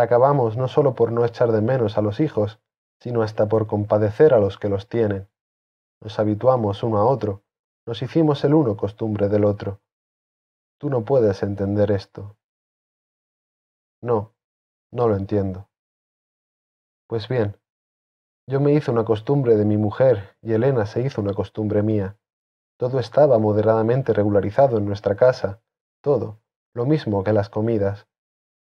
acabamos 0.00 0.56
no 0.56 0.68
solo 0.68 0.94
por 0.94 1.12
no 1.12 1.24
echar 1.24 1.52
de 1.52 1.60
menos 1.60 1.98
a 1.98 2.02
los 2.02 2.20
hijos, 2.20 2.60
sino 3.00 3.22
hasta 3.22 3.48
por 3.48 3.66
compadecer 3.66 4.34
a 4.34 4.38
los 4.38 4.58
que 4.58 4.68
los 4.68 4.88
tienen. 4.88 5.28
Nos 6.00 6.18
habituamos 6.18 6.82
uno 6.82 6.98
a 6.98 7.06
otro, 7.06 7.42
nos 7.86 8.02
hicimos 8.02 8.44
el 8.44 8.54
uno 8.54 8.76
costumbre 8.76 9.28
del 9.28 9.44
otro. 9.44 9.80
Tú 10.78 10.90
no 10.90 11.04
puedes 11.04 11.42
entender 11.42 11.90
esto, 11.90 12.36
no, 14.00 14.34
no 14.92 15.08
lo 15.08 15.16
entiendo. 15.16 15.68
Pues 17.08 17.28
bien, 17.28 17.56
yo 18.46 18.60
me 18.60 18.72
hice 18.72 18.90
una 18.90 19.04
costumbre 19.04 19.56
de 19.56 19.64
mi 19.64 19.76
mujer 19.76 20.36
y 20.40 20.52
Elena 20.52 20.86
se 20.86 21.02
hizo 21.02 21.20
una 21.20 21.34
costumbre 21.34 21.82
mía. 21.82 22.16
Todo 22.78 23.00
estaba 23.00 23.38
moderadamente 23.38 24.12
regularizado 24.12 24.78
en 24.78 24.86
nuestra 24.86 25.16
casa, 25.16 25.60
todo, 26.00 26.40
lo 26.74 26.86
mismo 26.86 27.24
que 27.24 27.32
las 27.32 27.50
comidas. 27.50 28.06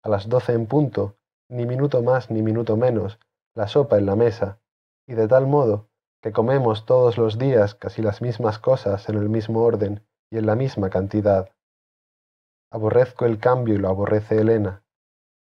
A 0.03 0.09
las 0.09 0.29
doce 0.29 0.53
en 0.53 0.67
punto, 0.67 1.17
ni 1.51 1.67
minuto 1.67 2.03
más 2.03 2.31
ni 2.31 2.43
minuto 2.43 2.77
menos, 2.77 3.19
la 3.55 3.69
sopa 3.69 3.99
en 3.99 4.07
la 4.07 4.17
mesa, 4.17 4.61
y 5.07 5.15
de 5.15 5.29
tal 5.29 5.47
modo 5.47 5.89
que 6.23 6.33
comemos 6.33 6.87
todos 6.87 7.19
los 7.19 7.39
días 7.39 7.75
casi 7.75 8.03
las 8.03 8.23
mismas 8.23 8.59
cosas 8.59 9.09
en 9.09 9.17
el 9.17 9.29
mismo 9.29 9.63
orden 9.63 10.07
y 10.31 10.39
en 10.39 10.47
la 10.47 10.55
misma 10.55 10.91
cantidad. 10.91 11.51
Aborrezco 12.71 13.25
el 13.25 13.39
cambio 13.39 13.75
y 13.75 13.79
lo 13.79 13.89
aborrece 13.89 14.39
Elena. 14.39 14.85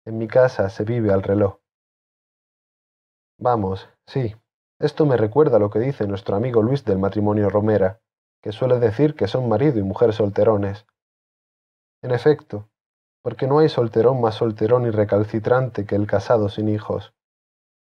En 0.06 0.18
mi 0.18 0.28
casa 0.28 0.70
se 0.70 0.84
vive 0.84 1.14
al 1.14 1.22
reloj. 1.22 1.60
Vamos, 3.38 3.88
sí, 4.08 4.36
esto 4.80 5.06
me 5.06 5.18
recuerda 5.18 5.60
lo 5.60 5.70
que 5.70 5.80
dice 5.80 6.08
nuestro 6.08 6.36
amigo 6.36 6.64
Luis 6.64 6.86
del 6.86 6.98
matrimonio 6.98 7.50
Romera, 7.50 8.02
que 8.42 8.52
suele 8.52 8.80
decir 8.80 9.16
que 9.16 9.28
son 9.28 9.48
marido 9.48 9.78
y 9.78 9.84
mujer 9.84 10.14
solterones. 10.14 10.88
En 12.02 12.12
efecto, 12.12 12.69
porque 13.22 13.48
no 13.48 13.60
hay 13.60 13.70
solterón 13.70 14.22
más 14.22 14.36
solterón 14.36 14.86
y 14.86 14.92
recalcitrante 14.92 15.86
que 15.86 15.96
el 15.96 16.08
casado 16.08 16.50
sin 16.50 16.70
hijos. 16.70 17.14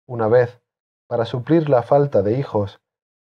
Una 0.08 0.28
vez, 0.28 0.62
para 1.08 1.26
suplir 1.26 1.70
la 1.70 1.84
falta 1.84 2.22
de 2.22 2.38
hijos, 2.38 2.82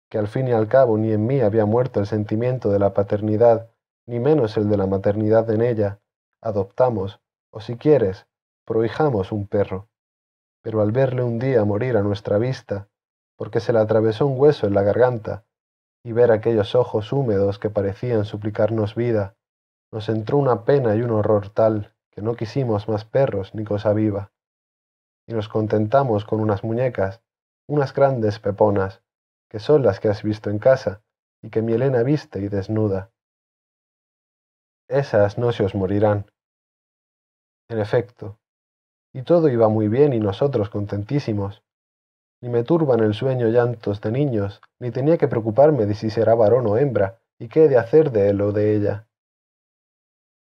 que 0.09 0.17
al 0.17 0.27
fin 0.27 0.47
y 0.47 0.51
al 0.51 0.67
cabo 0.67 0.97
ni 0.97 1.11
en 1.11 1.25
mí 1.25 1.41
había 1.41 1.65
muerto 1.65 1.99
el 1.99 2.07
sentimiento 2.07 2.69
de 2.69 2.79
la 2.79 2.93
paternidad, 2.93 3.69
ni 4.07 4.19
menos 4.19 4.57
el 4.57 4.69
de 4.69 4.77
la 4.77 4.87
maternidad 4.87 5.49
en 5.51 5.61
ella, 5.61 5.99
adoptamos, 6.41 7.21
o 7.51 7.61
si 7.61 7.77
quieres, 7.77 8.27
prohijamos 8.65 9.31
un 9.31 9.47
perro. 9.47 9.87
Pero 10.63 10.81
al 10.81 10.91
verle 10.91 11.23
un 11.23 11.39
día 11.39 11.63
morir 11.65 11.97
a 11.97 12.03
nuestra 12.03 12.37
vista, 12.37 12.87
porque 13.37 13.59
se 13.59 13.73
le 13.73 13.79
atravesó 13.79 14.27
un 14.27 14.39
hueso 14.39 14.67
en 14.67 14.73
la 14.73 14.83
garganta, 14.83 15.45
y 16.03 16.11
ver 16.13 16.31
aquellos 16.31 16.75
ojos 16.75 17.13
húmedos 17.13 17.59
que 17.59 17.69
parecían 17.69 18.25
suplicarnos 18.25 18.95
vida, 18.95 19.35
nos 19.91 20.09
entró 20.09 20.37
una 20.37 20.65
pena 20.65 20.95
y 20.95 21.01
un 21.01 21.11
horror 21.11 21.49
tal 21.49 21.90
que 22.11 22.21
no 22.21 22.35
quisimos 22.35 22.87
más 22.87 23.05
perros 23.05 23.55
ni 23.55 23.63
cosa 23.63 23.93
viva, 23.93 24.31
y 25.27 25.33
nos 25.33 25.47
contentamos 25.47 26.25
con 26.25 26.39
unas 26.39 26.63
muñecas, 26.63 27.21
unas 27.67 27.93
grandes 27.93 28.39
peponas, 28.39 29.01
que 29.49 29.59
son 29.59 29.83
las 29.83 29.99
que 29.99 30.09
has 30.09 30.23
visto 30.23 30.49
en 30.49 30.59
casa, 30.59 31.03
y 31.41 31.49
que 31.49 31.61
mi 31.61 31.73
Elena 31.73 32.03
viste 32.03 32.39
y 32.39 32.49
desnuda. 32.49 33.11
Esas 34.87 35.37
no 35.37 35.51
se 35.51 35.63
os 35.63 35.73
morirán. 35.73 36.29
En 37.69 37.79
efecto, 37.79 38.39
y 39.13 39.23
todo 39.23 39.47
iba 39.49 39.69
muy 39.69 39.87
bien 39.87 40.13
y 40.13 40.19
nosotros 40.19 40.69
contentísimos, 40.69 41.63
ni 42.41 42.49
me 42.49 42.63
turban 42.63 43.01
el 43.01 43.13
sueño 43.13 43.47
llantos 43.47 44.01
de 44.01 44.11
niños, 44.11 44.61
ni 44.79 44.91
tenía 44.91 45.17
que 45.17 45.27
preocuparme 45.27 45.85
de 45.85 45.93
si 45.93 46.09
será 46.09 46.33
varón 46.35 46.67
o 46.67 46.77
hembra, 46.77 47.19
y 47.39 47.47
qué 47.47 47.65
he 47.65 47.69
de 47.69 47.77
hacer 47.77 48.11
de 48.11 48.29
él 48.29 48.41
o 48.41 48.51
de 48.51 48.75
ella. 48.75 49.07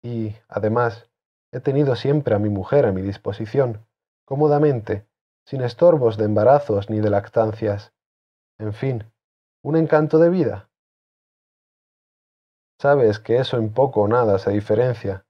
Y, 0.03 0.35
además, 0.47 1.10
he 1.51 1.59
tenido 1.59 1.95
siempre 1.95 2.35
a 2.35 2.39
mi 2.39 2.49
mujer 2.49 2.85
a 2.85 2.91
mi 2.91 3.01
disposición, 3.01 3.85
cómodamente, 4.25 5.07
sin 5.45 5.61
estorbos 5.61 6.17
de 6.17 6.25
embarazos 6.25 6.89
ni 6.89 6.99
de 6.99 7.09
lactancias. 7.09 7.93
En 8.57 8.73
fin, 8.73 9.11
un 9.63 9.75
encanto 9.75 10.17
de 10.19 10.29
vida. 10.29 10.69
Sabes 12.79 13.19
que 13.19 13.37
eso 13.37 13.57
en 13.57 13.73
poco 13.73 14.01
o 14.01 14.07
nada 14.07 14.39
se 14.39 14.51
diferencia. 14.51 15.25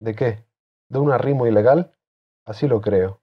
¿De 0.00 0.14
qué? 0.14 0.44
¿De 0.90 0.98
un 0.98 1.12
arrimo 1.12 1.46
ilegal? 1.46 1.96
Así 2.44 2.66
lo 2.66 2.80
creo. 2.80 3.20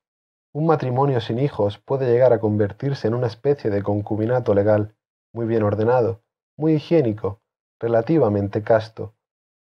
Un 0.54 0.66
matrimonio 0.66 1.22
sin 1.22 1.38
hijos 1.38 1.78
puede 1.78 2.12
llegar 2.12 2.34
a 2.34 2.40
convertirse 2.40 3.08
en 3.08 3.14
una 3.14 3.28
especie 3.28 3.70
de 3.70 3.84
concubinato 3.84 4.56
legal, 4.56 4.96
muy 5.34 5.46
bien 5.46 5.62
ordenado, 5.62 6.24
muy 6.58 6.74
higiénico, 6.74 7.42
relativamente 7.80 8.64
casto, 8.64 9.14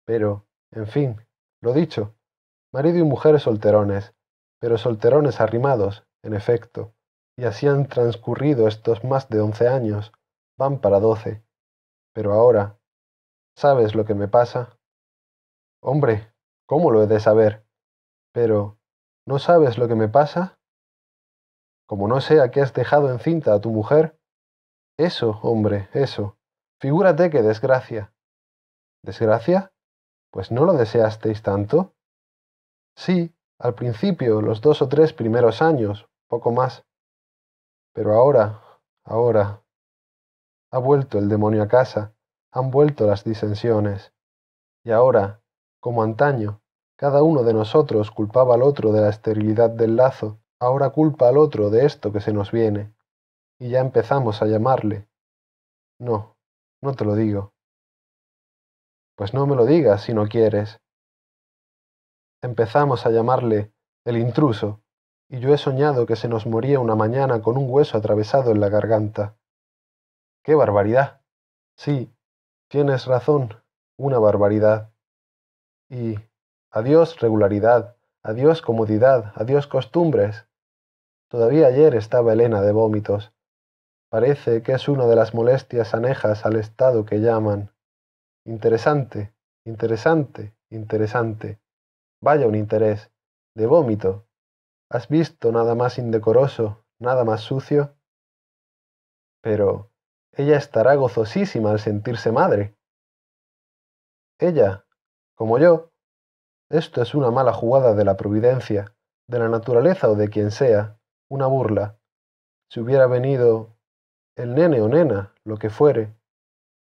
pero, 0.04 0.46
en 0.70 0.86
fin, 0.86 1.25
lo 1.66 1.74
dicho, 1.74 2.16
marido 2.72 2.98
y 2.98 3.02
mujer 3.02 3.38
solterones, 3.38 4.14
pero 4.58 4.78
solterones 4.78 5.40
arrimados, 5.40 6.06
en 6.22 6.32
efecto, 6.32 6.94
y 7.36 7.44
así 7.44 7.66
han 7.66 7.88
transcurrido 7.88 8.66
estos 8.66 9.04
más 9.04 9.28
de 9.28 9.40
once 9.40 9.68
años, 9.68 10.12
van 10.58 10.80
para 10.80 11.00
doce. 11.00 11.44
Pero 12.14 12.32
ahora, 12.32 12.78
¿sabes 13.54 13.94
lo 13.94 14.06
que 14.06 14.14
me 14.14 14.28
pasa? 14.28 14.78
Hombre, 15.82 16.32
¿cómo 16.66 16.90
lo 16.90 17.02
he 17.02 17.06
de 17.06 17.20
saber? 17.20 17.66
Pero, 18.32 18.78
¿no 19.26 19.38
sabes 19.38 19.76
lo 19.76 19.88
que 19.88 19.94
me 19.94 20.08
pasa? 20.08 20.56
como 21.86 22.08
no 22.08 22.20
sea 22.20 22.50
que 22.50 22.60
has 22.60 22.74
dejado 22.74 23.10
encinta 23.10 23.54
a 23.54 23.60
tu 23.60 23.70
mujer. 23.70 24.18
Eso, 24.98 25.38
hombre, 25.42 25.88
eso. 25.94 26.36
Figúrate 26.80 27.30
qué 27.30 27.42
desgracia. 27.42 28.12
¿Desgracia? 29.04 29.72
Pues 30.36 30.52
no 30.52 30.66
lo 30.66 30.74
deseasteis 30.74 31.40
tanto. 31.40 31.94
Sí, 32.94 33.34
al 33.58 33.74
principio, 33.74 34.42
los 34.42 34.60
dos 34.60 34.82
o 34.82 34.88
tres 34.90 35.14
primeros 35.14 35.62
años, 35.62 36.10
poco 36.28 36.52
más. 36.52 36.84
Pero 37.94 38.12
ahora, 38.12 38.60
ahora. 39.02 39.62
Ha 40.70 40.78
vuelto 40.78 41.16
el 41.16 41.30
demonio 41.30 41.62
a 41.62 41.68
casa, 41.68 42.12
han 42.52 42.70
vuelto 42.70 43.06
las 43.06 43.24
disensiones. 43.24 44.12
Y 44.84 44.90
ahora, 44.90 45.40
como 45.80 46.02
antaño, 46.02 46.60
cada 46.98 47.22
uno 47.22 47.42
de 47.42 47.54
nosotros 47.54 48.10
culpaba 48.10 48.56
al 48.56 48.62
otro 48.62 48.92
de 48.92 49.00
la 49.00 49.08
esterilidad 49.08 49.70
del 49.70 49.96
lazo, 49.96 50.38
ahora 50.60 50.90
culpa 50.90 51.30
al 51.30 51.38
otro 51.38 51.70
de 51.70 51.86
esto 51.86 52.12
que 52.12 52.20
se 52.20 52.34
nos 52.34 52.52
viene, 52.52 52.94
y 53.58 53.70
ya 53.70 53.80
empezamos 53.80 54.42
a 54.42 54.46
llamarle. 54.46 55.08
No, 55.98 56.36
no 56.82 56.92
te 56.92 57.06
lo 57.06 57.14
digo. 57.14 57.55
Pues 59.16 59.32
no 59.32 59.46
me 59.46 59.56
lo 59.56 59.64
digas 59.64 60.02
si 60.02 60.12
no 60.12 60.28
quieres. 60.28 60.78
Empezamos 62.42 63.06
a 63.06 63.10
llamarle 63.10 63.72
el 64.04 64.18
intruso, 64.18 64.82
y 65.28 65.40
yo 65.40 65.52
he 65.54 65.58
soñado 65.58 66.04
que 66.06 66.16
se 66.16 66.28
nos 66.28 66.46
moría 66.46 66.80
una 66.80 66.94
mañana 66.94 67.40
con 67.40 67.56
un 67.56 67.66
hueso 67.68 67.96
atravesado 67.96 68.50
en 68.52 68.60
la 68.60 68.68
garganta. 68.68 69.36
¡Qué 70.44 70.54
barbaridad! 70.54 71.22
Sí, 71.76 72.14
tienes 72.68 73.06
razón, 73.06 73.62
una 73.96 74.18
barbaridad. 74.18 74.92
Y 75.88 76.16
adiós 76.70 77.18
regularidad, 77.18 77.96
adiós 78.22 78.60
comodidad, 78.60 79.32
adiós 79.34 79.66
costumbres. 79.66 80.46
Todavía 81.28 81.68
ayer 81.68 81.94
estaba 81.94 82.34
Elena 82.34 82.60
de 82.60 82.72
vómitos. 82.72 83.32
Parece 84.10 84.62
que 84.62 84.72
es 84.72 84.88
una 84.88 85.06
de 85.06 85.16
las 85.16 85.32
molestias 85.32 85.94
anejas 85.94 86.44
al 86.44 86.56
estado 86.56 87.06
que 87.06 87.20
llaman. 87.20 87.72
Interesante, 88.46 89.34
interesante, 89.64 90.54
interesante. 90.70 91.60
Vaya 92.22 92.46
un 92.46 92.54
interés. 92.54 93.10
De 93.56 93.66
vómito. 93.66 94.28
¿Has 94.88 95.08
visto 95.08 95.50
nada 95.50 95.74
más 95.74 95.98
indecoroso, 95.98 96.84
nada 97.00 97.24
más 97.24 97.40
sucio? 97.40 97.96
Pero 99.42 99.90
ella 100.32 100.58
estará 100.58 100.94
gozosísima 100.94 101.72
al 101.72 101.80
sentirse 101.80 102.30
madre. 102.30 102.76
Ella, 104.38 104.86
como 105.34 105.58
yo. 105.58 105.90
Esto 106.70 107.02
es 107.02 107.14
una 107.14 107.32
mala 107.32 107.52
jugada 107.52 107.94
de 107.94 108.04
la 108.04 108.16
providencia, 108.16 108.94
de 109.28 109.40
la 109.40 109.48
naturaleza 109.48 110.08
o 110.08 110.14
de 110.14 110.28
quien 110.28 110.52
sea 110.52 111.00
una 111.28 111.46
burla. 111.46 111.98
Si 112.70 112.78
hubiera 112.78 113.08
venido 113.08 113.76
el 114.36 114.54
nene 114.54 114.80
o 114.82 114.88
nena, 114.88 115.34
lo 115.44 115.56
que 115.56 115.70
fuere, 115.70 116.15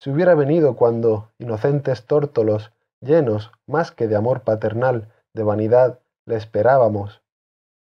si 0.06 0.12
hubiera 0.12 0.36
venido 0.36 0.76
cuando, 0.76 1.32
inocentes 1.40 2.06
tórtolos, 2.06 2.72
llenos, 3.02 3.52
más 3.66 3.92
que 3.92 4.08
de 4.08 4.16
amor 4.16 4.42
paternal, 4.42 5.12
de 5.34 5.42
vanidad, 5.42 6.00
le 6.28 6.36
esperábamos, 6.36 7.24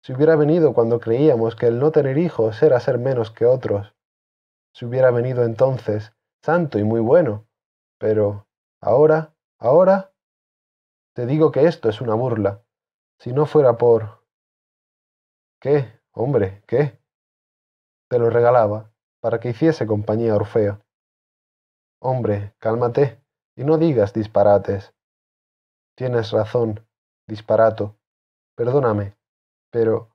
si 0.03 0.13
hubiera 0.13 0.35
venido 0.35 0.75
cuando 0.75 0.99
creíamos 0.99 1.55
que 1.55 1.65
el 1.65 1.79
no 1.79 1.89
tener 1.89 2.19
hijos 2.19 2.61
era 2.61 2.79
ser 2.79 2.99
menos 2.99 3.31
que 3.31 3.47
otros, 3.47 3.95
si 4.75 4.85
hubiera 4.85 5.09
venido 5.09 5.43
entonces, 5.43 6.13
santo 6.43 6.77
y 6.77 6.83
muy 6.83 6.99
bueno, 6.99 7.47
pero 7.97 8.45
ahora, 8.79 9.33
ahora, 9.57 10.11
te 11.15 11.25
digo 11.25 11.51
que 11.51 11.65
esto 11.65 11.89
es 11.89 11.99
una 11.99 12.13
burla, 12.13 12.61
si 13.17 13.33
no 13.33 13.47
fuera 13.47 13.79
por... 13.79 14.23
¿Qué? 15.59 15.99
Hombre, 16.11 16.61
¿qué? 16.67 16.99
Te 18.07 18.19
lo 18.19 18.29
regalaba, 18.29 18.91
para 19.19 19.39
que 19.39 19.49
hiciese 19.49 19.87
compañía 19.87 20.33
a 20.33 20.35
Orfeo. 20.35 20.83
Hombre, 22.05 22.53
cálmate, 22.59 23.23
y 23.55 23.63
no 23.63 23.77
digas 23.77 24.11
disparates. 24.11 24.93
Tienes 25.95 26.31
razón, 26.31 26.85
disparato. 27.29 27.95
Perdóname, 28.57 29.15
pero 29.71 30.09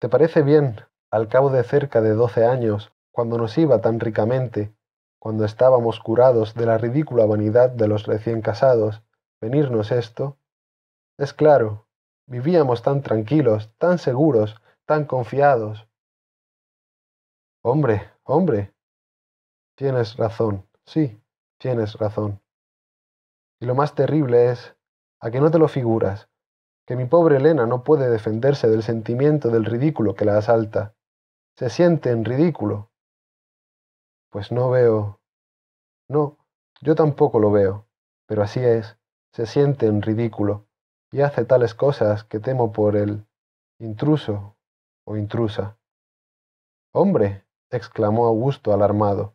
¿te 0.00 0.08
parece 0.08 0.42
bien, 0.42 0.80
al 1.12 1.28
cabo 1.28 1.50
de 1.50 1.62
cerca 1.62 2.00
de 2.00 2.10
doce 2.10 2.44
años, 2.44 2.92
cuando 3.12 3.38
nos 3.38 3.56
iba 3.56 3.80
tan 3.80 4.00
ricamente, 4.00 4.74
cuando 5.20 5.44
estábamos 5.44 6.00
curados 6.00 6.54
de 6.54 6.66
la 6.66 6.76
ridícula 6.76 7.24
vanidad 7.24 7.70
de 7.70 7.86
los 7.86 8.06
recién 8.06 8.42
casados, 8.42 9.04
venirnos 9.40 9.92
esto? 9.92 10.38
Es 11.18 11.32
claro, 11.32 11.86
vivíamos 12.26 12.82
tan 12.82 13.00
tranquilos, 13.00 13.72
tan 13.78 13.98
seguros, 13.98 14.60
tan 14.86 15.04
confiados. 15.04 15.86
Hombre, 17.62 18.10
hombre. 18.24 18.74
Tienes 19.76 20.16
razón, 20.16 20.68
sí, 20.84 21.22
tienes 21.58 21.94
razón. 21.94 22.40
Y 23.60 23.66
lo 23.66 23.74
más 23.74 23.94
terrible 23.94 24.50
es 24.50 24.78
¿A 25.20 25.32
que 25.32 25.40
no 25.40 25.50
te 25.50 25.58
lo 25.58 25.66
figuras? 25.66 26.28
Que 26.86 26.94
mi 26.94 27.04
pobre 27.04 27.38
Elena 27.38 27.66
no 27.66 27.82
puede 27.82 28.08
defenderse 28.08 28.68
del 28.68 28.84
sentimiento 28.84 29.50
del 29.50 29.64
ridículo 29.64 30.14
que 30.14 30.24
la 30.24 30.38
asalta. 30.38 30.94
Se 31.56 31.70
siente 31.70 32.10
en 32.10 32.24
ridículo. 32.24 32.92
Pues 34.30 34.52
no 34.52 34.70
veo. 34.70 35.20
No, 36.08 36.38
yo 36.80 36.94
tampoco 36.94 37.40
lo 37.40 37.50
veo, 37.50 37.88
pero 38.26 38.42
así 38.42 38.60
es, 38.60 38.96
se 39.32 39.46
siente 39.46 39.86
en 39.86 40.02
ridículo 40.02 40.66
y 41.10 41.22
hace 41.22 41.44
tales 41.44 41.74
cosas 41.74 42.22
que 42.22 42.38
temo 42.38 42.72
por 42.72 42.94
el 42.96 43.26
intruso 43.80 44.56
o 45.04 45.16
intrusa. 45.16 45.78
Hombre, 46.92 47.44
exclamó 47.70 48.26
Augusto 48.26 48.72
alarmado. 48.72 49.34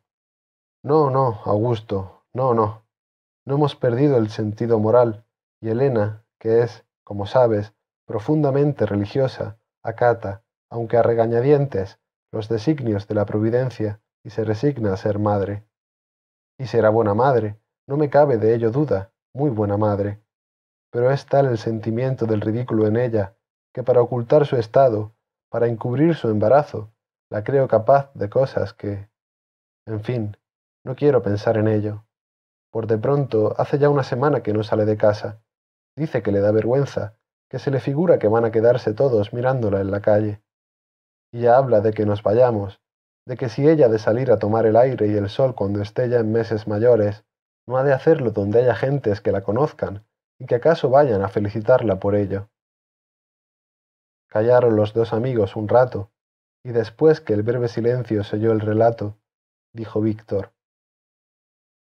No, 0.83 1.09
no, 1.09 1.41
Augusto, 1.45 2.25
no, 2.33 2.53
no. 2.53 2.85
No 3.45 3.55
hemos 3.55 3.75
perdido 3.75 4.17
el 4.17 4.29
sentido 4.29 4.79
moral, 4.79 5.25
y 5.61 5.69
Elena, 5.69 6.25
que 6.39 6.61
es, 6.61 6.85
como 7.05 7.25
sabes, 7.25 7.73
profundamente 8.05 8.85
religiosa, 8.85 9.57
acata, 9.81 10.43
aunque 10.69 10.97
a 10.97 11.01
regañadientes, 11.01 11.99
los 12.33 12.49
designios 12.49 13.07
de 13.07 13.15
la 13.15 13.25
providencia 13.25 14.01
y 14.25 14.31
se 14.31 14.43
resigna 14.43 14.91
a 14.91 14.97
ser 14.97 15.19
madre. 15.19 15.65
Y 16.57 16.67
será 16.67 16.89
buena 16.89 17.13
madre, 17.13 17.59
no 17.87 17.95
me 17.95 18.09
cabe 18.09 18.37
de 18.37 18.53
ello 18.53 18.69
duda, 18.69 19.13
muy 19.33 19.49
buena 19.51 19.77
madre. 19.77 20.21
Pero 20.91 21.11
es 21.11 21.25
tal 21.25 21.45
el 21.45 21.57
sentimiento 21.57 22.25
del 22.25 22.41
ridículo 22.41 22.87
en 22.87 22.97
ella, 22.97 23.37
que 23.73 23.83
para 23.83 24.01
ocultar 24.01 24.45
su 24.45 24.57
estado, 24.57 25.13
para 25.49 25.67
encubrir 25.67 26.15
su 26.15 26.29
embarazo, 26.29 26.91
la 27.29 27.43
creo 27.43 27.69
capaz 27.69 28.11
de 28.15 28.29
cosas 28.29 28.73
que... 28.73 29.07
En 29.85 30.01
fin, 30.01 30.37
no 30.83 30.95
quiero 30.95 31.21
pensar 31.21 31.57
en 31.57 31.67
ello. 31.67 32.05
Por 32.71 32.87
de 32.87 32.97
pronto, 32.97 33.53
hace 33.57 33.77
ya 33.77 33.89
una 33.89 34.03
semana 34.03 34.41
que 34.41 34.53
no 34.53 34.63
sale 34.63 34.85
de 34.85 34.97
casa. 34.97 35.41
Dice 35.95 36.23
que 36.23 36.31
le 36.31 36.39
da 36.39 36.51
vergüenza, 36.51 37.17
que 37.49 37.59
se 37.59 37.71
le 37.71 37.79
figura 37.79 38.17
que 38.19 38.27
van 38.27 38.45
a 38.45 38.51
quedarse 38.51 38.93
todos 38.93 39.31
mirándola 39.31 39.79
en 39.79 39.91
la 39.91 40.01
calle. 40.01 40.41
Y 41.31 41.41
ya 41.41 41.57
habla 41.57 41.81
de 41.81 41.93
que 41.93 42.05
nos 42.05 42.23
vayamos, 42.23 42.81
de 43.27 43.37
que 43.37 43.49
si 43.49 43.67
ella 43.67 43.85
ha 43.85 43.89
de 43.89 43.99
salir 43.99 44.31
a 44.31 44.39
tomar 44.39 44.65
el 44.65 44.75
aire 44.75 45.07
y 45.07 45.15
el 45.15 45.29
sol 45.29 45.55
cuando 45.55 45.81
esté 45.81 46.09
ya 46.09 46.19
en 46.19 46.31
meses 46.31 46.67
mayores, 46.67 47.23
no 47.67 47.77
ha 47.77 47.83
de 47.83 47.93
hacerlo 47.93 48.31
donde 48.31 48.59
haya 48.59 48.75
gentes 48.75 49.21
que 49.21 49.31
la 49.31 49.41
conozcan 49.41 50.05
y 50.39 50.45
que 50.45 50.55
acaso 50.55 50.89
vayan 50.89 51.21
a 51.21 51.29
felicitarla 51.29 51.99
por 51.99 52.15
ello. 52.15 52.49
Callaron 54.29 54.75
los 54.75 54.93
dos 54.93 55.13
amigos 55.13 55.55
un 55.55 55.67
rato, 55.67 56.09
y 56.65 56.71
después 56.71 57.21
que 57.21 57.33
el 57.33 57.43
breve 57.43 57.67
silencio 57.67 58.23
selló 58.23 58.51
el 58.51 58.61
relato, 58.61 59.17
dijo 59.73 60.01
Víctor. 60.01 60.52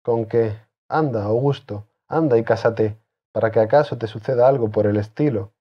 Con 0.04 0.26
que, 0.26 0.58
anda, 0.90 1.26
Augusto, 1.26 1.88
anda 2.08 2.38
y 2.38 2.44
cásate, 2.44 2.98
para 3.32 3.52
que 3.52 3.60
acaso 3.60 3.98
te 3.98 4.08
suceda 4.08 4.48
algo 4.48 4.70
por 4.70 4.88
el 4.88 4.98
estilo. 4.98 5.54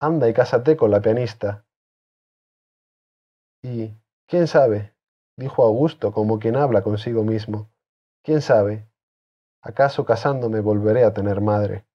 Anda 0.00 0.28
y 0.28 0.34
cásate 0.34 0.76
con 0.76 0.90
la 0.90 1.00
pianista. 1.00 1.64
Y, 3.62 3.94
¿quién 4.26 4.48
sabe? 4.48 4.94
dijo 5.36 5.64
Augusto 5.64 6.12
como 6.12 6.38
quien 6.38 6.56
habla 6.56 6.82
consigo 6.82 7.22
mismo. 7.22 7.70
¿Quién 8.22 8.40
sabe? 8.40 8.88
¿Acaso 9.62 10.04
casándome 10.04 10.60
volveré 10.60 11.04
a 11.04 11.14
tener 11.14 11.40
madre? 11.40 11.86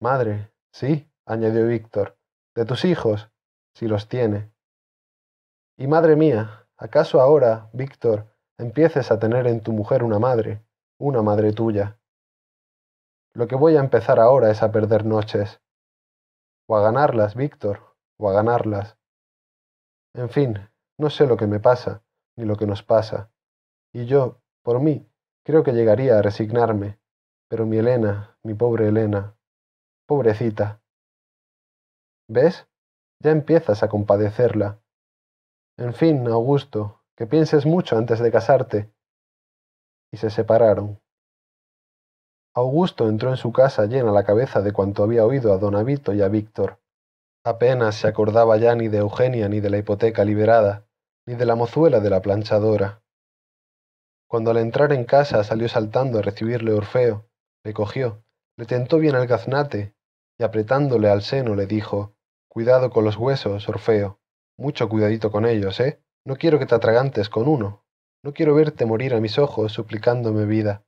Madre, 0.00 0.52
sí, 0.72 1.10
añadió 1.24 1.66
Víctor, 1.66 2.18
de 2.54 2.64
tus 2.64 2.84
hijos, 2.84 3.30
si 3.74 3.88
los 3.88 4.08
tiene. 4.08 4.52
Y 5.78 5.86
madre 5.86 6.16
mía, 6.16 6.68
¿acaso 6.76 7.20
ahora, 7.20 7.70
Víctor, 7.72 8.26
empieces 8.58 9.10
a 9.10 9.18
tener 9.18 9.46
en 9.46 9.62
tu 9.62 9.72
mujer 9.72 10.02
una 10.02 10.18
madre, 10.18 10.64
una 10.98 11.22
madre 11.22 11.52
tuya? 11.52 11.98
Lo 13.34 13.48
que 13.48 13.56
voy 13.56 13.76
a 13.76 13.80
empezar 13.80 14.20
ahora 14.20 14.50
es 14.50 14.62
a 14.62 14.70
perder 14.70 15.04
noches. 15.04 15.60
O 16.68 16.76
a 16.76 16.82
ganarlas, 16.82 17.34
Víctor, 17.34 17.96
o 18.18 18.30
a 18.30 18.32
ganarlas. 18.32 18.96
En 20.14 20.30
fin, 20.30 20.70
no 20.98 21.10
sé 21.10 21.26
lo 21.26 21.36
que 21.36 21.48
me 21.48 21.58
pasa, 21.58 22.02
ni 22.36 22.44
lo 22.44 22.56
que 22.56 22.66
nos 22.66 22.82
pasa. 22.82 23.32
Y 23.92 24.06
yo, 24.06 24.40
por 24.62 24.80
mí, 24.80 25.08
creo 25.44 25.64
que 25.64 25.72
llegaría 25.72 26.18
a 26.18 26.22
resignarme. 26.22 26.98
Pero 27.48 27.66
mi 27.66 27.78
Elena, 27.78 28.38
mi 28.42 28.54
pobre 28.54 28.88
Elena, 28.88 29.36
pobrecita. 30.06 30.80
¿Ves? 32.28 32.66
Ya 33.20 33.32
empiezas 33.32 33.82
a 33.82 33.88
compadecerla. 33.88 34.80
En 35.76 35.92
fin, 35.92 36.26
Augusto, 36.28 37.03
que 37.16 37.26
pienses 37.26 37.66
mucho 37.66 37.96
antes 37.96 38.18
de 38.18 38.30
casarte. 38.30 38.92
Y 40.12 40.16
se 40.16 40.30
separaron. 40.30 41.00
Augusto 42.54 43.08
entró 43.08 43.30
en 43.30 43.36
su 43.36 43.52
casa 43.52 43.86
llena 43.86 44.12
la 44.12 44.24
cabeza 44.24 44.60
de 44.60 44.72
cuanto 44.72 45.02
había 45.02 45.24
oído 45.24 45.52
a 45.52 45.58
don 45.58 45.74
Avito 45.74 46.14
y 46.14 46.22
a 46.22 46.28
Víctor. 46.28 46.80
Apenas 47.44 47.96
se 47.96 48.06
acordaba 48.06 48.56
ya 48.56 48.74
ni 48.74 48.88
de 48.88 48.98
Eugenia 48.98 49.48
ni 49.48 49.60
de 49.60 49.70
la 49.70 49.78
hipoteca 49.78 50.24
liberada, 50.24 50.86
ni 51.26 51.34
de 51.34 51.46
la 51.46 51.56
mozuela 51.56 52.00
de 52.00 52.10
la 52.10 52.22
planchadora. 52.22 53.02
Cuando 54.28 54.50
al 54.50 54.58
entrar 54.58 54.92
en 54.92 55.04
casa 55.04 55.42
salió 55.44 55.68
saltando 55.68 56.18
a 56.18 56.22
recibirle 56.22 56.72
Orfeo, 56.72 57.28
le 57.64 57.74
cogió, 57.74 58.24
le 58.56 58.66
tentó 58.66 58.98
bien 58.98 59.16
el 59.16 59.26
gaznate, 59.26 59.94
y 60.38 60.44
apretándole 60.44 61.08
al 61.08 61.22
seno 61.22 61.54
le 61.54 61.66
dijo, 61.66 62.14
Cuidado 62.48 62.90
con 62.90 63.04
los 63.04 63.16
huesos, 63.16 63.68
Orfeo, 63.68 64.20
mucho 64.56 64.88
cuidadito 64.88 65.32
con 65.32 65.44
ellos, 65.44 65.80
¿eh? 65.80 66.03
No 66.26 66.36
quiero 66.36 66.58
que 66.58 66.66
te 66.66 66.74
atragantes 66.74 67.28
con 67.28 67.48
uno, 67.48 67.84
no 68.24 68.32
quiero 68.32 68.54
verte 68.54 68.86
morir 68.86 69.14
a 69.14 69.20
mis 69.20 69.38
ojos 69.38 69.72
suplicándome 69.72 70.46
vida. 70.46 70.86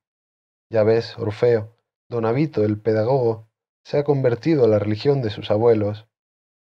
Ya 0.73 0.83
ves, 0.83 1.19
Orfeo, 1.19 1.77
don 2.09 2.25
Avito, 2.25 2.65
el 2.65 2.81
pedagogo, 2.81 3.49
se 3.85 3.99
ha 3.99 4.05
convertido 4.05 4.65
a 4.65 4.69
la 4.69 4.79
religión 4.79 5.21
de 5.21 5.31
sus 5.31 5.51
abuelos. 5.51 6.09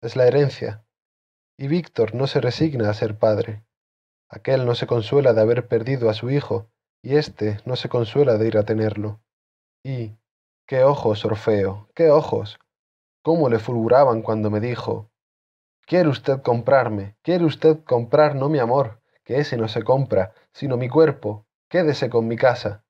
Es 0.02 0.16
la 0.16 0.26
herencia, 0.26 0.84
y 1.58 1.68
Víctor 1.68 2.14
no 2.14 2.26
se 2.26 2.40
resigna 2.40 2.90
a 2.90 2.94
ser 2.94 3.18
padre. 3.18 3.64
Aquel 4.30 4.66
no 4.66 4.74
se 4.74 4.86
consuela 4.86 5.32
de 5.32 5.40
haber 5.40 5.66
perdido 5.66 6.08
a 6.08 6.14
su 6.14 6.30
hijo, 6.30 6.70
y 7.02 7.16
éste 7.16 7.60
no 7.64 7.76
se 7.76 7.88
consuela 7.88 8.36
de 8.36 8.46
ir 8.46 8.58
a 8.58 8.64
tenerlo. 8.64 9.20
Y, 9.82 10.16
qué 10.66 10.84
ojos, 10.84 11.24
Orfeo, 11.24 11.88
qué 11.94 12.10
ojos. 12.10 12.58
cómo 13.22 13.48
le 13.48 13.58
fulguraban 13.58 14.22
cuando 14.22 14.50
me 14.50 14.60
dijo, 14.60 15.09
¿Quiere 15.86 16.08
usted 16.08 16.42
comprarme? 16.42 17.16
¿Quiere 17.22 17.44
usted 17.44 17.82
comprar 17.84 18.34
no 18.34 18.48
mi 18.48 18.58
amor, 18.58 19.02
que 19.24 19.38
ese 19.38 19.56
no 19.56 19.68
se 19.68 19.82
compra, 19.82 20.32
sino 20.52 20.76
mi 20.76 20.88
cuerpo? 20.88 21.46
Quédese 21.68 22.10
con 22.10 22.28
mi 22.28 22.36
casa. 22.36 22.84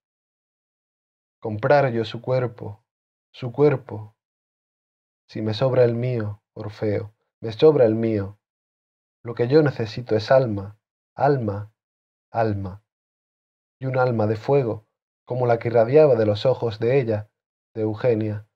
Comprar 1.40 1.90
yo 1.90 2.04
su 2.04 2.20
cuerpo, 2.20 2.84
su 3.32 3.52
cuerpo. 3.52 4.14
Si 5.28 5.42
me 5.42 5.54
sobra 5.54 5.84
el 5.84 5.94
mío, 5.94 6.42
Orfeo, 6.54 7.14
me 7.40 7.52
sobra 7.52 7.86
el 7.86 7.94
mío, 7.94 8.38
lo 9.22 9.34
que 9.34 9.48
yo 9.48 9.62
necesito 9.62 10.16
es 10.16 10.30
alma, 10.30 10.78
alma, 11.14 11.74
alma. 12.30 12.82
Y 13.78 13.86
un 13.86 13.98
alma 13.98 14.26
de 14.26 14.36
fuego, 14.36 14.86
como 15.26 15.46
la 15.46 15.58
que 15.58 15.68
irradiaba 15.68 16.14
de 16.14 16.26
los 16.26 16.46
ojos 16.46 16.78
de 16.78 17.00
ella, 17.00 17.30
de 17.74 17.82
Eugenia. 17.82 18.48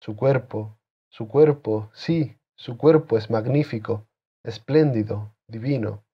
Su 0.00 0.16
cuerpo, 0.16 0.78
su 1.10 1.28
cuerpo, 1.28 1.90
sí, 1.92 2.37
su 2.58 2.76
cuerpo 2.76 3.16
es 3.16 3.30
magnífico, 3.30 4.08
espléndido, 4.44 5.32
divino, 5.46 6.04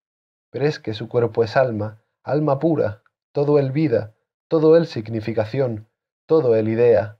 pero 0.50 0.66
es 0.66 0.78
que 0.78 0.92
su 0.92 1.08
cuerpo 1.08 1.42
es 1.42 1.56
alma, 1.56 2.02
alma 2.22 2.58
pura, 2.58 3.02
todo 3.32 3.58
el 3.58 3.72
vida, 3.72 4.14
todo 4.48 4.76
el 4.76 4.86
significación, 4.86 5.88
todo 6.28 6.54
el 6.54 6.68
idea. 6.68 7.18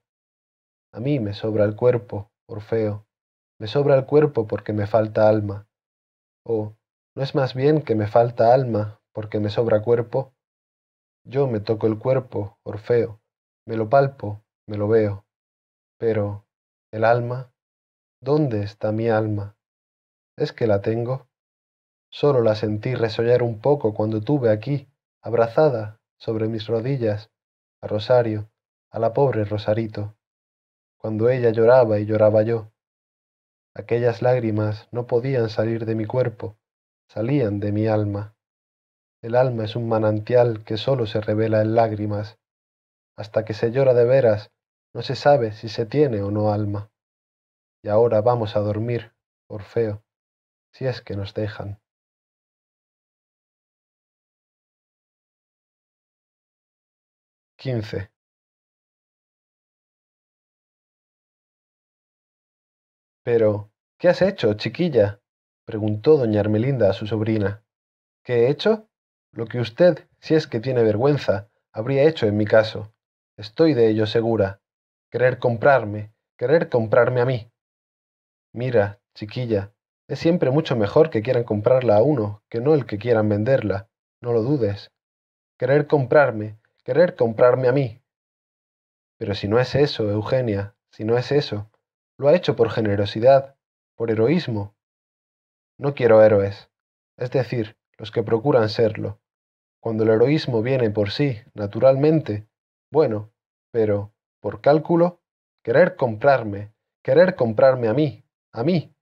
A 0.92 1.00
mí 1.00 1.20
me 1.20 1.32
sobra 1.32 1.64
el 1.64 1.74
cuerpo, 1.74 2.30
Orfeo, 2.46 3.06
me 3.58 3.66
sobra 3.66 3.94
el 3.94 4.04
cuerpo 4.04 4.46
porque 4.46 4.74
me 4.74 4.86
falta 4.86 5.26
alma. 5.26 5.66
¿O 6.44 6.76
no 7.16 7.22
es 7.22 7.34
más 7.34 7.54
bien 7.54 7.80
que 7.80 7.94
me 7.94 8.06
falta 8.06 8.52
alma 8.52 9.00
porque 9.12 9.40
me 9.40 9.48
sobra 9.48 9.82
cuerpo? 9.82 10.34
Yo 11.26 11.46
me 11.46 11.60
toco 11.60 11.86
el 11.86 11.98
cuerpo, 11.98 12.58
Orfeo, 12.62 13.22
me 13.66 13.76
lo 13.76 13.88
palpo, 13.88 14.44
me 14.68 14.76
lo 14.76 14.86
veo. 14.86 15.24
Pero, 15.98 16.46
¿el 16.92 17.04
alma? 17.04 17.53
¿Dónde 18.24 18.62
está 18.62 18.90
mi 18.90 19.10
alma? 19.10 19.54
¿Es 20.38 20.54
que 20.54 20.66
la 20.66 20.80
tengo? 20.80 21.28
Solo 22.10 22.40
la 22.40 22.54
sentí 22.54 22.94
resollar 22.94 23.42
un 23.42 23.60
poco 23.60 23.92
cuando 23.92 24.22
tuve 24.22 24.48
aquí, 24.48 24.88
abrazada, 25.20 26.00
sobre 26.16 26.48
mis 26.48 26.66
rodillas, 26.66 27.30
a 27.82 27.86
Rosario, 27.86 28.48
a 28.90 28.98
la 28.98 29.12
pobre 29.12 29.44
Rosarito, 29.44 30.16
cuando 30.96 31.28
ella 31.28 31.50
lloraba 31.50 31.98
y 31.98 32.06
lloraba 32.06 32.40
yo. 32.44 32.72
Aquellas 33.74 34.22
lágrimas 34.22 34.88
no 34.90 35.06
podían 35.06 35.50
salir 35.50 35.84
de 35.84 35.94
mi 35.94 36.06
cuerpo, 36.06 36.56
salían 37.08 37.60
de 37.60 37.72
mi 37.72 37.88
alma. 37.88 38.38
El 39.20 39.36
alma 39.36 39.64
es 39.64 39.76
un 39.76 39.86
manantial 39.86 40.64
que 40.64 40.78
sólo 40.78 41.04
se 41.04 41.20
revela 41.20 41.60
en 41.60 41.74
lágrimas. 41.74 42.38
Hasta 43.18 43.44
que 43.44 43.52
se 43.52 43.70
llora 43.70 43.92
de 43.92 44.06
veras, 44.06 44.50
no 44.94 45.02
se 45.02 45.14
sabe 45.14 45.52
si 45.52 45.68
se 45.68 45.84
tiene 45.84 46.22
o 46.22 46.30
no 46.30 46.50
alma. 46.50 46.90
Y 47.84 47.90
ahora 47.90 48.22
vamos 48.22 48.56
a 48.56 48.60
dormir, 48.60 49.12
Orfeo, 49.46 50.02
si 50.72 50.86
es 50.86 51.02
que 51.02 51.16
nos 51.16 51.34
dejan. 51.34 51.82
15. 57.58 58.10
Pero, 63.22 63.70
¿qué 63.98 64.08
has 64.08 64.22
hecho, 64.22 64.54
chiquilla? 64.54 65.20
preguntó 65.66 66.16
doña 66.16 66.40
Ermelinda 66.40 66.88
a 66.88 66.94
su 66.94 67.06
sobrina. 67.06 67.66
¿Qué 68.24 68.46
he 68.46 68.48
hecho? 68.48 68.88
Lo 69.30 69.44
que 69.44 69.60
usted, 69.60 70.08
si 70.20 70.34
es 70.34 70.46
que 70.46 70.60
tiene 70.60 70.82
vergüenza, 70.82 71.50
habría 71.70 72.04
hecho 72.04 72.26
en 72.26 72.38
mi 72.38 72.46
caso. 72.46 72.94
Estoy 73.36 73.74
de 73.74 73.90
ello 73.90 74.06
segura. 74.06 74.62
Querer 75.10 75.38
comprarme, 75.38 76.14
querer 76.38 76.70
comprarme 76.70 77.20
a 77.20 77.26
mí. 77.26 77.53
Mira, 78.54 79.00
chiquilla, 79.16 79.72
es 80.06 80.20
siempre 80.20 80.52
mucho 80.52 80.76
mejor 80.76 81.10
que 81.10 81.22
quieran 81.22 81.42
comprarla 81.42 81.96
a 81.96 82.04
uno 82.04 82.44
que 82.48 82.60
no 82.60 82.74
el 82.74 82.86
que 82.86 82.98
quieran 82.98 83.28
venderla, 83.28 83.88
no 84.20 84.32
lo 84.32 84.42
dudes. 84.42 84.92
Querer 85.58 85.88
comprarme, 85.88 86.60
querer 86.84 87.16
comprarme 87.16 87.66
a 87.66 87.72
mí. 87.72 88.00
Pero 89.18 89.34
si 89.34 89.48
no 89.48 89.58
es 89.58 89.74
eso, 89.74 90.08
Eugenia, 90.08 90.76
si 90.92 91.02
no 91.02 91.18
es 91.18 91.32
eso, 91.32 91.68
lo 92.16 92.28
ha 92.28 92.36
hecho 92.36 92.54
por 92.54 92.70
generosidad, 92.70 93.56
por 93.96 94.12
heroísmo. 94.12 94.76
No 95.76 95.94
quiero 95.94 96.22
héroes, 96.22 96.70
es 97.16 97.32
decir, 97.32 97.76
los 97.98 98.12
que 98.12 98.22
procuran 98.22 98.68
serlo. 98.68 99.18
Cuando 99.80 100.04
el 100.04 100.10
heroísmo 100.10 100.62
viene 100.62 100.90
por 100.90 101.10
sí, 101.10 101.40
naturalmente, 101.54 102.46
bueno, 102.92 103.32
pero, 103.72 104.12
por 104.38 104.60
cálculo, 104.60 105.20
querer 105.64 105.96
comprarme, 105.96 106.72
querer 107.02 107.34
comprarme 107.34 107.88
a 107.88 107.94
mí, 107.94 108.23
a 108.54 108.62
mí. 108.62 108.94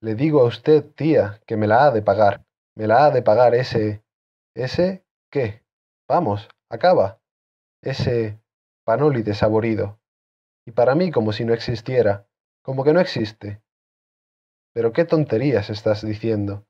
Le 0.00 0.16
digo 0.16 0.40
a 0.40 0.44
usted, 0.44 0.84
tía, 0.94 1.40
que 1.46 1.56
me 1.56 1.68
la 1.68 1.86
ha 1.86 1.90
de 1.92 2.02
pagar, 2.02 2.44
me 2.74 2.86
la 2.86 3.06
ha 3.06 3.10
de 3.10 3.22
pagar 3.22 3.54
ese... 3.54 4.02
ese... 4.54 5.04
¿qué? 5.30 5.62
Vamos, 6.08 6.48
acaba. 6.68 7.20
Ese 7.80 8.40
panoli 8.84 9.22
desaborido. 9.22 10.00
Y 10.66 10.72
para 10.72 10.94
mí 10.96 11.12
como 11.12 11.32
si 11.32 11.44
no 11.44 11.54
existiera, 11.54 12.26
como 12.62 12.82
que 12.82 12.92
no 12.92 13.00
existe. 13.00 13.62
Pero 14.74 14.92
qué 14.92 15.04
tonterías 15.04 15.70
estás 15.70 16.04
diciendo. 16.04 16.66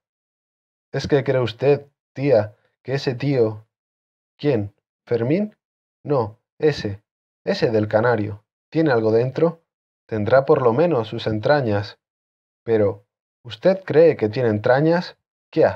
¿Es 0.92 1.08
que 1.08 1.24
cree 1.24 1.41
usted, 1.41 1.89
tía, 2.12 2.55
que 2.82 2.94
ese 2.94 3.15
tío... 3.15 3.66
¿Quién? 4.36 4.74
¿Fermín? 5.07 5.57
No, 6.05 6.39
ese, 6.58 7.02
ese 7.44 7.70
del 7.70 7.89
canario. 7.89 8.44
¿Tiene 8.70 8.92
algo 8.92 9.12
dentro? 9.12 9.62
Tendrá 10.07 10.44
por 10.44 10.60
lo 10.60 10.74
menos 10.74 11.08
sus 11.08 11.26
entrañas. 11.26 11.99
Pero, 12.65 13.07
¿usted 13.44 13.82
cree 13.84 14.16
que 14.16 14.28
tiene 14.28 14.49
entrañas? 14.49 15.16
¿Qué? 15.50 15.66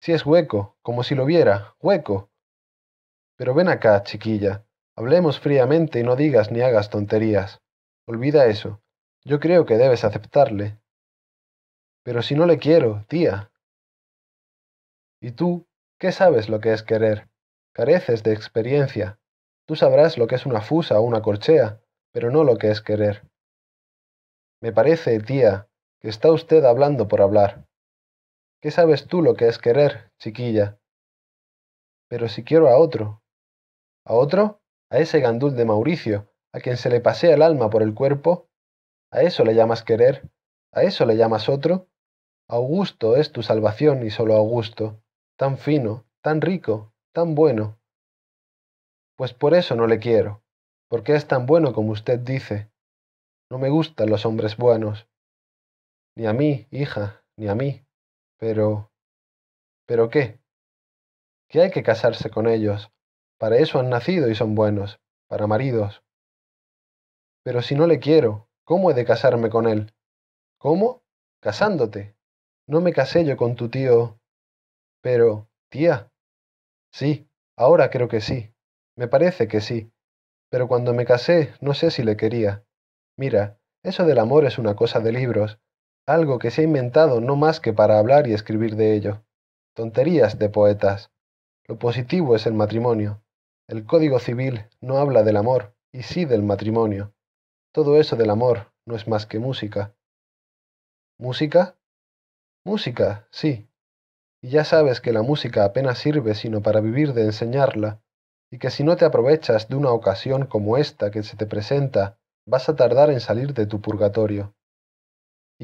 Si 0.00 0.12
es 0.12 0.24
hueco, 0.24 0.76
como 0.82 1.02
si 1.02 1.14
lo 1.14 1.24
viera, 1.24 1.76
hueco. 1.80 2.30
Pero 3.36 3.54
ven 3.54 3.68
acá, 3.68 4.02
chiquilla, 4.02 4.64
hablemos 4.96 5.40
fríamente 5.40 6.00
y 6.00 6.02
no 6.02 6.16
digas 6.16 6.50
ni 6.50 6.60
hagas 6.60 6.90
tonterías. 6.90 7.60
Olvida 8.06 8.46
eso. 8.46 8.80
Yo 9.24 9.40
creo 9.40 9.64
que 9.64 9.76
debes 9.76 10.04
aceptarle. 10.04 10.78
Pero 12.02 12.22
si 12.22 12.34
no 12.34 12.46
le 12.46 12.58
quiero, 12.58 13.04
tía. 13.08 13.50
¿Y 15.20 15.32
tú? 15.32 15.66
¿Qué 15.98 16.12
sabes 16.12 16.48
lo 16.48 16.60
que 16.60 16.72
es 16.72 16.82
querer? 16.82 17.28
Careces 17.72 18.22
de 18.22 18.34
experiencia. 18.34 19.18
Tú 19.66 19.74
sabrás 19.74 20.18
lo 20.18 20.26
que 20.26 20.34
es 20.34 20.44
una 20.44 20.60
fusa 20.60 21.00
o 21.00 21.02
una 21.02 21.22
corchea, 21.22 21.80
pero 22.12 22.30
no 22.30 22.44
lo 22.44 22.58
que 22.58 22.70
es 22.70 22.82
querer. 22.82 23.26
Me 24.60 24.72
parece, 24.72 25.18
tía, 25.20 25.68
que 26.04 26.10
está 26.10 26.30
usted 26.30 26.62
hablando 26.66 27.08
por 27.08 27.22
hablar. 27.22 27.66
¿Qué 28.60 28.70
sabes 28.70 29.06
tú 29.06 29.22
lo 29.22 29.36
que 29.36 29.48
es 29.48 29.56
querer, 29.56 30.12
chiquilla? 30.18 30.78
Pero 32.10 32.28
si 32.28 32.44
quiero 32.44 32.68
a 32.68 32.76
otro. 32.76 33.22
¿A 34.04 34.12
otro? 34.12 34.60
¿A 34.90 34.98
ese 34.98 35.20
gandul 35.20 35.56
de 35.56 35.64
Mauricio, 35.64 36.30
a 36.52 36.60
quien 36.60 36.76
se 36.76 36.90
le 36.90 37.00
pasea 37.00 37.32
el 37.32 37.40
alma 37.40 37.70
por 37.70 37.82
el 37.82 37.94
cuerpo? 37.94 38.50
¿A 39.10 39.22
eso 39.22 39.46
le 39.46 39.54
llamas 39.54 39.82
querer? 39.82 40.28
¿A 40.72 40.82
eso 40.82 41.06
le 41.06 41.16
llamas 41.16 41.48
otro? 41.48 41.88
Augusto 42.50 43.16
es 43.16 43.32
tu 43.32 43.42
salvación 43.42 44.04
y 44.04 44.10
solo 44.10 44.34
Augusto, 44.34 45.00
tan 45.38 45.56
fino, 45.56 46.04
tan 46.20 46.42
rico, 46.42 46.92
tan 47.14 47.34
bueno. 47.34 47.80
Pues 49.16 49.32
por 49.32 49.54
eso 49.54 49.74
no 49.74 49.86
le 49.86 50.00
quiero, 50.00 50.42
porque 50.90 51.14
es 51.14 51.26
tan 51.26 51.46
bueno 51.46 51.72
como 51.72 51.92
usted 51.92 52.18
dice. 52.18 52.70
No 53.50 53.58
me 53.58 53.70
gustan 53.70 54.10
los 54.10 54.26
hombres 54.26 54.58
buenos. 54.58 55.08
Ni 56.16 56.26
a 56.26 56.32
mí, 56.32 56.68
hija, 56.70 57.24
ni 57.36 57.48
a 57.48 57.54
mí. 57.54 57.84
Pero... 58.38 58.92
¿Pero 59.86 60.08
qué? 60.08 60.40
Que 61.48 61.62
hay 61.62 61.70
que 61.70 61.82
casarse 61.82 62.30
con 62.30 62.48
ellos. 62.48 62.90
Para 63.38 63.58
eso 63.58 63.78
han 63.80 63.90
nacido 63.90 64.30
y 64.30 64.34
son 64.34 64.54
buenos, 64.54 65.00
para 65.28 65.46
maridos. 65.46 66.02
Pero 67.42 67.62
si 67.62 67.74
no 67.74 67.86
le 67.86 67.98
quiero, 67.98 68.48
¿cómo 68.64 68.90
he 68.90 68.94
de 68.94 69.04
casarme 69.04 69.50
con 69.50 69.68
él? 69.68 69.92
¿Cómo? 70.58 71.02
Casándote. 71.40 72.16
No 72.66 72.80
me 72.80 72.92
casé 72.92 73.24
yo 73.24 73.36
con 73.36 73.56
tu 73.56 73.68
tío. 73.68 74.18
Pero, 75.02 75.50
tía. 75.68 76.10
Sí, 76.92 77.28
ahora 77.56 77.90
creo 77.90 78.08
que 78.08 78.20
sí. 78.20 78.54
Me 78.96 79.08
parece 79.08 79.48
que 79.48 79.60
sí. 79.60 79.92
Pero 80.48 80.68
cuando 80.68 80.94
me 80.94 81.04
casé 81.04 81.52
no 81.60 81.74
sé 81.74 81.90
si 81.90 82.02
le 82.02 82.16
quería. 82.16 82.64
Mira, 83.18 83.58
eso 83.82 84.06
del 84.06 84.18
amor 84.20 84.46
es 84.46 84.58
una 84.58 84.74
cosa 84.74 85.00
de 85.00 85.12
libros, 85.12 85.58
algo 86.06 86.38
que 86.38 86.50
se 86.50 86.60
ha 86.60 86.64
inventado 86.64 87.20
no 87.20 87.36
más 87.36 87.60
que 87.60 87.72
para 87.72 87.98
hablar 87.98 88.26
y 88.26 88.34
escribir 88.34 88.76
de 88.76 88.94
ello. 88.94 89.22
Tonterías 89.74 90.38
de 90.38 90.48
poetas. 90.48 91.10
Lo 91.66 91.78
positivo 91.78 92.36
es 92.36 92.46
el 92.46 92.54
matrimonio. 92.54 93.22
El 93.66 93.86
Código 93.86 94.18
Civil 94.18 94.66
no 94.80 94.98
habla 94.98 95.22
del 95.22 95.38
amor, 95.38 95.74
y 95.92 96.02
sí 96.02 96.26
del 96.26 96.42
matrimonio. 96.42 97.14
Todo 97.72 97.98
eso 97.98 98.16
del 98.16 98.30
amor 98.30 98.72
no 98.86 98.94
es 98.94 99.08
más 99.08 99.26
que 99.26 99.38
música. 99.38 99.94
¿Música? 101.18 101.76
Música, 102.66 103.26
sí. 103.30 103.66
Y 104.42 104.50
ya 104.50 104.64
sabes 104.64 105.00
que 105.00 105.12
la 105.12 105.22
música 105.22 105.64
apenas 105.64 105.98
sirve 105.98 106.34
sino 106.34 106.60
para 106.60 106.80
vivir 106.80 107.14
de 107.14 107.22
enseñarla, 107.22 108.02
y 108.50 108.58
que 108.58 108.70
si 108.70 108.84
no 108.84 108.96
te 108.96 109.06
aprovechas 109.06 109.68
de 109.68 109.76
una 109.76 109.90
ocasión 109.90 110.46
como 110.46 110.76
esta 110.76 111.10
que 111.10 111.22
se 111.22 111.36
te 111.36 111.46
presenta, 111.46 112.18
vas 112.46 112.68
a 112.68 112.76
tardar 112.76 113.10
en 113.10 113.20
salir 113.20 113.54
de 113.54 113.66
tu 113.66 113.80
purgatorio. 113.80 114.54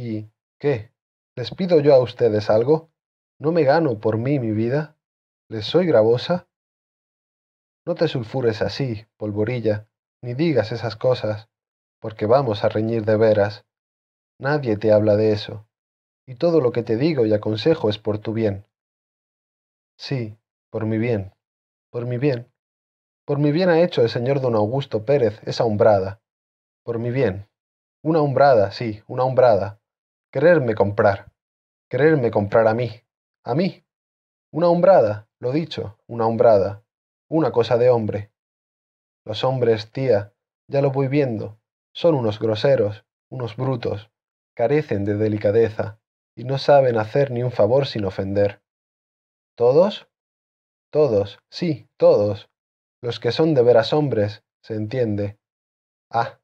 ¿Y 0.02 0.32
qué? 0.58 0.94
¿Les 1.36 1.54
pido 1.54 1.78
yo 1.78 1.94
a 1.94 2.02
ustedes 2.02 2.48
algo? 2.48 2.90
¿No 3.38 3.52
me 3.52 3.64
gano 3.64 4.00
por 4.00 4.16
mí 4.16 4.38
mi 4.38 4.50
vida? 4.50 4.96
¿Les 5.50 5.66
soy 5.66 5.84
gravosa? 5.84 6.48
No 7.84 7.94
te 7.94 8.08
sulfures 8.08 8.62
así, 8.62 9.04
polvorilla, 9.18 9.90
ni 10.22 10.32
digas 10.32 10.72
esas 10.72 10.96
cosas, 10.96 11.50
porque 12.00 12.24
vamos 12.24 12.64
a 12.64 12.70
reñir 12.70 13.04
de 13.04 13.18
veras. 13.18 13.66
Nadie 14.38 14.78
te 14.78 14.90
habla 14.90 15.16
de 15.16 15.32
eso 15.32 15.68
y 16.26 16.36
todo 16.36 16.62
lo 16.62 16.72
que 16.72 16.82
te 16.82 16.96
digo 16.96 17.26
y 17.26 17.34
aconsejo 17.34 17.90
es 17.90 17.98
por 17.98 18.20
tu 18.20 18.32
bien. 18.32 18.64
Sí, 19.98 20.38
por 20.70 20.86
mi 20.86 20.96
bien, 20.96 21.34
por 21.90 22.06
mi 22.06 22.16
bien. 22.16 22.50
Por 23.26 23.38
mi 23.38 23.52
bien 23.52 23.68
ha 23.68 23.82
hecho 23.82 24.00
el 24.00 24.08
señor 24.08 24.40
don 24.40 24.54
Augusto 24.54 25.04
Pérez 25.04 25.42
esa 25.44 25.64
hombrada. 25.64 26.22
Por 26.84 26.98
mi 26.98 27.10
bien. 27.10 27.50
Una 28.02 28.22
hombrada, 28.22 28.70
sí, 28.70 29.02
una 29.06 29.24
hombrada. 29.24 29.79
Quererme 30.32 30.74
comprar. 30.74 31.32
Quererme 31.88 32.30
comprar 32.30 32.68
a 32.68 32.74
mí. 32.74 32.88
A 33.44 33.54
mí. 33.54 33.84
Una 34.52 34.68
hombrada, 34.68 35.28
lo 35.40 35.50
dicho, 35.50 35.98
una 36.06 36.26
hombrada. 36.26 36.84
Una 37.28 37.50
cosa 37.50 37.76
de 37.78 37.90
hombre. 37.90 38.32
Los 39.24 39.42
hombres, 39.42 39.90
tía, 39.90 40.32
ya 40.68 40.82
lo 40.82 40.92
voy 40.92 41.08
viendo, 41.08 41.60
son 41.92 42.14
unos 42.14 42.38
groseros, 42.38 43.04
unos 43.28 43.56
brutos, 43.56 44.10
carecen 44.54 45.04
de 45.04 45.16
delicadeza, 45.16 46.00
y 46.36 46.44
no 46.44 46.58
saben 46.58 46.96
hacer 46.96 47.30
ni 47.30 47.42
un 47.42 47.50
favor 47.50 47.86
sin 47.86 48.04
ofender. 48.04 48.62
¿Todos? 49.56 50.08
Todos, 50.90 51.40
sí, 51.50 51.88
todos. 51.96 52.50
Los 53.02 53.18
que 53.18 53.32
son 53.32 53.54
de 53.54 53.62
veras 53.62 53.92
hombres, 53.92 54.44
se 54.62 54.74
entiende. 54.74 55.38
Ah, 56.08 56.40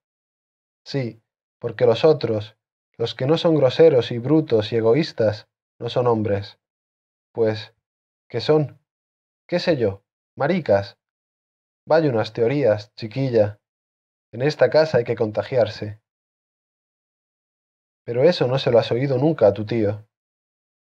sí, 0.84 1.22
porque 1.60 1.86
los 1.86 2.04
otros, 2.04 2.56
los 2.98 3.14
que 3.14 3.26
no 3.26 3.36
son 3.36 3.54
groseros 3.56 4.10
y 4.10 4.18
brutos 4.18 4.72
y 4.72 4.76
egoístas, 4.76 5.48
no 5.78 5.88
son 5.88 6.06
hombres. 6.06 6.58
Pues, 7.32 7.74
¿qué 8.28 8.40
son? 8.40 8.78
¿Qué 9.46 9.58
sé 9.58 9.76
yo? 9.76 10.02
Maricas. 10.36 10.98
Vaya 11.86 12.10
unas 12.10 12.32
teorías, 12.32 12.94
chiquilla. 12.94 13.60
En 14.32 14.42
esta 14.42 14.70
casa 14.70 14.98
hay 14.98 15.04
que 15.04 15.16
contagiarse. 15.16 16.00
Pero 18.04 18.22
eso 18.24 18.46
no 18.46 18.58
se 18.58 18.70
lo 18.70 18.78
has 18.78 18.90
oído 18.90 19.18
nunca 19.18 19.48
a 19.48 19.52
tu 19.52 19.66
tío. 19.66 20.06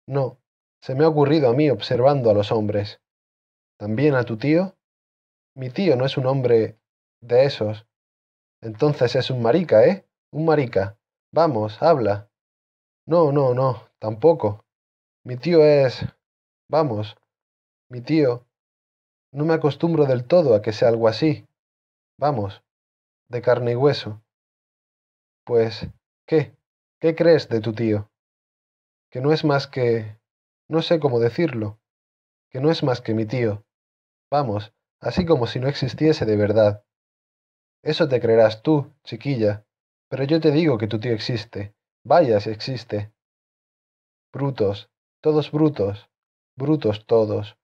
No, 0.07 0.39
se 0.81 0.95
me 0.95 1.05
ha 1.05 1.09
ocurrido 1.09 1.49
a 1.49 1.53
mí 1.53 1.69
observando 1.69 2.29
a 2.29 2.33
los 2.33 2.51
hombres. 2.51 3.01
¿También 3.77 4.15
a 4.15 4.23
tu 4.23 4.37
tío? 4.37 4.75
Mi 5.55 5.69
tío 5.69 5.95
no 5.95 6.05
es 6.05 6.17
un 6.17 6.25
hombre 6.25 6.77
de 7.21 7.45
esos. 7.45 7.87
Entonces 8.61 9.15
es 9.15 9.29
un 9.29 9.41
marica, 9.41 9.85
¿eh? 9.85 10.05
Un 10.31 10.45
marica. 10.45 10.97
Vamos, 11.33 11.81
habla. 11.81 12.29
No, 13.07 13.31
no, 13.31 13.55
no, 13.55 13.89
tampoco. 13.97 14.65
Mi 15.23 15.35
tío 15.35 15.65
es... 15.65 16.05
Vamos, 16.69 17.17
mi 17.89 18.01
tío... 18.01 18.45
No 19.31 19.43
me 19.43 19.55
acostumbro 19.55 20.05
del 20.05 20.25
todo 20.25 20.53
a 20.53 20.61
que 20.61 20.73
sea 20.73 20.89
algo 20.89 21.07
así. 21.07 21.47
Vamos, 22.19 22.63
de 23.29 23.41
carne 23.41 23.71
y 23.71 23.75
hueso. 23.75 24.21
Pues, 25.43 25.87
¿qué? 26.27 26.55
¿Qué 26.99 27.15
crees 27.15 27.49
de 27.49 27.61
tu 27.61 27.73
tío? 27.73 28.11
Que 29.09 29.19
no 29.19 29.33
es 29.33 29.43
más 29.43 29.65
que... 29.65 30.19
no 30.67 30.83
sé 30.83 30.99
cómo 30.99 31.19
decirlo. 31.19 31.79
Que 32.51 32.61
no 32.61 32.69
es 32.69 32.83
más 32.83 33.01
que 33.01 33.15
mi 33.15 33.25
tío. 33.25 33.65
Vamos, 34.29 34.71
así 34.99 35.25
como 35.25 35.47
si 35.47 35.59
no 35.59 35.67
existiese 35.67 36.27
de 36.27 36.37
verdad. 36.37 36.85
Eso 37.81 38.07
te 38.07 38.21
creerás 38.21 38.61
tú, 38.61 38.93
chiquilla, 39.03 39.65
pero 40.13 40.25
yo 40.25 40.39
te 40.39 40.51
digo 40.51 40.77
que 40.77 40.85
tu 40.85 40.99
tío 40.99 41.11
existe. 41.11 41.73
Vaya 42.05 42.39
si 42.39 42.51
existe. 42.51 43.11
Brutos, 44.31 44.91
todos 45.23 45.51
brutos, 45.51 46.07
brutos 46.55 47.07
todos. 47.07 47.57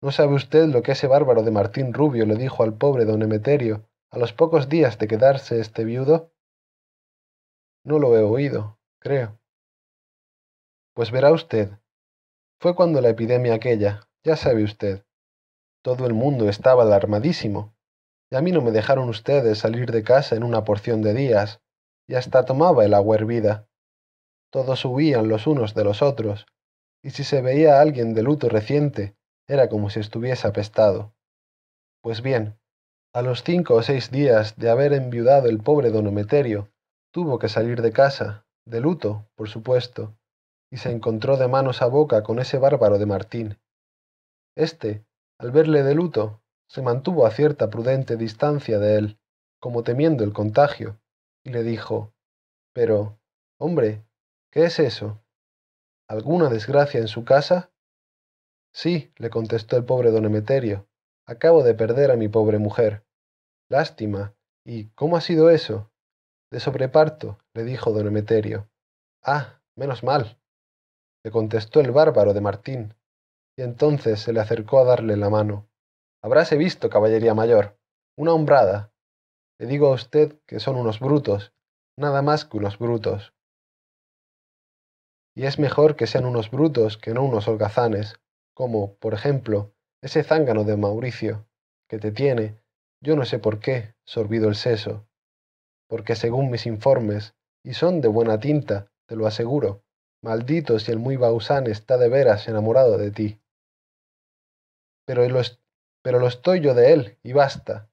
¿No 0.00 0.12
sabe 0.12 0.34
usted 0.34 0.68
lo 0.68 0.84
que 0.84 0.92
ese 0.92 1.08
bárbaro 1.08 1.42
de 1.42 1.50
Martín 1.50 1.92
Rubio 1.92 2.24
le 2.24 2.36
dijo 2.36 2.62
al 2.62 2.78
pobre 2.78 3.04
don 3.04 3.20
Emeterio 3.20 3.90
a 4.12 4.18
los 4.18 4.32
pocos 4.32 4.68
días 4.68 4.96
de 5.00 5.08
quedarse 5.08 5.58
este 5.58 5.84
viudo? 5.84 6.32
No 7.82 7.98
lo 7.98 8.16
he 8.16 8.22
oído, 8.22 8.78
creo. 9.00 9.40
Pues 10.94 11.10
verá 11.10 11.32
usted. 11.32 11.70
Fue 12.60 12.76
cuando 12.76 13.00
la 13.00 13.08
epidemia 13.08 13.54
aquella, 13.54 14.08
ya 14.22 14.36
sabe 14.36 14.62
usted. 14.62 15.04
Todo 15.82 16.06
el 16.06 16.14
mundo 16.14 16.48
estaba 16.48 16.84
alarmadísimo, 16.84 17.75
y 18.30 18.36
a 18.36 18.40
mí 18.40 18.52
no 18.52 18.60
me 18.60 18.72
dejaron 18.72 19.08
ustedes 19.08 19.58
salir 19.58 19.92
de 19.92 20.02
casa 20.02 20.36
en 20.36 20.42
una 20.42 20.64
porción 20.64 21.02
de 21.02 21.14
días, 21.14 21.60
y 22.08 22.14
hasta 22.14 22.44
tomaba 22.44 22.84
el 22.84 22.94
agua 22.94 23.16
hervida. 23.16 23.68
Todos 24.50 24.84
huían 24.84 25.28
los 25.28 25.46
unos 25.46 25.74
de 25.74 25.84
los 25.84 26.02
otros, 26.02 26.46
y 27.02 27.10
si 27.10 27.24
se 27.24 27.42
veía 27.42 27.78
a 27.78 27.80
alguien 27.80 28.14
de 28.14 28.22
luto 28.22 28.48
reciente, 28.48 29.16
era 29.48 29.68
como 29.68 29.90
si 29.90 30.00
estuviese 30.00 30.46
apestado. 30.48 31.14
Pues 32.02 32.22
bien, 32.22 32.58
a 33.12 33.22
los 33.22 33.42
cinco 33.42 33.74
o 33.74 33.82
seis 33.82 34.10
días 34.10 34.56
de 34.56 34.70
haber 34.70 34.92
enviudado 34.92 35.48
el 35.48 35.58
pobre 35.58 35.90
don 35.90 36.06
Emeterio, 36.06 36.70
tuvo 37.12 37.38
que 37.38 37.48
salir 37.48 37.80
de 37.80 37.92
casa, 37.92 38.44
de 38.66 38.80
luto, 38.80 39.28
por 39.36 39.48
supuesto, 39.48 40.16
y 40.70 40.78
se 40.78 40.90
encontró 40.90 41.36
de 41.36 41.48
manos 41.48 41.80
a 41.80 41.86
boca 41.86 42.22
con 42.22 42.40
ese 42.40 42.58
bárbaro 42.58 42.98
de 42.98 43.06
Martín. 43.06 43.58
Este, 44.56 45.06
al 45.38 45.50
verle 45.52 45.82
de 45.82 45.94
luto, 45.94 46.42
se 46.68 46.82
mantuvo 46.82 47.26
a 47.26 47.30
cierta 47.30 47.70
prudente 47.70 48.16
distancia 48.16 48.78
de 48.78 48.96
él, 48.96 49.18
como 49.60 49.82
temiendo 49.82 50.24
el 50.24 50.32
contagio, 50.32 51.00
y 51.44 51.50
le 51.50 51.62
dijo 51.62 52.12
Pero, 52.72 53.18
hombre, 53.58 54.04
¿qué 54.50 54.64
es 54.64 54.78
eso? 54.78 55.22
¿Alguna 56.08 56.48
desgracia 56.48 57.00
en 57.00 57.08
su 57.08 57.24
casa? 57.24 57.70
Sí, 58.72 59.12
le 59.16 59.30
contestó 59.30 59.76
el 59.76 59.84
pobre 59.84 60.10
don 60.10 60.24
Emeterio. 60.24 60.86
Acabo 61.26 61.62
de 61.62 61.74
perder 61.74 62.10
a 62.10 62.16
mi 62.16 62.28
pobre 62.28 62.58
mujer. 62.58 63.04
Lástima. 63.68 64.34
¿Y 64.64 64.88
cómo 64.90 65.16
ha 65.16 65.20
sido 65.20 65.50
eso? 65.50 65.90
De 66.50 66.60
sobreparto, 66.60 67.38
le 67.54 67.64
dijo 67.64 67.92
don 67.92 68.06
Emeterio. 68.06 68.68
Ah, 69.22 69.60
menos 69.76 70.04
mal, 70.04 70.38
le 71.24 71.32
contestó 71.32 71.80
el 71.80 71.90
bárbaro 71.90 72.34
de 72.34 72.40
Martín, 72.40 72.94
y 73.56 73.62
entonces 73.62 74.20
se 74.20 74.32
le 74.32 74.38
acercó 74.38 74.78
a 74.78 74.84
darle 74.84 75.16
la 75.16 75.28
mano. 75.28 75.65
Habráse 76.26 76.56
visto, 76.56 76.90
caballería 76.90 77.34
mayor, 77.34 77.78
una 78.18 78.32
hombrada. 78.32 78.92
Le 79.60 79.68
digo 79.68 79.86
a 79.86 79.94
usted 79.94 80.40
que 80.44 80.58
son 80.58 80.74
unos 80.74 80.98
brutos, 80.98 81.54
nada 81.96 82.20
más 82.20 82.44
que 82.44 82.56
unos 82.56 82.80
brutos. 82.80 83.32
Y 85.36 85.46
es 85.46 85.60
mejor 85.60 85.94
que 85.94 86.08
sean 86.08 86.24
unos 86.24 86.50
brutos 86.50 86.98
que 86.98 87.14
no 87.14 87.22
unos 87.22 87.46
holgazanes, 87.46 88.16
como, 88.56 88.96
por 88.96 89.14
ejemplo, 89.14 89.72
ese 90.02 90.24
zángano 90.24 90.64
de 90.64 90.76
Mauricio, 90.76 91.46
que 91.88 92.00
te 92.00 92.10
tiene, 92.10 92.60
yo 93.00 93.14
no 93.14 93.24
sé 93.24 93.38
por 93.38 93.60
qué, 93.60 93.94
sorbido 94.04 94.48
el 94.48 94.56
seso, 94.56 95.06
porque 95.88 96.16
según 96.16 96.50
mis 96.50 96.66
informes, 96.66 97.36
y 97.64 97.74
son 97.74 98.00
de 98.00 98.08
buena 98.08 98.40
tinta, 98.40 98.90
te 99.06 99.14
lo 99.14 99.28
aseguro, 99.28 99.84
maldito 100.24 100.80
si 100.80 100.90
el 100.90 100.98
muy 100.98 101.14
Bausán 101.16 101.68
está 101.68 101.96
de 101.98 102.08
veras 102.08 102.48
enamorado 102.48 102.98
de 102.98 103.12
ti. 103.12 103.40
Pero 105.06 105.28
lo, 105.28 105.40
pero 106.06 106.20
lo 106.20 106.28
estoy 106.28 106.60
yo 106.60 106.72
de 106.72 106.92
él, 106.92 107.18
y 107.24 107.32
basta. 107.32 107.90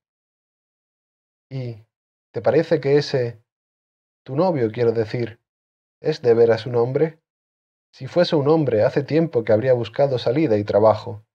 ¿Y 1.50 1.84
te 2.32 2.44
parece 2.44 2.80
que 2.80 2.98
ese, 2.98 3.42
tu 4.24 4.36
novio, 4.36 4.72
quiero 4.72 4.92
decir, 4.92 5.42
es 6.00 6.22
de 6.22 6.36
veras 6.36 6.68
un 6.68 6.76
hombre? 6.76 7.24
Si 7.92 8.06
fuese 8.06 8.36
un 8.36 8.50
hombre, 8.50 8.84
hace 8.84 9.02
tiempo 9.02 9.44
que 9.44 9.52
habría 9.52 9.74
buscado 9.74 10.20
salida 10.20 10.58
y 10.58 10.64
trabajo. 10.64 11.26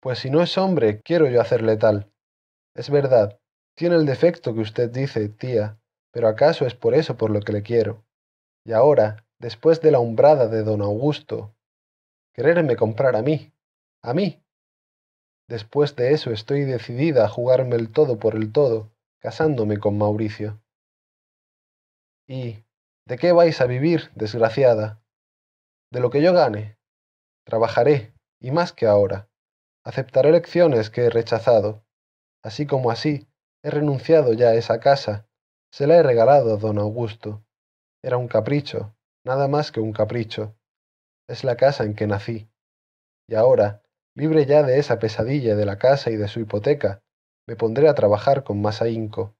Pues 0.00 0.18
si 0.18 0.30
no 0.30 0.42
es 0.42 0.58
hombre, 0.58 1.00
quiero 1.00 1.28
yo 1.28 1.40
hacerle 1.40 1.76
tal. 1.76 2.10
Es 2.74 2.90
verdad, 2.90 3.38
tiene 3.76 3.94
el 3.94 4.04
defecto 4.04 4.52
que 4.52 4.62
usted 4.62 4.90
dice, 4.90 5.28
tía, 5.28 5.78
pero 6.10 6.26
acaso 6.26 6.66
es 6.66 6.74
por 6.74 6.94
eso 6.94 7.16
por 7.16 7.30
lo 7.30 7.38
que 7.38 7.52
le 7.52 7.62
quiero. 7.62 8.04
Y 8.66 8.72
ahora, 8.72 9.24
después 9.38 9.80
de 9.80 9.92
la 9.92 10.00
umbrada 10.00 10.48
de 10.48 10.64
don 10.64 10.82
Augusto, 10.82 11.54
quererme 12.34 12.74
comprar 12.74 13.14
a 13.14 13.22
mí, 13.22 13.52
a 14.02 14.14
mí. 14.14 14.42
Después 15.48 15.96
de 15.96 16.12
eso 16.12 16.30
estoy 16.30 16.64
decidida 16.64 17.24
a 17.24 17.28
jugarme 17.28 17.76
el 17.76 17.90
todo 17.90 18.18
por 18.18 18.34
el 18.36 18.52
todo, 18.52 18.90
casándome 19.20 19.78
con 19.78 19.98
Mauricio. 19.98 20.60
¿Y 22.28 22.64
¿De 23.10 23.18
qué 23.18 23.32
vais 23.32 23.60
a 23.60 23.66
vivir, 23.66 24.12
desgraciada? 24.14 25.02
De 25.90 25.98
lo 25.98 26.10
que 26.10 26.22
yo 26.22 26.32
gane. 26.32 26.78
Trabajaré, 27.44 28.14
y 28.40 28.52
más 28.52 28.72
que 28.72 28.86
ahora. 28.86 29.28
Aceptaré 29.84 30.30
lecciones 30.30 30.90
que 30.90 31.06
he 31.06 31.10
rechazado. 31.10 31.82
Así 32.44 32.66
como 32.66 32.92
así, 32.92 33.26
he 33.64 33.70
renunciado 33.70 34.32
ya 34.32 34.50
a 34.50 34.54
esa 34.54 34.78
casa. 34.78 35.26
Se 35.72 35.88
la 35.88 35.96
he 35.96 36.04
regalado 36.04 36.54
a 36.54 36.56
don 36.56 36.78
Augusto. 36.78 37.42
Era 38.00 38.16
un 38.16 38.28
capricho, 38.28 38.94
nada 39.24 39.48
más 39.48 39.72
que 39.72 39.80
un 39.80 39.92
capricho. 39.92 40.54
Es 41.28 41.42
la 41.42 41.56
casa 41.56 41.82
en 41.82 41.96
que 41.96 42.06
nací. 42.06 42.48
Y 43.28 43.34
ahora, 43.34 43.79
libre 44.14 44.46
ya 44.46 44.62
de 44.62 44.78
esa 44.78 44.98
pesadilla 44.98 45.56
de 45.56 45.66
la 45.66 45.78
casa 45.78 46.10
y 46.10 46.16
de 46.16 46.28
su 46.28 46.40
hipoteca, 46.40 47.02
me 47.46 47.56
pondré 47.56 47.88
a 47.88 47.94
trabajar 47.94 48.44
con 48.44 48.60
más 48.60 48.82
ahínco. 48.82 49.36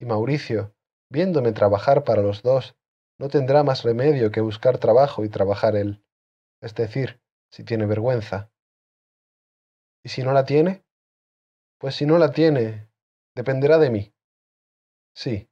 Y 0.00 0.04
Mauricio, 0.04 0.74
viéndome 1.10 1.52
trabajar 1.52 2.04
para 2.04 2.22
los 2.22 2.42
dos, 2.42 2.76
no 3.18 3.28
tendrá 3.28 3.62
más 3.62 3.82
remedio 3.82 4.30
que 4.30 4.40
buscar 4.40 4.78
trabajo 4.78 5.24
y 5.24 5.28
trabajar 5.28 5.76
él, 5.76 6.04
es 6.60 6.74
decir, 6.74 7.20
si 7.50 7.64
tiene 7.64 7.86
vergüenza. 7.86 8.50
¿Y 10.04 10.08
si 10.08 10.22
no 10.22 10.32
la 10.32 10.44
tiene? 10.44 10.84
Pues 11.78 11.94
si 11.94 12.06
no 12.06 12.18
la 12.18 12.32
tiene, 12.32 12.88
dependerá 13.34 13.78
de 13.78 13.90
mí. 13.90 14.14
Sí, 15.14 15.48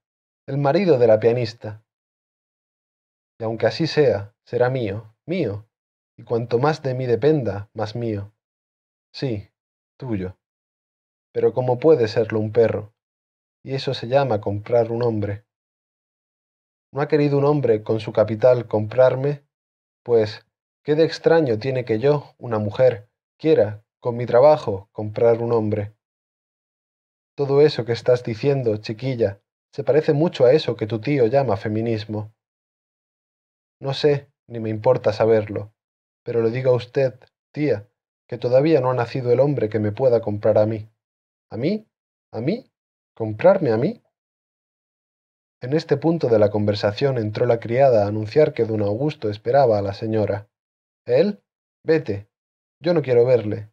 el 0.46 0.58
marido 0.58 0.98
de 0.98 1.06
la 1.06 1.20
pianista. 1.20 1.84
Y 3.38 3.44
aunque 3.44 3.66
así 3.66 3.86
sea, 3.86 4.34
será 4.44 4.70
mío, 4.70 5.14
mío, 5.26 5.69
y 6.20 6.22
cuanto 6.22 6.58
más 6.58 6.82
de 6.82 6.92
mí 6.92 7.06
dependa, 7.06 7.70
más 7.72 7.96
mío. 7.96 8.34
Sí, 9.10 9.48
tuyo. 9.96 10.36
Pero 11.32 11.54
¿cómo 11.54 11.78
puede 11.78 12.08
serlo 12.08 12.40
un 12.40 12.52
perro? 12.52 12.92
Y 13.64 13.72
eso 13.72 13.94
se 13.94 14.06
llama 14.06 14.38
comprar 14.38 14.92
un 14.92 15.02
hombre. 15.02 15.46
¿No 16.92 17.00
ha 17.00 17.08
querido 17.08 17.38
un 17.38 17.46
hombre 17.46 17.82
con 17.82 18.00
su 18.00 18.12
capital 18.12 18.68
comprarme? 18.68 19.46
Pues, 20.02 20.44
¿qué 20.84 20.94
de 20.94 21.04
extraño 21.04 21.58
tiene 21.58 21.86
que 21.86 21.98
yo, 21.98 22.34
una 22.36 22.58
mujer, 22.58 23.08
quiera, 23.38 23.82
con 23.98 24.18
mi 24.18 24.26
trabajo, 24.26 24.90
comprar 24.92 25.40
un 25.40 25.52
hombre? 25.52 25.96
Todo 27.34 27.62
eso 27.62 27.86
que 27.86 27.92
estás 27.92 28.24
diciendo, 28.24 28.76
chiquilla, 28.76 29.40
se 29.72 29.84
parece 29.84 30.12
mucho 30.12 30.44
a 30.44 30.52
eso 30.52 30.76
que 30.76 30.86
tu 30.86 31.00
tío 31.00 31.24
llama 31.28 31.56
feminismo. 31.56 32.34
No 33.80 33.94
sé, 33.94 34.30
ni 34.48 34.60
me 34.60 34.68
importa 34.68 35.14
saberlo, 35.14 35.72
pero 36.30 36.44
le 36.44 36.52
digo 36.52 36.70
a 36.70 36.76
usted, 36.76 37.18
tía, 37.52 37.88
que 38.28 38.38
todavía 38.38 38.80
no 38.80 38.92
ha 38.92 38.94
nacido 38.94 39.32
el 39.32 39.40
hombre 39.40 39.68
que 39.68 39.80
me 39.80 39.90
pueda 39.90 40.20
comprar 40.20 40.58
a 40.58 40.64
mí. 40.64 40.88
¿A 41.50 41.56
mí? 41.56 41.88
¿A 42.30 42.40
mí? 42.40 42.70
¿Comprarme 43.16 43.72
a 43.72 43.76
mí? 43.76 44.00
En 45.60 45.72
este 45.72 45.96
punto 45.96 46.28
de 46.28 46.38
la 46.38 46.48
conversación 46.48 47.18
entró 47.18 47.46
la 47.46 47.58
criada 47.58 48.04
a 48.04 48.06
anunciar 48.06 48.54
que 48.54 48.64
don 48.64 48.80
Augusto 48.80 49.28
esperaba 49.28 49.76
a 49.76 49.82
la 49.82 49.92
señora. 49.92 50.48
¿Él? 51.04 51.42
Vete. 51.84 52.28
Yo 52.80 52.94
no 52.94 53.02
quiero 53.02 53.24
verle. 53.24 53.72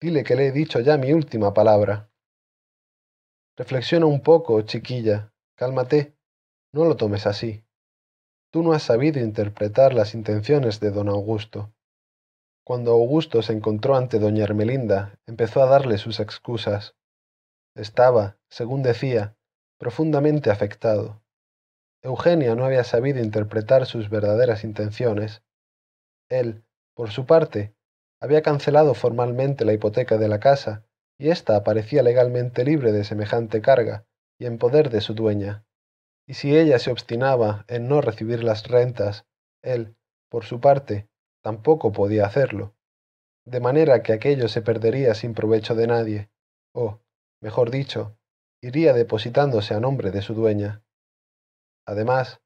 Dile 0.00 0.24
que 0.24 0.34
le 0.34 0.46
he 0.46 0.52
dicho 0.52 0.80
ya 0.80 0.96
mi 0.96 1.12
última 1.12 1.52
palabra. 1.52 2.10
Reflexiona 3.54 4.06
un 4.06 4.22
poco, 4.22 4.62
chiquilla. 4.62 5.34
Cálmate. 5.58 6.16
No 6.72 6.86
lo 6.86 6.96
tomes 6.96 7.26
así. 7.26 7.66
Tú 8.50 8.62
no 8.62 8.72
has 8.72 8.82
sabido 8.82 9.20
interpretar 9.20 9.92
las 9.92 10.14
intenciones 10.14 10.80
de 10.80 10.90
don 10.90 11.10
Augusto. 11.10 11.74
Cuando 12.68 12.92
Augusto 12.92 13.40
se 13.40 13.54
encontró 13.54 13.96
ante 13.96 14.18
doña 14.18 14.44
Ermelinda, 14.44 15.18
empezó 15.26 15.62
a 15.62 15.66
darle 15.70 15.96
sus 15.96 16.20
excusas. 16.20 16.96
Estaba, 17.74 18.36
según 18.50 18.82
decía, 18.82 19.38
profundamente 19.78 20.50
afectado. 20.50 21.22
Eugenia 22.02 22.54
no 22.56 22.66
había 22.66 22.84
sabido 22.84 23.20
interpretar 23.20 23.86
sus 23.86 24.10
verdaderas 24.10 24.64
intenciones. 24.64 25.42
Él, 26.28 26.62
por 26.94 27.10
su 27.10 27.24
parte, 27.24 27.74
había 28.20 28.42
cancelado 28.42 28.92
formalmente 28.92 29.64
la 29.64 29.72
hipoteca 29.72 30.18
de 30.18 30.28
la 30.28 30.38
casa, 30.38 30.84
y 31.18 31.30
ésta 31.30 31.56
aparecía 31.56 32.02
legalmente 32.02 32.66
libre 32.66 32.92
de 32.92 33.04
semejante 33.04 33.62
carga 33.62 34.04
y 34.38 34.44
en 34.44 34.58
poder 34.58 34.90
de 34.90 35.00
su 35.00 35.14
dueña. 35.14 35.64
y 36.26 36.34
si 36.34 36.54
ella 36.54 36.78
se 36.78 36.90
obstinaba 36.90 37.64
en 37.66 37.88
no 37.88 38.02
recibir 38.02 38.44
las 38.44 38.68
rentas, 38.68 39.24
él, 39.62 39.96
por 40.28 40.44
su 40.44 40.60
parte, 40.60 41.08
tampoco 41.42 41.92
podía 41.92 42.26
hacerlo, 42.26 42.74
de 43.44 43.60
manera 43.60 44.02
que 44.02 44.12
aquello 44.12 44.48
se 44.48 44.62
perdería 44.62 45.14
sin 45.14 45.34
provecho 45.34 45.74
de 45.74 45.86
nadie, 45.86 46.30
o, 46.74 47.00
mejor 47.40 47.70
dicho, 47.70 48.18
iría 48.62 48.92
depositándose 48.92 49.74
a 49.74 49.80
nombre 49.80 50.10
de 50.10 50.22
su 50.22 50.34
dueña. 50.34 50.82
Además, 51.86 52.40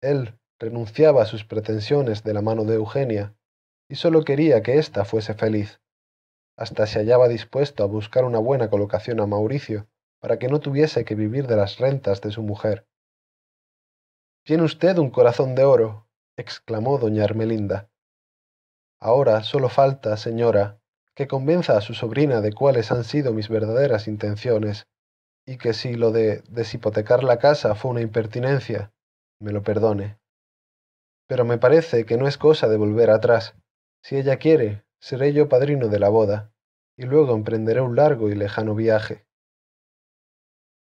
él 0.00 0.38
renunciaba 0.58 1.22
a 1.22 1.26
sus 1.26 1.44
pretensiones 1.44 2.24
de 2.24 2.32
la 2.32 2.42
mano 2.42 2.64
de 2.64 2.76
Eugenia, 2.76 3.36
y 3.90 3.96
sólo 3.96 4.24
quería 4.24 4.62
que 4.62 4.78
ésta 4.78 5.04
fuese 5.04 5.34
feliz. 5.34 5.80
Hasta 6.56 6.86
se 6.86 6.98
hallaba 6.98 7.28
dispuesto 7.28 7.84
a 7.84 7.86
buscar 7.86 8.24
una 8.24 8.38
buena 8.38 8.70
colocación 8.70 9.20
a 9.20 9.26
Mauricio, 9.26 9.88
para 10.20 10.38
que 10.38 10.48
no 10.48 10.60
tuviese 10.60 11.04
que 11.04 11.14
vivir 11.14 11.46
de 11.46 11.56
las 11.56 11.78
rentas 11.78 12.20
de 12.20 12.30
su 12.30 12.42
mujer. 12.42 12.86
Tiene 14.44 14.64
usted 14.64 14.98
un 14.98 15.10
corazón 15.10 15.54
de 15.54 15.64
oro, 15.64 16.08
exclamó 16.36 16.98
doña 16.98 17.24
Ermelinda. 17.24 17.90
Ahora 19.00 19.42
solo 19.42 19.68
falta, 19.68 20.16
señora, 20.16 20.80
que 21.14 21.28
convenza 21.28 21.76
a 21.76 21.80
su 21.80 21.94
sobrina 21.94 22.40
de 22.40 22.52
cuáles 22.52 22.90
han 22.92 23.04
sido 23.04 23.32
mis 23.32 23.48
verdaderas 23.48 24.08
intenciones, 24.08 24.86
y 25.46 25.56
que 25.56 25.72
si 25.72 25.94
lo 25.94 26.10
de 26.10 26.42
deshipotecar 26.48 27.24
la 27.24 27.38
casa 27.38 27.74
fue 27.74 27.90
una 27.90 28.00
impertinencia, 28.00 28.92
me 29.40 29.52
lo 29.52 29.62
perdone. 29.62 30.18
Pero 31.26 31.44
me 31.44 31.58
parece 31.58 32.04
que 32.06 32.16
no 32.16 32.26
es 32.26 32.38
cosa 32.38 32.68
de 32.68 32.76
volver 32.76 33.10
atrás. 33.10 33.54
Si 34.02 34.16
ella 34.16 34.36
quiere, 34.36 34.84
seré 35.00 35.32
yo 35.32 35.48
padrino 35.48 35.88
de 35.88 35.98
la 35.98 36.08
boda, 36.08 36.52
y 36.96 37.04
luego 37.04 37.34
emprenderé 37.34 37.80
un 37.80 37.96
largo 37.96 38.28
y 38.28 38.34
lejano 38.34 38.74
viaje. 38.74 39.26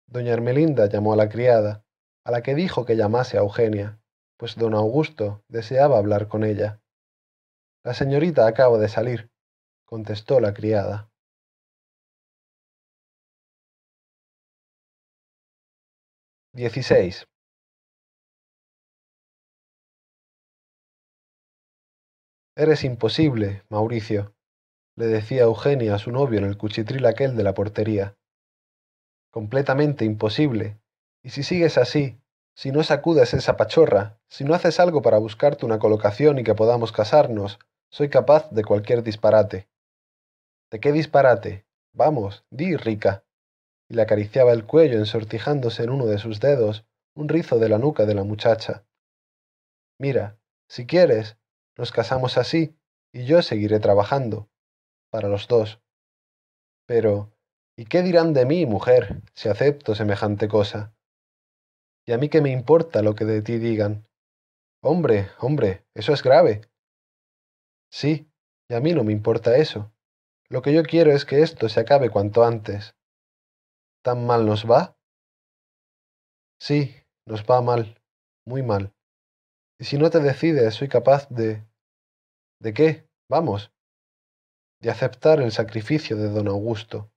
Doña 0.07 0.33
Ermelinda 0.33 0.87
llamó 0.87 1.13
a 1.13 1.17
la 1.17 1.29
criada, 1.29 1.85
a 2.25 2.31
la 2.31 2.43
que 2.43 2.55
dijo 2.55 2.85
que 2.85 2.97
llamase 2.97 3.37
a 3.37 3.41
Eugenia, 3.41 4.01
pues 4.37 4.57
don 4.57 4.75
Augusto 4.75 5.43
deseaba 5.49 5.99
hablar 5.99 6.29
con 6.29 6.45
ella. 6.45 6.81
La 7.87 7.95
señorita 7.95 8.49
acaba 8.49 8.79
de 8.79 8.89
salir, 8.89 9.31
contestó 9.85 10.41
la 10.41 10.53
criada. 10.53 11.09
Dieciséis. 16.53 17.29
Eres 22.57 22.83
imposible, 22.83 23.63
Mauricio, 23.69 24.35
le 24.97 25.07
decía 25.07 25.43
Eugenia 25.43 25.95
a 25.95 26.01
su 26.01 26.11
novio 26.11 26.41
en 26.41 26.45
el 26.47 26.59
cuchitril 26.59 27.07
aquel 27.07 27.37
de 27.37 27.45
la 27.45 27.55
portería. 27.55 28.19
Completamente 29.31 30.05
imposible. 30.05 30.81
Y 31.23 31.31
si 31.31 31.45
sigues 31.45 31.79
así, 31.79 32.21
si 32.57 32.73
no 32.73 32.83
sacudes 32.83 33.33
esa 33.33 33.57
pachorra, 33.57 34.19
si 34.27 34.43
no 34.43 34.55
haces 34.55 34.81
algo 34.81 35.03
para 35.03 35.19
buscarte 35.19 35.65
una 35.65 35.79
colocación 35.79 36.41
y 36.41 36.43
que 36.43 36.57
podamos 36.57 36.91
casarnos, 36.91 37.61
soy 37.91 38.09
capaz 38.09 38.51
de 38.51 38.65
cualquier 38.65 39.03
disparate. 39.03 39.69
¿De 40.71 40.81
qué 40.81 40.93
disparate? 40.93 41.67
Vamos, 41.93 42.45
di, 42.51 42.77
rica. 42.77 43.25
Y 43.89 43.95
le 43.95 44.03
acariciaba 44.03 44.53
el 44.53 44.67
cuello 44.67 44.99
ensortijándose 44.99 45.85
en 45.85 45.91
uno 45.91 46.07
de 46.07 46.19
sus 46.19 46.41
dedos 46.41 46.85
un 47.15 47.29
rizo 47.29 47.59
de 47.59 47.69
la 47.69 47.79
nuca 47.79 48.05
de 48.05 48.15
la 48.15 48.25
muchacha. 48.25 48.85
Mira, 49.99 50.39
si 50.69 50.87
quieres, 50.87 51.39
nos 51.77 51.93
casamos 51.93 52.37
así 52.37 52.77
y 53.13 53.25
yo 53.25 53.43
seguiré 53.43 53.81
trabajando. 53.81 54.51
Para 55.11 55.29
los 55.29 55.49
dos. 55.49 55.81
Pero, 56.87 57.33
¿y 57.77 57.87
qué 57.87 58.03
dirán 58.03 58.35
de 58.35 58.45
mí, 58.45 58.67
mujer, 58.67 59.23
si 59.35 59.49
acepto 59.49 59.95
semejante 59.95 60.49
cosa? 60.49 60.95
¿Y 62.05 62.13
a 62.13 62.19
mí 62.19 62.29
qué 62.29 62.41
me 62.41 62.51
importa 62.51 63.03
lo 63.03 63.15
que 63.15 63.25
de 63.25 63.41
ti 63.41 63.59
digan? 63.59 64.07
Hombre, 64.83 65.31
hombre, 65.39 65.85
eso 65.95 66.13
es 66.13 66.23
grave. 66.23 66.63
Sí, 67.91 68.31
y 68.69 68.75
a 68.75 68.81
mí 68.81 68.93
no 68.93 69.05
me 69.05 69.13
importa 69.13 69.57
eso. 69.57 69.93
Lo 70.49 70.63
que 70.63 70.73
yo 70.73 70.83
quiero 70.83 71.13
es 71.13 71.25
que 71.25 71.43
esto 71.43 71.69
se 71.69 71.81
acabe 71.81 72.11
cuanto 72.11 72.45
antes. 72.45 72.97
¿Tan 74.03 74.27
mal 74.27 74.47
nos 74.47 74.71
va? 74.71 74.97
Sí, 76.61 76.95
nos 77.27 77.45
va 77.45 77.61
mal, 77.61 78.01
muy 78.47 78.63
mal. 78.63 78.95
Y 79.79 79.85
si 79.85 79.99
no 79.99 80.11
te 80.11 80.21
decides, 80.21 80.75
soy 80.75 80.89
capaz 80.89 81.29
de... 81.29 81.67
¿De 82.61 82.73
qué? 82.73 83.09
Vamos. 83.29 83.73
De 84.81 84.91
aceptar 84.91 85.41
el 85.41 85.53
sacrificio 85.53 86.17
de 86.17 86.29
don 86.29 86.49
Augusto. 86.49 87.11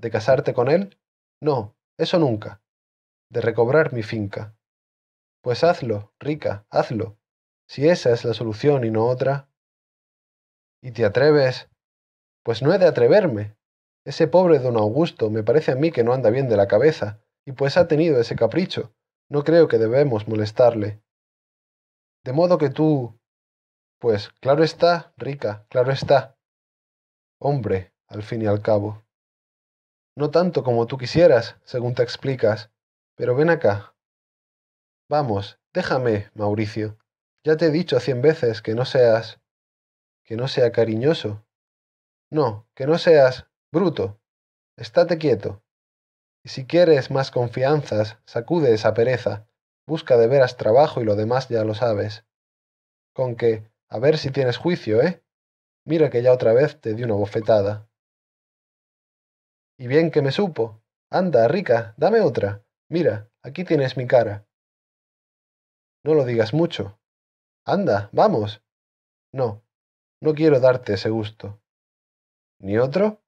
¿De 0.00 0.10
casarte 0.10 0.54
con 0.54 0.68
él? 0.68 0.98
No, 1.42 1.76
eso 1.98 2.18
nunca. 2.18 2.62
De 3.30 3.40
recobrar 3.40 3.92
mi 3.92 4.02
finca. 4.02 4.56
Pues 5.42 5.64
hazlo, 5.64 6.14
rica, 6.18 6.66
hazlo. 6.70 7.18
Si 7.68 7.88
esa 7.88 8.12
es 8.12 8.24
la 8.24 8.32
solución 8.32 8.84
y 8.84 8.90
no 8.90 9.06
otra, 9.06 9.47
¿Y 10.82 10.92
te 10.92 11.04
atreves? 11.04 11.68
Pues 12.44 12.62
no 12.62 12.72
he 12.72 12.78
de 12.78 12.86
atreverme. 12.86 13.56
Ese 14.04 14.26
pobre 14.26 14.58
don 14.58 14.76
Augusto 14.76 15.30
me 15.30 15.42
parece 15.42 15.72
a 15.72 15.76
mí 15.76 15.90
que 15.90 16.04
no 16.04 16.12
anda 16.12 16.30
bien 16.30 16.48
de 16.48 16.56
la 16.56 16.68
cabeza, 16.68 17.20
y 17.44 17.52
pues 17.52 17.76
ha 17.76 17.88
tenido 17.88 18.20
ese 18.20 18.36
capricho. 18.36 18.94
No 19.28 19.44
creo 19.44 19.68
que 19.68 19.78
debemos 19.78 20.28
molestarle. 20.28 21.02
De 22.24 22.32
modo 22.32 22.58
que 22.58 22.70
tú... 22.70 23.18
Pues 24.00 24.30
claro 24.40 24.62
está, 24.62 25.12
rica, 25.16 25.66
claro 25.68 25.90
está. 25.90 26.36
Hombre, 27.40 27.92
al 28.06 28.22
fin 28.22 28.42
y 28.42 28.46
al 28.46 28.62
cabo. 28.62 29.04
No 30.16 30.30
tanto 30.30 30.62
como 30.62 30.86
tú 30.86 30.98
quisieras, 30.98 31.56
según 31.64 31.94
te 31.94 32.02
explicas, 32.02 32.70
pero 33.16 33.34
ven 33.34 33.50
acá. 33.50 33.94
Vamos, 35.08 35.58
déjame, 35.72 36.30
Mauricio. 36.34 36.96
Ya 37.44 37.56
te 37.56 37.66
he 37.66 37.70
dicho 37.70 37.98
cien 37.98 38.22
veces 38.22 38.62
que 38.62 38.74
no 38.74 38.84
seas 38.84 39.40
que 40.28 40.36
no 40.36 40.46
sea 40.46 40.72
cariñoso. 40.72 41.42
No, 42.30 42.68
que 42.74 42.86
no 42.86 42.98
seas 42.98 43.46
bruto. 43.72 44.20
Estate 44.76 45.16
quieto. 45.16 45.64
Y 46.44 46.50
si 46.50 46.66
quieres 46.66 47.10
más 47.10 47.30
confianzas, 47.30 48.18
sacude 48.26 48.74
esa 48.74 48.92
pereza, 48.92 49.48
busca 49.86 50.18
de 50.18 50.26
veras 50.26 50.58
trabajo 50.58 51.00
y 51.00 51.04
lo 51.06 51.16
demás 51.16 51.48
ya 51.48 51.64
lo 51.64 51.74
sabes. 51.74 52.26
Con 53.14 53.36
que, 53.36 53.72
a 53.88 53.98
ver 53.98 54.18
si 54.18 54.30
tienes 54.30 54.58
juicio, 54.58 55.00
¿eh? 55.00 55.24
Mira 55.86 56.10
que 56.10 56.22
ya 56.22 56.34
otra 56.34 56.52
vez 56.52 56.78
te 56.78 56.92
di 56.92 57.04
una 57.04 57.14
bofetada. 57.14 57.88
Y 59.78 59.86
bien 59.86 60.10
que 60.10 60.20
me 60.20 60.30
supo. 60.30 60.82
Anda, 61.08 61.48
rica, 61.48 61.94
dame 61.96 62.20
otra. 62.20 62.66
Mira, 62.90 63.30
aquí 63.42 63.64
tienes 63.64 63.96
mi 63.96 64.06
cara. 64.06 64.46
No 66.04 66.12
lo 66.12 66.26
digas 66.26 66.52
mucho. 66.52 67.00
Anda, 67.64 68.10
vamos. 68.12 68.62
No, 69.32 69.62
no 70.20 70.34
quiero 70.34 70.60
darte 70.60 70.94
ese 70.94 71.10
gusto. 71.10 71.60
¿Ni 72.60 72.78
otro? 72.78 73.22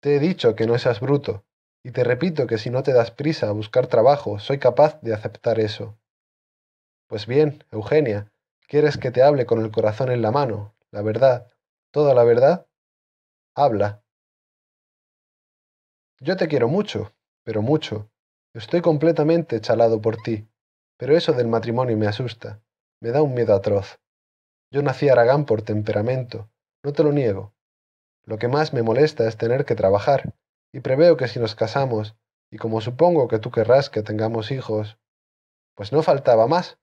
Te 0.00 0.16
he 0.16 0.18
dicho 0.18 0.54
que 0.54 0.66
no 0.66 0.78
seas 0.78 1.00
bruto, 1.00 1.44
y 1.82 1.92
te 1.92 2.04
repito 2.04 2.46
que 2.46 2.58
si 2.58 2.70
no 2.70 2.82
te 2.82 2.92
das 2.92 3.10
prisa 3.10 3.48
a 3.48 3.52
buscar 3.52 3.86
trabajo, 3.86 4.38
soy 4.38 4.58
capaz 4.58 5.00
de 5.00 5.14
aceptar 5.14 5.58
eso. 5.58 5.98
Pues 7.08 7.26
bien, 7.26 7.64
Eugenia, 7.70 8.32
¿quieres 8.68 8.98
que 8.98 9.10
te 9.10 9.22
hable 9.22 9.46
con 9.46 9.60
el 9.60 9.70
corazón 9.70 10.10
en 10.10 10.22
la 10.22 10.30
mano, 10.30 10.74
la 10.90 11.02
verdad, 11.02 11.46
toda 11.90 12.14
la 12.14 12.24
verdad? 12.24 12.66
Habla. 13.54 14.02
Yo 16.20 16.36
te 16.36 16.48
quiero 16.48 16.68
mucho, 16.68 17.12
pero 17.42 17.62
mucho. 17.62 18.10
Estoy 18.54 18.82
completamente 18.82 19.60
chalado 19.60 20.00
por 20.00 20.16
ti, 20.16 20.48
pero 20.96 21.16
eso 21.16 21.32
del 21.32 21.48
matrimonio 21.48 21.96
me 21.96 22.06
asusta, 22.06 22.62
me 23.00 23.10
da 23.10 23.22
un 23.22 23.34
miedo 23.34 23.54
atroz. 23.54 24.01
Yo 24.72 24.80
nací 24.80 25.10
Aragán 25.10 25.44
por 25.44 25.60
temperamento, 25.60 26.48
no 26.82 26.94
te 26.94 27.04
lo 27.04 27.12
niego. 27.12 27.52
Lo 28.24 28.38
que 28.38 28.48
más 28.48 28.72
me 28.72 28.82
molesta 28.82 29.28
es 29.28 29.36
tener 29.36 29.66
que 29.66 29.74
trabajar, 29.74 30.32
y 30.72 30.80
preveo 30.80 31.18
que 31.18 31.28
si 31.28 31.38
nos 31.38 31.54
casamos, 31.54 32.16
y 32.50 32.56
como 32.56 32.80
supongo 32.80 33.28
que 33.28 33.38
tú 33.38 33.50
querrás 33.50 33.90
que 33.90 34.02
tengamos 34.02 34.50
hijos, 34.50 34.96
pues 35.74 35.92
no 35.92 36.02
faltaba 36.02 36.46
más. 36.46 36.78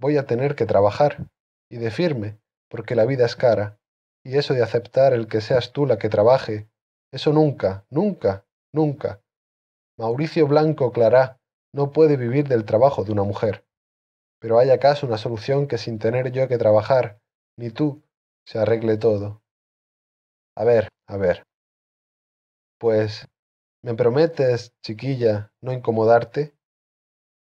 Voy 0.00 0.16
a 0.16 0.26
tener 0.26 0.56
que 0.56 0.66
trabajar, 0.66 1.28
y 1.70 1.76
de 1.76 1.92
firme, 1.92 2.40
porque 2.68 2.96
la 2.96 3.06
vida 3.06 3.24
es 3.24 3.36
cara, 3.36 3.78
y 4.24 4.36
eso 4.36 4.52
de 4.52 4.64
aceptar 4.64 5.12
el 5.12 5.28
que 5.28 5.40
seas 5.40 5.70
tú 5.70 5.86
la 5.86 5.96
que 5.96 6.08
trabaje, 6.08 6.68
eso 7.12 7.32
nunca, 7.32 7.86
nunca, 7.88 8.46
nunca. 8.72 9.22
Mauricio 9.96 10.48
Blanco 10.48 10.90
Clará 10.90 11.38
no 11.72 11.92
puede 11.92 12.16
vivir 12.16 12.48
del 12.48 12.64
trabajo 12.64 13.04
de 13.04 13.12
una 13.12 13.22
mujer. 13.22 13.64
Pero 14.40 14.58
hay 14.58 14.70
acaso 14.70 15.06
una 15.06 15.18
solución 15.18 15.68
que 15.68 15.78
sin 15.78 15.98
tener 15.98 16.32
yo 16.32 16.48
que 16.48 16.58
trabajar, 16.58 17.20
ni 17.56 17.70
tú, 17.70 18.02
se 18.46 18.58
arregle 18.58 18.96
todo. 18.96 19.42
A 20.56 20.64
ver, 20.64 20.88
a 21.06 21.16
ver. 21.16 21.44
Pues, 22.78 23.28
¿me 23.82 23.94
prometes, 23.94 24.72
chiquilla, 24.82 25.52
no 25.60 25.72
incomodarte? 25.72 26.56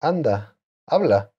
Anda, 0.01 0.59
habla. 0.87 1.33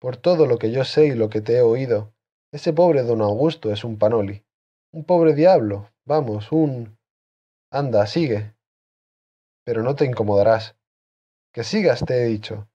Por 0.00 0.16
todo 0.16 0.46
lo 0.46 0.58
que 0.58 0.70
yo 0.70 0.84
sé 0.84 1.06
y 1.06 1.14
lo 1.14 1.28
que 1.28 1.40
te 1.40 1.56
he 1.56 1.62
oído, 1.62 2.14
ese 2.52 2.72
pobre 2.72 3.02
don 3.02 3.20
Augusto 3.20 3.72
es 3.72 3.82
un 3.82 3.98
panoli. 3.98 4.44
Un 4.92 5.04
pobre 5.04 5.34
diablo, 5.34 5.90
vamos, 6.04 6.52
un... 6.52 6.96
Anda, 7.72 8.06
sigue. 8.06 8.54
Pero 9.64 9.82
no 9.82 9.96
te 9.96 10.04
incomodarás. 10.04 10.76
Que 11.52 11.64
sigas, 11.64 12.04
te 12.04 12.22
he 12.22 12.26
dicho. 12.26 12.68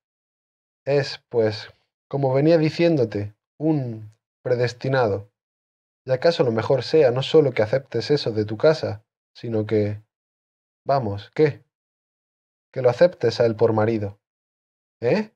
Es, 0.89 1.23
pues, 1.29 1.71
como 2.07 2.33
venía 2.33 2.57
diciéndote, 2.57 3.35
un 3.59 4.11
predestinado. 4.41 5.29
Y 6.03 6.09
acaso 6.09 6.43
lo 6.43 6.51
mejor 6.51 6.81
sea 6.81 7.11
no 7.11 7.21
solo 7.21 7.51
que 7.51 7.61
aceptes 7.61 8.09
eso 8.09 8.31
de 8.31 8.43
tu 8.43 8.57
casa, 8.57 9.05
sino 9.35 9.67
que... 9.67 10.01
Vamos, 10.83 11.29
¿qué? 11.35 11.63
Que 12.73 12.81
lo 12.81 12.89
aceptes 12.89 13.39
a 13.39 13.45
él 13.45 13.55
por 13.55 13.71
marido. 13.71 14.19
¿Eh? 14.99 15.29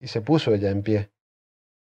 Y 0.00 0.06
se 0.06 0.22
puso 0.22 0.54
ella 0.54 0.70
en 0.70 0.82
pie. 0.82 1.12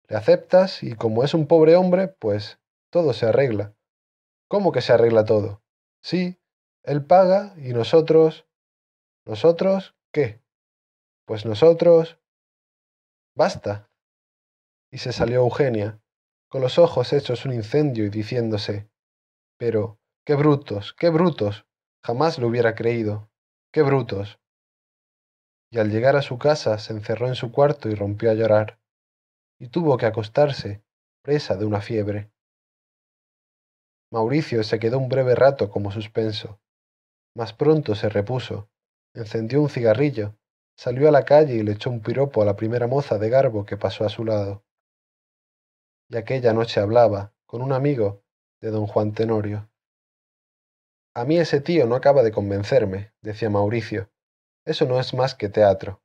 Le 0.07 0.17
aceptas 0.17 0.83
y 0.83 0.95
como 0.95 1.25
es 1.25 1.33
un 1.33 1.47
pobre 1.47 1.77
hombre, 1.77 2.09
pues 2.09 2.59
todo 2.91 3.15
se 3.15 3.25
arregla. 3.25 3.75
¿Cómo 4.47 4.73
que 4.73 4.83
se 4.83 4.93
arregla 4.93 5.25
todo? 5.25 5.63
Sí, 6.03 6.39
él 6.83 7.03
paga 7.03 7.55
y 7.57 7.73
nosotros... 7.73 8.47
¿Nosotros 9.25 9.97
qué? 10.13 10.43
Pues 11.25 11.47
nosotros... 11.47 12.19
Basta. 13.37 13.91
Y 14.93 14.99
se 14.99 15.13
salió 15.13 15.41
Eugenia, 15.41 16.01
con 16.49 16.61
los 16.61 16.79
ojos 16.79 17.13
hechos 17.13 17.45
un 17.45 17.53
incendio 17.53 18.05
y 18.05 18.11
diciéndose, 18.11 18.89
pero, 19.59 19.99
qué 20.25 20.37
brutos, 20.37 20.95
qué 20.95 21.11
brutos, 21.11 21.67
jamás 22.05 22.39
lo 22.39 22.47
hubiera 22.47 22.77
creído, 22.77 23.29
qué 23.73 23.83
brutos. 23.83 24.39
Y 25.73 25.79
al 25.79 25.91
llegar 25.91 26.15
a 26.15 26.23
su 26.23 26.39
casa 26.39 26.79
se 26.79 26.93
encerró 26.93 27.27
en 27.27 27.35
su 27.35 27.51
cuarto 27.51 27.89
y 27.89 27.97
rompió 27.97 28.31
a 28.31 28.35
llorar, 28.35 28.79
y 29.59 29.69
tuvo 29.69 29.97
que 29.97 30.07
acostarse, 30.07 30.85
presa 31.23 31.57
de 31.57 31.65
una 31.65 31.81
fiebre. 31.81 32.31
Mauricio 34.13 34.63
se 34.63 34.79
quedó 34.79 34.99
un 34.99 35.09
breve 35.09 35.35
rato 35.35 35.71
como 35.71 35.91
suspenso, 35.91 36.61
mas 37.35 37.53
pronto 37.53 37.97
se 37.97 38.09
repuso, 38.09 38.71
encendió 39.13 39.61
un 39.61 39.69
cigarrillo, 39.69 40.37
salió 40.77 41.09
a 41.09 41.12
la 41.12 41.25
calle 41.25 41.55
y 41.55 41.62
le 41.62 41.73
echó 41.73 41.91
un 41.91 42.01
piropo 42.01 42.43
a 42.43 42.44
la 42.44 42.57
primera 42.57 42.86
moza 42.86 43.19
de 43.19 43.31
garbo 43.31 43.65
que 43.65 43.77
pasó 43.77 44.05
a 44.05 44.09
su 44.09 44.25
lado 44.25 44.65
y 46.09 46.17
aquella 46.17 46.53
noche 46.53 46.81
hablaba 46.81 47.35
con 47.47 47.62
un 47.62 47.73
amigo 47.73 48.23
de 48.61 48.70
don 48.70 48.86
Juan 48.86 49.12
Tenorio. 49.12 49.70
A 51.15 51.25
mí 51.25 51.39
ese 51.39 51.61
tío 51.61 51.86
no 51.86 51.94
acaba 51.94 52.23
de 52.23 52.33
convencerme, 52.33 53.12
decía 53.20 53.51
Mauricio. 53.51 54.11
Eso 54.65 54.86
no 54.86 54.99
es 54.99 55.15
más 55.15 55.35
que 55.35 55.49
teatro. 55.49 56.03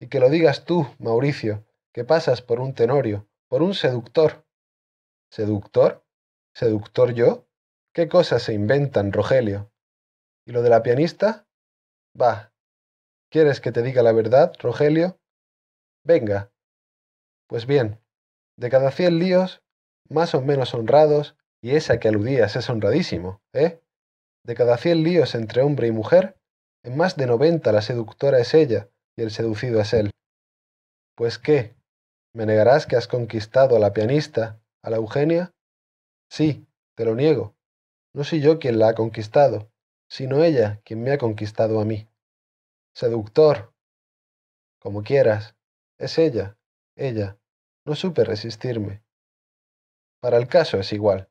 Y 0.00 0.08
que 0.08 0.20
lo 0.20 0.30
digas 0.30 0.64
tú, 0.64 0.86
Mauricio, 0.98 1.66
que 1.92 2.04
pasas 2.04 2.40
por 2.40 2.60
un 2.60 2.74
Tenorio, 2.74 3.28
por 3.48 3.62
un 3.62 3.74
seductor. 3.74 4.46
¿Seductor? 5.30 6.04
¿Seductor 6.54 7.12
yo? 7.12 7.46
¿Qué 7.92 8.08
cosas 8.08 8.42
se 8.42 8.54
inventan, 8.54 9.12
Rogelio? 9.12 9.72
¿Y 10.46 10.52
lo 10.52 10.62
de 10.62 10.70
la 10.70 10.82
pianista? 10.82 11.46
Va. 12.20 12.49
¿Quieres 13.30 13.60
que 13.60 13.70
te 13.70 13.82
diga 13.82 14.02
la 14.02 14.10
verdad, 14.10 14.52
Rogelio? 14.58 15.20
Venga. 16.04 16.50
Pues 17.48 17.64
bien, 17.64 18.00
de 18.56 18.70
cada 18.70 18.90
cien 18.90 19.20
líos, 19.20 19.62
más 20.08 20.34
o 20.34 20.40
menos 20.40 20.74
honrados, 20.74 21.36
y 21.62 21.76
esa 21.76 22.00
que 22.00 22.08
aludías 22.08 22.56
es 22.56 22.68
honradísimo, 22.68 23.40
¿eh? 23.52 23.80
De 24.44 24.54
cada 24.56 24.76
cien 24.78 25.04
líos 25.04 25.36
entre 25.36 25.62
hombre 25.62 25.86
y 25.86 25.92
mujer, 25.92 26.40
en 26.82 26.96
más 26.96 27.16
de 27.16 27.26
noventa 27.26 27.70
la 27.70 27.82
seductora 27.82 28.40
es 28.40 28.52
ella 28.52 28.88
y 29.16 29.22
el 29.22 29.30
seducido 29.30 29.80
es 29.80 29.92
él. 29.92 30.10
Pues 31.14 31.38
qué, 31.38 31.76
¿me 32.34 32.46
negarás 32.46 32.86
que 32.86 32.96
has 32.96 33.06
conquistado 33.06 33.76
a 33.76 33.78
la 33.78 33.92
pianista, 33.92 34.60
a 34.82 34.90
la 34.90 34.96
Eugenia? 34.96 35.52
Sí, 36.28 36.66
te 36.96 37.04
lo 37.04 37.14
niego. 37.14 37.54
No 38.12 38.24
soy 38.24 38.40
yo 38.40 38.58
quien 38.58 38.80
la 38.80 38.88
ha 38.88 38.94
conquistado, 38.94 39.70
sino 40.08 40.42
ella 40.42 40.80
quien 40.84 41.04
me 41.04 41.12
ha 41.12 41.18
conquistado 41.18 41.80
a 41.80 41.84
mí. 41.84 42.09
Seductor. 43.00 43.72
Como 44.78 45.02
quieras. 45.02 45.56
Es 45.98 46.18
ella, 46.18 46.58
ella. 46.96 47.38
No 47.86 47.94
supe 47.94 48.24
resistirme. 48.24 49.02
Para 50.20 50.36
el 50.36 50.48
caso 50.48 50.78
es 50.78 50.92
igual. 50.92 51.30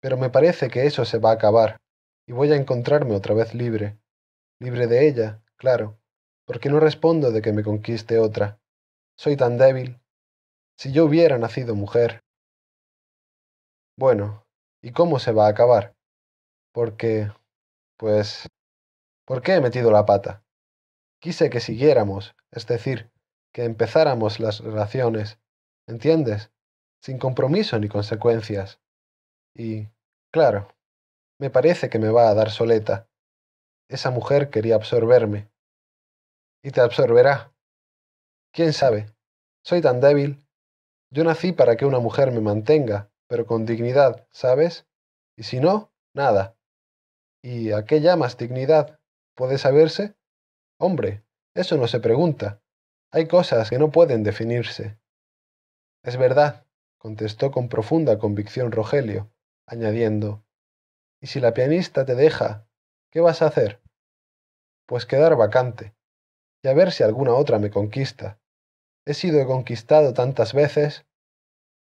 Pero 0.00 0.16
me 0.16 0.30
parece 0.30 0.68
que 0.70 0.86
eso 0.86 1.04
se 1.04 1.18
va 1.18 1.30
a 1.30 1.34
acabar, 1.34 1.80
y 2.24 2.30
voy 2.30 2.52
a 2.52 2.56
encontrarme 2.56 3.16
otra 3.16 3.34
vez 3.34 3.52
libre. 3.52 3.98
Libre 4.60 4.86
de 4.86 5.08
ella, 5.08 5.42
claro, 5.56 5.98
porque 6.46 6.68
no 6.68 6.78
respondo 6.78 7.32
de 7.32 7.42
que 7.42 7.52
me 7.52 7.64
conquiste 7.64 8.20
otra. 8.20 8.60
Soy 9.18 9.36
tan 9.36 9.58
débil. 9.58 10.00
Si 10.78 10.92
yo 10.92 11.04
hubiera 11.04 11.36
nacido 11.36 11.74
mujer. 11.74 12.22
Bueno, 13.98 14.46
¿y 14.84 14.92
cómo 14.92 15.18
se 15.18 15.32
va 15.32 15.46
a 15.46 15.50
acabar? 15.50 15.96
Porque... 16.72 17.32
pues... 17.98 18.46
¿Por 19.30 19.42
qué 19.42 19.54
he 19.54 19.60
metido 19.60 19.92
la 19.92 20.06
pata? 20.06 20.42
Quise 21.20 21.50
que 21.50 21.60
siguiéramos, 21.60 22.34
es 22.50 22.66
decir, 22.66 23.12
que 23.54 23.62
empezáramos 23.62 24.40
las 24.40 24.58
relaciones, 24.58 25.38
¿entiendes? 25.86 26.50
Sin 27.00 27.16
compromiso 27.16 27.78
ni 27.78 27.88
consecuencias. 27.88 28.80
Y, 29.54 29.86
claro, 30.32 30.74
me 31.38 31.48
parece 31.48 31.88
que 31.90 32.00
me 32.00 32.08
va 32.08 32.28
a 32.28 32.34
dar 32.34 32.50
soleta. 32.50 33.08
Esa 33.88 34.10
mujer 34.10 34.50
quería 34.50 34.74
absorberme. 34.74 35.48
Y 36.64 36.72
te 36.72 36.80
absorberá. 36.80 37.54
¿Quién 38.52 38.72
sabe? 38.72 39.14
Soy 39.62 39.80
tan 39.80 40.00
débil. 40.00 40.44
Yo 41.12 41.22
nací 41.22 41.52
para 41.52 41.76
que 41.76 41.86
una 41.86 42.00
mujer 42.00 42.32
me 42.32 42.40
mantenga, 42.40 43.12
pero 43.28 43.46
con 43.46 43.64
dignidad, 43.64 44.26
¿sabes? 44.32 44.88
Y 45.36 45.44
si 45.44 45.60
no, 45.60 45.92
nada. 46.14 46.56
¿Y 47.44 47.70
a 47.70 47.84
qué 47.84 48.00
llamas 48.00 48.36
dignidad? 48.36 48.99
¿Puede 49.40 49.56
saberse? 49.56 50.16
Hombre, 50.78 51.24
eso 51.54 51.78
no 51.78 51.88
se 51.88 51.98
pregunta. 51.98 52.60
Hay 53.10 53.26
cosas 53.26 53.70
que 53.70 53.78
no 53.78 53.90
pueden 53.90 54.22
definirse. 54.22 54.98
Es 56.04 56.18
verdad, 56.18 56.66
contestó 56.98 57.50
con 57.50 57.70
profunda 57.70 58.18
convicción 58.18 58.70
Rogelio, 58.70 59.32
añadiendo, 59.66 60.44
¿y 61.22 61.28
si 61.28 61.40
la 61.40 61.54
pianista 61.54 62.04
te 62.04 62.16
deja, 62.16 62.68
qué 63.10 63.20
vas 63.20 63.40
a 63.40 63.46
hacer? 63.46 63.80
Pues 64.84 65.06
quedar 65.06 65.34
vacante, 65.36 65.94
y 66.62 66.68
a 66.68 66.74
ver 66.74 66.92
si 66.92 67.02
alguna 67.02 67.32
otra 67.32 67.58
me 67.58 67.70
conquista. 67.70 68.38
He 69.06 69.14
sido 69.14 69.46
conquistado 69.46 70.12
tantas 70.12 70.52
veces, 70.52 71.06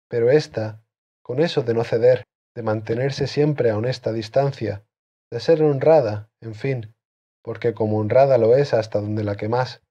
pero 0.09 0.31
esta, 0.31 0.85
con 1.23 1.41
eso 1.41 1.65
de 1.65 1.75
no 1.75 1.83
ceder, 1.83 2.23
de 2.55 2.63
mantenerse 2.63 3.27
siempre 3.27 3.71
a 3.71 3.77
honesta 3.77 4.13
distancia, 4.13 4.87
de 5.29 5.41
ser 5.41 5.61
honrada, 5.65 6.31
en 6.41 6.55
fin, 6.55 6.95
porque 7.43 7.75
como 7.75 7.99
honrada 7.99 8.39
lo 8.39 8.57
es 8.57 8.73
hasta 8.73 9.01
donde 9.01 9.25
la 9.25 9.37
que 9.37 9.49
más, 9.49 9.83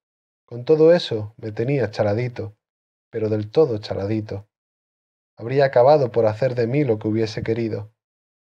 con 0.46 0.66
todo 0.66 0.94
eso 0.94 1.34
me 1.38 1.52
tenía 1.52 1.92
chaladito, 1.92 2.58
pero 3.10 3.30
del 3.30 3.52
todo 3.52 3.78
chaladito. 3.78 4.48
Habría 5.38 5.66
acabado 5.66 6.12
por 6.12 6.26
hacer 6.26 6.56
de 6.56 6.68
mí 6.68 6.84
lo 6.84 7.00
que 7.00 7.08
hubiese 7.08 7.44
querido. 7.44 7.94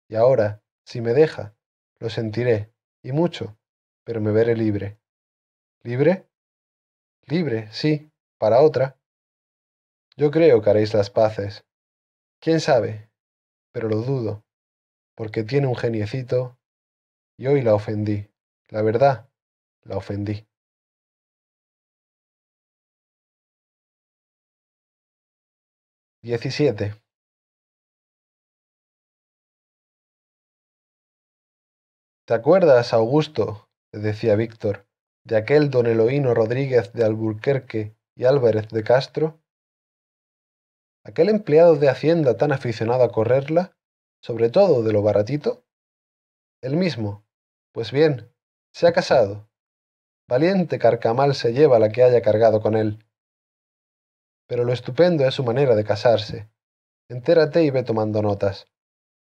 Y 0.09 0.17
ahora, 0.17 0.63
si 0.85 1.01
me 1.01 1.13
deja, 1.13 1.55
lo 1.99 2.11
sentiré, 2.11 2.73
y 3.03 3.13
mucho, 3.13 3.59
pero 4.05 4.21
me 4.21 4.33
veré 4.33 4.57
libre. 4.57 4.99
¿Libre? 5.83 6.27
Libre, 7.27 7.69
sí, 7.71 8.11
para 8.39 8.61
otra. 8.61 8.99
Yo 10.17 10.31
creo 10.31 10.63
que 10.63 10.71
haréis 10.71 10.95
las 10.95 11.11
paces. 11.11 11.65
¿Quién 12.41 12.61
sabe? 12.61 13.11
Pero 13.73 13.89
lo 13.89 13.97
dudo, 13.97 14.45
porque 15.15 15.45
tiene 15.45 15.67
un 15.67 15.77
geniecito, 15.77 16.59
y 17.37 17.47
hoy 17.47 17.63
la 17.63 17.75
ofendí. 17.75 18.30
La 18.71 18.83
verdad, 18.83 19.29
la 19.83 19.97
ofendí. 19.97 20.47
17. 26.23 26.95
¿Te 32.27 32.35
acuerdas, 32.35 32.93
Augusto, 32.93 33.69
te 33.91 33.99
decía 33.99 34.37
Víctor, 34.37 34.87
de 35.25 35.37
aquel 35.37 35.71
don 35.71 35.87
Eloíno 35.87 36.33
Rodríguez 36.35 36.93
de 36.93 37.05
Alburquerque 37.05 37.97
y 38.15 38.25
Álvarez 38.25 38.69
de 38.69 38.85
Castro? 38.85 39.43
¿Aquel 41.05 41.29
empleado 41.31 41.75
de 41.75 41.89
Hacienda 41.89 42.37
tan 42.37 42.53
aficionado 42.53 43.03
a 43.03 43.11
correrla, 43.11 43.77
sobre 44.23 44.51
todo 44.51 44.85
de 44.85 44.93
lo 44.93 45.03
baratito? 45.03 45.65
El 46.63 46.77
mismo. 46.77 47.27
Pues 47.73 47.91
bien, 47.91 48.30
se 48.73 48.87
ha 48.87 48.93
casado. 48.93 49.49
Valiente 50.29 50.79
carcamal 50.79 51.35
se 51.35 51.53
lleva 51.53 51.79
la 51.79 51.91
que 51.91 52.03
haya 52.03 52.23
cargado 52.23 52.61
con 52.61 52.77
él 52.77 53.05
pero 54.51 54.65
lo 54.65 54.73
estupendo 54.73 55.25
es 55.29 55.35
su 55.35 55.45
manera 55.45 55.77
de 55.77 55.85
casarse. 55.85 56.51
Entérate 57.09 57.63
y 57.63 57.71
ve 57.71 57.85
tomando 57.85 58.21
notas. 58.21 58.67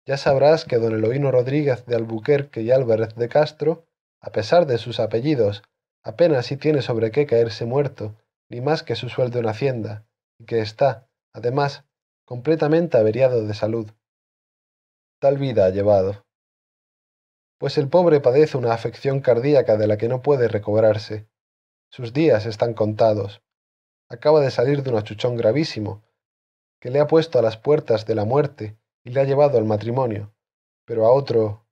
Ya 0.05 0.15
sabrás 0.15 0.63
que 0.63 0.77
don 0.77 0.93
Eloíno 0.93 1.31
Rodríguez 1.31 1.85
de 1.85 1.97
Albuquerque 1.97 2.61
y 2.61 2.71
Álvarez 2.71 3.13
de 3.15 3.27
Castro, 3.27 3.83
a 4.21 4.31
pesar 4.31 4.67
de 4.67 4.77
sus 4.77 5.01
apellidos, 5.01 5.63
apenas 6.01 6.45
si 6.45 6.55
tiene 6.55 6.81
sobre 6.81 7.11
qué 7.11 7.25
caerse 7.25 7.65
muerto, 7.65 8.15
ni 8.47 8.61
más 8.61 8.83
que 8.83 8.95
su 8.95 9.09
sueldo 9.09 9.39
en 9.39 9.49
Hacienda, 9.49 10.05
y 10.39 10.45
que 10.45 10.61
está, 10.61 11.09
además, 11.33 11.83
completamente 12.23 12.97
averiado 12.97 13.45
de 13.45 13.53
salud. 13.53 13.91
Tal 15.19 15.37
vida 15.37 15.65
ha 15.65 15.71
llevado. 15.71 16.25
Pues 17.57 17.77
el 17.77 17.89
pobre 17.89 18.19
padece 18.19 18.57
una 18.57 18.73
afección 18.73 19.19
cardíaca 19.19 19.77
de 19.77 19.87
la 19.87 19.97
que 19.97 20.07
no 20.07 20.21
puede 20.21 20.47
recobrarse. 20.47 21.27
Sus 21.89 22.13
días 22.13 22.45
están 22.45 22.73
contados. 22.73 23.41
Acaba 24.09 24.41
de 24.41 24.51
salir 24.51 24.83
de 24.83 24.91
un 24.91 24.97
achuchón 24.97 25.35
gravísimo, 25.35 26.03
que 26.79 26.91
le 26.91 26.99
ha 26.99 27.07
puesto 27.07 27.39
a 27.39 27.41
las 27.41 27.57
puertas 27.57 28.05
de 28.05 28.15
la 28.15 28.25
muerte 28.25 28.77
y 29.03 29.11
le 29.11 29.21
ha 29.21 29.23
llevado 29.23 29.57
al 29.57 29.65
matrimonio, 29.65 30.33
pero 30.85 31.05
a 31.05 31.11
otro 31.11 31.65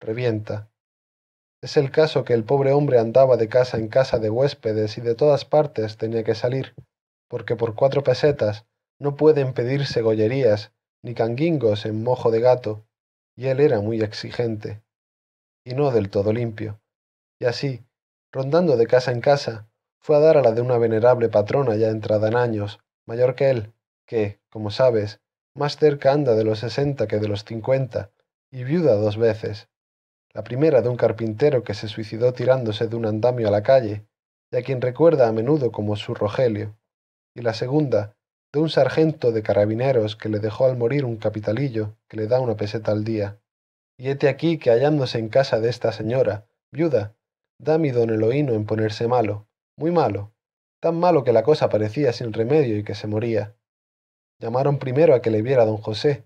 revienta. 0.00 0.70
Es 1.60 1.76
el 1.76 1.90
caso 1.90 2.24
que 2.24 2.34
el 2.34 2.44
pobre 2.44 2.72
hombre 2.72 2.98
andaba 2.98 3.36
de 3.36 3.48
casa 3.48 3.78
en 3.78 3.88
casa 3.88 4.18
de 4.18 4.30
huéspedes 4.30 4.98
y 4.98 5.00
de 5.00 5.14
todas 5.14 5.44
partes 5.44 5.96
tenía 5.96 6.24
que 6.24 6.34
salir, 6.34 6.74
porque 7.28 7.56
por 7.56 7.74
cuatro 7.74 8.02
pesetas 8.02 8.66
no 8.98 9.16
pueden 9.16 9.52
pedirse 9.54 10.02
gollerías 10.02 10.72
ni 11.02 11.14
canguingos 11.14 11.86
en 11.86 12.02
mojo 12.02 12.30
de 12.30 12.40
gato, 12.40 12.86
y 13.36 13.46
él 13.46 13.60
era 13.60 13.80
muy 13.80 14.00
exigente, 14.00 14.82
y 15.68 15.74
no 15.74 15.90
del 15.90 16.08
todo 16.08 16.32
limpio. 16.32 16.80
Y 17.38 17.44
así, 17.44 17.84
rondando 18.32 18.78
de 18.78 18.86
casa 18.86 19.12
en 19.12 19.20
casa, 19.20 19.68
fue 19.98 20.16
a 20.16 20.20
dar 20.20 20.38
a 20.38 20.42
la 20.42 20.52
de 20.52 20.62
una 20.62 20.78
venerable 20.78 21.28
patrona 21.28 21.76
ya 21.76 21.88
entrada 21.88 22.28
en 22.28 22.36
años, 22.36 22.80
mayor 23.04 23.34
que 23.34 23.50
él, 23.50 23.74
que, 24.06 24.40
como 24.48 24.70
sabes, 24.70 25.20
más 25.54 25.76
cerca 25.76 26.12
anda 26.12 26.34
de 26.34 26.44
los 26.44 26.60
sesenta 26.60 27.06
que 27.06 27.18
de 27.18 27.28
los 27.28 27.44
cincuenta, 27.44 28.10
y 28.50 28.64
viuda 28.64 28.94
dos 28.94 29.18
veces. 29.18 29.68
La 30.32 30.42
primera 30.42 30.80
de 30.80 30.88
un 30.88 30.96
carpintero 30.96 31.62
que 31.62 31.74
se 31.74 31.88
suicidó 31.88 32.32
tirándose 32.32 32.86
de 32.86 32.96
un 32.96 33.04
andamio 33.04 33.48
a 33.48 33.50
la 33.50 33.62
calle, 33.62 34.06
y 34.50 34.56
a 34.56 34.62
quien 34.62 34.80
recuerda 34.80 35.28
a 35.28 35.32
menudo 35.32 35.70
como 35.70 35.96
su 35.96 36.14
Rogelio, 36.14 36.78
y 37.34 37.42
la 37.42 37.52
segunda 37.52 38.16
de 38.54 38.60
un 38.60 38.70
sargento 38.70 39.32
de 39.32 39.42
carabineros 39.42 40.16
que 40.16 40.30
le 40.30 40.38
dejó 40.38 40.64
al 40.64 40.78
morir 40.78 41.04
un 41.04 41.18
capitalillo 41.18 41.98
que 42.08 42.16
le 42.16 42.26
da 42.26 42.40
una 42.40 42.56
peseta 42.56 42.90
al 42.90 43.04
día. 43.04 43.38
Y 43.98 44.10
hete 44.10 44.28
aquí 44.28 44.58
que 44.58 44.70
hallándose 44.70 45.18
en 45.18 45.28
casa 45.28 45.58
de 45.58 45.68
esta 45.68 45.90
señora, 45.90 46.46
viuda, 46.72 47.16
da 47.58 47.78
mi 47.78 47.90
don 47.90 48.10
Eloíno 48.10 48.52
en 48.52 48.64
ponerse 48.64 49.08
malo, 49.08 49.48
muy 49.76 49.90
malo, 49.90 50.32
tan 50.80 50.98
malo 50.98 51.24
que 51.24 51.32
la 51.32 51.42
cosa 51.42 51.68
parecía 51.68 52.12
sin 52.12 52.32
remedio 52.32 52.78
y 52.78 52.84
que 52.84 52.94
se 52.94 53.08
moría. 53.08 53.56
Llamaron 54.40 54.78
primero 54.78 55.14
a 55.14 55.20
que 55.20 55.30
le 55.30 55.42
viera 55.42 55.64
don 55.64 55.78
José, 55.78 56.24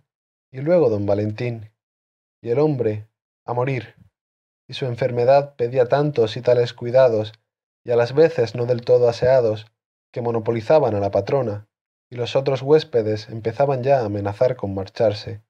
y 0.53 0.61
luego 0.61 0.91
don 0.91 1.07
Valentín, 1.07 1.73
y 2.43 2.51
el 2.51 2.59
hombre, 2.59 3.09
a 3.47 3.55
morir, 3.55 3.95
y 4.69 4.75
su 4.75 4.85
enfermedad 4.85 5.57
pedía 5.57 5.87
tantos 5.87 6.37
y 6.37 6.43
tales 6.43 6.75
cuidados, 6.75 7.33
y 7.85 7.91
a 7.91 7.97
las 7.97 8.15
veces 8.15 8.55
no 8.55 8.67
del 8.67 8.83
todo 8.83 9.09
aseados, 9.09 9.67
que 10.13 10.21
monopolizaban 10.21 10.95
a 10.95 11.01
la 11.01 11.11
patrona, 11.11 11.69
y 12.11 12.17
los 12.17 12.37
otros 12.37 12.61
huéspedes 12.61 13.31
empezaban 13.31 13.83
ya 13.83 14.01
a 14.01 14.05
amenazar 14.05 14.57
con 14.57 14.75
marcharse. 14.75 15.41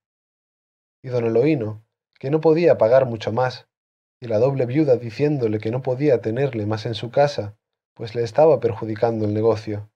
Y 1.03 1.09
don 1.09 1.25
Eloíno, 1.25 1.85
que 2.23 2.31
no 2.31 2.41
podía 2.41 2.79
pagar 2.79 3.07
mucho 3.07 3.33
más, 3.33 3.67
y 4.21 4.29
la 4.29 4.39
doble 4.39 4.65
viuda 4.65 4.95
diciéndole 4.95 5.59
que 5.59 5.73
no 5.73 5.83
podía 5.83 6.21
tenerle 6.21 6.67
más 6.67 6.87
en 6.87 6.95
su 6.95 7.11
casa, 7.11 7.59
pues 7.95 8.15
le 8.15 8.23
estaba 8.23 8.61
perjudicando 8.61 9.25
el 9.25 9.35
negocio. 9.35 9.91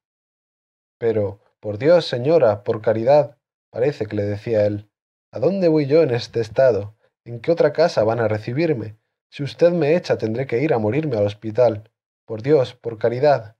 Pero, 0.99 1.39
por 1.61 1.79
Dios, 1.79 2.07
señora, 2.07 2.65
por 2.65 2.83
caridad, 2.83 3.39
parece 3.71 4.07
que 4.07 4.17
le 4.17 4.25
decía 4.25 4.67
él, 4.67 4.91
¿a 5.31 5.39
dónde 5.39 5.69
voy 5.69 5.87
yo 5.87 6.03
en 6.03 6.11
este 6.11 6.41
estado? 6.41 6.97
¿En 7.25 7.39
qué 7.39 7.53
otra 7.53 7.73
casa 7.73 8.03
van 8.03 8.19
a 8.19 8.27
recibirme? 8.27 8.97
Si 9.31 9.45
usted 9.45 9.71
me 9.71 9.95
echa 9.95 10.19
tendré 10.19 10.49
que 10.49 10.61
ir 10.61 10.75
a 10.75 10.79
morirme 10.79 11.17
al 11.17 11.27
hospital. 11.27 11.93
Por 12.27 12.43
Dios, 12.43 12.75
por 12.75 12.99
caridad, 12.99 13.57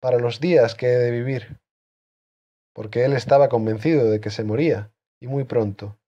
para 0.00 0.18
los 0.18 0.40
días 0.40 0.74
que 0.74 0.86
he 0.86 0.96
de 0.96 1.10
vivir 1.10 1.60
porque 2.76 3.06
él 3.06 3.14
estaba 3.14 3.48
convencido 3.48 4.10
de 4.10 4.20
que 4.20 4.28
se 4.28 4.44
moría, 4.44 4.92
y 5.18 5.28
muy 5.28 5.44
pronto. 5.44 5.98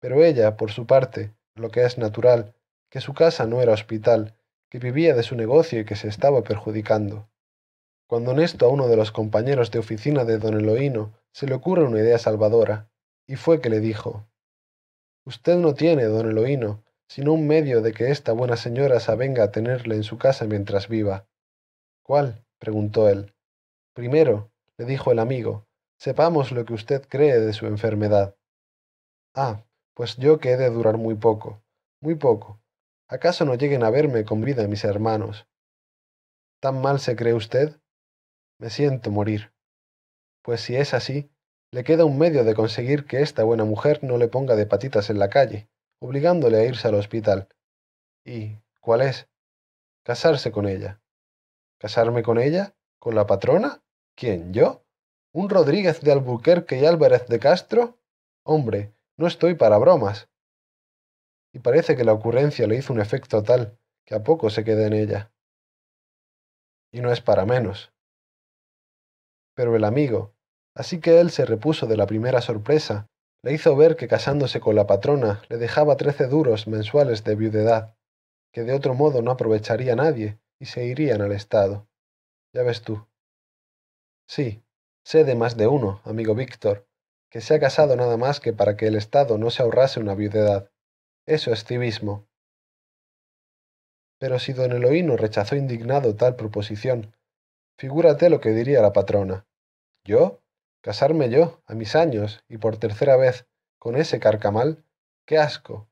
Pero 0.00 0.24
ella, 0.24 0.56
por 0.56 0.72
su 0.72 0.84
parte, 0.84 1.32
lo 1.60 1.70
que 1.70 1.84
es 1.84 1.98
natural, 1.98 2.54
que 2.88 3.00
su 3.00 3.14
casa 3.14 3.46
no 3.46 3.60
era 3.62 3.72
hospital, 3.72 4.34
que 4.68 4.78
vivía 4.78 5.14
de 5.14 5.22
su 5.22 5.36
negocio 5.36 5.80
y 5.80 5.84
que 5.84 5.96
se 5.96 6.08
estaba 6.08 6.42
perjudicando. 6.42 7.28
Cuando 8.06 8.32
en 8.32 8.40
esto 8.40 8.66
a 8.66 8.68
uno 8.68 8.88
de 8.88 8.96
los 8.96 9.12
compañeros 9.12 9.70
de 9.70 9.78
oficina 9.78 10.24
de 10.24 10.38
don 10.38 10.54
Eloíno 10.54 11.14
se 11.32 11.46
le 11.46 11.54
ocurre 11.54 11.84
una 11.84 12.00
idea 12.00 12.18
salvadora, 12.18 12.90
y 13.26 13.36
fue 13.36 13.60
que 13.60 13.70
le 13.70 13.80
dijo 13.80 14.26
Usted 15.24 15.56
no 15.56 15.74
tiene, 15.74 16.04
don 16.04 16.28
Eloíno, 16.28 16.82
sino 17.06 17.32
un 17.32 17.46
medio 17.46 17.82
de 17.82 17.92
que 17.92 18.10
esta 18.10 18.32
buena 18.32 18.56
señora 18.56 18.98
se 19.00 19.14
venga 19.14 19.44
a 19.44 19.50
tenerle 19.50 19.96
en 19.96 20.02
su 20.02 20.18
casa 20.18 20.46
mientras 20.46 20.88
viva. 20.88 21.26
¿Cuál? 22.02 22.44
preguntó 22.58 23.08
él. 23.08 23.34
Primero, 23.94 24.50
le 24.76 24.84
dijo 24.86 25.12
el 25.12 25.18
amigo, 25.18 25.66
sepamos 25.98 26.52
lo 26.52 26.64
que 26.64 26.74
usted 26.74 27.06
cree 27.08 27.38
de 27.38 27.52
su 27.52 27.66
enfermedad. 27.66 28.36
Ah, 29.34 29.64
pues 30.00 30.16
yo 30.16 30.40
que 30.40 30.52
he 30.52 30.56
de 30.56 30.70
durar 30.70 30.96
muy 30.96 31.14
poco, 31.14 31.62
muy 32.00 32.14
poco. 32.14 32.58
¿Acaso 33.06 33.44
no 33.44 33.54
lleguen 33.54 33.84
a 33.84 33.90
verme 33.90 34.24
con 34.24 34.40
vida 34.40 34.66
mis 34.66 34.82
hermanos? 34.84 35.46
¿Tan 36.58 36.80
mal 36.80 37.00
se 37.00 37.16
cree 37.16 37.34
usted? 37.34 37.78
Me 38.58 38.70
siento 38.70 39.10
morir. 39.10 39.52
Pues 40.42 40.62
si 40.62 40.74
es 40.74 40.94
así, 40.94 41.30
le 41.70 41.84
queda 41.84 42.06
un 42.06 42.16
medio 42.16 42.44
de 42.44 42.54
conseguir 42.54 43.04
que 43.04 43.20
esta 43.20 43.44
buena 43.44 43.66
mujer 43.66 44.02
no 44.02 44.16
le 44.16 44.28
ponga 44.28 44.56
de 44.56 44.64
patitas 44.64 45.10
en 45.10 45.18
la 45.18 45.28
calle, 45.28 45.68
obligándole 46.00 46.56
a 46.56 46.64
irse 46.64 46.88
al 46.88 46.94
hospital. 46.94 47.48
¿Y 48.24 48.56
cuál 48.80 49.02
es? 49.02 49.28
Casarse 50.02 50.50
con 50.50 50.66
ella. 50.66 51.02
¿Casarme 51.78 52.22
con 52.22 52.38
ella? 52.38 52.74
¿Con 52.98 53.14
la 53.14 53.26
patrona? 53.26 53.82
¿Quién? 54.16 54.54
¿Yo? 54.54 54.82
¿Un 55.34 55.50
Rodríguez 55.50 56.00
de 56.00 56.12
Albuquerque 56.12 56.78
y 56.78 56.86
Álvarez 56.86 57.26
de 57.26 57.38
Castro? 57.38 57.98
Hombre, 58.46 58.94
no 59.20 59.26
estoy 59.26 59.54
para 59.54 59.76
bromas. 59.76 60.30
Y 61.52 61.58
parece 61.58 61.94
que 61.94 62.04
la 62.04 62.14
ocurrencia 62.14 62.66
le 62.66 62.76
hizo 62.76 62.90
un 62.90 63.02
efecto 63.02 63.42
tal 63.42 63.78
que 64.06 64.14
a 64.14 64.22
poco 64.22 64.48
se 64.48 64.64
queda 64.64 64.86
en 64.86 64.94
ella. 64.94 65.30
Y 66.90 67.02
no 67.02 67.12
es 67.12 67.20
para 67.20 67.44
menos. 67.44 67.92
Pero 69.54 69.76
el 69.76 69.84
amigo, 69.84 70.34
así 70.74 71.00
que 71.00 71.20
él 71.20 71.30
se 71.30 71.44
repuso 71.44 71.86
de 71.86 71.98
la 71.98 72.06
primera 72.06 72.40
sorpresa, 72.40 73.10
le 73.42 73.52
hizo 73.52 73.76
ver 73.76 73.96
que 73.96 74.08
casándose 74.08 74.58
con 74.58 74.74
la 74.74 74.86
patrona 74.86 75.42
le 75.50 75.58
dejaba 75.58 75.98
trece 75.98 76.26
duros 76.26 76.66
mensuales 76.66 77.22
de 77.22 77.34
viudedad, 77.34 77.94
que 78.54 78.62
de 78.62 78.72
otro 78.72 78.94
modo 78.94 79.20
no 79.20 79.32
aprovecharía 79.32 79.94
nadie 79.96 80.40
y 80.58 80.64
se 80.64 80.86
irían 80.86 81.20
al 81.20 81.32
Estado. 81.32 81.86
Ya 82.54 82.62
ves 82.62 82.80
tú. 82.80 83.06
Sí, 84.26 84.64
Sé 85.04 85.24
de 85.24 85.34
más 85.34 85.56
de 85.56 85.66
uno, 85.66 86.00
amigo 86.04 86.34
Víctor, 86.34 86.86
que 87.30 87.40
se 87.40 87.54
ha 87.54 87.60
casado 87.60 87.96
nada 87.96 88.16
más 88.16 88.40
que 88.40 88.52
para 88.52 88.76
que 88.76 88.86
el 88.86 88.96
Estado 88.96 89.38
no 89.38 89.50
se 89.50 89.62
ahorrase 89.62 90.00
una 90.00 90.14
viudedad. 90.14 90.70
Eso 91.26 91.52
es 91.52 91.64
civismo. 91.64 92.26
Pero 94.18 94.38
si 94.38 94.52
don 94.52 94.72
Eloíno 94.72 95.16
rechazó 95.16 95.56
indignado 95.56 96.14
tal 96.16 96.36
proposición, 96.36 97.14
figúrate 97.78 98.28
lo 98.28 98.40
que 98.40 98.50
diría 98.50 98.82
la 98.82 98.92
patrona. 98.92 99.46
¿Yo? 100.04 100.42
¿Casarme 100.82 101.30
yo, 101.30 101.62
a 101.66 101.74
mis 101.74 101.94
años, 101.94 102.44
y 102.48 102.58
por 102.58 102.76
tercera 102.78 103.16
vez, 103.16 103.46
con 103.78 103.96
ese 103.96 104.18
carcamal? 104.18 104.84
¡Qué 105.26 105.38
asco! 105.38 105.88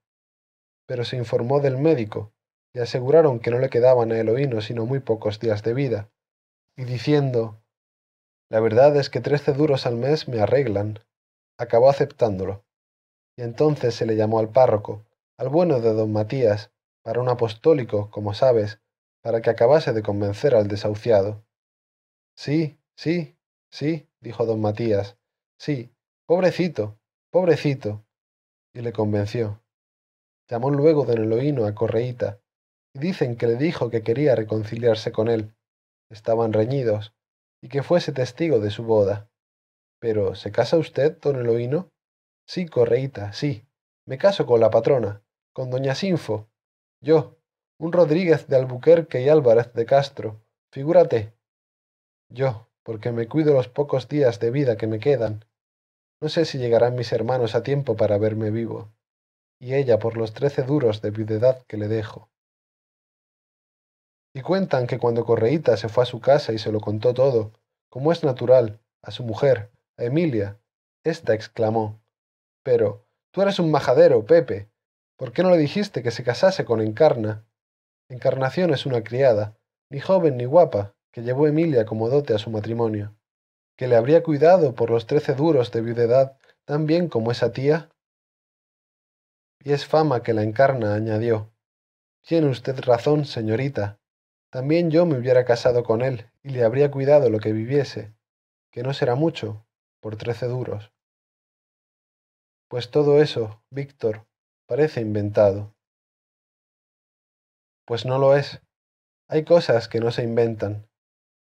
Pero 0.87 1.05
se 1.05 1.17
informó 1.17 1.61
del 1.61 1.79
médico, 1.79 2.33
y 2.75 2.81
aseguraron 2.81 3.41
que 3.41 3.51
no 3.51 3.59
le 3.59 3.71
quedaban 3.71 4.13
a 4.13 4.19
Eloíno 4.19 4.61
sino 4.61 4.87
muy 4.87 5.01
pocos 5.01 5.41
días 5.41 5.63
de 5.63 5.75
vida, 5.75 6.11
y 6.77 6.85
diciendo 6.85 7.63
la 8.51 8.61
verdad 8.61 8.97
es 8.97 9.11
que 9.11 9.21
trece 9.21 9.53
duros 9.53 9.85
al 9.85 9.97
mes 9.97 10.27
me 10.27 10.41
arreglan. 10.41 11.01
Acabó 11.59 11.91
aceptándolo. 11.91 12.65
Y 13.37 13.43
entonces 13.43 13.95
se 13.95 14.07
le 14.07 14.17
llamó 14.17 14.39
al 14.39 14.51
párroco, 14.51 15.05
al 15.37 15.49
bueno 15.49 15.81
de 15.81 15.93
don 15.93 16.13
Matías, 16.13 16.73
para 17.03 17.21
un 17.21 17.29
apostólico, 17.29 18.11
como 18.11 18.33
sabes, 18.33 18.81
para 19.23 19.43
que 19.43 19.51
acabase 19.51 19.93
de 19.93 20.03
convencer 20.03 20.55
al 20.55 20.69
desahuciado. 20.69 21.45
Sí, 22.37 22.79
sí, 22.97 23.37
sí, 23.71 24.09
dijo 24.21 24.47
don 24.47 24.61
Matías, 24.61 25.19
sí, 25.59 25.93
pobrecito, 26.27 26.99
pobrecito. 27.31 28.05
Y 28.75 28.83
le 28.83 28.93
convenció. 28.93 29.61
Llamó 30.49 30.71
luego 30.71 31.05
don 31.05 31.19
Eloíno 31.19 31.67
a 31.67 31.75
Correíta, 31.75 32.41
y 32.95 33.01
dicen 33.01 33.37
que 33.37 33.47
le 33.47 33.57
dijo 33.57 33.91
que 33.91 34.03
quería 34.03 34.35
reconciliarse 34.35 35.11
con 35.11 35.29
él. 35.29 35.55
Estaban 36.11 36.53
reñidos, 36.53 37.15
y 37.61 37.69
que 37.69 37.83
fuese 37.83 38.13
testigo 38.13 38.61
de 38.61 38.71
su 38.71 38.85
boda. 38.85 39.29
Pero, 40.01 40.35
¿se 40.35 40.53
casa 40.53 40.77
usted, 40.77 41.19
don 41.21 41.37
Eloíno? 41.37 41.91
Sí, 42.47 42.67
correíta, 42.67 43.33
sí. 43.33 43.65
Me 44.07 44.17
caso 44.17 44.47
con 44.47 44.61
la 44.61 44.71
patrona, 44.71 45.23
con 45.53 45.71
doña 45.71 45.95
Sinfo. 45.95 46.49
Yo, 47.01 47.37
un 47.79 47.93
Rodríguez 47.93 48.49
de 48.49 48.57
Albuquerque 48.57 49.23
y 49.23 49.29
Álvarez 49.29 49.73
de 49.75 49.87
Castro. 49.87 50.41
Figúrate. 50.73 51.35
Yo, 52.29 52.69
porque 52.83 53.13
me 53.13 53.29
cuido 53.29 53.55
los 53.55 53.69
pocos 53.69 54.09
días 54.09 54.41
de 54.41 54.51
vida 54.51 54.77
que 54.77 54.87
me 54.87 54.99
quedan. 54.99 55.45
No 56.21 56.29
sé 56.29 56.45
si 56.45 56.59
llegarán 56.59 56.95
mis 56.95 57.13
hermanos 57.13 57.55
a 57.55 57.63
tiempo 57.63 57.97
para 57.97 58.19
verme 58.19 58.51
vivo. 58.51 58.91
Y 59.61 59.75
ella 59.75 59.99
por 59.99 60.17
los 60.17 60.33
trece 60.33 60.63
duros 60.63 61.03
de 61.03 61.11
viudedad 61.11 61.63
que 61.67 61.77
le 61.77 61.89
dejo. 61.89 62.31
Y 64.35 64.43
cuentan 64.43 64.87
que 64.87 64.99
cuando 64.99 65.25
Correíta 65.25 65.77
se 65.77 65.89
fue 65.89 66.05
a 66.05 66.07
su 66.07 66.21
casa 66.21 66.53
y 66.53 66.59
se 66.59 66.71
lo 66.71 66.81
contó 66.81 67.15
todo, 67.15 67.53
como 67.89 68.13
es 68.13 68.25
natural, 68.25 68.81
a 69.03 69.11
su 69.11 69.25
mujer, 69.25 69.71
Emilia, 69.99 70.61
ésta 71.03 71.35
exclamó 71.35 72.01
Pero, 72.63 73.05
tú 73.33 73.43
eres 73.43 73.59
un 73.59 73.71
majadero, 73.71 74.25
Pepe. 74.25 74.71
¿Por 75.17 75.33
qué 75.33 75.43
no 75.43 75.51
le 75.51 75.59
dijiste 75.59 76.05
que 76.05 76.13
se 76.13 76.23
casase 76.23 76.65
con 76.65 76.81
Encarna? 76.81 77.45
Encarnación 78.09 78.73
es 78.73 78.87
una 78.87 79.03
criada, 79.03 79.59
ni 79.91 79.99
joven 79.99 80.37
ni 80.37 80.45
guapa, 80.45 80.95
que 81.11 81.23
llevó 81.23 81.49
Emilia 81.49 81.85
como 81.85 82.09
dote 82.09 82.33
a 82.33 82.39
su 82.39 82.51
matrimonio, 82.51 83.17
que 83.77 83.89
le 83.89 83.97
habría 83.97 84.23
cuidado 84.23 84.77
por 84.77 84.91
los 84.91 85.09
trece 85.09 85.35
duros 85.35 85.73
de 85.73 85.81
viudedad 85.81 86.39
tan 86.65 86.87
bien 86.87 87.09
como 87.09 87.33
esa 87.33 87.51
tía. 87.51 87.91
Y 89.65 89.73
es 89.73 89.85
fama 89.85 90.23
que 90.23 90.33
la 90.33 90.45
encarna 90.45 90.95
añadió. 90.95 91.51
Tiene 92.25 92.49
usted 92.49 92.79
razón, 92.81 93.25
señorita. 93.25 93.99
También 94.51 94.93
yo 94.93 95.07
me 95.07 95.19
hubiera 95.19 95.45
casado 95.45 95.83
con 95.83 96.03
él 96.03 96.31
y 96.45 96.51
le 96.51 96.63
habría 96.63 96.91
cuidado 96.93 97.31
lo 97.31 97.41
que 97.41 97.53
viviese, 97.53 98.15
que 98.71 98.83
no 98.83 98.95
será 98.95 99.17
mucho, 99.17 99.67
por 100.01 100.17
trece 100.17 100.47
duros. 100.47 100.93
Pues 102.69 102.91
todo 102.91 103.23
eso, 103.23 103.63
Víctor, 103.71 104.27
parece 104.67 105.01
inventado. 105.01 105.75
Pues 107.87 108.05
no 108.05 108.19
lo 108.19 108.37
es. 108.37 108.61
Hay 109.29 109.45
cosas 109.45 109.89
que 109.89 110.01
no 110.01 110.11
se 110.11 110.23
inventan, 110.23 110.89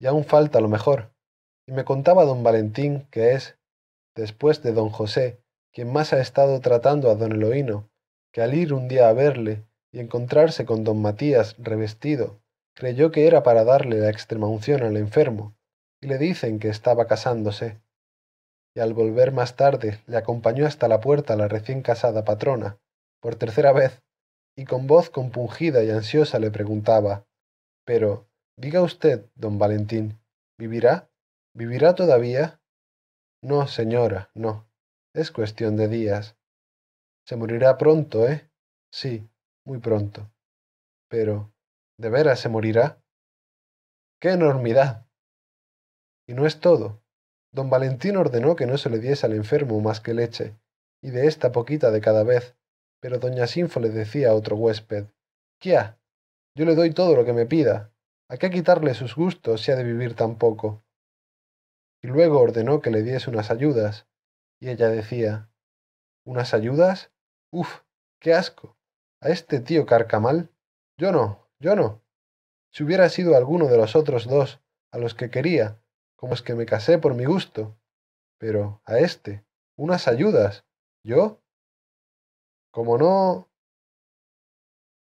y 0.00 0.06
aún 0.06 0.24
falta 0.24 0.60
lo 0.60 0.68
mejor. 0.68 1.14
Y 1.66 1.72
me 1.72 1.84
contaba 1.84 2.24
don 2.24 2.42
Valentín 2.42 3.06
que 3.10 3.32
es, 3.32 3.58
después 4.16 4.62
de 4.62 4.72
don 4.72 4.90
José, 4.90 5.42
quien 5.72 5.92
más 5.92 6.12
ha 6.12 6.20
estado 6.20 6.60
tratando 6.60 7.10
a 7.10 7.14
don 7.14 7.32
Eloíno, 7.32 7.90
que 8.32 8.42
al 8.42 8.54
ir 8.54 8.72
un 8.72 8.88
día 8.88 9.08
a 9.08 9.12
verle 9.12 9.66
y 9.92 10.00
encontrarse 10.00 10.64
con 10.64 10.84
don 10.84 11.00
Matías 11.02 11.56
revestido, 11.58 12.40
creyó 12.74 13.10
que 13.10 13.26
era 13.26 13.42
para 13.42 13.64
darle 13.64 13.98
la 13.98 14.10
extremaunción 14.10 14.82
al 14.82 14.96
enfermo, 14.96 15.54
y 16.00 16.06
le 16.06 16.18
dicen 16.18 16.58
que 16.58 16.68
estaba 16.68 17.06
casándose. 17.06 17.80
Y 18.74 18.80
al 18.80 18.94
volver 18.94 19.32
más 19.32 19.56
tarde 19.56 20.00
le 20.06 20.16
acompañó 20.16 20.66
hasta 20.66 20.88
la 20.88 21.00
puerta 21.00 21.36
la 21.36 21.48
recién 21.48 21.82
casada 21.82 22.24
patrona, 22.24 22.78
por 23.20 23.36
tercera 23.36 23.72
vez, 23.72 24.02
y 24.56 24.64
con 24.64 24.86
voz 24.86 25.10
compungida 25.10 25.82
y 25.82 25.90
ansiosa 25.90 26.38
le 26.38 26.50
preguntaba 26.50 27.26
Pero, 27.84 28.28
diga 28.56 28.82
usted, 28.82 29.26
don 29.34 29.58
Valentín, 29.58 30.20
¿vivirá? 30.58 31.10
¿Vivirá 31.54 31.94
todavía? 31.94 32.60
No, 33.42 33.66
señora, 33.66 34.30
no. 34.34 34.68
Es 35.14 35.30
cuestión 35.30 35.76
de 35.76 35.88
días. 35.88 36.36
Se 37.26 37.36
morirá 37.36 37.78
pronto, 37.78 38.28
¿eh? 38.28 38.50
Sí, 38.92 39.28
muy 39.64 39.78
pronto. 39.78 40.30
Pero, 41.08 41.52
¿de 41.98 42.10
veras 42.10 42.40
se 42.40 42.48
morirá? 42.48 43.02
¡Qué 44.20 44.30
enormidad! 44.30 45.06
Y 46.28 46.34
no 46.34 46.46
es 46.46 46.60
todo. 46.60 47.02
Don 47.52 47.68
Valentín 47.70 48.16
ordenó 48.16 48.56
que 48.56 48.66
no 48.66 48.78
se 48.78 48.90
le 48.90 48.98
diese 48.98 49.26
al 49.26 49.32
enfermo 49.32 49.80
más 49.80 50.00
que 50.00 50.14
leche, 50.14 50.56
y 51.02 51.10
de 51.10 51.26
esta 51.26 51.52
poquita 51.52 51.90
de 51.90 52.00
cada 52.00 52.22
vez, 52.22 52.54
pero 53.00 53.18
doña 53.18 53.46
Sinfo 53.46 53.80
le 53.80 53.90
decía 53.90 54.30
a 54.30 54.34
otro 54.34 54.56
huésped, 54.56 55.06
«¡Quia! 55.58 55.98
Yo 56.56 56.64
le 56.64 56.74
doy 56.74 56.92
todo 56.92 57.16
lo 57.16 57.24
que 57.24 57.32
me 57.32 57.46
pida. 57.46 57.92
¿A 58.28 58.36
qué 58.36 58.50
quitarle 58.50 58.94
sus 58.94 59.16
gustos 59.16 59.62
si 59.62 59.72
ha 59.72 59.76
de 59.76 59.84
vivir 59.84 60.14
tan 60.14 60.36
poco? 60.36 60.84
Y 62.02 62.08
luego 62.08 62.40
ordenó 62.40 62.80
que 62.80 62.90
le 62.90 63.02
diese 63.02 63.30
unas 63.30 63.50
ayudas, 63.50 64.06
y 64.60 64.68
ella 64.68 64.88
decía, 64.88 65.50
¿Unas 66.24 66.54
ayudas? 66.54 67.10
Uf, 67.50 67.80
qué 68.20 68.34
asco. 68.34 68.76
A 69.22 69.30
este 69.30 69.60
tío 69.60 69.86
carcamal. 69.86 70.50
Yo 70.98 71.12
no, 71.12 71.48
yo 71.58 71.74
no. 71.74 72.02
Si 72.72 72.84
hubiera 72.84 73.08
sido 73.08 73.36
alguno 73.36 73.66
de 73.66 73.76
los 73.76 73.96
otros 73.96 74.26
dos, 74.26 74.60
a 74.92 74.98
los 74.98 75.14
que 75.14 75.30
quería, 75.30 75.82
como 76.20 76.34
es 76.34 76.42
que 76.42 76.54
me 76.54 76.66
casé 76.66 76.98
por 76.98 77.14
mi 77.14 77.24
gusto. 77.24 77.78
Pero 78.38 78.82
a 78.84 78.98
este, 78.98 79.42
unas 79.78 80.06
ayudas. 80.06 80.66
¿Yo? 81.02 81.40
Como 82.70 82.98
no... 82.98 83.48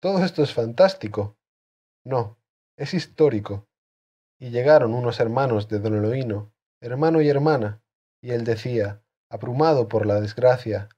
Todo 0.00 0.24
esto 0.24 0.42
es 0.42 0.54
fantástico. 0.54 1.36
No, 2.06 2.38
es 2.78 2.94
histórico. 2.94 3.68
Y 4.38 4.48
llegaron 4.48 4.94
unos 4.94 5.20
hermanos 5.20 5.68
de 5.68 5.80
don 5.80 5.94
Eloíno, 5.94 6.54
hermano 6.80 7.20
y 7.20 7.28
hermana, 7.28 7.82
y 8.22 8.30
él 8.30 8.44
decía, 8.44 9.02
abrumado 9.28 9.88
por 9.88 10.06
la 10.06 10.22
desgracia, 10.22 10.88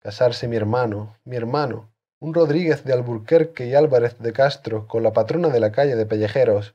casarse 0.00 0.48
mi 0.48 0.56
hermano, 0.56 1.16
mi 1.22 1.36
hermano, 1.36 1.94
un 2.18 2.34
Rodríguez 2.34 2.82
de 2.82 2.92
Alburquerque 2.92 3.68
y 3.68 3.74
Álvarez 3.76 4.18
de 4.18 4.32
Castro 4.32 4.88
con 4.88 5.04
la 5.04 5.12
patrona 5.12 5.50
de 5.50 5.60
la 5.60 5.70
calle 5.70 5.94
de 5.94 6.06
Pellejeros, 6.06 6.74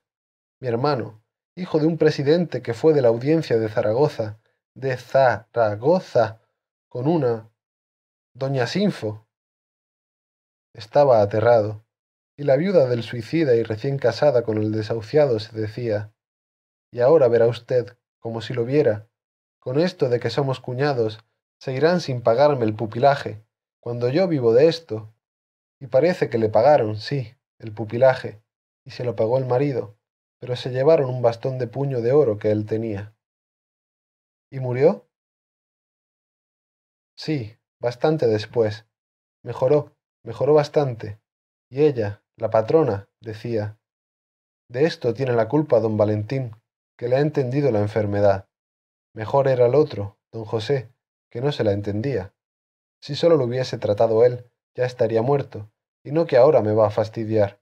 mi 0.62 0.70
hermano, 0.70 1.22
hijo 1.56 1.80
de 1.80 1.88
un 1.88 1.98
presidente 1.98 2.62
que 2.62 2.74
fue 2.74 2.94
de 2.94 3.02
la 3.02 3.10
audiencia 3.10 3.58
de 3.58 3.70
Zaragoza, 3.70 4.40
de 4.74 4.96
Zaragoza, 4.98 6.42
con 6.88 7.08
una 7.08 7.50
Doña 8.34 8.68
Sinfo. 8.68 9.28
Estaba 10.74 11.22
aterrado, 11.22 11.84
y 12.38 12.44
la 12.44 12.56
viuda 12.56 12.88
del 12.88 13.04
suicida 13.04 13.56
y 13.56 13.64
recién 13.64 13.98
casada 13.98 14.44
con 14.44 14.58
el 14.58 14.72
desahuciado 14.72 15.40
se 15.40 15.60
decía, 15.60 16.14
y 16.92 17.02
ahora 17.02 17.28
verá 17.28 17.48
usted, 17.48 17.98
como 18.20 18.42
si 18.42 18.54
lo 18.54 18.66
viera, 18.66 19.08
con 19.60 19.80
esto 19.80 20.10
de 20.10 20.20
que 20.20 20.30
somos 20.30 20.60
cuñados, 20.60 21.20
se 21.60 21.74
irán 21.74 22.00
sin 22.00 22.22
pagarme 22.22 22.66
el 22.66 22.74
pupilaje, 22.74 23.44
cuando 23.82 24.10
yo 24.10 24.28
vivo 24.28 24.54
de 24.54 24.68
esto. 24.68 25.14
Y 25.82 25.88
parece 25.88 26.30
que 26.30 26.38
le 26.38 26.50
pagaron, 26.50 26.96
sí, 26.96 27.36
el 27.58 27.74
pupilaje, 27.74 28.42
y 28.86 28.92
se 28.92 29.04
lo 29.04 29.16
pagó 29.16 29.38
el 29.38 29.46
marido, 29.46 29.99
pero 30.40 30.56
se 30.56 30.70
llevaron 30.70 31.10
un 31.10 31.22
bastón 31.22 31.58
de 31.58 31.68
puño 31.68 32.02
de 32.02 32.12
oro 32.12 32.38
que 32.38 32.52
él 32.52 32.66
tenía. 32.66 33.16
¿Y 34.52 34.60
murió? 34.60 35.08
Sí, 37.18 37.58
bastante 37.82 38.28
después. 38.28 38.86
Mejoró, 39.44 39.96
mejoró 40.24 40.54
bastante. 40.54 41.22
Y 41.70 41.84
ella, 41.84 42.24
la 42.38 42.50
patrona, 42.50 43.10
decía, 43.20 43.80
de 44.70 44.86
esto 44.86 45.14
tiene 45.14 45.34
la 45.34 45.50
culpa 45.50 45.80
don 45.80 45.98
Valentín, 45.98 46.56
que 46.98 47.10
le 47.10 47.18
ha 47.18 47.20
entendido 47.20 47.72
la 47.72 47.80
enfermedad. 47.80 48.50
Mejor 49.16 49.48
era 49.48 49.66
el 49.66 49.76
otro, 49.76 50.20
don 50.32 50.46
José, 50.46 50.94
que 51.32 51.42
no 51.42 51.52
se 51.52 51.64
la 51.64 51.72
entendía. 51.72 52.34
Si 53.02 53.16
solo 53.16 53.36
lo 53.36 53.46
hubiese 53.46 53.78
tratado 53.78 54.24
él, 54.24 54.50
ya 54.76 54.86
estaría 54.86 55.22
muerto, 55.22 55.72
y 56.04 56.12
no 56.12 56.28
que 56.28 56.38
ahora 56.38 56.62
me 56.62 56.74
va 56.74 56.88
a 56.88 56.92
fastidiar. 56.92 57.62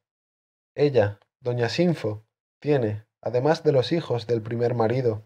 Ella, 0.76 1.20
doña 1.40 1.70
Sinfo, 1.70 2.27
tiene, 2.60 3.06
además 3.22 3.64
de 3.64 3.72
los 3.72 3.92
hijos 3.92 4.28
del 4.28 4.42
primer 4.42 4.74
marido, 4.74 5.24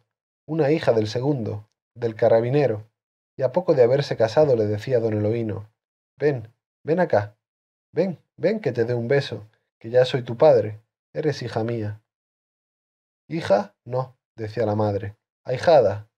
una 0.48 0.72
hija 0.72 0.92
del 0.94 1.08
segundo, 1.08 1.70
del 1.96 2.16
carabinero, 2.16 2.90
y 3.38 3.44
a 3.44 3.52
poco 3.52 3.74
de 3.74 3.84
haberse 3.84 4.18
casado 4.18 4.56
le 4.56 4.66
decía 4.66 5.00
don 5.00 5.14
Eloíno, 5.14 5.70
ven, 6.18 6.54
ven 6.84 7.00
acá, 7.00 7.38
ven, 7.94 8.20
ven 8.38 8.60
que 8.60 8.72
te 8.72 8.86
dé 8.86 8.94
un 8.94 9.08
beso, 9.08 9.48
que 9.80 9.90
ya 9.90 10.06
soy 10.06 10.24
tu 10.24 10.38
padre, 10.38 10.82
eres 11.14 11.42
hija 11.42 11.64
mía. 11.64 12.02
Hija, 13.30 13.76
no, 13.86 14.18
decía 14.36 14.66
la 14.66 14.76
madre, 14.76 15.16
ahijada. 15.46 16.10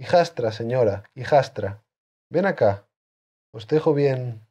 Hijastra, 0.00 0.52
señora, 0.52 1.10
hijastra, 1.14 1.82
ven 2.30 2.46
acá, 2.46 2.86
os 3.52 3.66
dejo 3.66 3.94
bien. 3.94 4.46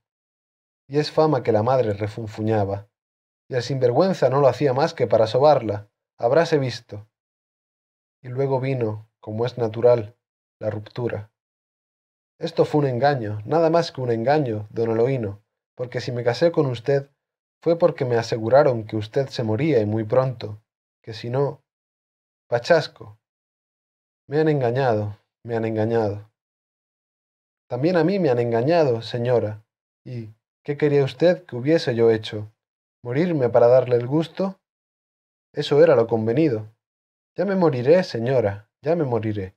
Y 0.89 0.99
es 0.99 1.11
fama 1.11 1.43
que 1.43 1.51
la 1.51 1.63
madre 1.63 1.93
refunfuñaba, 1.93 2.89
y 3.49 3.55
el 3.55 3.63
sinvergüenza 3.63 4.29
no 4.29 4.41
lo 4.41 4.47
hacía 4.47 4.73
más 4.73 4.93
que 4.93 5.07
para 5.07 5.27
sobarla, 5.27 5.89
habráse 6.17 6.57
visto. 6.57 7.07
Y 8.21 8.29
luego 8.29 8.59
vino, 8.59 9.09
como 9.19 9.45
es 9.45 9.57
natural, 9.57 10.15
la 10.59 10.69
ruptura. 10.69 11.31
Esto 12.39 12.65
fue 12.65 12.81
un 12.81 12.87
engaño, 12.87 13.41
nada 13.45 13.69
más 13.69 13.91
que 13.91 14.01
un 14.01 14.11
engaño, 14.11 14.67
don 14.69 14.91
Eloíno, 14.91 15.41
porque 15.75 16.01
si 16.01 16.11
me 16.11 16.23
casé 16.23 16.51
con 16.51 16.65
usted 16.67 17.09
fue 17.61 17.77
porque 17.77 18.05
me 18.05 18.17
aseguraron 18.17 18.85
que 18.85 18.95
usted 18.95 19.27
se 19.29 19.43
moría 19.43 19.79
y 19.79 19.85
muy 19.85 20.03
pronto, 20.03 20.61
que 21.01 21.13
si 21.13 21.29
no... 21.29 21.63
Pachasco. 22.47 23.19
Me 24.27 24.39
han 24.39 24.47
engañado, 24.47 25.17
me 25.43 25.55
han 25.55 25.65
engañado. 25.65 26.31
También 27.67 27.97
a 27.97 28.03
mí 28.03 28.19
me 28.19 28.29
han 28.29 28.39
engañado, 28.39 29.01
señora. 29.01 29.65
¿Y 30.05 30.29
qué 30.63 30.77
quería 30.77 31.03
usted 31.03 31.43
que 31.45 31.55
hubiese 31.55 31.95
yo 31.95 32.11
hecho? 32.11 32.51
¿Morirme 33.07 33.47
para 33.47 33.67
darle 33.67 33.95
el 33.95 34.05
gusto? 34.05 34.59
Eso 35.53 35.81
era 35.81 35.95
lo 35.95 36.07
convenido. 36.07 36.75
Ya 37.37 37.45
me 37.45 37.55
moriré, 37.55 38.03
señora, 38.03 38.69
ya 38.81 38.97
me 38.97 39.05
moriré. 39.05 39.55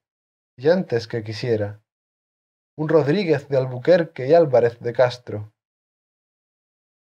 Y 0.56 0.68
antes 0.68 1.08
que 1.08 1.24
quisiera 1.24 1.82
un 2.76 2.88
Rodríguez 2.88 3.48
de 3.48 3.56
Albuquerque 3.56 4.28
y 4.28 4.34
Álvarez 4.34 4.78
de 4.78 4.92
Castro. 4.92 5.52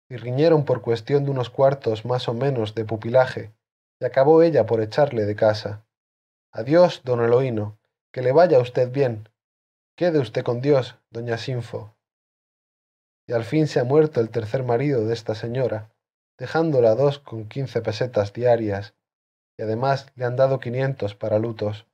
Y 0.09 0.17
riñeron 0.17 0.65
por 0.65 0.81
cuestión 0.81 1.25
de 1.25 1.33
unos 1.33 1.51
cuartos 1.51 2.05
más 2.05 2.29
o 2.29 2.35
menos 2.35 2.77
de 2.77 2.85
pupilaje, 2.85 3.53
y 4.01 4.05
acabó 4.05 4.41
ella 4.41 4.65
por 4.65 4.81
echarle 4.81 5.27
de 5.27 5.35
casa. 5.35 5.89
Adiós, 6.53 7.03
don 7.03 7.21
Eloíno, 7.21 7.81
que 8.13 8.23
le 8.23 8.31
vaya 8.31 8.61
usted 8.61 8.93
bien. 8.93 9.29
Quede 9.97 10.21
usted 10.21 10.45
con 10.45 10.61
Dios, 10.61 11.01
doña 11.11 11.37
Sinfo. 11.37 11.97
Y 13.27 13.33
al 13.33 13.43
fin 13.43 13.67
se 13.67 13.81
ha 13.81 13.85
muerto 13.85 14.21
el 14.21 14.31
tercer 14.31 14.63
marido 14.63 15.05
de 15.05 15.15
esta 15.15 15.35
señora, 15.35 15.91
dejándola 16.39 16.95
dos 16.95 17.19
con 17.19 17.49
quince 17.49 17.83
pesetas 17.83 18.33
diarias, 18.33 18.95
y 19.59 19.63
además 19.63 20.07
le 20.15 20.25
han 20.25 20.37
dado 20.37 20.61
quinientos 20.61 21.15
para 21.15 21.39
lutos. 21.39 21.87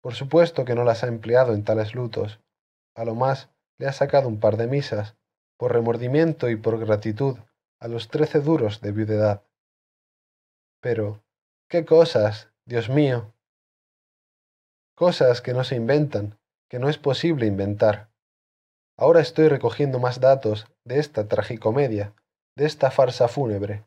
Por 0.00 0.14
supuesto 0.14 0.64
que 0.64 0.74
no 0.74 0.84
las 0.84 1.04
ha 1.04 1.06
empleado 1.06 1.52
en 1.52 1.62
tales 1.62 1.94
lutos, 1.94 2.40
a 2.96 3.04
lo 3.04 3.14
más 3.14 3.50
le 3.78 3.86
ha 3.86 3.92
sacado 3.92 4.28
un 4.28 4.40
par 4.40 4.56
de 4.56 4.66
misas, 4.66 5.16
por 5.58 5.72
remordimiento 5.72 6.48
y 6.48 6.56
por 6.56 6.78
gratitud, 6.78 7.38
a 7.78 7.88
los 7.88 8.08
trece 8.08 8.40
duros 8.40 8.80
de 8.80 8.92
viudedad. 8.92 9.44
Pero, 10.80 11.22
¿qué 11.68 11.84
cosas, 11.84 12.50
Dios 12.64 12.88
mío? 12.88 13.34
Cosas 14.96 15.40
que 15.40 15.52
no 15.52 15.62
se 15.62 15.76
inventan, 15.76 16.38
que 16.68 16.78
no 16.78 16.88
es 16.88 16.98
posible 16.98 17.46
inventar. 17.46 18.10
Ahora 18.96 19.20
estoy 19.20 19.48
recogiendo 19.48 19.98
más 19.98 20.20
datos 20.20 20.66
de 20.84 20.98
esta 20.98 21.28
tragicomedia, 21.28 22.14
de 22.56 22.66
esta 22.66 22.90
farsa 22.90 23.28
fúnebre. 23.28 23.84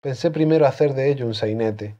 Pensé 0.00 0.30
primero 0.30 0.66
hacer 0.66 0.94
de 0.94 1.10
ello 1.10 1.26
un 1.26 1.34
sainete, 1.34 1.98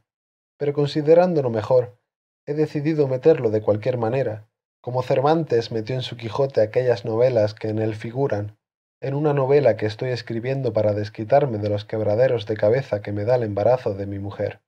pero 0.57 0.73
considerándolo 0.73 1.49
mejor, 1.49 1.97
he 2.45 2.53
decidido 2.53 3.07
meterlo 3.07 3.49
de 3.49 3.61
cualquier 3.61 3.97
manera, 3.97 4.47
como 4.81 5.01
Cervantes 5.01 5.71
metió 5.71 5.95
en 5.95 6.01
su 6.01 6.15
Quijote 6.15 6.61
aquellas 6.61 7.05
novelas 7.05 7.53
que 7.53 7.69
en 7.69 7.79
él 7.79 7.95
figuran, 7.95 8.57
en 9.01 9.15
una 9.15 9.33
novela 9.33 9.75
que 9.75 9.85
estoy 9.85 10.09
escribiendo 10.09 10.71
para 10.71 10.93
desquitarme 10.93 11.57
de 11.57 11.69
los 11.69 11.85
quebraderos 11.85 12.45
de 12.45 12.55
cabeza 12.55 13.01
que 13.01 13.11
me 13.11 13.25
da 13.25 13.35
el 13.35 13.43
embarazo 13.43 13.93
de 13.93 14.05
mi 14.05 14.19
mujer. 14.19 14.61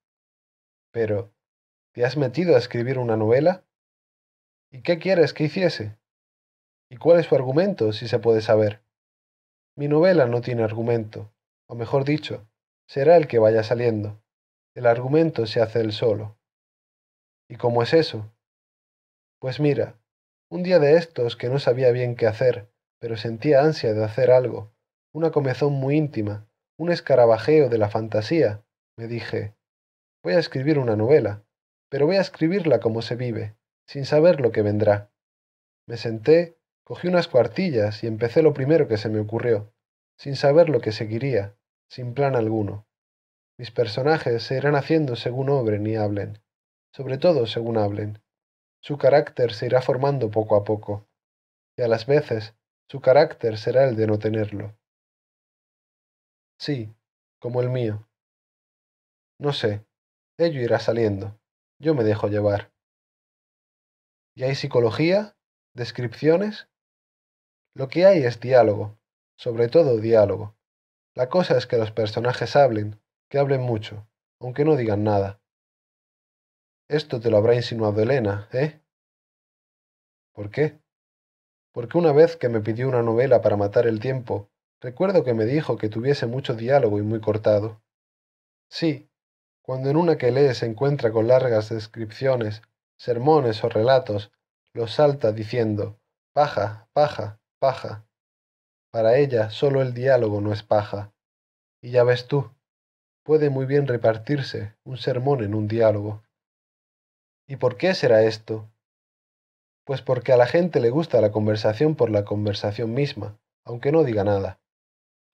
Pero, 0.91 1.31
¿te 1.93 2.03
has 2.03 2.17
metido 2.17 2.55
a 2.55 2.57
escribir 2.57 2.99
una 2.99 3.15
novela? 3.15 3.63
¿Y 4.71 4.81
qué 4.81 4.99
quieres 4.99 5.33
que 5.33 5.45
hiciese? 5.45 5.97
¿Y 6.89 6.97
cuál 6.97 7.19
es 7.19 7.27
su 7.27 7.35
argumento, 7.35 7.93
si 7.93 8.07
se 8.07 8.19
puede 8.19 8.41
saber? 8.41 8.81
Mi 9.77 9.87
novela 9.87 10.25
no 10.25 10.41
tiene 10.41 10.63
argumento, 10.63 11.31
o 11.69 11.75
mejor 11.75 12.03
dicho, 12.03 12.49
será 12.87 13.15
el 13.15 13.27
que 13.27 13.37
vaya 13.37 13.61
saliendo. 13.61 14.19
El 14.75 14.87
argumento 14.87 15.45
se 15.45 15.61
hace 15.61 15.81
él 15.81 15.91
solo. 15.91 16.35
¿Y 17.47 17.57
cómo 17.57 17.83
es 17.83 17.93
eso? 17.93 18.33
Pues 19.39 19.59
mira, 19.59 19.99
un 20.49 20.63
día 20.63 20.79
de 20.79 20.97
estos 20.97 21.35
que 21.35 21.47
no 21.47 21.59
sabía 21.59 21.91
bien 21.91 22.15
qué 22.15 22.25
hacer, 22.25 22.71
pero 22.99 23.17
sentía 23.17 23.61
ansia 23.61 23.93
de 23.93 24.03
hacer 24.03 24.31
algo, 24.31 24.73
una 25.13 25.29
comezón 25.29 25.73
muy 25.73 25.95
íntima, 25.95 26.49
un 26.79 26.91
escarabajeo 26.91 27.69
de 27.69 27.77
la 27.77 27.89
fantasía, 27.89 28.63
me 28.97 29.05
dije, 29.05 29.53
voy 30.23 30.33
a 30.33 30.39
escribir 30.39 30.79
una 30.79 30.95
novela, 30.95 31.43
pero 31.87 32.07
voy 32.07 32.15
a 32.15 32.21
escribirla 32.21 32.79
como 32.79 33.03
se 33.03 33.15
vive, 33.15 33.55
sin 33.85 34.05
saber 34.05 34.41
lo 34.41 34.51
que 34.51 34.63
vendrá. 34.63 35.11
Me 35.87 35.97
senté, 35.97 36.56
cogí 36.87 37.09
unas 37.09 37.27
cuartillas 37.27 38.01
y 38.05 38.07
empecé 38.07 38.41
lo 38.41 38.53
primero 38.53 38.87
que 38.87 38.95
se 38.95 39.09
me 39.09 39.19
ocurrió, 39.19 39.73
sin 40.17 40.37
saber 40.37 40.69
lo 40.69 40.79
que 40.79 40.93
seguiría, 40.93 41.53
sin 41.89 42.13
plan 42.13 42.33
alguno. 42.33 42.87
Mis 43.59 43.71
personajes 43.71 44.41
se 44.43 44.55
irán 44.55 44.75
haciendo 44.75 45.17
según 45.17 45.49
obren 45.49 45.85
y 45.85 45.97
hablen, 45.97 46.41
sobre 46.93 47.17
todo 47.17 47.45
según 47.45 47.77
hablen. 47.77 48.23
Su 48.81 48.97
carácter 48.97 49.51
se 49.53 49.65
irá 49.65 49.81
formando 49.81 50.31
poco 50.31 50.55
a 50.55 50.63
poco, 50.63 51.09
y 51.77 51.81
a 51.81 51.89
las 51.89 52.05
veces 52.05 52.55
su 52.87 53.01
carácter 53.01 53.57
será 53.57 53.83
el 53.83 53.97
de 53.97 54.07
no 54.07 54.17
tenerlo. 54.17 54.73
Sí, 56.57 56.95
como 57.41 57.59
el 57.59 57.69
mío. 57.69 58.07
No 59.39 59.51
sé, 59.51 59.85
ello 60.37 60.61
irá 60.61 60.79
saliendo, 60.79 61.37
yo 61.79 61.95
me 61.95 62.05
dejo 62.05 62.29
llevar. 62.29 62.71
¿Y 64.35 64.43
hay 64.43 64.55
psicología? 64.55 65.35
¿Descripciones? 65.73 66.69
Lo 67.77 67.89
que 67.89 68.07
hay 68.07 68.23
es 68.23 68.39
diálogo, 68.39 68.97
sobre 69.37 69.67
todo 69.67 69.99
diálogo. 69.99 70.55
La 71.13 71.29
cosa 71.29 71.55
es 71.55 71.67
que 71.67 71.77
los 71.77 71.91
personajes 71.91 72.55
hablen, 72.55 72.99
que 73.29 73.37
hablen 73.37 73.61
mucho, 73.61 74.07
aunque 74.39 74.65
no 74.65 74.75
digan 74.75 75.03
nada. 75.03 75.39
Esto 76.89 77.19
te 77.19 77.29
lo 77.29 77.37
habrá 77.37 77.53
insinuado 77.53 78.01
Elena, 78.01 78.49
¿eh? 78.51 78.81
¿Por 80.33 80.49
qué? 80.49 80.79
Porque 81.71 81.99
una 81.99 82.13
vez 82.13 82.35
que 82.35 82.49
me 82.49 82.61
pidió 82.61 82.89
una 82.89 83.03
novela 83.03 83.43
para 83.43 83.57
matar 83.57 83.85
el 83.85 83.99
tiempo, 83.99 84.49
recuerdo 84.81 85.23
que 85.23 85.35
me 85.35 85.45
dijo 85.45 85.77
que 85.77 85.87
tuviese 85.87 86.25
mucho 86.25 86.55
diálogo 86.55 86.97
y 86.97 87.03
muy 87.03 87.21
cortado. 87.21 87.83
Sí, 88.71 89.07
cuando 89.61 89.91
en 89.91 89.97
una 89.97 90.17
que 90.17 90.31
lee 90.31 90.55
se 90.55 90.65
encuentra 90.65 91.11
con 91.11 91.27
largas 91.27 91.69
descripciones, 91.69 92.63
sermones 92.97 93.63
o 93.63 93.69
relatos, 93.69 94.31
los 94.73 94.95
salta 94.95 95.31
diciendo 95.31 95.99
paja, 96.33 96.89
paja, 96.93 97.36
paja. 97.57 98.07
Para 98.91 99.17
ella 99.17 99.49
solo 99.49 99.81
el 99.81 99.93
diálogo 99.93 100.41
no 100.41 100.53
es 100.53 100.63
paja. 100.63 101.13
Y 101.81 101.91
ya 101.91 102.03
ves 102.03 102.27
tú, 102.27 102.51
puede 103.23 103.49
muy 103.49 103.65
bien 103.65 103.87
repartirse 103.87 104.75
un 104.83 104.97
sermón 104.97 105.43
en 105.43 105.53
un 105.53 105.67
diálogo. 105.67 106.23
¿Y 107.47 107.57
por 107.57 107.77
qué 107.77 107.93
será 107.93 108.23
esto? 108.23 108.69
Pues 109.85 110.01
porque 110.01 110.33
a 110.33 110.37
la 110.37 110.47
gente 110.47 110.79
le 110.79 110.89
gusta 110.89 111.21
la 111.21 111.31
conversación 111.31 111.95
por 111.95 112.09
la 112.09 112.25
conversación 112.25 112.93
misma, 112.93 113.39
aunque 113.63 113.91
no 113.91 114.03
diga 114.03 114.23
nada. 114.23 114.59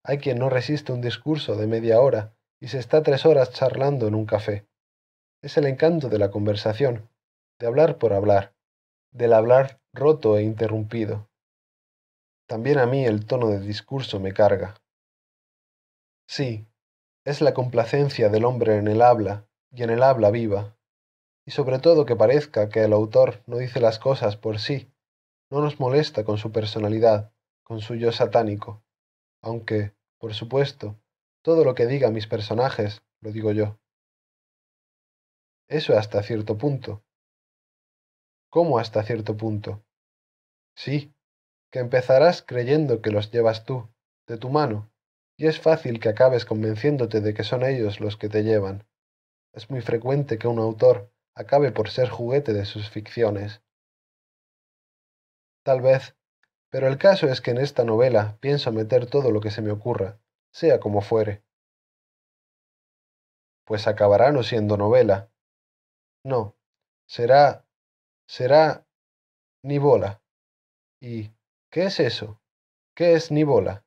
Hay 0.04 0.18
quien 0.18 0.38
no 0.38 0.50
resiste 0.50 0.92
un 0.92 1.02
discurso 1.02 1.56
de 1.56 1.68
media 1.68 2.00
hora 2.02 2.36
y 2.60 2.68
se 2.68 2.78
está 2.78 3.04
tres 3.04 3.26
horas 3.26 3.52
charlando 3.52 4.08
en 4.08 4.16
un 4.16 4.26
café. 4.26 4.68
Es 5.42 5.58
el 5.58 5.66
encanto 5.66 6.10
de 6.10 6.20
la 6.20 6.30
conversación, 6.30 7.10
de 7.60 7.68
hablar 7.68 7.98
por 7.98 8.14
hablar, 8.14 8.54
del 9.12 9.34
hablar 9.34 9.82
roto 9.94 10.38
e 10.38 10.44
interrumpido. 10.44 11.30
También 12.54 12.78
a 12.78 12.86
mí 12.86 13.04
el 13.04 13.26
tono 13.26 13.48
de 13.48 13.60
discurso 13.60 14.20
me 14.20 14.32
carga. 14.32 14.76
Sí, 16.28 16.68
es 17.26 17.42
la 17.42 17.56
complacencia 17.56 18.30
del 18.30 18.46
hombre 18.46 18.78
en 18.78 18.88
el 18.88 19.02
habla 19.02 19.48
y 19.72 19.82
en 19.82 19.90
el 19.90 20.04
habla 20.04 20.30
viva, 20.30 20.78
y 21.48 21.50
sobre 21.50 21.80
todo 21.80 22.06
que 22.06 22.16
parezca 22.16 22.70
que 22.70 22.84
el 22.84 22.94
autor 22.94 23.42
no 23.48 23.58
dice 23.58 23.80
las 23.80 23.98
cosas 23.98 24.38
por 24.38 24.60
sí, 24.60 24.94
no 25.50 25.62
nos 25.62 25.80
molesta 25.80 26.24
con 26.24 26.38
su 26.38 26.52
personalidad, 26.52 27.34
con 27.64 27.80
su 27.82 27.96
yo 27.96 28.12
satánico, 28.12 28.84
aunque, 29.42 29.96
por 30.20 30.36
supuesto, 30.36 30.96
todo 31.42 31.66
lo 31.66 31.74
que 31.74 31.88
diga 31.88 32.12
mis 32.12 32.28
personajes 32.28 33.02
lo 33.22 33.32
digo 33.32 33.52
yo. 33.52 33.80
Eso 35.68 35.98
hasta 35.98 36.22
cierto 36.22 36.56
punto. 36.56 37.04
¿Cómo 38.52 38.78
hasta 38.78 39.02
cierto 39.02 39.36
punto? 39.36 39.84
Sí, 40.76 41.13
que 41.74 41.80
empezarás 41.80 42.44
creyendo 42.44 43.02
que 43.02 43.10
los 43.10 43.32
llevas 43.32 43.66
tú, 43.66 43.90
de 44.28 44.38
tu 44.38 44.50
mano, 44.52 44.92
y 45.36 45.48
es 45.48 45.60
fácil 45.60 46.00
que 46.00 46.08
acabes 46.08 46.46
convenciéndote 46.46 47.20
de 47.20 47.34
que 47.34 47.44
son 47.44 47.64
ellos 47.64 48.00
los 48.00 48.16
que 48.16 48.30
te 48.30 48.44
llevan. 48.44 48.86
Es 49.54 49.72
muy 49.72 49.82
frecuente 49.82 50.38
que 50.38 50.48
un 50.48 50.60
autor 50.60 51.12
acabe 51.34 51.72
por 51.72 51.90
ser 51.90 52.10
juguete 52.10 52.54
de 52.54 52.66
sus 52.66 52.92
ficciones. 52.92 53.64
Tal 55.64 55.82
vez, 55.82 56.16
pero 56.70 56.88
el 56.88 57.00
caso 57.00 57.28
es 57.28 57.42
que 57.42 57.50
en 57.50 57.58
esta 57.58 57.84
novela 57.84 58.38
pienso 58.40 58.72
meter 58.72 59.10
todo 59.10 59.32
lo 59.32 59.42
que 59.42 59.50
se 59.50 59.64
me 59.64 59.72
ocurra, 59.72 60.20
sea 60.52 60.80
como 60.80 61.02
fuere. 61.02 61.44
Pues 63.66 63.88
acabará 63.88 64.32
no 64.32 64.44
siendo 64.44 64.78
novela. 64.78 65.32
No, 66.24 66.56
será... 67.08 67.66
será... 68.28 68.86
Nibola. 69.64 70.22
¿Y 71.02 71.32
qué 71.74 71.86
es 71.86 72.00
eso? 72.00 72.40
¿Qué 72.96 73.14
es 73.14 73.32
Nibola? 73.32 73.84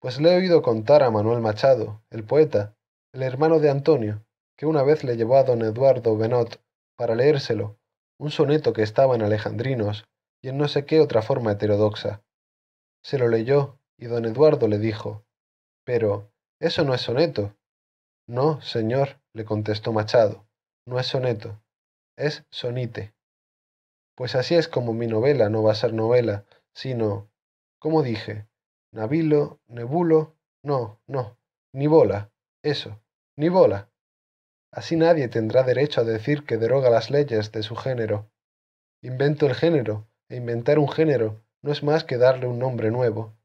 Pues 0.00 0.20
le 0.20 0.32
he 0.32 0.36
oído 0.36 0.60
contar 0.60 1.04
a 1.04 1.10
Manuel 1.12 1.40
Machado, 1.40 2.02
el 2.10 2.24
poeta, 2.24 2.76
el 3.12 3.22
hermano 3.22 3.60
de 3.60 3.70
Antonio, 3.70 4.26
que 4.56 4.66
una 4.66 4.82
vez 4.82 5.04
le 5.04 5.16
llevó 5.16 5.36
a 5.36 5.44
don 5.44 5.62
Eduardo 5.62 6.16
Benot 6.16 6.60
para 6.96 7.14
leérselo, 7.14 7.78
un 8.18 8.32
soneto 8.32 8.72
que 8.72 8.82
estaba 8.82 9.14
en 9.14 9.22
alejandrinos 9.22 10.04
y 10.42 10.48
en 10.48 10.58
no 10.58 10.66
sé 10.66 10.84
qué 10.84 10.98
otra 10.98 11.22
forma 11.22 11.52
heterodoxa. 11.52 12.24
Se 13.04 13.18
lo 13.18 13.28
leyó 13.28 13.78
y 13.96 14.06
don 14.06 14.24
Eduardo 14.24 14.66
le 14.66 14.80
dijo, 14.80 15.24
Pero, 15.84 16.32
eso 16.58 16.82
no 16.82 16.92
es 16.92 17.02
soneto. 17.02 17.56
No, 18.26 18.60
señor, 18.62 19.20
le 19.32 19.44
contestó 19.44 19.92
Machado, 19.92 20.48
no 20.86 20.98
es 20.98 21.06
soneto, 21.06 21.62
es 22.16 22.44
sonite. 22.50 23.14
Pues 24.18 24.34
así 24.34 24.56
es 24.56 24.66
como 24.66 24.94
mi 24.94 25.06
novela 25.06 25.48
no 25.48 25.62
va 25.62 25.70
a 25.70 25.76
ser 25.76 25.94
novela, 25.94 26.44
sino, 26.74 27.30
como 27.78 28.02
dije, 28.02 28.48
navilo, 28.90 29.60
nebulo, 29.68 30.34
no, 30.60 31.00
no, 31.06 31.38
ni 31.72 31.86
bola, 31.86 32.32
eso, 32.64 33.00
ni 33.36 33.48
bola. 33.48 33.92
Así 34.72 34.96
nadie 34.96 35.28
tendrá 35.28 35.62
derecho 35.62 36.00
a 36.00 36.04
decir 36.04 36.44
que 36.44 36.56
deroga 36.56 36.90
las 36.90 37.12
leyes 37.12 37.52
de 37.52 37.62
su 37.62 37.76
género. 37.76 38.28
Invento 39.02 39.46
el 39.46 39.54
género, 39.54 40.08
e 40.28 40.34
inventar 40.34 40.80
un 40.80 40.88
género 40.88 41.40
no 41.62 41.70
es 41.70 41.84
más 41.84 42.02
que 42.02 42.18
darle 42.18 42.48
un 42.48 42.58
nombre 42.58 42.90
nuevo, 42.90 43.36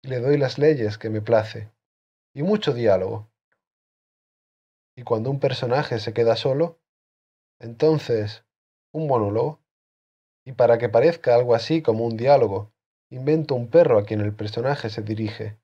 y 0.00 0.08
le 0.08 0.20
doy 0.20 0.38
las 0.38 0.56
leyes 0.58 0.96
que 0.96 1.10
me 1.10 1.20
place. 1.20 1.70
Y 2.32 2.42
mucho 2.42 2.72
diálogo. 2.72 3.28
Y 4.96 5.02
cuando 5.02 5.30
un 5.30 5.40
personaje 5.40 5.98
se 5.98 6.14
queda 6.14 6.36
solo, 6.36 6.80
entonces, 7.60 8.46
un 8.92 9.06
monólogo. 9.06 9.61
Y 10.44 10.52
para 10.52 10.78
que 10.78 10.88
parezca 10.88 11.34
algo 11.34 11.54
así 11.54 11.82
como 11.82 12.04
un 12.04 12.16
diálogo, 12.16 12.72
invento 13.10 13.54
un 13.54 13.70
perro 13.70 13.98
a 13.98 14.04
quien 14.04 14.20
el 14.20 14.34
personaje 14.34 14.90
se 14.90 15.02
dirige. 15.02 15.58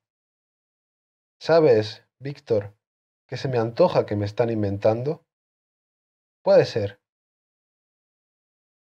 ¿Sabes, 1.40 2.04
Víctor, 2.18 2.74
que 3.26 3.36
se 3.36 3.48
me 3.48 3.58
antoja 3.58 4.06
que 4.06 4.16
me 4.16 4.26
están 4.26 4.50
inventando? 4.50 5.24
Puede 6.42 6.64
ser. 6.64 7.00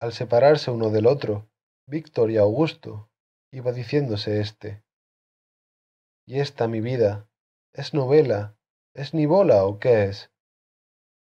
Al 0.01 0.13
separarse 0.13 0.71
uno 0.71 0.91
del 0.91 1.07
otro, 1.07 1.49
Víctor 1.87 2.31
y 2.31 2.37
Augusto, 2.37 3.11
iba 3.53 3.73
diciéndose 3.73 4.41
éste, 4.41 4.83
y 6.29 6.41
esta 6.41 6.67
mi 6.67 6.81
vida, 6.81 7.29
¿es 7.73 7.95
novela, 7.95 8.59
es 8.95 9.15
nivola 9.15 9.65
o 9.65 9.79
qué 9.79 10.05
es? 10.05 10.33